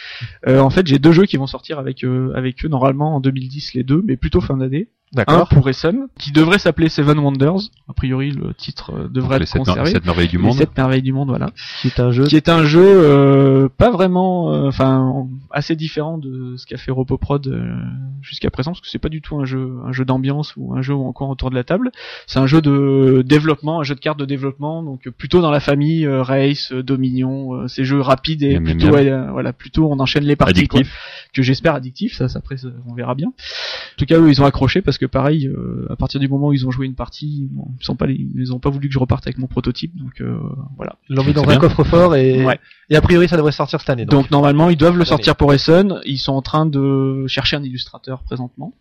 Euh, 0.48 0.60
en 0.60 0.72
fait, 0.72 0.88
j'ai 0.88 0.98
deux 0.98 1.12
jeux 1.12 1.26
qui 1.26 1.38
vont 1.38 1.46
sortir 1.48 1.78
avec 1.78 2.04
euh, 2.04 2.32
avec 2.36 2.66
eux 2.66 2.68
normalement 2.68 3.16
en 3.16 3.20
2010 3.20 3.76
les 3.76 3.84
deux, 3.84 4.04
mais 4.08 4.18
plutôt 4.18 4.42
fin 4.42 4.58
d'année. 4.58 4.88
Un 5.14 5.16
D'accord. 5.24 5.48
pour 5.48 5.70
Essen, 5.70 6.08
qui 6.20 6.34
devrait 6.34 6.60
s'appeler 6.60 6.90
Seven 6.90 7.18
Wonders. 7.18 7.70
A 7.88 7.94
priori, 7.94 8.32
le 8.32 8.54
titre 8.54 8.92
euh, 8.94 9.08
devrait 9.08 9.40
les 9.40 9.44
être 9.46 9.58
conservé. 9.58 9.92
sept 9.92 10.06
merveilles 10.06 10.28
du 10.28 10.36
Les 10.36 10.44
monde. 10.44 10.54
sept 10.58 10.76
merveilles 10.76 11.02
du 11.02 11.14
monde, 11.14 11.30
voilà. 11.30 11.52
Qui 11.82 11.88
est 11.88 12.00
un 12.02 12.12
jeu. 12.12 12.26
Qui 12.26 12.36
est 12.36 12.50
un 12.50 12.66
jeu 12.66 12.84
euh, 12.84 13.70
pas 13.70 13.90
vraiment, 13.90 14.52
euh, 14.54 14.68
enfin 14.68 15.26
assez 15.52 15.78
différent 15.78 16.18
de 16.18 16.56
ce 16.58 16.66
qu'a 16.66 16.76
fait 16.78 16.92
Ropoprod 16.92 17.48
euh, 17.48 17.74
jusqu'à 18.22 18.50
présent, 18.50 18.72
parce 18.72 18.82
que 18.82 18.90
c'est 18.90 19.00
pas 19.00 19.08
du 19.08 19.22
tout 19.22 19.40
un 19.40 19.46
jeu, 19.46 19.78
un 19.86 19.94
jeu 19.94 20.04
d'ambiance 20.04 20.54
ou 20.58 20.74
un 20.76 20.82
jeu 20.82 20.94
court 21.14 21.30
autour 21.30 21.50
de 21.52 21.56
la 21.56 21.64
table. 21.64 21.92
C'est 22.26 22.40
un 22.40 22.48
jeu 22.48 22.62
de 22.62 23.24
développement, 23.26 23.80
un 23.80 23.84
jeu 23.84 23.96
de 23.96 24.02
cartes 24.02 24.20
de 24.20 24.26
développement, 24.26 24.84
donc 24.84 25.08
plutôt 25.10 25.42
dans 25.42 25.52
la 25.52 25.62
famille 25.62 26.06
euh, 26.06 26.22
Race, 26.22 26.74
Dominion, 26.74 27.54
euh, 27.54 27.68
ces 27.68 27.86
jeux 27.86 28.02
rapides 28.02 28.44
et 28.44 28.60
plutôt, 28.60 28.94
euh, 28.94 29.32
voilà, 29.32 29.54
plutôt 29.54 29.90
on 29.90 30.00
enchaîne 30.00 30.26
les 30.26 30.36
parties. 30.36 30.68
quoi 30.68 30.80
Addictif. 30.82 30.98
que 31.34 31.42
j'espère 31.42 31.76
addictif, 31.76 32.14
ça, 32.16 32.28
ça 32.28 32.40
après 32.40 32.58
on 32.88 32.94
verra 32.94 33.16
bien. 33.16 33.28
En 33.28 33.98
tout 33.98 34.06
cas, 34.06 34.20
eux, 34.20 34.30
ils 34.30 34.42
ont 34.42 34.46
accroché 34.46 34.82
parce 34.82 34.97
que 34.98 35.06
pareil, 35.06 35.48
euh, 35.48 35.86
à 35.90 35.96
partir 35.96 36.20
du 36.20 36.28
moment 36.28 36.48
où 36.48 36.54
ils 36.54 36.66
ont 36.68 36.72
joué 36.72 36.86
une 36.86 36.96
partie, 36.96 37.48
bon, 37.52 37.68
ils 37.80 37.84
sont 37.86 37.96
pas, 37.96 38.06
les- 38.08 38.28
ils 38.36 38.54
ont 38.54 38.60
pas 38.60 38.70
voulu 38.70 38.88
que 38.88 38.94
je 38.94 39.00
reparte 39.00 39.26
avec 39.28 39.38
mon 39.38 39.48
prototype, 39.48 39.96
donc 39.98 40.22
euh, 40.22 40.38
voilà. 40.78 40.96
Ils 41.10 41.16
l'ont 41.16 41.24
mis 41.24 41.34
dans 41.34 41.48
un 41.48 41.58
coffre-fort 41.58 42.16
et 42.16 42.46
Ouais. 42.46 42.60
et 42.90 42.96
a 42.96 43.02
priori 43.02 43.28
ça 43.28 43.38
devrait 43.38 43.52
sortir 43.52 43.80
cette 43.80 43.90
année. 43.90 44.06
Donc, 44.06 44.22
Donc 44.24 44.32
normalement, 44.32 44.70
ils 44.70 44.78
doivent 44.78 44.98
le 44.98 45.06
sortir 45.06 45.36
pour 45.36 45.54
Essen. 45.54 46.00
Ils 46.06 46.18
sont 46.18 46.34
en 46.34 46.42
train 46.42 46.66
de 46.66 47.26
chercher 47.28 47.56
un 47.58 47.64
illustrateur 47.64 48.24
présentement. 48.24 48.74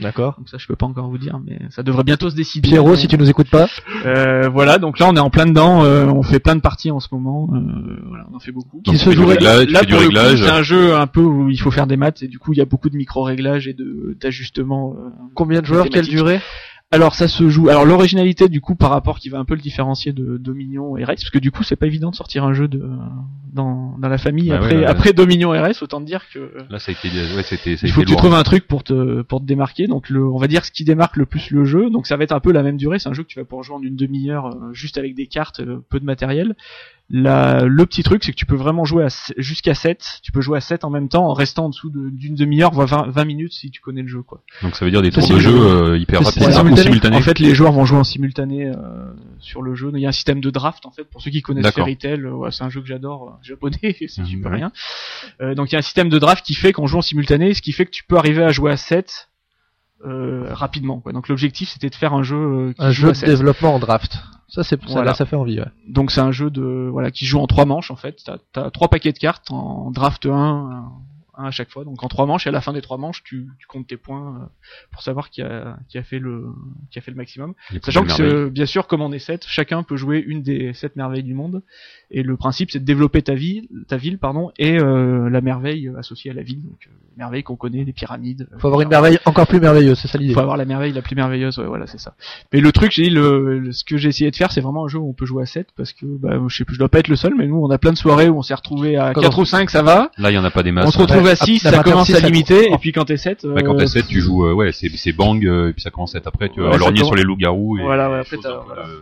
D'accord. 0.00 0.34
Donc 0.38 0.48
ça, 0.48 0.58
je 0.58 0.66
peux 0.66 0.76
pas 0.76 0.86
encore 0.86 1.08
vous 1.08 1.18
dire, 1.18 1.38
mais 1.44 1.58
ça 1.70 1.82
devrait 1.82 2.04
bientôt 2.04 2.30
se 2.30 2.34
décider. 2.34 2.68
Pierrot, 2.68 2.96
si 2.96 3.08
tu 3.08 3.16
nous 3.18 3.28
écoutes 3.30 3.50
pas. 3.50 3.66
Euh, 4.06 4.48
voilà, 4.48 4.78
donc 4.78 4.98
là, 4.98 5.06
on 5.08 5.16
est 5.16 5.20
en 5.20 5.30
plein 5.30 5.46
dedans. 5.46 5.84
euh, 5.84 6.06
on 6.06 6.22
fait 6.22 6.40
plein 6.40 6.56
de 6.56 6.60
parties 6.60 6.90
en 6.90 7.00
ce 7.00 7.08
moment. 7.12 7.48
euh, 7.54 7.58
voilà, 8.08 8.24
on 8.32 8.36
en 8.36 8.40
fait 8.40 8.52
beaucoup. 8.52 8.80
Qui 8.82 8.92
tu 8.92 8.98
se 8.98 9.08
réglage, 9.10 9.66
tu 9.66 9.72
Là, 9.72 9.80
pour 9.80 9.90
le 9.90 9.96
coup, 9.96 10.02
réglage. 10.02 10.42
c'est 10.42 10.50
un 10.50 10.62
jeu 10.62 10.94
un 10.96 11.06
peu 11.06 11.20
où 11.20 11.50
il 11.50 11.56
faut 11.58 11.70
faire 11.70 11.86
des 11.86 11.96
maths 11.96 12.22
et 12.22 12.28
du 12.28 12.38
coup, 12.38 12.52
il 12.52 12.58
y 12.58 12.62
a 12.62 12.64
beaucoup 12.66 12.90
de 12.90 12.96
micro-réglages 12.96 13.68
et 13.68 13.74
de 13.74 14.16
d'ajustements. 14.20 14.94
euh, 14.98 15.08
Combien 15.34 15.60
de 15.60 15.66
joueurs, 15.66 15.88
quelle 15.88 16.06
durée? 16.06 16.40
Alors 16.94 17.16
ça 17.16 17.26
se 17.26 17.48
joue. 17.48 17.68
Alors 17.68 17.84
l'originalité 17.84 18.48
du 18.48 18.60
coup 18.60 18.76
par 18.76 18.90
rapport 18.90 19.18
qui 19.18 19.28
va 19.28 19.38
un 19.38 19.44
peu 19.44 19.56
le 19.56 19.60
différencier 19.60 20.12
de 20.12 20.36
Dominion 20.36 20.96
et 20.96 21.02
RS, 21.02 21.06
parce 21.06 21.30
que 21.30 21.40
du 21.40 21.50
coup 21.50 21.64
c'est 21.64 21.74
pas 21.74 21.86
évident 21.86 22.10
de 22.10 22.14
sortir 22.14 22.44
un 22.44 22.52
jeu 22.52 22.68
de 22.68 22.88
dans, 23.52 23.96
dans 23.98 24.08
la 24.08 24.16
famille 24.16 24.50
Bah 24.50 24.58
après 24.58 24.76
ouais, 24.76 24.84
après 24.84 25.12
Dominion 25.12 25.52
et 25.54 25.60
RS, 25.60 25.82
autant 25.82 26.00
te 26.00 26.06
dire 26.06 26.22
que 26.32 26.52
Là, 26.70 26.78
ça 26.78 26.92
a 26.92 26.94
été, 26.94 27.08
ouais, 27.08 27.42
c'était, 27.42 27.76
ça 27.76 27.86
a 27.86 27.88
il 27.88 27.92
faut 27.92 28.02
été 28.02 28.12
que 28.12 28.14
tu 28.14 28.16
trouves 28.16 28.34
un 28.34 28.44
truc 28.44 28.68
pour 28.68 28.84
te 28.84 29.22
pour 29.22 29.40
te 29.40 29.44
démarquer. 29.44 29.88
Donc 29.88 30.08
le 30.08 30.24
on 30.24 30.38
va 30.38 30.46
dire 30.46 30.64
ce 30.64 30.70
qui 30.70 30.84
démarque 30.84 31.16
le 31.16 31.26
plus 31.26 31.50
le 31.50 31.64
jeu. 31.64 31.90
Donc 31.90 32.06
ça 32.06 32.16
va 32.16 32.22
être 32.22 32.32
un 32.32 32.38
peu 32.38 32.52
la 32.52 32.62
même 32.62 32.76
durée. 32.76 33.00
C'est 33.00 33.08
un 33.08 33.12
jeu 33.12 33.24
que 33.24 33.28
tu 33.28 33.40
vas 33.40 33.44
pouvoir 33.44 33.64
jouer 33.64 33.76
en 33.76 33.82
une 33.82 33.96
demi-heure 33.96 34.46
euh, 34.46 34.72
juste 34.72 34.96
avec 34.96 35.16
des 35.16 35.26
cartes, 35.26 35.58
euh, 35.58 35.84
peu 35.88 35.98
de 35.98 36.04
matériel. 36.04 36.54
La, 37.10 37.64
le 37.64 37.84
petit 37.84 38.02
truc, 38.02 38.24
c'est 38.24 38.32
que 38.32 38.36
tu 38.36 38.46
peux 38.46 38.56
vraiment 38.56 38.84
jouer 38.86 39.06
jusqu'à 39.36 39.74
7. 39.74 40.20
Tu 40.22 40.32
peux 40.32 40.40
jouer 40.40 40.56
à 40.56 40.60
7 40.62 40.84
en 40.84 40.90
même 40.90 41.10
temps 41.10 41.26
en 41.28 41.34
restant 41.34 41.66
en 41.66 41.68
dessous 41.68 41.90
de- 41.90 42.08
d'une 42.08 42.34
demi-heure, 42.34 42.72
voire 42.72 42.86
20, 42.88 43.08
20 43.10 43.24
minutes 43.26 43.52
si 43.52 43.70
tu 43.70 43.82
connais 43.82 44.00
le 44.00 44.08
jeu, 44.08 44.22
quoi. 44.22 44.40
Donc 44.62 44.74
ça 44.74 44.86
veut 44.86 44.90
dire 44.90 45.02
des 45.02 45.10
Ça, 45.10 45.20
tours 45.20 45.30
de 45.36 45.38
jeu 45.38 45.54
euh, 45.54 45.98
hyper 45.98 46.22
rapides, 46.22 46.42
simultané. 46.76 47.16
En 47.16 47.20
fait, 47.20 47.38
les 47.38 47.54
joueurs 47.54 47.72
vont 47.72 47.84
jouer 47.84 47.98
en 47.98 48.04
simultané 48.04 48.66
euh, 48.66 48.74
sur 49.38 49.60
le 49.60 49.74
jeu. 49.74 49.90
Il 49.94 50.00
y 50.00 50.06
a 50.06 50.08
un 50.08 50.12
système 50.12 50.40
de 50.40 50.48
draft 50.50 50.86
en 50.86 50.90
fait 50.92 51.04
pour 51.04 51.20
ceux 51.20 51.30
qui 51.30 51.42
connaissent. 51.42 51.70
Fairy 51.72 51.96
Tail. 51.98 52.20
euh, 52.24 52.30
ouais, 52.32 52.50
c'est 52.50 52.64
un 52.64 52.70
jeu 52.70 52.80
que 52.80 52.86
j'adore, 52.86 53.28
euh, 53.28 53.32
japonais, 53.42 53.76
peux 54.42 54.48
ouais. 54.48 54.54
rien. 54.56 54.72
Euh, 55.42 55.54
donc 55.54 55.70
il 55.70 55.74
y 55.74 55.76
a 55.76 55.80
un 55.80 55.82
système 55.82 56.08
de 56.08 56.18
draft 56.18 56.44
qui 56.44 56.54
fait 56.54 56.72
qu'on 56.72 56.86
joue 56.86 56.98
en 56.98 57.02
simultané, 57.02 57.52
ce 57.52 57.60
qui 57.60 57.72
fait 57.72 57.84
que 57.84 57.90
tu 57.90 58.04
peux 58.04 58.16
arriver 58.16 58.42
à 58.42 58.50
jouer 58.50 58.72
à 58.72 58.76
7 58.78 59.28
euh, 60.06 60.48
rapidement. 60.52 61.00
Quoi. 61.00 61.12
Donc 61.12 61.28
l'objectif 61.28 61.68
c'était 61.70 61.90
de 61.90 61.94
faire 61.94 62.12
un 62.14 62.22
jeu 62.22 62.36
euh, 62.36 62.72
qui 62.72 62.82
Un 62.82 62.90
joue 62.90 63.02
jeu 63.06 63.08
de 63.12 63.16
7. 63.16 63.28
développement 63.28 63.74
en 63.74 63.78
draft. 63.78 64.18
Ça 64.48 64.62
c'est 64.62 64.80
ça, 64.86 64.92
Voilà. 64.92 65.14
ça 65.14 65.24
fait 65.26 65.36
envie. 65.36 65.58
Ouais. 65.58 65.66
Donc 65.88 66.10
c'est 66.10 66.20
un 66.20 66.30
jeu 66.30 66.50
de 66.50 66.88
voilà 66.92 67.10
qui 67.10 67.24
joue 67.26 67.40
en 67.40 67.46
trois 67.46 67.64
manches 67.64 67.90
en 67.90 67.96
fait. 67.96 68.22
T'as 68.52 68.62
as 68.66 68.70
trois 68.70 68.88
paquets 68.88 69.12
de 69.12 69.18
cartes 69.18 69.50
en 69.50 69.90
draft 69.90 70.26
1, 70.26 70.84
un, 71.38 71.44
à 71.46 71.50
chaque 71.50 71.70
fois. 71.70 71.84
Donc 71.84 72.02
en 72.02 72.08
trois 72.08 72.26
manches 72.26 72.46
et 72.46 72.50
à 72.50 72.52
la 72.52 72.60
fin 72.60 72.72
des 72.72 72.80
trois 72.82 72.98
manches 72.98 73.22
tu, 73.24 73.46
tu 73.58 73.66
comptes 73.66 73.86
tes 73.86 73.96
points 73.96 74.36
euh, 74.40 74.46
pour 74.92 75.02
savoir 75.02 75.30
qui 75.30 75.42
a 75.42 75.76
qui 75.88 75.98
a 75.98 76.02
fait 76.02 76.18
le 76.18 76.46
qui 76.90 76.98
a 76.98 77.02
fait 77.02 77.10
le 77.10 77.16
maximum. 77.16 77.54
Sachant 77.82 78.04
que 78.18 78.48
bien 78.48 78.66
sûr 78.66 78.86
comme 78.86 79.00
on 79.02 79.12
est 79.12 79.18
sept, 79.18 79.44
chacun 79.46 79.82
peut 79.82 79.96
jouer 79.96 80.22
une 80.26 80.42
des 80.42 80.72
sept 80.74 80.96
merveilles 80.96 81.22
du 81.22 81.34
monde. 81.34 81.62
Et 82.10 82.22
le 82.22 82.36
principe 82.36 82.70
c'est 82.70 82.78
de 82.80 82.84
développer 82.84 83.22
ta 83.22 83.34
ville, 83.34 83.68
ta 83.88 83.96
ville 83.96 84.18
pardon, 84.18 84.50
et 84.58 84.78
euh, 84.80 85.28
la 85.30 85.40
merveille 85.40 85.90
associée 85.98 86.30
à 86.30 86.34
la 86.34 86.42
ville. 86.42 86.62
Donc 86.62 86.78
euh, 86.86 86.90
les 87.10 87.16
merveilles 87.18 87.42
qu'on 87.42 87.56
connaît, 87.56 87.84
les 87.84 87.92
pyramides. 87.92 88.48
Faut 88.58 88.66
avoir 88.68 88.80
une 88.82 88.88
merveille 88.88 89.18
encore 89.24 89.46
plus 89.46 89.60
merveilleuse, 89.60 89.98
c'est 89.98 90.08
ça 90.08 90.18
l'idée. 90.18 90.34
faut 90.34 90.40
avoir 90.40 90.56
la 90.56 90.64
merveille 90.64 90.92
la 90.92 91.02
plus 91.02 91.14
merveilleuse, 91.16 91.58
ouais, 91.58 91.66
voilà, 91.66 91.86
c'est 91.86 91.98
ça. 91.98 92.14
Mais 92.52 92.60
le 92.60 92.72
truc, 92.72 92.92
j'ai 92.92 93.04
dit, 93.04 93.10
le, 93.10 93.58
le- 93.58 93.72
ce 93.72 93.84
que 93.84 93.96
j'ai 93.96 94.08
essayé 94.08 94.30
de 94.30 94.36
faire, 94.36 94.50
c'est 94.52 94.60
vraiment 94.60 94.84
un 94.84 94.88
jeu 94.88 94.98
où 94.98 95.08
on 95.08 95.12
peut 95.12 95.26
jouer 95.26 95.42
à 95.42 95.46
7 95.46 95.68
parce 95.76 95.92
que, 95.92 96.06
bah, 96.06 96.38
je 96.48 96.56
sais 96.56 96.64
plus, 96.64 96.74
je 96.74 96.78
dois 96.78 96.88
pas 96.88 96.98
être 96.98 97.08
le 97.08 97.16
seul, 97.16 97.34
mais 97.36 97.46
nous, 97.46 97.56
on 97.56 97.70
a 97.70 97.78
plein 97.78 97.92
de 97.92 97.96
soirées 97.98 98.28
où 98.28 98.38
on 98.38 98.42
s'est 98.42 98.54
retrouvé 98.54 98.96
à 98.96 99.12
Comment 99.12 99.28
4 99.28 99.38
ou 99.38 99.44
5, 99.44 99.70
ça 99.70 99.82
va. 99.82 100.10
Là, 100.18 100.30
il 100.30 100.34
y 100.34 100.38
en 100.38 100.44
a 100.44 100.50
pas 100.50 100.62
des 100.62 100.72
masses. 100.72 100.86
on 100.86 100.90
se 100.90 100.98
retrouve 100.98 101.23
à 101.28 101.36
6, 101.36 101.64
la 101.64 101.70
ça 101.70 101.82
commence 101.82 102.10
à 102.10 102.20
limiter, 102.20 102.72
et 102.72 102.78
puis 102.78 102.92
quand 102.92 103.04
t'es 103.04 103.16
7, 103.16 103.46
Bah, 103.46 103.62
quand 103.62 103.76
t'es 103.76 103.86
7, 103.86 104.06
tu 104.06 104.20
joues, 104.20 104.46
euh, 104.46 104.52
ouais, 104.52 104.72
c'est, 104.72 105.12
bang, 105.12 105.44
euh, 105.44 105.70
et 105.70 105.72
puis 105.72 105.82
ça 105.82 105.90
commence 105.90 106.14
à 106.14 106.18
être 106.18 106.26
après, 106.26 106.48
tu 106.48 106.60
vas 106.60 106.76
lorgner 106.76 107.04
sur 107.04 107.14
les 107.14 107.22
loups-garous. 107.22 107.78
Et, 107.78 107.82
Voilà, 107.82 108.10
ouais, 108.10 108.18
après, 108.18 108.36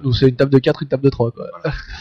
Nous 0.02 0.12
c'est 0.12 0.28
une 0.28 0.36
table 0.36 0.50
de 0.50 0.58
4, 0.58 0.82
une 0.82 0.88
table 0.88 1.02
de 1.02 1.10
3 1.10 1.30
quoi. 1.32 1.46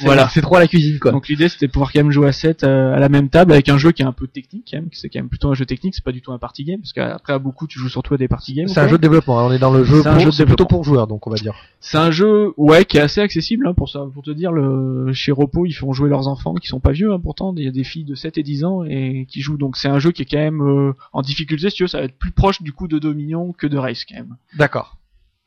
Voilà. 0.01 0.27
C'est 0.33 0.41
3 0.41 0.59
à 0.59 0.61
la 0.61 0.67
cuisine 0.67 0.99
quoi. 0.99 1.11
Donc 1.11 1.27
l'idée 1.27 1.49
c'était 1.49 1.67
de 1.67 1.71
pouvoir 1.71 1.91
quand 1.91 1.99
même 1.99 2.11
jouer 2.11 2.27
à 2.27 2.31
7 2.31 2.63
euh, 2.63 2.95
à 2.95 2.99
la 2.99 3.09
même 3.09 3.29
table 3.29 3.51
avec 3.51 3.69
un 3.69 3.77
jeu 3.77 3.91
qui 3.91 4.01
est 4.01 4.05
un 4.05 4.11
peu 4.11 4.27
technique 4.27 4.69
quand 4.71 4.77
même, 4.77 4.89
c'est 4.91 5.09
quand 5.09 5.19
même 5.19 5.29
plutôt 5.29 5.49
un 5.49 5.53
jeu 5.53 5.65
technique, 5.65 5.95
c'est 5.95 6.03
pas 6.03 6.11
du 6.11 6.21
tout 6.21 6.31
un 6.31 6.37
party 6.37 6.63
game 6.63 6.79
parce 6.79 6.93
qu'après 6.93 7.33
à 7.33 7.39
beaucoup 7.39 7.67
tu 7.67 7.79
joues 7.79 7.89
surtout 7.89 8.13
à 8.13 8.17
des 8.17 8.27
party 8.27 8.53
games. 8.53 8.67
c'est 8.67 8.79
un 8.79 8.87
jeu 8.87 8.97
de 8.97 9.01
développement, 9.01 9.39
hein, 9.39 9.47
on 9.49 9.51
est 9.51 9.59
dans 9.59 9.71
le 9.71 9.83
jeu 9.83 10.01
C'est 10.31 10.45
plutôt 10.45 10.65
pour 10.65 10.83
joueurs 10.83 11.07
donc 11.07 11.27
on 11.27 11.29
va 11.29 11.37
dire. 11.37 11.53
C'est 11.79 11.97
un 11.97 12.11
jeu 12.11 12.53
ouais 12.57 12.85
qui 12.85 12.97
est 12.97 13.01
assez 13.01 13.21
accessible 13.21 13.67
hein, 13.67 13.73
pour 13.73 13.89
ça 13.89 14.05
pour 14.13 14.23
te 14.23 14.31
dire 14.31 14.51
le 14.51 15.11
chez 15.13 15.31
Repo, 15.31 15.65
ils 15.65 15.73
font 15.73 15.93
jouer 15.93 16.09
leurs 16.09 16.27
enfants 16.27 16.53
qui 16.55 16.67
sont 16.67 16.79
pas 16.79 16.91
vieux 16.91 17.11
hein, 17.11 17.19
pourtant, 17.21 17.53
il 17.57 17.63
y 17.63 17.67
a 17.67 17.71
des 17.71 17.83
filles 17.83 18.05
de 18.05 18.15
7 18.15 18.37
et 18.37 18.43
10 18.43 18.63
ans 18.63 18.83
et 18.83 19.25
qui 19.29 19.41
jouent 19.41 19.57
donc 19.57 19.77
c'est 19.77 19.89
un 19.89 19.99
jeu 19.99 20.10
qui 20.11 20.21
est 20.23 20.25
quand 20.25 20.37
même 20.37 20.61
euh, 20.61 20.93
en 21.13 21.21
difficulté 21.21 21.69
si 21.69 21.75
tu 21.77 21.83
veux, 21.83 21.87
ça 21.87 21.99
va 21.99 22.05
être 22.05 22.17
plus 22.17 22.31
proche 22.31 22.61
du 22.61 22.73
coup 22.73 22.87
de 22.87 22.99
Dominion 22.99 23.53
que 23.53 23.67
de 23.67 23.77
Race 23.77 24.05
quand 24.05 24.15
même. 24.15 24.37
D'accord. 24.55 24.97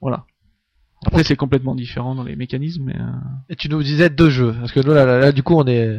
Voilà. 0.00 0.24
Après 1.06 1.24
c'est 1.24 1.36
complètement 1.36 1.74
différent 1.74 2.14
dans 2.14 2.24
les 2.24 2.36
mécanismes 2.36 2.84
mais 2.84 2.96
euh, 2.96 3.10
Et 3.50 3.56
tu 3.56 3.68
nous 3.68 3.82
disais 3.82 4.08
deux 4.08 4.30
jeux 4.30 4.54
parce 4.58 4.72
que 4.72 4.80
là, 4.80 4.94
là, 4.94 5.04
là, 5.04 5.18
là, 5.18 5.32
du 5.32 5.42
coup 5.42 5.54
on 5.54 5.66
est 5.66 5.98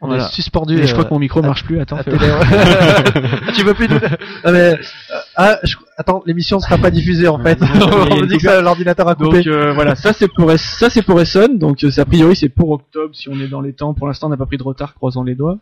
on 0.00 0.06
Voilà. 0.08 0.26
est 0.26 0.32
suspendu. 0.32 0.78
et 0.78 0.86
je 0.86 0.92
crois 0.92 1.04
euh, 1.04 1.08
que 1.08 1.14
mon 1.14 1.18
micro 1.20 1.42
marche 1.42 1.64
plus, 1.64 1.80
attends. 1.80 1.98
télé, 2.02 2.16
ouais. 2.16 3.52
tu 3.54 3.64
veux 3.64 3.74
plus 3.74 3.88
nous... 3.88 3.98
Ah, 4.44 4.52
mais, 4.52 4.74
euh, 4.74 4.76
ah, 5.36 5.58
je- 5.64 5.76
attends, 5.96 6.22
l'émission 6.26 6.60
sera 6.60 6.78
pas 6.78 6.90
diffusée 6.90 7.26
en 7.28 7.38
fait. 7.42 7.58
on 7.62 7.66
me 8.20 8.26
dit 8.26 8.38
que 8.38 8.60
l'ordinateur 8.62 9.08
a 9.08 9.14
coupé. 9.14 9.38
Donc 9.38 9.46
euh, 9.48 9.72
voilà, 9.72 9.94
ça 9.96 10.12
c'est 10.12 10.28
pour 10.32 10.50
ça 10.52 10.88
c'est 10.90 11.02
pour 11.02 11.20
Essonne, 11.20 11.58
donc 11.58 11.82
euh, 11.84 11.90
a 11.96 12.04
priori 12.04 12.36
c'est 12.36 12.48
pour 12.48 12.70
octobre 12.70 13.14
si 13.14 13.28
on 13.28 13.40
est 13.40 13.48
dans 13.48 13.60
les 13.60 13.72
temps. 13.72 13.94
Pour 13.94 14.06
l'instant 14.06 14.28
on 14.28 14.30
n'a 14.30 14.36
pas 14.36 14.46
pris 14.46 14.56
de 14.58 14.62
retard, 14.62 14.94
croisons 14.94 15.22
les 15.24 15.34
doigts. 15.34 15.58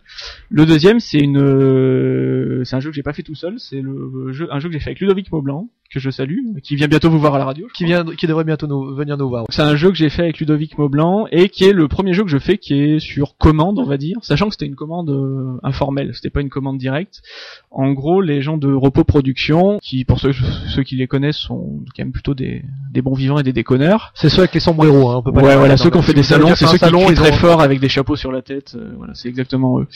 Le 0.50 0.66
deuxième 0.66 1.00
c'est 1.00 1.18
une 1.18 2.62
c'est 2.64 2.76
un 2.76 2.80
jeu 2.80 2.90
que 2.90 2.96
j'ai 2.96 3.02
pas 3.02 3.12
fait 3.12 3.22
tout 3.22 3.34
seul, 3.34 3.54
c'est 3.58 3.80
le 3.80 4.32
jeu 4.32 4.48
un 4.50 4.58
jeu 4.60 4.68
que 4.68 4.74
j'ai 4.74 4.80
fait 4.80 4.90
avec 4.90 5.00
Ludovic 5.00 5.32
Maublanc 5.32 5.68
que 5.88 6.00
je 6.00 6.10
salue, 6.10 6.38
qui 6.64 6.74
vient 6.74 6.88
bientôt 6.88 7.08
vous 7.10 7.20
voir 7.20 7.36
à 7.36 7.38
la 7.38 7.44
radio. 7.44 7.68
qui 7.72 7.84
vient, 7.84 8.04
qui 8.04 8.26
devrait 8.26 8.42
bientôt 8.42 8.66
nous 8.66 8.92
venir 8.96 9.16
nous 9.16 9.28
voir. 9.28 9.44
C'est 9.50 9.62
un 9.62 9.76
jeu 9.76 9.88
que 9.90 9.94
j'ai 9.96 10.08
fait 10.10 10.22
avec 10.22 10.40
Ludovic 10.40 10.76
Maublanc 10.78 11.28
et 11.30 11.48
qui 11.48 11.62
est 11.62 11.72
le 11.72 11.86
premier 11.86 12.12
jeu 12.12 12.24
que 12.24 12.28
je 12.28 12.38
fais 12.38 12.58
qui 12.58 12.74
est 12.74 12.98
sur 12.98 13.36
commande, 13.38 13.78
on 13.78 13.84
va 13.84 13.96
dire, 13.96 14.16
sachant 14.26 14.46
que 14.46 14.52
c'était 14.52 14.66
une 14.66 14.74
commande 14.74 15.10
euh, 15.10 15.58
informelle, 15.62 16.12
c'était 16.14 16.30
pas 16.30 16.40
une 16.40 16.48
commande 16.48 16.78
directe. 16.78 17.22
En 17.70 17.92
gros, 17.92 18.20
les 18.20 18.42
gens 18.42 18.56
de 18.56 18.72
Repos 18.72 19.04
Production, 19.04 19.78
qui 19.82 20.04
pour 20.04 20.20
ceux, 20.20 20.32
ceux 20.32 20.82
qui 20.82 20.96
les 20.96 21.06
connaissent 21.06 21.36
sont 21.36 21.84
quand 21.96 22.04
même 22.04 22.12
plutôt 22.12 22.34
des, 22.34 22.64
des 22.92 23.02
bons 23.02 23.14
vivants 23.14 23.38
et 23.38 23.42
des 23.42 23.52
déconneurs, 23.52 24.12
C'est 24.14 24.28
ceux 24.28 24.40
avec 24.40 24.54
les 24.54 24.60
sombreros, 24.60 25.10
hein, 25.10 25.16
on 25.16 25.22
peut 25.22 25.32
pas 25.32 25.42
Ouais, 25.42 25.56
voilà, 25.56 25.76
ceux 25.76 25.90
qui 25.90 25.96
ont 25.96 26.02
fait 26.02 26.14
des 26.14 26.22
salons, 26.22 26.54
c'est 26.54 26.66
ceux 26.66 26.78
qui 26.78 26.90
crient 26.90 27.14
très 27.14 27.32
fort 27.32 27.60
avec 27.60 27.80
des 27.80 27.88
chapeaux 27.88 28.16
sur 28.16 28.32
la 28.32 28.42
tête, 28.42 28.74
euh, 28.76 28.94
voilà, 28.96 29.14
c'est 29.14 29.28
exactement 29.28 29.80
eux. 29.80 29.86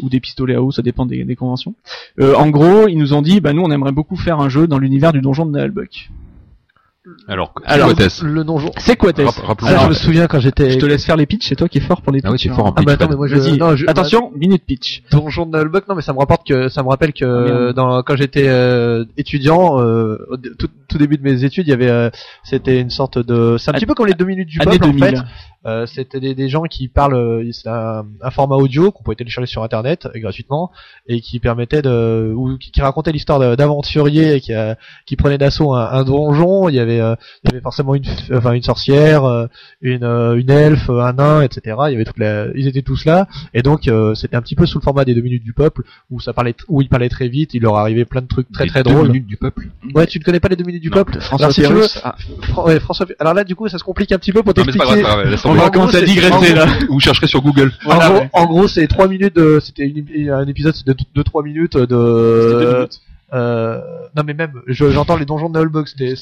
Ou 0.00 0.08
des 0.08 0.20
pistolets 0.20 0.56
à 0.56 0.62
eau, 0.62 0.70
ça 0.70 0.82
dépend 0.82 1.06
des, 1.06 1.24
des 1.24 1.36
conventions. 1.36 1.74
Euh, 2.20 2.34
en 2.34 2.50
gros, 2.50 2.88
ils 2.88 2.98
nous 2.98 3.14
ont 3.14 3.22
dit, 3.22 3.40
bah 3.40 3.52
nous 3.52 3.62
on 3.62 3.70
aimerait 3.70 3.92
beaucoup 3.92 4.16
faire 4.16 4.40
un 4.40 4.48
jeu 4.48 4.66
dans 4.66 4.78
l'univers 4.78 5.12
du 5.12 5.20
donjon 5.20 5.46
de 5.46 5.52
Nalbuck. 5.52 6.10
Alors, 7.28 7.52
Alors, 7.64 7.90
Le 8.22 8.42
donjon. 8.44 8.70
C'est 8.78 8.96
quoi 8.96 9.12
Tess 9.12 9.26
Rapp- 9.26 9.44
rappelons- 9.46 9.66
Ça, 9.68 9.72
Alors, 9.72 9.84
je 9.84 9.88
me 9.90 9.94
souviens 9.94 10.26
quand 10.26 10.40
j'étais 10.40 10.70
Je 10.72 10.78
te 10.78 10.86
laisse 10.86 11.04
faire 11.04 11.16
les 11.16 11.26
pitchs, 11.26 11.48
c'est 11.48 11.54
toi 11.56 11.68
qui 11.68 11.78
es 11.78 11.80
fort 11.80 12.02
pour 12.02 12.12
les 12.12 12.18
pitchs. 12.20 12.28
Ah 12.28 12.32
oui, 12.32 12.38
tu 12.38 12.48
es 12.48 12.50
fort 12.52 12.66
en 12.66 12.70
Ah 12.70 12.74
pitch, 12.74 12.86
bah 12.86 12.92
attends, 12.92 13.08
mais 13.08 13.16
moi 13.16 13.26
je 13.28 13.36
Vas-y, 13.36 13.56
non, 13.58 13.76
je- 13.76 13.86
attention, 13.86 14.32
minute 14.36 14.64
pitch. 14.66 15.02
Donjon 15.10 15.46
de 15.46 15.56
Nullbuck, 15.58 15.86
non 15.88 15.94
mais 15.94 16.02
ça 16.02 16.12
me 16.12 16.18
rapporte 16.18 16.46
que 16.46 16.68
ça 16.68 16.82
me 16.82 16.88
rappelle 16.88 17.12
que 17.12 17.24
Ah, 17.24 17.28
euh, 17.28 17.72
dans 17.72 18.02
quand 18.02 18.16
j'étais 18.16 18.48
euh, 18.48 19.04
étudiant 19.16 19.80
euh, 19.80 20.16
tout, 20.58 20.68
tout 20.88 20.98
début 20.98 21.16
de 21.16 21.22
mes 21.22 21.44
études, 21.44 21.66
il 21.66 21.70
y 21.70 21.74
avait 21.74 21.88
euh, 21.90 22.10
c'était 22.42 22.80
une 22.80 22.90
sorte 22.90 23.18
de 23.18 23.56
c'est 23.58 23.70
un 23.70 23.74
petit 23.74 23.86
peu 23.86 23.94
comme 23.94 24.06
les 24.06 24.14
deux 24.14 24.24
minutes 24.24 24.48
du 24.48 24.58
peuple 24.58 24.84
en 24.84 24.88
2000. 24.88 25.04
fait. 25.04 25.14
Euh, 25.66 25.84
c'était 25.86 26.20
des, 26.20 26.34
des 26.34 26.48
gens 26.48 26.62
qui 26.64 26.86
parlent 26.88 27.14
euh, 27.16 27.50
c'est 27.52 27.68
un, 27.68 28.06
un 28.22 28.30
format 28.30 28.54
audio 28.56 28.92
qu'on 28.92 29.02
pouvait 29.02 29.16
télécharger 29.16 29.48
sur 29.50 29.62
internet 29.64 30.06
euh, 30.06 30.18
gratuitement 30.20 30.70
et 31.08 31.20
qui 31.20 31.40
permettait 31.40 31.82
de 31.82 32.32
ou 32.36 32.56
qui, 32.56 32.70
qui 32.70 32.80
racontait 32.80 33.10
l'histoire 33.10 33.40
d'aventuriers 33.56 34.40
qui 34.40 34.52
euh, 34.54 34.74
qui 35.06 35.16
prenaient 35.16 35.38
d'assaut 35.38 35.74
un, 35.74 35.88
un 35.90 36.04
donjon, 36.04 36.68
il 36.68 36.76
y 36.76 36.78
avait 36.78 37.00
euh, 37.00 37.14
il 37.44 37.50
y 37.50 37.54
avait 37.54 37.62
forcément 37.62 37.94
une 37.96 38.04
enfin 38.32 38.52
une 38.52 38.62
sorcière, 38.62 39.24
une 39.80 40.04
une 40.04 40.50
elfe, 40.50 40.88
un 40.88 41.12
nain, 41.14 41.42
etc. 41.42 41.76
Il 41.88 41.92
y 41.92 41.94
avait 41.96 42.04
toute 42.04 42.18
la 42.18 42.46
ils 42.54 42.68
étaient 42.68 42.82
tous 42.82 43.04
là 43.04 43.26
et 43.52 43.62
donc 43.62 43.88
euh, 43.88 44.14
c'était 44.14 44.36
un 44.36 44.42
petit 44.42 44.54
peu 44.54 44.66
sous 44.66 44.78
le 44.78 44.84
format 44.84 45.04
des 45.04 45.14
deux 45.14 45.20
minutes 45.20 45.42
du 45.44 45.52
peuple 45.52 45.82
où 46.10 46.20
ça 46.20 46.32
parlait, 46.32 46.54
où 46.68 46.80
il 46.80 46.88
parlait 46.88 47.08
très 47.08 47.28
vite, 47.28 47.54
il 47.54 47.62
leur 47.62 47.76
arrivait 47.76 48.04
plein 48.04 48.20
de 48.22 48.26
trucs 48.28 48.50
très 48.52 48.64
Les 48.64 48.70
très 48.70 48.82
deux 48.82 48.92
drôles. 48.92 49.08
minutes 49.08 49.26
du 49.26 49.36
peuple. 49.36 49.68
Ouais, 49.94 50.06
tu 50.06 50.18
ne 50.18 50.24
connais 50.24 50.40
pas 50.40 50.48
les 50.48 50.56
deux 50.56 50.64
minutes 50.64 50.82
du 50.82 50.90
Non. 50.90 50.96
peuple 50.98 51.20
François 51.20 51.46
Alors, 51.46 51.54
si 51.54 51.62
tu 51.62 51.66
veux, 51.68 51.74
Pérus. 51.80 52.00
Ah, 52.04 52.14
Fran- 52.42 52.66
ouais, 52.66 52.78
François. 52.80 53.06
Alors 53.18 53.34
là, 53.34 53.44
du 53.44 53.56
coup, 53.56 53.68
ça 53.68 53.78
se 53.78 53.84
complique 53.84 54.12
un 54.12 54.18
petit 54.18 54.32
peu 54.32 54.42
pour 54.42 54.54
t'expliquer. 54.54 55.02
Tomber. 55.56 55.62
va 55.62 55.66
en 55.66 55.70
gros, 55.70 55.80
commencer 55.80 55.96
à 55.98 56.02
digresser 56.02 56.54
là. 56.54 56.66
Ou 56.88 57.00
chercherez 57.00 57.26
sur 57.26 57.42
Google. 57.42 57.72
Voilà, 57.84 58.06
en 58.06 58.10
gros, 58.12 58.20
ouais. 58.20 58.30
en 58.32 58.46
gros, 58.46 58.68
c'est 58.68 58.86
trois 58.86 59.08
minutes 59.08 59.34
de, 59.36 59.60
c'était 59.60 59.92
un 60.30 60.46
épisode 60.46 60.74
de 60.86 60.92
2-3 61.22 61.44
minutes 61.44 61.72
C'était 61.74 61.86
deux 61.86 61.96
de, 61.96 62.74
minutes. 62.76 63.00
euh, 63.32 63.80
non 64.16 64.22
mais 64.24 64.34
même, 64.34 64.52
je- 64.66 64.90
j'entends 64.90 65.16
les 65.16 65.24
donjons 65.26 65.50
de 65.50 65.58
Nullbuck, 65.58 65.88
c'était, 65.88 66.14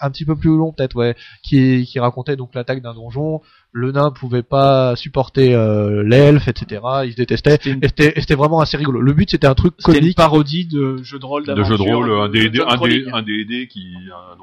un 0.00 0.10
petit 0.10 0.24
peu 0.24 0.36
plus 0.36 0.50
long 0.56 0.72
peut-être, 0.72 0.94
ouais, 0.96 1.16
qui, 1.42 1.84
qui 1.90 1.98
racontait 1.98 2.36
donc 2.36 2.50
l'attaque 2.54 2.82
d'un 2.82 2.94
donjon. 2.94 3.40
Le 3.72 3.92
nain 3.92 4.10
pouvait 4.10 4.42
pas 4.42 4.96
supporter 4.96 5.54
euh, 5.54 6.02
l'elfe, 6.02 6.48
etc. 6.48 6.82
Il 7.04 7.12
se 7.12 7.16
détestait. 7.16 7.52
C'était 7.52 7.70
une- 7.70 7.84
Et 7.84 7.86
c'était, 7.86 8.12
et 8.16 8.20
c'était 8.20 8.34
vraiment 8.34 8.60
assez 8.60 8.76
rigolo. 8.76 9.00
Le 9.00 9.12
but 9.12 9.30
c'était 9.30 9.46
un 9.46 9.54
truc 9.54 9.74
C'était 9.78 9.98
une 9.98 10.00
comique. 10.02 10.16
parodie 10.16 10.66
de 10.66 10.96
jeu 11.04 11.20
de 11.20 11.24
rôle 11.24 11.46
De 11.46 11.62
jeu 11.62 11.76
de 11.76 11.82
rôle, 11.82 12.10
un 12.10 12.26
de 12.28 12.32
D&D, 12.32 12.50
John 12.54 12.66
un 13.12 13.22
D&D 13.22 13.68
qui, 13.68 13.86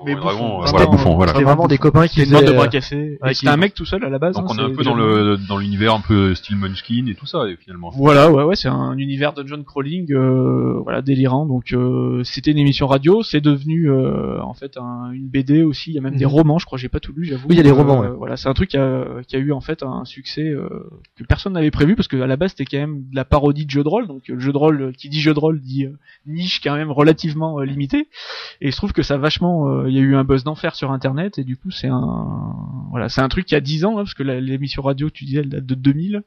un 0.06 0.10
et 0.10 0.16
dragon, 0.16 0.62
euh, 0.62 0.62
vraiment, 0.62 0.62
voilà, 0.72 0.86
bouffon, 0.86 1.16
voilà. 1.16 1.34
C'était 1.34 1.44
vraiment 1.44 1.68
des 1.68 1.78
copains 1.78 2.08
qui 2.08 2.22
C'était 2.22 2.28
une 2.28 2.32
bande 2.36 2.42
de 2.44 2.46
faisaient, 2.48 2.56
bras 2.56 2.66
euh, 2.68 2.70
cassés. 2.70 3.20
C'était 3.34 3.50
un 3.50 3.58
mec 3.58 3.74
tout 3.74 3.84
seul 3.84 4.06
à 4.06 4.10
la 4.10 4.18
base. 4.18 4.36
Donc 4.36 4.46
hein, 4.50 4.56
on 4.58 4.60
est 4.60 4.72
un 4.72 4.74
peu 4.74 4.84
dans 4.84 4.96
le, 4.96 5.38
dans 5.50 5.58
l'univers 5.58 5.94
un 5.96 6.00
peu 6.00 6.34
style 6.34 6.56
Munchkin 6.56 7.08
et 7.08 7.16
tout 7.16 7.26
ça, 7.26 7.50
et 7.50 7.58
finalement. 7.58 7.90
Voilà, 7.94 8.32
ouais, 8.32 8.44
ouais, 8.44 8.56
c'est 8.56 8.70
un 8.70 8.98
univers 8.98 9.34
dungeon 9.34 9.62
crawling, 9.64 10.10
euh, 10.14 10.80
voilà, 10.84 11.02
délirant. 11.02 11.46
Donc, 11.46 11.74
euh, 11.74 12.22
c'était 12.24 12.52
une 12.52 12.60
émission 12.60 12.88
radio, 12.88 13.24
c'est 13.24 13.42
devenu 13.42 13.92
euh, 13.92 14.40
en 14.42 14.54
fait 14.54 14.78
un- 14.78 15.12
une 15.12 15.28
BD 15.28 15.64
aussi. 15.64 15.92
Il 15.92 15.96
y 15.96 15.98
a 15.98 16.02
même 16.02 16.16
des 16.16 16.24
Mhm. 16.26 16.32
romans, 16.32 16.60
je 16.60 16.66
crois, 16.66 16.78
j'ai 16.78 16.88
pas 16.88 17.02
tout 17.02 17.12
lu, 17.14 17.26
j'avoue. 17.26 17.48
Oui, 17.50 17.56
il 17.56 17.58
y 17.58 17.60
a 17.60 17.64
des 17.64 17.72
Euh, 17.72 17.74
romans, 17.74 18.00
ouais. 18.00 18.08
Voilà, 18.18 18.38
c'est 18.38 18.48
un 18.48 18.54
truc 18.54 18.74
a, 19.18 19.24
qui 19.24 19.36
a 19.36 19.40
eu 19.40 19.52
en 19.52 19.62
fait 19.62 19.84
un 19.84 20.06
succès 20.06 20.50
euh, 20.50 20.90
que 21.16 21.24
personne 21.24 21.54
n'avait 21.54 21.72
prévu 21.72 21.96
parce 21.96 22.08
que 22.08 22.18
à 22.22 22.28
la 22.28 22.38
base 22.38 22.52
c'était 22.52 22.66
quand 22.66 22.78
même 22.78 23.10
de 23.10 23.16
la 23.16 23.26
parodie 23.26 23.66
de 23.66 23.72
jeu 23.72 23.84
de 23.84 23.90
rôle. 23.90 24.08
Donc, 24.08 24.30
euh, 24.30 24.34
le 24.34 24.40
jeu 24.40 24.52
de 24.52 24.58
rôle, 24.58 24.82
euh, 24.82 24.92
qui 24.92 25.10
dit 25.10 25.20
jeu 25.20 25.34
de 25.34 25.40
rôle 25.40 25.60
dit 25.60 25.86
euh, 25.86 25.98
niche 26.26 26.62
quand 26.62 26.76
même 26.76 26.92
relativement 26.92 27.60
euh, 27.60 27.66
limité. 27.66 28.08
Et 28.62 28.68
il 28.68 28.72
se 28.72 28.78
trouve 28.78 28.94
que 28.94 29.04
ça 29.04 29.18
vachement, 29.18 29.70
euh, 29.70 29.90
il 29.90 29.96
y 29.96 30.00
a 30.00 30.02
eu 30.02 30.16
un 30.16 30.24
buzz 30.24 30.44
d'enfer 30.44 30.76
sur 30.76 30.92
Internet 30.92 31.38
et 31.40 31.44
du 31.44 31.58
coup 31.58 31.72
c'est 31.72 31.88
un, 31.88 32.56
voilà, 32.92 33.10
c'est 33.10 33.22
un 33.22 33.30
truc 33.30 33.46
qui 33.46 33.56
a 33.56 33.62
10 33.62 33.86
ans 33.86 33.94
hein, 33.94 34.04
parce 34.04 34.14
que 34.14 34.24
l'émission 34.24 34.82
radio, 34.82 35.10
tu 35.10 35.26
disais, 35.26 35.40
elle 35.40 35.50
date 35.50 35.66
de 35.66 35.76
2000. 35.76 36.24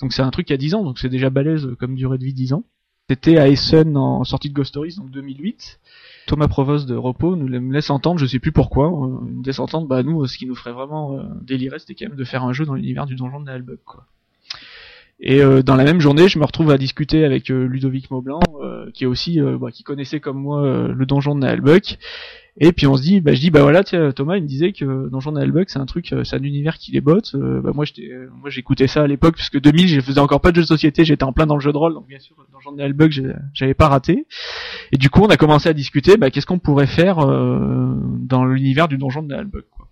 Donc 0.00 0.12
c'est 0.12 0.22
un 0.22 0.30
truc 0.30 0.46
qui 0.46 0.52
a 0.52 0.56
10 0.56 0.74
ans, 0.74 0.84
donc 0.84 0.98
c'est 0.98 1.08
déjà 1.08 1.30
balèze 1.30 1.66
euh, 1.66 1.76
comme 1.76 1.94
durée 1.94 2.18
de 2.18 2.24
vie 2.24 2.34
10 2.34 2.52
ans. 2.52 2.64
C'était 3.08 3.38
à 3.38 3.48
Essen 3.48 3.96
en 3.96 4.24
sortie 4.24 4.48
de 4.48 4.54
Ghost 4.54 4.70
Stories, 4.70 4.96
donc 4.96 5.10
2008. 5.10 5.78
Thomas 6.26 6.48
Provost 6.48 6.88
de 6.88 6.94
Repos 6.94 7.36
nous 7.36 7.46
laisse 7.46 7.90
entendre, 7.90 8.18
je 8.18 8.26
sais 8.26 8.38
plus 8.38 8.52
pourquoi, 8.52 8.90
me 8.90 9.44
laisse 9.44 9.58
entendre, 9.58 9.86
bah 9.86 10.02
nous, 10.02 10.22
euh, 10.22 10.26
ce 10.26 10.36
qui 10.36 10.46
nous 10.46 10.56
ferait 10.56 10.72
vraiment 10.72 11.16
euh, 11.16 11.22
délirer, 11.40 11.78
c'était 11.78 11.94
quand 11.94 12.08
même 12.08 12.18
de 12.18 12.24
faire 12.24 12.44
un 12.44 12.52
jeu 12.52 12.64
dans 12.64 12.74
l'univers 12.74 13.06
du 13.06 13.14
donjon 13.14 13.40
de 13.40 13.46
Nalbuck, 13.46 13.80
quoi. 13.84 14.06
Et 15.18 15.40
euh, 15.40 15.62
dans 15.62 15.76
la 15.76 15.84
même 15.84 16.00
journée, 16.00 16.28
je 16.28 16.38
me 16.38 16.44
retrouve 16.44 16.70
à 16.70 16.78
discuter 16.78 17.24
avec 17.24 17.50
euh, 17.50 17.66
Ludovic 17.66 18.10
Maublanc, 18.10 18.40
euh, 18.60 18.90
qui 18.92 19.04
est 19.04 19.06
aussi, 19.06 19.40
euh, 19.40 19.56
bah, 19.56 19.70
qui 19.70 19.82
connaissait 19.82 20.20
comme 20.20 20.38
moi 20.38 20.88
le 20.88 21.06
donjon 21.06 21.34
de 21.34 21.40
Nalbuck. 21.40 21.98
Et 22.58 22.72
puis 22.72 22.86
on 22.86 22.96
se 22.96 23.02
dit, 23.02 23.20
bah 23.20 23.34
je 23.34 23.40
dis, 23.40 23.50
bah 23.50 23.60
voilà, 23.62 23.84
Thomas, 23.84 24.36
il 24.36 24.42
me 24.42 24.48
disait 24.48 24.72
que 24.72 25.08
Donjon 25.10 25.32
de 25.32 25.38
Nalbuck, 25.38 25.68
c'est 25.68 25.78
un 25.78 25.84
truc, 25.84 26.12
euh, 26.12 26.24
c'est 26.24 26.36
un 26.36 26.42
univers 26.42 26.78
qui 26.78 26.90
les 26.92 27.02
botte. 27.02 27.34
Euh, 27.34 27.60
bah 27.60 27.72
moi, 27.74 27.84
j'étais, 27.84 28.10
euh, 28.10 28.30
moi 28.40 28.48
j'écoutais 28.48 28.86
ça 28.86 29.02
à 29.02 29.06
l'époque, 29.06 29.34
puisque 29.34 29.60
2000, 29.60 29.88
je 29.88 30.00
faisais 30.00 30.20
encore 30.20 30.40
pas 30.40 30.50
de 30.52 30.56
jeux 30.56 30.62
de 30.62 30.66
société, 30.66 31.04
j'étais 31.04 31.24
en 31.24 31.32
plein 31.34 31.46
dans 31.46 31.56
le 31.56 31.60
jeu 31.60 31.72
de 31.72 31.76
rôle, 31.76 31.92
donc 31.92 32.06
bien 32.08 32.18
sûr, 32.18 32.34
Donjon 32.52 32.72
de 32.72 32.78
Nalbuck, 32.78 33.10
j'ai- 33.12 33.32
j'avais 33.52 33.74
pas 33.74 33.88
raté. 33.88 34.26
Et 34.92 34.96
du 34.96 35.10
coup, 35.10 35.20
on 35.20 35.28
a 35.28 35.36
commencé 35.36 35.68
à 35.68 35.74
discuter, 35.74 36.16
bah 36.16 36.30
qu'est-ce 36.30 36.46
qu'on 36.46 36.58
pourrait 36.58 36.86
faire 36.86 37.16
dans 37.18 38.44
l'univers 38.46 38.88
du 38.88 38.96
Donjon 38.96 39.22
de 39.22 39.28
Nalbuck, 39.28 39.66
quoi. 39.70 39.88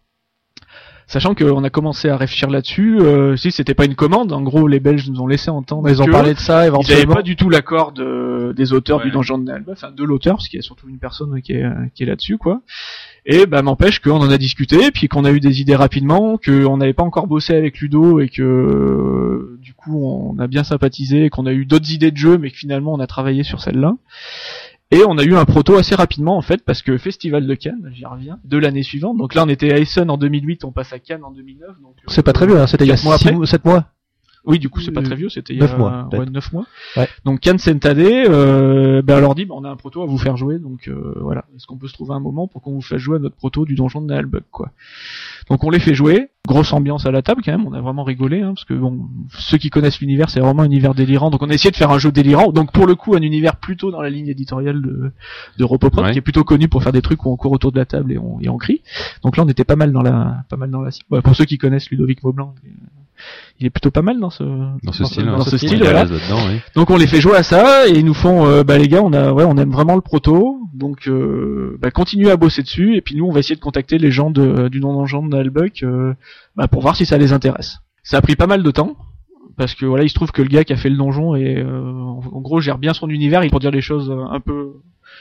Sachant 1.14 1.36
qu'on 1.36 1.62
a 1.62 1.70
commencé 1.70 2.08
à 2.08 2.16
réfléchir 2.16 2.50
là-dessus, 2.50 2.98
euh, 2.98 3.36
si 3.36 3.52
c'était 3.52 3.74
pas 3.74 3.84
une 3.84 3.94
commande, 3.94 4.32
en 4.32 4.42
gros, 4.42 4.66
les 4.66 4.80
Belges 4.80 5.08
nous 5.08 5.20
ont 5.20 5.28
laissé 5.28 5.48
entendre. 5.48 5.88
Ils 5.88 6.02
ont 6.02 6.06
parlé 6.06 6.34
de 6.34 6.40
ça 6.40 6.54
ils 6.54 6.56
n'avaient 6.56 6.66
éventuellement. 6.70 7.14
pas 7.14 7.22
du 7.22 7.36
tout 7.36 7.48
l'accord 7.48 7.92
de, 7.92 8.52
des 8.56 8.72
auteurs 8.72 8.98
Ouais. 8.98 9.04
du 9.04 9.10
Donjon 9.12 9.38
de 9.38 9.44
Nalbuck, 9.44 9.74
enfin 9.74 9.92
de 9.92 10.02
l'auteur, 10.02 10.34
parce 10.34 10.48
qu'il 10.48 10.56
y 10.56 10.58
a 10.58 10.62
surtout 10.62 10.88
une 10.88 10.98
personne 10.98 11.40
qui 11.40 11.52
est, 11.52 11.64
qui 11.94 12.02
est 12.02 12.06
là-dessus, 12.06 12.36
quoi. 12.36 12.62
Et 13.26 13.46
bah 13.46 13.62
n'empêche 13.62 14.00
qu'on 14.00 14.16
en 14.16 14.28
a 14.28 14.38
discuté, 14.38 14.90
puis 14.90 15.06
qu'on 15.06 15.24
a 15.24 15.30
eu 15.30 15.38
des 15.38 15.60
idées 15.60 15.76
rapidement, 15.76 16.36
qu'on 16.36 16.78
n'avait 16.78 16.92
pas 16.94 17.04
encore 17.04 17.28
bossé 17.28 17.54
avec 17.54 17.78
Ludo 17.78 18.18
et 18.18 18.28
que 18.28 18.42
euh, 18.42 19.56
du 19.62 19.72
coup 19.72 20.04
on 20.04 20.36
a 20.40 20.48
bien 20.48 20.64
sympathisé, 20.64 21.30
qu'on 21.30 21.46
a 21.46 21.52
eu 21.52 21.64
d'autres 21.64 21.92
idées 21.92 22.10
de 22.10 22.16
jeu, 22.16 22.38
mais 22.38 22.50
que 22.50 22.56
finalement 22.56 22.92
on 22.92 22.98
a 22.98 23.06
travaillé 23.06 23.44
sur 23.44 23.60
celle-là. 23.60 23.94
Et 24.94 25.02
on 25.06 25.18
a 25.18 25.24
eu 25.24 25.34
un 25.34 25.44
proto 25.44 25.74
assez 25.76 25.94
rapidement 25.96 26.36
en 26.36 26.42
fait, 26.42 26.64
parce 26.64 26.80
que 26.82 26.96
Festival 26.98 27.46
de 27.46 27.54
Cannes, 27.54 27.90
j'y 27.92 28.04
reviens, 28.06 28.38
de 28.44 28.58
l'année 28.58 28.82
suivante. 28.84 29.16
Donc 29.16 29.34
là 29.34 29.42
on 29.44 29.48
était 29.48 29.72
à 29.72 29.78
Essen 29.78 30.08
en 30.08 30.16
2008, 30.16 30.64
on 30.64 30.70
passe 30.70 30.92
à 30.92 30.98
Cannes 31.00 31.24
en 31.24 31.32
2009. 31.32 31.80
Donc, 31.82 31.96
C'est 32.06 32.22
pas 32.22 32.32
très 32.32 32.44
euh, 32.44 32.48
vieux, 32.48 32.60
hein, 32.60 32.66
c'était 32.68 32.84
il 32.84 32.88
y 32.88 32.92
a 32.92 33.02
mois 33.04 33.18
6 33.18 33.24
après. 33.26 33.36
mois, 33.36 33.46
7 33.46 33.64
mois. 33.64 33.84
Oui, 34.46 34.58
du 34.58 34.68
coup, 34.68 34.80
c'est 34.80 34.92
pas 34.92 35.00
Euh, 35.00 35.04
très 35.04 35.14
vieux, 35.16 35.30
c'était 35.30 35.54
il 35.54 35.56
y 35.56 35.60
neuf 35.60 35.72
a 35.72 35.76
mois, 35.78 36.06
peut-être. 36.10 36.24
ouais, 36.24 36.30
neuf 36.30 36.52
mois. 36.52 36.66
Ouais. 36.98 37.08
Donc 37.24 37.40
Can 37.42 37.56
Sentade, 37.56 37.98
euh, 37.98 39.00
ben, 39.00 39.16
on 39.16 39.20
leur 39.20 39.34
dit, 39.34 39.46
ben, 39.46 39.54
on 39.56 39.64
a 39.64 39.70
un 39.70 39.76
proto 39.76 40.02
à 40.02 40.06
vous 40.06 40.18
faire 40.18 40.36
jouer, 40.36 40.58
donc 40.58 40.86
euh, 40.86 41.14
voilà. 41.22 41.46
Est-ce 41.56 41.66
qu'on 41.66 41.78
peut 41.78 41.88
se 41.88 41.94
trouver 41.94 42.12
un 42.12 42.20
moment 42.20 42.46
pour 42.46 42.60
qu'on 42.60 42.72
vous 42.72 42.82
fasse 42.82 42.98
jouer 43.00 43.16
à 43.16 43.20
notre 43.20 43.36
proto 43.36 43.64
du 43.64 43.74
donjon 43.74 44.02
de 44.02 44.06
Nalbug, 44.08 44.42
quoi? 44.50 44.70
Donc 45.50 45.62
on 45.64 45.70
les 45.70 45.78
fait 45.78 45.94
jouer, 45.94 46.28
grosse 46.48 46.72
ambiance 46.72 47.06
à 47.06 47.10
la 47.10 47.22
table 47.22 47.42
quand 47.44 47.52
même, 47.52 47.66
on 47.66 47.72
a 47.72 47.80
vraiment 47.80 48.02
rigolé, 48.04 48.40
hein, 48.42 48.52
parce 48.54 48.64
que 48.64 48.74
bon, 48.74 49.08
ceux 49.30 49.58
qui 49.58 49.70
connaissent 49.70 50.00
l'univers, 50.00 50.30
c'est 50.30 50.40
vraiment 50.40 50.62
un 50.62 50.66
univers 50.66 50.94
délirant, 50.94 51.30
donc 51.30 51.42
on 51.42 51.50
a 51.50 51.54
essayé 51.54 51.70
de 51.70 51.76
faire 51.76 51.90
un 51.90 51.98
jeu 51.98 52.12
délirant, 52.12 52.50
donc 52.52 52.72
pour 52.72 52.86
le 52.86 52.94
coup 52.94 53.14
un 53.14 53.20
univers 53.22 53.56
plutôt 53.56 53.90
dans 53.90 54.00
la 54.00 54.10
ligne 54.10 54.28
éditoriale 54.28 54.80
de, 54.80 55.12
de 55.58 55.64
Ropoprod, 55.64 56.04
Ouais. 56.04 56.12
qui 56.12 56.18
est 56.18 56.22
plutôt 56.22 56.44
connu 56.44 56.68
pour 56.68 56.82
faire 56.82 56.92
des 56.92 57.02
trucs 57.02 57.24
où 57.24 57.30
on 57.30 57.36
court 57.36 57.52
autour 57.52 57.72
de 57.72 57.78
la 57.78 57.84
table 57.84 58.12
et 58.12 58.18
on, 58.18 58.40
et 58.40 58.48
on 58.48 58.56
crie. 58.58 58.82
Donc 59.22 59.36
là 59.36 59.44
on 59.44 59.48
était 59.48 59.64
pas 59.64 59.76
mal 59.76 59.92
dans 59.92 60.02
la, 60.02 60.44
pas 60.48 60.56
mal 60.56 60.70
dans 60.70 60.80
la 60.80 60.90
cible. 60.90 61.06
Ouais, 61.10 61.20
pour 61.22 61.34
ceux 61.36 61.44
qui 61.44 61.58
connaissent 61.58 61.90
Ludovic 61.90 62.22
Maublanc, 62.22 62.54
il 63.60 63.66
est- 63.66 63.70
plutôt 63.70 63.90
pas 63.90 64.02
mal 64.02 64.18
dans 64.20 64.30
ce, 64.30 64.42
Dans 64.42 64.92
ce 64.92 65.04
style, 65.04 65.26
dans 65.26 65.34
hein. 65.40 65.44
ce 65.44 65.56
style, 65.58 65.78
voilà. 65.82 66.04
oui. 66.06 66.60
Donc 66.74 66.90
on 66.90 66.96
les 66.96 67.06
fait 67.06 67.20
jouer 67.20 67.36
à 67.36 67.42
ça 67.42 67.86
et 67.88 67.92
ils 67.98 68.04
nous 68.04 68.14
font 68.14 68.46
euh, 68.46 68.64
bah 68.64 68.78
les 68.78 68.88
gars 68.88 69.02
on 69.02 69.12
a 69.12 69.32
ouais 69.32 69.44
on 69.44 69.56
aime 69.56 69.70
vraiment 69.70 69.94
le 69.94 70.00
proto 70.00 70.58
donc 70.72 71.06
euh, 71.08 71.76
bah, 71.80 71.90
continuez 71.90 72.30
à 72.30 72.36
bosser 72.36 72.62
dessus 72.62 72.96
et 72.96 73.00
puis 73.00 73.16
nous 73.16 73.24
on 73.26 73.32
va 73.32 73.40
essayer 73.40 73.54
de 73.56 73.60
contacter 73.60 73.98
les 73.98 74.10
gens 74.10 74.30
de, 74.30 74.68
du 74.68 74.80
non 74.80 74.92
donjon 74.94 75.22
de 75.26 75.28
Nalbuck 75.36 75.82
euh, 75.82 76.14
bah, 76.56 76.66
pour 76.68 76.82
voir 76.82 76.96
si 76.96 77.06
ça 77.06 77.16
les 77.18 77.32
intéresse. 77.32 77.78
Ça 78.02 78.18
a 78.18 78.20
pris 78.22 78.36
pas 78.36 78.46
mal 78.46 78.62
de 78.62 78.70
temps 78.70 78.96
parce 79.56 79.74
que 79.74 79.86
voilà 79.86 80.02
il 80.04 80.08
se 80.08 80.14
trouve 80.14 80.32
que 80.32 80.42
le 80.42 80.48
gars 80.48 80.64
qui 80.64 80.72
a 80.72 80.76
fait 80.76 80.90
le 80.90 80.96
donjon 80.96 81.36
et 81.36 81.58
euh, 81.58 81.80
en, 81.92 82.20
en 82.32 82.40
gros 82.40 82.60
gère 82.60 82.78
bien 82.78 82.92
son 82.92 83.08
univers 83.08 83.44
il 83.44 83.50
pour 83.50 83.60
dire 83.60 83.70
les 83.70 83.80
choses 83.80 84.10
un 84.30 84.40
peu 84.40 84.72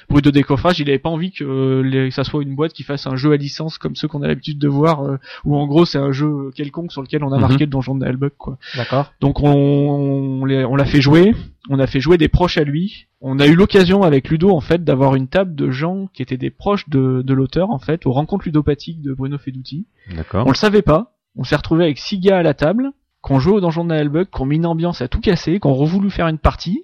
brut 0.10 0.24
de 0.24 0.30
décoffrage 0.32 0.80
il 0.80 0.90
avait 0.90 1.00
pas 1.00 1.10
envie 1.10 1.32
que, 1.32 1.44
euh, 1.44 1.82
les- 1.84 2.10
que 2.10 2.14
ça 2.16 2.24
soit 2.24 2.42
une 2.44 2.56
boîte 2.56 2.74
qui 2.74 2.84
fasse 2.84 3.08
un 3.08 3.16
jeu 3.16 3.32
à 3.32 3.38
licence 3.38 3.78
comme 3.78 3.96
ceux 3.96 4.08
qu'on 4.08 4.22
a 4.22 4.28
l'habitude 4.28 4.60
de 4.60 4.68
voir 4.68 5.04
euh, 5.04 5.18
où 5.46 5.56
en 5.56 5.66
gros 5.68 5.86
c'est 5.86 5.98
un 5.98 6.12
jeu 6.12 6.52
quelconque 6.56 6.92
sur 6.92 7.02
lequel 7.02 7.24
on 7.24 7.32
a 7.32 7.36
Mhm. 7.36 7.42
marqué 7.42 7.60
le 7.66 7.70
donjon 7.72 7.96
de 7.96 8.04
Nalbuck 8.06 8.34
quoi. 8.38 8.58
D'accord. 8.76 9.12
Donc 9.22 9.42
on, 9.42 10.42
on 10.42 10.76
l'a 10.76 10.86
fait 10.86 11.02
jouer, 11.02 11.34
on 11.70 11.80
a 11.80 11.88
fait 11.88 12.00
jouer 12.00 12.18
des 12.18 12.28
proches 12.28 12.58
à 12.58 12.64
lui. 12.64 13.08
On 13.22 13.40
a 13.40 13.48
eu 13.48 13.56
l'occasion 13.56 14.04
avec 14.04 14.30
Ludo 14.30 14.50
en 14.52 14.60
fait 14.62 14.84
d'avoir 14.84 15.16
une 15.16 15.28
table 15.28 15.56
de 15.56 15.70
gens 15.72 16.08
qui 16.14 16.22
étaient 16.22 16.38
des 16.38 16.50
proches 16.50 16.90
de, 16.90 17.22
de 17.22 17.34
l'auteur 17.34 17.70
en 17.70 17.80
fait 17.80 18.06
aux 18.06 18.12
rencontres 18.12 18.46
ludopathiques 18.46 19.02
de 19.02 19.14
Bruno 19.14 19.38
Feduti. 19.38 19.86
D'accord. 20.16 20.46
On 20.46 20.50
le 20.50 20.56
savait 20.56 20.82
pas. 20.82 21.14
On 21.36 21.44
s'est 21.44 21.56
retrouvé 21.56 21.86
avec 21.86 21.98
six 21.98 22.20
gars 22.20 22.38
à 22.40 22.44
la 22.44 22.54
table, 22.54 22.92
qu'on 23.22 23.40
jouait 23.40 23.54
au 23.56 23.62
donjon 23.62 23.86
de 23.86 23.90
Naelbug, 23.90 24.28
qu'on 24.30 24.46
mis 24.46 24.58
une 24.58 24.66
ambiance 24.66 25.02
à 25.02 25.08
tout 25.08 25.22
casser, 25.22 25.60
qu'on 25.60 25.74
revoulu 25.74 26.10
faire 26.12 26.28
une 26.28 26.38
partie 26.38 26.84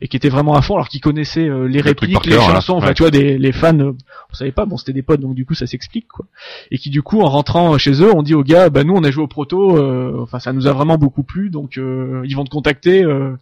et 0.00 0.08
qui 0.08 0.16
étaient 0.16 0.28
vraiment 0.28 0.54
à 0.54 0.62
fond 0.62 0.74
alors 0.74 0.88
qu'ils 0.88 1.00
connaissaient 1.00 1.48
euh, 1.48 1.66
les 1.66 1.78
Le 1.80 1.84
répliques, 1.84 2.24
les 2.26 2.32
cœur, 2.32 2.42
chansons, 2.42 2.74
enfin 2.74 2.88
Ouais. 2.88 2.94
tu 2.94 3.02
vois 3.02 3.10
des 3.10 3.36
les 3.36 3.52
fans 3.52 3.78
euh, 3.80 3.92
on 4.30 4.34
savait 4.34 4.52
pas 4.52 4.64
bon 4.64 4.76
c'était 4.76 4.92
des 4.92 5.02
potes 5.02 5.20
donc 5.20 5.34
du 5.34 5.44
coup 5.44 5.54
ça 5.54 5.66
s'explique 5.66 6.06
quoi. 6.08 6.24
Et 6.70 6.78
qui 6.78 6.90
du 6.90 7.02
coup 7.02 7.20
en 7.20 7.28
rentrant 7.28 7.76
chez 7.78 8.00
eux, 8.02 8.12
on 8.14 8.22
dit 8.22 8.34
aux 8.34 8.44
gars 8.44 8.70
bah 8.70 8.84
nous 8.84 8.94
on 8.94 9.02
a 9.02 9.10
joué 9.10 9.24
au 9.24 9.28
proto 9.28 9.76
euh, 9.76 10.20
enfin 10.22 10.38
ça 10.38 10.52
nous 10.52 10.66
a 10.68 10.72
vraiment 10.72 10.98
beaucoup 10.98 11.24
plu 11.24 11.50
donc 11.50 11.78
euh, 11.78 12.22
ils 12.24 12.36
vont 12.36 12.44
te 12.44 12.50
contacter 12.50 13.02
euh, 13.04 13.36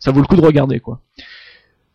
ça 0.00 0.10
vaut 0.10 0.20
le 0.20 0.26
coup 0.26 0.36
de 0.36 0.40
regarder 0.42 0.80
quoi. 0.80 1.00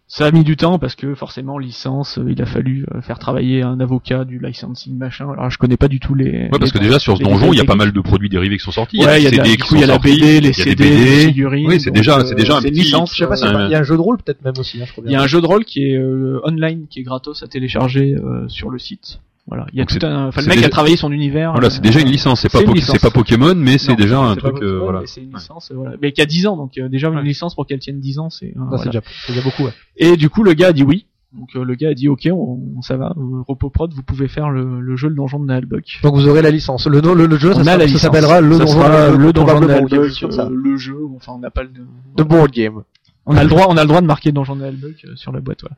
Ça 0.08 0.28
a 0.28 0.32
mis 0.32 0.44
du 0.44 0.56
temps 0.56 0.78
parce 0.78 0.94
que 0.94 1.16
forcément 1.16 1.58
licence, 1.58 2.20
euh, 2.20 2.32
il 2.32 2.40
a 2.40 2.46
fallu 2.46 2.86
euh, 2.94 3.02
faire 3.02 3.18
travailler 3.18 3.64
un 3.64 3.80
avocat 3.80 4.24
du 4.24 4.38
licensing 4.38 4.96
machin. 4.96 5.28
Alors 5.32 5.50
je 5.50 5.58
connais 5.58 5.78
pas 5.78 5.88
du 5.88 6.00
tout 6.00 6.14
les. 6.14 6.44
Ouais, 6.44 6.60
parce 6.60 6.72
que 6.72 6.78
déjà 6.78 7.00
sur 7.00 7.18
ce 7.18 7.24
donjon, 7.24 7.52
il 7.54 7.58
y 7.58 7.62
a 7.62 7.66
pas 7.66 7.76
mal 7.76 7.92
de 7.92 8.02
produits 8.02 8.30
dérivés 8.30 8.58
qui 8.58 8.64
sont 8.64 8.72
sortis. 8.72 9.04
Ouais, 9.04 9.20
il 9.20 9.24
y 9.24 9.28
a, 9.28 9.32
de 9.32 9.38
la, 9.38 9.44
CD 9.46 9.58
qui 9.58 9.64
coup, 9.68 9.76
il 9.76 9.82
y 9.82 9.84
a 9.84 9.88
sont 9.88 9.94
la 9.94 9.94
sortis, 9.96 10.20
BD, 10.20 10.26
les 10.34 10.42
des 10.42 10.54
CD, 10.54 10.76
BD. 10.76 10.96
les 10.96 11.26
figurines. 11.28 11.68
Oui, 11.68 11.82
c'est 11.82 11.90
déjà- 11.90 12.20
euh, 12.20 12.26
c'est 12.26 12.36
déjà 12.36 12.58
un 12.58 12.62
c'est 12.62 12.68
une 12.68 12.74
petit- 12.76 12.84
licence. 12.84 13.14
Je 13.14 13.18
sais 13.18 13.28
pas, 13.28 13.44
Euh, 13.44 13.66
il 13.68 13.72
y 13.72 13.76
a 13.76 13.80
un 13.80 13.84
jeu 13.84 13.96
de 13.96 14.02
rôle 14.02 14.18
peut-être 14.20 14.44
même 14.46 14.54
aussi, 14.60 14.80
hein, 14.80 14.86
Il 15.06 15.12
y 15.12 15.16
a 15.16 15.22
un 15.24 15.28
jeu 15.28 15.42
de 15.42 15.48
rôle 15.48 15.66
qui 15.66 15.84
est 15.90 15.98
euh, 15.98 16.40
online, 16.44 16.86
qui 16.88 17.00
est 17.00 17.04
gratos 17.04 17.42
à 17.42 17.48
télécharger 17.48 18.14
euh, 18.16 18.48
sur 18.48 18.70
le 18.70 18.78
site. 18.78 19.20
Voilà, 19.48 19.68
il 19.72 19.78
y 19.78 19.82
a 19.82 19.86
Donc 19.86 20.00
tout 20.00 20.06
un. 20.06 20.28
Enfin, 20.30 20.42
le 20.42 20.48
mec 20.48 20.56
déjà- 20.58 20.68
a 20.68 20.70
travaillé 20.70 20.96
son 20.98 21.12
univers. 21.12 21.52
Voilà, 21.52 21.68
euh, 21.68 21.70
c'est 21.70 21.82
déjà 21.82 22.00
une 22.00 22.08
licence. 22.08 22.42
C'est 22.42 22.52
pas, 22.52 22.62
pas 22.64 23.12
Pokémon, 23.12 23.54
mais 23.56 23.78
c'est 23.78 23.96
déjà 23.96 24.20
un 24.20 24.36
truc. 24.36 24.56
euh, 24.64 24.80
voilà. 24.80 25.02
mais 25.02 25.08
C'est 25.08 25.22
une 25.22 25.34
licence, 25.34 25.70
euh, 25.72 25.76
voilà. 25.76 25.96
Mais 26.02 26.12
qui 26.14 26.22
a 26.22 26.26
10 26.26 26.48
ans, 26.48 26.58
donc 26.58 26.78
euh, 26.80 26.90
déjà 26.90 27.10
une 27.10 27.16
Ouais. 27.18 27.22
licence 27.24 27.54
pour 27.54 27.68
qu'elle 27.68 27.78
tienne 27.80 28.00
10 28.00 28.18
ans, 28.18 28.30
c'est. 28.32 28.48
euh, 28.48 28.52
voilà. 28.56 28.78
c'est 28.84 28.90
déjà, 28.90 29.02
c'est 29.28 29.34
déjà 29.34 29.44
beaucoup. 29.44 29.64
ouais. 29.66 29.74
Et 29.98 30.18
du 30.18 30.30
coup, 30.30 30.42
le 30.44 30.54
gars 30.54 30.70
a 30.70 30.74
dit 30.74 30.82
oui. 30.84 31.06
Donc 31.38 31.50
euh, 31.58 31.64
le 31.66 31.76
gars 31.76 31.90
a 31.90 31.94
dit 31.94 32.08
ok, 32.08 32.28
on, 32.32 32.82
ça 32.82 32.96
va, 32.98 33.14
euh, 33.18 33.42
Repoprod, 33.48 33.94
vous 33.94 34.02
pouvez 34.04 34.28
faire 34.30 34.50
le, 34.50 34.80
le 34.80 34.96
jeu 34.96 35.10
le 35.10 35.16
donjon 35.16 35.38
de 35.40 35.46
Naalbuck. 35.46 36.00
Donc 36.02 36.16
vous 36.16 36.28
aurez 36.30 36.42
la 36.42 36.50
licence. 36.50 36.88
Le, 36.88 37.02
le, 37.02 37.26
le 37.28 37.38
jeu, 37.38 37.54
ça, 37.54 37.60
on 37.60 37.98
s'appellera 37.98 38.40
le 38.42 38.58
donjon, 38.58 38.68
sera 38.68 39.10
le 39.12 39.32
donjon 39.34 39.60
de 39.60 39.68
Naalbuck, 39.68 39.94
euh, 40.24 40.50
le 40.50 40.78
jeu. 40.78 40.98
Enfin, 41.18 41.34
on 41.36 41.40
n'a 41.40 41.52
pas 41.52 41.64
le. 41.64 41.70
The 42.18 42.22
board 42.28 42.52
game. 42.52 42.82
On 43.28 43.36
a 43.36 43.44
le 43.44 43.50
droit, 43.50 43.66
on 43.70 43.78
a 43.78 43.82
le 43.82 43.88
droit 43.88 44.02
de 44.02 44.06
marquer 44.06 44.32
donjon 44.32 44.56
de 44.56 44.62
Naalbuck 44.62 45.04
euh, 45.06 45.16
sur 45.16 45.32
la 45.32 45.40
boîte. 45.40 45.62
Voilà. 45.62 45.76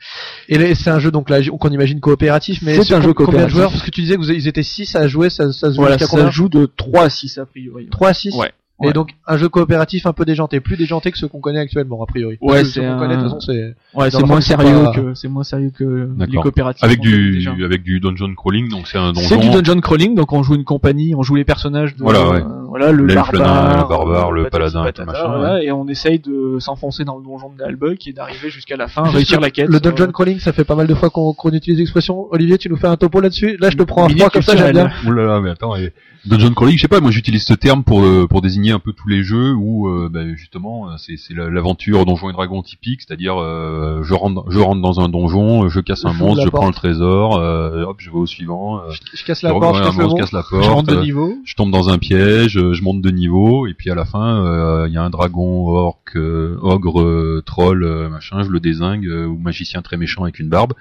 Et 0.49 0.57
là, 0.57 0.75
c'est 0.75 0.89
un 0.89 0.99
jeu 0.99 1.11
donc 1.11 1.29
là 1.29 1.39
qu'on 1.41 1.69
imagine 1.69 1.99
coopératif, 2.01 2.61
mais 2.61 2.73
C'est 2.83 2.93
un 2.93 3.01
jeu 3.01 3.13
combien 3.13 3.13
de 3.13 3.13
coopératif. 3.13 3.55
joueurs? 3.55 3.71
Parce 3.71 3.83
que 3.83 3.91
tu 3.91 4.01
disais 4.01 4.15
que 4.15 4.19
vous, 4.21 4.31
ils 4.31 4.47
étaient 4.47 4.63
6 4.63 4.95
à 4.95 5.07
jouer, 5.07 5.29
ça, 5.29 5.51
ça 5.53 5.67
se 5.69 5.73
joue 5.75 5.81
Voilà, 5.81 5.93
jusqu'à 5.97 6.07
ça 6.07 6.17
combien? 6.17 6.31
joue 6.31 6.49
de 6.49 6.65
3 6.65 7.03
à 7.05 7.09
6 7.09 7.37
a 7.37 7.45
priori. 7.45 7.87
3 7.89 8.09
à 8.09 8.13
6 8.13 8.35
Ouais. 8.35 8.51
Et 8.83 8.87
Ouais. 8.87 8.93
donc 8.93 9.15
un 9.25 9.37
jeu 9.37 9.49
coopératif 9.49 10.05
un 10.05 10.13
peu 10.13 10.23
déjanté, 10.23 10.59
plus 10.59 10.77
déjanté 10.77 11.11
que 11.11 11.17
ceux 11.17 11.27
qu'on 11.27 11.39
connaît 11.39 11.57
actuellement 11.57 12.03
a 12.03 12.05
priori. 12.05 12.37
Ouais, 12.41 12.63
c'est 12.63 12.85
un- 12.85 12.99
connaît 12.99 13.15
de 13.17 13.21
toute 13.23 13.31
façon 13.31 13.39
c'est 13.39 13.75
Ouais, 13.95 14.11
Dans 14.11 14.17
c'est 14.19 14.21
le 14.21 14.27
moins 14.27 14.41
sérieux 14.41 14.83
pas- 14.83 14.91
que 14.93 15.13
c'est 15.15 15.27
moins 15.27 15.43
sérieux 15.43 15.71
que 15.75 16.09
les 16.29 16.37
coopératifs. 16.37 16.83
Avec 16.83 16.99
du, 16.99 17.43
avec 17.65 17.81
du 17.81 17.99
dungeon 17.99 18.35
crawling, 18.35 18.69
donc 18.69 18.85
c'est 18.87 18.99
un 18.99 19.13
donjon. 19.13 19.27
C'est 19.29 19.37
du 19.37 19.49
dungeon 19.49 19.79
crawling, 19.81 20.13
donc 20.13 20.31
on 20.31 20.43
joue 20.43 20.53
une 20.53 20.63
compagnie, 20.63 21.15
on 21.15 21.23
joue 21.23 21.33
les 21.33 21.43
personnages 21.43 21.95
de 21.95 22.03
Voilà, 22.03 22.29
ouais. 22.29 22.37
euh, 22.41 22.43
voilà 22.67 22.91
le 22.91 23.05
L'elfe, 23.07 23.31
le 23.31 23.39
nain, 23.39 23.45
barbare, 23.45 23.77
le 23.81 23.87
barbare, 23.89 24.31
le 24.31 24.49
paladin, 24.49 24.83
patata, 24.83 25.03
tout 25.05 25.11
machin, 25.11 25.37
voilà, 25.39 25.63
et 25.63 25.71
on 25.71 25.87
essaye 25.87 26.19
de 26.19 26.59
s'enfoncer 26.59 27.03
dans 27.03 27.17
le 27.17 27.23
donjon 27.23 27.49
de 27.49 27.57
Nalbuck 27.63 28.05
et 28.07 28.13
d'arriver 28.13 28.51
jusqu'à 28.51 28.77
la 28.77 28.87
fin, 28.87 29.01
réussir 29.03 29.39
le- 29.39 29.45
la 29.45 29.49
quête. 29.49 29.69
Le 29.69 29.79
dungeon 29.79 30.09
euh, 30.09 30.11
crawling, 30.11 30.37
ça 30.39 30.53
fait 30.53 30.65
pas 30.65 30.75
mal 30.75 30.85
de 30.85 30.93
fois 30.93 31.09
qu'on 31.09 31.33
utilise 31.51 31.79
l'expression. 31.79 32.27
Olivier, 32.31 32.59
tu 32.59 32.69
nous 32.69 32.77
fais 32.77 32.87
un 32.87 32.95
topo 32.97 33.21
là-dessus? 33.21 33.57
Là, 33.59 33.71
je 33.71 33.77
te 33.77 33.81
prends 33.83 34.05
un 34.05 34.09
froid 34.09 34.29
comme 34.29 34.43
ça, 34.43 34.55
j'aime 34.55 34.71
bien. 34.73 34.91
mais 35.41 35.49
attends, 35.49 35.75
et 35.75 35.91
Dungeon 36.27 36.53
Crawling, 36.53 36.75
je 36.77 36.81
sais 36.81 36.87
pas, 36.87 36.99
moi 36.99 37.11
j'utilise 37.11 37.43
ce 37.45 37.53
terme 37.53 37.83
pour 37.83 38.03
euh, 38.03 38.27
pour 38.27 38.41
désigner 38.41 38.71
un 38.71 38.79
peu 38.79 38.91
tous 38.93 39.07
les 39.07 39.23
jeux 39.23 39.53
où 39.53 39.87
euh, 39.87 40.09
bah, 40.11 40.21
justement 40.35 40.89
euh, 40.89 40.95
c'est 40.97 41.15
c'est 41.17 41.33
la- 41.33 41.49
l'aventure 41.49 42.05
Donjons 42.05 42.29
et 42.29 42.33
Dragons 42.33 42.61
typique, 42.61 43.01
c'est-à-dire 43.01 43.41
euh, 43.41 44.01
je 44.03 44.13
rentre 44.13 44.43
je 44.49 44.59
rentre 44.59 44.81
dans 44.81 44.99
un 44.99 45.09
donjon, 45.09 45.69
je 45.69 45.79
casse 45.79 46.05
un 46.05 46.13
monstre, 46.13 46.37
la 46.39 46.45
je 46.45 46.49
porte. 46.49 46.61
prends 46.61 46.67
le 46.67 46.73
trésor, 46.73 47.37
euh, 47.37 47.83
hop 47.83 47.97
je 47.99 48.09
vais 48.09 48.17
au 48.17 48.25
suivant, 48.25 48.81
Je 48.89 49.23
casse 49.25 49.41
je 49.41 49.47
la 49.47 49.53
porte, 49.53 49.75
je 49.77 49.83
casse 49.83 49.95
monstre, 49.95 50.09
mont. 50.09 50.15
je 50.17 50.21
casse 50.21 50.31
la 50.33 50.41
Je 50.49 50.55
rentre 50.69 50.85
porte, 50.87 50.97
de 50.99 51.03
niveau. 51.03 51.33
je 51.45 51.55
tombe 51.55 51.71
dans 51.71 51.89
un 51.89 51.97
piège, 51.97 52.53
je 52.71 52.83
monte 52.83 53.01
de 53.01 53.09
niveau 53.11 53.67
et 53.67 53.73
puis 53.73 53.89
à 53.89 53.95
la 53.95 54.05
fin 54.05 54.43
euh, 54.45 54.85
il 54.87 54.93
y 54.93 54.97
a 54.97 55.03
un 55.03 55.09
dragon, 55.09 55.67
orc, 55.69 55.97
euh, 56.15 56.57
ogre, 56.61 57.41
troll, 57.45 58.09
machin, 58.09 58.43
je 58.43 58.49
le 58.49 58.59
désingue 58.59 59.05
euh, 59.07 59.25
ou 59.25 59.37
magicien 59.37 59.81
très 59.81 59.97
méchant 59.97 60.23
avec 60.23 60.39
une 60.39 60.49
barbe. 60.49 60.73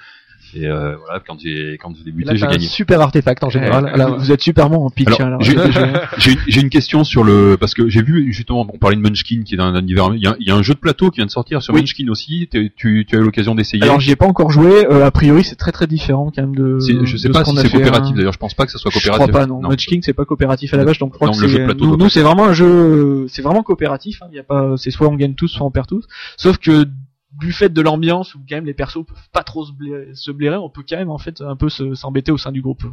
Et 0.56 0.66
euh, 0.66 0.96
voilà, 0.96 1.20
quand 1.26 1.38
j'ai 1.38 1.78
quand 1.80 1.92
j'ai 1.96 2.04
débuté, 2.04 2.30
j'ai 2.34 2.40
t'as 2.40 2.46
un 2.46 2.50
gagné. 2.52 2.66
super 2.66 3.00
artefact 3.00 3.44
en 3.44 3.50
général. 3.50 3.84
Ouais, 3.84 3.96
Là, 3.96 4.06
vous- 4.08 4.32
êtes 4.32 4.40
super 4.42 4.70
bon 4.70 4.84
en 4.86 4.90
pitch. 4.90 5.06
Alors, 5.08 5.20
hein, 5.20 5.26
alors. 5.26 5.42
j'ai- 5.42 5.56
J'ai 6.18 6.32
une- 6.32 6.38
j'ai 6.48 6.60
une 6.62 6.70
question 6.70 7.04
sur 7.04 7.24
le 7.24 7.56
parce 7.58 7.74
que 7.74 7.88
j'ai 7.88 8.02
vu 8.02 8.32
justement 8.32 8.66
on 8.72 8.78
parlait 8.78 8.96
de 8.96 9.02
Munchkin 9.02 9.42
qui 9.44 9.54
est 9.54 9.60
un 9.60 9.74
univers 9.78 10.10
il 10.14 10.22
y, 10.22 10.26
a, 10.26 10.34
il 10.40 10.46
y 10.46 10.50
a 10.50 10.54
un 10.56 10.62
jeu 10.62 10.74
de 10.74 10.78
plateau 10.78 11.10
qui 11.10 11.16
vient 11.16 11.26
de 11.26 11.30
sortir 11.30 11.62
sur 11.62 11.74
Oui. 11.74 11.80
Munchkin 11.80 12.08
aussi 12.08 12.48
T'es- 12.50 12.72
tu, 12.74 13.04
tu 13.08 13.16
as 13.16 13.18
eu 13.18 13.22
l'occasion 13.22 13.54
d'essayer 13.54 13.82
Alors 13.82 14.00
j'y 14.00 14.10
ai 14.12 14.16
pas 14.16 14.26
encore 14.26 14.50
joué. 14.50 14.86
euh, 14.90 15.04
a 15.04 15.10
priori 15.10 15.44
c'est 15.44 15.56
très 15.56 15.72
très 15.72 15.86
différent 15.86 16.32
quand 16.34 16.42
même 16.42 16.54
de. 16.56 16.78
C'est- 16.80 17.04
je 17.04 17.16
sais 17.16 17.28
de 17.28 17.32
pas 17.32 17.44
ce 17.44 17.50
si 17.50 17.56
c'est 17.58 17.68
fait, 17.68 17.76
coopératif 17.78 18.12
hein. 18.12 18.16
d'ailleurs 18.16 18.32
je 18.32 18.38
pense 18.38 18.54
pas 18.54 18.64
que 18.66 18.72
ça 18.72 18.78
soit 18.78 18.90
Je 18.90 18.98
coopératif 18.98 19.28
crois 19.30 19.40
pas 19.42 19.46
non. 19.46 19.60
Munch 19.60 19.86
King 19.86 20.00
c'est 20.02 20.12
pas 20.14 20.24
coopératif 20.24 20.72
à 20.74 20.76
la 20.78 20.84
base 20.84 20.98
donc 20.98 21.12
je 21.12 21.16
crois 21.16 21.28
Non, 21.28 21.34
que 21.34 21.40
le 21.42 21.48
c'est 21.48 21.52
jeu 21.54 21.58
de 21.60 21.64
plateau 21.64 21.84
nous, 21.86 21.96
nous 21.96 22.08
c'est 22.08 22.22
vraiment 22.22 22.46
un 22.46 22.52
jeu 22.54 23.26
c'est 23.28 23.42
vraiment 23.42 23.62
coopératif 23.62 24.22
hein. 24.22 24.26
il 24.32 24.36
y 24.36 24.40
a 24.40 24.42
pas 24.44 24.74
c'est 24.76 24.90
soit 24.90 25.08
on 25.08 25.14
gagne 25.16 25.34
tous 25.34 25.48
soit 25.48 25.66
on 25.66 25.70
perd 25.70 25.86
tous 25.86 26.06
sauf 26.36 26.58
que 26.58 26.86
du 27.38 27.52
fait 27.52 27.68
de 27.68 27.80
l'ambiance 27.82 28.34
où 28.34 28.38
quand 28.48 28.56
même 28.56 28.66
les 28.66 28.74
persos 28.74 29.04
peuvent 29.06 29.28
pas 29.32 29.42
trop 29.42 29.64
se 29.66 29.72
blairer, 29.72 30.08
se 30.14 30.30
blairer 30.30 30.56
on 30.56 30.68
peut 30.70 30.82
quand 30.88 30.96
même 30.96 31.10
en 31.10 31.18
fait 31.18 31.40
un 31.40 31.56
peu 31.56 31.68
se- 31.68 31.94
s'embêter 31.94 32.32
au 32.32 32.38
sein 32.38 32.52
du 32.52 32.62
groupe 32.62 32.84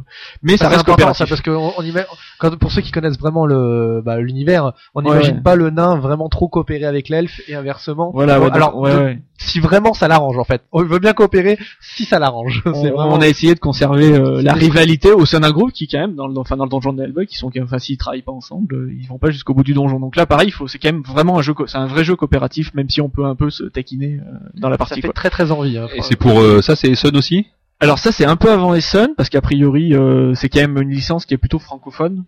mais 0.42 0.56
ça 0.56 0.64
Ça 0.64 0.68
reste 0.70 0.80
important 0.88 1.14
ça 1.14 1.26
parce 1.26 1.40
que 1.40 1.50
on, 1.50 1.72
on 1.78 1.82
ima- 1.82 2.04
quand 2.38 2.56
pour 2.58 2.70
ceux 2.70 2.82
qui 2.82 2.90
connaissent 2.90 3.18
vraiment 3.18 3.46
le 3.46 4.02
bah, 4.04 4.18
l'univers, 4.20 4.72
on 4.94 5.02
n'imagine 5.02 5.36
ouais. 5.36 5.42
pas 5.42 5.56
le 5.56 5.70
nain 5.70 5.96
vraiment 5.96 6.28
trop 6.28 6.48
coopérer 6.48 6.84
avec 6.84 7.08
l'elfe 7.08 7.40
et 7.48 7.54
inversement. 7.54 8.10
voilà 8.12 8.38
ouais, 8.40 8.50
alors 8.52 8.82
de-. 8.82 9.16
Si 9.38 9.60
vraiment 9.60 9.94
ça 9.94 10.06
l'arrange 10.08 10.38
en 10.38 10.44
fait, 10.44 10.62
on 10.72 10.82
veut 10.84 10.98
bien 10.98 11.12
coopérer 11.12 11.58
si 11.80 12.04
ça 12.04 12.18
l'arrange. 12.18 12.62
on, 12.66 12.74
C'est 12.74 12.90
vraiment 12.90 13.14
on 13.14 13.20
a 13.20 13.26
essayé 13.28 13.54
de 13.54 13.60
conserver 13.60 14.12
euh, 14.14 14.42
la 14.42 14.52
rivalité 14.52 15.12
au 15.12 15.26
sein 15.26 15.40
d'un 15.40 15.50
groupe 15.50 15.72
qui 15.72 15.88
quand 15.88 15.98
même 15.98 16.14
dans 16.14 16.26
le 16.28 16.38
enfin 16.38 16.56
dans 16.56 16.64
le 16.64 16.70
donjon 16.70 16.92
de 16.92 17.02
Hellbug 17.02 17.26
qui 17.26 17.36
sont 17.36 17.48
quand 17.48 17.56
même 17.56 17.64
enfin 17.64 17.78
s'ils 17.78 17.98
travaillent 17.98 18.22
pas 18.22 18.32
ensemble 18.32 18.74
euh, 18.74 18.92
ils 18.98 19.06
vont 19.06 19.18
pas 19.18 19.30
jusqu'au 19.30 19.54
bout 19.54 19.64
du 19.64 19.74
donjon 19.74 19.98
donc 19.98 20.16
là 20.16 20.26
pareil 20.26 20.48
il 20.48 20.52
faut 20.52 20.68
c'est 20.68 20.78
quand 20.78 20.92
même 20.92 21.02
vraiment 21.02 21.38
un 21.38 21.42
jeu 21.42 21.54
c'est 21.66 21.78
un 21.78 21.86
vrai 21.86 22.04
jeu 22.04 22.16
coopératif 22.16 22.72
même 22.74 22.88
si 22.88 23.00
on 23.00 23.08
peut 23.08 23.24
un 23.24 23.34
peu 23.34 23.50
se 23.50 23.64
taquiner 23.64 24.20
euh, 24.20 24.38
dans 24.54 24.68
la 24.68 24.74
ça 24.74 24.78
partie 24.78 24.94
fait 25.00 25.08
quoi. 25.08 25.12
très 25.14 25.30
très 25.30 25.50
envie. 25.50 25.78
hein. 25.78 25.88
et 25.94 26.02
c'est 26.02 26.16
pour 26.16 26.38
euh, 26.40 26.62
ça 26.62 26.76
c'est 26.76 26.94
Sun 26.94 27.16
aussi? 27.16 27.46
Alors 27.80 27.98
ça 27.98 28.12
c'est 28.12 28.24
un 28.24 28.36
peu 28.36 28.50
avant 28.50 28.74
Essen 28.74 29.14
parce 29.16 29.28
qu'a 29.28 29.40
priori 29.40 29.94
euh, 29.94 30.32
c'est 30.34 30.48
quand 30.48 30.60
même 30.60 30.78
une 30.80 30.90
licence 30.90 31.26
qui 31.26 31.34
est 31.34 31.38
plutôt 31.38 31.58
francophone. 31.58 32.24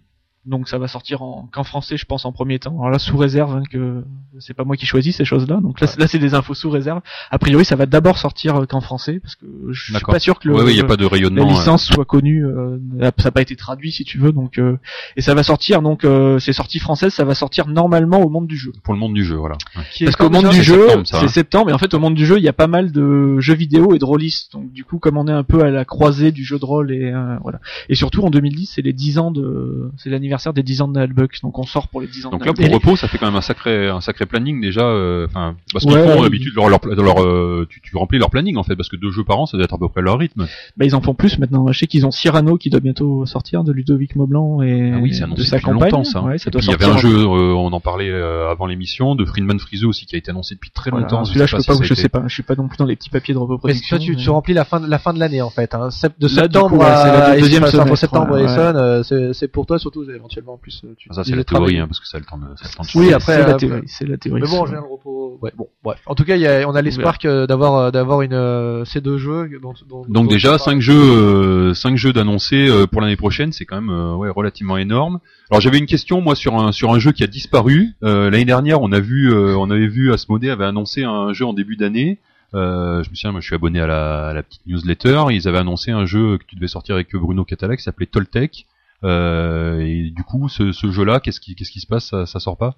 Donc 0.47 0.69
ça 0.69 0.79
va 0.79 0.87
sortir 0.89 1.23
en 1.23 1.49
qu'en 1.53 1.65
français 1.65 1.97
je 1.97 2.05
pense 2.07 2.25
en 2.25 2.33
premier 2.33 2.59
temps. 2.59 2.77
Alors 2.79 2.91
là 2.91 2.99
sous 2.99 3.17
réserve 3.17 3.57
hein, 3.57 3.63
que 3.71 4.05
c'est 4.39 4.55
pas 4.55 4.65
moi 4.65 4.77
qui 4.77 4.87
choisis 4.87 5.17
ces 5.17 5.25
choses-là. 5.25 5.59
Donc 5.61 5.81
là, 5.81 5.87
c'est- 5.89 5.99
là 6.01 6.07
c'est 6.07 6.19
des 6.21 6.35
infos 6.35 6.55
sous 6.55 6.71
réserve. 6.71 7.01
A 7.31 7.39
priori 7.39 7.65
ça 7.65 7.75
va 7.75 7.87
d'abord 7.87 8.17
sortir 8.19 8.57
euh, 8.57 8.67
qu'en 8.67 8.81
français 8.81 9.19
parce 9.21 9.35
que 9.35 9.47
je 9.71 9.83
suis 9.85 9.93
pas 10.13 10.19
sûr 10.21 10.39
que 10.39 10.49
le, 10.49 10.55
ouais 10.55 10.63
ouais 10.63 10.75
y 10.75 10.81
a 10.81 10.85
pas 10.85 10.97
de 10.97 11.03
la 11.03 11.09
rayonnement 11.09 11.43
euh. 11.47 11.51
licence 11.51 11.85
soit 11.87 12.05
connue. 12.05 12.47
euh, 12.47 12.79
ça 13.19 13.25
n'a 13.25 13.31
pas 13.33 13.43
été 13.43 13.57
traduit 13.57 13.91
si 13.93 14.05
tu 14.05 14.19
veux. 14.19 14.31
Donc 14.33 14.59
euh, 14.59 14.77
et 15.17 15.21
ça 15.21 15.35
va 15.35 15.43
sortir 15.43 15.83
donc 15.83 16.05
euh, 16.05 16.39
c'est 16.39 16.53
sorti 16.53 16.79
française. 16.79 17.13
Ça 17.13 17.25
va 17.25 17.35
sortir 17.35 17.67
normalement 17.67 18.21
au 18.21 18.29
monde 18.29 18.47
du 18.47 18.57
jeu. 18.57 18.73
pour 18.85 18.95
le 18.95 19.01
monde 19.01 19.15
du 19.15 19.25
jeu 19.25 19.35
voilà 19.37 19.57
Ouais. 19.77 19.83
Parce 20.05 20.17
qu'au 20.17 20.31
monde 20.31 20.49
du 20.51 20.63
jeu, 20.63 20.87
c'est 21.05 21.17
hein. 21.17 21.29
septembre, 21.29 21.71
et 21.71 21.73
en 21.73 21.79
fait 21.79 21.93
au 21.93 21.99
monde 21.99 22.15
du 22.15 22.25
jeu, 22.25 22.39
il 22.39 22.45
y 22.45 22.49
a 22.49 22.53
pas 22.53 22.67
mal 22.69 22.93
de 22.93 23.41
jeux 23.41 23.55
vidéo 23.55 23.95
et 23.95 23.99
de 23.99 24.05
rôlistes. 24.05 24.53
Donc 24.53 24.73
du 24.73 24.85
coup, 24.85 24.99
comme 24.99 25.17
on 25.19 25.27
est 25.27 25.33
un 25.33 25.43
peu 25.43 25.63
à 25.63 25.71
la 25.71 25.85
croisée 25.85 26.31
du 26.33 26.45
jeu 26.45 26.59
de 26.59 26.65
rôle 26.65 26.93
et 26.93 27.11
euh, 27.13 27.37
voilà. 27.43 27.59
Et 27.89 27.95
surtout 27.95 28.23
en 28.23 28.31
2010, 28.31 28.73
c'est 28.75 28.83
les 28.83 28.93
10 28.93 29.19
ans 29.19 29.31
de, 29.31 29.91
c'est 29.97 30.09
l'anniversaire 30.11 30.36
l'anniversaire 30.37 30.53
des 30.53 30.63
10 30.63 30.83
ans 30.83 30.89
de 30.89 30.99
Nullbuck, 31.01 31.41
donc 31.43 31.59
on 31.59 31.63
sort 31.65 31.89
pour 31.89 32.01
les 32.01 32.07
10 32.07 32.27
ans 32.27 32.31
Donc 32.31 32.41
de 32.43 32.47
là, 32.47 32.53
pour 32.53 32.69
repos, 32.71 32.97
ça 32.97 33.09
fait 33.09 33.19
quand 33.19 33.27
même 33.27 33.37
un 33.37 33.41
sacré, 33.41 33.89
un 33.89 34.01
sacré 34.01 34.27
planning 34.27 34.61
déjà. 34.61 34.83
euh, 34.83 35.27
Enfin, 35.27 35.57
parce 35.73 35.85
qu'ils 35.85 35.95
Ouais, 35.95 36.03
font 36.07 36.17
ouais. 36.17 36.23
d'habitude 36.23 36.53
leur, 36.55 36.69
leur, 36.69 36.81
leur, 36.85 37.23
euh, 37.23 37.67
tu, 37.71 37.81
tu 37.81 37.97
remplis 37.97 38.19
leur 38.19 38.31
planning 38.31 38.57
en 38.57 38.63
fait, 38.63 38.77
parce 38.77 38.89
que 38.89 38.97
deux 38.97 39.11
jeux 39.11 39.25
par 39.25 39.39
an, 39.41 39.47
ça 39.47 39.57
doit 39.57 39.65
être 39.65 39.75
à 39.75 39.79
peu 39.79 39.89
près 39.89 40.03
leur 40.03 40.19
rythme. 40.19 40.47
Bah, 40.77 40.85
ils 40.85 40.95
en 40.95 41.01
font 41.01 41.15
plus 41.15 41.39
maintenant. 41.39 41.67
Je 41.73 41.79
sais 41.79 41.87
qu'ils 41.87 42.07
ont 42.07 42.11
Cyrano 42.11 42.57
qui 42.59 42.71
doit 42.71 42.81
bientôt 42.81 43.25
sortir 43.27 43.65
de 43.65 43.73
Ludovic 43.73 44.17
Maublanc 44.17 44.63
et 44.63 44.93
Ah 44.95 44.99
oui, 45.01 45.13
c'est 45.15 45.21
de 45.21 45.25
annoncé 45.25 45.45
sa 45.45 45.57
depuis 45.57 45.71
campagne. 45.73 45.91
longtemps 45.91 46.05
ça. 46.05 46.23
Ouais, 46.23 46.39
ça 46.39 46.49
Et 46.49 46.51
doit 46.51 46.61
puis, 46.61 46.69
il 46.69 46.73
y 46.73 46.75
avait 46.75 46.85
un 46.93 46.99
jeu, 46.99 47.09
euh, 47.25 47.55
on 47.55 47.73
en 47.73 47.81
parlait 47.81 48.11
euh, 48.11 48.51
avant 48.51 48.67
l'émission, 48.67 49.15
de 49.15 49.25
Friedman 49.25 49.59
Friso 49.59 49.89
aussi 49.89 50.07
qui 50.07 50.15
a 50.15 50.19
été 50.19 50.31
annoncé 50.31 50.55
depuis 50.55 50.71
très 50.71 50.91
Voilà, 50.91 51.05
longtemps. 51.07 51.25
Celui-là, 51.25 51.47
je 51.47 51.57
peux 51.57 51.63
si 51.63 51.69
pas, 51.69 51.77
je 51.83 51.95
sais 51.95 52.09
pas. 52.09 52.23
Je 52.27 52.35
suis 52.35 52.43
pas 52.43 52.55
non 52.55 52.69
plus 52.69 52.77
dans 52.77 52.85
les 52.87 52.97
petits 52.97 53.11
papiers 53.11 53.35
de 53.35 53.39
Mais 53.39 53.45
reproduction. 53.47 53.97
toi, 53.97 54.05
tu, 54.05 54.17
tu 54.17 54.31
remplis 54.31 54.55
la 54.55 54.65
fin 54.65 54.81
de 54.81 54.87
la 54.89 54.99
fin 54.99 55.13
de 55.15 55.19
l'année 55.19 55.41
en 55.43 55.51
fait. 55.51 55.75
Hein. 55.75 55.89
De 56.19 56.27
Là, 56.27 56.43
septembre 56.43 56.83
à 56.85 57.37
deuxième 57.37 57.67
septembre 57.97 58.39
et 58.39 58.47
euh, 58.47 59.33
c'est 59.33 59.49
pour 59.49 59.67
toi 59.67 59.79
surtout 59.79 60.05
éventuellement 60.27 60.55
en 60.55 60.59
plus. 60.59 60.83
euh, 60.85 60.95
Tu, 60.99 61.09
Ça, 61.13 61.25
c'est 61.25 61.35
la 61.37 61.45
théorie, 61.45 61.79
hein, 61.79 61.87
parce 61.87 62.01
que 62.01 62.07
ça 62.07 62.17
a 62.19 62.21
le 62.21 62.27
temps 62.27 62.39
de, 62.39 62.45
ça 62.57 62.65
a 62.67 62.69
le 62.69 62.75
temps 62.77 62.83
de 62.83 62.99
Oui, 62.99 63.13
après, 63.13 63.33
c'est 63.37 63.39
la 63.47 63.55
euh, 63.55 63.57
théorie. 63.57 63.83
C'est 63.87 64.07
la 64.07 64.17
théorie. 64.17 64.43
Mais 64.43 64.49
bon, 64.49 64.65
repos. 64.65 65.39
Ouais, 65.43 65.53
bon, 65.57 65.69
bref. 65.85 65.99
En 66.07 66.15
tout 66.15 66.25
cas, 66.25 66.37
il 66.37 66.43
y 66.43 66.47
a, 66.47 66.69
on 66.69 66.75
a 66.75 66.83
l'espoir 66.83 67.19
que 67.19 67.47
d'avoir 67.47 67.75
euh, 67.77 67.91
d'avoir 67.91 68.23
une 68.23 68.33
euh, 68.33 68.85
ces 68.85 69.01
deux 69.01 69.19
jeux. 69.19 69.49
Dont, 69.63 69.75
dont- 69.89 70.03
Donc 70.03 70.09
dont 70.09 70.25
déjà 70.25 70.55
on 70.55 70.59
cinq 70.59 70.65
parle. 70.73 70.81
jeux, 70.81 70.95
euh, 71.01 71.75
cinq 71.75 71.97
jeux 71.97 72.13
d'annoncer 72.13 72.69
euh, 72.69 72.87
pour 72.87 73.01
l'année 73.01 73.17
prochaine, 73.17 73.53
c'est 73.53 73.65
quand 73.65 73.81
même 73.81 73.91
euh, 73.91 74.15
ouais, 74.15 74.31
relativement 74.31 74.77
énorme. 74.77 75.21
Alors 75.51 75.61
j'avais 75.61 75.79
une 75.79 75.87
question 75.87 76.21
moi 76.21 76.35
sur 76.35 76.57
un 76.59 76.73
sur 76.73 76.93
un 76.93 76.99
jeu 76.99 77.13
qui 77.13 77.23
a 77.23 77.27
disparu. 77.29 77.91
Euh, 78.03 78.31
L'année 78.31 78.45
dernière, 78.45 78.81
on 78.83 78.91
a 78.93 78.99
vu, 79.01 79.33
euh, 79.33 79.57
on 79.57 79.71
avait 79.71 79.87
vu 79.87 80.13
Asmodée 80.13 80.51
avait 80.51 80.65
annoncé 80.65 81.05
un 81.05 81.33
jeu 81.33 81.45
en 81.47 81.53
début 81.53 81.77
d'année. 81.77 82.19
Euh, 82.55 83.03
je 83.03 83.11
me 83.11 83.15
souviens, 83.15 83.33
moi 83.33 83.41
je 83.41 83.47
suis 83.47 83.55
abonné 83.55 83.81
à 83.81 83.87
la, 83.87 84.29
à 84.29 84.33
la 84.33 84.43
petite 84.43 84.63
newsletter. 84.67 85.25
Ils 85.31 85.47
avaient 85.49 85.59
annoncé 85.59 85.91
un 85.91 86.07
jeu 86.07 86.39
que 86.39 86.45
tu 86.47 86.57
devais 86.57 86.69
sortir 86.69 86.95
avec 86.95 87.15
Bruno 87.15 87.45
Catala 87.45 87.77
qui 87.77 87.83
s'appelait 87.83 88.07
Toltec. 88.07 88.67
Euh, 89.07 89.81
et 89.81 90.11
du 90.11 90.25
coup, 90.25 90.49
ce, 90.49 90.73
ce 90.73 90.91
jeu-là, 90.91 91.21
qu'est-ce 91.21 91.41
qui 91.41 91.55
qu'est-ce 91.55 91.71
qui 91.71 91.81
se 91.81 91.87
passe? 91.87 92.07
Ça, 92.07 92.27
ça 92.27 92.41
sort 92.41 92.59
pas? 92.59 92.75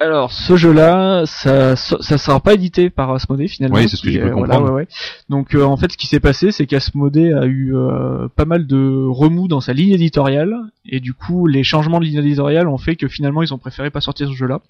Alors, 0.00 0.30
ce 0.30 0.56
jeu-là, 0.56 1.24
ça, 1.26 1.74
ça 1.74 2.18
sera 2.18 2.38
pas 2.38 2.54
édité 2.54 2.88
par 2.88 3.10
Asmodée 3.10 3.48
finalement. 3.48 3.78
Oui, 3.78 3.88
c'est 3.88 3.96
ce 3.96 4.02
que 4.02 4.10
j'ai 4.10 4.30
voilà, 4.30 4.62
ouais, 4.62 4.70
ouais. 4.70 4.88
Donc, 5.28 5.56
euh, 5.56 5.64
en 5.64 5.76
fait, 5.76 5.90
ce 5.90 5.96
qui 5.96 6.06
s'est 6.06 6.20
passé, 6.20 6.52
c'est 6.52 6.66
qu'Asmodée 6.66 7.32
a 7.32 7.46
eu 7.46 7.74
euh, 7.74 8.28
pas 8.36 8.44
mal 8.44 8.68
de 8.68 9.06
remous 9.08 9.48
dans 9.48 9.60
sa 9.60 9.72
ligne 9.72 9.92
éditoriale, 9.92 10.54
et 10.86 11.00
du 11.00 11.14
coup, 11.14 11.48
les 11.48 11.64
changements 11.64 11.98
de 11.98 12.04
ligne 12.04 12.18
éditoriale 12.18 12.68
ont 12.68 12.78
fait 12.78 12.94
que 12.94 13.08
finalement, 13.08 13.42
ils 13.42 13.52
ont 13.52 13.58
préféré 13.58 13.90
pas 13.90 14.00
sortir 14.00 14.28
ce 14.28 14.34
jeu-là. 14.34 14.60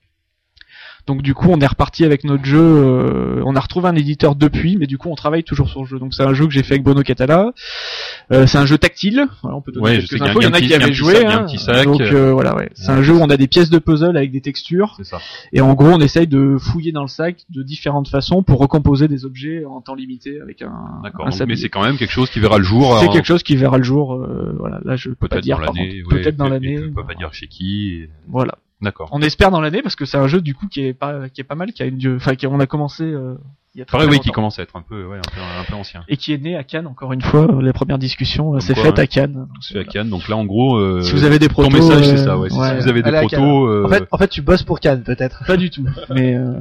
Donc 1.09 1.23
du 1.23 1.35
coup, 1.35 1.49
on 1.51 1.59
est 1.61 1.67
reparti 1.67 2.05
avec 2.05 2.23
notre 2.23 2.45
jeu. 2.45 2.61
euh, 2.61 3.43
on 3.45 3.57
a 3.57 3.61
retrouvé 3.61 3.89
un 3.89 3.97
éditeur 3.97 4.35
depuis, 4.37 4.77
mais 4.77 4.87
du 4.87 4.99
coup, 4.99 5.09
on 5.11 5.15
travaille 5.17 5.43
toujours 5.43 5.69
sur 5.69 5.81
le 5.81 5.87
jeu. 5.87 5.99
Donc 5.99 6.15
c'est 6.15 6.23
un 6.23 6.35
jeu 6.35 6.47
que 6.47 6.53
j'ai 6.53 6.63
fait 6.63 6.75
avec 6.75 6.85
Bono 6.85 7.03
Catala. 7.03 7.53
Euh, 8.31 8.47
c'est 8.47 8.59
un 8.59 8.67
jeu 8.67 8.79
tactile. 8.79 9.27
Voilà, 9.43 9.57
on 9.57 9.63
peut 9.63 9.73
donner 9.73 9.87
Ouais, 9.87 10.01
je 10.01 10.07
quelques 10.07 10.23
infos. 10.23 10.41
Il 10.41 10.45
y 10.45 10.47
en 10.47 10.53
a 10.53 10.61
qui 10.61 10.75
avaient 10.75 10.93
joué. 10.93 11.25
hein. 11.25 11.47
sac. 11.59 11.85
Donc 11.87 12.01
euh, 12.13 12.33
voilà, 12.33 12.55
ouais. 12.57 12.69
C'est 12.75 12.91
un 12.91 13.03
jeu 13.03 13.15
où 13.15 13.21
on 13.21 13.31
a 13.31 13.37
des 13.37 13.49
pièces 13.49 13.71
de 13.71 13.79
puzzle 13.79 14.17
avec 14.17 14.31
des 14.31 14.41
textures. 14.43 14.99
Ça. 15.03 15.19
Et 15.53 15.61
en 15.63 15.73
gros, 15.75 15.89
on 15.89 16.01
essaye 16.01 16.27
de 16.27 16.57
fouiller 16.59 16.93
dans 16.93 17.03
le 17.03 17.09
sac 17.09 17.37
de 17.51 17.63
différentes 17.63 18.09
façons 18.09 18.43
pour 18.43 18.61
recomposer 18.61 19.09
des 19.09 19.25
objets 19.25 19.65
en 19.65 19.81
temps 19.81 19.95
limité 19.95 20.41
avec 20.43 20.61
un, 20.63 21.01
D'accord. 21.03 21.27
Mais 21.47 21.57
c'est 21.57 21.69
quand 21.71 21.83
même 21.83 21.97
quelque 21.97 22.13
chose 22.13 22.29
qui 22.31 22.39
verra 22.41 22.59
le 22.59 22.65
jour. 22.65 22.99
C'est 23.01 23.09
en- 23.09 23.13
quelque 23.13 23.27
chose 23.27 23.43
qui 23.43 23.57
verra 23.57 23.79
le 23.79 23.85
jour. 23.85 24.13
euh, 24.15 24.55
voilà, 24.59 24.81
là 24.85 24.97
je 24.97 25.09
peux 25.09 25.27
pas 25.27 25.37
Peut-être 25.37 25.45
dire. 25.45 25.59
Peut-être 26.11 26.37
dans 26.37 26.49
l'année. 26.49 26.77
Tu 26.77 26.91
peux 26.93 27.05
pas 27.05 27.15
dire 27.15 27.33
chez 27.33 27.47
qui. 27.47 28.03
Voilà. 28.29 28.59
D'accord. 28.81 29.09
On 29.13 29.21
espère 29.23 29.51
dans 29.51 29.61
l'année 29.61 29.83
parce 29.83 29.97
que 29.97 30.05
c'est 30.05 30.19
un 30.19 30.29
jeu 30.29 30.41
du 30.41 30.55
coup 30.55 30.69
qui 30.69 30.85
est 30.85 30.95
pas 30.95 31.29
qui 31.29 31.41
est 31.41 31.45
pas 31.45 31.57
mal, 31.57 31.73
qui 31.73 31.83
a 31.83 31.87
une, 31.87 32.17
enfin 32.17 32.37
qui 32.37 32.47
on 32.47 32.61
a 32.61 32.67
commencé 32.67 33.03
euh, 33.03 33.37
il 33.79 33.81
y 33.81 33.83
a 33.83 33.85
très, 33.85 33.93
Pareil, 33.99 34.09
très 34.09 34.17
oui, 34.17 34.21
qui 34.25 34.31
commence 34.33 34.59
à 34.59 34.63
être 34.63 34.75
un 34.75 34.83
peu, 34.83 35.05
ouais, 35.07 35.19
un 35.19 35.21
peu, 35.21 35.41
un 35.41 35.63
peu 35.63 35.75
ancien. 35.77 36.03
et 36.09 36.17
qui 36.17 36.33
est 36.33 36.39
né 36.43 36.57
à 36.57 36.65
Cannes 36.65 36.89
encore 36.89 37.13
une 37.13 37.23
fois. 37.23 37.43
euh, 37.49 37.63
Les 37.63 37.73
premières 37.73 37.99
discussions 37.99 38.57
euh, 38.57 38.59
faites 38.61 38.77
ouais. 38.77 38.99
à 38.99 39.07
Cannes. 39.07 39.47
C'est 39.61 39.75
à 39.75 39.79
voilà. 39.79 39.93
Cannes. 39.93 40.11
Donc 40.11 40.27
là, 40.29 40.37
en 40.37 40.45
gros, 40.45 40.77
euh, 40.79 41.01
Si 41.03 41.13
vous 41.13 41.23
avez 41.25 41.39
des 41.39 41.47
ton 41.47 41.53
protos, 41.53 41.71
message, 41.71 42.05
c'est 42.07 42.15
euh, 42.15 42.25
ça. 42.25 42.37
Ouais. 42.37 42.49
Si 42.51 42.57
vous 42.57 42.89
avez 42.89 43.03
des 43.03 43.11
à 43.15 43.21
protos, 43.21 43.67
euh, 43.69 43.85
En 43.87 43.89
fait, 43.89 44.05
en 44.11 44.19
fait, 44.19 44.27
tu 44.29 44.43
bosses 44.43 44.65
pour 44.65 44.81
Cannes, 44.81 45.05
peut-être. 45.05 45.45
Pas 45.47 45.57
du 45.57 45.71
tout. 45.71 45.85
Mais 46.11 46.35
euh, 46.35 46.55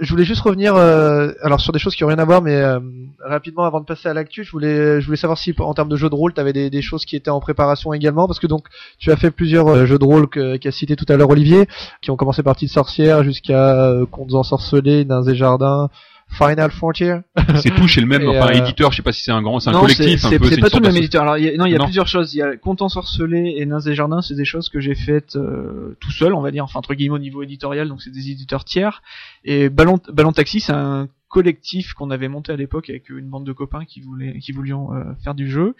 Je 0.00 0.08
voulais 0.08 0.24
juste 0.24 0.40
revenir, 0.40 0.74
euh, 0.76 1.32
alors 1.42 1.60
sur 1.60 1.74
des 1.74 1.78
choses 1.78 1.94
qui 1.94 2.04
ont 2.04 2.08
rien 2.08 2.18
à 2.18 2.24
voir, 2.24 2.40
mais 2.40 2.54
euh, 2.56 2.80
rapidement 3.22 3.64
avant 3.64 3.80
de 3.80 3.84
passer 3.84 4.08
à 4.08 4.14
l'actu, 4.14 4.42
je 4.42 4.50
voulais, 4.50 5.00
je 5.02 5.04
voulais 5.04 5.18
savoir 5.18 5.36
si 5.36 5.54
en 5.58 5.74
termes 5.74 5.90
de 5.90 5.96
jeux 5.96 6.08
de 6.08 6.14
rôle, 6.14 6.32
tu 6.32 6.40
avais 6.40 6.54
des, 6.54 6.70
des 6.70 6.80
choses 6.82 7.04
qui 7.04 7.16
étaient 7.16 7.30
en 7.30 7.40
préparation 7.40 7.92
également, 7.92 8.26
parce 8.26 8.38
que 8.38 8.46
donc 8.46 8.64
tu 8.98 9.12
as 9.12 9.16
fait 9.16 9.30
plusieurs 9.30 9.68
euh, 9.68 9.84
jeux 9.84 9.98
de 9.98 10.04
rôle 10.06 10.26
que- 10.26 10.56
qu'a 10.56 10.70
cité 10.72 10.96
tout 10.96 11.06
à 11.10 11.16
l'heure 11.18 11.28
Olivier, 11.28 11.66
qui 12.00 12.10
ont 12.10 12.16
commencé 12.16 12.42
par 12.42 12.54
Petite 12.54 12.70
Sorcière 12.70 13.22
jusqu'à 13.22 13.74
euh, 13.90 14.06
Contes 14.06 14.32
ensorcelés, 14.34 15.04
Nains 15.04 15.22
et 15.24 15.34
Jardins, 15.34 15.88
Final 16.32 16.70
Frontier. 16.70 17.16
c'est 17.56 17.74
tout 17.74 17.86
chez 17.86 18.00
le 18.00 18.06
même, 18.06 18.26
enfin, 18.26 18.48
euh, 18.48 18.52
éditeur. 18.52 18.90
Je 18.90 18.96
sais 18.96 19.02
pas 19.02 19.12
si 19.12 19.22
c'est 19.22 19.32
un 19.32 19.42
grand, 19.42 19.60
c'est 19.60 19.70
un 19.70 19.74
non, 19.74 19.80
collectif, 19.82 20.20
c'est 20.20 20.36
une 20.36 20.60
pas 20.60 20.70
tout 20.70 20.78
le 20.80 20.86
même 20.88 20.96
éditeur. 20.96 21.22
Alors, 21.22 21.36
il 21.38 21.44
y 21.44 21.48
a, 21.48 21.56
non, 21.56 21.66
il 21.66 21.72
y 21.72 21.74
a 21.74 21.78
Non. 21.78 21.84
plusieurs 21.84 22.06
choses. 22.08 22.34
Il 22.34 22.38
y 22.38 22.42
a 22.42 22.56
Contes 22.56 22.82
ensorcelés 22.82 23.54
et 23.58 23.66
Nains 23.66 23.80
et 23.80 23.94
Jardins, 23.94 24.22
c'est 24.22 24.34
des 24.34 24.44
choses 24.44 24.68
que 24.68 24.80
j'ai 24.80 24.94
faites 24.94 25.36
euh, 25.36 25.96
tout 26.00 26.10
seul, 26.10 26.34
on 26.34 26.40
va 26.40 26.50
dire, 26.50 26.64
enfin 26.64 26.78
entre 26.78 26.94
guillemets 26.94 27.14
au 27.16 27.18
niveau 27.18 27.42
éditorial, 27.42 27.88
donc 27.88 28.02
c'est 28.02 28.10
des 28.12 28.30
éditeurs 28.30 28.64
tiers. 28.64 29.02
Et 29.44 29.68
Ballon, 29.68 30.00
Ballon 30.12 30.32
Taxi, 30.32 30.60
c'est 30.60 30.72
un 30.72 31.08
collectif 31.28 31.92
qu'on 31.94 32.10
avait 32.10 32.28
monté 32.28 32.52
à 32.52 32.56
l'époque 32.56 32.90
avec 32.90 33.08
une 33.10 33.28
bande 33.28 33.44
de 33.46 33.52
copains 33.52 33.84
qui 33.84 34.00
voulaient, 34.00 34.38
qui 34.38 34.52
voulions 34.52 34.94
euh, 34.94 35.04
faire 35.24 35.34
du 35.34 35.50
jeu 35.50 35.74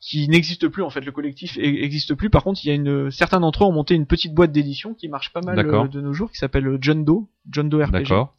qui 0.00 0.28
n'existe 0.28 0.68
plus 0.68 0.82
en 0.82 0.90
fait 0.90 1.00
le 1.00 1.12
collectif 1.12 1.56
e- 1.56 1.62
existe 1.62 2.14
plus 2.14 2.28
par 2.28 2.44
contre 2.44 2.60
il 2.62 2.68
y 2.68 2.70
a 2.70 2.74
une 2.74 3.10
certains 3.10 3.40
d'entre 3.40 3.64
eux 3.64 3.66
ont 3.66 3.72
monté 3.72 3.94
une 3.94 4.04
petite 4.04 4.34
boîte 4.34 4.52
d'édition 4.52 4.92
qui 4.92 5.08
marche 5.08 5.32
pas 5.32 5.40
mal 5.40 5.56
de 5.88 6.00
nos 6.02 6.12
jours 6.12 6.30
qui 6.30 6.36
s'appelle 6.36 6.76
John 6.80 7.04
Doe 7.06 7.26
John 7.50 7.70
Doe 7.70 7.82
RPG 7.84 7.90
D'accord. 7.92 8.34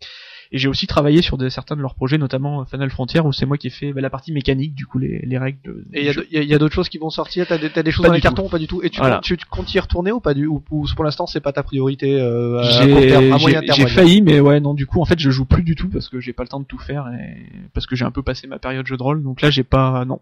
Et 0.52 0.58
j'ai 0.58 0.68
aussi 0.68 0.88
travaillé 0.88 1.22
sur 1.22 1.38
des, 1.38 1.50
certains 1.50 1.76
de 1.76 1.82
leurs 1.82 1.96
projets, 1.96 2.18
notamment 2.18 2.62
euh, 2.62 2.66
Final 2.66 2.90
Frontier, 2.90 3.22
où 3.22 3.32
c'est 3.34 3.46
moi 3.46 3.58
qui 3.58 3.68
ai 3.68 3.70
fait 3.70 3.94
bah, 3.94 4.02
la 4.02 4.10
partie 4.10 4.32
mécanique, 4.32 4.76
du 4.76 4.86
coup 4.86 5.00
les, 5.00 5.20
les 5.26 5.38
règles. 5.38 5.60
De, 5.64 5.86
Et 5.94 6.10
il 6.32 6.44
y 6.44 6.54
a, 6.54 6.58
d'autres 6.58 6.74
choses 6.76 6.90
qui 6.90 6.98
vont 6.98 7.10
sortir? 7.10 7.46
T'as 7.48 7.58
des, 7.58 7.70
des 7.70 7.92
choses 7.92 8.04
Pas 8.04 8.10
dans 8.10 8.14
les 8.14 8.20
tout. 8.20 8.24
cartons 8.24 8.46
ou 8.46 8.50
pas 8.50 8.60
du 8.60 8.68
tout? 8.68 8.82
Et 8.84 8.90
tu, 8.90 9.00
Voilà. 9.00 9.16
comptes, 9.16 9.24
tu, 9.24 9.38
tu 9.38 9.46
comptes 9.46 9.74
y 9.74 9.80
retourner 9.80 10.12
ou 10.12 10.20
pas 10.20 10.34
du 10.34 10.46
ou, 10.48 10.64
ou 10.72 10.86
pour 10.96 11.04
l'instant 11.06 11.28
c'est 11.28 11.42
pas 11.42 11.52
ta 11.54 11.64
priorité 11.64 12.20
euh, 12.20 12.60
à 12.60 12.88
court 12.88 13.02
terme, 13.02 13.32
à 13.34 13.38
moyen 13.38 13.62
terme 13.62 13.80
j'ai 13.80 13.88
failli, 13.88 14.22
mais 14.22 14.40
ouais, 14.40 14.60
non, 14.60 14.74
du 14.74 14.86
coup, 14.86 15.02
en 15.02 15.06
fait, 15.06 15.20
je 15.20 15.30
joue 15.30 15.46
plus 15.46 15.64
du 15.64 15.76
tout 15.76 15.90
parce 15.90 16.10
que 16.10 16.20
j'ai 16.20 16.34
pas 16.34 16.44
le 16.44 16.50
temps 16.50 16.60
de 16.60 16.66
tout 16.66 16.80
faire 16.80 17.08
et 17.08 17.46
parce 17.74 17.88
que 17.88 17.96
j'ai 17.96 18.06
un 18.06 18.12
peu 18.12 18.22
passé 18.24 18.48
ma 18.48 18.60
période 18.60 18.86
jeu 18.88 18.98
de 18.98 19.04
rôle. 19.04 19.24
Donc 19.24 19.42
là, 19.42 19.50
j'ai 19.50 19.64
pas, 19.64 20.06
non, 20.06 20.20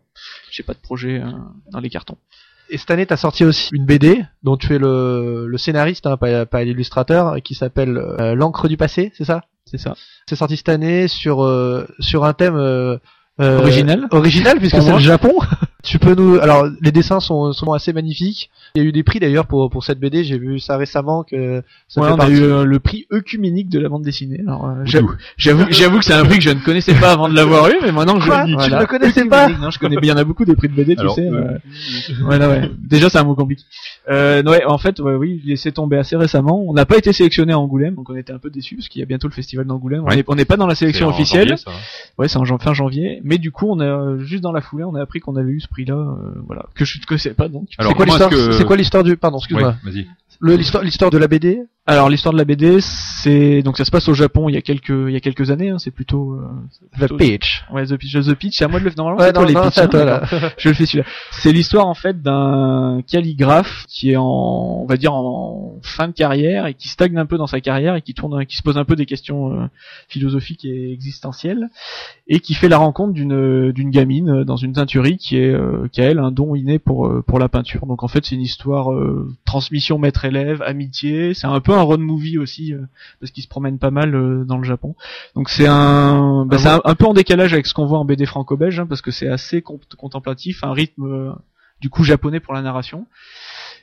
j'ai 0.52 0.64
pas 0.64 0.74
de 0.74 0.80
projet 0.80 1.20
euh, 1.22 1.32
dans 1.72 1.80
les 1.80 1.90
cartons. 1.90 2.18
Et 2.70 2.78
cette 2.78 2.90
année, 2.92 3.06
t'as 3.06 3.18
sorti 3.18 3.44
aussi 3.44 3.70
une 3.74 3.86
BD 3.86 4.24
dont 4.42 4.58
tu 4.58 4.74
es 4.74 4.80
le, 4.80 5.46
le 5.48 5.58
scénariste, 5.58 6.08
hein, 6.08 6.18
pas, 6.18 6.46
pas 6.46 6.64
l'illustrateur, 6.64 7.42
qui 7.44 7.56
s'appelle 7.56 7.98
euh, 7.98 8.36
L'encre 8.36 8.68
du 8.68 8.78
passé, 8.78 9.12
c'est 9.16 9.26
ça? 9.26 9.44
C'est 9.74 9.80
ça. 9.82 9.96
C'est 10.30 10.36
sorti 10.36 10.56
cette 10.56 10.70
année 10.70 11.08
sur 11.08 11.44
euh, 11.44 11.88
sur 12.00 12.26
un 12.26 12.34
thème 12.34 12.56
euh, 12.56 12.98
euh, 13.42 13.58
Original. 13.60 14.08
original 14.12 14.60
puisque 14.60 14.80
c'est 14.80 14.92
le 14.92 15.00
Japon. 15.00 15.34
tu 15.84 16.00
peux 16.00 16.16
nous, 16.16 16.40
alors 16.40 16.66
les 16.82 16.92
dessins 16.92 17.20
sont, 17.20 17.52
sont 17.54 17.74
assez 17.74 17.94
magnifiques. 17.94 18.50
Il 18.76 18.82
y 18.82 18.86
a 18.86 18.88
eu 18.88 18.92
des 18.92 19.04
prix 19.04 19.20
d'ailleurs 19.20 19.46
pour 19.46 19.70
pour 19.70 19.84
cette 19.84 20.00
BD. 20.00 20.24
J'ai 20.24 20.38
vu 20.40 20.60
ça 20.60 20.78
récemment 20.78 21.24
que 21.24 21.62
ça 21.88 22.02
Ouais, 22.02 22.08
fait 22.08 22.14
on 22.14 22.20
a 22.20 22.30
eu 22.30 22.42
euh, 22.42 22.64
le 22.64 22.80
prix 22.80 23.06
œcuménique 23.12 23.70
de 23.70 23.80
la 23.80 23.90
bande 23.90 24.02
dessinée. 24.04 24.42
Alors, 24.48 24.66
euh, 24.66 24.74
j'avoue, 24.86 25.08
que 25.68 26.06
c'est 26.06 26.14
un 26.14 26.26
prix 26.26 26.38
que 26.38 26.44
je 26.44 26.50
ne 26.50 26.60
connaissais 26.60 26.96
pas 26.96 27.12
avant 27.12 27.28
de 27.30 27.36
l'avoir 27.36 27.68
eu, 27.70 27.76
mais 27.82 27.92
maintenant 27.92 28.16
que 28.16 28.22
je 28.22 28.28
Quoi 28.28 28.42
le 28.42 28.46
dis, 28.48 28.52
Tu 28.54 28.58
voilà. 28.58 28.76
ne 28.78 28.82
le 28.82 28.88
connaissais 28.88 29.26
pas 29.26 29.50
Non, 29.50 29.70
je 29.70 29.78
connais. 29.80 29.98
Il 30.02 30.08
y 30.08 30.12
en 30.12 30.18
a 30.18 30.24
beaucoup 30.24 30.46
des 30.46 30.56
prix 30.56 30.70
de 30.70 30.74
BD, 30.74 30.96
tu 30.96 31.02
Alors, 31.02 31.16
sais. 31.16 31.22
euh, 31.28 31.44
euh, 31.52 31.58
Voilà, 32.22 32.50
ouais. 32.50 32.72
Déjà, 32.80 33.10
c'est 33.10 33.18
un 33.20 33.24
mot 33.24 33.36
compliqué. 33.36 33.64
Euh, 34.10 34.42
ouais, 34.44 34.64
en 34.66 34.78
fait, 34.78 35.00
ouais, 35.00 35.16
oui, 35.16 35.42
il 35.44 35.50
laissé 35.50 35.72
tomber 35.72 35.98
assez 35.98 36.16
récemment. 36.16 36.64
On 36.68 36.74
n'a 36.74 36.86
pas 36.86 36.98
été 36.98 37.14
sélectionné 37.14 37.54
à 37.54 37.60
Angoulême, 37.60 37.96
donc 37.96 38.10
on 38.10 38.16
était 38.16 38.34
un 38.34 38.38
peu 38.40 38.50
déçus 38.50 38.76
parce 38.78 38.88
qu'il 38.90 39.00
y 39.00 39.04
a 39.04 39.06
bientôt 39.06 39.28
le 39.28 39.34
festival 39.34 39.66
d'Angoulême. 39.66 40.02
On 40.04 40.08
Ouais. 40.08 40.16
n'est 40.18 40.24
on 40.28 40.36
n'est 40.36 40.46
pas 40.46 40.58
dans 40.58 40.68
la 40.68 40.76
sélection 40.76 41.08
en 41.08 41.10
officielle. 41.12 41.50
janvier, 41.50 41.58
ça. 41.64 41.72
Ouais, 42.18 42.28
c'est 42.28 42.38
en 42.38 42.58
fin 42.58 42.74
janvier. 42.74 43.22
Mais 43.24 43.38
du 43.38 43.52
coup, 43.52 43.68
on 43.70 43.80
a 43.80 44.18
juste 44.20 44.42
dans 44.44 44.52
la 44.52 44.62
foulée, 44.62 44.84
on 44.84 44.96
a 44.96 45.02
appris 45.02 45.20
qu'on 45.20 45.36
avait 45.36 45.52
eu 45.52 45.60
ce 45.60 45.68
prix-là, 45.74 45.96
euh, 45.96 46.42
voilà, 46.48 46.66
que 46.76 46.86
je 46.86 47.00
ne 47.00 47.04
connaissais 47.06 47.34
pas 47.34 47.50
donc. 47.50 47.68
Alors, 47.78 47.92
C'est 47.92 47.96
quoi 47.98 48.06
l'histoire 48.06 48.30
que- 48.30 48.52
C'est 48.54 48.66
quoi 48.66 48.78
l'histoire 48.78 49.04
du 49.04 49.18
Pardon, 49.18 49.38
excuse-moi. 49.40 49.76
Ouais, 49.84 49.92
vas-y. 49.92 50.08
Le 50.40 50.56
l'histoire 50.56 50.84
l'histoire 50.84 51.12
de 51.12 51.18
la 51.18 51.28
BD. 51.28 51.60
Alors 51.86 52.10
l'histoire 52.10 52.32
de 52.32 52.38
la 52.38 52.46
BD, 52.46 52.80
c'est 52.80 53.62
donc 53.62 53.78
ça 53.78 53.84
se 53.84 53.92
passe 53.92 54.08
au 54.08 54.14
Japon 54.14 54.48
il 54.48 54.56
y 54.56 54.58
a 54.58 54.62
quelques 54.62 54.88
il 54.88 55.12
y 55.12 55.18
a 55.18 55.20
quelques 55.20 55.52
années. 55.52 55.70
Hein, 55.70 55.80
c'est 55.80 55.92
plutôt, 55.92 56.32
euh, 56.36 56.48
c'est 56.72 57.08
The. 57.08 57.12
Ouais, 57.74 57.86
The 57.86 57.98
Pitch, 57.98 58.14
The 58.14 58.34
Pitch, 58.36 58.58
c'est 58.58 58.64
à 58.64 58.70
moi 58.70 58.80
de 58.80 58.86
le 58.86 58.90
faire. 58.90 59.04
Normalement, 59.04 59.20
Ouais, 59.20 59.28
c'est 59.28 59.34
toi 59.34 59.42
non, 59.42 59.48
les 59.50 59.54
non, 59.54 59.62
à 59.64 59.68
hein, 59.68 59.88
toi 59.88 60.06
là. 60.06 60.24
Je 60.58 60.70
le 60.70 60.76
fais 60.76 60.86
celui-là. 60.86 61.04
C'est 61.32 61.52
l'histoire 61.52 61.86
en 61.88 61.94
fait 61.94 62.22
d'un 62.22 63.02
calligraphe 63.06 63.86
qui 63.90 64.12
est 64.12 64.16
en, 64.16 64.24
on 64.24 64.86
va 64.86 64.96
dire 64.96 65.14
en 65.14 65.78
fin 65.82 66.08
de 66.08 66.14
carrière 66.14 66.68
et 66.68 66.74
qui 66.74 66.88
stagne 66.88 67.18
un 67.18 67.26
peu 67.26 67.38
dans 67.38 67.48
sa 67.48 67.60
carrière 67.60 67.96
et 67.98 68.02
qui 68.02 68.14
tourne, 68.14 68.46
qui 68.46 68.56
se 68.56 68.64
pose 68.64 68.78
un 68.78 68.86
peu 68.86 68.96
des 68.96 69.06
questions 69.06 69.52
euh, 69.52 69.66
philosophiques 70.08 70.64
et 70.64 70.94
existentielles 70.94 71.68
et 72.30 72.40
qui 72.40 72.54
fait 72.54 72.70
la 72.70 72.78
rencontre 72.78 73.12
d'une 73.12 73.74
d'une 73.74 73.90
gamine 73.90 74.30
euh, 74.30 74.44
dans 74.46 74.56
une 74.56 74.72
teinturie 74.72 75.18
qui 75.18 75.36
est 75.36 75.54
euh, 75.54 75.90
qui 75.92 76.00
a 76.00 76.06
elle 76.06 76.20
un 76.20 76.32
don 76.32 76.56
inné 76.56 76.80
pour 76.80 77.08
euh, 77.08 77.22
pour 77.28 77.40
la 77.40 77.50
peinture. 77.50 77.86
Donc 77.88 78.04
en 78.04 78.08
fait 78.08 78.24
c'est 78.26 78.36
une 78.36 78.42
histoire 78.42 78.94
euh, 78.94 79.28
transmission 79.44 79.98
maître-élève, 80.00 80.62
amitié. 80.62 81.34
C'est 81.34 81.48
un 81.48 81.60
peu 81.60 81.73
un 81.76 81.82
road 81.82 82.00
movie 82.00 82.38
aussi 82.38 82.74
euh, 82.74 82.82
parce 83.20 83.32
qu'il 83.32 83.44
se 83.44 83.48
promène 83.48 83.80
pas 83.80 83.92
mal 83.92 84.16
euh, 84.16 84.44
dans 84.46 84.58
le 84.58 84.64
Japon. 84.64 84.96
Donc 85.36 85.50
c'est 85.50 85.68
un, 85.68 86.46
bah, 86.46 86.58
Ah 86.60 86.62
c'est 86.62 86.70
un, 86.70 86.82
un 86.84 86.96
peu 86.96 87.06
en 87.06 87.14
décalage 87.14 87.54
avec 87.54 87.66
ce 87.68 87.74
qu'on 87.74 87.86
voit 87.86 88.00
en 88.00 88.06
BD 88.06 88.26
franco-belge, 88.26 88.80
hein, 88.80 88.86
parce 88.88 89.02
que 89.02 89.12
c'est 89.12 89.28
assez 89.28 89.62
con- 89.62 89.80
contemplatif, 89.98 90.64
un 90.64 90.74
rythme 90.74 91.04
euh, 91.06 91.32
du 91.84 91.90
coup 91.90 92.06
japonais 92.06 92.40
pour 92.40 92.54
la 92.54 92.62
narration. 92.62 93.06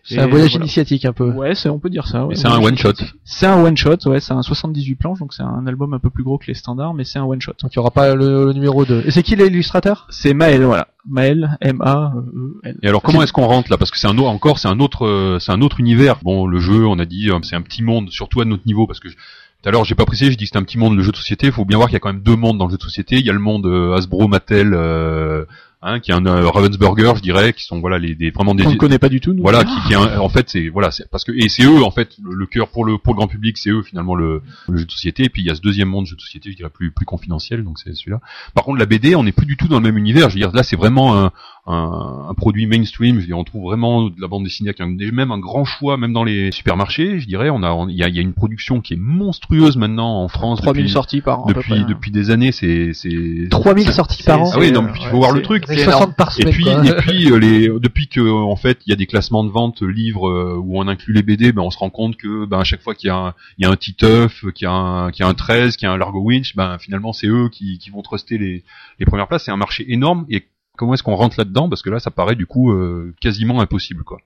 C'est 0.02 0.18
un 0.18 0.26
voyage 0.26 0.52
voilà. 0.52 0.64
initiatique 0.64 1.04
un 1.04 1.12
peu. 1.12 1.30
Ouais, 1.30 1.54
c'est, 1.54 1.68
on 1.68 1.78
peut 1.78 1.90
dire 1.90 2.06
ça. 2.06 2.24
ouais. 2.24 2.34
C'est 2.34 2.48
un 2.48 2.58
one 2.58 2.76
shot. 2.78 2.94
C'est 3.22 3.44
un 3.46 3.62
one 3.62 3.76
shot, 3.76 3.98
ouais, 4.06 4.18
c'est 4.18 4.32
un 4.32 4.40
78 4.40 4.94
planches, 4.94 5.18
donc 5.18 5.34
c'est 5.34 5.42
un 5.42 5.66
album 5.66 5.92
un 5.92 5.98
peu 5.98 6.08
plus 6.08 6.24
gros 6.24 6.38
que 6.38 6.46
les 6.46 6.54
standards, 6.54 6.94
mais 6.94 7.04
c'est 7.04 7.18
un 7.18 7.24
one 7.24 7.42
shot. 7.42 7.52
Donc 7.62 7.70
il 7.74 7.76
y 7.76 7.78
aura 7.78 7.90
pas 7.90 8.14
le, 8.14 8.46
le 8.46 8.52
numéro 8.54 8.86
2. 8.86 9.02
Et 9.06 9.10
c'est 9.10 9.22
qui 9.22 9.36
l'illustrateur? 9.36 10.06
C'est 10.08 10.32
Maël, 10.32 10.62
voilà. 10.64 10.88
Maël, 11.06 11.58
M-A-E-L. 11.60 12.76
Et 12.82 12.88
alors 12.88 13.02
comment 13.02 13.22
est-ce 13.22 13.34
qu'on 13.34 13.46
rentre 13.46 13.70
là? 13.70 13.76
Parce 13.76 13.90
que 13.90 13.98
c'est 13.98 14.06
un 14.08 14.16
autre, 14.16 14.28
encore, 14.30 14.58
c'est 14.58 14.68
un 14.68 14.80
autre, 14.80 15.06
euh, 15.06 15.38
c'est 15.38 15.52
un 15.52 15.60
autre 15.60 15.80
univers. 15.80 16.16
Bon, 16.22 16.46
le 16.46 16.58
jeu, 16.60 16.86
on 16.86 16.98
a 16.98 17.04
dit, 17.04 17.28
euh, 17.30 17.38
c'est 17.42 17.56
un 17.56 17.62
petit 17.62 17.82
monde, 17.82 18.08
surtout 18.10 18.40
à 18.40 18.46
notre 18.46 18.66
niveau, 18.66 18.86
parce 18.86 19.00
que 19.00 19.10
je- 19.10 19.16
tout 19.62 19.68
à 19.68 19.72
l'heure 19.72 19.84
j'ai 19.84 19.94
pas 19.94 20.06
précisé, 20.06 20.30
j'ai 20.30 20.36
dit 20.38 20.44
que 20.44 20.48
c'était 20.48 20.58
un 20.58 20.62
petit 20.62 20.78
monde 20.78 20.96
le 20.96 21.02
jeu 21.02 21.12
de 21.12 21.16
société. 21.18 21.46
Il 21.48 21.52
faut 21.52 21.66
bien 21.66 21.76
voir 21.76 21.88
qu'il 21.90 21.94
y 21.94 21.96
a 21.98 22.00
quand 22.00 22.10
même 22.12 22.22
deux 22.22 22.36
mondes 22.36 22.56
dans 22.56 22.64
le 22.64 22.70
jeu 22.70 22.78
de 22.78 22.82
société. 22.82 23.16
Il 23.18 23.26
y 23.26 23.30
a 23.30 23.34
le 23.34 23.38
monde 23.38 23.66
euh, 23.66 23.94
Hasbro, 23.94 24.26
Mattel, 24.28 24.72
euh, 24.72 25.44
hein, 25.82 26.00
qui 26.00 26.10
est 26.10 26.14
un 26.14 26.26
euh, 26.26 26.48
Ravensburger, 26.48 27.12
je 27.16 27.22
dirais, 27.22 27.52
qui 27.52 27.64
sont 27.64 27.80
voilà 27.80 27.98
les, 27.98 28.14
des 28.14 28.30
vraiment 28.30 28.54
des 28.54 28.64
Qu'on 28.64 28.70
ne 28.72 28.76
connaît 28.76 28.98
pas 28.98 29.08
du 29.08 29.20
tout, 29.20 29.32
nous. 29.32 29.42
voilà 29.42 29.64
qui, 29.64 29.74
qui 29.86 29.92
est 29.92 29.96
un- 29.96 30.18
en 30.20 30.28
fait 30.28 30.48
c'est 30.50 30.68
voilà 30.68 30.90
c'est 30.90 31.08
parce 31.10 31.24
que 31.24 31.32
et 31.32 31.48
c'est 31.48 31.64
eux 31.64 31.82
en 31.82 31.90
fait 31.90 32.10
le, 32.22 32.34
le 32.34 32.46
cœur 32.46 32.68
pour 32.68 32.84
le 32.84 32.98
pour 32.98 33.14
le 33.14 33.18
grand 33.18 33.28
public 33.28 33.56
c'est 33.58 33.70
eux 33.70 33.82
finalement 33.82 34.14
le, 34.14 34.42
le 34.68 34.76
jeu 34.78 34.84
de 34.84 34.90
société. 34.90 35.24
Et 35.24 35.28
puis 35.28 35.42
il 35.42 35.46
y 35.46 35.50
a 35.50 35.54
ce 35.54 35.60
deuxième 35.60 35.88
monde 35.88 36.06
jeu 36.06 36.16
de 36.16 36.20
société 36.20 36.50
je 36.50 36.56
dirais 36.56 36.70
plus 36.70 36.90
plus 36.90 37.06
confidentiel 37.06 37.64
donc 37.64 37.78
c'est 37.78 37.94
celui-là. 37.94 38.20
Par 38.54 38.64
contre 38.64 38.78
la 38.78 38.86
BD 38.86 39.14
on 39.14 39.22
n'est 39.24 39.32
plus 39.32 39.46
du 39.46 39.56
tout 39.56 39.68
dans 39.68 39.78
le 39.78 39.84
même 39.84 39.98
univers. 39.98 40.28
Je 40.30 40.34
veux 40.34 40.40
dire 40.40 40.52
là 40.52 40.62
c'est 40.62 40.76
vraiment 40.76 41.18
un, 41.18 41.32
un, 41.66 42.26
un 42.30 42.34
produit 42.34 42.66
mainstream 42.66 43.16
je 43.16 43.20
veux 43.20 43.26
dire 43.26 43.38
on 43.38 43.44
trouve 43.44 43.64
vraiment 43.64 44.04
de 44.04 44.14
la 44.20 44.28
bande 44.28 44.44
dessinée 44.44 44.70
avec 44.70 44.80
un, 44.80 44.86
même 45.12 45.30
un 45.30 45.38
grand 45.38 45.64
choix 45.64 45.96
même 45.98 46.12
dans 46.12 46.24
les 46.24 46.50
supermarchés 46.52 47.20
je 47.20 47.26
dirais 47.26 47.50
on 47.50 47.62
a 47.62 47.70
on- 47.72 47.88
il 47.88 47.96
y 47.96 48.02
a, 48.02 48.08
il 48.08 48.14
y 48.16 48.18
a 48.18 48.22
une 48.22 48.32
production 48.32 48.80
qui 48.80 48.94
est 48.94 48.98
monstrueuse 48.98 49.76
maintenant 49.76 50.22
en 50.22 50.28
France 50.28 50.60
3000 50.62 50.82
depuis 50.84 50.92
sorties 50.92 51.20
par 51.20 51.40
an. 51.40 51.46
depuis 51.46 51.74
près. 51.74 51.84
depuis 51.84 52.10
des 52.10 52.30
années 52.30 52.50
c'est 52.52 52.92
c'est 52.94 53.48
3000 53.50 53.90
sorties 53.92 54.22
par 54.22 54.42
an. 54.42 54.50
ah 54.54 54.58
oui 54.58 54.72
non 54.72 54.82
mais 54.82 54.92
puis 54.92 55.00
il 55.02 55.04
ouais, 55.06 55.10
faut 55.10 55.18
voir 55.18 55.32
le 55.32 55.42
truc 55.42 55.64
C'est 55.66 55.76
c'est 55.76 55.84
60 55.84 56.16
par 56.16 56.28
et 56.38 56.42
semaine. 56.42 56.52
puis, 56.54 56.64
quoi. 56.64 56.84
et 56.86 56.92
puis 56.96 57.30
euh, 57.30 57.38
les, 57.38 57.68
depuis 57.78 58.08
que 58.08 58.20
en 58.20 58.56
fait 58.56 58.78
il 58.86 58.90
y 58.90 58.92
a 58.92 58.96
des 58.96 59.06
classements 59.06 59.44
de 59.44 59.50
vente 59.50 59.82
euh, 59.82 59.86
livres 59.86 60.28
euh, 60.28 60.56
où 60.58 60.78
on 60.80 60.88
inclut 60.88 61.12
les 61.12 61.22
BD, 61.22 61.52
ben 61.52 61.62
on 61.62 61.70
se 61.70 61.78
rend 61.78 61.90
compte 61.90 62.16
que 62.16 62.46
ben 62.46 62.60
à 62.60 62.64
chaque 62.64 62.80
fois 62.82 62.94
qu'il 62.94 63.08
y 63.08 63.10
a 63.10 63.16
un, 63.16 63.34
il 63.58 63.64
y 63.64 63.66
a 63.66 63.70
un 63.70 63.76
Titeuf, 63.76 64.44
qu'il 64.54 64.64
y 64.64 64.68
a 64.68 64.72
un, 64.72 65.10
qu'il 65.10 65.24
y 65.24 65.26
a 65.26 65.30
un 65.30 65.34
13, 65.34 65.76
qu'il 65.76 65.86
y 65.86 65.88
a 65.88 65.92
un 65.92 65.98
Largo 65.98 66.20
Winch, 66.20 66.56
ben 66.56 66.78
finalement 66.78 67.12
c'est 67.12 67.26
eux 67.28 67.48
qui, 67.50 67.78
qui 67.78 67.90
vont 67.90 68.02
truster 68.02 68.38
les, 68.38 68.64
les 68.98 69.06
premières 69.06 69.28
places. 69.28 69.44
C'est 69.44 69.50
un 69.50 69.56
marché 69.56 69.84
énorme 69.92 70.24
et 70.30 70.44
comment 70.80 70.94
est-ce 70.94 71.02
qu'on 71.02 71.14
rentre 71.14 71.36
là-dedans 71.38 71.68
Parce 71.68 71.82
que 71.82 71.90
là 71.90 72.00
ça 72.00 72.10
paraît 72.10 72.34
du 72.34 72.46
coup 72.46 72.72
euh, 72.72 73.14
quasiment 73.20 73.60
impossible 73.60 74.02
quoi. 74.02 74.18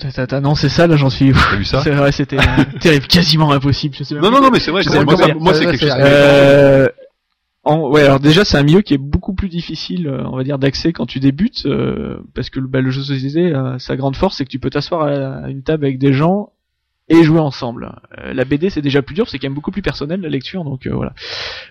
T'as- 0.00 0.26
t'as 0.26 0.36
annoncé 0.36 0.68
ça, 0.68 0.86
là, 0.86 0.96
j'en 0.96 1.10
suis. 1.10 1.32
T'as 1.32 1.56
vu 1.56 1.64
ça 1.64 1.80
C'est 1.82 1.90
vrai, 1.90 2.12
c'était 2.12 2.38
euh, 2.38 2.64
terrible, 2.80 3.06
quasiment 3.06 3.50
impossible. 3.52 3.94
Je 3.98 4.04
sais 4.04 4.14
Non 4.14 4.30
non 4.30 4.40
non 4.40 4.50
mais 4.50 4.60
c'est 4.60 4.70
vrai. 4.70 4.82
Je 4.82 4.88
c'est- 4.90 4.98
sais 4.98 5.04
Moi, 5.04 5.16
ça- 5.16 5.34
moi, 5.34 5.54
c'est 5.54 5.64
quelque 5.66 5.78
c'est 5.78 5.88
chose. 5.88 5.96
Euh, 5.98 6.88
en- 7.64 7.88
ouais, 7.90 8.02
alors 8.02 8.20
déjà 8.20 8.44
c'est 8.44 8.56
un 8.58 8.62
milieu 8.62 8.82
qui 8.82 8.94
est 8.94 8.98
beaucoup 8.98 9.34
plus 9.34 9.48
difficile, 9.48 10.06
euh, 10.06 10.22
on 10.26 10.36
va 10.36 10.44
dire, 10.44 10.58
d'accès 10.58 10.92
quand 10.92 11.06
tu 11.06 11.18
débutes, 11.20 11.64
euh, 11.66 12.18
parce 12.34 12.50
que 12.50 12.60
bah, 12.60 12.80
le 12.80 12.90
jeu 12.90 13.00
de 13.00 13.06
société, 13.06 13.52
euh, 13.54 13.78
sa 13.78 13.96
grande 13.96 14.16
force, 14.16 14.36
c'est 14.36 14.44
que 14.44 14.50
tu 14.50 14.58
peux 14.58 14.70
t'asseoir 14.70 15.02
à, 15.02 15.44
à 15.46 15.48
une 15.48 15.62
table 15.62 15.84
avec 15.86 15.98
des 15.98 16.12
gens 16.12 16.50
et 17.08 17.22
jouer 17.22 17.40
ensemble. 17.40 17.92
Euh, 18.18 18.32
la 18.32 18.44
BD 18.44 18.70
c'est 18.70 18.80
déjà 18.82 19.02
plus 19.02 19.14
dur, 19.14 19.28
c'est 19.28 19.38
quand 19.38 19.46
même 19.48 19.54
beaucoup 19.54 19.70
plus 19.70 19.82
personnel 19.82 20.20
la 20.20 20.28
lecture, 20.28 20.64
donc 20.64 20.86
euh, 20.86 20.94
voilà. 20.94 21.12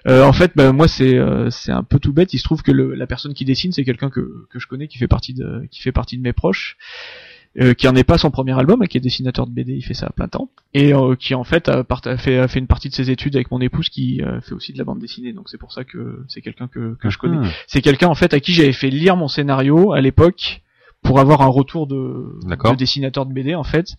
Euh, 0.08 0.24
en 0.24 0.34
fait, 0.34 0.52
bah, 0.56 0.72
moi 0.72 0.88
c'est 0.88 1.18
euh, 1.18 1.50
c'est 1.50 1.72
un 1.72 1.84
peu 1.84 2.00
tout 2.00 2.14
bête. 2.14 2.34
Il 2.34 2.40
se 2.40 2.44
trouve 2.44 2.62
que 2.62 2.72
le- 2.72 2.94
la 2.94 3.08
personne 3.08 3.34
qui 3.34 3.46
dessine, 3.46 3.72
c'est 3.72 3.84
quelqu'un 3.84 4.10
que 4.10 4.46
que 4.50 4.60
je 4.60 4.68
connais, 4.68 4.88
qui 4.88 4.98
fait 4.98 5.08
partie 5.08 5.34
de 5.34 5.66
qui 5.72 5.82
fait 5.82 5.92
partie 5.92 6.18
de 6.18 6.22
mes 6.24 6.34
proches. 6.34 6.78
euh, 7.60 7.76
qui 7.76 7.88
en 7.88 7.96
est 7.96 8.04
pas 8.04 8.18
son 8.18 8.32
premier 8.32 8.58
album, 8.58 8.82
hein, 8.82 8.88
qui 8.88 8.98
est 8.98 9.00
dessinateur 9.00 9.46
de 9.46 9.52
BD, 9.52 9.74
il 9.74 9.84
fait 9.84 9.94
ça 9.94 10.08
à 10.08 10.10
plein 10.10 10.28
temps, 10.28 10.50
et 10.74 10.92
euh, 10.92 11.16
qui 11.16 11.36
en 11.36 11.44
fait 11.44 11.70
a, 11.70 11.84
part- 11.84 12.02
a 12.06 12.18
fait, 12.18 12.40
a 12.40 12.48
fait 12.48 12.58
une 12.58 12.66
partie 12.66 12.90
de 12.90 12.96
ses 12.96 13.12
études 13.12 13.36
avec 13.36 13.52
mon 13.52 13.62
épouse 13.62 13.90
qui 13.90 14.24
euh, 14.24 14.42
fait 14.42 14.54
aussi 14.54 14.74
de 14.74 14.80
la 14.80 14.84
bande 14.84 14.98
dessinée, 14.98 15.34
donc 15.34 15.50
c'est 15.50 15.60
pour 15.60 15.72
ça 15.72 15.84
que 15.84 16.24
c'est 16.28 16.42
quelqu'un 16.42 16.68
que, 16.68 16.96
que 16.96 17.12
je 17.12 17.20
connais. 17.20 17.38
Ah, 17.44 17.52
C'est 17.68 17.84
quelqu'un 17.84 18.08
en 18.08 18.16
fait 18.16 18.34
à 18.34 18.40
qui 18.40 18.54
j'avais 18.54 18.72
fait 18.74 18.90
lire 18.90 19.16
mon 19.18 19.28
scénario 19.28 19.94
à 19.94 20.02
l'époque 20.02 20.64
pour 21.04 21.20
avoir 21.20 21.44
un 21.44 21.48
retour 21.48 21.86
de, 21.86 22.40
de 22.74 22.78
dessinateur 22.80 23.28
de 23.28 23.34
BD 23.34 23.54
en 23.54 23.64
fait, 23.64 23.94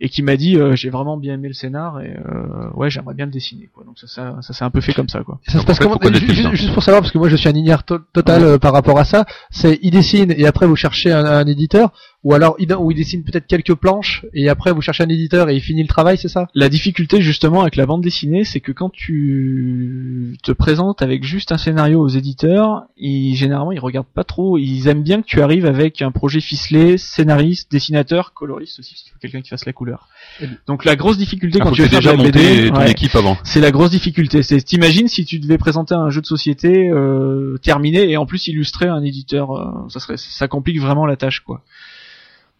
et 0.00 0.08
qui 0.08 0.22
m'a 0.22 0.36
dit 0.36 0.56
euh, 0.56 0.74
j'ai 0.76 0.88
vraiment 0.90 1.16
bien 1.16 1.34
aimé 1.34 1.48
le 1.48 1.54
scénar 1.54 2.00
et 2.00 2.16
euh, 2.26 2.70
ouais 2.74 2.88
j'aimerais 2.90 3.14
bien 3.14 3.26
le 3.26 3.32
dessiner 3.32 3.68
quoi. 3.72 3.84
Donc 3.84 3.98
ça 3.98 4.06
ça, 4.06 4.36
ça 4.40 4.52
s'est 4.52 4.64
un 4.64 4.70
peu 4.70 4.80
fait 4.80 4.92
comme 4.94 5.08
ça 5.08 5.22
quoi. 5.22 5.38
Ça 5.46 5.60
se 5.60 5.64
passe 5.66 5.78
fait, 5.78 5.84
comment 5.84 5.98
juste, 6.12 6.54
juste 6.54 6.72
pour 6.74 6.82
savoir, 6.82 7.02
parce 7.02 7.12
que 7.12 7.18
moi 7.18 7.28
je 7.28 7.36
suis 7.36 7.48
un 7.48 7.54
ignare 7.54 7.84
to- 7.84 7.98
total 8.12 8.42
euh, 8.42 8.58
par 8.58 8.72
rapport 8.72 8.98
à 8.98 9.04
ça, 9.04 9.24
c'est 9.50 9.78
il 9.82 9.90
dessine 9.90 10.32
et 10.36 10.46
après 10.46 10.66
vous 10.66 10.76
cherchez 10.76 11.12
un, 11.12 11.24
un 11.24 11.46
éditeur, 11.46 11.92
ou 12.22 12.34
alors 12.34 12.54
il, 12.58 12.72
ou 12.74 12.90
il 12.90 12.96
dessine 12.96 13.22
peut-être 13.24 13.46
quelques 13.46 13.74
planches 13.74 14.26
et 14.34 14.48
après 14.48 14.72
vous 14.72 14.82
cherchez 14.82 15.02
un 15.02 15.08
éditeur 15.08 15.48
et 15.48 15.56
il 15.56 15.60
finit 15.60 15.82
le 15.82 15.88
travail, 15.88 16.18
c'est 16.18 16.28
ça? 16.28 16.48
La 16.54 16.68
difficulté 16.68 17.22
justement 17.22 17.62
avec 17.62 17.76
la 17.76 17.86
bande 17.86 18.02
dessinée, 18.02 18.44
c'est 18.44 18.60
que 18.60 18.72
quand 18.72 18.90
tu 18.90 20.36
te 20.42 20.52
présentes 20.52 21.02
avec 21.02 21.24
juste 21.24 21.52
un 21.52 21.58
scénario 21.58 22.00
aux 22.00 22.08
éditeurs, 22.08 22.82
ils 22.96 23.34
généralement 23.36 23.72
ils 23.72 23.78
regardent 23.80 24.06
pas 24.14 24.24
trop, 24.24 24.58
ils 24.58 24.86
aiment 24.88 25.02
bien 25.02 25.22
que 25.22 25.26
tu 25.26 25.40
arrives 25.40 25.64
avec 25.66 26.02
un 26.02 26.10
projet 26.10 26.40
ficelé, 26.40 26.98
scénariste, 26.98 27.70
dessinateur, 27.70 28.32
coloriste 28.34 28.78
aussi, 28.80 28.94
qu'il 28.94 29.12
faut 29.12 29.18
quelqu'un 29.18 29.40
qui 29.40 29.48
fasse 29.48 29.64
la 29.64 29.72
couleur. 29.72 30.08
Donc 30.66 30.84
la 30.84 30.96
grosse 30.96 31.16
difficulté 31.16 31.58
Ah, 31.60 31.64
quand 31.64 31.72
tu 31.72 31.82
veux 31.82 31.88
faire 31.88 32.00
déjà 32.00 32.16
monté 32.16 32.32
BD, 32.32 32.68
ton 32.70 32.76
ouais, 32.76 32.90
équipe 32.90 33.14
avant. 33.14 33.38
c'est 33.44 33.60
la 33.60 33.70
grosse 33.70 33.90
difficulté. 33.90 34.42
C'est 34.42 34.60
t'imagines 34.62 35.08
si 35.08 35.24
tu 35.24 35.38
devais 35.38 35.58
présenter 35.58 35.94
un 35.94 36.10
jeu 36.10 36.20
de 36.20 36.26
société 36.26 36.90
euh, 36.90 37.56
terminé 37.62 38.10
et 38.10 38.16
en 38.16 38.26
plus 38.26 38.46
illustrer 38.46 38.88
un 38.88 39.02
éditeur, 39.02 39.52
euh, 39.52 39.88
ça 39.88 40.00
serait 40.00 40.16
ça 40.18 40.48
complique 40.48 40.80
vraiment 40.80 41.06
la 41.06 41.16
tâche 41.16 41.40
quoi. 41.40 41.62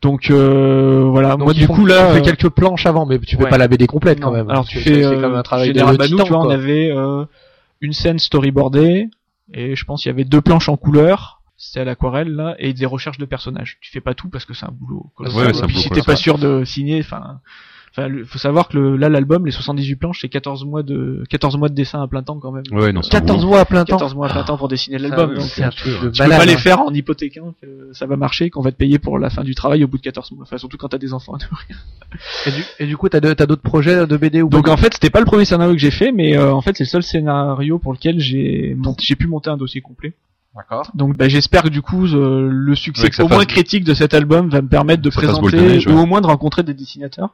Donc 0.03 0.31
euh, 0.31 1.05
voilà, 1.11 1.31
Donc 1.31 1.41
moi 1.41 1.53
du 1.53 1.67
font- 1.67 1.75
coup 1.75 1.87
là 1.87 2.09
on 2.09 2.13
fait 2.15 2.21
euh, 2.21 2.25
quelques 2.25 2.49
planches 2.49 2.87
avant, 2.87 3.05
mais 3.05 3.19
tu 3.19 3.37
fais 3.37 3.43
ouais. 3.45 3.51
pas 3.51 3.59
la 3.59 3.69
BD 3.69 3.87
complète 3.87 4.19
quand 4.21 4.31
non. 4.31 4.37
même. 4.37 4.51
Alors 4.51 4.67
tu 4.67 4.79
fais 4.79 4.95
c'est 5.03 5.05
euh, 5.05 5.21
comme 5.21 5.35
un 5.35 5.43
travail 5.43 5.69
de, 5.69 5.75
général, 5.75 5.97
de 5.99 6.03
nous, 6.05 6.09
titan, 6.09 6.25
tu 6.25 6.33
vois, 6.33 6.47
on 6.47 6.51
avait 6.51 6.91
euh, 6.91 7.25
une 7.83 7.93
scène 7.93 8.19
storyboardée 8.19 9.11
et 9.53 9.77
je 9.77 9.85
pense 9.85 10.03
qu'il 10.03 10.11
y 10.11 10.15
avait 10.15 10.25
deux 10.25 10.41
planches 10.41 10.69
en 10.71 10.77
couleur. 10.77 11.43
C'était 11.59 11.81
à 11.81 11.85
l'aquarelle 11.85 12.35
là 12.35 12.55
et 12.59 12.73
des 12.73 12.87
recherches 12.87 13.19
de 13.19 13.27
personnages. 13.27 13.77
Tu 13.83 13.91
fais 13.91 14.01
pas 14.01 14.15
tout 14.15 14.31
parce 14.31 14.47
que 14.47 14.55
c'est 14.55 14.65
un 14.65 14.73
boulot. 14.73 15.11
colossal. 15.15 15.49
Ouais, 15.49 15.53
c'est 15.53 15.61
un 15.61 15.65
Et 15.65 15.67
puis 15.67 15.75
boulot 15.75 15.83
si 15.83 15.91
t'es 15.91 16.03
pas 16.03 16.17
sûr 16.17 16.39
de 16.39 16.65
signer, 16.65 17.01
enfin, 17.01 17.41
enfin, 17.93 18.09
le- 18.09 18.25
faut 18.25 18.39
savoir 18.39 18.69
que 18.69 18.77
le- 18.79 18.97
là 18.97 19.09
l'album, 19.09 19.45
les 19.47 19.53
78 19.53 19.97
planches, 19.97 20.19
c'est 20.21 20.29
14 20.29 20.65
mois 20.65 20.83
de 20.83 21.25
14 21.31 21.57
mois 21.57 21.69
de 21.69 21.75
dessin 21.75 22.03
à 22.03 22.07
plein 22.07 22.23
temps 22.23 22.39
quand 22.39 22.53
même. 22.53 22.63
Ouais, 22.73 22.93
non, 22.93 23.03
c'est 23.03 23.15
un 23.15 23.21
14 23.21 23.39
boulot. 23.41 23.51
mois 23.51 23.61
à 23.61 23.65
plein 23.65 23.85
temps. 23.85 23.97
14 23.97 24.15
mois 24.15 24.29
à 24.29 24.33
plein 24.33 24.45
temps 24.45 24.57
pour 24.57 24.69
dessiner 24.69 24.99
l'album. 24.99 25.31
oui, 25.31 25.37
donc 25.37 25.45
c'est 25.47 25.63
euh, 25.63 25.67
un 25.67 25.71
truc 25.71 25.93
de 26.03 26.11
tu 26.11 26.23
peux 26.23 26.29
pas 26.29 26.45
les 26.45 26.55
hein. 26.55 26.59
faire 26.59 26.81
en 26.81 26.93
hypothéquant 26.93 27.55
que 27.61 27.91
ça 27.93 28.07
va 28.07 28.17
marcher, 28.17 28.51
qu'on 28.51 28.63
va 28.63 28.71
te 28.73 28.77
payer 28.77 28.99
pour 28.99 29.19
la 29.19 29.31
fin 29.31 29.43
du 29.43 29.55
travail 29.55 29.83
au 29.85 29.89
bout 29.89 29.97
de 29.99 30.03
14 30.03 30.31
mois. 30.33 30.43
Enfin, 30.43 30.59
surtout 30.59 30.77
quand 30.77 30.89
t'as 30.89 30.99
des 30.99 31.13
enfants. 31.13 31.37
et 31.37 31.41
tout. 31.45 31.57
Et 32.47 32.51
du, 32.51 32.65
et 32.81 32.87
du 32.87 32.97
coup, 32.97 33.09
t'as 33.09 33.21
de- 33.21 33.33
t'as 33.35 33.47
d'autres 33.47 33.63
projets 33.63 34.07
de 34.07 34.17
BD 34.17 34.43
ou 34.43 34.49
Donc 34.49 34.69
en 34.69 34.77
fait, 34.77 34.93
c'était 34.95 35.11
pas 35.11 35.21
le 35.21 35.27
premier 35.27 35.45
scénario 35.45 35.73
que 35.75 35.79
j'ai 35.81 35.91
fait, 35.91 36.13
mais 36.13 36.37
euh, 36.37 36.53
en 36.53 36.61
fait, 36.61 36.77
c'est 36.77 36.85
le 36.85 36.89
seul 36.89 37.03
scénario 37.03 37.79
pour 37.79 37.93
lequel 37.93 38.19
j'ai 38.21 38.75
monté- 38.77 39.05
j'ai 39.05 39.15
pu 39.17 39.27
monter 39.27 39.51
un 39.51 39.57
dossier 39.57 39.81
complet. 39.81 40.13
D'accord. 40.57 40.91
Donc 40.97 41.17
bah, 41.17 41.29
j'espère 41.29 41.63
que 41.63 41.69
du 41.69 41.81
coup 41.81 42.07
euh, 42.07 42.49
le 42.51 42.75
succès 42.75 43.05
Ouais, 43.05 43.21
au 43.25 43.29
moins 43.29 43.39
fasse- 43.39 43.47
critique 43.47 43.85
de 43.85 43.95
cet 43.95 44.15
album 44.15 44.49
va 44.49 44.61
me 44.61 44.67
permettre 44.67 45.01
de 45.01 45.09
ça 45.11 45.21
présenter 45.21 45.87
ou 45.89 45.93
au 45.97 46.07
moins 46.07 46.21
de 46.21 46.27
rencontrer 46.27 46.65
des 46.65 46.75
dessinateurs. 46.75 47.31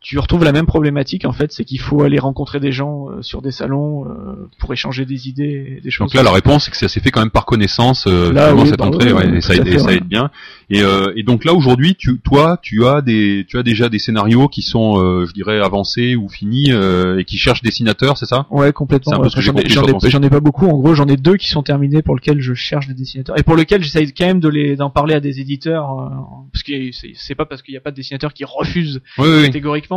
Tu 0.00 0.18
retrouves 0.18 0.44
la 0.44 0.52
même 0.52 0.66
problématique 0.66 1.24
en 1.24 1.32
fait, 1.32 1.52
c'est 1.52 1.64
qu'il 1.64 1.80
faut 1.80 2.02
aller 2.02 2.18
rencontrer 2.18 2.60
des 2.60 2.70
gens 2.70 3.08
euh, 3.08 3.22
sur 3.22 3.42
des 3.42 3.50
salons 3.50 4.04
euh, 4.04 4.48
pour 4.60 4.72
échanger 4.72 5.04
des 5.04 5.28
idées 5.28 5.76
et 5.78 5.80
des 5.80 5.90
choses. 5.90 6.06
Donc 6.06 6.14
là, 6.14 6.22
la 6.22 6.30
réponse, 6.30 6.64
c'est 6.64 6.70
que 6.70 6.76
ça 6.76 6.88
s'est 6.88 7.00
fait 7.00 7.10
quand 7.10 7.20
même 7.20 7.30
par 7.30 7.44
connaissance, 7.44 8.06
euh, 8.06 8.32
Là, 8.32 8.54
oui, 8.54 8.68
cette 8.68 8.78
bah 8.78 8.86
entrée, 8.86 9.12
oui, 9.12 9.18
ouais, 9.18 9.38
et 9.38 9.40
ça, 9.40 9.54
aide, 9.54 9.64
fait, 9.66 9.74
et 9.74 9.78
ça 9.78 9.86
ouais. 9.86 9.96
aide 9.96 10.04
bien. 10.04 10.30
Et, 10.70 10.82
euh, 10.82 11.12
et 11.16 11.22
donc 11.22 11.44
là, 11.44 11.54
aujourd'hui, 11.54 11.94
tu, 11.96 12.20
toi, 12.20 12.58
tu 12.60 12.86
as 12.86 13.00
des, 13.00 13.46
tu 13.48 13.58
as 13.58 13.62
déjà 13.62 13.88
des 13.88 13.98
scénarios 13.98 14.48
qui 14.48 14.62
sont, 14.62 15.02
euh, 15.02 15.24
je 15.26 15.32
dirais, 15.32 15.60
avancés 15.60 16.14
ou 16.14 16.28
finis 16.28 16.72
euh, 16.72 17.18
et 17.18 17.24
qui 17.24 17.38
cherchent 17.38 17.62
dessinateurs, 17.62 18.18
c'est 18.18 18.26
ça? 18.26 18.46
Ouais, 18.50 18.72
complètement. 18.72 19.18
Ouais. 19.18 19.28
J'en 19.34 19.54
ai, 19.56 19.62
ai, 19.62 20.26
ai 20.26 20.30
pas 20.30 20.40
beaucoup. 20.40 20.66
En 20.66 20.78
gros, 20.78 20.94
j'en 20.94 21.06
ai 21.06 21.16
deux 21.16 21.36
qui 21.36 21.48
sont 21.48 21.62
terminés 21.62 22.02
pour 22.02 22.14
lesquels 22.14 22.40
je 22.40 22.52
cherche 22.54 22.86
des 22.86 22.94
dessinateurs 22.94 23.38
et 23.38 23.42
pour 23.42 23.56
lesquels 23.56 23.82
j'essaye 23.82 24.12
quand 24.12 24.26
même 24.26 24.40
de 24.40 24.48
les 24.48 24.76
d'en 24.76 24.90
parler 24.90 25.14
à 25.14 25.20
des 25.20 25.40
éditeurs 25.40 25.90
euh, 25.90 26.08
parce 26.52 26.62
que 26.62 26.72
c'est, 27.14 27.34
pas 27.34 27.46
parce 27.46 27.62
qu'il 27.62 27.72
n'y 27.72 27.78
a 27.78 27.80
pas 27.80 27.90
de 27.90 27.96
dessinateur 27.96 28.34
qui 28.34 28.44
refuse 28.44 29.00
Oui, 29.16 29.50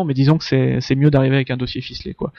mais 0.06 0.14
disons 0.14 0.38
que 0.38 0.44
c'est 0.44 0.80
c'est 0.82 0.96
mieux 0.96 1.12
d'arriver 1.12 1.36
avec 1.36 1.52
un 1.52 1.58
dossier 1.58 1.82
ficelé 1.82 2.14
quoi. 2.14 2.32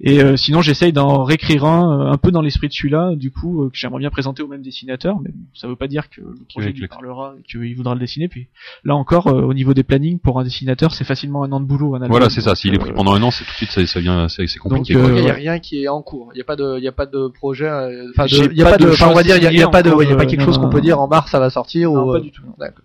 Et 0.00 0.20
euh, 0.22 0.36
sinon, 0.36 0.62
j'essaye 0.62 0.92
d'en 0.92 1.24
réécrire 1.24 1.64
un 1.64 2.00
euh, 2.00 2.12
un 2.12 2.16
peu 2.16 2.30
dans 2.30 2.42
l'esprit 2.42 2.68
de 2.68 2.72
celui-là, 2.72 3.14
du 3.14 3.30
coup 3.30 3.64
euh, 3.64 3.70
que 3.70 3.76
j'aimerais 3.76 4.00
bien 4.00 4.10
présenter 4.10 4.42
au 4.42 4.48
même 4.48 4.62
dessinateur, 4.62 5.18
mais 5.20 5.30
ça 5.54 5.68
veut 5.68 5.76
pas 5.76 5.88
dire 5.88 6.08
que 6.10 6.20
le 6.20 6.44
projet 6.48 6.68
Oui, 6.68 6.80
lui 6.80 6.88
parlera 6.88 7.34
et 7.38 7.42
qu'il 7.42 7.76
voudra 7.76 7.94
le 7.94 8.00
dessiner. 8.00 8.28
Puis 8.28 8.48
là 8.84 8.94
encore, 8.94 9.28
euh, 9.28 9.42
au 9.42 9.54
niveau 9.54 9.74
des 9.74 9.82
plannings 9.82 10.18
pour 10.18 10.38
un 10.40 10.44
dessinateur, 10.44 10.94
c'est 10.94 11.04
facilement 11.04 11.44
un 11.44 11.52
an 11.52 11.60
de 11.60 11.66
boulot. 11.66 11.94
Un 11.94 12.02
album. 12.02 12.10
Voilà, 12.10 12.30
c'est 12.30 12.40
ça. 12.40 12.54
S'il 12.54 12.74
est 12.74 12.78
pris 12.78 12.92
pendant 12.92 13.14
un 13.14 13.22
an, 13.22 13.30
c'est 13.30 13.44
tout 13.44 13.50
de 13.50 13.56
suite, 13.56 13.70
ça, 13.70 13.86
ça 13.86 14.00
vient, 14.00 14.28
c'est 14.28 14.46
c'est 14.46 14.58
compliqué. 14.58 14.94
Donc, 14.94 15.10
euh, 15.10 15.18
Il 15.18 15.24
y 15.24 15.30
a 15.30 15.34
rien 15.34 15.58
qui 15.58 15.82
est 15.82 15.88
en 15.88 16.02
cours. 16.02 16.30
Il 16.34 16.38
y 16.38 16.40
a 16.40 16.44
pas 16.44 16.56
de, 16.56 16.76
il 16.78 16.84
y 16.84 16.88
a 16.88 16.92
pas 16.92 17.06
de 17.06 17.28
projet. 17.28 17.68
Enfin, 18.10 18.26
il 18.26 18.56
y 18.56 18.62
a 18.62 18.64
pas 18.64 18.72
pas 18.72 18.78
de. 18.78 19.04
on 19.04 19.14
va 19.14 19.22
dire, 19.22 19.36
il 19.36 19.42
y 19.42 19.62
a, 19.62 19.68
pas 19.68 19.82
de, 19.82 19.92
il 20.02 20.08
y 20.08 20.12
a 20.12 20.16
pas 20.16 20.26
quelque 20.26 20.40
non, 20.40 20.46
chose 20.46 20.58
qu'on 20.58 20.70
peut 20.70 20.80
dire 20.80 21.00
en 21.00 21.08
mars 21.08 21.30
ça 21.30 21.38
va 21.38 21.50
sortir 21.50 21.92
Non, 21.92 22.08
ou. 22.08 22.12
pas 22.12 22.20
du 22.20 22.30
tout. 22.30 22.42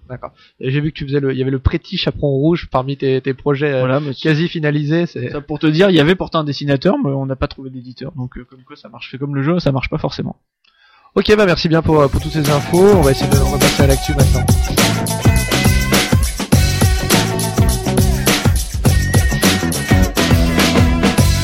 D'accord. 0.09 0.31
J'ai 0.59 0.81
vu 0.81 0.91
que 0.91 0.97
tu 0.97 1.05
faisais 1.05 1.19
le, 1.19 1.31
il 1.31 1.37
y 1.37 1.41
avait 1.41 1.51
le 1.51 1.59
Pretty 1.59 1.97
Chaperon 1.97 2.29
Rouge 2.29 2.67
parmi 2.71 2.97
tes, 2.97 3.21
tes 3.21 3.33
projets 3.33 3.79
Voilà, 3.79 3.99
mais 4.01 4.13
quasi 4.13 4.47
finalisés. 4.47 5.05
C'est. 5.05 5.39
pour 5.41 5.59
te 5.59 5.67
dire, 5.67 5.89
il 5.89 5.95
y 5.95 5.99
avait 5.99 6.15
pourtant 6.15 6.39
un 6.39 6.43
dessinateur, 6.43 6.95
mais 7.03 7.11
on 7.11 7.25
n'a 7.25 7.35
pas 7.35 7.47
trouvé 7.47 7.69
d'éditeur. 7.69 8.11
Donc 8.15 8.37
euh, 8.37 8.45
comme 8.45 8.63
quoi, 8.63 8.75
ça 8.75 8.89
marche. 8.89 9.09
C'est 9.11 9.17
comme 9.17 9.35
le 9.35 9.43
jeu, 9.43 9.59
ça 9.59 9.71
marche 9.71 9.89
pas 9.89 9.97
forcément. 9.97 10.37
Ok, 11.15 11.35
bah 11.35 11.45
merci 11.45 11.67
bien 11.67 11.81
pour, 11.81 12.09
pour 12.09 12.21
toutes 12.21 12.31
ces 12.31 12.49
infos. 12.49 12.95
On 12.95 13.01
va 13.01 13.11
essayer 13.11 13.29
de, 13.29 13.37
on 13.37 13.51
va 13.51 13.57
passer 13.57 13.83
à 13.83 13.87
l'actu 13.87 14.13
maintenant. 14.13 14.45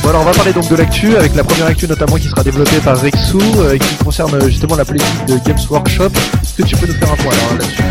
Alors 0.08 0.22
on 0.22 0.24
va 0.24 0.32
parler 0.32 0.54
donc 0.54 0.66
de 0.70 0.74
l'actu, 0.74 1.16
avec 1.16 1.34
la 1.34 1.44
première 1.44 1.66
actu 1.66 1.86
notamment 1.86 2.16
qui 2.16 2.28
sera 2.28 2.42
développée 2.42 2.80
par 2.82 2.98
Rexou, 2.98 3.40
euh, 3.58 3.74
et 3.74 3.78
qui 3.78 3.94
concerne 3.96 4.34
euh, 4.36 4.48
justement 4.48 4.74
la 4.74 4.86
politique 4.86 5.26
de 5.26 5.36
Games 5.46 5.58
Workshop. 5.68 6.08
Est-ce 6.42 6.56
que 6.56 6.66
tu 6.66 6.76
peux 6.76 6.86
nous 6.86 6.94
faire 6.94 7.12
un 7.12 7.16
point 7.16 7.30
alors, 7.30 7.58
là-dessus? 7.58 7.82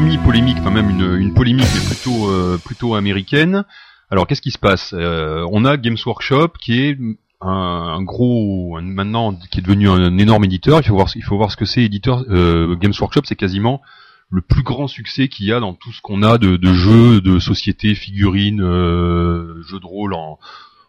Semi-polémique, 0.00 0.56
quand 0.64 0.70
même 0.70 0.88
une, 0.88 1.34
polémique, 1.34 1.68
mais 1.74 1.86
plutôt 1.86 2.30
euh, 2.30 2.56
plutôt 2.56 2.94
américaine. 2.94 3.64
Alors, 4.10 4.26
qu'est-ce 4.26 4.40
qui 4.40 4.50
se 4.50 4.58
passe? 4.58 4.94
Euh, 4.96 5.46
On 5.52 5.66
a 5.66 5.76
Games 5.76 5.98
Workshop 6.06 6.52
qui 6.58 6.80
est 6.80 6.98
un, 7.42 8.02
gros, 8.02 8.80
maintenant 8.80 9.34
qui 9.50 9.58
est 9.58 9.62
devenu 9.62 9.90
un, 9.90 10.16
énorme 10.16 10.44
éditeur. 10.44 10.80
Il 10.80 10.86
faut 10.86 10.94
voir, 10.94 11.08
il 11.14 11.22
faut 11.22 11.36
voir 11.36 11.50
ce 11.50 11.56
que 11.58 11.66
c'est 11.66 11.82
éditeur. 11.82 12.24
Euh, 12.30 12.76
Games 12.76 12.94
Workshop, 12.98 13.22
c'est 13.24 13.36
quasiment 13.36 13.82
le 14.30 14.40
plus 14.40 14.62
grand 14.62 14.88
succès 14.88 15.28
qu'il 15.28 15.44
y 15.44 15.52
a 15.52 15.60
dans 15.60 15.74
tout 15.74 15.92
ce 15.92 16.00
qu'on 16.00 16.22
a 16.22 16.38
de, 16.38 16.58
jeux, 16.72 17.20
de 17.20 17.38
sociétés, 17.38 17.94
figurines, 17.94 18.60
jeux 18.60 19.80
de 19.80 19.86
rôle 19.86 20.14
en, 20.14 20.38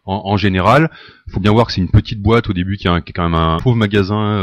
en, 0.06 0.22
en 0.24 0.36
général. 0.38 0.90
Faut 1.28 1.40
bien 1.40 1.52
voir 1.52 1.66
que 1.66 1.72
c'est 1.74 1.82
une 1.82 1.90
petite 1.90 2.22
boîte 2.22 2.48
au 2.48 2.54
début 2.54 2.78
qui, 2.78 2.88
est 2.88 3.12
quand 3.12 3.24
même 3.24 3.34
un 3.34 3.58
pauvre 3.58 3.76
magasin 3.76 4.38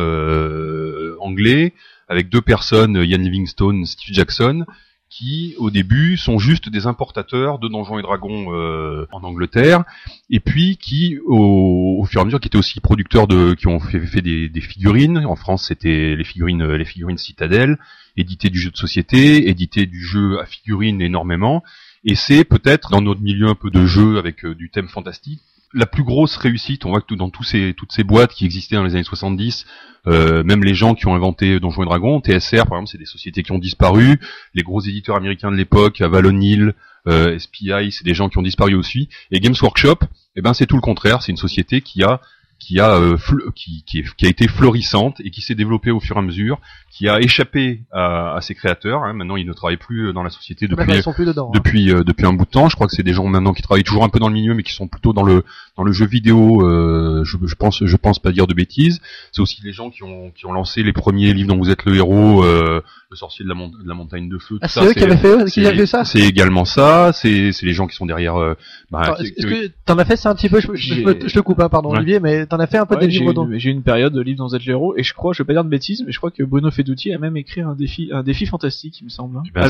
anglais 1.22 1.74
avec 2.10 2.30
deux 2.30 2.42
personnes, 2.42 2.96
Ian 2.96 3.20
Livingstone, 3.20 3.86
Steve 3.86 4.14
Jackson, 4.14 4.66
qui 5.10 5.56
au 5.58 5.72
début 5.72 6.18
sont 6.18 6.38
juste 6.38 6.70
des 6.70 6.86
importateurs 6.86 7.58
de 7.58 7.68
Donjons 7.68 7.98
et 7.98 8.02
Dragons 8.02 8.54
euh, 8.54 9.08
en 9.12 9.24
Angleterre, 9.24 9.84
et 10.30 10.40
puis 10.40 10.78
qui 10.78 11.18
au, 11.26 11.98
au 12.00 12.06
fur 12.06 12.20
et 12.20 12.22
à 12.22 12.26
mesure 12.26 12.40
qui 12.40 12.48
étaient 12.48 12.58
aussi 12.58 12.80
producteurs 12.80 13.28
de, 13.28 13.56
qui 13.56 13.68
ont 13.68 13.80
fait, 13.80 14.22
des, 14.22 14.62
figurines. 14.62 15.26
En 15.26 15.36
France, 15.36 15.68
c'était 15.68 16.16
les 16.16 16.24
figurines, 16.24 16.64
les 16.64 16.86
figurines 16.86 17.18
Citadel, 17.18 17.78
édité 18.18 18.50
du 18.50 18.60
jeu 18.60 18.70
de 18.70 18.78
société, 18.78 19.50
édité 19.50 19.86
du 19.88 20.04
jeu 20.04 20.40
à 20.40 20.46
figurines 20.46 21.02
énormément, 21.02 21.64
et 22.04 22.16
c'est 22.16 22.44
peut-être 22.44 22.92
dans 22.92 23.02
notre 23.02 23.22
milieu 23.22 23.48
un 23.48 23.56
peu 23.56 23.72
de 23.72 23.86
jeu 23.86 24.18
avec 24.18 24.46
euh, 24.46 24.56
du 24.56 24.70
thème 24.70 24.88
fantastique 24.88 25.42
la 25.74 25.86
plus 25.86 26.04
grosse 26.04 26.36
réussite, 26.36 26.86
on 26.86 26.90
voit 26.90 27.02
que 27.02 27.14
dans 27.14 27.30
toutes 27.30 27.48
ces 27.48 28.04
boîtes 28.04 28.34
qui 28.34 28.46
existaient 28.46 28.76
dans 28.76 28.84
les 28.84 28.96
années 28.96 29.04
70, 29.04 29.66
euh, 30.08 30.44
même 30.44 30.64
les 30.64 30.74
gens 30.74 30.96
qui 30.96 31.08
ont 31.08 31.16
inventé 31.16 31.60
Donjons 31.60 31.84
et 31.84 31.86
Dragons, 31.86 32.22
TSR 32.22 32.66
par 32.66 32.78
exemple, 32.78 32.88
c'est 32.92 32.98
des 32.98 33.06
sociétés 33.06 33.44
qui 33.44 33.52
ont 33.52 33.60
disparu, 33.60 34.20
les 34.54 34.64
gros 34.64 34.82
éditeurs 34.82 35.16
américains 35.16 35.52
de 35.52 35.56
l'époque, 35.56 36.02
Avalon 36.02 36.40
Hill, 36.40 36.74
euh, 37.08 37.38
SPI, 37.38 37.92
c'est 37.92 38.04
des 38.04 38.14
gens 38.14 38.30
qui 38.30 38.38
ont 38.38 38.44
disparu 38.44 38.76
aussi, 38.76 39.10
et 39.32 39.40
Games 39.40 39.56
Workshop, 39.62 40.00
eh 40.36 40.42
ben 40.42 40.54
c'est 40.54 40.66
tout 40.66 40.76
le 40.76 40.82
contraire, 40.82 41.22
c'est 41.22 41.32
une 41.32 41.38
société 41.38 41.82
qui 41.82 42.04
a 42.04 42.22
qui 42.70 42.80
a 42.80 42.96
euh, 42.98 43.18
qui, 43.56 43.84
qui, 43.88 44.00
est- 44.00 44.16
qui 44.16 44.28
a 44.28 44.30
été 44.30 44.48
florissante 44.48 45.20
et 45.26 45.32
qui 45.32 45.42
s'est 45.42 45.56
développée 45.56 45.90
au 45.90 46.00
fur 46.00 46.18
et 46.18 46.20
à 46.20 46.22
mesure, 46.22 46.60
qui 46.92 47.10
a 47.10 47.20
échappé 47.20 47.82
à, 47.92 48.36
à 48.36 48.42
ses 48.42 48.54
créateurs. 48.54 49.04
hein. 49.04 49.14
Maintenant, 49.14 49.38
ils 49.38 49.48
ne 49.48 49.54
travaillent 49.54 49.78
plus 49.78 50.14
dans 50.14 50.22
la 50.22 50.30
société 50.30 50.68
depuis 50.68 50.78
D'accord, 50.86 50.96
Ils 50.96 51.02
sont 51.04 51.14
plus 51.14 51.26
dedans. 51.26 51.48
hein. 51.48 51.52
depuis 51.56 51.92
euh, 51.92 52.04
depuis 52.04 52.28
un 52.28 52.34
bout 52.34 52.46
de 52.46 52.50
temps. 52.52 52.70
Je 52.70 52.76
crois 52.76 52.86
que 52.86 52.94
c'est 52.96 53.02
des 53.02 53.14
gens 53.14 53.26
maintenant 53.26 53.54
qui 53.54 53.64
travaillent 53.64 53.84
toujours 53.84 54.04
un 54.04 54.10
peu 54.10 54.20
dans 54.20 54.28
le 54.28 54.36
milieu, 54.36 54.54
mais 54.54 54.62
qui 54.62 54.74
sont 54.74 54.88
plutôt 54.88 55.14
dans 55.14 55.24
le 55.24 55.44
dans 55.78 55.84
le 55.84 55.92
jeu 55.92 56.06
vidéo. 56.06 56.62
euh, 56.68 57.24
je, 57.26 57.38
je 57.44 57.56
pense 57.56 57.84
je 57.84 57.96
pense 57.98 58.20
pas 58.20 58.32
dire 58.32 58.46
de 58.46 58.54
bêtises. 58.54 59.02
C'est 59.32 59.42
aussi 59.42 59.62
les 59.64 59.74
gens 59.74 59.90
qui 59.90 60.04
ont 60.04 60.30
qui 60.30 60.46
ont 60.46 60.54
lancé 60.54 60.84
les 60.84 60.94
premiers 60.94 61.34
livres 61.34 61.50
dont 61.50 61.58
vous 61.58 61.72
êtes 61.72 61.86
le 61.86 61.96
héros, 61.96 62.44
euh, 62.44 62.82
le 63.10 63.16
sorcier 63.16 63.44
de 63.44 63.50
la, 63.50 63.56
mon- 63.56 63.70
de 63.70 63.88
la 63.88 63.96
montagne 63.96 64.30
de 64.30 64.38
feu. 64.38 64.60
Ah, 64.62 64.68
c'est 64.68 64.86
eux 64.86 64.94
qui 64.94 65.04
avaient 65.04 65.18
fait, 65.18 65.46
qui 65.50 65.66
avaient 65.66 65.78
fait 65.78 65.86
ça 65.88 66.06
C'est 66.06 66.20
également 66.22 66.66
ça. 66.66 67.12
C'est 67.14 67.52
c'est 67.52 67.66
les 67.66 67.74
gens 67.74 67.88
qui 67.88 67.96
sont 67.96 68.06
derrière. 68.06 68.36
euh, 68.40 68.54
bah, 68.92 69.00
Attends, 69.02 69.16
est-ce 69.24 69.32
qui- 69.32 69.42
que 69.42 69.72
t'en 69.86 69.98
as 69.98 70.06
fait 70.06 70.16
ça 70.18 70.30
un 70.30 70.36
petit 70.36 70.50
peu? 70.50 70.60
Je, 70.60 70.68
je- 70.76 70.94
J'ai- 70.94 71.04
je- 71.04 71.28
je 71.28 71.34
te 71.34 71.40
coupe, 71.40 71.60
hein, 71.62 71.70
pardon 71.70 71.90
Ouais. 71.92 71.98
Olivier, 71.98 72.20
mais 72.20 72.46
t'en 72.46 72.59
as 72.60 72.68
fait 72.68 72.78
un 72.78 72.86
peu 72.86 72.96
Ouais, 72.96 73.02
des 73.02 73.10
j'ai 73.12 73.20
livres 73.22 73.48
j'ai 73.56 73.70
eu 73.70 73.74
une 73.74 73.84
période 73.84 74.14
de 74.14 74.22
livre 74.22 74.38
dans 74.40 74.48
Z 74.50 74.58
héros 74.68 74.94
et 74.98 75.04
je 75.04 75.14
crois, 75.14 75.34
je 75.34 75.42
vais 75.44 75.48
pas 75.48 75.54
dire 75.54 75.64
de 75.64 75.70
bêtises, 75.70 76.04
mais 76.06 76.12
je 76.12 76.18
crois 76.18 76.32
que 76.32 76.44
Bruno 76.44 76.70
Fedouti 76.72 77.14
a 77.14 77.18
même 77.18 77.38
écrit 77.38 77.62
un 77.62 77.74
défi, 77.76 78.10
un 78.12 78.24
défi 78.24 78.46
fantastique, 78.46 79.00
il 79.02 79.06
me 79.06 79.10
semble. 79.10 79.38
hein. 79.38 79.44
Ben, 79.54 79.62
à, 79.64 79.68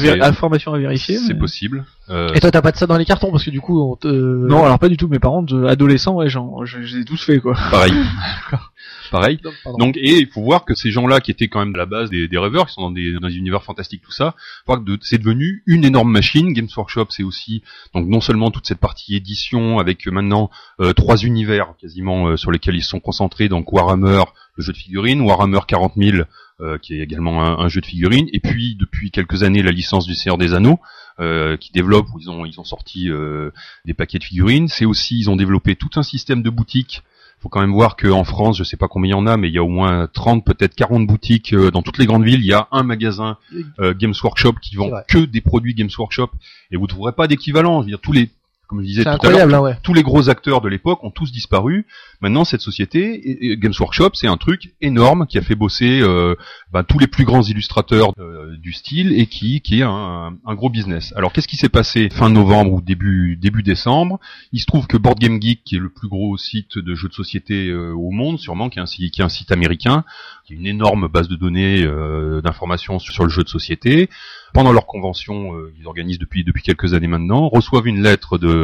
vérifier. 0.79 1.17
c'est 1.17 1.33
mais- 1.33 1.39
possible. 1.39 1.85
Euh, 2.09 2.33
Et 2.33 2.39
toi 2.39 2.51
t'as 2.51 2.61
pas 2.61 2.71
de 2.71 2.77
ça 2.77 2.87
dans 2.87 2.97
les 2.97 3.05
cartons 3.05 3.31
parce 3.31 3.43
que 3.45 3.51
du 3.51 3.61
coup 3.61 3.81
on 3.81 3.95
te... 3.95 4.07
Non, 4.07 4.63
alors 4.65 4.79
pas 4.79 4.89
du 4.89 4.97
tout. 4.97 5.07
Mais 5.07 5.19
par 5.19 5.31
contre, 5.31 5.55
adolescent, 5.67 6.15
ouais, 6.15 6.29
j'en, 6.29 6.65
je, 6.65 6.81
je 6.81 6.95
les 6.97 7.01
ai 7.01 7.05
tous 7.05 7.23
fait 7.23 7.39
quoi. 7.39 7.55
pareil. 7.71 7.93
pareil. 9.09 9.39
Non. 9.43 9.77
Donc, 9.77 9.97
et 9.97 10.17
il 10.17 10.27
faut 10.27 10.41
voir 10.41 10.65
que 10.65 10.75
ces 10.75 10.91
gens-là 10.91 11.19
qui 11.21 11.31
étaient 11.31 11.47
quand 11.47 11.59
même 11.59 11.73
à 11.75 11.77
la 11.79 11.85
base 11.85 12.09
des, 12.09 12.27
des 12.27 12.37
rêveurs, 12.37 12.67
qui 12.67 12.73
sont 12.73 12.81
dans 12.81 12.91
des, 12.91 13.13
dans 13.13 13.27
des 13.27 13.37
univers 13.37 13.63
fantastiques, 13.63 14.01
tout 14.01 14.11
ça, 14.11 14.31
faut 14.65 14.73
voir 14.73 14.79
que 14.79 14.89
de- 14.91 14.99
c'est 15.01 15.17
devenu 15.17 15.63
une 15.65 15.85
énorme 15.85 16.11
machine. 16.11 16.53
Games 16.53 16.67
Workshop, 16.75 17.07
c'est 17.09 17.23
aussi 17.23 17.61
donc 17.93 18.07
non 18.07 18.21
seulement 18.21 18.51
toute 18.51 18.65
cette 18.67 18.79
partie 18.79 19.15
édition 19.15 19.79
avec 19.79 20.07
euh, 20.07 20.11
maintenant 20.11 20.49
euh, 20.79 20.93
trois 20.93 21.17
univers 21.17 21.73
quasiment 21.79 22.27
euh, 22.27 22.37
sur 22.37 22.51
lesquels 22.51 22.75
ils 22.75 22.83
se 22.83 22.89
sont 22.89 22.99
concentrés, 22.99 23.49
donc 23.49 23.71
Warhammer, 23.73 24.23
le 24.55 24.63
jeu 24.63 24.73
de 24.73 24.77
figurines, 24.77 25.21
Warhammer 25.21 25.59
40 25.67 25.93
000, 25.97 26.17
euh, 26.61 26.77
qui 26.77 26.95
est 26.95 26.99
également 26.99 27.43
un, 27.43 27.59
un 27.65 27.67
jeu 27.69 27.81
de 27.81 27.85
figurines, 27.85 28.27
et 28.33 28.39
puis 28.39 28.75
depuis 28.75 29.11
quelques 29.11 29.43
années 29.43 29.63
la 29.63 29.71
licence 29.71 30.05
du 30.05 30.13
Seigneur 30.15 30.37
des 30.37 30.53
Anneaux. 30.53 30.79
euh, 31.21 31.57
qui 31.57 31.71
développe 31.73 32.07
où 32.13 32.19
ils 32.19 32.29
ont 32.29 32.45
ils 32.45 32.59
ont 32.61 32.63
sorti 32.63 33.09
euh, 33.09 33.51
des 33.83 33.93
paquets 33.93 34.19
de 34.19 34.23
figurines 34.23 34.69
c'est 34.69 34.85
aussi 34.85 35.19
ils 35.19 35.29
ont 35.29 35.35
développé 35.35 35.75
tout 35.75 35.89
un 35.97 36.03
système 36.03 36.41
de 36.41 36.49
boutiques 36.49 37.01
faut 37.41 37.49
quand 37.49 37.61
même 37.61 37.71
voir 37.71 37.95
qu'en 37.95 38.23
France, 38.23 38.57
je 38.57 38.63
sais 38.63 38.75
pas 38.75 38.87
combien 38.87 39.09
il 39.09 39.11
y 39.11 39.15
en 39.15 39.25
a, 39.25 39.37
mais 39.37 39.47
il 39.47 39.53
y 39.53 39.57
a 39.57 39.63
au 39.63 39.69
moins 39.69 40.07
30, 40.11 40.43
peut-être 40.45 40.75
40 40.75 41.07
boutiques 41.07 41.53
euh, 41.53 41.71
dans 41.71 41.81
toutes 41.81 41.97
les 41.97 42.05
grandes 42.05 42.25
villes. 42.25 42.41
Il 42.41 42.45
y 42.45 42.53
a 42.53 42.67
un 42.71 42.83
magasin 42.83 43.37
euh, 43.79 43.93
Games 43.97 44.13
Workshop 44.21 44.55
qui 44.61 44.75
vend 44.75 44.91
que 45.07 45.19
des 45.19 45.41
produits 45.41 45.73
Games 45.73 45.89
Workshop, 45.97 46.29
et 46.71 46.77
vous 46.77 46.87
trouverez 46.87 47.13
pas 47.13 47.27
d'équivalent. 47.27 47.79
Je 47.81 47.85
veux 47.85 47.91
dire, 47.91 48.01
tous 48.01 48.11
les, 48.11 48.29
comme 48.69 48.81
je 48.81 48.85
disais 48.85 49.03
tout 49.03 49.09
à 49.09 49.29
l'heure, 49.31 49.53
hein, 49.53 49.59
ouais. 49.61 49.77
tous 49.81 49.95
les 49.95 50.03
gros 50.03 50.29
acteurs 50.29 50.61
de 50.61 50.69
l'époque 50.69 51.03
ont 51.03 51.09
tous 51.09 51.31
disparu. 51.31 51.87
Maintenant, 52.21 52.45
cette 52.45 52.61
société, 52.61 53.01
et- 53.15 53.51
et 53.51 53.57
Games 53.57 53.73
Workshop, 53.79 54.11
c'est 54.13 54.27
un 54.27 54.37
truc 54.37 54.75
énorme 54.79 55.25
qui 55.27 55.39
a 55.39 55.41
fait 55.41 55.55
bosser 55.55 56.01
euh, 56.01 56.35
ben, 56.71 56.83
tous 56.83 56.99
les 56.99 57.07
plus 57.07 57.25
grands 57.25 57.41
illustrateurs 57.41 58.13
euh, 58.19 58.55
du 58.57 58.71
style 58.73 59.11
et 59.19 59.25
qui, 59.25 59.61
qui 59.61 59.79
est 59.79 59.83
un, 59.83 60.37
un 60.45 60.53
gros 60.55 60.69
business. 60.69 61.13
Alors, 61.15 61.33
qu'est-ce 61.33 61.47
qui 61.47 61.57
s'est 61.57 61.67
passé 61.69 62.09
fin 62.11 62.29
novembre 62.29 62.73
ou 62.73 62.81
début 62.81 63.35
début 63.41 63.63
décembre? 63.63 64.19
Il 64.53 64.59
se 64.59 64.65
trouve 64.67 64.85
que 64.85 64.97
Board 64.97 65.17
Game 65.17 65.41
Geek, 65.41 65.63
qui 65.63 65.75
est 65.77 65.79
le 65.79 65.89
plus 65.89 66.07
gros 66.07 66.37
site 66.37 66.77
de 66.77 66.93
jeux 66.93 67.09
de 67.09 67.13
société 67.13 67.69
euh, 67.69 67.91
au 67.93 68.11
monde, 68.11 68.37
sûrement, 68.37 68.69
qui 68.69 68.77
est 68.77 68.81
un 68.83 68.85
site, 68.85 69.11
qui 69.13 69.21
est 69.21 69.25
un 69.25 69.29
site 69.29 69.51
américain, 69.51 70.03
qui 70.45 70.53
est 70.53 70.57
une 70.57 70.67
énorme 70.67 71.07
base 71.07 71.27
de 71.27 71.35
données 71.35 71.81
euh, 71.83 72.41
d'informations 72.41 72.99
sur, 72.99 73.13
sur 73.15 73.23
le 73.23 73.29
jeu 73.31 73.43
de 73.43 73.49
société, 73.49 74.09
pendant 74.53 74.71
leur 74.71 74.85
convention 74.85 75.53
qu'ils 75.75 75.87
organisent 75.87 76.17
depuis 76.19 76.43
depuis 76.43 76.63
quelques 76.63 76.93
années 76.93 77.07
maintenant, 77.07 77.47
reçoivent 77.49 77.87
une 77.87 78.01
lettre 78.03 78.37
de 78.37 78.58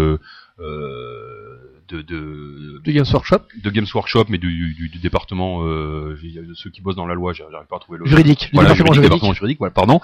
euh, 0.59 1.57
de, 1.87 2.01
de, 2.01 2.91
Games 2.91 3.05
Workshop 3.11 3.41
de 3.63 3.69
Games 3.69 3.85
Workshop, 3.93 4.25
mais 4.29 4.37
du, 4.37 4.73
du, 4.73 4.89
du 4.89 4.99
département, 4.99 5.63
euh, 5.63 6.17
ceux 6.55 6.69
qui 6.69 6.81
bossent 6.81 6.95
dans 6.95 7.05
la 7.05 7.13
loi, 7.13 7.33
j'arrive 7.33 7.67
pas 7.67 7.77
à 7.77 7.79
trouver 7.79 7.99
le 7.99 8.05
juridique, 8.05 8.49
du 8.49 8.49
voilà, 8.53 8.69
département 8.69 8.93
juridique, 8.93 8.93
juridique. 8.93 9.03
département 9.03 9.33
juridique, 9.33 9.59
voilà, 9.59 9.73
pardon, 9.73 10.01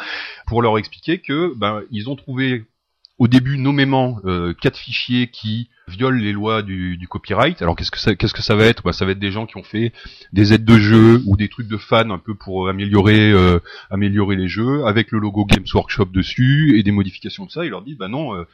pour 0.48 0.62
leur 0.62 0.78
expliquer 0.78 1.20
que 1.20 1.54
ben 1.56 1.82
ils 1.92 2.10
ont 2.10 2.16
trouvé 2.16 2.66
au 3.22 3.28
début 3.28 3.60
nommément 3.60 4.20
euh, 4.26 4.54
quatre 4.60 4.78
fichiers 4.78 5.28
qui 5.28 5.70
violent 5.88 6.18
les 6.18 6.32
lois 6.32 6.64
du, 6.64 6.98
du 6.98 7.08
copyright. 7.08 7.62
Alors 7.62 7.76
qu'est-ce 7.76 7.92
que 7.92 8.00
ça 8.00 8.16
qu'est-ce 8.16 8.34
que 8.34 8.42
ça 8.42 8.56
va 8.56 8.66
être? 8.66 8.82
Bah, 8.84 8.94
ça 8.94 9.06
va 9.06 9.12
être 9.12 9.20
des 9.20 9.32
gens 9.32 9.46
qui 9.46 9.58
ont 9.58 9.64
fait 9.64 9.94
des 10.34 10.54
aides 10.54 10.66
de 10.66 10.80
jeu 10.80 11.22
ou 11.28 11.38
des 11.38 11.48
trucs 11.48 11.68
de 11.68 11.78
fans 11.78 12.10
un 12.10 12.18
peu 12.18 12.34
pour 12.34 12.68
améliorer 12.68 13.32
euh, 13.32 13.60
améliorer 13.92 14.36
les 14.36 14.48
jeux 14.48 14.86
avec 14.86 15.12
le 15.12 15.20
logo 15.20 15.46
Games 15.46 15.66
Workshop 15.72 16.06
dessus 16.06 16.80
et 16.80 16.84
des 16.84 16.92
modifications 16.92 17.46
de 17.46 17.52
ça. 17.52 17.64
Ils 17.64 17.70
leur 17.70 17.84
disent 17.84 17.98
bah 17.98 18.08
non 18.08 18.36
euh, 18.36 18.48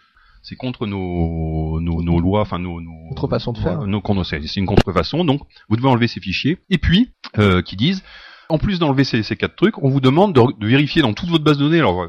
c'est 0.47 0.55
contre 0.55 0.87
nos, 0.87 1.79
nos, 1.81 2.01
nos 2.01 2.19
lois, 2.21 2.41
enfin 2.41 2.57
nos, 2.57 2.79
nos 2.79 2.91
Notre 3.09 3.27
façon 3.27 3.51
de 3.51 3.57
faire. 3.57 3.81
nos, 3.85 4.23
c'est 4.23 4.55
une 4.55 4.65
contrefaçon, 4.65 5.25
donc 5.25 5.41
vous 5.67 5.75
devez 5.75 5.89
enlever 5.89 6.07
ces 6.07 6.21
fichiers. 6.21 6.57
Et 6.69 6.77
puis, 6.77 7.11
euh, 7.37 7.61
qui 7.61 7.75
disent, 7.75 8.01
en 8.47 8.57
plus 8.57 8.79
d'enlever 8.79 9.03
ces, 9.03 9.23
ces 9.23 9.35
quatre 9.35 9.57
trucs, 9.57 9.77
on 9.83 9.89
vous 9.89 9.99
demande 9.99 10.33
de, 10.33 10.41
de 10.57 10.67
vérifier 10.67 11.01
dans 11.01 11.13
toute 11.13 11.29
votre 11.29 11.43
base 11.43 11.57
de 11.57 11.63
données. 11.65 11.79
Alors 11.79 12.01
euh, 12.01 12.07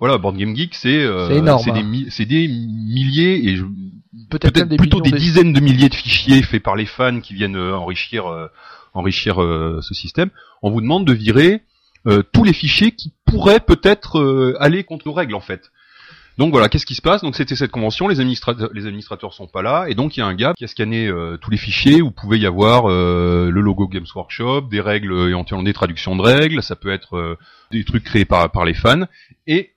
voilà, 0.00 0.18
Board 0.18 0.36
Game 0.36 0.56
Geek, 0.56 0.74
c'est 0.74 0.98
euh, 0.98 1.28
C'est 1.60 1.72
des, 1.72 1.80
hein. 1.80 1.86
des 2.26 2.48
milliers 2.48 3.48
et 3.50 3.56
Peut-être 4.30 4.66
des 4.68 4.76
plutôt 4.76 5.00
des 5.00 5.12
de- 5.12 5.16
dizaines 5.16 5.52
de 5.52 5.60
milliers 5.60 5.88
de 5.88 5.94
fichiers 5.94 6.42
faits 6.42 6.62
par 6.62 6.74
les 6.74 6.86
fans 6.86 7.20
qui 7.20 7.34
viennent 7.34 7.56
euh, 7.56 7.76
enrichir 7.76 8.26
euh, 8.26 8.48
enrichir 8.94 9.40
euh, 9.40 9.78
ce 9.82 9.94
système. 9.94 10.30
On 10.62 10.70
vous 10.70 10.80
demande 10.80 11.06
de 11.06 11.12
virer 11.12 11.62
euh, 12.08 12.22
tous 12.32 12.42
les 12.42 12.52
fichiers 12.52 12.92
qui 12.92 13.12
pourraient 13.26 13.60
peut-être 13.60 14.18
euh, 14.18 14.56
aller 14.58 14.82
contre 14.84 15.06
nos 15.06 15.12
règles 15.12 15.34
en 15.36 15.40
fait. 15.40 15.70
Donc 16.38 16.52
voilà, 16.52 16.68
qu'est-ce 16.68 16.84
qui 16.84 16.94
se 16.94 17.02
passe? 17.02 17.22
Donc 17.22 17.34
c'était 17.34 17.56
cette 17.56 17.70
convention, 17.70 18.08
les 18.08 18.20
administrateurs, 18.20 19.32
sont 19.32 19.46
pas 19.46 19.62
là, 19.62 19.86
et 19.88 19.94
donc 19.94 20.16
il 20.16 20.20
y 20.20 20.22
a 20.22 20.26
un 20.26 20.34
gars 20.34 20.52
qui 20.56 20.64
a 20.64 20.68
scanné 20.68 21.06
euh, 21.06 21.38
tous 21.38 21.50
les 21.50 21.56
fichiers 21.56 22.02
où 22.02 22.10
pouvait 22.10 22.38
y 22.38 22.44
avoir 22.44 22.90
euh, 22.90 23.50
le 23.50 23.60
logo 23.62 23.88
Games 23.88 24.06
Workshop, 24.14 24.62
des 24.62 24.82
règles 24.82 25.12
euh, 25.12 25.30
éventuellement 25.30 25.62
des 25.62 25.72
traductions 25.72 26.14
de 26.14 26.20
règles, 26.20 26.62
ça 26.62 26.76
peut 26.76 26.92
être 26.92 27.38
des 27.70 27.84
trucs 27.84 28.04
créés 28.04 28.26
par 28.26 28.64
les 28.66 28.74
fans, 28.74 29.06
et 29.46 29.72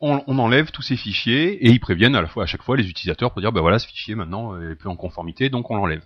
on, 0.00 0.20
enlève 0.38 0.70
tous 0.70 0.82
ces 0.82 0.96
fichiers 0.96 1.66
et 1.66 1.70
ils 1.70 1.80
préviennent 1.80 2.14
à 2.14 2.22
la 2.22 2.28
fois 2.28 2.44
à 2.44 2.46
chaque 2.46 2.62
fois 2.62 2.76
les 2.76 2.88
utilisateurs 2.88 3.32
pour 3.32 3.42
dire 3.42 3.52
bah 3.52 3.60
voilà 3.60 3.78
ce 3.78 3.86
fichier 3.86 4.14
maintenant 4.14 4.58
est 4.58 4.74
plus 4.74 4.88
en 4.88 4.96
conformité 4.96 5.50
donc 5.50 5.70
on 5.70 5.76
l'enlève. 5.76 6.02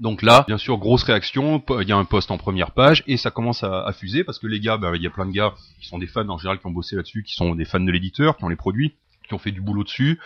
Donc 0.00 0.20
là, 0.20 0.44
bien 0.46 0.58
sûr, 0.58 0.76
grosse 0.76 1.04
réaction, 1.04 1.62
il 1.80 1.88
y 1.88 1.92
a 1.92 1.96
un 1.96 2.04
post 2.04 2.30
en 2.30 2.36
première 2.36 2.72
page 2.72 3.02
et 3.06 3.16
ça 3.16 3.30
commence 3.30 3.64
à, 3.64 3.86
à 3.86 3.92
fuser 3.92 4.24
parce 4.24 4.38
que 4.38 4.46
les 4.46 4.60
gars, 4.60 4.76
bah, 4.76 4.92
il 4.94 5.02
y 5.02 5.06
a 5.06 5.10
plein 5.10 5.24
de 5.24 5.32
gars 5.32 5.54
qui 5.80 5.86
sont 5.86 5.98
des 5.98 6.06
fans 6.06 6.28
en 6.28 6.36
général 6.36 6.58
qui 6.58 6.66
ont 6.66 6.70
bossé 6.70 6.96
là-dessus, 6.96 7.22
qui 7.22 7.34
sont 7.34 7.54
des 7.54 7.64
fans 7.64 7.80
de 7.80 7.90
l'éditeur, 7.90 8.36
qui 8.36 8.44
ont 8.44 8.48
les 8.48 8.56
produits, 8.56 8.94
qui 9.26 9.34
ont 9.34 9.38
fait 9.38 9.52
du 9.52 9.60
boulot 9.60 9.84
dessus. 9.84 10.20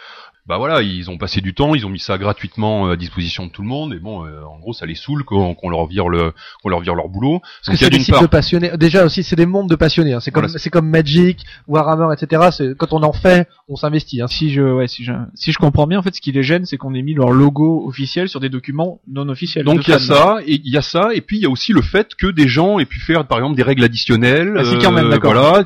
Bah 0.51 0.59
voilà, 0.59 0.82
ils 0.82 1.09
ont 1.10 1.16
passé 1.16 1.40
du 1.40 1.55
temps, 1.55 1.77
ils 1.77 1.86
ont 1.86 1.90
mis 1.90 2.01
ça 2.01 2.18
gratuitement 2.18 2.89
euh, 2.89 2.94
à 2.94 2.97
disposition 2.97 3.47
de 3.47 3.52
tout 3.52 3.62
le 3.62 3.68
monde, 3.68 3.94
et 3.94 4.01
bon, 4.01 4.27
euh, 4.27 4.43
en 4.43 4.59
gros, 4.59 4.72
ça 4.72 4.85
les 4.85 4.97
saoule 4.97 5.22
qu'on 5.22 5.70
leur 5.70 5.86
vire 5.86 6.09
le, 6.09 6.32
qu'on 6.60 6.68
leur 6.68 6.81
vire 6.81 6.97
leur 6.97 7.09
boulot. 7.09 7.40
Parce 7.64 7.78
que 7.78 7.85
c'est 7.85 7.89
des 7.89 8.01
sites 8.01 8.20
de 8.20 8.27
passionnés. 8.27 8.72
Déjà 8.77 9.05
aussi, 9.05 9.22
c'est 9.22 9.36
des 9.36 9.47
mondes 9.47 9.70
de 9.70 9.77
passionnés. 9.77 10.12
Hein. 10.12 10.18
C'est 10.18 10.32
comme, 10.32 10.48
c'est 10.48 10.68
comme 10.68 10.89
Magic, 10.89 11.44
Warhammer, 11.68 12.12
etc. 12.12 12.48
C'est 12.51 12.77
quand 12.77 12.93
on 12.93 13.05
en 13.05 13.12
fait, 13.12 13.48
on 13.68 13.77
s'investit. 13.77 14.22
Hein. 14.22 14.27
Si 14.27 14.51
je, 14.51 14.60
ouais, 14.60 14.89
si 14.89 15.05
je, 15.05 15.12
si 15.36 15.52
je 15.52 15.59
comprends 15.59 15.86
bien, 15.86 16.01
en 16.01 16.02
fait, 16.02 16.16
ce 16.16 16.20
qui 16.20 16.32
les 16.32 16.43
gêne, 16.43 16.66
c'est 16.66 16.78
qu'on 16.78 16.94
ait 16.94 17.02
mis 17.02 17.14
leur 17.14 17.31
logo 17.31 17.86
officiel 17.86 18.28
sur 18.28 18.40
des 18.40 18.48
documents 18.48 19.01
non 19.06 19.28
officiels. 19.28 19.64
Donc 19.64 19.86
il 19.86 19.93
y 19.93 19.94
a 19.94 20.01
ça, 20.01 20.39
et 20.44 20.60
il 20.64 20.72
y 20.72 20.77
a 20.77 20.82
ça, 20.82 21.10
et 21.14 21.20
puis 21.20 21.36
il 21.36 21.43
y 21.44 21.47
a 21.47 21.51
aussi 21.51 21.72
le 21.72 21.82
fait 21.82 22.16
que 22.16 22.27
des 22.27 22.48
gens 22.48 22.81
aient 22.81 22.86
pu 22.86 22.98
faire, 22.98 23.24
par 23.24 23.39
exemple, 23.39 23.55
des 23.55 23.62
règles 23.62 23.85
additionnelles. 23.85 24.56
Ah, 24.59 24.64
quand 24.82 24.90
même, 24.90 25.10
d'accord. 25.10 25.32
Voilà, 25.32 25.64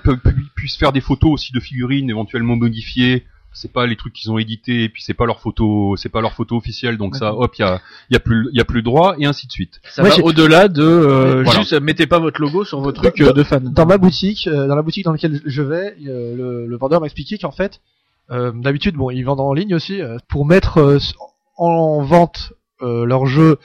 puissent 0.54 0.76
faire 0.76 0.92
des 0.92 1.00
photos 1.00 1.30
aussi 1.32 1.54
de 1.54 1.60
figurines 1.60 2.10
éventuellement 2.10 2.56
modifiées 2.56 3.24
c'est 3.54 3.72
pas 3.72 3.86
les 3.86 3.96
trucs 3.96 4.12
qu'ils 4.12 4.30
ont 4.30 4.38
édités 4.38 4.84
et 4.84 4.88
puis 4.88 5.02
c'est 5.02 5.14
pas 5.14 5.26
leur 5.26 5.40
photo 5.40 5.96
c'est 5.96 6.08
pas 6.08 6.20
leur 6.20 6.34
photo 6.34 6.56
officielle 6.56 6.98
donc 6.98 7.16
ça 7.16 7.32
hop 7.32 7.54
il 7.58 7.62
y 7.62 7.64
a 7.64 7.80
il 8.10 8.14
y 8.14 8.16
a 8.16 8.20
plus 8.20 8.48
il 8.52 8.58
y 8.58 8.60
a 8.60 8.64
plus 8.64 8.82
droit 8.82 9.14
et 9.18 9.26
ainsi 9.26 9.46
de 9.46 9.52
suite. 9.52 9.80
Ça 9.84 10.02
va 10.02 10.10
au-delà 10.22 10.68
de 10.68 10.82
euh, 10.82 11.44
juste 11.44 11.72
mettez 11.80 12.06
pas 12.06 12.18
votre 12.18 12.40
logo 12.40 12.64
sur 12.64 12.80
votre 12.80 13.00
truc 13.00 13.20
euh, 13.20 13.32
de 13.32 13.42
fan. 13.42 13.72
dans 13.72 13.86
ma 13.86 13.96
boutique 13.96 14.48
euh, 14.48 14.66
dans 14.66 14.74
la 14.74 14.82
boutique 14.82 15.04
dans 15.04 15.12
laquelle 15.12 15.40
je 15.44 15.62
vais 15.62 15.96
le, 16.00 16.66
le, 16.66 16.76
vendeur 16.76 17.00
m'a 17.00 17.06
expliqué 17.06 17.38
qu'en 17.38 17.52
fait 17.52 17.80
d'habitude 18.28 18.96
bon 18.96 19.10
ils 19.10 19.22
vendent 19.22 19.40
en 19.40 19.52
ligne 19.52 19.74
aussi 19.74 20.00
pour 20.28 20.46
mettre 20.46 20.98
en 21.56 22.02
vente 22.02 22.52
leur 22.80 23.26
jeu 23.26 23.58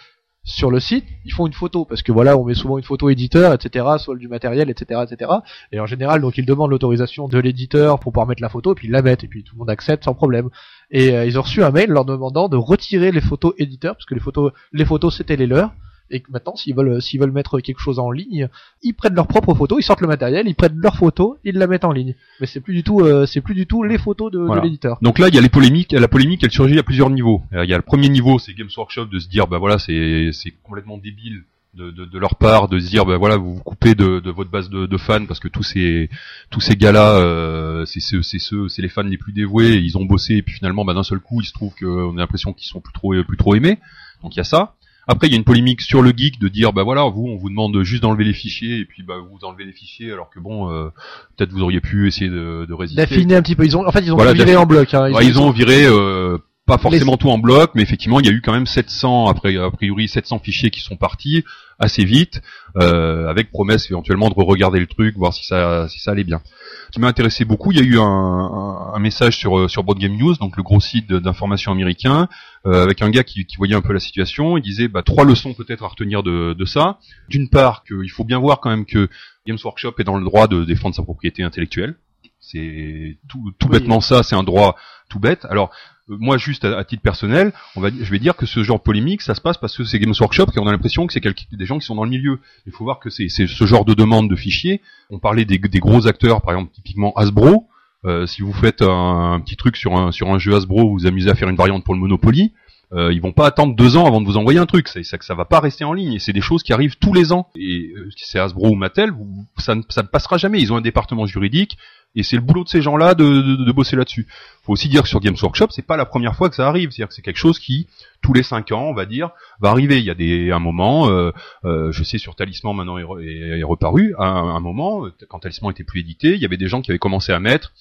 sur 0.50 0.72
le 0.72 0.80
site, 0.80 1.06
ils 1.26 1.32
font 1.32 1.46
une 1.46 1.54
photo 1.54 1.86
parce 1.86 2.02
que 2.02 2.12
voilà, 2.12 2.36
on 2.36 2.44
met 2.44 2.56
souvent 2.56 2.80
une 2.80 2.84
photo 2.84 3.10
éditeur, 3.10 3.54
etc., 3.54 3.86
soit 4.00 4.16
du 4.16 4.28
matériel, 4.28 4.70
etc., 4.72 5.02
etc. 5.08 5.32
Et 5.72 5.80
en 5.80 5.86
général, 5.86 6.22
donc 6.22 6.40
ils 6.40 6.46
demandent 6.46 6.72
l'autorisation 6.72 7.28
de 7.28 7.38
l'éditeur 7.38 8.00
pour 8.00 8.12
pouvoir 8.12 8.28
mettre 8.28 8.42
la 8.42 8.50
photo, 8.50 8.72
et 8.72 8.76
puis 8.76 8.88
ils 8.88 8.92
la 8.92 9.04
mettent, 9.04 9.24
et 9.24 9.28
puis 9.28 9.44
tout 9.44 9.54
le 9.54 9.60
monde 9.60 9.70
accepte 9.70 10.06
sans 10.06 10.16
problème. 10.16 10.50
Et 10.90 11.12
euh, 11.12 11.26
ils 11.26 11.38
ont 11.38 11.44
reçu 11.44 11.64
un 11.64 11.70
mail 11.70 11.92
leur 11.92 12.04
demandant 12.04 12.50
de 12.50 12.58
retirer 12.58 13.12
les 13.12 13.22
photos 13.22 13.54
éditeurs 13.60 13.94
parce 13.94 14.06
que 14.06 14.16
les 14.16 14.20
photos, 14.20 14.52
les 14.74 14.86
photos 14.86 15.16
c'était 15.16 15.36
les 15.36 15.46
leurs 15.46 15.72
et 16.12 16.20
que 16.22 16.32
maintenant 16.32 16.56
s'ils 16.56 16.76
veulent 16.76 17.02
s'ils 17.02 17.20
veulent 17.20 17.32
mettre 17.32 17.60
quelque 17.60 17.80
chose 17.80 18.00
en 18.00 18.12
ligne, 18.12 18.50
ils 18.82 18.94
prennent 18.94 19.16
leurs 19.16 19.28
propres 19.28 19.54
photos, 19.54 19.80
ils 19.80 19.84
sortent 19.84 20.02
le 20.02 20.08
matériel, 20.08 20.48
ils 20.48 20.56
prennent 20.56 20.78
leurs 20.78 20.96
photos, 20.96 21.38
ils 21.44 21.56
la 21.56 21.68
mettent 21.68 21.86
en 21.86 21.92
ligne. 21.92 22.16
Mais 22.40 22.48
c'est 22.48 22.62
plus 22.62 22.74
du 22.74 22.84
tout 22.84 23.02
euh, 23.02 23.26
c'est 23.26 23.42
plus 23.42 23.56
du 23.56 23.68
tout 23.68 23.84
les 23.84 23.98
photos 23.98 24.32
de, 24.32 24.40
de 24.40 24.60
l'éditeur. 24.62 24.98
Donc 25.02 25.20
là 25.20 25.28
il 25.28 25.36
y 25.36 25.38
a 25.38 25.42
les 25.42 25.50
polémiques, 25.50 25.92
la 25.92 26.08
polémique 26.08 26.44
elle 26.44 26.52
surgit 26.52 26.80
à 26.80 26.84
plusieurs 26.84 27.10
niveaux. 27.10 27.42
Euh, 27.54 27.64
il 27.64 27.70
y 27.70 27.74
a 27.74 27.78
le 27.78 27.84
premier 27.84 28.10
niveau, 28.10 28.40
c'est 28.40 28.54
Games 28.54 28.70
Workshop 28.76 29.06
de 29.06 29.20
se 29.20 29.28
dire 29.28 29.48
bah 29.48 29.58
voilà 29.58 29.80
c'est 29.80 30.32
c'est 30.34 30.54
complètement 30.64 30.98
débile 30.98 31.44
de, 31.76 31.92
de, 31.92 32.06
de, 32.06 32.20
leur 32.20 32.36
part 32.36 32.68
de 32.68 32.80
se 32.80 32.88
dire 32.88 33.06
bah 33.06 33.18
voilà 33.18 33.38
vous 33.38 33.56
vous 33.56 33.64
coupez 33.64 33.94
de, 33.94 34.20
de 34.20 34.32
votre 34.32 34.50
base 34.50 34.70
de, 34.70 34.88
de, 34.88 34.98
fans 34.98 35.26
parce 35.28 35.40
que 35.40 35.48
tous 35.48 35.64
ces 35.64 36.10
tous 36.50 36.62
ces 36.62 36.76
gars 36.76 36.92
là 36.92 37.18
euh, 37.18 37.86
c'est 37.86 38.00
ceux 38.00 38.24
c'est 38.24 38.40
ceux 38.40 38.68
c'est 38.70 38.82
les 38.82 38.90
fans 38.90 39.04
les 39.04 39.18
plus 39.18 39.34
dévoués 39.34 39.76
ils 39.76 39.98
ont 39.98 40.06
bossé 40.06 40.36
et 40.36 40.42
puis 40.42 40.56
finalement 40.56 40.84
bah 40.84 40.96
d'un 40.96 41.04
seul 41.04 41.20
coup 41.20 41.42
il 41.42 41.46
se 41.46 41.54
trouve 41.54 41.74
qu'on 41.76 42.18
a 42.18 42.20
l'impression 42.20 42.54
qu'ils 42.54 42.68
sont 42.68 42.82
plus 42.82 42.94
trop 42.94 43.14
plus 43.24 43.38
trop 43.38 43.54
aimés 43.54 43.78
donc 44.24 44.36
il 44.36 44.38
y 44.38 44.42
a 44.42 44.46
ça 44.46 44.76
après, 45.10 45.26
il 45.26 45.32
y 45.32 45.34
a 45.34 45.38
une 45.38 45.44
polémique 45.44 45.82
sur 45.82 46.04
le 46.04 46.14
geek 46.16 46.40
de 46.40 46.48
dire, 46.50 46.72
bah 46.72 46.84
voilà, 46.84 47.04
vous, 47.06 47.26
on 47.28 47.36
vous 47.36 47.50
demande 47.50 47.82
juste 47.82 48.04
d'enlever 48.04 48.26
les 48.26 48.34
fichiers, 48.34 48.78
et 48.78 48.86
puis 48.86 49.02
bah 49.02 49.16
vous 49.18 49.44
enlevez 49.44 49.66
les 49.66 49.72
fichiers, 49.72 50.12
alors 50.12 50.30
que 50.30 50.40
bon, 50.40 50.72
euh, 50.72 50.90
peut-être 51.36 51.52
vous 51.52 51.64
auriez 51.64 51.82
pu 51.82 52.08
essayer 52.08 52.30
de, 52.30 52.68
de 52.70 52.74
résister. 52.76 53.02
D'affiner 53.02 53.36
un 53.36 53.42
petit 53.42 53.56
peu. 53.56 53.66
Ils 53.66 53.76
ont, 53.76 53.88
en 53.88 53.92
fait, 53.92 54.02
ils 54.02 54.14
ont 54.14 54.18
viré 54.18 54.56
en 54.56 54.68
bloc. 54.68 54.94
Hein. 54.94 55.10
Ils, 55.22 55.40
ont... 55.40 55.50
viré. 55.50 55.84
Euh, 55.84 56.38
pas 56.68 56.78
forcément 56.78 57.18
tout 57.18 57.32
en 57.32 57.40
bloc, 57.40 57.72
mais 57.74 57.82
effectivement, 57.82 58.20
il 58.20 58.28
y 58.28 58.30
a 58.30 58.32
eu 58.32 58.42
quand 58.42 58.54
même 58.54 58.68
700, 58.68 59.28
après, 59.28 59.58
a 59.58 59.72
priori 59.72 60.08
700 60.08 60.38
fichiers 60.38 60.70
qui 60.70 60.82
sont 60.82 60.96
partis 60.96 61.44
assez 61.80 62.04
vite, 62.04 62.42
euh, 62.78 63.28
avec 63.28 63.52
promesse 63.52 63.90
éventuellement 63.90 64.30
de 64.30 64.34
re-regarder 64.34 64.80
le 64.80 64.88
truc, 64.88 65.16
voir 65.18 65.34
si 65.34 65.46
ça, 65.46 65.88
si 65.88 66.00
ça 66.00 66.12
allait 66.12 66.24
bien. 66.24 66.42
Ce 66.88 66.92
qui 66.92 67.00
m'a 67.00 67.08
intéressé 67.08 67.46
beaucoup, 67.46 67.72
il 67.72 67.78
y 67.78 67.82
a 67.82 67.84
eu 67.84 67.98
un, 68.00 69.00
message 69.00 69.38
sur 69.38 69.70
sur 69.70 69.84
Board 69.84 69.98
Game 69.98 70.18
News, 70.18 70.36
donc 70.36 70.58
le 70.58 70.64
gros 70.64 70.82
site 70.82 71.08
d'information 71.12 71.72
américain, 71.72 72.28
euh, 72.68 72.84
avec 72.84 73.02
un 73.02 73.10
gars 73.10 73.24
qui, 73.24 73.46
qui, 73.46 73.56
voyait 73.56 73.76
un 73.76 73.82
peu 73.82 73.94
la 73.94 74.00
situation. 74.00 74.58
Il 74.58 74.62
disait 74.62 74.90
bah, 74.90 75.04
trois 75.04 75.24
leçons 75.24 75.54
peut-être 75.54 75.84
à 75.84 75.88
retenir 75.88 76.22
de, 76.22 76.54
de 76.54 76.66
ça. 76.66 77.00
D'une 77.30 77.50
part, 77.50 77.84
qu'il 77.86 78.12
faut 78.12 78.26
bien 78.26 78.40
voir 78.40 78.60
quand 78.60 78.70
même 78.70 78.86
que 78.86 79.08
Games 79.48 79.58
Workshop 79.64 79.94
est 80.00 80.04
dans 80.04 80.18
le 80.18 80.26
droit 80.26 80.48
de 80.48 80.66
défendre 80.66 80.96
sa 80.96 81.04
propriété 81.04 81.44
intellectuelle. 81.44 81.96
C'est 82.40 83.18
tout, 83.28 83.54
tout 83.60 83.68
bêtement 83.68 84.02
ça, 84.02 84.24
c'est 84.24 84.36
un 84.36 84.44
droit 84.44 84.76
tout 85.10 85.20
bête. 85.20 85.46
Alors 85.50 85.72
moi 86.08 86.38
juste 86.38 86.66
à, 86.66 86.84
titre 86.84 87.04
personnel, 87.04 87.54
on 87.76 87.82
va, 87.82 87.90
je 87.90 88.12
vais 88.12 88.20
dire 88.20 88.36
que 88.36 88.46
ce 88.46 88.64
genre 88.64 88.78
de 88.78 88.84
polémique, 88.84 89.22
ça 89.22 89.36
se 89.36 89.42
passe 89.42 89.58
parce 89.58 89.78
que 89.78 89.84
c'est 89.84 90.00
Games 90.00 90.14
Workshop 90.20 90.48
et 90.56 90.60
on 90.60 90.68
a 90.68 90.72
l'impression 90.72 91.06
que 91.06 91.14
c'est 91.14 91.22
des 91.22 91.66
gens 91.66 91.78
qui 91.78 91.86
sont 91.86 91.96
dans 91.96 92.04
le 92.04 92.10
milieu. 92.10 92.40
Il 92.66 92.72
faut 92.72 92.84
voir 92.84 93.00
que 93.00 93.10
c'est 93.10 93.30
ce 93.30 93.66
genre 93.66 93.86
de 93.86 93.94
demande 93.94 94.30
de 94.30 94.36
fichiers. 94.36 94.82
On 95.10 95.20
parlait 95.20 95.46
des, 95.46 95.58
des 95.58 95.80
gros 95.80 96.08
acteurs, 96.08 96.42
par 96.42 96.54
exemple 96.54 96.72
typiquement 96.74 97.14
Hasbro. 97.16 97.68
Euh, 98.06 98.26
si 98.26 98.42
vous 98.42 98.54
faites 98.54 98.82
un, 98.82 99.42
petit 99.44 99.58
truc 99.58 99.76
sur 99.76 99.96
un 99.96 100.12
sur 100.12 100.30
un 100.30 100.40
jeu 100.40 100.56
Hasbro, 100.56 100.88
vous 100.88 100.94
vous 100.94 101.06
amusez 101.06 101.30
à 101.30 101.36
faire 101.36 101.50
une 101.50 101.58
variante 101.58 101.84
pour 101.84 101.94
le 101.94 102.00
Monopoly. 102.00 102.54
Euh, 102.92 103.14
ils 103.14 103.22
vont 103.22 103.34
pas 103.34 103.46
attendre 103.46 103.76
deux 103.76 103.98
ans 103.98 104.08
avant 104.08 104.20
de 104.20 104.26
vous 104.26 104.38
envoyer 104.38 104.58
un 104.58 104.66
truc. 104.66 104.88
C'est 104.88 105.04
ça 105.04 105.20
que 105.20 105.26
ça 105.26 105.36
va 105.36 105.46
pas 105.46 105.60
rester 105.60 105.84
en 105.84 105.94
ligne. 105.94 106.14
Et 106.14 106.20
c'est 106.20 106.34
des 106.34 106.42
choses 106.42 106.64
qui 106.64 106.74
arrivent 106.74 106.98
tous 106.98 107.14
les 107.14 107.32
ans. 107.32 107.50
Et 107.56 107.92
euh, 107.96 108.10
si 108.16 108.26
c'est 108.26 108.40
Hasbro 108.40 108.70
ou 108.70 108.76
Mattel, 108.76 109.14
ça, 109.58 109.76
ne, 109.76 109.84
ça 109.90 110.02
ne 110.02 110.08
passera 110.08 110.38
jamais. 110.38 110.60
Ils 110.60 110.74
ont 110.74 110.78
un 110.78 110.82
département 110.82 111.28
juridique 111.28 111.78
et 112.16 112.24
c'est 112.24 112.36
le 112.36 112.42
boulot 112.42 112.64
de 112.64 112.70
ces 112.70 112.82
gens-là 112.82 113.14
de, 113.14 113.24
de, 113.24 113.64
de, 113.64 113.72
bosser 113.72 113.96
là-dessus. 113.96 114.28
Faut 114.64 114.74
aussi 114.74 114.90
dire 114.90 115.04
que 115.04 115.10
sur 115.10 115.20
Games 115.20 115.36
Workshop, 115.42 115.68
c'est 115.70 115.86
pas 115.86 115.96
la 115.96 116.06
première 116.06 116.36
fois 116.36 116.50
que 116.50 116.56
ça 116.56 116.68
arrive. 116.68 116.90
C'est-à-dire 116.90 117.10
que 117.10 117.14
c'est 117.14 117.22
quelque 117.22 117.38
chose 117.38 117.60
qui, 117.60 117.88
tous 118.22 118.34
les 118.34 118.44
cinq 118.44 118.72
ans, 118.72 118.84
on 118.84 118.94
va 118.94 119.06
dire, 119.06 119.30
va 119.60 119.70
arriver. 119.70 120.00
Il 120.00 120.06
y 120.06 120.10
a 120.10 120.16
des, 120.16 120.52
un 120.52 120.60
moment, 120.60 121.10
euh, 121.10 121.32
euh, 121.66 121.92
je 121.92 122.04
sais 122.04 122.18
sur 122.18 122.36
Talisman 122.36 122.76
maintenant 122.76 122.98
est, 122.98 123.60
est, 123.60 123.64
reparu, 123.64 124.16
un, 124.18 124.26
un, 124.26 124.60
moment, 124.60 125.06
quand 125.30 125.40
Talisman 125.40 125.72
était 125.72 125.84
plus 125.84 126.00
édité, 126.00 126.34
il 126.34 126.42
y 126.42 126.46
avait 126.46 126.58
des 126.58 126.68
gens 126.68 126.82
qui 126.82 126.92
avaient 126.92 127.00
commencé 127.00 127.32
à 127.32 127.40
mettre 127.40 127.74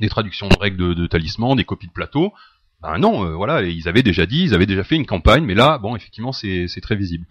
des 0.00 0.08
traductions 0.08 0.48
de 0.48 0.56
règles 0.58 0.78
de, 0.78 0.94
de 0.94 1.06
Talisman, 1.06 1.54
des 1.56 1.64
copies 1.64 1.88
de 1.88 1.92
plateau. 1.92 2.32
Ben 2.80 2.98
non, 2.98 3.24
euh, 3.24 3.34
voilà, 3.34 3.62
ils 3.62 3.86
avaient 3.86 4.02
déjà 4.02 4.26
dit, 4.26 4.42
ils 4.42 4.54
avaient 4.54 4.66
déjà 4.66 4.82
fait 4.82 4.96
une 4.96 5.06
campagne, 5.06 5.44
mais 5.44 5.54
là, 5.54 5.78
bon, 5.78 5.94
effectivement, 5.94 6.32
c'est 6.32 6.66
très 6.82 6.96
visible. 6.96 7.26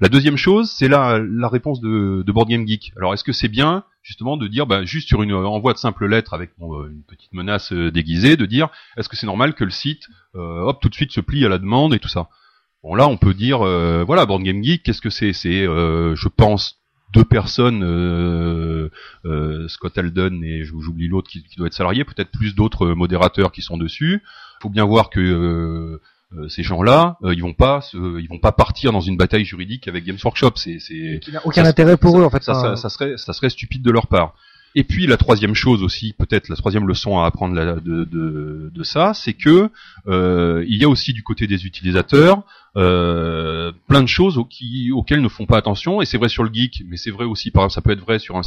La 0.00 0.08
deuxième 0.08 0.36
chose, 0.36 0.70
c'est 0.70 0.88
la, 0.88 1.18
la 1.18 1.48
réponse 1.48 1.80
de, 1.80 2.22
de 2.26 2.32
Board 2.32 2.48
Game 2.48 2.66
Geek. 2.66 2.92
Alors, 2.96 3.12
est-ce 3.12 3.24
que 3.24 3.32
c'est 3.32 3.48
bien 3.48 3.84
justement 4.04 4.36
de 4.36 4.46
dire, 4.46 4.66
bah, 4.66 4.84
juste 4.84 5.08
sur 5.08 5.22
une 5.22 5.32
envoi 5.32 5.72
de 5.72 5.78
simple 5.78 6.06
lettre 6.06 6.34
avec 6.34 6.50
euh, 6.60 6.88
une 6.88 7.02
petite 7.02 7.32
menace 7.32 7.72
euh, 7.72 7.90
déguisée, 7.90 8.36
de 8.36 8.46
dire, 8.46 8.68
est-ce 8.96 9.08
que 9.08 9.16
c'est 9.16 9.26
normal 9.26 9.54
que 9.54 9.64
le 9.64 9.70
site, 9.70 10.06
euh, 10.36 10.60
hop, 10.60 10.80
tout 10.80 10.90
de 10.90 10.94
suite 10.94 11.10
se 11.10 11.20
plie 11.20 11.44
à 11.44 11.48
la 11.48 11.58
demande 11.58 11.94
et 11.94 11.98
tout 11.98 12.08
ça. 12.08 12.28
Bon 12.82 12.94
là, 12.94 13.08
on 13.08 13.16
peut 13.16 13.32
dire, 13.32 13.60
voilà, 14.04 14.26
Board 14.26 14.42
Game 14.42 14.62
Geek, 14.62 14.82
qu'est-ce 14.82 15.00
que 15.00 15.08
c'est? 15.08 15.32
C'est, 15.32 15.64
je 15.64 16.28
pense, 16.28 16.82
deux 17.14 17.24
personnes, 17.24 17.80
Scott 19.68 19.96
Alden 19.96 20.44
et 20.44 20.64
j'oublie 20.64 21.08
l'autre 21.08 21.30
qui, 21.30 21.42
qui, 21.44 21.56
doit 21.56 21.68
être 21.68 21.72
salarié, 21.72 22.04
peut-être 22.04 22.30
plus 22.30 22.54
d'autres 22.54 22.88
modérateurs 22.88 23.52
qui 23.52 23.62
sont 23.62 23.78
dessus. 23.78 24.22
Faut 24.60 24.68
bien 24.68 24.84
voir 24.84 25.08
que 25.08 25.20
euh, 25.20 26.00
ces 26.48 26.62
gens-là, 26.62 27.16
euh, 27.22 27.34
ils 27.34 27.42
vont 27.42 27.52
pas, 27.52 27.80
ils 27.92 28.28
vont 28.28 28.38
pas 28.38 28.52
partir 28.52 28.92
dans 28.92 29.00
une 29.00 29.16
bataille 29.16 29.44
juridique 29.44 29.88
avec 29.88 30.04
Games 30.04 30.18
Workshop. 30.22 30.52
C'est, 30.56 30.78
c'est 30.80 31.20
aucun 31.44 31.64
intérêt 31.64 31.96
pour 31.96 32.18
eux 32.18 32.24
en 32.24 32.30
fait. 32.30 32.42
Ça, 32.42 32.76
ça, 32.76 32.88
serait, 32.88 33.16
ça 33.16 33.32
serait 33.32 33.50
stupide 33.50 33.82
de 33.82 33.90
leur 33.90 34.06
part. 34.06 34.34
Et 34.76 34.82
puis 34.82 35.06
la 35.06 35.16
troisième 35.16 35.54
chose 35.54 35.82
aussi, 35.82 36.14
peut-être 36.14 36.48
la 36.48 36.56
troisième 36.56 36.88
leçon 36.88 37.20
à 37.20 37.26
apprendre 37.26 37.54
de, 37.54 38.04
de, 38.04 38.70
de 38.74 38.82
ça, 38.82 39.14
c'est 39.14 39.34
que 39.34 39.70
euh, 40.08 40.64
il 40.66 40.80
y 40.80 40.84
a 40.84 40.88
aussi 40.88 41.12
du 41.12 41.22
côté 41.22 41.46
des 41.46 41.64
utilisateurs 41.64 42.42
euh, 42.76 43.70
plein 43.86 44.02
de 44.02 44.08
choses 44.08 44.36
auxquelles 44.36 45.22
ne 45.22 45.28
font 45.28 45.46
pas 45.46 45.58
attention. 45.58 46.02
Et 46.02 46.06
c'est 46.06 46.18
vrai 46.18 46.28
sur 46.28 46.42
le 46.42 46.52
geek, 46.52 46.82
mais 46.88 46.96
c'est 46.96 47.12
vrai 47.12 47.24
aussi, 47.24 47.52
par 47.52 47.62
exemple, 47.62 47.74
ça 47.74 47.82
peut 47.82 47.92
être 47.92 48.00
vrai 48.00 48.18
sur 48.18 48.36
un 48.36 48.42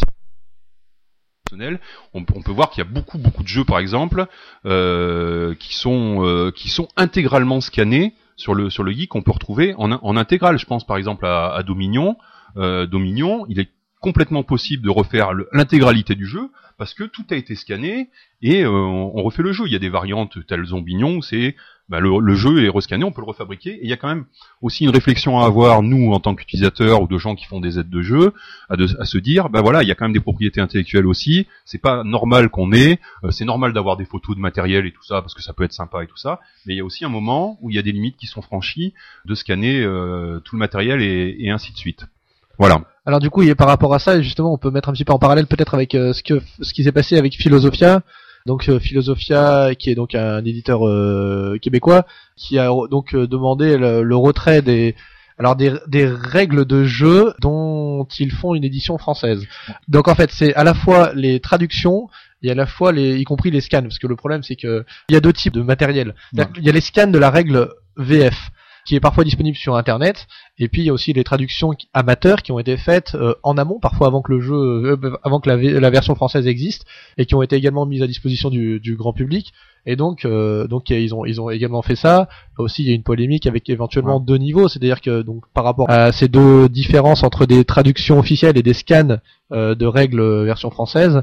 on, 2.13 2.23
peut 2.23 2.51
voir 2.51 2.69
qu'il 2.69 2.83
y 2.83 2.87
a 2.87 2.89
beaucoup 2.89 3.17
beaucoup 3.17 3.43
de 3.43 3.47
jeux 3.47 3.63
par 3.63 3.79
exemple 3.79 4.25
euh, 4.65 5.55
qui 5.55 5.75
sont 5.75 6.25
euh, 6.25 6.51
qui 6.51 6.69
sont 6.69 6.87
intégralement 6.95 7.61
scannés 7.61 8.13
sur 8.35 8.53
le 8.53 8.69
sur 8.69 8.87
geek 8.87 9.09
qu'on 9.09 9.21
peut 9.21 9.31
retrouver 9.31 9.73
en, 9.77 9.91
en 9.91 10.17
intégrale. 10.17 10.59
Je 10.59 10.65
pense 10.65 10.85
par 10.85 10.97
exemple 10.97 11.25
à, 11.25 11.61
Dominion. 11.65 12.17
Euh, 12.57 12.85
Dominion, 12.85 13.45
il 13.49 13.59
est 13.59 13.69
complètement 13.99 14.43
possible 14.43 14.83
de 14.83 14.89
refaire 14.89 15.31
l'intégralité 15.51 16.15
du 16.15 16.27
jeu 16.27 16.49
parce 16.77 16.93
que 16.93 17.03
tout 17.03 17.25
a 17.31 17.35
été 17.35 17.55
scanné 17.55 18.09
et 18.41 18.65
on 18.65 19.23
refait 19.23 19.41
le 19.41 19.51
jeu. 19.51 19.65
Il 19.65 19.73
y 19.73 19.75
a 19.75 19.79
des 19.79 19.89
variantes 19.89 20.45
telles 20.45 20.65
Zombignon 20.65 21.21
c'est 21.21 21.55
bah, 21.89 21.99
le, 21.99 22.35
jeu 22.35 22.65
est 22.65 22.69
rescanné, 22.69 23.03
on 23.03 23.11
peut 23.11 23.21
le 23.21 23.27
refabriquer. 23.27 23.71
Et 23.71 23.83
il 23.83 23.89
y 23.89 23.93
a 23.93 23.97
quand 23.97 24.07
même 24.07 24.25
aussi 24.61 24.83
une 24.83 24.89
réflexion 24.89 25.39
à 25.39 25.45
avoir, 25.45 25.81
nous, 25.81 26.11
en 26.11 26.19
tant 26.19 26.35
qu'utilisateurs 26.35 27.01
ou 27.01 27.07
de 27.07 27.17
gens 27.17 27.35
qui 27.35 27.45
font 27.45 27.59
des 27.59 27.79
aides 27.79 27.89
de 27.89 28.01
jeu, 28.01 28.33
à, 28.69 28.75
à, 28.99 29.05
se 29.05 29.17
dire, 29.17 29.49
bah 29.49 29.61
voilà, 29.61 29.83
il 29.83 29.87
y 29.87 29.91
a 29.91 29.95
quand 29.95 30.05
même 30.05 30.13
des 30.13 30.19
propriétés 30.19 30.59
intellectuelles 30.59 31.07
aussi. 31.07 31.47
C'est 31.65 31.81
pas 31.81 32.03
normal 32.03 32.49
qu'on 32.49 32.73
ait, 32.73 32.99
euh, 33.23 33.31
c'est 33.31 33.45
normal 33.45 33.73
d'avoir 33.73 33.95
des 33.97 34.05
photos 34.05 34.35
de 34.35 34.41
matériel 34.41 34.85
et 34.85 34.91
tout 34.91 35.03
ça, 35.03 35.21
parce 35.21 35.33
que 35.33 35.41
ça 35.41 35.53
peut 35.53 35.63
être 35.63 35.73
sympa 35.73 36.03
et 36.03 36.07
tout 36.07 36.17
ça. 36.17 36.39
Mais 36.65 36.73
il 36.73 36.77
y 36.77 36.81
a 36.81 36.85
aussi 36.85 37.05
un 37.05 37.09
moment 37.09 37.57
où 37.61 37.69
il 37.69 37.75
y 37.75 37.79
a 37.79 37.83
des 37.83 37.91
limites 37.91 38.17
qui 38.17 38.27
sont 38.27 38.41
franchies 38.41 38.93
de 39.25 39.35
scanner 39.35 39.81
euh, 39.81 40.39
tout 40.41 40.55
le 40.55 40.59
matériel 40.59 41.01
et, 41.01 41.35
et 41.39 41.51
ainsi 41.51 41.71
de 41.71 41.77
suite. 41.77 42.05
Voilà. 42.59 42.81
Alors 43.05 43.19
du 43.19 43.29
coup, 43.29 43.43
par 43.55 43.67
rapport 43.67 43.93
à 43.93 43.99
ça, 43.99 44.21
justement, 44.21 44.53
on 44.53 44.57
peut 44.57 44.71
mettre 44.71 44.89
un 44.89 44.93
petit 44.93 45.05
peu 45.05 45.13
en 45.13 45.19
parallèle 45.19 45.47
peut-être 45.47 45.73
avec 45.73 45.95
euh, 45.95 46.11
ce 46.13 46.23
que 46.23 46.41
ce 46.61 46.73
qui 46.73 46.83
s'est 46.83 46.91
passé 46.91 47.17
avec 47.17 47.35
Philosophia, 47.35 48.01
donc 48.47 48.69
euh, 48.69 48.79
Philosophia, 48.79 49.75
qui 49.77 49.91
est 49.91 49.95
donc 49.95 50.15
un 50.15 50.43
éditeur 50.43 50.87
euh, 50.87 51.59
québécois, 51.61 52.07
qui 52.35 52.57
a 52.57 52.69
donc 52.89 53.15
demandé 53.15 53.77
le, 53.77 54.15
retrait 54.15 54.61
des 54.61 54.95
alors 55.37 55.55
des, 55.55 55.73
des 55.87 56.07
règles 56.07 56.65
de 56.65 56.85
jeu 56.85 57.33
dont 57.41 58.07
ils 58.17 58.31
font 58.31 58.55
une 58.55 58.63
édition 58.63 58.97
française. 58.97 59.45
Donc 59.87 60.07
en 60.07 60.15
fait, 60.15 60.31
c'est 60.31 60.55
à 60.55 60.63
la 60.63 60.73
fois 60.73 61.11
les 61.13 61.39
traductions 61.39 62.09
et 62.41 62.49
à 62.49 62.55
la 62.55 62.65
fois 62.65 62.91
les, 62.91 63.17
y 63.17 63.23
compris 63.23 63.51
les 63.51 63.61
scans, 63.61 63.83
parce 63.83 63.99
que 63.99 64.07
le 64.07 64.15
problème 64.15 64.41
c'est 64.41 64.55
que 64.55 64.85
il 65.09 65.13
y 65.13 65.17
a 65.17 65.21
deux 65.21 65.33
types 65.33 65.53
de 65.53 65.61
matériel. 65.61 66.15
Ouais. 66.35 66.45
Il 66.57 66.63
y 66.63 66.69
a 66.69 66.71
les 66.71 66.81
scans 66.81 67.07
de 67.07 67.19
la 67.19 67.29
règle 67.29 67.69
VF 67.97 68.49
qui 68.87 68.95
est 68.95 68.99
parfois 69.01 69.25
disponible 69.25 69.57
sur 69.57 69.75
internet 69.75 70.27
et 70.59 70.67
puis 70.67 70.81
il 70.81 70.85
y 70.85 70.89
a 70.89 70.93
aussi 70.93 71.13
les 71.13 71.23
traductions 71.23 71.71
amateurs 71.93 72.41
qui 72.41 72.51
ont 72.51 72.59
été 72.59 72.77
faites 72.77 73.15
euh, 73.15 73.33
en 73.43 73.57
amont 73.57 73.79
parfois 73.79 74.07
avant 74.07 74.21
que 74.21 74.31
le 74.31 74.41
jeu 74.41 74.55
euh, 74.55 75.17
avant 75.23 75.39
que 75.39 75.49
la, 75.49 75.89
version 75.89 76.15
française 76.15 76.47
existe 76.47 76.85
et 77.17 77.25
qui 77.25 77.35
ont 77.35 77.41
été 77.43 77.55
également 77.55 77.85
mises 77.85 78.01
à 78.01 78.07
disposition 78.07 78.49
du, 78.49 78.79
du 78.79 78.95
grand 78.95 79.13
public 79.13 79.53
et 79.85 79.95
donc 79.95 80.25
euh, 80.25 80.67
donc 80.67 80.89
ils 80.89 81.13
ont 81.13 81.25
ils 81.25 81.39
ont 81.39 81.49
également 81.49 81.81
fait 81.81 81.95
ça 81.95 82.27
aussi 82.57 82.83
il 82.83 82.89
y 82.89 82.91
a 82.91 82.95
une 82.95 83.03
polémique 83.03 83.45
avec 83.45 83.69
éventuellement 83.69 84.19
deux 84.19 84.37
niveaux 84.37 84.67
c'est-à-dire 84.67 84.99
que 85.01 85.21
donc 85.21 85.43
par 85.53 85.63
rapport 85.63 85.89
à 85.89 86.11
ces 86.11 86.27
deux 86.27 86.67
différences 86.69 87.23
entre 87.23 87.45
des 87.45 87.63
traductions 87.63 88.17
officielles 88.19 88.57
et 88.57 88.63
des 88.63 88.73
scans 88.73 89.17
euh, 89.53 89.75
de 89.75 89.85
règles 89.85 90.19
euh, 90.19 90.43
version 90.43 90.71
française 90.71 91.21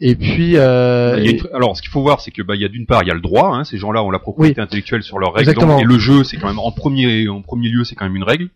et 0.00 0.14
puis 0.14 0.56
euh, 0.58 1.16
Il 1.18 1.24
y 1.24 1.28
a 1.28 1.30
une- 1.32 1.36
et- 1.38 1.54
Alors, 1.54 1.76
ce 1.76 1.82
qu'il 1.82 1.90
faut 1.90 2.02
voir, 2.02 2.20
c'est 2.20 2.30
que 2.30 2.42
bah, 2.42 2.54
il 2.54 2.60
y 2.62 2.64
a 2.64 2.68
d'une 2.68 2.86
part, 2.86 3.02
il 3.02 3.08
y 3.08 3.10
a 3.10 3.14
le 3.14 3.20
droit. 3.20 3.54
Hein, 3.56 3.64
ces 3.64 3.78
gens-là 3.78 4.02
ont 4.02 4.10
la 4.10 4.18
propriété 4.18 4.60
intellectuelle 4.60 5.02
sur 5.02 5.18
leurs 5.18 5.32
règles. 5.32 5.48
Exactement. 5.50 5.74
Donc, 5.74 5.82
et 5.82 5.86
le 5.86 5.98
jeu, 5.98 6.24
c'est 6.24 6.36
quand 6.36 6.48
même 6.48 6.58
en 6.58 6.70
premier, 6.72 7.28
en 7.28 7.42
premier 7.42 7.68
lieu, 7.68 7.84
c'est 7.84 7.94
quand 7.94 8.04
même 8.04 8.16
une 8.16 8.24
règle. 8.24 8.50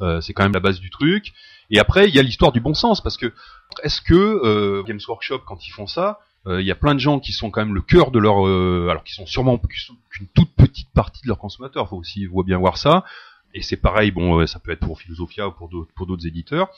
Euh, 0.00 0.20
c'est 0.20 0.32
quand 0.32 0.42
même 0.42 0.52
la 0.52 0.60
base 0.60 0.80
du 0.80 0.90
truc. 0.90 1.32
Et 1.70 1.78
après, 1.78 2.08
il 2.08 2.14
y 2.14 2.18
a 2.18 2.22
l'histoire 2.22 2.52
du 2.52 2.60
bon 2.60 2.74
sens, 2.74 3.00
parce 3.00 3.16
que 3.16 3.32
est-ce 3.82 4.00
que 4.00 4.14
euh, 4.14 4.82
Games 4.82 5.00
Workshop, 5.08 5.40
quand 5.46 5.66
ils 5.66 5.70
font 5.70 5.86
ça, 5.86 6.20
euh, 6.46 6.60
il 6.60 6.66
y 6.66 6.70
a 6.70 6.74
plein 6.74 6.94
de 6.94 7.00
gens 7.00 7.20
qui 7.20 7.32
sont 7.32 7.50
quand 7.50 7.64
même 7.64 7.74
le 7.74 7.80
cœur 7.80 8.10
de 8.10 8.18
leur, 8.18 8.46
euh, 8.46 8.88
alors 8.90 9.02
qui 9.04 9.14
sont 9.14 9.26
sûrement 9.26 9.58
qu'une 10.10 10.26
toute 10.34 10.52
petite 10.54 10.90
partie 10.92 11.22
de 11.22 11.28
leurs 11.28 11.38
consommateurs. 11.38 11.88
Faut 11.88 11.96
aussi, 11.96 12.26
faut 12.26 12.42
bien 12.42 12.58
voir 12.58 12.76
ça. 12.76 13.04
Et 13.54 13.62
c'est 13.62 13.76
pareil, 13.76 14.10
bon, 14.10 14.44
ça 14.46 14.58
peut 14.58 14.72
être 14.72 14.80
pour 14.80 15.00
Philosophia 15.00 15.48
ou 15.48 15.52
pour 15.52 16.06
d'autres 16.06 16.26
éditeurs. 16.26 16.68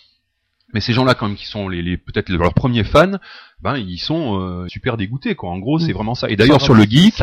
Mais 0.75 0.81
ces 0.81 0.93
gens-là, 0.93 1.15
quand 1.15 1.29
même, 1.29 1.37
qui 1.37 1.47
sont 1.47 1.69
les, 1.69 1.81
les 1.81 1.97
peut-être 1.97 2.29
leurs 2.29 2.53
premiers 2.53 2.83
fans, 2.85 3.13
ben 3.63 3.77
ils 3.79 3.99
sont 3.99 4.39
euh, 4.41 4.69
super 4.69 4.97
dégoûtés, 4.97 5.35
quoi. 5.37 5.51
En 5.51 5.59
gros, 5.59 5.79
c'est 5.79 5.93
Mm. 5.93 5.95
vraiment 5.95 6.15
ça. 6.15 6.29
Et 6.29 6.37
d'ailleurs, 6.37 6.61
sur 6.61 6.75
le 6.75 6.83
geek, 6.83 7.15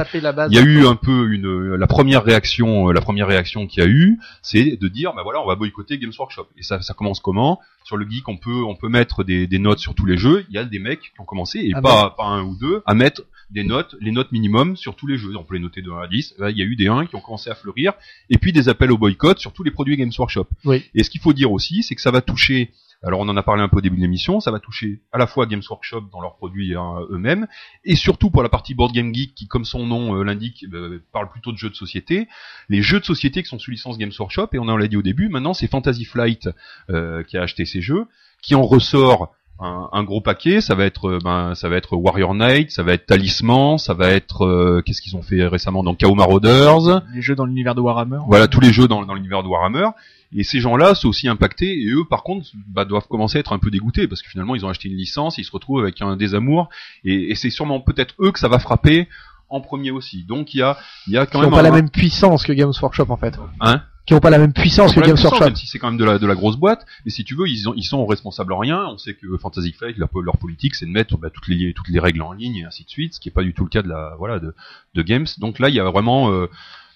il 0.49 0.55
y 0.55 0.57
a 0.57 0.61
eu 0.63 0.85
un 0.87 0.95
peu 0.95 1.31
une 1.33 1.75
la 1.75 1.87
première 1.87 2.23
réaction, 2.23 2.89
euh, 2.89 2.93
la 2.93 3.01
première 3.01 3.27
réaction 3.27 3.67
qu'il 3.67 3.83
y 3.83 3.85
a 3.85 3.89
eu, 3.89 4.17
c'est 4.41 4.77
de 4.77 4.87
dire, 4.87 5.13
bah 5.13 5.21
voilà, 5.23 5.41
on 5.41 5.45
va 5.45 5.55
boycotter 5.55 5.97
Games 5.97 6.13
Workshop. 6.17 6.47
Et 6.57 6.63
ça, 6.63 6.81
ça 6.81 6.93
commence 6.93 7.19
comment? 7.19 7.59
Sur 7.83 7.97
le 7.97 8.09
geek, 8.09 8.27
on 8.29 8.37
peut 8.37 8.63
on 8.63 8.75
peut 8.75 8.87
mettre 8.89 9.23
des, 9.25 9.45
des 9.45 9.59
notes 9.59 9.79
sur 9.79 9.93
tous 9.93 10.05
les 10.05 10.17
jeux. 10.17 10.45
Il 10.49 10.55
y 10.55 10.57
a 10.57 10.63
des 10.63 10.79
mecs 10.79 11.01
qui 11.01 11.19
ont 11.19 11.25
commencé 11.25 11.59
et 11.59 11.73
Ah 11.75 11.81
pas 11.81 12.15
pas 12.17 12.25
un 12.25 12.43
ou 12.43 12.55
deux 12.55 12.81
à 12.85 12.93
mettre 12.93 13.23
des 13.51 13.65
notes, 13.65 13.95
les 13.99 14.11
notes 14.11 14.31
minimum 14.31 14.77
sur 14.77 14.95
tous 14.95 15.05
les 15.05 15.17
jeux. 15.17 15.35
On 15.37 15.43
peut 15.43 15.55
les 15.55 15.59
noter 15.59 15.81
de 15.81 15.91
1 15.91 15.99
à 16.01 16.07
10. 16.07 16.35
Là, 16.39 16.49
il 16.49 16.57
y 16.57 16.61
a 16.61 16.65
eu 16.65 16.75
des 16.77 16.87
1 16.87 17.05
qui 17.07 17.15
ont 17.15 17.19
commencé 17.21 17.49
à 17.51 17.55
fleurir. 17.55 17.91
Et 18.29 18.37
puis 18.39 18.51
des 18.53 18.69
appels 18.69 18.91
au 18.91 18.97
boycott 18.97 19.37
sur 19.37 19.51
tous 19.53 19.63
les 19.63 19.69
produits 19.71 19.97
Games 19.97 20.11
Workshop. 20.17 20.47
Oui. 20.65 20.83
Et 20.95 21.03
ce 21.03 21.09
qu'il 21.11 21.21
faut 21.21 21.33
dire 21.33 21.51
aussi, 21.51 21.83
c'est 21.83 21.93
que 21.93 22.01
ça 22.01 22.09
va 22.09 22.21
toucher 22.21 22.71
alors 23.03 23.19
on 23.19 23.27
en 23.27 23.35
a 23.35 23.43
parlé 23.43 23.61
un 23.61 23.67
peu 23.67 23.77
au 23.77 23.81
début 23.81 23.97
de 23.97 24.01
l'émission, 24.01 24.39
ça 24.39 24.51
va 24.51 24.59
toucher 24.59 25.01
à 25.11 25.17
la 25.17 25.27
fois 25.27 25.45
Games 25.45 25.61
Workshop 25.69 26.09
dans 26.11 26.21
leurs 26.21 26.35
produits 26.35 26.75
hein, 26.75 26.99
eux-mêmes, 27.09 27.47
et 27.83 27.95
surtout 27.95 28.29
pour 28.29 28.43
la 28.43 28.49
partie 28.49 28.73
Board 28.73 28.93
Game 28.93 29.13
Geek 29.13 29.35
qui, 29.35 29.47
comme 29.47 29.65
son 29.65 29.85
nom 29.85 30.15
euh, 30.15 30.23
l'indique, 30.23 30.65
euh, 30.73 31.03
parle 31.11 31.29
plutôt 31.29 31.51
de 31.51 31.57
jeux 31.57 31.69
de 31.69 31.75
société. 31.75 32.27
Les 32.69 32.81
jeux 32.81 32.99
de 32.99 33.05
société 33.05 33.43
qui 33.43 33.49
sont 33.49 33.59
sous 33.59 33.71
licence 33.71 33.97
Games 33.97 34.11
Workshop, 34.17 34.49
et 34.53 34.59
on 34.59 34.67
en 34.67 34.77
l'a 34.77 34.87
dit 34.87 34.97
au 34.97 35.01
début, 35.01 35.29
maintenant 35.29 35.53
c'est 35.53 35.67
Fantasy 35.67 36.05
Flight 36.05 36.49
euh, 36.89 37.23
qui 37.23 37.37
a 37.37 37.41
acheté 37.41 37.65
ces 37.65 37.81
jeux, 37.81 38.05
qui 38.41 38.55
en 38.55 38.63
ressort 38.63 39.33
un, 39.59 39.89
un 39.91 40.03
gros 40.03 40.21
paquet. 40.21 40.61
Ça 40.61 40.75
va 40.75 40.85
être, 40.85 41.07
euh, 41.09 41.19
ben, 41.23 41.55
ça 41.55 41.69
va 41.69 41.75
être 41.77 41.95
Warrior 41.95 42.33
Knight, 42.33 42.71
ça 42.71 42.83
va 42.83 42.93
être 42.93 43.05
Talisman, 43.05 43.77
ça 43.77 43.93
va 43.93 44.09
être 44.09 44.45
euh, 44.45 44.81
qu'est-ce 44.85 45.01
qu'ils 45.01 45.15
ont 45.15 45.21
fait 45.21 45.45
récemment 45.47 45.83
dans 45.83 45.95
Chaos 45.95 46.15
Marauders. 46.15 47.01
Les 47.13 47.21
jeux 47.21 47.35
dans 47.35 47.45
l'univers 47.45 47.75
de 47.75 47.81
Warhammer. 47.81 48.19
Voilà 48.27 48.47
tous 48.47 48.59
les 48.59 48.73
jeux 48.73 48.87
dans, 48.87 49.05
dans 49.05 49.13
l'univers 49.13 49.43
de 49.43 49.47
Warhammer. 49.47 49.87
Et 50.35 50.43
ces 50.43 50.59
gens-là 50.59 50.95
sont 50.95 51.09
aussi 51.09 51.27
impactés 51.27 51.79
et 51.83 51.87
eux, 51.91 52.05
par 52.09 52.23
contre, 52.23 52.47
bah, 52.67 52.85
doivent 52.85 53.07
commencer 53.07 53.37
à 53.37 53.41
être 53.41 53.53
un 53.53 53.59
peu 53.59 53.69
dégoûtés 53.69 54.07
parce 54.07 54.23
que 54.23 54.29
finalement, 54.29 54.55
ils 54.55 54.65
ont 54.65 54.69
acheté 54.69 54.89
une 54.89 54.97
licence, 54.97 55.37
ils 55.37 55.43
se 55.43 55.51
retrouvent 55.51 55.79
avec 55.81 56.01
un 56.01 56.15
désamour 56.15 56.69
et, 57.05 57.29
et 57.31 57.35
c'est 57.35 57.51
sûrement 57.51 57.79
peut-être 57.79 58.15
eux 58.19 58.31
que 58.31 58.39
ça 58.39 58.47
va 58.47 58.57
frapper 58.57 59.07
en 59.49 59.61
premier 59.61 59.91
aussi. 59.91 60.23
Donc 60.23 60.55
il 60.55 60.57
y 60.57 60.61
a, 60.63 60.75
il 61.05 61.13
y 61.13 61.17
a 61.19 61.27
quand 61.27 61.33
qui 61.33 61.37
n'ont 61.37 61.41
même 61.43 61.51
pas 61.51 61.59
un- 61.59 61.61
la 61.61 61.71
même 61.71 61.89
puissance 61.91 62.43
que 62.43 62.51
Games 62.53 62.73
Workshop 62.81 63.05
en 63.09 63.17
fait 63.17 63.37
Hein? 63.61 63.81
Qui 64.05 64.13
n'ont 64.13 64.19
pas 64.19 64.29
la 64.29 64.37
même 64.37 64.53
puissance 64.53 64.93
que 64.93 64.99
Games 64.99 65.17
Workshop 65.23 65.45
même 65.45 65.55
si 65.55 65.65
c'est 65.65 65.79
quand 65.79 65.89
même 65.89 65.97
de 65.99 66.03
la, 66.03 66.19
de 66.19 66.27
la 66.27 66.35
grosse 66.35 66.57
boîte, 66.57 66.85
mais 67.05 67.11
si 67.11 67.23
tu 67.23 67.35
veux, 67.35 67.47
ils, 67.47 67.69
ont, 67.69 67.73
ils 67.75 67.83
sont 67.83 68.05
responsables 68.05 68.51
en 68.51 68.57
rien. 68.57 68.85
On 68.87 68.97
sait 68.97 69.13
que 69.13 69.37
Fantasy 69.37 69.71
Flight, 69.71 69.97
leur, 69.97 70.09
leur 70.21 70.37
politique, 70.37 70.75
c'est 70.75 70.85
de 70.85 70.91
mettre 70.91 71.17
bah, 71.17 71.29
toutes 71.29 71.47
les 71.47 71.73
toutes 71.73 71.87
les 71.87 71.99
règles 71.99 72.21
en 72.21 72.33
ligne 72.33 72.57
et 72.57 72.65
ainsi 72.65 72.83
de 72.83 72.89
suite, 72.89 73.13
ce 73.13 73.19
qui 73.19 73.29
est 73.29 73.31
pas 73.31 73.43
du 73.43 73.53
tout 73.53 73.63
le 73.63 73.69
cas 73.69 73.81
de 73.81 73.87
la 73.87 74.15
voilà 74.17 74.39
de, 74.39 74.53
de 74.93 75.01
Games. 75.01 75.27
Donc 75.37 75.59
là, 75.59 75.69
il 75.69 75.75
y 75.75 75.79
a 75.79 75.85
vraiment 75.85 76.31
euh, 76.31 76.47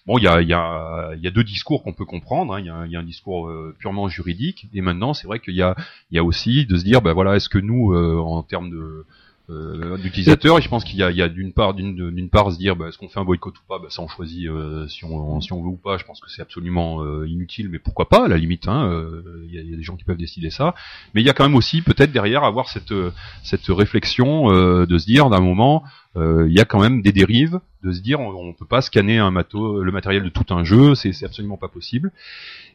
bon, 0.06 0.18
il 0.18 0.24
y 0.24 0.28
a 0.28 0.42
il 0.42 0.50
y 0.50 0.54
a 0.54 1.12
y 1.16 1.28
a 1.28 1.32
deux 1.32 1.44
discours 1.46 1.82
qu'on 1.84 1.94
peut 1.94 2.06
comprendre. 2.06 2.54
hein. 2.54 2.60
Il 2.60 2.66
y, 2.66 2.92
y 2.94 2.96
a 2.98 3.00
un 3.00 3.04
discours 3.04 3.48
euh, 3.48 3.74
purement 3.80 4.10
juridique, 4.10 4.68
et 4.74 4.82
maintenant, 4.82 5.14
c'est 5.14 5.28
vrai 5.28 5.40
qu'il 5.40 5.56
y 5.56 5.62
a 5.62 5.76
il 6.12 6.16
y 6.16 6.20
a 6.20 6.24
aussi 6.26 6.66
de 6.66 6.78
se 6.78 6.84
dire, 6.84 7.02
bah 7.02 7.14
voilà, 7.14 7.36
est-ce 7.38 7.48
que 7.50 7.58
nous, 7.60 7.94
euh, 7.94 8.20
en 8.20 8.44
termes 8.44 8.70
de 8.70 9.06
euh, 9.50 9.98
d'utilisateurs, 9.98 10.58
et 10.58 10.62
je 10.62 10.68
pense 10.68 10.84
qu'il 10.84 11.00
y 11.00 11.04
a, 11.04 11.08
a 11.08 11.30
d'une 11.30 11.54
part, 11.54 11.74
d'une, 11.74 12.30
part, 12.30 12.52
se 12.52 12.58
dire, 12.58 12.76
bah, 12.76 12.90
est-ce 12.90 12.98
qu'on 12.98 13.08
fait 13.08 13.20
un 13.20 13.24
boycott 13.24 13.58
ou 13.58 13.62
pas, 13.68 13.80
bah, 13.80 13.88
ça 13.90 14.02
on 14.02 14.08
choisit 14.08 14.48
euh, 14.48 14.88
si 14.88 15.06
on, 15.06 15.40
si 15.40 15.54
on 15.54 15.62
veut 15.62 15.70
ou 15.70 15.78
pas. 15.78 15.98
Je 15.98 16.04
pense 16.04 16.20
que 16.20 16.30
c'est 16.30 16.42
absolument 16.42 17.02
euh, 17.04 17.28
inutile, 17.28 17.70
mais 17.70 17.80
pourquoi 17.80 18.10
pas, 18.10 18.26
à 18.26 18.28
la 18.28 18.38
limite. 18.38 18.68
Hein, 18.68 18.90
euh, 18.92 19.46
Il 19.46 19.52
y, 19.52 19.72
y 19.72 19.74
a 19.74 19.78
des 19.78 19.84
gens 19.84 19.96
qui 19.96 20.04
peuvent 20.04 20.18
décider 20.18 20.50
ça, 20.50 20.76
mais 21.14 21.22
il 21.22 21.26
y 21.26 21.30
a 21.30 21.34
quand 21.34 21.46
même 21.46 21.56
aussi 21.56 21.82
peut-être 21.82 22.12
derrière 22.12 22.44
avoir 22.44 22.68
cette 22.68 22.92
euh, 22.92 23.12
cette 23.44 23.68
réflexion 23.68 24.52
euh, 24.52 24.86
de 24.86 24.98
se 24.98 25.06
dire 25.06 25.30
d'un 25.30 25.42
moment, 25.42 25.84
il 26.20 26.52
y 26.52 26.60
a 26.60 26.66
quand 26.66 26.80
même 26.82 27.04
des 27.04 27.12
dérives, 27.12 27.60
de 27.84 27.92
se 27.92 28.02
dire, 28.02 28.20
on, 28.20 28.32
on 28.32 28.52
peut 28.52 28.66
pas 28.66 28.82
scanner 28.82 29.20
un 29.20 29.30
matos, 29.30 29.84
le 29.84 29.92
matériel 29.92 30.24
de 30.24 30.30
tout 30.30 30.52
un 30.52 30.64
jeu, 30.64 30.96
c'est, 30.96 31.14
c'est 31.14 31.26
absolument 31.26 31.58
pas 31.58 31.68
possible. 31.68 32.12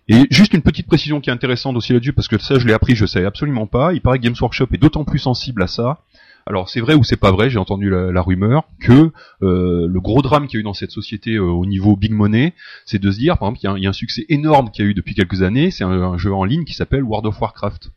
Et 0.07 0.28
juste 0.31 0.55
une 0.55 0.62
petite 0.62 0.86
précision 0.86 1.20
qui 1.20 1.28
est 1.28 1.32
intéressante 1.32 1.77
aussi 1.77 1.93
là-dessus, 1.93 2.12
parce 2.12 2.28
que 2.28 2.39
ça 2.39 2.61
je 2.61 2.66
l'ai 2.69 2.73
appris, 2.73 2.94
je 2.94 3.05
savais 3.05 3.27
absolument 3.27 3.66
pas. 3.66 3.94
Il 3.94 4.01
paraît 4.01 4.19
que 4.19 4.23
Games 4.24 4.36
Workshop 4.40 4.69
est 4.73 4.78
d'autant 4.78 5.05
plus 5.05 5.19
sensible 5.19 5.61
à 5.62 5.66
ça. 5.66 5.99
Alors 6.47 6.69
c'est 6.69 6.81
vrai 6.81 6.94
ou 6.94 7.05
c'est 7.05 7.16
pas 7.16 7.31
vrai, 7.31 7.51
j'ai 7.51 7.59
entendu 7.59 7.90
la, 7.90 8.23
rumeur 8.23 8.64
que 8.81 9.10
euh, 9.43 9.86
le 9.86 10.01
gros 10.01 10.23
drame 10.23 10.47
qu'il 10.47 10.59
y 10.59 10.59
a 10.59 10.60
eu 10.60 10.64
dans 10.64 10.74
cette 10.74 10.90
société 10.90 11.35
euh, 11.35 11.43
au 11.43 11.66
niveau 11.66 11.97
big 11.97 12.12
money, 12.12 12.55
c'est 12.85 12.98
de 12.98 13.10
se 13.10 13.19
dire, 13.19 13.39
par 13.39 13.48
exemple, 13.48 13.60
il 13.78 13.82
y, 13.82 13.86
a 13.86 13.90
un- 13.90 13.93
succès 13.93 14.27
énorme 14.28 14.70
qu'il 14.70 14.85
y 14.85 14.89
a 14.89 14.90
eu 14.90 14.94
depuis 14.94 15.14
quelques 15.14 15.43
années, 15.43 15.70
c'est 15.70 15.85
un, 15.85 16.19
jeu 16.19 16.32
en 16.32 16.44
ligne 16.44 16.64
qui 16.64 16.74
s'appelle 16.74 17.05
World 17.05 17.27
of 17.27 17.40
Warcraft. 17.40 17.93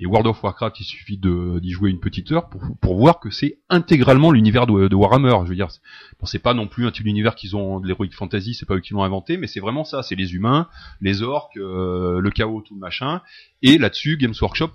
Et 0.00 0.06
World 0.06 0.26
of 0.26 0.42
Warcraft, 0.42 0.80
il 0.80 0.84
suffit 0.84 1.18
d'y 1.18 1.70
jouer 1.70 1.90
une 1.90 2.00
petite 2.00 2.32
heure 2.32 2.48
pour, 2.80 2.96
voir 2.96 3.20
que 3.20 3.30
c'est 3.30 3.58
intégralement 3.70 4.32
l'univers 4.32 4.66
de, 4.66 4.94
Warhammer. 4.94 5.36
Je 5.44 5.50
veux 5.50 5.54
dire, 5.54 5.68
c'est 6.24 6.40
pas 6.40 6.52
non 6.52 6.66
plus 6.66 6.86
un 6.86 6.90
type 6.90 7.04
d'univers 7.04 7.36
qu'ils 7.36 7.54
ont 7.54 7.78
de 7.78 7.86
l'heroic 7.86 8.10
fantasy, 8.10 8.54
c'est 8.54 8.66
pas 8.66 8.74
eux 8.74 8.80
qui 8.80 8.92
l'ont 8.92 9.04
inventé, 9.04 9.36
mais 9.36 9.46
c'est 9.46 9.60
vraiment 9.60 9.84
ça. 9.84 10.02
C'est 10.02 10.16
les 10.16 10.34
humains, 10.34 10.68
les 11.00 11.22
orques, 11.22 11.56
euh, 11.58 12.18
le 12.18 12.30
chaos, 12.30 12.60
tout 12.62 12.74
le 12.74 12.80
machin. 12.80 13.20
Et 13.62 13.78
là-dessus, 13.78 14.16
Games 14.16 14.34
Workshop, 14.40 14.72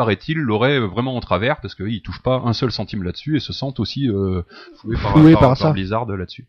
paraît-il, 0.00 0.38
l'aurait 0.38 0.78
vraiment 0.80 1.14
en 1.14 1.20
travers 1.20 1.60
parce 1.60 1.74
qu'ils 1.74 2.00
touchent 2.00 2.22
pas 2.22 2.40
un 2.46 2.54
seul 2.54 2.72
centime 2.72 3.02
là-dessus 3.02 3.36
et 3.36 3.40
se 3.40 3.52
sentent 3.52 3.80
aussi 3.80 4.08
euh, 4.08 4.40
floués 4.76 4.96
par, 4.96 5.12
par, 5.12 5.32
par 5.32 5.40
par 5.50 5.56
ça. 5.58 5.72
Blizzard 5.72 6.06
là-dessus. 6.06 6.46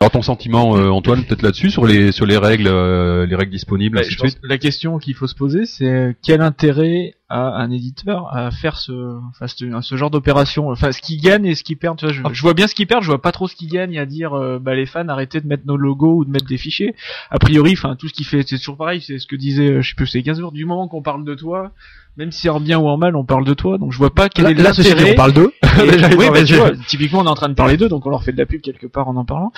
Alors 0.00 0.10
ton 0.10 0.22
sentiment, 0.22 0.76
euh, 0.76 0.88
Antoine, 0.98 1.24
peut-être 1.24 1.42
là-dessus 1.42 1.70
sur 1.70 1.86
les 1.86 2.10
sur 2.10 2.26
les 2.26 2.36
règles, 2.36 2.66
euh, 2.66 3.26
les 3.26 3.36
règles 3.36 3.52
disponibles, 3.52 3.94
Bah, 3.96 4.00
ainsi 4.04 4.16
de 4.16 4.26
suite? 4.28 4.40
la 4.42 4.58
question 4.58 4.98
qu'il 4.98 5.14
faut 5.14 5.28
se 5.28 5.36
poser, 5.36 5.66
c'est 5.66 6.16
quel 6.20 6.40
intérêt 6.40 7.14
a 7.28 7.40
un 7.56 7.70
éditeur 7.70 8.34
à 8.34 8.50
faire 8.50 8.76
ce, 8.76 9.18
enfin, 9.30 9.46
ce, 9.46 9.80
ce 9.80 9.96
genre 9.96 10.10
d'opération 10.10 10.68
Enfin, 10.68 10.92
ce 10.92 11.00
qu'il 11.00 11.20
gagne 11.20 11.46
et 11.46 11.54
ce 11.54 11.64
qu'il 11.64 11.76
perd. 11.76 11.98
Tu 11.98 12.04
vois, 12.04 12.12
je, 12.14 12.22
je 12.32 12.42
vois 12.42 12.54
bien 12.54 12.66
ce 12.66 12.74
qu'il 12.74 12.86
perd, 12.86 13.02
je 13.02 13.08
vois 13.08 13.22
pas 13.22 13.32
trop 13.32 13.48
ce 13.48 13.56
qu'il 13.56 13.68
gagne 13.68 13.98
à 13.98 14.06
dire, 14.06 14.34
euh, 14.34 14.58
bah 14.58 14.74
les 14.74 14.86
fans, 14.86 15.08
arrêtez 15.08 15.40
de 15.40 15.46
mettre 15.46 15.64
nos 15.66 15.76
logos 15.76 16.18
ou 16.18 16.24
de 16.24 16.30
mettre 16.30 16.46
des 16.46 16.58
fichiers. 16.58 16.94
A 17.30 17.38
priori, 17.38 17.72
enfin, 17.72 17.96
tout 17.96 18.08
ce 18.08 18.12
qu'il 18.12 18.26
fait, 18.26 18.42
c'est 18.46 18.58
toujours 18.58 18.76
pareil. 18.76 19.00
C'est 19.00 19.18
ce 19.18 19.26
que 19.26 19.36
disait, 19.36 19.70
euh, 19.70 19.82
je 19.82 19.88
sais 19.88 19.94
plus, 19.94 20.06
c'est 20.06 20.22
15 20.22 20.38
jours. 20.38 20.52
Du 20.52 20.66
moment 20.66 20.86
qu'on 20.86 21.02
parle 21.02 21.24
de 21.24 21.34
toi, 21.34 21.72
même 22.16 22.30
si 22.30 22.42
c'est 22.42 22.48
en 22.50 22.60
bien 22.60 22.78
ou 22.78 22.88
en 22.88 22.96
mal, 22.96 23.16
on 23.16 23.24
parle 23.24 23.44
de 23.44 23.54
toi. 23.54 23.78
Donc 23.78 23.92
je 23.92 23.98
vois 23.98 24.14
pas 24.14 24.28
quel 24.28 24.44
là, 24.44 24.50
est 24.50 24.54
l'intérêt. 24.54 25.12
on 25.12 25.16
parle 25.16 25.32
d'eux 25.32 25.52
oui, 26.18 26.26
bah, 26.30 26.44
tu 26.44 26.54
vois, 26.54 26.72
typiquement, 26.86 27.20
on 27.20 27.24
est 27.24 27.30
en 27.30 27.34
train 27.34 27.48
de 27.48 27.54
parler 27.54 27.76
d'eux, 27.76 27.88
donc 27.88 28.06
on 28.06 28.10
leur 28.10 28.22
fait 28.22 28.32
de 28.32 28.38
la 28.38 28.46
pub 28.46 28.60
quelque 28.60 28.86
part 28.86 29.08
en 29.08 29.16
en 29.16 29.24
parlant. 29.24 29.52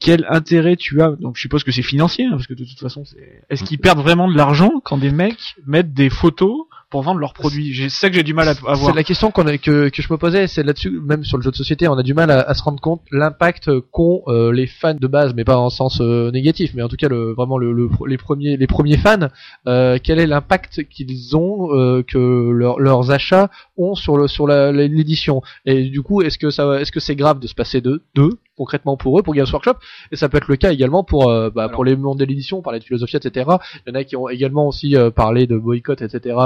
Quel 0.00 0.24
intérêt 0.30 0.76
tu 0.76 1.02
as 1.02 1.10
Donc, 1.10 1.36
je 1.36 1.42
suppose 1.42 1.62
que 1.62 1.72
c'est 1.72 1.82
financier, 1.82 2.24
hein, 2.24 2.30
parce 2.32 2.46
que 2.46 2.54
de 2.54 2.64
toute 2.64 2.78
façon, 2.78 3.04
c'est. 3.04 3.44
Est-ce 3.50 3.64
qu'ils 3.64 3.78
perdent 3.78 4.00
vraiment 4.00 4.28
de 4.28 4.36
l'argent 4.36 4.72
quand 4.82 4.96
des 4.96 5.10
mecs 5.10 5.56
mettent 5.66 5.92
des 5.92 6.08
photos 6.08 6.66
pour 6.90 7.02
vendre 7.02 7.20
leurs 7.20 7.32
produits 7.34 7.72
C'est 7.76 7.88
ça 7.88 8.08
que 8.10 8.16
j'ai 8.16 8.22
du 8.24 8.34
mal 8.34 8.48
à, 8.48 8.50
à 8.50 8.54
voir. 8.54 8.76
C'est 8.90 8.92
la 8.96 9.04
question 9.04 9.30
qu'on 9.30 9.46
a, 9.46 9.56
que, 9.58 9.88
que 9.88 10.02
je 10.02 10.12
me 10.12 10.18
posais, 10.18 10.46
c'est 10.48 10.62
là-dessus, 10.62 10.90
même 10.90 11.22
sur 11.24 11.36
le 11.38 11.42
jeu 11.42 11.50
de 11.52 11.56
société, 11.56 11.86
on 11.88 11.94
a 11.96 12.02
du 12.02 12.14
mal 12.14 12.30
à, 12.30 12.40
à 12.40 12.54
se 12.54 12.62
rendre 12.62 12.80
compte 12.80 13.00
l'impact 13.12 13.70
qu'ont 13.92 14.22
euh, 14.26 14.52
les 14.52 14.66
fans 14.66 14.94
de 14.94 15.06
base, 15.06 15.32
mais 15.34 15.44
pas 15.44 15.56
en 15.56 15.70
sens 15.70 16.00
euh, 16.00 16.30
négatif, 16.32 16.72
mais 16.74 16.82
en 16.82 16.88
tout 16.88 16.96
cas 16.96 17.08
le, 17.08 17.32
vraiment 17.32 17.58
le, 17.58 17.72
le- 17.72 17.88
les 18.06 18.16
premiers 18.18 18.56
les 18.56 18.66
premiers 18.66 18.96
fans. 18.96 19.28
euh, 19.68 19.98
quel 20.02 20.18
est 20.18 20.26
l'impact 20.26 20.88
qu'ils 20.88 21.36
ont, 21.36 21.72
euh, 21.72 22.02
que 22.02 22.18
leur- 22.50 22.80
leurs 22.80 23.10
achats 23.12 23.50
ont 23.76 23.94
sur 23.94 24.16
le 24.16 24.26
sur 24.26 24.46
la- 24.48 24.72
l'édition? 24.72 25.42
Et 25.66 25.84
du 25.84 26.02
coup, 26.02 26.22
est-ce 26.22 26.38
que 26.38 26.50
ça, 26.50 26.80
est-ce 26.80 26.90
que 26.92 27.00
c'est 27.00 27.16
grave 27.16 27.38
de 27.38 27.46
se 27.46 27.54
passer 27.54 27.80
de 27.80 28.02
deux 28.14 28.30
concrètement 28.56 28.98
pour 28.98 29.18
eux, 29.18 29.22
pour 29.22 29.32
Games 29.34 29.46
Workshop, 29.50 29.76
et 30.12 30.16
ça 30.16 30.28
peut 30.28 30.36
être 30.36 30.48
le 30.48 30.56
cas 30.56 30.70
également 30.70 31.02
pour 31.02 31.30
euh, 31.30 31.48
bah, 31.48 31.70
pour 31.70 31.82
les 31.82 31.96
mondes 31.96 32.18
de 32.18 32.26
l'édition, 32.26 32.58
on 32.58 32.62
parlait 32.62 32.78
de 32.78 32.84
philosophie, 32.84 33.16
etc. 33.16 33.46
Il 33.86 33.88
y 33.88 33.96
en 33.96 33.98
a 33.98 34.04
qui 34.04 34.16
ont 34.16 34.28
également 34.28 34.68
aussi 34.68 34.96
euh, 34.96 35.10
parlé 35.10 35.46
de 35.46 35.56
boycott, 35.56 36.02
etc. 36.02 36.36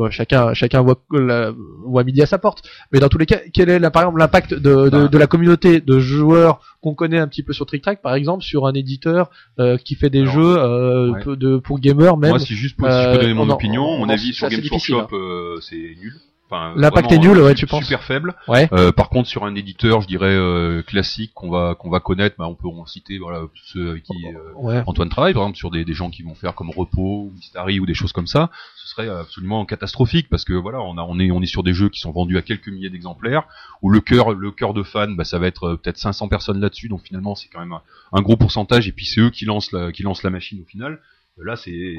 Bon, 0.00 0.10
chacun 0.10 0.54
chacun 0.54 0.80
voit, 0.80 0.98
la, 1.12 1.52
voit 1.84 2.04
midi 2.04 2.22
à 2.22 2.26
sa 2.26 2.38
porte. 2.38 2.62
Mais 2.90 3.00
dans 3.00 3.10
tous 3.10 3.18
les 3.18 3.26
cas, 3.26 3.38
quel 3.52 3.68
est 3.68 3.78
la, 3.78 3.90
par 3.90 4.00
exemple 4.02 4.18
l'impact 4.18 4.54
de, 4.54 4.58
de, 4.58 4.88
Bah. 4.88 5.08
de 5.08 5.18
la 5.18 5.26
communauté 5.26 5.82
de 5.82 5.98
joueurs 5.98 6.60
qu'on 6.80 6.94
connaît 6.94 7.18
un 7.18 7.28
petit 7.28 7.42
peu 7.42 7.52
sur 7.52 7.66
Trick 7.66 7.82
Track, 7.82 8.00
par 8.00 8.14
exemple, 8.14 8.42
sur 8.42 8.66
un 8.66 8.72
éditeur 8.72 9.28
euh, 9.58 9.76
qui 9.76 9.96
fait 9.96 10.08
des 10.08 10.22
Alors, 10.22 10.32
jeux 10.32 10.56
euh, 10.58 11.10
ouais. 11.12 11.36
de 11.36 11.58
pour 11.58 11.80
gamers 11.80 12.16
même. 12.16 12.30
Moi, 12.30 12.38
si 12.38 12.54
juste 12.54 12.78
pour, 12.78 12.88
si 12.88 12.94
je 12.94 12.98
euh, 13.08 13.12
peux 13.12 13.20
donner 13.20 13.34
mon 13.34 13.50
en- 13.50 13.54
opinion, 13.54 13.84
on 13.84 13.98
mon 13.98 14.04
en- 14.06 14.08
avis 14.08 14.28
c'est 14.32 14.32
sur 14.32 14.48
Games 14.48 14.62
Workshop, 14.70 15.08
euh, 15.12 15.58
c'est 15.60 15.76
nul. 15.76 16.14
Enfin, 16.50 16.72
L'impact 16.76 17.12
est 17.12 17.18
nul, 17.18 17.38
euh, 17.38 17.44
ouais, 17.44 17.54
tu 17.54 17.66
penses 17.66 17.84
Super 17.84 18.02
faible. 18.02 18.34
Ouais. 18.48 18.68
Euh, 18.72 18.90
par 18.90 19.08
contre, 19.08 19.28
sur 19.28 19.44
un 19.44 19.54
éditeur, 19.54 20.00
je 20.00 20.08
dirais 20.08 20.34
euh, 20.34 20.82
classique 20.82 21.30
qu'on 21.32 21.48
va 21.48 21.76
qu'on 21.76 21.90
va 21.90 22.00
connaître, 22.00 22.34
bah, 22.38 22.48
on 22.48 22.56
peut 22.56 22.66
en 22.66 22.86
citer 22.86 23.18
voilà 23.18 23.42
ceux 23.66 23.90
avec 23.90 24.02
qui 24.02 24.14
euh, 24.26 24.52
Ouais. 24.56 24.82
Antoine 24.86 25.08
travaille, 25.08 25.32
par 25.32 25.42
exemple 25.44 25.58
sur 25.58 25.70
des, 25.70 25.84
des 25.84 25.92
gens 25.92 26.10
qui 26.10 26.22
vont 26.22 26.34
faire 26.34 26.56
comme 26.56 26.70
Repos, 26.70 27.28
ou 27.28 27.32
Mystari 27.36 27.78
ou 27.78 27.86
des 27.86 27.94
choses 27.94 28.12
comme 28.12 28.26
ça, 28.26 28.50
ce 28.76 28.88
serait 28.88 29.08
absolument 29.08 29.64
catastrophique 29.64 30.28
parce 30.28 30.44
que 30.44 30.52
voilà, 30.52 30.80
on 30.82 30.98
a 30.98 31.02
on 31.02 31.20
est 31.20 31.30
on 31.30 31.40
est 31.40 31.46
sur 31.46 31.62
des 31.62 31.72
jeux 31.72 31.88
qui 31.88 32.00
sont 32.00 32.10
vendus 32.10 32.36
à 32.36 32.42
quelques 32.42 32.68
milliers 32.68 32.90
d'exemplaires 32.90 33.44
où 33.80 33.88
le 33.88 34.00
cœur 34.00 34.32
le 34.32 34.50
cœur 34.50 34.74
de 34.74 34.82
fans, 34.82 35.10
bah, 35.12 35.24
ça 35.24 35.38
va 35.38 35.46
être 35.46 35.76
peut-être 35.76 35.98
500 35.98 36.26
personnes 36.28 36.60
là-dessus, 36.60 36.88
donc 36.88 37.02
finalement 37.02 37.36
c'est 37.36 37.48
quand 37.48 37.60
même 37.60 37.72
un, 37.72 37.82
un 38.12 38.22
gros 38.22 38.36
pourcentage 38.36 38.88
et 38.88 38.92
puis 38.92 39.06
c'est 39.06 39.20
eux 39.20 39.30
qui 39.30 39.44
lancent 39.44 39.70
la 39.70 39.92
qui 39.92 40.02
lancent 40.02 40.24
la 40.24 40.30
machine 40.30 40.60
au 40.60 40.66
final. 40.66 40.98
Là, 41.42 41.56
c'est 41.56 41.94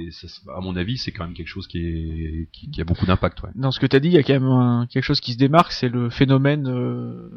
à 0.55 0.61
mon 0.61 0.76
avis, 0.76 0.97
c'est 0.97 1.11
quand 1.11 1.23
même 1.26 1.34
quelque 1.34 1.47
chose 1.47 1.68
qui 1.68 1.80
est 1.80 2.47
qui, 2.51 2.69
qui 2.69 2.81
a 2.81 2.84
beaucoup 2.84 3.05
d'impact. 3.05 3.41
Ouais. 3.43 3.49
Dans 3.55 3.72
ce 3.72 3.80
que 3.80 3.85
t'as 3.88 3.99
dit, 3.99 4.09
il 4.09 4.13
y 4.13 4.18
a 4.18 4.23
quand 4.23 4.34
même 4.34 4.43
un- 4.45 4.88
quelque 4.89 5.03
chose 5.03 5.19
qui 5.19 5.34
se 5.34 5.38
démarque, 5.38 5.72
c'est 5.72 5.89
le 5.89 6.09
phénomène. 6.09 6.68
euh, 6.68 7.30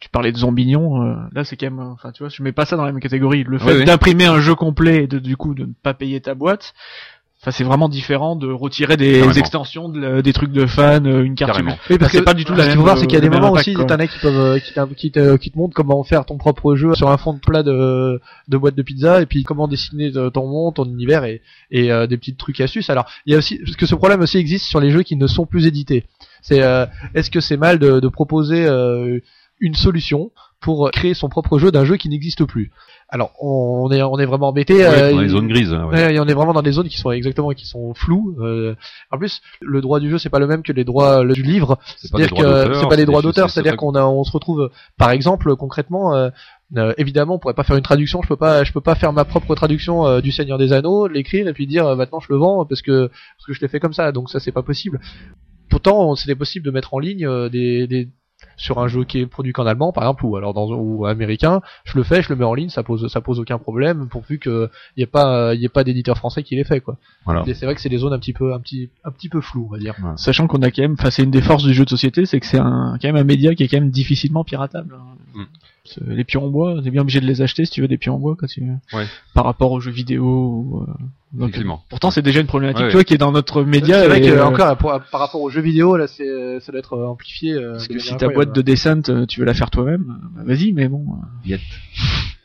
tu 0.00 0.08
parlais 0.10 0.32
de 0.32 0.36
Zombignon, 0.38 1.02
euh, 1.02 1.16
là 1.32 1.44
c'est 1.44 1.56
quand 1.56 1.66
même, 1.70 1.80
euh, 1.80 1.92
enfin 1.92 2.12
tu 2.12 2.22
vois, 2.22 2.28
je 2.28 2.42
mets 2.42 2.52
pas 2.52 2.66
ça 2.66 2.76
dans 2.76 2.84
la 2.84 2.92
même 2.92 3.00
catégorie. 3.00 3.44
Le 3.44 3.58
fait 3.58 3.64
Ouais, 3.66 3.78
ouais. 3.78 3.84
d'imprimer 3.84 4.26
un 4.26 4.40
jeu 4.40 4.54
complet 4.54 5.04
et 5.04 5.06
de, 5.06 5.18
du 5.18 5.36
coup 5.36 5.54
de 5.54 5.64
ne 5.66 5.72
pas 5.72 5.94
payer 5.94 6.20
ta 6.20 6.34
boîte, 6.34 6.74
enfin 7.46 7.52
c'est 7.52 7.62
vraiment 7.62 7.88
différent 7.88 8.34
de 8.34 8.48
retirer 8.50 8.96
des 8.96 9.12
Carrément. 9.20 9.32
extensions, 9.32 9.88
de 9.88 10.20
des 10.20 10.32
trucs 10.32 10.50
de 10.50 10.66
fans, 10.66 11.04
euh, 11.04 11.22
une 11.22 11.36
carte. 11.36 11.52
Carrément. 11.52 11.78
Oui, 11.88 11.96
parce 11.96 12.08
Enfin, 12.08 12.08
c'est 12.10 12.18
que 12.18 12.24
pas 12.24 12.34
du 12.34 12.44
tout 12.44 12.54
ce 12.54 12.58
la 12.58 12.64
qu'il 12.64 12.70
même, 12.70 12.78
faut 12.78 12.84
voir, 12.84 12.98
c'est 12.98 13.06
qu'il 13.06 13.12
y 13.14 13.16
a 13.16 13.18
euh, 13.18 13.22
des 13.22 13.30
même 13.30 13.40
moments 13.40 13.52
aussi, 13.52 13.74
t'en 13.74 13.84
as 13.86 14.06
qui 14.08 14.18
peuvent, 14.18 14.36
euh, 14.36 14.58
qui, 14.58 15.10
te, 15.12 15.36
qui 15.36 15.50
te 15.52 15.56
montrent 15.58 15.74
comment 15.74 16.02
faire 16.02 16.24
ton 16.26 16.38
propre 16.38 16.74
jeu 16.74 16.94
sur 16.96 17.08
un 17.08 17.16
fond 17.16 17.34
de 17.34 17.38
plat 17.38 17.62
de, 17.62 18.20
de 18.48 18.56
boîte 18.56 18.74
de 18.74 18.82
pizza, 18.82 19.22
et 19.22 19.26
puis 19.26 19.44
comment 19.44 19.68
dessiner 19.68 20.10
de- 20.10 20.28
ton 20.28 20.46
monde, 20.48 20.74
ton 20.74 20.84
univers, 20.86 21.24
et, 21.24 21.40
et 21.70 21.92
euh, 21.92 22.06
des 22.08 22.16
petits 22.16 22.34
trucs 22.34 22.58
et 22.60 22.64
astuces. 22.64 22.90
Alors, 22.90 23.06
il 23.26 23.32
y 23.32 23.36
a 23.36 23.38
aussi, 23.38 23.58
parce 23.64 23.76
que 23.76 23.86
ce 23.86 23.94
problème 23.94 24.20
aussi 24.20 24.38
existe 24.38 24.66
sur 24.66 24.80
les 24.80 24.90
jeux 24.90 25.02
qui 25.02 25.14
ne 25.16 25.26
sont 25.28 25.46
plus 25.46 25.66
édités. 25.66 26.04
C'est, 26.42 26.62
euh, 26.62 26.86
est-ce 27.14 27.30
que 27.30 27.40
c'est 27.40 27.56
mal 27.56 27.78
de, 27.78 28.00
de 28.00 28.08
proposer 28.08 28.66
euh, 28.66 29.18
une 29.60 29.74
solution 29.74 30.30
pour 30.60 30.90
créer 30.90 31.14
son 31.14 31.28
propre 31.28 31.58
jeu 31.58 31.70
d'un 31.70 31.84
jeu 31.84 31.96
qui 31.96 32.08
n'existe 32.08 32.44
plus? 32.44 32.72
Alors, 33.08 33.32
on 33.40 33.88
est, 33.92 34.02
on 34.02 34.18
est 34.18 34.24
vraiment 34.26 34.48
embêté. 34.48 34.74
Ouais, 34.74 34.84
euh, 34.84 35.12
dans 35.12 35.20
les 35.20 35.28
zones 35.28 35.46
grises. 35.48 35.72
hein, 35.72 35.86
ouais. 35.86 36.14
Et 36.14 36.18
on 36.20 36.24
est 36.26 36.34
vraiment 36.34 36.52
dans 36.52 36.62
des 36.62 36.72
zones 36.72 36.88
qui 36.88 36.96
sont 36.98 37.12
exactement 37.12 37.50
qui 37.50 37.64
sont 37.66 37.94
floues. 37.94 38.36
euh. 38.40 38.74
en 39.12 39.18
plus, 39.18 39.40
le 39.60 39.80
droit 39.80 40.00
du 40.00 40.10
jeu 40.10 40.18
c'est 40.18 40.28
pas 40.28 40.40
le 40.40 40.46
même 40.48 40.62
que 40.64 40.72
les 40.72 40.82
droits 40.84 41.22
le- 41.22 41.34
du 41.34 41.42
livre. 41.42 41.78
C'est-à-dire 41.96 42.28
que 42.42 42.74
c'est 42.74 42.88
pas 42.88 42.96
des 42.96 43.06
droits 43.06 43.22
d'auteur, 43.22 43.48
c'est- 43.50 43.54
c'est-à-dire 43.54 43.72
qu'on 43.76 43.94
a, 43.94 44.04
on 44.04 44.24
se 44.24 44.32
retrouve, 44.32 44.70
par 44.98 45.10
exemple, 45.12 45.54
concrètement, 45.54 46.14
euh, 46.14 46.30
euh, 46.76 46.94
évidemment, 46.98 47.34
on 47.36 47.38
pourrait 47.38 47.54
pas 47.54 47.62
faire 47.62 47.76
une 47.76 47.82
traduction. 47.82 48.22
Je 48.22 48.28
peux 48.28 48.36
pas, 48.36 48.64
je 48.64 48.72
peux 48.72 48.80
pas 48.80 48.96
faire 48.96 49.12
ma 49.12 49.24
propre 49.24 49.54
traduction 49.54 50.04
euh, 50.04 50.20
du 50.20 50.32
Seigneur 50.32 50.58
des 50.58 50.72
Anneaux, 50.72 51.06
l'écrire 51.06 51.46
et 51.46 51.52
puis 51.52 51.68
dire 51.68 51.86
euh, 51.86 51.94
maintenant 51.94 52.18
je 52.18 52.26
le 52.32 52.38
vends 52.38 52.64
parce 52.66 52.82
que 52.82 53.06
parce 53.06 53.46
que 53.46 53.52
je 53.52 53.60
l'ai 53.60 53.68
fait 53.68 53.78
comme 53.78 53.92
ça. 53.92 54.10
Donc 54.10 54.30
ça 54.30 54.40
c'est 54.40 54.50
pas 54.52 54.62
possible. 54.62 55.00
Pourtant, 55.70 56.14
c'était 56.16 56.34
possible 56.34 56.64
de 56.66 56.70
mettre 56.72 56.94
en 56.94 56.98
ligne 56.98 57.26
euh, 57.26 57.48
des, 57.48 57.86
des 57.86 58.08
sur 58.56 58.78
un 58.78 58.88
jeu 58.88 59.04
qui 59.04 59.20
est 59.20 59.26
produit 59.26 59.52
qu'en 59.52 59.66
allemand 59.66 59.92
par 59.92 60.04
exemple 60.04 60.24
ou 60.26 60.36
alors 60.36 60.54
dans 60.54 60.68
ou 60.72 61.06
américain, 61.06 61.60
je 61.84 61.96
le 61.96 62.02
fais, 62.04 62.22
je 62.22 62.28
le 62.28 62.36
mets 62.36 62.44
en 62.44 62.54
ligne, 62.54 62.68
ça 62.68 62.82
pose 62.82 63.10
ça 63.10 63.20
pose 63.20 63.40
aucun 63.40 63.58
problème 63.58 64.08
pourvu 64.08 64.38
que 64.38 64.70
il 64.96 65.00
y 65.00 65.02
ait 65.02 65.06
pas 65.06 65.54
il 65.54 65.60
y 65.60 65.64
ait 65.64 65.70
pas 65.70 65.84
d'éditeur 65.84 66.16
français 66.18 66.42
qui 66.42 66.56
l'ait 66.56 66.64
fait 66.64 66.80
quoi. 66.80 66.96
Voilà. 67.24 67.44
C'est 67.46 67.64
vrai 67.64 67.74
que 67.74 67.80
c'est 67.80 67.88
des 67.88 67.98
zones 67.98 68.12
un 68.12 68.18
petit 68.18 68.32
peu 68.32 68.54
un 68.54 68.60
petit 68.60 68.90
un 69.04 69.10
petit 69.10 69.28
peu 69.28 69.40
floues, 69.40 69.66
on 69.68 69.72
va 69.72 69.78
dire. 69.78 69.94
Sachant 70.16 70.46
qu'on 70.46 70.62
a 70.62 70.70
quand 70.70 70.82
même, 70.82 70.96
enfin 70.98 71.10
c'est 71.10 71.22
une 71.22 71.30
des 71.30 71.42
forces 71.42 71.64
du 71.64 71.74
jeu 71.74 71.84
de 71.84 71.90
société, 71.90 72.26
c'est 72.26 72.40
que 72.40 72.46
c'est 72.46 72.58
un, 72.58 72.98
quand 73.00 73.08
même 73.08 73.16
un 73.16 73.24
média 73.24 73.54
qui 73.54 73.62
est 73.62 73.68
quand 73.68 73.80
même 73.80 73.90
difficilement 73.90 74.44
piratable. 74.44 74.94
hein. 74.98 75.16
Mm. 75.34 75.44
Les 76.06 76.24
pions 76.24 76.44
en 76.44 76.48
bois, 76.48 76.76
t'es 76.82 76.90
bien 76.90 77.02
obligé 77.02 77.20
de 77.20 77.26
les 77.26 77.42
acheter 77.42 77.64
si 77.64 77.70
tu 77.72 77.80
veux 77.80 77.88
des 77.88 77.98
pions 77.98 78.14
en 78.14 78.18
bois 78.18 78.36
quand 78.38 78.46
tu 78.46 78.62
Ouais. 78.92 79.06
par 79.34 79.44
rapport 79.44 79.72
aux 79.72 79.80
jeux 79.80 79.90
vidéo. 79.90 80.24
Ou, 80.24 80.82
euh, 80.82 80.86
donc, 81.32 81.48
Effectivement. 81.50 81.82
pourtant 81.88 82.10
c'est 82.10 82.22
déjà 82.22 82.40
une 82.40 82.46
problématique, 82.46 82.84
Ouais, 82.86 82.90
vois, 82.92 83.04
qui 83.04 83.14
est 83.14 83.18
dans 83.18 83.32
notre 83.32 83.62
média. 83.62 84.00
C'est 84.00 84.08
vrai 84.08 84.18
et, 84.18 84.26
que 84.28 84.32
euh, 84.32 84.44
encore 84.44 84.76
pour- 84.76 84.98
par 85.12 85.20
rapport 85.20 85.40
aux 85.42 85.50
jeux 85.50 85.60
vidéo 85.60 85.96
là 85.96 86.06
c'est 86.06 86.60
ça 86.60 86.72
doit 86.72 86.78
être 86.78 86.94
euh, 86.94 87.06
amplifié. 87.06 87.52
euh, 87.54 87.72
parce 87.72 87.88
que 87.88 87.98
si 87.98 88.16
ta 88.16 88.28
boîte 88.28 88.54
de 88.54 88.62
descente, 88.62 89.08
euh, 89.10 89.26
tu 89.26 89.40
veux 89.40 89.46
la 89.46 89.54
faire 89.54 89.70
toi-même, 89.70 90.04
euh, 90.10 90.28
bah, 90.36 90.42
vas-y, 90.54 90.72
mais 90.72 90.88
bon. 90.88 91.04
euh, 91.50 91.56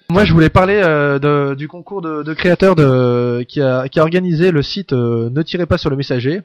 Moi, 0.10 0.26
je 0.26 0.34
voulais 0.34 0.50
parler 0.50 0.82
euh, 0.84 1.20
de- 1.20 1.56
du 1.56 1.70
concours 1.70 2.02
de, 2.02 2.22
de 2.24 2.34
créateurs 2.34 2.76
de, 2.76 3.46
qui, 3.48 3.62
a, 3.62 3.88
qui 3.88 3.98
a 4.00 4.04
organisé 4.04 4.52
le 4.52 4.62
site 4.62 4.92
euh, 4.92 5.30
Ne 5.30 5.42
tirez 5.42 5.66
pas 5.66 5.78
sur 5.78 5.90
le 5.90 5.96
messager. 5.96 6.42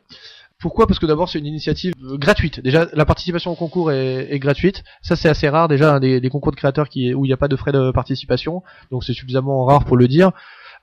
Pourquoi? 0.59 0.87
Parce 0.87 0.99
que 0.99 1.07
d'abord, 1.07 1.29
c'est 1.29 1.39
une 1.39 1.47
initiative 1.47 1.93
euh, 2.05 2.17
gratuite. 2.17 2.61
Déjà, 2.61 2.87
la 2.95 3.05
participation 3.05 3.51
au 3.53 3.55
concours 3.57 3.93
est, 3.93 4.29
est 4.33 4.39
gratuite. 4.39 4.85
Ça, 5.03 5.15
c'est 5.17 5.29
assez 5.29 5.49
rare. 5.49 5.69
Déjà, 5.69 5.95
un 5.95 6.01
des, 6.01 6.21
des 6.21 6.29
concours 6.31 6.51
de 6.53 6.57
créateurs 6.57 6.89
qui, 6.89 7.13
où 7.15 7.25
il 7.25 7.29
n'y 7.29 7.35
a 7.35 7.37
pas 7.37 7.49
de 7.49 7.57
frais 7.57 7.73
de 7.73 7.91
participation. 7.91 8.63
Donc, 8.91 9.05
c'est 9.05 9.13
suffisamment 9.13 9.65
rare 9.67 9.85
pour 9.85 9.97
le 9.97 10.09
dire. 10.09 10.31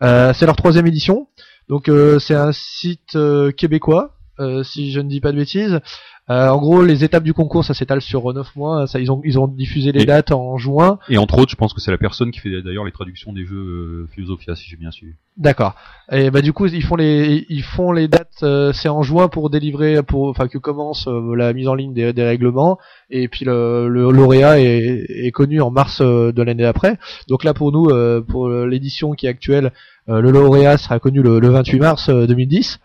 Euh, 0.03 0.31
c'est 0.33 0.45
leur 0.45 0.55
troisième 0.55 0.85
édition. 0.87 1.27
Donc, 1.69 1.89
euh, 1.89 2.19
c'est 2.19 2.35
un 2.35 2.51
site 2.51 3.15
euh, 3.15 3.51
québécois, 3.51 4.15
si 4.63 4.91
je 4.91 4.99
ne 4.99 5.07
dis 5.07 5.21
pas 5.21 5.31
de 5.31 5.37
bêtises. 5.37 5.79
En 6.27 6.57
gros, 6.57 6.83
les 6.83 7.03
étapes 7.03 7.23
du 7.23 7.33
concours, 7.33 7.65
ça 7.65 7.73
s'étale 7.73 8.01
sur 8.01 8.33
9 8.33 8.55
mois. 8.55 8.87
Ça, 8.87 8.99
ils 8.99 9.11
ont, 9.11 9.21
ils 9.25 9.37
ont 9.39 9.47
diffusé 9.47 9.91
les 9.91 10.03
Et- 10.03 10.05
dates 10.05 10.31
en 10.31 10.57
juin. 10.57 10.97
Et 11.09 11.17
entre 11.17 11.37
autres, 11.37 11.51
je 11.51 11.55
pense 11.55 11.73
que 11.73 11.81
c'est 11.81 11.91
la 11.91 11.97
personne 11.97 12.31
qui 12.31 12.39
fait 12.39 12.61
d'ailleurs 12.61 12.85
les 12.85 12.91
traductions 12.91 13.31
des 13.33 13.45
jeux 13.45 14.07
Philosophia, 14.13 14.55
si 14.55 14.69
j'ai 14.69 14.77
bien 14.77 14.89
suivi. 14.91 15.13
D'accord. 15.35 15.73
Et 16.11 16.29
bah 16.29 16.41
du 16.41 16.53
coup 16.53 16.67
ils 16.67 16.83
font 16.83 16.95
les 16.95 17.45
ils 17.49 17.63
font 17.63 17.91
les 17.91 18.07
dates 18.07 18.43
euh, 18.43 18.71
c'est 18.71 18.89
en 18.89 19.01
juin 19.01 19.29
pour 19.29 19.49
délivrer 19.49 20.03
pour 20.03 20.27
enfin 20.27 20.47
que 20.47 20.59
commence 20.59 21.07
euh, 21.07 21.33
la 21.35 21.53
mise 21.53 21.67
en 21.67 21.73
ligne 21.73 21.93
des, 21.93 22.13
des 22.13 22.23
règlements 22.23 22.77
et 23.09 23.27
puis 23.29 23.45
le, 23.45 23.87
le 23.87 24.11
lauréat 24.11 24.59
est, 24.59 25.05
est 25.09 25.31
connu 25.31 25.59
en 25.61 25.71
mars 25.71 26.01
euh, 26.01 26.31
de 26.31 26.41
l'année 26.43 26.61
d'après. 26.63 26.97
Donc 27.29 27.43
là 27.43 27.53
pour 27.55 27.71
nous 27.71 27.89
euh, 27.89 28.21
pour 28.21 28.47
l'édition 28.49 29.13
qui 29.13 29.25
est 29.25 29.29
actuelle 29.29 29.71
le 30.07 30.29
lauréat 30.29 30.77
sera 30.77 30.99
connu 30.99 31.21
le, 31.23 31.39
le 31.39 31.49
28 31.49 31.79
mars 31.79 32.09
euh, 32.09 32.27
2010. 32.27 32.79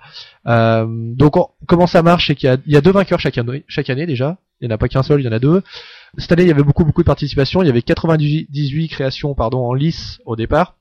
Euh, 0.47 0.87
donc 0.89 1.37
on- 1.37 1.49
comment 1.67 1.87
ça 1.89 2.03
marche 2.03 2.29
c'est 2.29 2.35
qu'il 2.35 2.49
y 2.49 2.53
a, 2.53 2.57
il 2.65 2.73
y 2.73 2.77
a 2.77 2.81
deux 2.81 2.93
vainqueurs 2.93 3.21
chaque 3.21 3.37
année 3.37 3.65
chaque 3.69 3.91
année 3.91 4.07
déjà. 4.07 4.39
Il 4.61 4.69
n'y 4.69 4.73
en 4.73 4.77
a 4.77 4.79
pas 4.79 4.89
qu'un 4.89 5.03
seul, 5.03 5.21
il 5.21 5.25
y 5.25 5.29
en 5.29 5.33
a 5.33 5.39
deux. 5.39 5.63
Cette 6.17 6.33
année, 6.33 6.43
il 6.43 6.49
y 6.49 6.51
avait 6.51 6.65
beaucoup 6.65 6.85
beaucoup 6.85 7.03
de 7.03 7.07
participation. 7.07 7.63
Il 7.63 7.67
y 7.67 7.71
avait 7.71 7.83
98 7.83 8.89
créations 8.89 9.35
pardon 9.35 9.59
en 9.67 9.75
lice 9.75 10.19
au 10.25 10.35
départ. 10.35 10.77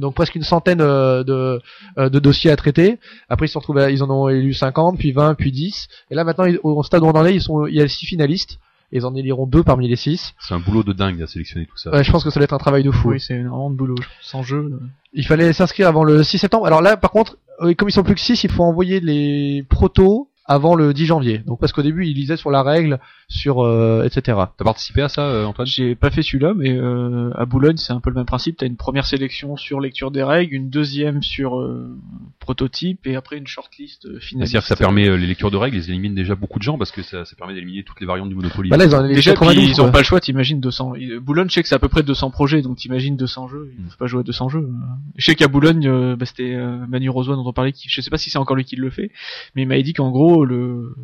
Donc 0.00 0.14
presque 0.14 0.34
une 0.34 0.42
centaine 0.42 0.80
euh, 0.80 1.24
de, 1.24 1.60
euh, 1.98 2.08
de 2.08 2.18
dossiers 2.18 2.50
à 2.50 2.56
traiter. 2.56 2.98
Après 3.28 3.46
ils 3.46 3.48
se 3.48 3.78
à- 3.78 3.90
ils 3.90 4.02
en 4.02 4.10
ont 4.10 4.28
élu 4.28 4.52
50, 4.54 4.98
puis 4.98 5.12
20, 5.12 5.34
puis 5.34 5.52
10. 5.52 5.88
Et 6.10 6.14
là 6.14 6.24
maintenant 6.24 6.44
ils- 6.44 6.58
au 6.62 6.82
stade 6.82 7.02
où 7.02 7.06
on 7.06 7.10
en 7.12 7.24
est, 7.24 7.34
ils 7.34 7.42
sont, 7.42 7.66
il 7.66 7.74
y 7.74 7.80
a 7.82 7.88
six 7.88 8.06
finalistes. 8.06 8.58
Et 8.92 8.98
ils 8.98 9.04
en 9.06 9.16
éliront 9.16 9.46
deux 9.48 9.64
parmi 9.64 9.88
les 9.88 9.96
six. 9.96 10.32
C'est 10.38 10.54
un 10.54 10.60
boulot 10.60 10.84
de 10.84 10.92
dingue 10.92 11.20
à 11.20 11.26
sélectionner 11.26 11.66
tout 11.66 11.76
ça. 11.76 11.90
Ouais, 11.90 12.04
je 12.04 12.12
pense 12.12 12.22
que 12.22 12.30
ça 12.30 12.38
va 12.38 12.44
être 12.44 12.52
un 12.54 12.58
travail 12.58 12.84
de 12.84 12.92
fou. 12.92 13.10
Oui, 13.10 13.20
c'est 13.20 13.34
énormément 13.34 13.68
de 13.70 13.74
boulot. 13.74 13.96
Sans 14.22 14.44
jeu. 14.44 14.78
Il 15.12 15.26
fallait 15.26 15.52
s'inscrire 15.52 15.88
avant 15.88 16.04
le 16.04 16.22
6 16.22 16.38
septembre. 16.38 16.66
Alors 16.66 16.82
là, 16.82 16.96
par 16.96 17.10
contre, 17.10 17.36
euh, 17.62 17.74
comme 17.74 17.88
ils 17.88 17.92
sont 17.92 18.04
plus 18.04 18.14
que 18.14 18.20
6, 18.20 18.44
il 18.44 18.50
faut 18.50 18.62
envoyer 18.62 19.00
les 19.00 19.64
protos 19.68 20.28
avant 20.48 20.74
le 20.74 20.94
10 20.94 21.06
janvier. 21.06 21.38
Donc 21.38 21.60
parce 21.60 21.72
qu'au 21.72 21.82
début, 21.82 22.06
ils 22.06 22.14
lisaient 22.14 22.36
sur 22.36 22.50
la 22.50 22.62
règle, 22.62 22.98
sur 23.28 23.64
euh, 23.64 24.04
etc. 24.04 24.38
T'as 24.56 24.64
participé 24.64 25.02
à 25.02 25.08
ça, 25.08 25.22
euh, 25.22 25.44
Antoine? 25.44 25.66
J'ai 25.66 25.94
pas 25.94 26.10
fait 26.10 26.22
celui-là, 26.22 26.54
mais 26.56 26.70
euh, 26.72 27.30
à 27.34 27.44
Boulogne, 27.46 27.76
c'est 27.76 27.92
un 27.92 28.00
peu 28.00 28.10
le 28.10 28.16
même 28.16 28.26
principe. 28.26 28.56
T'as 28.58 28.66
une 28.66 28.76
première 28.76 29.06
sélection 29.06 29.56
sur 29.56 29.80
lecture 29.80 30.10
des 30.10 30.22
règles, 30.22 30.54
une 30.54 30.70
deuxième 30.70 31.22
sur 31.22 31.58
euh, 31.60 31.96
prototype, 32.40 33.06
et 33.06 33.16
après 33.16 33.36
une 33.38 33.46
shortlist 33.46 34.06
euh, 34.06 34.18
finaliste. 34.20 34.52
C'est-à-dire 34.52 34.60
que 34.62 34.68
ça 34.68 34.76
permet 34.76 35.08
euh, 35.08 35.16
les 35.16 35.26
lectures 35.26 35.50
de 35.50 35.56
règles, 35.56 35.76
ils 35.76 35.88
éliminent 35.90 36.14
déjà 36.14 36.34
beaucoup 36.34 36.58
de 36.58 36.62
gens 36.64 36.78
parce 36.78 36.90
que 36.92 37.02
ça, 37.02 37.24
ça 37.24 37.34
permet 37.36 37.54
d'éliminer 37.54 37.82
toutes 37.82 38.00
les 38.00 38.06
variantes 38.06 38.28
du 38.28 38.34
Monopoly. 38.34 38.70
Bah 38.70 38.76
là, 38.76 38.84
ils 38.84 38.94
en 38.94 39.04
ont 39.04 39.08
Déjà, 39.08 39.32
puis 39.32 39.40
92, 39.40 39.68
ils 39.68 39.80
ont 39.82 39.90
pas 39.90 39.98
le 39.98 40.04
choix, 40.04 40.20
t'imagines 40.20 40.60
200. 40.60 40.94
euh, 40.96 41.20
Boulogne, 41.20 41.48
je 41.48 41.54
sais 41.54 41.62
que 41.62 41.68
c'est 41.68 41.74
à 41.74 41.78
peu 41.78 41.88
près 41.88 42.02
200 42.02 42.30
projets, 42.30 42.62
donc 42.62 42.76
t'imagines 42.76 43.16
200 43.16 43.48
jeux. 43.48 43.72
Ils 43.76 43.82
Mm. 43.82 43.86
peuvent 43.88 43.96
pas 43.98 44.06
jouer 44.06 44.20
à 44.20 44.22
200 44.22 44.48
jeux. 44.48 44.68
Je 45.16 45.24
sais 45.24 45.34
qu'à 45.34 45.48
Boulogne, 45.48 45.86
euh, 45.88 46.16
bah, 46.16 46.26
c'était 46.26 46.54
euh, 46.54 46.76
Manu 46.88 47.08
Rosoy 47.10 47.34
dont 47.36 47.44
on 47.46 47.52
parlait, 47.52 47.72
qui, 47.72 47.88
je 47.88 48.00
sais 48.00 48.10
pas 48.10 48.18
si 48.18 48.30
c'est 48.30 48.38
encore 48.38 48.56
lui 48.56 48.64
qui 48.64 48.76
le 48.76 48.90
fait, 48.90 49.10
mais 49.54 49.62
il 49.62 49.68
m'a 49.68 49.80
dit 49.82 49.92
qu'en 49.92 50.10
gros, 50.10 50.35
le, 50.44 50.94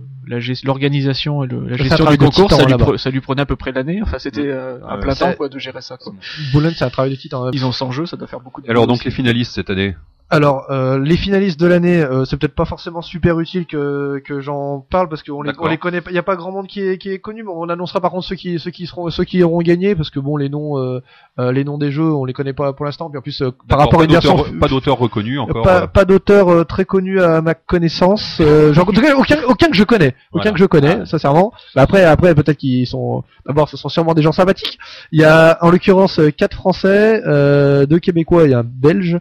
l'organisation 0.64 1.44
et 1.44 1.46
le- 1.46 1.68
la 1.68 1.76
gestion 1.76 2.04
du 2.06 2.16
de 2.16 2.24
concours, 2.24 2.50
ça 2.50 2.64
lui, 2.64 2.70
là-bas. 2.70 2.84
pre- 2.84 2.96
ça 2.98 3.10
lui 3.10 3.20
prenait 3.20 3.42
à 3.42 3.46
peu 3.46 3.56
près 3.56 3.72
l'année. 3.72 4.00
Enfin, 4.02 4.18
c'était 4.18 4.46
euh, 4.46 4.78
un 4.86 4.98
plein 4.98 5.14
temps, 5.14 5.32
quoi, 5.34 5.48
de 5.48 5.58
gérer 5.58 5.80
ça, 5.80 5.96
quoi. 5.96 6.12
Boulogne, 6.52 6.74
c'est 6.76 6.84
un 6.84 6.90
travail 6.90 7.10
de 7.10 7.16
titre. 7.16 7.36
hein. 7.36 7.50
Ils 7.52 7.64
ont 7.64 7.72
100 7.72 7.90
jeux, 7.92 8.06
ça 8.06 8.16
doit 8.16 8.28
faire 8.28 8.40
beaucoup 8.40 8.60
de 8.62 8.70
Alors 8.70 8.86
donc 8.86 8.96
aussi. 8.98 9.04
les 9.06 9.10
finalistes 9.10 9.52
cette 9.54 9.70
année 9.70 9.96
Alors, 10.32 10.64
euh, 10.70 10.98
les 10.98 11.18
finalistes 11.18 11.60
de 11.60 11.66
l'année, 11.66 12.00
euh, 12.02 12.24
c'est 12.24 12.38
peut-être 12.38 12.54
pas 12.54 12.64
forcément 12.64 13.02
super 13.02 13.38
utile 13.38 13.66
que, 13.66 14.18
que 14.24 14.40
j'en 14.40 14.80
parle 14.80 15.10
parce 15.10 15.22
qu'on 15.22 15.42
les, 15.42 15.50
D'accord. 15.50 15.66
on 15.66 15.68
les 15.68 15.76
connaît 15.76 16.00
pas. 16.00 16.10
Il 16.10 16.14
y 16.14 16.18
a 16.18 16.22
pas 16.22 16.36
grand 16.36 16.50
monde 16.50 16.66
qui 16.66 16.80
est, 16.80 16.96
qui 16.96 17.10
est 17.10 17.18
connu, 17.18 17.42
mais 17.42 17.50
on 17.54 17.68
annoncera 17.68 18.00
par 18.00 18.10
contre 18.12 18.26
ceux 18.26 18.34
qui, 18.36 18.58
ceux 18.58 18.70
qui 18.70 18.86
seront, 18.86 19.10
ceux 19.10 19.24
qui 19.24 19.42
auront 19.42 19.58
gagné 19.60 19.94
parce 19.94 20.08
que 20.08 20.18
bon, 20.20 20.38
les 20.38 20.48
noms, 20.48 20.78
euh, 20.78 21.00
euh, 21.38 21.52
les 21.52 21.64
noms 21.64 21.76
des 21.76 21.90
jeux, 21.90 22.10
on 22.10 22.24
les 22.24 22.32
connaît 22.32 22.54
pas 22.54 22.72
pour 22.72 22.86
l'instant. 22.86 23.10
Puis 23.10 23.18
en 23.18 23.20
plus, 23.20 23.42
euh, 23.42 23.50
par 23.68 23.78
rapport 23.78 24.00
à 24.00 24.04
une 24.04 24.12
version, 24.12 24.42
pas 24.58 24.68
d'auteur 24.68 24.96
reconnu 24.96 25.38
encore. 25.38 25.62
pas, 25.64 25.82
euh, 25.82 25.86
pas 25.86 26.06
d'auteur 26.06 26.48
euh, 26.48 26.64
très 26.64 26.86
connu 26.86 27.20
à 27.20 27.42
ma 27.42 27.52
connaissance. 27.52 28.38
Euh, 28.40 28.72
j'en- 28.72 28.82
en 28.82 28.86
tout 28.86 29.02
cas, 29.02 29.14
aucun, 29.14 29.36
aucun 29.46 29.68
que 29.68 29.76
je 29.76 29.84
connais, 29.84 30.14
aucun 30.32 30.44
Voilà. 30.44 30.52
que 30.52 30.58
je 30.60 30.64
connais, 30.64 30.98
Ah. 31.02 31.04
sincèrement. 31.06 31.52
Bah 31.74 31.82
après, 31.82 32.04
après 32.04 32.34
peut-être 32.34 32.56
qu'ils 32.56 32.86
sont. 32.86 33.22
D'abord, 33.44 33.68
ce 33.68 33.76
sont 33.76 33.90
sûrement 33.90 34.14
des 34.14 34.22
gens 34.22 34.32
sympathiques. 34.32 34.78
Il 35.12 35.20
y 35.20 35.24
a 35.24 35.58
en 35.60 35.70
l'occurrence 35.70 36.18
euh, 36.20 36.30
quatre 36.30 36.54
Français, 36.56 37.20
euh, 37.26 37.84
deux 37.84 37.98
Québécois 37.98 38.48
et 38.48 38.54
un 38.54 38.62
Belge. 38.64 39.18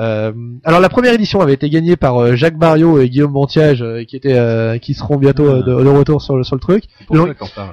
Euh, 0.00 0.32
alors 0.64 0.80
la 0.80 0.88
première 0.88 1.12
édition 1.12 1.40
avait 1.42 1.52
été 1.52 1.68
gagnée 1.68 1.94
par 1.96 2.16
euh, 2.16 2.34
Jacques 2.34 2.56
Barriot 2.56 2.98
et 3.00 3.08
Guillaume 3.10 3.32
Montiage, 3.32 3.82
euh, 3.82 4.04
qui 4.04 4.16
étaient, 4.16 4.38
euh, 4.38 4.78
qui 4.78 4.94
seront 4.94 5.16
bientôt 5.18 5.44
euh, 5.46 5.62
de, 5.62 5.84
de 5.84 5.88
retour 5.88 6.22
sur 6.22 6.36
le, 6.36 6.42
sur 6.42 6.56
le 6.56 6.60
truc. 6.60 6.84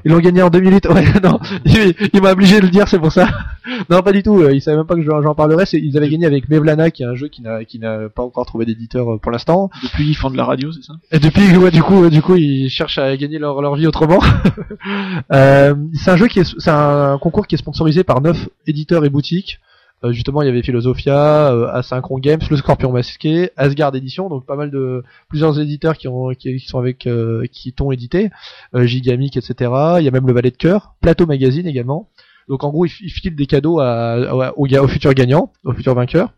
Ils 0.04 0.12
l'ont 0.12 0.20
gagné 0.20 0.42
en 0.42 0.50
2008. 0.50 0.88
Ouais, 0.94 1.04
non, 1.24 1.40
il, 1.66 1.96
il 2.14 2.22
m'a 2.22 2.32
obligé 2.32 2.60
de 2.60 2.66
le 2.66 2.70
dire, 2.72 2.88
c'est 2.88 3.00
pour 3.00 3.12
ça. 3.12 3.28
non, 3.90 4.02
pas 4.02 4.12
du 4.12 4.24
tout. 4.24 4.42
euh, 4.42 4.54
Ils 4.54 4.62
savaient 4.62 4.78
même 4.78 4.86
pas 4.86 4.96
que 4.96 5.02
j'en 5.04 5.22
j'en 5.22 5.36
parlerais. 5.36 5.66
C'est- 5.66 5.80
Ils 5.80 5.96
avaient 5.98 6.10
gagné 6.10 6.26
avec 6.26 6.50
Mevlana, 6.50 6.92
qui 6.92 7.04
est 7.04 7.06
un 7.06 7.16
jeu 7.16 7.28
qui 7.30 7.42
n'a 7.42 7.64
qui 7.66 7.80
n'a 7.80 8.10
pas 8.10 8.24
encore 8.24 8.46
trouvé 8.46 8.66
d'éditeur 8.66 9.20
pour 9.22 9.32
l'instant. 9.32 9.70
Depuis, 9.84 10.08
ils 10.10 10.14
font 10.16 10.30
de 10.30 10.38
la 10.38 10.44
radio, 10.46 10.72
c'est 10.72 10.84
ça? 10.84 10.94
Et 11.12 11.20
depuis, 11.20 11.56
ouais, 11.58 11.72
du 11.72 11.82
coup, 11.84 12.10
du 12.10 12.22
coup, 12.22 12.36
ils 12.36 12.70
cherchent 12.70 12.98
à 12.98 13.16
gagner 13.16 13.40
leur 13.40 13.62
leur 13.62 13.76
vie 13.76 13.88
autrement. 13.88 14.20
euh, 15.34 15.76
c'est 15.94 16.12
un 16.12 16.18
jeu 16.18 16.28
qui 16.28 16.40
est, 16.40 16.60
c'est 16.60 16.70
un 16.72 17.18
concours 17.20 17.48
qui 17.48 17.56
est 17.56 17.58
sponsorisé 17.58 18.04
par 18.04 18.22
neuf 18.22 18.50
éditeurs 18.66 19.06
et 19.06 19.10
boutiques. 19.10 19.60
Euh, 20.04 20.12
justement, 20.12 20.44
il 20.44 20.46
y 20.46 20.50
avait 20.50 20.62
Philosophia, 20.62 21.52
euh, 21.52 21.72
Asynchron 21.74 22.20
Games, 22.20 22.40
Le 22.50 22.58
Scorpion 22.58 22.92
Masqué, 22.92 23.50
Asgard 23.58 23.96
Edition, 23.96 24.30
donc 24.30 24.46
pas 24.46 24.56
mal 24.56 24.70
de 24.70 25.04
plusieurs 25.28 25.60
éditeurs 25.60 25.98
qui 25.98 26.08
ont 26.08 26.30
qui, 26.30 26.60
sont 26.60 26.78
avec 26.78 27.08
euh, 27.08 27.46
qui 27.52 27.74
t'ont 27.74 27.92
édité, 27.92 28.30
euh, 28.76 28.86
Gigamic, 28.86 29.38
etc. 29.38 29.72
Il 30.00 30.04
y 30.04 30.08
a 30.08 30.12
même 30.12 30.28
le 30.28 30.34
Valet 30.34 30.52
de 30.52 30.58
cœur, 30.58 30.94
Plateau 31.02 31.26
Magazine 31.26 31.66
également. 31.66 32.10
Donc 32.48 32.64
en 32.64 32.70
gros, 32.70 32.86
ils, 32.86 32.92
ils 33.02 33.10
filent 33.10 33.36
des 33.36 33.48
cadeaux 33.48 33.80
à, 33.80 34.54
aux, 34.56 34.68
aux 34.68 34.88
futurs 34.88 35.14
gagnants, 35.14 35.52
aux 35.64 35.74
futurs 35.74 35.96
vainqueurs. 35.96 36.32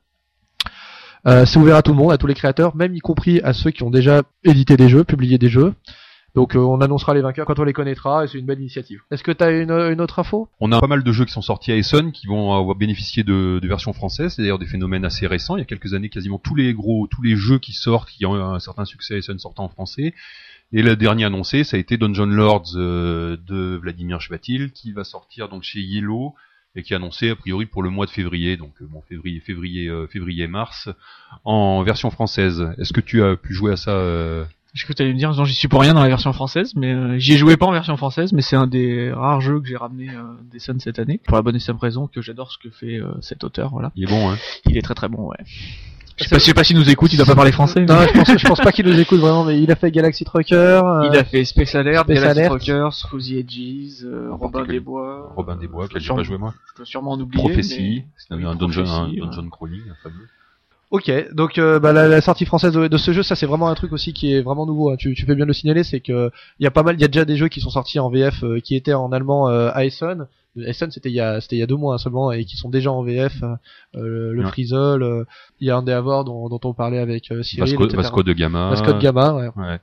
Euh, 1.28 1.46
c'est 1.46 1.60
ouvert 1.60 1.76
à 1.76 1.82
tout 1.82 1.92
le 1.92 1.98
monde, 1.98 2.12
à 2.12 2.18
tous 2.18 2.28
les 2.28 2.34
créateurs, 2.34 2.76
même 2.76 2.96
y 2.96 3.00
compris 3.00 3.42
à 3.42 3.54
ceux 3.54 3.72
qui 3.72 3.84
ont 3.84 3.90
déjà 3.90 4.22
édité 4.44 4.78
des 4.78 4.88
jeux, 4.88 5.04
publié 5.04 5.38
des 5.38 5.50
jeux. 5.50 5.74
Donc 6.36 6.56
euh, 6.56 6.60
on 6.60 6.82
annoncera 6.82 7.14
les 7.14 7.22
vainqueurs 7.22 7.46
quand 7.46 7.60
on 7.60 7.64
les 7.64 7.74
connaîtra 7.74 8.24
et 8.24 8.28
c'est 8.28 8.38
une 8.38 8.46
belle 8.46 8.60
initiative. 8.60 9.02
Est-ce 9.12 9.24
que 9.24 9.32
tu 9.32 9.44
as 9.44 9.52
une, 9.52 9.72
une 9.72 10.02
autre 10.02 10.20
info? 10.20 10.48
On 10.60 10.72
a 10.72 10.80
pas 10.80 10.88
mal 10.88 11.04
de 11.04 11.12
jeux 11.12 11.26
qui 11.26 11.34
sont 11.34 11.42
sortis 11.42 11.72
à 11.72 11.76
Essen 11.76 12.12
qui 12.12 12.28
vont 12.28 12.54
avoir 12.54 12.76
bénéficié 12.76 13.24
de, 13.24 13.60
de 13.62 13.68
versions 13.68 13.94
françaises. 13.94 14.34
C'est 14.36 14.42
d'ailleurs 14.42 14.60
des 14.60 14.68
phénomènes 14.68 15.06
assez 15.06 15.28
récents. 15.28 15.58
Il 15.58 15.60
y 15.60 15.64
a 15.64 15.66
quelques 15.66 15.94
années, 15.94 16.10
quasiment 16.10 16.40
tous 16.40 16.56
les 16.56 16.74
gros, 16.74 17.08
tous 17.08 17.22
les 17.22 17.36
jeux 17.36 17.60
qui 17.60 17.74
sortent, 17.74 18.10
qui 18.10 18.26
ont 18.26 18.36
eu 18.36 18.42
un 18.42 18.60
certain 18.60 18.86
succès 18.86 19.16
à 19.16 19.18
Essen 19.18 19.40
sortent 19.40 19.60
en 19.60 19.70
français. 19.70 20.14
Et 20.72 20.84
le 20.84 20.96
dernier 20.96 21.26
annoncé, 21.26 21.64
ça 21.64 21.78
a 21.78 21.80
été 21.80 21.98
Dungeon 21.98 22.28
Lords 22.28 22.74
euh, 22.76 23.38
de 23.48 23.80
Vladimir 23.82 24.22
Chvatil, 24.22 24.72
qui 24.72 24.92
va 24.92 25.04
sortir 25.04 25.50
donc 25.50 25.64
chez 25.64 25.80
Yellow 25.80 26.36
et 26.76 26.84
qui 26.84 26.94
est 26.94 26.96
annoncé 26.96 27.32
a 27.32 27.36
priori 27.36 27.66
pour 27.66 27.82
le 27.82 27.90
mois 27.90 28.06
de 28.06 28.12
février, 28.12 28.56
donc 28.56 28.74
euh, 28.82 28.86
bon 28.86 29.02
février, 29.02 29.40
février, 29.40 29.88
euh, 29.88 30.06
février, 30.06 30.46
mars, 30.46 30.88
en 31.44 31.82
version 31.82 32.12
française. 32.12 32.64
Est-ce 32.78 32.94
que 32.94 33.02
tu 33.02 33.24
as 33.24 33.36
pu 33.36 33.54
jouer 33.54 33.72
à 33.72 33.78
ça 33.78 33.92
euh, 33.92 34.46
Je 34.74 34.84
crois 34.84 34.94
que 34.94 34.98
t'allais 35.00 35.14
me 35.14 35.18
dire, 35.18 35.32
non, 35.34 35.46
j'y 35.46 35.56
suis 35.56 35.68
pour 35.68 35.82
rien 35.82 35.94
dans 35.96 36.04
la 36.04 36.08
version 36.10 36.32
française, 36.32 36.74
mais 36.76 36.94
euh, 36.94 37.18
j'y 37.18 37.34
ai 37.34 37.38
joué 37.38 37.58
pas 37.58 37.66
en 37.66 37.72
version 37.72 37.98
française, 37.98 38.34
mais 38.34 38.42
c'est 38.44 38.56
un 38.56 38.68
des 38.68 39.12
rares 39.12 39.42
jeux 39.42 39.60
que 39.60 39.68
j'ai 39.68 39.76
ramené 39.78 40.10
euh, 40.10 40.22
des 40.52 40.60
Sun 40.60 40.80
cette 40.80 41.00
année. 41.00 41.20
Pour 41.26 41.36
la 41.38 41.42
bonne 41.42 41.56
et 41.56 41.60
simple 41.60 41.80
raison 41.82 42.06
que 42.08 42.22
j'adore 42.22 42.52
ce 42.52 42.58
que 42.60 42.70
fait 42.70 42.98
euh, 42.98 43.12
cet 43.22 43.44
auteur, 43.44 43.70
voilà. 43.72 43.92
Il 43.96 44.04
est 44.04 44.08
bon, 44.08 44.30
hein 44.30 44.38
Il 44.68 44.78
est 44.78 44.82
très 44.84 44.94
très 44.94 45.10
bon, 45.10 45.28
ouais. 45.30 45.38
Je 46.18 46.26
sais 46.26 46.30
pas, 46.30 46.38
je 46.38 46.44
sais 46.44 46.54
pas 46.54 46.64
s'il 46.66 46.76
nous 46.78 46.88
écoute, 46.90 47.14
il 47.14 47.18
doit 47.18 47.26
pas 47.26 47.34
parler 47.34 47.52
français. 47.54 47.84
Non, 47.86 47.96
mais- 48.00 48.08
je 48.10 48.14
pense, 48.14 48.38
je 48.38 48.48
pense 48.48 48.60
pas 48.60 48.72
qu'il 48.72 48.86
nous 48.86 49.00
écoute 49.00 49.20
vraiment, 49.22 49.44
mais 49.46 49.60
il 49.60 49.72
a 49.72 49.76
fait 49.76 49.90
Galaxy 49.90 50.24
Trucker. 50.26 50.54
euh, 50.56 51.10
Il 51.12 51.18
a 51.18 51.24
fait 51.24 51.46
Space 51.46 51.74
Alert, 51.76 52.04
Space 52.04 52.16
Galaxy 52.20 52.40
Alert. 52.40 52.50
Truckers, 52.50 53.08
Fuzzy 53.10 53.38
Edges, 53.40 54.04
euh, 54.04 54.28
Robin 54.34 54.66
des 54.66 54.80
Bois. 54.82 55.32
Robin 55.36 55.56
des 55.56 55.68
Bois, 55.68 55.88
dois 55.88 56.00
j'ai 56.00 56.14
pas 56.14 56.22
joué 56.24 56.38
moi. 56.38 56.54
Je 56.74 56.76
dois 56.78 56.86
sûrement 56.86 57.12
en 57.14 57.20
oublier. 57.20 57.42
Prophétie, 57.42 58.04
c'est 58.18 58.36
Oui, 58.36 58.44
un 58.46 58.50
un 58.52 58.56
Prophétie, 58.56 58.80
ouais. 58.82 59.20
dungeon 59.28 59.50
crawling, 59.50 59.82
un 59.90 59.96
fameux. 60.04 60.28
Ok, 60.92 61.12
donc 61.34 61.60
euh, 61.60 61.80
bah, 61.80 61.94
la, 61.94 62.08
la 62.08 62.20
sortie 62.20 62.46
française 62.46 62.74
de, 62.74 62.88
de 62.88 62.98
ce 62.98 63.12
jeu, 63.14 63.22
ça 63.22 63.36
c'est 63.36 63.46
vraiment 63.46 63.70
un 63.70 63.76
truc 63.76 63.94
aussi 63.94 64.12
qui 64.12 64.34
est 64.34 64.42
vraiment 64.42 64.66
nouveau. 64.66 64.90
hein. 64.90 64.96
Tu, 64.98 65.14
tu 65.14 65.26
fais 65.26 65.36
bien 65.36 65.46
de 65.46 65.50
le 65.50 65.54
signaler, 65.54 65.84
c'est 65.84 66.00
que 66.00 66.32
il 66.60 66.64
y 66.64 66.68
a 66.68 66.72
pas 66.72 66.82
mal, 66.82 66.96
il 66.96 67.02
y 67.02 67.04
a 67.04 67.08
déjà 67.08 67.26
des 67.26 67.36
jeux 67.38 67.48
qui 67.48 67.62
sont 67.62 67.70
sortis 67.70 68.00
en 68.00 68.10
VF 68.10 68.44
euh, 68.44 68.60
qui 68.60 68.76
étaient 68.76 68.94
en 68.94 69.12
allemand 69.12 69.50
euh, 69.50 69.70
à 69.74 69.86
Essen. 69.86 70.26
Essen 70.58 70.90
c'était 70.90 71.10
il 71.10 71.16
y 71.16 71.20
a 71.20 71.42
c'était 71.42 71.58
il 71.58 71.60
y 71.60 71.64
a 71.64 71.68
deux 71.68 71.76
mois 71.76 71.94
hein, 71.94 71.98
seulement 72.00 72.32
et 72.32 72.44
qui 72.44 72.58
sont 72.58 72.70
déjà 72.70 72.92
en 72.92 73.04
VF. 73.04 73.44
euh, 73.44 73.56
euh, 73.98 74.34
le 74.34 74.44
Ouais. 74.44 74.52
Euh, 74.74 75.26
il 75.60 75.68
y 75.68 75.70
a 75.70 75.78
un 75.78 75.84
des 75.84 75.94
dont, 76.26 76.50
dont 76.50 76.60
on 76.64 76.74
parlait 76.74 76.98
avec 76.98 77.32
euh, 77.32 77.44
Cyril, 77.44 77.78
Vasco. 77.78 77.96
Vasco 77.96 78.24
de 78.24 78.34
Gama. 78.34 78.70
Vasco 78.72 78.92
de 78.94 79.00
Gama, 79.00 79.34
ouais. 79.36 79.50
Ouais. 79.56 79.80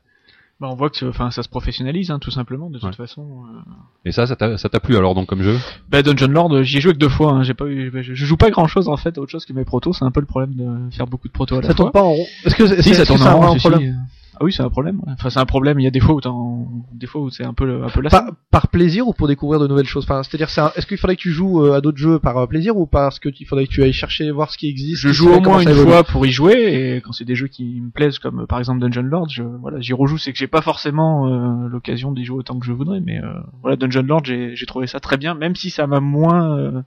Bah, 0.58 0.68
on 0.70 0.74
voit 0.74 0.88
que, 0.88 1.04
enfin, 1.04 1.30
ça 1.30 1.42
se 1.42 1.50
professionnalise, 1.50 2.10
hein, 2.10 2.18
tout 2.18 2.30
simplement, 2.30 2.70
de 2.70 2.78
toute 2.78 2.88
Ouais. 2.88 2.94
façon. 2.96 3.42
euh. 3.44 3.60
Et 4.06 4.12
ça, 4.12 4.26
ça 4.26 4.36
t'a 4.36 4.56
ça 4.56 4.70
t'a 4.70 4.80
plu 4.80 4.96
alors 4.96 5.14
donc 5.14 5.26
comme 5.26 5.42
jeu? 5.42 5.58
Bah, 5.90 6.02
Dungeon 6.02 6.28
Lord, 6.28 6.54
euh, 6.54 6.62
j'y 6.62 6.78
ai 6.78 6.80
joué 6.80 6.94
que 6.94 6.98
deux 6.98 7.10
fois. 7.10 7.32
Hein. 7.32 7.42
J'ai 7.42 7.52
pas 7.52 7.66
eu, 7.66 7.90
je, 7.94 8.14
je 8.14 8.24
joue 8.24 8.38
pas 8.38 8.48
grand 8.50 8.66
chose 8.66 8.88
en 8.88 8.96
fait, 8.96 9.18
autre 9.18 9.30
chose 9.30 9.44
que 9.44 9.52
mes 9.52 9.64
protos. 9.66 9.92
C'est 9.92 10.04
un 10.06 10.10
peu 10.10 10.20
le 10.20 10.26
problème 10.26 10.54
de 10.54 10.94
faire 10.94 11.06
beaucoup 11.06 11.28
de 11.28 11.32
protos 11.34 11.56
à 11.56 11.60
la 11.60 11.68
Ça 11.68 11.74
fois. 11.74 11.76
tourne 11.76 11.92
pas 11.92 12.02
en 12.02 12.12
rond. 12.12 12.24
Est-ce 12.46 12.54
que 12.54 12.66
c'est- 12.66 12.80
Si, 12.82 12.94
ça 12.94 13.04
tourne 13.04 13.22
en 13.22 13.38
rond, 13.38 13.52
si, 13.52 13.58
problème 13.58 13.80
si. 13.80 14.15
Ah 14.38 14.44
oui, 14.44 14.52
c'est 14.52 14.62
un 14.62 14.68
problème. 14.70 14.96
ouais. 15.06 15.12
Enfin, 15.14 15.30
c'est 15.30 15.38
un 15.38 15.46
problème. 15.46 15.80
Il 15.80 15.84
y 15.84 15.86
a 15.86 15.90
des 15.90 16.00
fois 16.00 16.14
où 16.14 16.20
t'en, 16.20 16.68
des 16.92 17.06
fois 17.06 17.22
où 17.22 17.30
c'est 17.30 17.44
un 17.44 17.54
peu, 17.54 17.82
un 17.84 17.88
peu 17.88 18.00
lassant. 18.02 18.18
par, 18.24 18.32
par 18.50 18.68
plaisir 18.68 19.08
ou 19.08 19.12
pour 19.14 19.28
découvrir 19.28 19.60
de 19.60 19.66
nouvelles 19.66 19.86
choses? 19.86 20.04
Enfin, 20.04 20.22
C'est-à-dire, 20.22 20.50
c'est 20.50 20.60
un- 20.60 20.72
est-ce 20.76 20.86
qu'il 20.86 20.98
faudrait 20.98 21.16
que 21.16 21.22
tu 21.22 21.30
joues 21.32 21.62
euh, 21.64 21.72
à 21.76 21.80
d'autres 21.80 21.96
jeux 21.98 22.18
par 22.18 22.36
euh, 22.36 22.46
plaisir 22.46 22.76
ou 22.76 22.86
parce 22.86 23.18
que 23.18 23.30
il 23.40 23.46
faudrait 23.46 23.66
que 23.66 23.72
tu 23.72 23.82
ailles 23.82 23.92
chercher 23.94 24.30
voir 24.30 24.50
ce 24.50 24.58
qui 24.58 24.68
existe? 24.68 25.00
Je 25.02 25.08
joue 25.10 25.28
au 25.28 25.40
moins 25.40 25.60
une 25.60 25.68
fois 25.84 26.04
pour 26.04 26.26
y 26.26 26.30
jouer 26.30 26.96
et 26.96 27.00
quand 27.00 27.12
c'est 27.12 27.24
des 27.24 27.34
jeux 27.34 27.48
qui 27.48 27.80
me 27.80 27.90
plaisent 27.90 28.18
comme 28.18 28.46
par 28.46 28.58
exemple 28.58 28.80
Dungeon 28.80 29.02
Lord, 29.08 29.28
je 29.30 29.42
voilà, 29.42 29.80
j'y 29.80 29.92
rejoue, 29.94 30.18
c'est 30.18 30.32
que 30.32 30.38
j'ai 30.38 30.46
pas 30.48 30.60
forcément 30.62 31.26
euh, 31.28 31.68
l'occasion 31.68 32.12
d'y 32.12 32.24
jouer 32.24 32.38
autant 32.38 32.58
que 32.58 32.66
je 32.66 32.72
voudrais 32.72 33.00
mais 33.00 33.18
euh, 33.22 33.32
voilà 33.62 33.76
Dungeon 33.76 34.02
Lord, 34.02 34.24
j'ai 34.24 34.54
j'ai 34.54 34.66
trouvé 34.66 34.86
ça 34.86 35.00
très 35.00 35.16
bien 35.16 35.34
même 35.34 35.56
si 35.56 35.70
ça 35.70 35.86
m'a 35.86 36.00
moins 36.00 36.58
euh, 36.58 36.82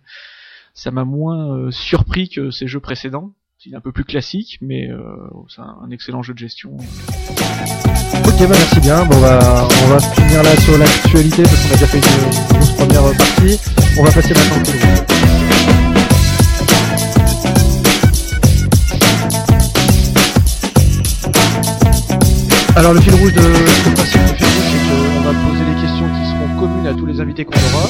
ça 0.73 0.91
m'a 0.91 1.03
moins 1.03 1.55
euh, 1.57 1.71
surpris 1.71 2.29
que 2.29 2.51
ces 2.51 2.67
jeux 2.67 2.79
précédents. 2.79 3.33
Il 3.65 3.73
est 3.73 3.75
un 3.75 3.81
peu 3.81 3.91
plus 3.91 4.05
classique 4.05 4.57
mais 4.61 4.89
euh, 4.89 5.01
c'est 5.49 5.59
un, 5.59 5.91
excellent 5.91 6.23
jeu 6.23 6.33
de 6.33 6.39
gestion. 6.39 6.77
Ok, 6.77 8.39
bah 8.39 8.47
merci 8.47 8.79
bien. 8.79 9.03
Bon, 9.03 9.17
on 9.17 9.19
va, 9.19 9.67
on 9.83 9.87
va 9.89 9.99
finir 9.99 10.41
là 10.43 10.55
sur 10.61 10.77
l'actualité 10.77 11.43
parce 11.43 11.57
qu'on 11.57 11.67
a 11.67 11.73
déjà 11.73 11.87
fait 11.87 11.97
une, 11.97 12.03
grosse 12.55 12.71
première 12.71 13.01
partie. 13.17 13.59
On 13.97 14.03
va 14.03 14.11
passer 14.13 14.33
maintenant 14.33 14.63
au. 22.75 22.79
Alors 22.79 22.93
le 22.93 23.01
fil 23.01 23.13
rouge 23.15 23.33
de 23.33 23.41
le 23.41 23.93
principe 23.93 24.21
c'est 24.37 24.45
qu'on 24.87 25.19
va 25.19 25.33
poser 25.33 25.65
les 25.65 25.75
questions 25.81 26.07
qui 26.07 26.23
seront 26.31 26.59
communes 26.61 26.87
à 26.87 26.93
tous 26.93 27.05
les 27.05 27.19
invités 27.19 27.43
qu'on 27.43 27.59
aura. 27.75 27.89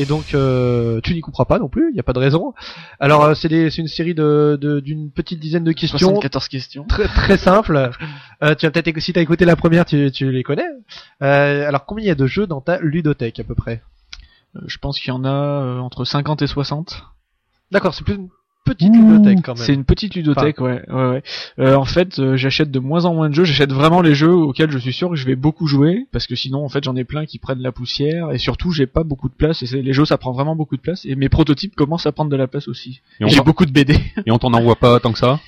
Et 0.00 0.04
donc 0.06 0.32
euh, 0.32 1.00
tu 1.02 1.12
n'y 1.12 1.20
couperas 1.20 1.44
pas 1.44 1.58
non 1.58 1.68
plus, 1.68 1.90
il 1.90 1.94
n'y 1.94 1.98
a 1.98 2.04
pas 2.04 2.12
de 2.12 2.20
raison. 2.20 2.54
Alors 3.00 3.24
euh, 3.24 3.34
c'est 3.34 3.48
une 3.78 3.88
série 3.88 4.14
de 4.14 4.56
de- 4.60 4.78
d'une 4.78 5.10
petite 5.10 5.40
dizaine 5.40 5.64
de 5.64 5.72
questions 5.72 5.98
74 5.98 6.46
questions. 6.48 6.84
très 6.84 7.08
très 7.08 7.36
simple. 7.36 7.90
Euh, 8.44 8.54
tu 8.54 8.64
as 8.64 8.70
peut-être 8.70 8.96
si 9.00 9.12
t'as 9.12 9.20
écouté 9.22 9.44
la 9.44 9.56
première, 9.56 9.84
tu, 9.84 10.10
tu 10.12 10.30
les 10.30 10.44
connais. 10.44 10.68
Euh, 11.22 11.66
alors 11.66 11.84
combien 11.84 12.04
il 12.04 12.08
y 12.08 12.12
a 12.12 12.14
de 12.14 12.26
jeux 12.26 12.46
dans 12.46 12.60
ta 12.60 12.78
ludothèque 12.78 13.40
à 13.40 13.44
peu 13.44 13.56
près? 13.56 13.82
Euh, 14.54 14.60
je 14.66 14.78
pense 14.78 15.00
qu'il 15.00 15.08
y 15.08 15.12
en 15.12 15.24
a 15.24 15.28
euh, 15.28 15.78
entre 15.80 16.04
50 16.04 16.42
et 16.42 16.46
60. 16.46 17.02
D'accord, 17.72 17.92
c'est 17.92 18.04
plus 18.04 18.18
petite 18.68 18.92
ludothèque 18.94 19.42
quand 19.42 19.54
même. 19.54 19.64
C'est 19.64 19.74
une 19.74 19.84
petite 19.84 20.14
ludothèque, 20.14 20.60
ouais, 20.60 20.82
ouais, 20.88 21.08
ouais. 21.10 21.22
Euh, 21.58 21.74
en 21.74 21.84
fait, 21.84 22.18
euh, 22.18 22.36
j'achète 22.36 22.70
de 22.70 22.78
moins 22.78 23.04
en 23.04 23.14
moins 23.14 23.28
de 23.28 23.34
jeux. 23.34 23.44
J'achète 23.44 23.72
vraiment 23.72 24.00
les 24.00 24.14
jeux 24.14 24.32
auxquels 24.32 24.70
je 24.70 24.78
suis 24.78 24.92
sûr 24.92 25.10
que 25.10 25.16
je 25.16 25.26
vais 25.26 25.36
beaucoup 25.36 25.66
jouer, 25.66 26.06
parce 26.12 26.26
que 26.26 26.34
sinon, 26.36 26.64
en 26.64 26.68
fait, 26.68 26.84
j'en 26.84 26.96
ai 26.96 27.04
plein 27.04 27.26
qui 27.26 27.38
prennent 27.38 27.60
la 27.62 27.72
poussière, 27.72 28.30
et 28.32 28.38
surtout, 28.38 28.70
j'ai 28.72 28.86
pas 28.86 29.04
beaucoup 29.04 29.28
de 29.28 29.34
place. 29.34 29.62
Et 29.62 29.66
c'est- 29.66 29.82
les 29.82 29.92
jeux, 29.92 30.04
ça 30.04 30.18
prend 30.18 30.32
vraiment 30.32 30.54
beaucoup 30.56 30.76
de 30.76 30.82
place. 30.82 31.04
Et 31.04 31.14
mes 31.16 31.28
prototypes 31.28 31.74
commencent 31.74 32.06
à 32.06 32.12
prendre 32.12 32.30
de 32.30 32.36
la 32.36 32.46
place 32.46 32.68
aussi. 32.68 33.00
Et 33.20 33.24
on, 33.24 33.28
J'ai 33.28 33.40
beaucoup 33.40 33.66
de 33.66 33.72
BD. 33.72 33.94
et 34.26 34.30
on 34.30 34.38
t'en 34.38 34.52
envoie 34.52 34.76
pas 34.76 35.00
tant 35.00 35.12
que 35.12 35.18
ça? 35.18 35.40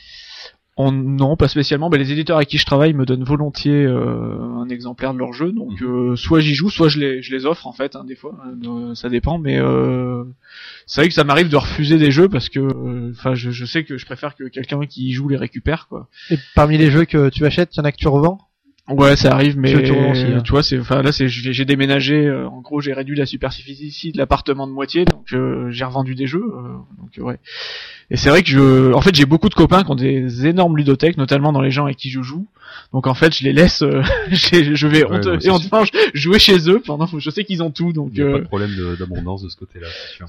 On, 0.82 0.93
non, 0.93 1.36
pas 1.36 1.48
spécialement. 1.48 1.90
Bah, 1.90 1.98
les 1.98 2.11
éditeurs 2.11 2.36
avec 2.36 2.48
qui 2.48 2.57
je 2.57 2.65
travaille 2.65 2.94
me 2.94 3.05
donnent 3.05 3.24
volontiers 3.24 3.85
euh, 3.85 4.39
un 4.40 4.69
exemplaire 4.69 5.12
de 5.12 5.19
leur 5.19 5.32
jeu. 5.32 5.52
Donc, 5.52 5.82
euh, 5.82 6.16
soit 6.16 6.40
j'y 6.40 6.55
joue, 6.55 6.70
soit 6.70 6.89
je 6.89 6.98
les, 6.98 7.23
je 7.23 7.35
les 7.35 7.44
offre 7.44 7.66
en 7.66 7.73
fait. 7.73 7.97
Hein, 7.97 8.05
des 8.05 8.16
fois, 8.16 8.35
Euh, 8.65 8.94
ça 8.94 9.09
dépend. 9.09 9.39
Mais 9.39 9.59
euh, 9.59 10.24
c'est 10.86 11.02
vrai 11.02 11.09
que 11.09 11.15
ça 11.15 11.24
m'arrive 11.24 11.48
de 11.48 11.57
refuser 11.57 11.98
des 11.98 12.11
jeux 12.11 12.28
parce 12.28 12.48
que, 12.48 12.61
euh, 12.61 13.12
enfin, 13.16 13.35
je, 13.35 13.51
je 13.51 13.65
sais 13.65 13.85
que 13.85 13.98
je 13.98 14.07
préfère 14.07 14.35
que 14.35 14.44
quelqu'un 14.44 14.81
qui 14.86 15.09
y 15.09 15.12
joue 15.12 15.28
les 15.28 15.36
récupère, 15.36 15.86
quoi. 15.89 16.09
Et 16.31 16.39
parmi 16.55 16.78
les 16.78 16.90
jeux 16.90 17.05
que 17.05 17.28
tu 17.28 17.44
achètes, 17.44 17.77
y 17.77 17.81
en 17.81 17.85
a 17.85 17.93
que 17.93 17.97
tu 17.98 18.09
revends? 18.09 18.39
Ouais, 18.89 19.15
ça 19.15 19.32
arrive, 19.32 19.57
mais 19.57 19.73
tu 19.73 19.93
hein. 19.93 20.40
tu 20.43 20.51
vois, 20.51 20.65
c'est, 20.65 20.78
enfin 20.78 21.02
là, 21.02 21.12
c'est, 21.12 21.28
j'ai 21.28 21.65
déménagé. 21.65 22.27
euh, 22.27 22.48
en 22.48 22.61
gros, 22.61 22.81
j'ai 22.81 22.93
réduit 22.93 23.16
la 23.16 23.27
superficie 23.27 24.11
de 24.11 24.19
l'appartement 24.19 24.66
de 24.66 24.73
moitié, 24.73 25.05
donc 25.05 25.32
euh, 25.32 25.70
j'ai 25.70 25.85
revendu 25.85 26.16
des 26.16 26.27
jeux. 26.27 26.43
euh, 26.44 26.73
donc 26.98 27.19
euh, 27.19 27.23
ouais. 27.23 27.39
Et 28.11 28.16
c'est 28.16 28.31
vrai 28.31 28.43
que 28.43 28.48
je, 28.48 28.93
en 28.93 29.01
fait, 29.01 29.15
j'ai 29.15 29.27
beaucoup 29.27 29.48
de 29.48 29.55
copains 29.55 29.85
qui 29.85 29.90
ont 29.93 29.94
des 29.97 30.47
énormes 30.47 30.77
ludothèques, 30.77 31.16
notamment 31.19 31.52
dans 31.52 31.61
les 31.61 31.70
gens 31.70 31.85
avec 31.85 31.97
qui 31.98 32.11
je 32.11 32.20
joue. 32.23 32.48
Donc 32.93 33.07
en 33.07 33.15
fait, 33.15 33.33
je 33.37 33.45
les 33.45 33.53
laisse, 33.53 33.83
euh, 33.83 34.03
je, 34.31 34.75
je 34.75 34.87
vais 34.89 35.05
Ouais, 35.05 35.19
honte- 35.25 35.89
et 35.95 36.19
jouer 36.19 36.39
chez 36.41 36.69
eux 36.69 36.83
pendant. 36.85 37.07
Je 37.19 37.31
sais 37.31 37.45
qu'ils 37.45 37.62
ont 37.62 37.71
tout, 37.71 37.93
donc 37.93 38.11
Il 38.15 38.23
n'y 38.23 38.29
a 38.29 38.33
pas 38.33 38.39
euh, 38.39 38.41
de 38.41 38.47
problème 38.47 38.71
de- 38.77 38.97
d'abondance 38.97 39.43
de 39.43 39.49
ce 39.49 39.57
côté-là, 39.57 39.87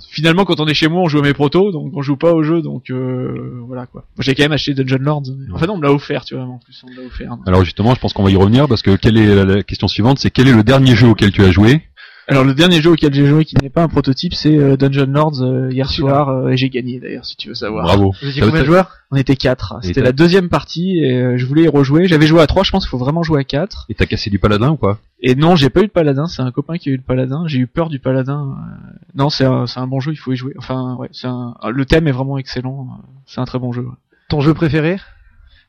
finalement, 0.10 0.46
quand 0.46 0.60
on 0.60 0.68
est 0.68 0.74
chez 0.76 0.88
moi, 0.88 1.02
on 1.02 1.08
joue 1.08 1.20
à 1.20 1.24
mes 1.24 1.34
protos, 1.34 1.72
donc 1.72 1.92
on 1.96 2.02
joue 2.04 2.18
pas 2.18 2.34
au 2.34 2.44
jeu, 2.44 2.62
donc 2.62 2.92
euh, 2.92 3.60
voilà 3.68 3.88
quoi. 3.88 4.06
J'ai 4.20 4.36
quand 4.36 4.44
même 4.44 4.52
acheté 4.52 4.74
Dungeon 4.76 5.00
Lords. 5.02 5.24
Enfin 5.54 5.66
non, 5.66 5.74
on 5.74 5.78
me 5.78 5.84
l'a 5.84 5.92
offert, 5.92 6.24
tu 6.24 6.36
vois. 6.36 6.44
En 6.44 6.60
plus, 6.64 6.80
on 6.88 6.92
me 6.92 6.96
l'a 6.98 7.08
offert. 7.08 7.36
Alors 7.48 7.64
justement, 7.64 7.96
je 7.96 8.00
pense 8.00 8.14
qu'on 8.14 8.24
va 8.24 8.30
y 8.32 8.36
revenir 8.36 8.68
parce 8.68 8.84
que 8.84 8.96
quelle 8.96 9.18
est 9.18 9.36
la, 9.36 9.44
la 9.44 9.64
question 9.64 9.88
suivante, 9.88 10.20
c'est 10.20 10.30
quel 10.30 10.48
est 10.48 10.54
le 10.54 10.64
dernier 10.64 10.96
jeu 10.96 11.08
auquel 11.08 11.32
tu 11.32 11.44
as 11.44 11.50
joué? 11.52 11.82
Alors 12.28 12.44
le 12.44 12.54
dernier 12.54 12.82
jeu 12.82 12.92
auquel 12.92 13.14
j'ai 13.14 13.26
joué 13.26 13.46
qui 13.46 13.56
n'est 13.62 13.70
pas 13.70 13.84
un 13.84 13.88
prototype, 13.88 14.34
c'est 14.34 14.56
euh, 14.56 14.78
Dungeon 14.78 15.08
Lords 15.12 15.42
euh, 15.42 15.70
hier 15.72 15.90
soir 15.90 16.30
euh, 16.30 16.50
et 16.50 16.58
j'ai 16.58 16.70
gagné 16.70 17.00
d'ailleurs 17.00 17.26
si 17.26 17.36
tu 17.36 17.50
veux 17.50 17.56
savoir. 17.56 17.84
Bravo. 17.86 18.14
Vous 18.22 18.30
étiez 18.30 18.42
Ça- 18.42 18.48
combien 18.48 18.62
de 18.62 18.66
joueurs 18.68 18.92
On 19.12 19.16
était 19.18 19.36
quatre. 19.36 19.76
Et 19.84 19.88
C'était 19.88 20.02
t'as- 20.02 20.06
la 20.08 20.12
deuxième 20.14 20.48
partie 20.48 21.00
et 21.00 21.20
euh, 21.20 21.38
je 21.38 21.46
voulais 21.46 21.64
y 21.64 21.68
rejouer. 21.68 22.08
J'avais 22.08 22.28
joué 22.28 22.42
à 22.42 22.48
trois, 22.48 22.64
je 22.64 22.72
pense 22.72 22.86
qu'il 22.86 22.90
faut 22.92 22.98
vraiment 22.98 23.24
jouer 23.24 23.42
à 23.42 23.44
quatre. 23.44 23.86
Et 23.90 23.96
t'as 23.96 24.06
cassé 24.06 24.30
du 24.30 24.40
paladin 24.40 24.70
ou 24.72 24.78
quoi 24.78 25.00
Et 25.22 25.36
non, 25.36 25.56
j'ai 25.56 25.70
pas 25.70 25.82
eu 25.82 25.88
de 25.88 25.92
paladin. 25.92 26.28
C'est 26.28 26.42
un 26.42 26.52
copain 26.52 26.78
qui 26.78 26.90
a 26.90 26.94
eu 26.94 26.98
le 26.98 27.02
paladin. 27.04 27.44
J'ai 27.48 27.60
eu 27.60 27.68
peur 27.68 27.90
du 27.90 28.00
paladin. 28.00 28.56
euh, 28.58 28.98
Non, 29.16 29.30
c'est 29.30 29.46
un, 29.46 29.66
c'est 29.68 29.80
un 29.80 29.88
bon 29.88 30.00
jeu. 30.00 30.12
Il 30.14 30.18
faut 30.18 30.32
y 30.32 30.38
jouer. 30.38 30.54
Enfin, 30.58 30.96
ouais, 31.00 31.10
c'est 31.12 31.28
un. 31.28 31.56
Le 31.74 31.86
thème 31.86 32.08
est 32.08 32.12
vraiment 32.14 32.38
excellent. 32.38 32.88
C'est 33.26 33.42
un 33.42 33.46
très 33.46 33.60
bon 33.60 33.72
jeu. 33.74 33.82
ouais. 33.82 33.96
Ton 34.30 34.40
jeu 34.42 34.54
préféré? 34.54 34.98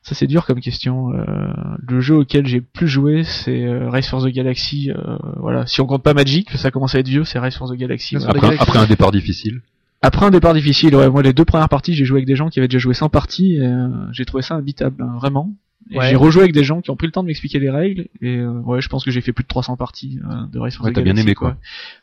Ça 0.03 0.15
c'est 0.15 0.27
dur 0.27 0.45
comme 0.45 0.59
question. 0.59 1.13
Euh, 1.13 1.25
le 1.79 2.01
jeu 2.01 2.17
auquel 2.17 2.45
j'ai 2.45 2.59
plus 2.59 2.89
joué, 2.89 3.23
c'est 3.23 3.63
euh, 3.65 3.89
Race 3.89 4.07
for 4.07 4.21
the 4.21 4.27
Galaxy. 4.27 4.91
euh, 4.91 5.17
voilà. 5.37 5.65
Si 5.65 5.79
on 5.79 5.85
compte 5.85 6.03
pas 6.03 6.13
Magic, 6.13 6.51
ça 6.51 6.71
commence 6.71 6.93
à 6.93 6.99
être 6.99 7.07
vieux, 7.07 7.23
c'est 7.23 7.39
Race 7.39 7.55
for 7.55 7.69
the 7.69 7.75
Galaxy. 7.75 8.17
Après, 8.17 8.39
Galaxy. 8.39 8.61
après 8.61 8.79
un 8.79 8.85
départ 8.85 9.11
difficile. 9.11 9.61
Après 10.01 10.25
un 10.25 10.31
départ 10.31 10.53
difficile, 10.53 10.93
ouais, 10.97 11.09
moi 11.09 11.21
les 11.23 11.31
deux 11.31 11.45
premières 11.45 11.69
parties, 11.69 11.95
j'ai 11.95 12.03
joué 12.03 12.17
avec 12.17 12.27
des 12.27 12.35
gens 12.35 12.49
qui 12.49 12.59
avaient 12.59 12.67
déjà 12.67 12.79
joué 12.79 12.93
100 12.93 13.07
parties, 13.07 13.55
et 13.55 13.65
euh, 13.65 13.87
j'ai 14.11 14.25
trouvé 14.25 14.43
ça 14.43 14.55
imbitable, 14.55 15.01
hein, 15.01 15.15
vraiment. 15.17 15.53
Ouais. 15.93 16.09
J'ai 16.09 16.15
rejoué 16.15 16.43
avec 16.43 16.53
des 16.53 16.63
gens 16.63 16.81
qui 16.81 16.89
ont 16.91 16.95
pris 16.95 17.07
le 17.07 17.11
temps 17.11 17.23
de 17.23 17.27
m'expliquer 17.27 17.59
les 17.59 17.69
règles, 17.69 18.07
et 18.21 18.37
euh, 18.37 18.51
ouais, 18.65 18.81
je 18.81 18.87
pense 18.87 19.03
que 19.03 19.11
j'ai 19.11 19.21
fait 19.21 19.33
plus 19.33 19.43
de 19.43 19.47
300 19.49 19.75
parties 19.75 20.19
euh, 20.23 20.45
de 20.51 20.57
Race 20.59 20.75
for 20.75 20.85
Ouais, 20.85 20.91
the 20.91 20.95
t'as 20.95 21.01
bien 21.01 21.11
Galaxy, 21.13 21.27
aimé, 21.27 21.35
quoi. 21.35 21.57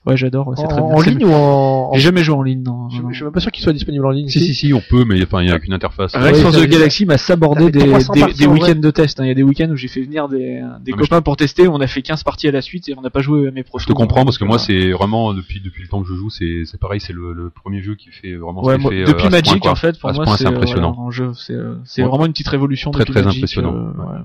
Ouais, 0.07 0.17
j'adore, 0.17 0.49
ouais, 0.49 0.55
c'est 0.57 0.65
En, 0.65 0.69
très 0.69 0.81
bien. 0.81 0.91
en 0.91 1.01
ligne 1.01 1.25
ou 1.25 1.33
en, 1.33 1.91
J'ai 1.95 2.01
jamais 2.01 2.23
joué 2.23 2.35
en 2.37 2.43
ligne, 2.43 2.63
non. 2.63 2.89
Je, 2.91 3.01
non. 3.03 3.11
je 3.11 3.15
suis 3.15 3.25
même 3.25 3.33
pas 3.33 3.41
sûr 3.41 3.51
qu'il 3.51 3.65
soit 3.65 3.73
disponible 3.73 4.05
en 4.07 4.11
ligne. 4.11 4.29
Si 4.29 4.41
si 4.41 4.55
si, 4.55 4.73
on 4.75 4.81
peut, 4.81 5.05
mais 5.05 5.23
enfin 5.23 5.43
il 5.43 5.49
y 5.49 5.51
a 5.53 5.59
qu'une 5.59 5.73
interface. 5.73 6.15
Race 6.15 6.37
Ouais, 6.37 6.43
for 6.43 6.53
the 6.53 6.67
Galaxy 6.69 7.07
m'a 7.07 7.17
sabordé 7.19 7.65
fait 7.65 7.71
des, 7.73 7.89
300 7.89 8.13
des, 8.39 8.47
week-ends 8.47 8.75
de 8.81 8.91
test. 8.91 9.19
hein. 9.19 9.25
Il 9.25 9.29
y 9.29 9.31
a 9.33 9.35
des 9.35 9.43
week-ends 9.43 9.71
où 9.71 9.77
j'ai 9.77 9.89
fait 9.89 10.03
venir 10.03 10.29
des, 10.29 10.63
des 10.85 10.93
Ah, 10.95 10.99
copains 10.99 11.23
pour 11.23 11.37
tester. 11.37 11.67
On 11.67 11.81
a 11.81 11.87
fait 11.87 12.03
15 12.03 12.23
parties 12.23 12.49
à 12.49 12.53
la 12.53 12.61
suite 12.63 12.89
et 12.89 12.95
on 12.97 13.01
n'a 13.01 13.11
pas 13.11 13.21
joué 13.21 13.49
à 13.49 13.51
mes 13.51 13.63
pros. 13.63 13.79
Je 13.79 13.87
te 13.87 13.93
comprends 13.93 14.25
parce 14.25 14.37
que 14.39 14.45
moi 14.45 14.59
c'est 14.59 14.91
vraiment 14.93 15.33
depuis 15.35 15.61
depuis 15.61 15.83
le 15.83 15.89
temps 15.89 16.03
que 16.03 16.09
je 16.09 16.15
joue, 16.15 16.29
c'est 16.31 16.63
c'est 16.67 16.79
pareil, 16.79 17.01
c'est 17.01 17.13
le, 17.15 17.33
le 17.33 17.51
premier 17.51 17.81
jeu 17.83 17.95
qui 17.95 18.11
fait 18.11 18.35
vraiment 18.35 18.63
Ouais, 18.63 18.77
moi, 18.79 18.93
effet, 18.93 19.03
euh, 19.03 19.07
depuis 19.07 19.25
ce 19.27 19.31
Magic 19.31 19.67
en 19.67 19.75
fait, 19.75 19.99
pour 19.99 20.11
ce 20.11 20.17
moi 20.17 20.27
c'est 20.37 20.45
c'est 20.45 20.47
impressionnant. 20.49 21.09
c'est 21.35 21.53
euh, 21.55 21.77
vraiment 22.07 22.27
une 22.27 22.33
petite 22.33 22.49
révolution. 22.49 22.91
Très, 22.91 23.05
très 23.05 23.23
Magic, 23.23 23.39
impressionnant, 23.39 23.70
euh, 23.73 23.93
ouais. 23.93 24.21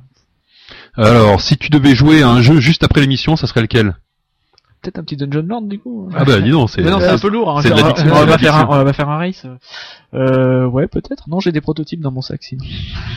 Alors, 0.97 1.41
si 1.41 1.57
tu 1.57 1.69
devais 1.69 1.93
jouer 1.95 2.21
à 2.23 2.29
un 2.29 2.41
jeu 2.41 2.59
juste 2.59 2.83
après 2.83 3.01
l'émission, 3.01 3.35
ça 3.35 3.47
serait 3.47 3.61
lequel? 3.61 3.95
Peut-être 4.81 4.99
un 4.99 5.03
petit 5.03 5.17
Dungeon 5.17 5.41
Lord 5.47 5.63
du 5.63 5.79
coup. 5.79 6.09
Ah 6.13 6.23
bah 6.25 6.39
dis 6.39 6.51
donc, 6.51 6.69
c'est 6.69 6.83
Mais 6.83 6.91
non, 6.91 6.99
c'est 6.99 7.07
un 7.07 7.17
peu 7.17 7.29
lourd. 7.29 7.49
Hein. 7.57 7.63
On 7.65 7.75
va- 7.75 8.27
pas 8.27 8.37
faire 8.37 8.55
un, 8.55 8.67
on 8.69 8.83
va 8.83 8.93
faire 8.93 9.09
un 9.09 9.17
race. 9.17 9.47
Euh, 10.13 10.65
ouais, 10.67 10.85
peut-être. 10.87 11.27
Non, 11.27 11.39
j'ai 11.39 11.51
des 11.51 11.59
prototypes 11.59 12.01
dans 12.01 12.11
mon 12.11 12.21
sac. 12.21 12.43
Sinon. 12.43 12.63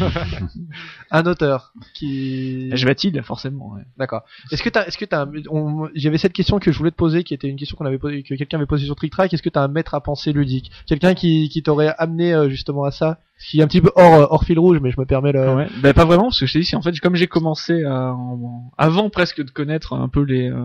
Un 1.11 1.27
auteur 1.27 1.75
qui. 1.95 2.71
Je 2.75 2.87
vais-il 2.87 3.23
forcément. 3.23 3.75
Ouais. 3.75 3.83
D'accord. 3.99 4.23
Est-ce 4.51 4.63
que 4.63 4.71
t'as, 4.71 4.87
est-ce 4.87 4.97
que 4.97 5.05
t'as, 5.05 5.25
un- 5.25 5.33
on- 5.51 5.89
j'avais 5.95 6.17
cette 6.19 6.33
question 6.33 6.59
que 6.59 6.73
je 6.73 6.79
voulais 6.79 6.91
te 6.91 6.97
poser, 6.97 7.23
qui 7.23 7.35
était 7.35 7.49
une 7.49 7.57
question 7.57 7.77
qu'on 7.77 7.85
avait 7.87 7.99
posée, 7.99 8.23
que 8.23 8.35
quelqu'un 8.35 8.57
avait 8.57 8.67
posée 8.67 8.87
sur 8.87 8.97
Trick 8.97 9.13
Track. 9.13 9.35
Est-ce 9.35 9.43
que 9.43 9.51
t'as 9.51 9.63
un 9.63 9.69
maître 9.69 9.95
à 9.95 10.01
penser 10.01 10.33
ludique, 10.33 10.71
quelqu'un 10.87 11.13
qui, 11.15 11.51
qui 11.51 11.63
t'aurait 11.63 11.95
amené 11.99 12.33
euh, 12.33 12.49
justement 12.49 12.85
à 12.85 12.91
ça, 12.93 13.19
qui 13.40 13.60
est 13.60 13.62
un 13.62 13.66
petit 13.69 13.81
peu 13.81 13.90
hors, 13.94 14.15
euh, 14.15 14.27
hors 14.31 14.44
fil 14.44 14.59
rouge, 14.59 14.78
mais 14.82 14.90
je 14.90 15.01
me 15.01 15.06
permets 15.06 15.32
le. 15.32 15.55
Ouais. 15.55 15.66
Bah 15.82 15.93
pas 15.94 16.05
vraiment 16.05 16.24
parce 16.24 16.40
que 16.40 16.47
je 16.47 16.52
t'ai 16.52 16.59
dit, 16.60 16.65
c'est 16.65 16.77
en 16.77 16.82
fait 16.82 16.98
comme 17.01 17.15
j'ai 17.15 17.27
commencé 17.28 17.85
à, 17.85 18.12
en- 18.12 18.70
avant 18.78 19.10
presque 19.10 19.43
de 19.44 19.51
connaître 19.51 19.93
un 19.94 20.09
peu 20.09 20.23
les, 20.23 20.51
euh, 20.51 20.56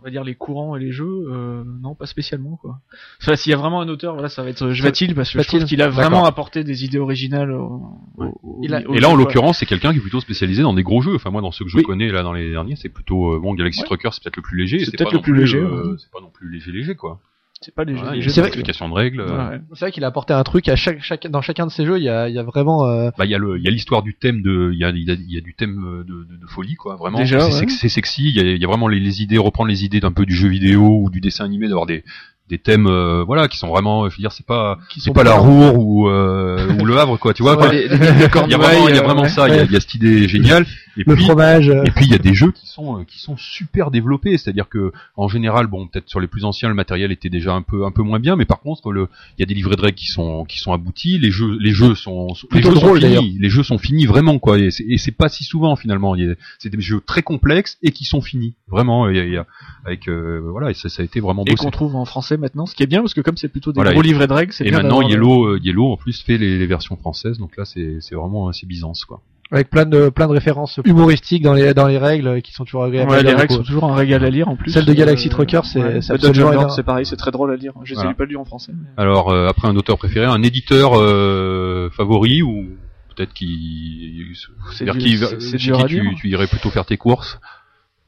on 0.00 0.04
va 0.04 0.10
dire 0.10 0.24
les 0.24 0.34
courants 0.34 0.74
et 0.76 0.80
les 0.80 0.90
jeux, 0.90 1.26
euh, 1.30 1.64
non 1.82 1.94
pas 1.94 2.06
spécialement 2.06 2.56
quoi. 2.56 2.80
Enfin 3.22 3.36
s'il 3.36 3.50
y 3.50 3.54
a 3.54 3.58
vraiment 3.58 3.80
un 3.82 3.88
auteur, 3.88 4.14
voilà 4.14 4.28
ça 4.28 4.42
va 4.42 4.48
être 4.50 4.70
Jvatil 4.70 5.14
parce 5.14 5.28
que 5.28 5.38
je 5.38 5.42
Jvatil. 5.42 5.58
trouve 5.60 5.68
qu'il 5.68 5.82
a 5.82 5.88
vraiment 5.88 6.24
apporté 6.24 6.64
des 6.64 6.84
idées 6.84 6.98
originales. 6.98 7.52
Au, 7.52 7.82
Ouais. 8.16 8.28
au- 8.42 8.60
Et 8.62 8.68
là, 8.68 9.08
en 9.10 9.16
l'occurrence, 9.16 9.58
c'est 9.58 9.66
quelqu'un 9.66 9.92
qui 9.92 9.98
est 9.98 10.02
plutôt 10.02 10.20
spécialisé 10.20 10.62
dans 10.62 10.72
des 10.74 10.82
gros 10.82 11.02
jeux. 11.02 11.14
Enfin, 11.16 11.30
moi, 11.30 11.42
dans 11.42 11.52
ceux 11.52 11.64
que 11.64 11.70
je 11.70 11.76
Oui. 11.76 11.82
connais 11.82 12.10
là 12.10 12.22
dans 12.22 12.32
les 12.32 12.50
derniers, 12.50 12.76
c'est 12.76 12.88
plutôt 12.88 13.34
euh, 13.34 13.38
bon. 13.38 13.54
Galaxy 13.54 13.80
Ouais. 13.80 13.86
Trucker, 13.86 14.08
c'est 14.12 14.22
peut-être 14.22 14.36
le 14.36 14.42
plus 14.42 14.58
léger. 14.58 14.78
C'est 14.84 14.96
peut-être 14.96 15.12
le 15.12 15.20
plus 15.20 15.34
léger, 15.36 15.58
euh, 15.58 15.90
ouais. 15.92 15.96
C'est 15.98 16.10
pas 16.10 16.20
non 16.20 16.30
plus 16.32 16.50
léger, 16.50 16.72
léger 16.72 16.94
quoi. 16.94 17.18
C'est 17.60 17.74
pas 17.74 17.84
les 17.84 17.96
jeux. 17.96 18.02
Des 18.10 18.22
C'est 18.28 18.40
vrai 18.40 18.42
de- 18.42 18.46
explications 18.48 18.88
de 18.88 18.94
règles. 18.94 19.20
euh, 19.20 19.26
Ouais, 19.26 19.54
ouais. 19.54 19.60
C'est 19.72 19.80
vrai 19.86 19.92
qu'il 19.92 20.04
a 20.04 20.06
apporté 20.08 20.32
un 20.34 20.42
truc 20.42 20.68
à 20.68 20.76
chaque, 20.76 21.02
chaque, 21.02 21.26
dans 21.28 21.40
chacun 21.40 21.66
de 21.66 21.70
ses 21.70 21.86
jeux. 21.86 21.96
Il 21.98 22.04
y 22.04 22.08
a, 22.10 22.28
il 22.28 22.34
y 22.34 22.38
a 22.38 22.42
vraiment. 22.42 22.84
euh, 22.86 23.10
Bah, 23.16 23.24
il 23.24 23.30
y 23.30 23.34
a 23.34 23.38
le, 23.38 23.56
il 23.58 23.64
y 23.64 23.68
a 23.68 23.70
l'histoire 23.70 24.02
du 24.02 24.14
thème 24.14 24.42
de, 24.42 24.70
il 24.72 24.78
y 24.78 24.84
a, 24.84 24.90
il 24.90 25.04
y 25.04 25.10
a, 25.10 25.14
il 25.14 25.32
y 25.32 25.38
a 25.38 25.40
du 25.40 25.54
thème 25.54 25.82
euh, 25.82 26.04
de, 26.04 26.24
de, 26.24 26.36
de 26.40 26.46
folie, 26.46 26.74
quoi. 26.74 26.96
Vraiment. 26.96 27.18
Déjà, 27.18 27.40
c'est 27.40 27.46
ouais. 27.52 27.58
sex- 27.60 27.78
c'est 27.80 27.88
sexy. 27.88 28.28
Il 28.28 28.36
y 28.36 28.40
a, 28.40 28.52
il 28.52 28.60
y 28.60 28.64
a 28.64 28.68
vraiment 28.68 28.88
les, 28.88 29.00
les 29.00 29.22
idées, 29.22 29.38
reprendre 29.38 29.68
les 29.70 29.84
idées 29.84 30.00
d'un 30.00 30.12
peu 30.12 30.26
du 30.26 30.34
jeu 30.34 30.48
vidéo 30.48 31.00
ou 31.04 31.10
du 31.10 31.20
dessin 31.20 31.44
animé, 31.44 31.68
d'avoir 31.68 31.86
des, 31.86 32.04
des 32.50 32.58
thèmes, 32.58 32.86
euh, 32.86 33.24
voilà, 33.24 33.48
qui 33.48 33.56
sont 33.56 33.68
vraiment, 33.68 34.08
je 34.10 34.16
veux 34.16 34.20
dire, 34.20 34.32
c'est 34.32 34.44
pas, 34.46 34.78
qui 34.90 35.00
c'est 35.00 35.12
pas 35.14 35.24
la 35.24 35.34
Roure 35.34 35.78
ou, 35.78 36.08
euh, 36.08 36.68
ou 36.78 36.84
le 36.84 36.98
Havre, 36.98 37.16
quoi. 37.18 37.32
Tu 37.32 37.42
vois, 37.42 37.52
Ouais, 37.56 37.58
quoi. 37.64 37.72
les- 37.72 37.88
les- 37.88 37.96
les 37.96 38.06
Il 38.46 38.50
y 38.50 38.54
a 38.54 38.58
vraiment, 38.58 38.88
il 38.88 38.94
y 38.94 38.98
a 38.98 39.00
euh, 39.00 39.04
vraiment 39.04 39.22
ouais. 39.22 39.28
ça. 39.30 39.48
Il 39.48 39.54
y 39.54 39.58
a, 39.58 39.64
il 39.64 39.72
y 39.72 39.76
a 39.76 39.80
cette 39.80 39.94
idée 39.94 40.28
géniale. 40.28 40.66
Et 40.96 41.02
le 41.06 41.16
puis, 41.16 41.24
fromage. 41.24 41.68
euh, 41.70 41.82
Et 41.84 41.90
puis 41.90 42.04
il 42.04 42.12
y 42.12 42.14
a 42.14 42.18
des 42.18 42.34
jeux 42.34 42.52
qui 42.52 42.68
sont 42.68 43.00
euh, 43.00 43.04
qui 43.04 43.18
sont 43.18 43.36
super 43.36 43.90
développés, 43.90 44.38
c'est-à-dire 44.38 44.68
que 44.68 44.92
en 45.16 45.26
général, 45.26 45.66
bon, 45.66 45.88
peut-être 45.88 46.08
sur 46.08 46.20
les 46.20 46.28
plus 46.28 46.44
anciens, 46.44 46.68
le 46.68 46.74
matériel 46.76 47.10
était 47.10 47.30
déjà 47.30 47.52
un 47.52 47.62
peu 47.62 47.84
un 47.84 47.90
peu 47.90 48.02
moins 48.02 48.20
bien, 48.20 48.36
mais 48.36 48.44
par 48.44 48.60
contre, 48.60 48.92
le 48.92 49.08
il 49.36 49.40
y 49.40 49.42
a 49.42 49.46
des 49.46 49.54
livrets 49.54 49.74
de 49.74 49.80
règles 49.80 49.96
qui 49.96 50.06
sont 50.06 50.44
qui 50.44 50.60
sont 50.60 50.72
aboutis, 50.72 51.18
les 51.18 51.32
jeux 51.32 51.56
les 51.58 51.72
jeux 51.72 51.96
sont, 51.96 52.32
sont- 52.34 52.46
les 52.52 52.62
jeux 52.62 52.74
drôle, 52.74 53.00
sont 53.00 53.08
finis, 53.08 53.38
les 53.40 53.48
jeux 53.50 53.64
sont 53.64 53.78
finis 53.78 54.06
vraiment 54.06 54.38
quoi, 54.38 54.56
et 54.58 54.70
c'est 54.70 54.84
et 54.88 54.98
c'est 54.98 55.10
pas 55.10 55.28
si 55.28 55.42
souvent 55.42 55.74
finalement. 55.74 56.14
Il 56.14 56.26
y 56.26 56.30
a- 56.30 56.34
C'est 56.60 56.70
des 56.70 56.80
jeux 56.80 57.00
très 57.04 57.22
complexes 57.22 57.76
et 57.82 57.90
qui 57.90 58.04
sont 58.04 58.20
finis, 58.20 58.54
vraiment. 58.68 59.08
Il 59.08 59.16
y 59.16 59.20
a, 59.20 59.24
il 59.24 59.32
y 59.32 59.36
a- 59.36 59.46
avec 59.84 60.06
euh, 60.08 60.40
voilà, 60.48 60.70
et 60.70 60.74
ça, 60.74 60.88
ça 60.88 61.02
a 61.02 61.04
été 61.04 61.18
vraiment 61.18 61.42
Et 61.46 61.56
qu'on 61.56 61.70
trouve 61.72 61.96
en 61.96 62.04
français 62.04 62.33
maintenant, 62.36 62.66
ce 62.66 62.74
qui 62.74 62.82
est 62.82 62.86
bien 62.86 63.00
parce 63.00 63.14
que 63.14 63.20
comme 63.20 63.36
c'est 63.36 63.48
plutôt 63.48 63.72
des 63.72 63.76
Voilà, 63.76 63.92
gros 63.92 64.02
et- 64.02 64.06
livrets 64.06 64.26
de 64.26 64.32
règles, 64.32 64.52
c'est 64.52 64.66
Et 64.66 64.70
bien 64.70 64.82
maintenant 64.82 65.02
Yellow 65.02 65.46
euh, 65.46 65.60
Yellow 65.62 65.92
en 65.92 65.96
plus 65.96 66.22
fait 66.22 66.38
les, 66.38 66.58
les 66.58 66.66
versions 66.66 66.96
françaises, 66.96 67.38
donc 67.38 67.56
là 67.56 67.64
c'est 67.64 67.98
c'est 68.00 68.14
vraiment 68.14 68.52
c'est 68.52 68.66
Byzance 68.66 69.04
quoi. 69.04 69.20
avec 69.50 69.70
plein 69.70 69.84
de 69.84 70.08
plein 70.08 70.26
de 70.26 70.32
références 70.32 70.80
humoristiques 70.84 71.42
dans 71.42 71.54
les 71.54 71.74
dans 71.74 71.86
les 71.86 71.98
règles 71.98 72.26
euh, 72.28 72.40
qui 72.40 72.52
sont 72.52 72.64
toujours 72.64 72.84
agréables. 72.84 73.10
à 73.12 73.16
Ouais, 73.16 73.22
les 73.22 73.28
lire, 73.30 73.38
règles 73.38 73.54
sont 73.54 73.62
toujours 73.62 73.84
un 73.84 73.94
régal 73.94 74.24
à 74.24 74.30
lire 74.30 74.48
en 74.48 74.56
plus. 74.56 74.70
Celle 74.72 74.84
de 74.86 74.92
Galaxy 74.92 75.28
Euh, 75.28 75.30
Trucker, 75.30 75.60
c'est- 75.64 75.80
ouais. 75.82 76.00
c'est 76.00 76.82
pareil, 76.82 77.06
c'est 77.06 77.16
très 77.16 77.30
drôle 77.30 77.52
à 77.52 77.56
lire. 77.56 77.72
Je 77.84 77.90
les 77.90 77.94
Voilà. 77.96 78.14
pas 78.14 78.24
lu 78.24 78.36
en 78.36 78.44
français. 78.44 78.72
mais- 78.74 78.88
Alors 78.96 79.30
euh, 79.30 79.46
après 79.48 79.68
un 79.68 79.76
auteur 79.76 79.96
préféré, 79.98 80.26
un 80.26 80.42
éditeur 80.42 80.92
euh, 80.96 81.90
favori 81.90 82.42
ou 82.42 82.66
peut-être 83.14 83.32
qui 83.32 84.24
C'est 84.72 84.86
qui, 84.98 85.16
qui 85.16 85.86
tu, 85.86 86.14
tu 86.16 86.28
irais 86.30 86.46
plutôt 86.48 86.70
faire 86.70 86.84
tes 86.86 86.96
courses 86.96 87.38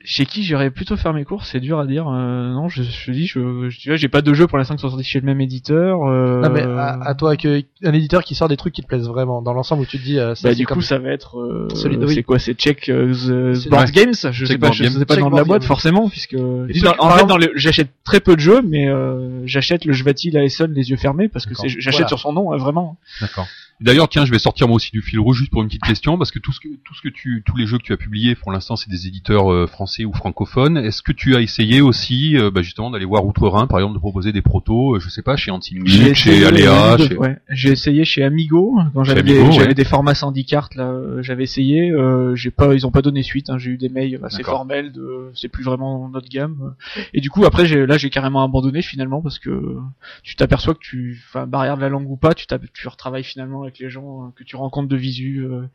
Chez 0.09 0.25
qui 0.25 0.44
j'irais 0.44 0.70
plutôt 0.70 0.97
faire 0.97 1.12
mes 1.12 1.25
courses, 1.25 1.49
c'est 1.51 1.59
dur 1.59 1.81
à 1.81 1.85
dire. 1.86 2.07
Euh, 2.09 2.52
non, 2.52 2.68
je, 2.68 2.85
je 2.85 3.10
dis, 3.10 3.26
je, 3.26 3.68
je, 3.68 3.76
tu 3.76 3.89
vois, 3.89 3.97
j'ai 3.97 4.07
pas 4.07 4.23
de 4.23 4.33
jeux 4.35 4.47
pour 4.47 4.57
l'instant 4.57 4.76
qui 4.76 4.81
sont 4.83 4.89
sortis 4.89 5.02
chez 5.02 5.18
le 5.18 5.26
même 5.26 5.41
éditeur. 5.41 6.05
Euh, 6.05 6.41
Non 6.43 6.49
mais 6.51 6.62
à, 6.62 7.01
à 7.02 7.15
toi 7.17 7.36
que 7.36 7.60
un 7.83 7.93
éditeur 7.93 8.23
qui 8.23 8.36
sort 8.36 8.47
des 8.49 8.57
trucs 8.57 8.73
qui 8.73 8.83
te 8.83 8.86
plaisent 8.86 9.09
vraiment 9.09 9.43
dans 9.43 9.52
l'ensemble 9.52 9.83
où 9.83 9.85
tu 9.85 9.99
te 9.99 10.05
dis 10.05 10.20
euh, 10.20 10.36
ça, 10.36 10.49
Bah 10.49 10.52
c'est 10.55 10.60
du 10.60 10.65
comme- 10.65 10.76
coup 10.78 10.83
ça 10.83 10.99
va 10.99 11.10
être 11.10 11.41
euh, 11.41 11.67
oui. 11.86 12.15
c'est 12.15 12.23
quoi 12.23 12.39
c'est 12.39 12.55
Check 12.55 12.89
euh, 12.89 13.12
the 13.15 13.68
Board. 13.68 13.91
Games? 13.91 14.12
Je 14.15 14.44
sais 14.47 14.52
Check 14.52 14.60
pas 14.60 14.68
Board 14.68 14.75
je 14.75 14.85
sais 14.85 15.05
pas 15.05 15.15
le 15.17 15.20
Check 15.23 15.25
nom 15.25 15.31
de 15.31 15.36
la 15.39 15.44
boîte 15.44 15.65
forcément 15.65 16.09
puisque 16.09 16.36
en 16.39 16.67
fait 16.68 16.70
exemple- 16.70 17.26
dans 17.26 17.36
le 17.36 17.51
j'achète 17.57 17.89
très 18.05 18.20
peu 18.20 18.36
de 18.36 18.41
jeux 18.41 18.62
mais 18.62 18.89
euh, 18.89 19.44
j'achète 19.47 19.85
le 19.86 19.93
Jvatil 19.93 20.36
à 20.39 20.44
Essen 20.44 20.73
les 20.73 20.91
yeux 20.91 20.97
fermés 20.97 21.26
parce 21.28 21.47
que 21.47 21.55
c'est 21.57 21.68
j'achète 21.68 21.93
Voilà. 22.02 22.09
sur 22.09 22.20
son 22.20 22.33
nom 22.33 22.52
hein, 22.52 22.57
vraiment 22.59 22.97
D'accord. 23.20 23.47
D'ailleurs, 23.80 24.08
tiens, 24.08 24.24
je 24.24 24.32
vais 24.32 24.38
sortir 24.38 24.68
moi 24.68 24.76
aussi 24.76 24.90
du 24.90 25.02
fil 25.02 25.20
rouge 25.20 25.38
juste 25.38 25.50
pour 25.50 25.60
une 25.60 25.68
petite 25.68 25.82
question 25.82 26.16
parce 26.16 26.30
que 26.30 26.38
tout 26.38 26.52
ce 26.52 26.60
que 26.60 26.68
tout 26.82 26.94
ce 26.94 27.02
que 27.02 27.08
tu 27.08 27.42
tous 27.44 27.56
les 27.56 27.66
jeux 27.66 27.76
que 27.76 27.82
tu 27.82 27.92
as 27.92 27.98
publiés 27.98 28.34
pour 28.34 28.50
l'instant 28.50 28.74
c'est 28.74 28.88
des 28.88 29.06
éditeurs 29.06 29.52
euh, 29.52 29.66
français 29.66 30.06
ou 30.06 30.14
francophones. 30.14 30.78
Est-ce 30.78 31.02
que 31.02 31.12
tu 31.12 31.36
as 31.36 31.40
essayé 31.40 31.82
aussi 31.82 32.38
euh, 32.38 32.50
bah, 32.50 32.62
justement 32.62 32.90
d'aller 32.90 33.05
voir 33.05 33.26
Outre-Rhin 33.26 33.66
par 33.66 33.78
exemple 33.78 33.94
de 33.94 33.98
proposer 33.98 34.32
des 34.32 34.40
protos, 34.40 34.96
euh, 34.96 35.00
je 35.00 35.10
sais 35.10 35.20
pas 35.20 35.36
chez 35.36 35.52
J'ai 35.84 36.14
chez 36.14 36.46
Aléa, 36.46 36.96
chez 36.96 37.16
ouais. 37.18 37.38
j'ai 37.50 37.70
essayé 37.70 38.05
chez 38.06 38.22
Amigo 38.22 38.78
quand 38.94 39.05
j'avais 39.05 39.22
des, 39.22 39.40
ouais. 39.40 39.74
des 39.74 39.84
formats 39.84 40.14
syndicart 40.14 40.70
là 40.74 40.88
euh, 40.88 41.22
j'avais 41.22 41.42
essayé 41.42 41.90
euh, 41.90 42.34
j'ai 42.34 42.50
pas 42.50 42.74
ils 42.74 42.86
ont 42.86 42.90
pas 42.90 43.02
donné 43.02 43.22
suite 43.22 43.50
hein, 43.50 43.58
j'ai 43.58 43.72
eu 43.72 43.76
des 43.76 43.90
mails 43.90 44.18
assez 44.22 44.42
formels 44.42 44.90
de 44.92 45.30
c'est 45.34 45.48
plus 45.48 45.64
vraiment 45.64 46.08
notre 46.08 46.30
gamme 46.30 46.74
et 47.12 47.20
du 47.20 47.28
coup 47.28 47.44
après 47.44 47.66
j'ai 47.66 47.86
là 47.86 47.98
j'ai 47.98 48.08
carrément 48.08 48.42
abandonné 48.42 48.80
finalement 48.80 49.20
parce 49.20 49.38
que 49.38 49.76
tu 50.22 50.34
t'aperçois 50.34 50.72
que 50.72 50.80
tu 50.80 51.22
enfin 51.28 51.46
barrière 51.46 51.76
de 51.76 51.82
la 51.82 51.90
langue 51.90 52.10
ou 52.10 52.16
pas 52.16 52.32
tu 52.32 52.46
tu 52.72 52.88
retravailles 52.88 53.24
finalement 53.24 53.66
avec 53.67 53.78
les 53.78 53.91
gens 53.91 54.27
euh, 54.27 54.31
que 54.35 54.45
tu 54.45 54.57
rencontres 54.57 54.89
de 54.89 54.97
visu 54.97 55.45
euh, 55.45 55.67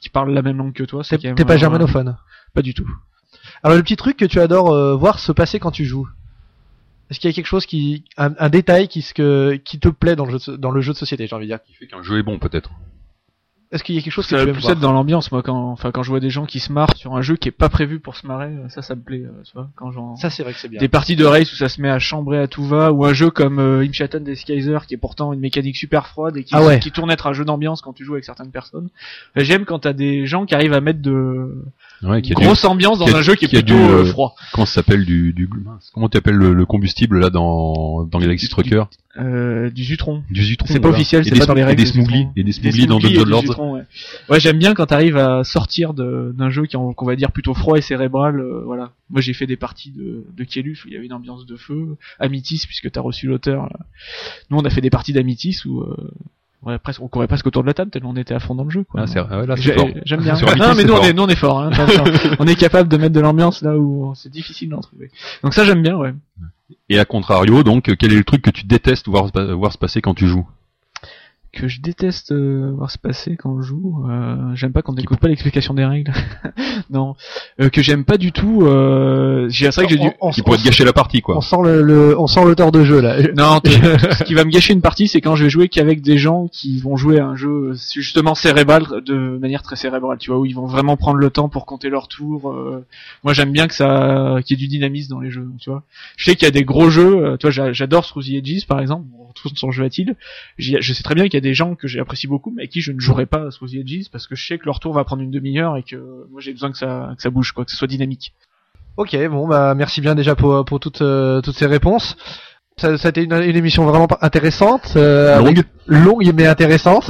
qui 0.00 0.08
parlent 0.08 0.32
la 0.32 0.42
même 0.42 0.56
langue 0.56 0.72
que 0.72 0.84
toi 0.84 1.02
T'es 1.04 1.18
pas 1.44 1.54
euh, 1.54 1.58
germanophone. 1.58 2.16
pas 2.52 2.62
du 2.62 2.74
tout 2.74 2.88
Alors 3.62 3.76
le 3.76 3.82
petit 3.82 3.96
truc 3.96 4.16
que 4.16 4.24
tu 4.24 4.40
adores 4.40 4.72
euh, 4.72 4.94
voir 4.96 5.18
se 5.18 5.32
passer 5.32 5.58
quand 5.58 5.70
tu 5.70 5.84
joues. 5.84 6.08
Est-ce 7.10 7.20
qu'il 7.20 7.28
y 7.30 7.32
a 7.32 7.34
quelque 7.34 7.46
chose 7.46 7.66
qui 7.66 8.04
un, 8.16 8.32
un 8.38 8.48
détail 8.48 8.88
qui 8.88 9.04
que 9.14 9.56
qui 9.64 9.78
te 9.78 9.88
plaît 9.88 10.16
dans 10.16 10.24
le 10.24 10.38
jeu 10.38 10.52
de, 10.52 10.56
dans 10.56 10.70
le 10.70 10.80
jeu 10.80 10.92
de 10.92 10.98
société, 10.98 11.26
j'ai 11.26 11.36
envie 11.36 11.46
de 11.46 11.50
dire? 11.50 11.62
qui 11.62 11.74
fait 11.74 11.86
qu'un 11.86 12.02
jeu 12.02 12.18
est 12.18 12.22
bon 12.22 12.38
peut-être. 12.38 12.70
Est-ce 13.74 13.82
qu'il 13.82 13.96
y 13.96 13.98
a 13.98 14.02
quelque 14.02 14.12
chose 14.12 14.24
que 14.26 14.30
Ça 14.36 14.42
tu 14.42 14.48
aimes 14.48 14.54
plus 14.54 14.62
voir 14.62 14.72
être 14.74 14.78
dans 14.80 14.92
l'ambiance, 14.92 15.32
moi, 15.32 15.42
quand, 15.42 15.72
enfin, 15.72 15.90
quand 15.90 16.04
je 16.04 16.08
vois 16.08 16.20
des 16.20 16.30
gens 16.30 16.46
qui 16.46 16.60
se 16.60 16.72
marrent 16.72 16.96
sur 16.96 17.14
un 17.16 17.22
jeu 17.22 17.34
qui 17.36 17.48
est 17.48 17.52
pas 17.52 17.68
prévu 17.68 17.98
pour 17.98 18.14
se 18.16 18.24
marrer, 18.26 18.52
ça, 18.68 18.82
ça 18.82 18.94
me 18.94 19.02
plaît, 19.02 19.24
euh, 19.26 19.42
tu 19.44 19.50
vois, 19.54 19.68
quand 19.74 19.90
j'en... 19.90 20.14
Ça, 20.14 20.30
c'est 20.30 20.44
vrai 20.44 20.52
que 20.52 20.60
c'est 20.60 20.68
bien. 20.68 20.78
Des 20.78 20.86
parties 20.88 21.16
de 21.16 21.24
race 21.24 21.52
où 21.52 21.56
ça 21.56 21.68
se 21.68 21.80
met 21.82 21.90
à 21.90 21.98
chambrer 21.98 22.38
à 22.38 22.46
tout 22.46 22.64
va, 22.64 22.92
ou 22.92 23.04
un 23.04 23.12
jeu 23.12 23.30
comme 23.30 23.58
euh, 23.58 23.84
Imshatan 23.84 24.20
des 24.20 24.36
Skyzer 24.36 24.86
qui 24.86 24.94
est 24.94 24.98
pourtant 24.98 25.32
une 25.32 25.40
mécanique 25.40 25.76
super 25.76 26.06
froide 26.06 26.36
et 26.36 26.44
qui, 26.44 26.54
Ah 26.54 26.62
ouais. 26.64 26.78
qui 26.78 26.92
tourne 26.92 27.10
être 27.10 27.26
un 27.26 27.32
jeu 27.32 27.44
d'ambiance 27.44 27.82
quand 27.82 27.92
tu 27.92 28.04
joues 28.04 28.12
avec 28.12 28.24
certaines 28.24 28.52
personnes. 28.52 28.88
Euh, 29.36 29.42
J'aime 29.42 29.64
quand 29.64 29.80
t'as 29.80 29.92
des 29.92 30.24
gens 30.24 30.46
qui 30.46 30.54
arrivent 30.54 30.72
à 30.72 30.80
mettre 30.80 31.02
de 31.02 31.64
Ouais, 32.02 32.22
qui 32.22 32.32
a 32.32 32.36
du, 32.36 32.44
grosse 32.44 32.64
ambiance 32.64 32.98
dans 33.00 33.06
qui 33.06 33.12
a- 33.14 33.16
un 33.16 33.22
jeu 33.22 33.34
qui 33.34 33.46
est 33.46 33.48
qui 33.48 33.56
plutôt 33.56 33.74
du, 33.74 33.80
euh, 33.80 34.04
froid. 34.04 34.34
comment 34.52 34.66
ça 34.66 34.74
s'appelle 34.74 35.04
du, 35.04 35.32
du, 35.32 35.48
comment 35.92 36.08
t'appelles 36.08 36.36
le, 36.36 36.52
le 36.54 36.64
combustible 36.66 37.18
là 37.18 37.30
dans, 37.30 38.04
dans 38.04 38.18
Galaxy 38.20 38.46
Du- 38.46 38.50
Trucker? 38.50 38.84
Euh, 39.16 39.70
du 39.70 39.84
Zutron. 39.84 40.24
Du 40.30 40.42
Zutron. 40.44 40.66
C'est 40.66 40.74
pas 40.80 40.88
voilà. 40.88 40.96
officiel, 40.96 41.24
c'est 41.24 41.38
pas 41.38 41.46
dans 41.46 41.54
les 41.54 41.62
règles. 41.62 41.80
Et 41.80 41.84
des 41.84 41.90
smouglis, 41.90 42.26
et 42.36 42.42
des 42.42 42.50
smouglis 42.52 42.86
dans 42.86 42.98
Dungeon 42.98 43.22
du 43.24 43.30
Lords. 43.30 43.42
Zutron, 43.42 43.74
ouais. 43.74 43.82
Ouais, 44.28 44.40
j'aime 44.40 44.58
bien 44.58 44.74
quand 44.74 44.86
t'arrives 44.86 45.16
à 45.16 45.44
sortir 45.44 45.94
de- 45.94 46.34
d'un 46.36 46.50
jeu 46.50 46.66
qui, 46.66 46.76
qu'on 46.76 47.06
va 47.06 47.14
dire 47.14 47.30
plutôt 47.30 47.54
froid 47.54 47.78
et 47.78 47.80
cérébral, 47.80 48.40
euh, 48.40 48.62
voilà. 48.64 48.90
Moi, 49.10 49.20
j'ai 49.20 49.32
fait 49.32 49.46
des 49.46 49.56
parties 49.56 49.92
de, 49.92 50.24
de 50.36 50.44
Kielus 50.44 50.78
où 50.84 50.88
il 50.88 50.94
y 50.94 50.96
avait 50.96 51.06
une 51.06 51.12
ambiance 51.12 51.46
de 51.46 51.54
feu, 51.56 51.96
Amitis, 52.18 52.64
puisque 52.66 52.90
t'as 52.90 53.00
reçu 53.02 53.28
l'auteur. 53.28 53.64
là. 53.64 53.78
Nous, 54.50 54.58
on 54.58 54.64
a 54.64 54.70
fait 54.70 54.80
des 54.80 54.90
parties 54.90 55.12
d'Amitis 55.12 55.60
où, 55.64 55.82
euh, 55.82 56.10
ouais, 56.62 56.78
presque, 56.78 57.00
on 57.00 57.06
courait 57.06 57.28
presque 57.28 57.46
autour 57.46 57.62
de 57.62 57.68
la 57.68 57.74
table 57.74 57.92
tellement 57.92 58.10
on 58.10 58.16
était 58.16 58.34
à 58.34 58.40
fond 58.40 58.56
dans 58.56 58.64
le 58.64 58.70
jeu, 58.70 58.82
quoi. 58.82 59.02
Ah, 59.02 59.06
c'est, 59.06 59.20
ah 59.20 59.40
ouais, 59.40 59.46
là, 59.46 59.54
c'est 59.56 59.62
J'ai- 59.62 59.72
fort. 59.74 59.88
J'aime 60.04 60.22
bien. 60.22 60.34
Sur 60.36 60.48
Amitis, 60.48 60.66
non, 60.68 60.74
mais 60.74 60.84
nous, 60.84 60.94
on 60.94 61.02
est, 61.02 61.12
nous, 61.12 61.22
on 61.22 61.28
est 61.28 61.36
fort, 61.36 61.60
hein, 61.62 61.70
on 62.40 62.46
est 62.48 62.56
capable 62.56 62.88
de 62.88 62.96
mettre 62.96 63.14
de 63.14 63.20
l'ambiance 63.20 63.62
là 63.62 63.76
où 63.78 64.12
c'est 64.16 64.32
difficile 64.32 64.70
d'en 64.70 64.80
trouver. 64.80 65.10
Donc 65.44 65.54
ça, 65.54 65.64
j'aime 65.64 65.82
bien, 65.82 65.96
ouais. 65.96 66.12
Et 66.88 66.98
à 66.98 67.04
contrario, 67.04 67.62
donc, 67.62 67.94
quel 67.96 68.12
est 68.12 68.16
le 68.16 68.24
truc 68.24 68.42
que 68.42 68.50
tu 68.50 68.64
détestes 68.64 69.08
voir 69.08 69.30
se 69.72 69.78
passer 69.78 70.00
quand 70.00 70.14
tu 70.14 70.26
joues? 70.26 70.46
Que 71.54 71.68
je 71.68 71.80
déteste 71.80 72.32
euh, 72.32 72.72
voir 72.76 72.90
se 72.90 72.98
passer 72.98 73.36
quand 73.36 73.60
je 73.62 73.66
joue. 73.66 74.04
Euh, 74.10 74.54
j'aime 74.54 74.72
pas 74.72 74.82
qu'on 74.82 74.92
n'écoute 74.94 75.18
pas 75.18 75.28
l'explication 75.28 75.72
des 75.72 75.84
règles. 75.84 76.12
non, 76.90 77.14
Euh, 77.60 77.68
que 77.70 77.80
j'aime 77.82 78.04
pas 78.04 78.16
du 78.18 78.32
tout. 78.32 78.66
Euh, 78.66 79.48
j'ai- 79.48 79.70
c'est 79.70 79.80
vrai 79.82 79.86
que 79.86 79.92
j'ai 79.92 79.98
dû. 80.00 80.08
On- 80.20 80.28
on- 80.28 80.30
Qui 80.32 80.42
pourrait 80.42 80.58
te 80.58 80.64
gâcher 80.64 80.84
la 80.84 80.92
partie, 80.92 81.20
quoi. 81.22 81.36
On 81.38 81.40
sent 81.40 81.56
le, 81.64 81.82
le- 81.82 82.18
on 82.18 82.26
sent 82.26 82.44
l'auteur 82.44 82.72
de 82.72 82.84
jeu 82.84 83.00
là. 83.00 83.16
Non, 83.36 83.60
ce 83.64 84.24
qui 84.24 84.34
va 84.34 84.44
me 84.44 84.50
gâcher 84.50 84.72
une 84.74 84.80
partie, 84.82 85.08
c'est 85.08 85.20
quand 85.20 85.36
je 85.36 85.44
vais 85.44 85.50
jouer 85.50 85.68
qu'avec 85.68 86.02
des 86.02 86.18
gens 86.18 86.48
qui 86.48 86.78
vont 86.80 86.96
jouer 86.96 87.18
à 87.20 87.26
un 87.26 87.36
jeu 87.36 87.48
euh, 87.72 87.74
justement 87.94 88.34
cérébral, 88.34 88.84
de 89.06 89.38
manière 89.38 89.62
très 89.62 89.76
cérébrale, 89.76 90.18
tu 90.18 90.30
vois, 90.30 90.40
où 90.40 90.44
ils 90.46 90.54
vont 90.54 90.66
vraiment 90.66 90.96
prendre 90.96 91.18
le 91.18 91.30
temps 91.30 91.48
pour 91.48 91.64
compter 91.66 91.88
leur 91.90 92.08
tour. 92.08 92.50
euh. 92.52 92.84
Moi, 93.22 93.32
j'aime 93.32 93.52
bien 93.52 93.66
que 93.68 93.74
ça, 93.74 94.36
qu'il 94.44 94.58
y 94.58 94.60
ait 94.60 94.66
du 94.66 94.68
dynamisme 94.68 95.10
dans 95.10 95.20
les 95.20 95.30
jeux, 95.30 95.48
tu 95.60 95.70
vois. 95.70 95.82
Je 96.16 96.24
sais 96.24 96.34
qu'il 96.36 96.44
y 96.46 96.48
a 96.48 96.52
des 96.52 96.64
gros 96.64 96.90
jeux, 96.90 97.24
euh, 97.24 97.36
tu 97.36 97.46
vois, 97.46 97.50
j'a- 97.50 97.72
j'adore 97.72 98.04
Struzzy 98.04 98.36
Edges 98.36 98.66
par 98.66 98.80
exemple, 98.80 99.06
on 99.18 99.23
retrouve 99.34 99.56
sur 99.58 99.72
jeu 99.72 99.84
à-t-il. 99.84 100.16
J'y- 100.58 100.76
Je 100.80 100.92
sais 100.92 101.02
très 101.02 101.14
bien 101.14 101.24
qu'il 101.24 101.34
y 101.34 101.36
a 101.36 101.40
des 101.40 101.54
gens 101.54 101.74
que 101.74 101.86
j'apprécie 101.88 102.26
beaucoup, 102.26 102.52
mais 102.54 102.62
avec 102.62 102.70
qui 102.70 102.80
je 102.80 102.92
ne 102.92 103.00
jouerai 103.00 103.26
pas 103.26 103.46
à 103.46 103.50
Struzzy 103.50 103.78
Edges 103.80 104.08
parce 104.10 104.26
que 104.26 104.34
je 104.36 104.46
sais 104.46 104.58
que 104.58 104.64
leur 104.66 104.80
tour 104.80 104.92
va 104.94 105.04
prendre 105.04 105.22
une 105.22 105.30
demi-heure 105.30 105.76
et 105.76 105.82
que 105.82 105.96
moi 106.30 106.40
j'ai 106.40 106.52
besoin 106.52 106.70
que 106.72 106.78
ça, 106.78 107.10
que 107.16 107.22
ça 107.22 107.30
bouge, 107.30 107.52
quoi, 107.52 107.64
que 107.64 107.70
ce 107.70 107.76
soit 107.76 107.88
dynamique. 107.88 108.32
Ok, 108.96 109.16
bon 109.28 109.48
bah 109.48 109.74
merci 109.74 110.00
bien 110.00 110.14
déjà 110.14 110.36
pour 110.36 110.64
pour 110.64 110.78
toutes 110.80 111.02
euh, 111.02 111.40
toutes 111.40 111.56
ces 111.56 111.66
réponses. 111.66 112.16
Ça, 112.76 112.98
ça 112.98 113.06
a 113.06 113.10
été 113.10 113.22
une, 113.22 113.32
une 113.32 113.54
émission 113.56 113.84
vraiment 113.86 114.08
intéressante, 114.20 114.94
euh, 114.96 115.38
Longue. 115.38 115.62
longue 115.86 116.32
mais 116.34 116.46
intéressante. 116.48 117.08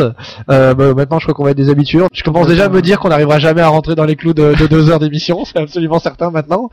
Euh, 0.51 0.75
bah, 0.75 0.93
maintenant, 0.93 1.19
je 1.19 1.25
crois 1.25 1.33
qu'on 1.35 1.45
va 1.45 1.53
être 1.53 1.57
des 1.57 1.71
habitués. 1.71 2.03
Je 2.13 2.23
commence 2.23 2.47
déjà 2.49 2.67
à 2.67 2.69
me 2.69 2.83
dire 2.83 2.99
qu'on 3.01 3.09
n'arrivera 3.09 3.39
jamais 3.39 3.63
à 3.63 3.69
rentrer 3.69 3.95
dans 3.95 4.05
les 4.05 4.15
clous 4.15 4.35
de, 4.35 4.55
de 4.61 4.67
deux 4.67 4.91
heures 4.91 4.99
d'émission, 4.99 5.43
c'est 5.47 5.57
absolument 5.59 5.99
certain 6.01 6.31
maintenant. 6.31 6.69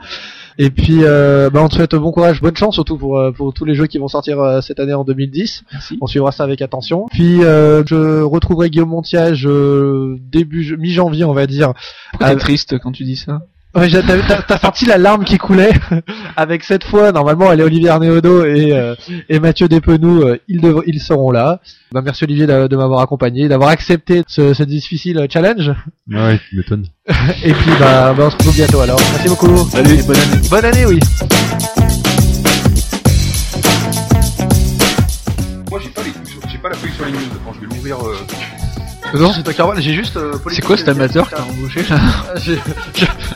Et 0.58 0.70
puis, 0.70 1.00
euh, 1.04 1.50
bah, 1.50 1.62
on 1.64 1.68
te 1.68 1.76
souhaite 1.76 1.96
bon 1.96 2.12
courage, 2.12 2.42
bonne 2.42 2.56
chance 2.56 2.76
surtout 2.76 2.98
pour 2.98 3.18
euh, 3.18 3.32
pour 3.32 3.54
tous 3.54 3.66
les 3.66 3.74
jeux 3.76 3.88
qui 3.88 3.98
vont 3.98 4.08
sortir 4.08 4.40
euh, 4.40 4.62
cette 4.62 4.80
année 4.80 4.94
en 4.94 5.04
2010. 5.04 5.64
Merci. 5.72 5.98
On 6.02 6.08
suivra 6.08 6.32
ça 6.32 6.44
avec 6.44 6.62
attention. 6.62 7.08
Puis, 7.12 7.44
euh, 7.44 7.84
je 7.86 8.22
retrouverai 8.22 8.70
Guillaume 8.70 8.90
Montiage 8.90 9.48
euh, 9.48 10.18
début 10.32 10.78
mi-janvier, 10.78 11.24
on 11.26 11.34
va 11.34 11.48
dire, 11.48 11.74
Pourquoi 12.12 12.28
t'es 12.30 12.34
Ah, 12.34 12.38
triste 12.38 12.80
quand 12.80 12.92
tu 12.92 13.04
dis 13.04 13.16
ça? 13.16 13.42
Ouais, 13.74 13.88
t'as, 13.90 14.58
senti 14.58 14.86
la 14.86 14.98
larme 14.98 15.24
qui 15.24 15.38
coulait 15.38 15.72
avec 16.36 16.64
cette 16.66 16.84
fois. 16.84 17.14
Normalement, 17.14 17.52
elle 17.54 17.62
est 17.62 17.64
Olivier 17.64 17.88
Arnéodo 17.88 18.44
et, 18.44 18.74
euh, 18.74 18.96
et 19.30 19.40
Mathieu 19.40 19.70
Despenous. 19.70 20.24
euh, 20.24 20.38
ils, 20.50 20.60
dev- 20.60 20.82
ils 20.86 21.00
seront 21.00 21.32
là. 21.32 21.62
Bah, 21.94 22.02
merci 22.04 22.26
Olivier 22.26 22.48
de, 22.48 22.68
de 22.68 22.76
m'avoir 22.76 23.00
accompagné, 23.00 23.48
d'avoir 23.48 23.70
accepté 23.70 24.24
ce, 24.28 24.54
ce 24.54 24.64
difficile 24.64 25.26
challenge. 25.32 25.72
Ouais, 26.12 26.38
tu 26.50 26.58
m'étonnes. 26.58 26.86
Et 27.44 27.54
puis, 27.54 27.72
bah, 27.80 28.14
bah, 28.14 28.26
on 28.28 28.30
se 28.30 28.36
retrouve 28.36 28.56
bientôt 28.56 28.82
alors. 28.82 29.00
Merci 29.14 29.30
beaucoup. 29.30 29.58
Salut, 29.70 30.04
bonne 30.04 30.18
année. 30.18 30.48
Bonne 30.50 30.66
année, 30.66 30.86
oui. 30.86 31.00
Moi, 35.70 35.80
j'ai 35.82 35.90
pas 35.90 36.02
les, 36.04 36.12
j'ai 36.52 36.58
pas 36.58 36.70
la 36.70 36.76
feuille 36.76 36.92
sur 36.92 37.06
les 37.06 37.12
news. 37.14 37.20
Quand 37.46 37.54
je 37.54 37.60
vais 37.62 37.68
l'ouvrir, 37.68 37.98
euh, 38.06 38.18
Non, 39.14 39.34
c'est 39.34 39.44
toi 39.44 39.54
Carole. 39.54 39.82
J'ai 39.82 39.94
juste. 39.94 40.18
euh, 40.18 40.34
C'est 40.52 40.62
quoi 40.64 40.78
cet 40.78 40.90
amateur 40.90 41.30
que 41.30 41.36
t'as 41.36 41.42
embauché 41.44 41.84
là 41.90 41.98
je- 42.38 42.54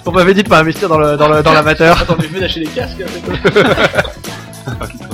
On 0.05 0.11
m'avait 0.11 0.33
dit 0.33 0.43
de 0.43 0.49
pas 0.49 0.59
investir 0.59 0.87
dans 0.89 0.97
le 0.99 1.17
dans 1.17 1.27
le 1.27 1.43
dans 1.43 1.53
l'amateur. 1.59 1.99
Attends, 2.01 2.15
mais 2.19 2.27
je 2.27 2.33
vais 2.33 2.39
lâcher 2.39 2.59
les 2.61 2.67
casques. 2.67 2.97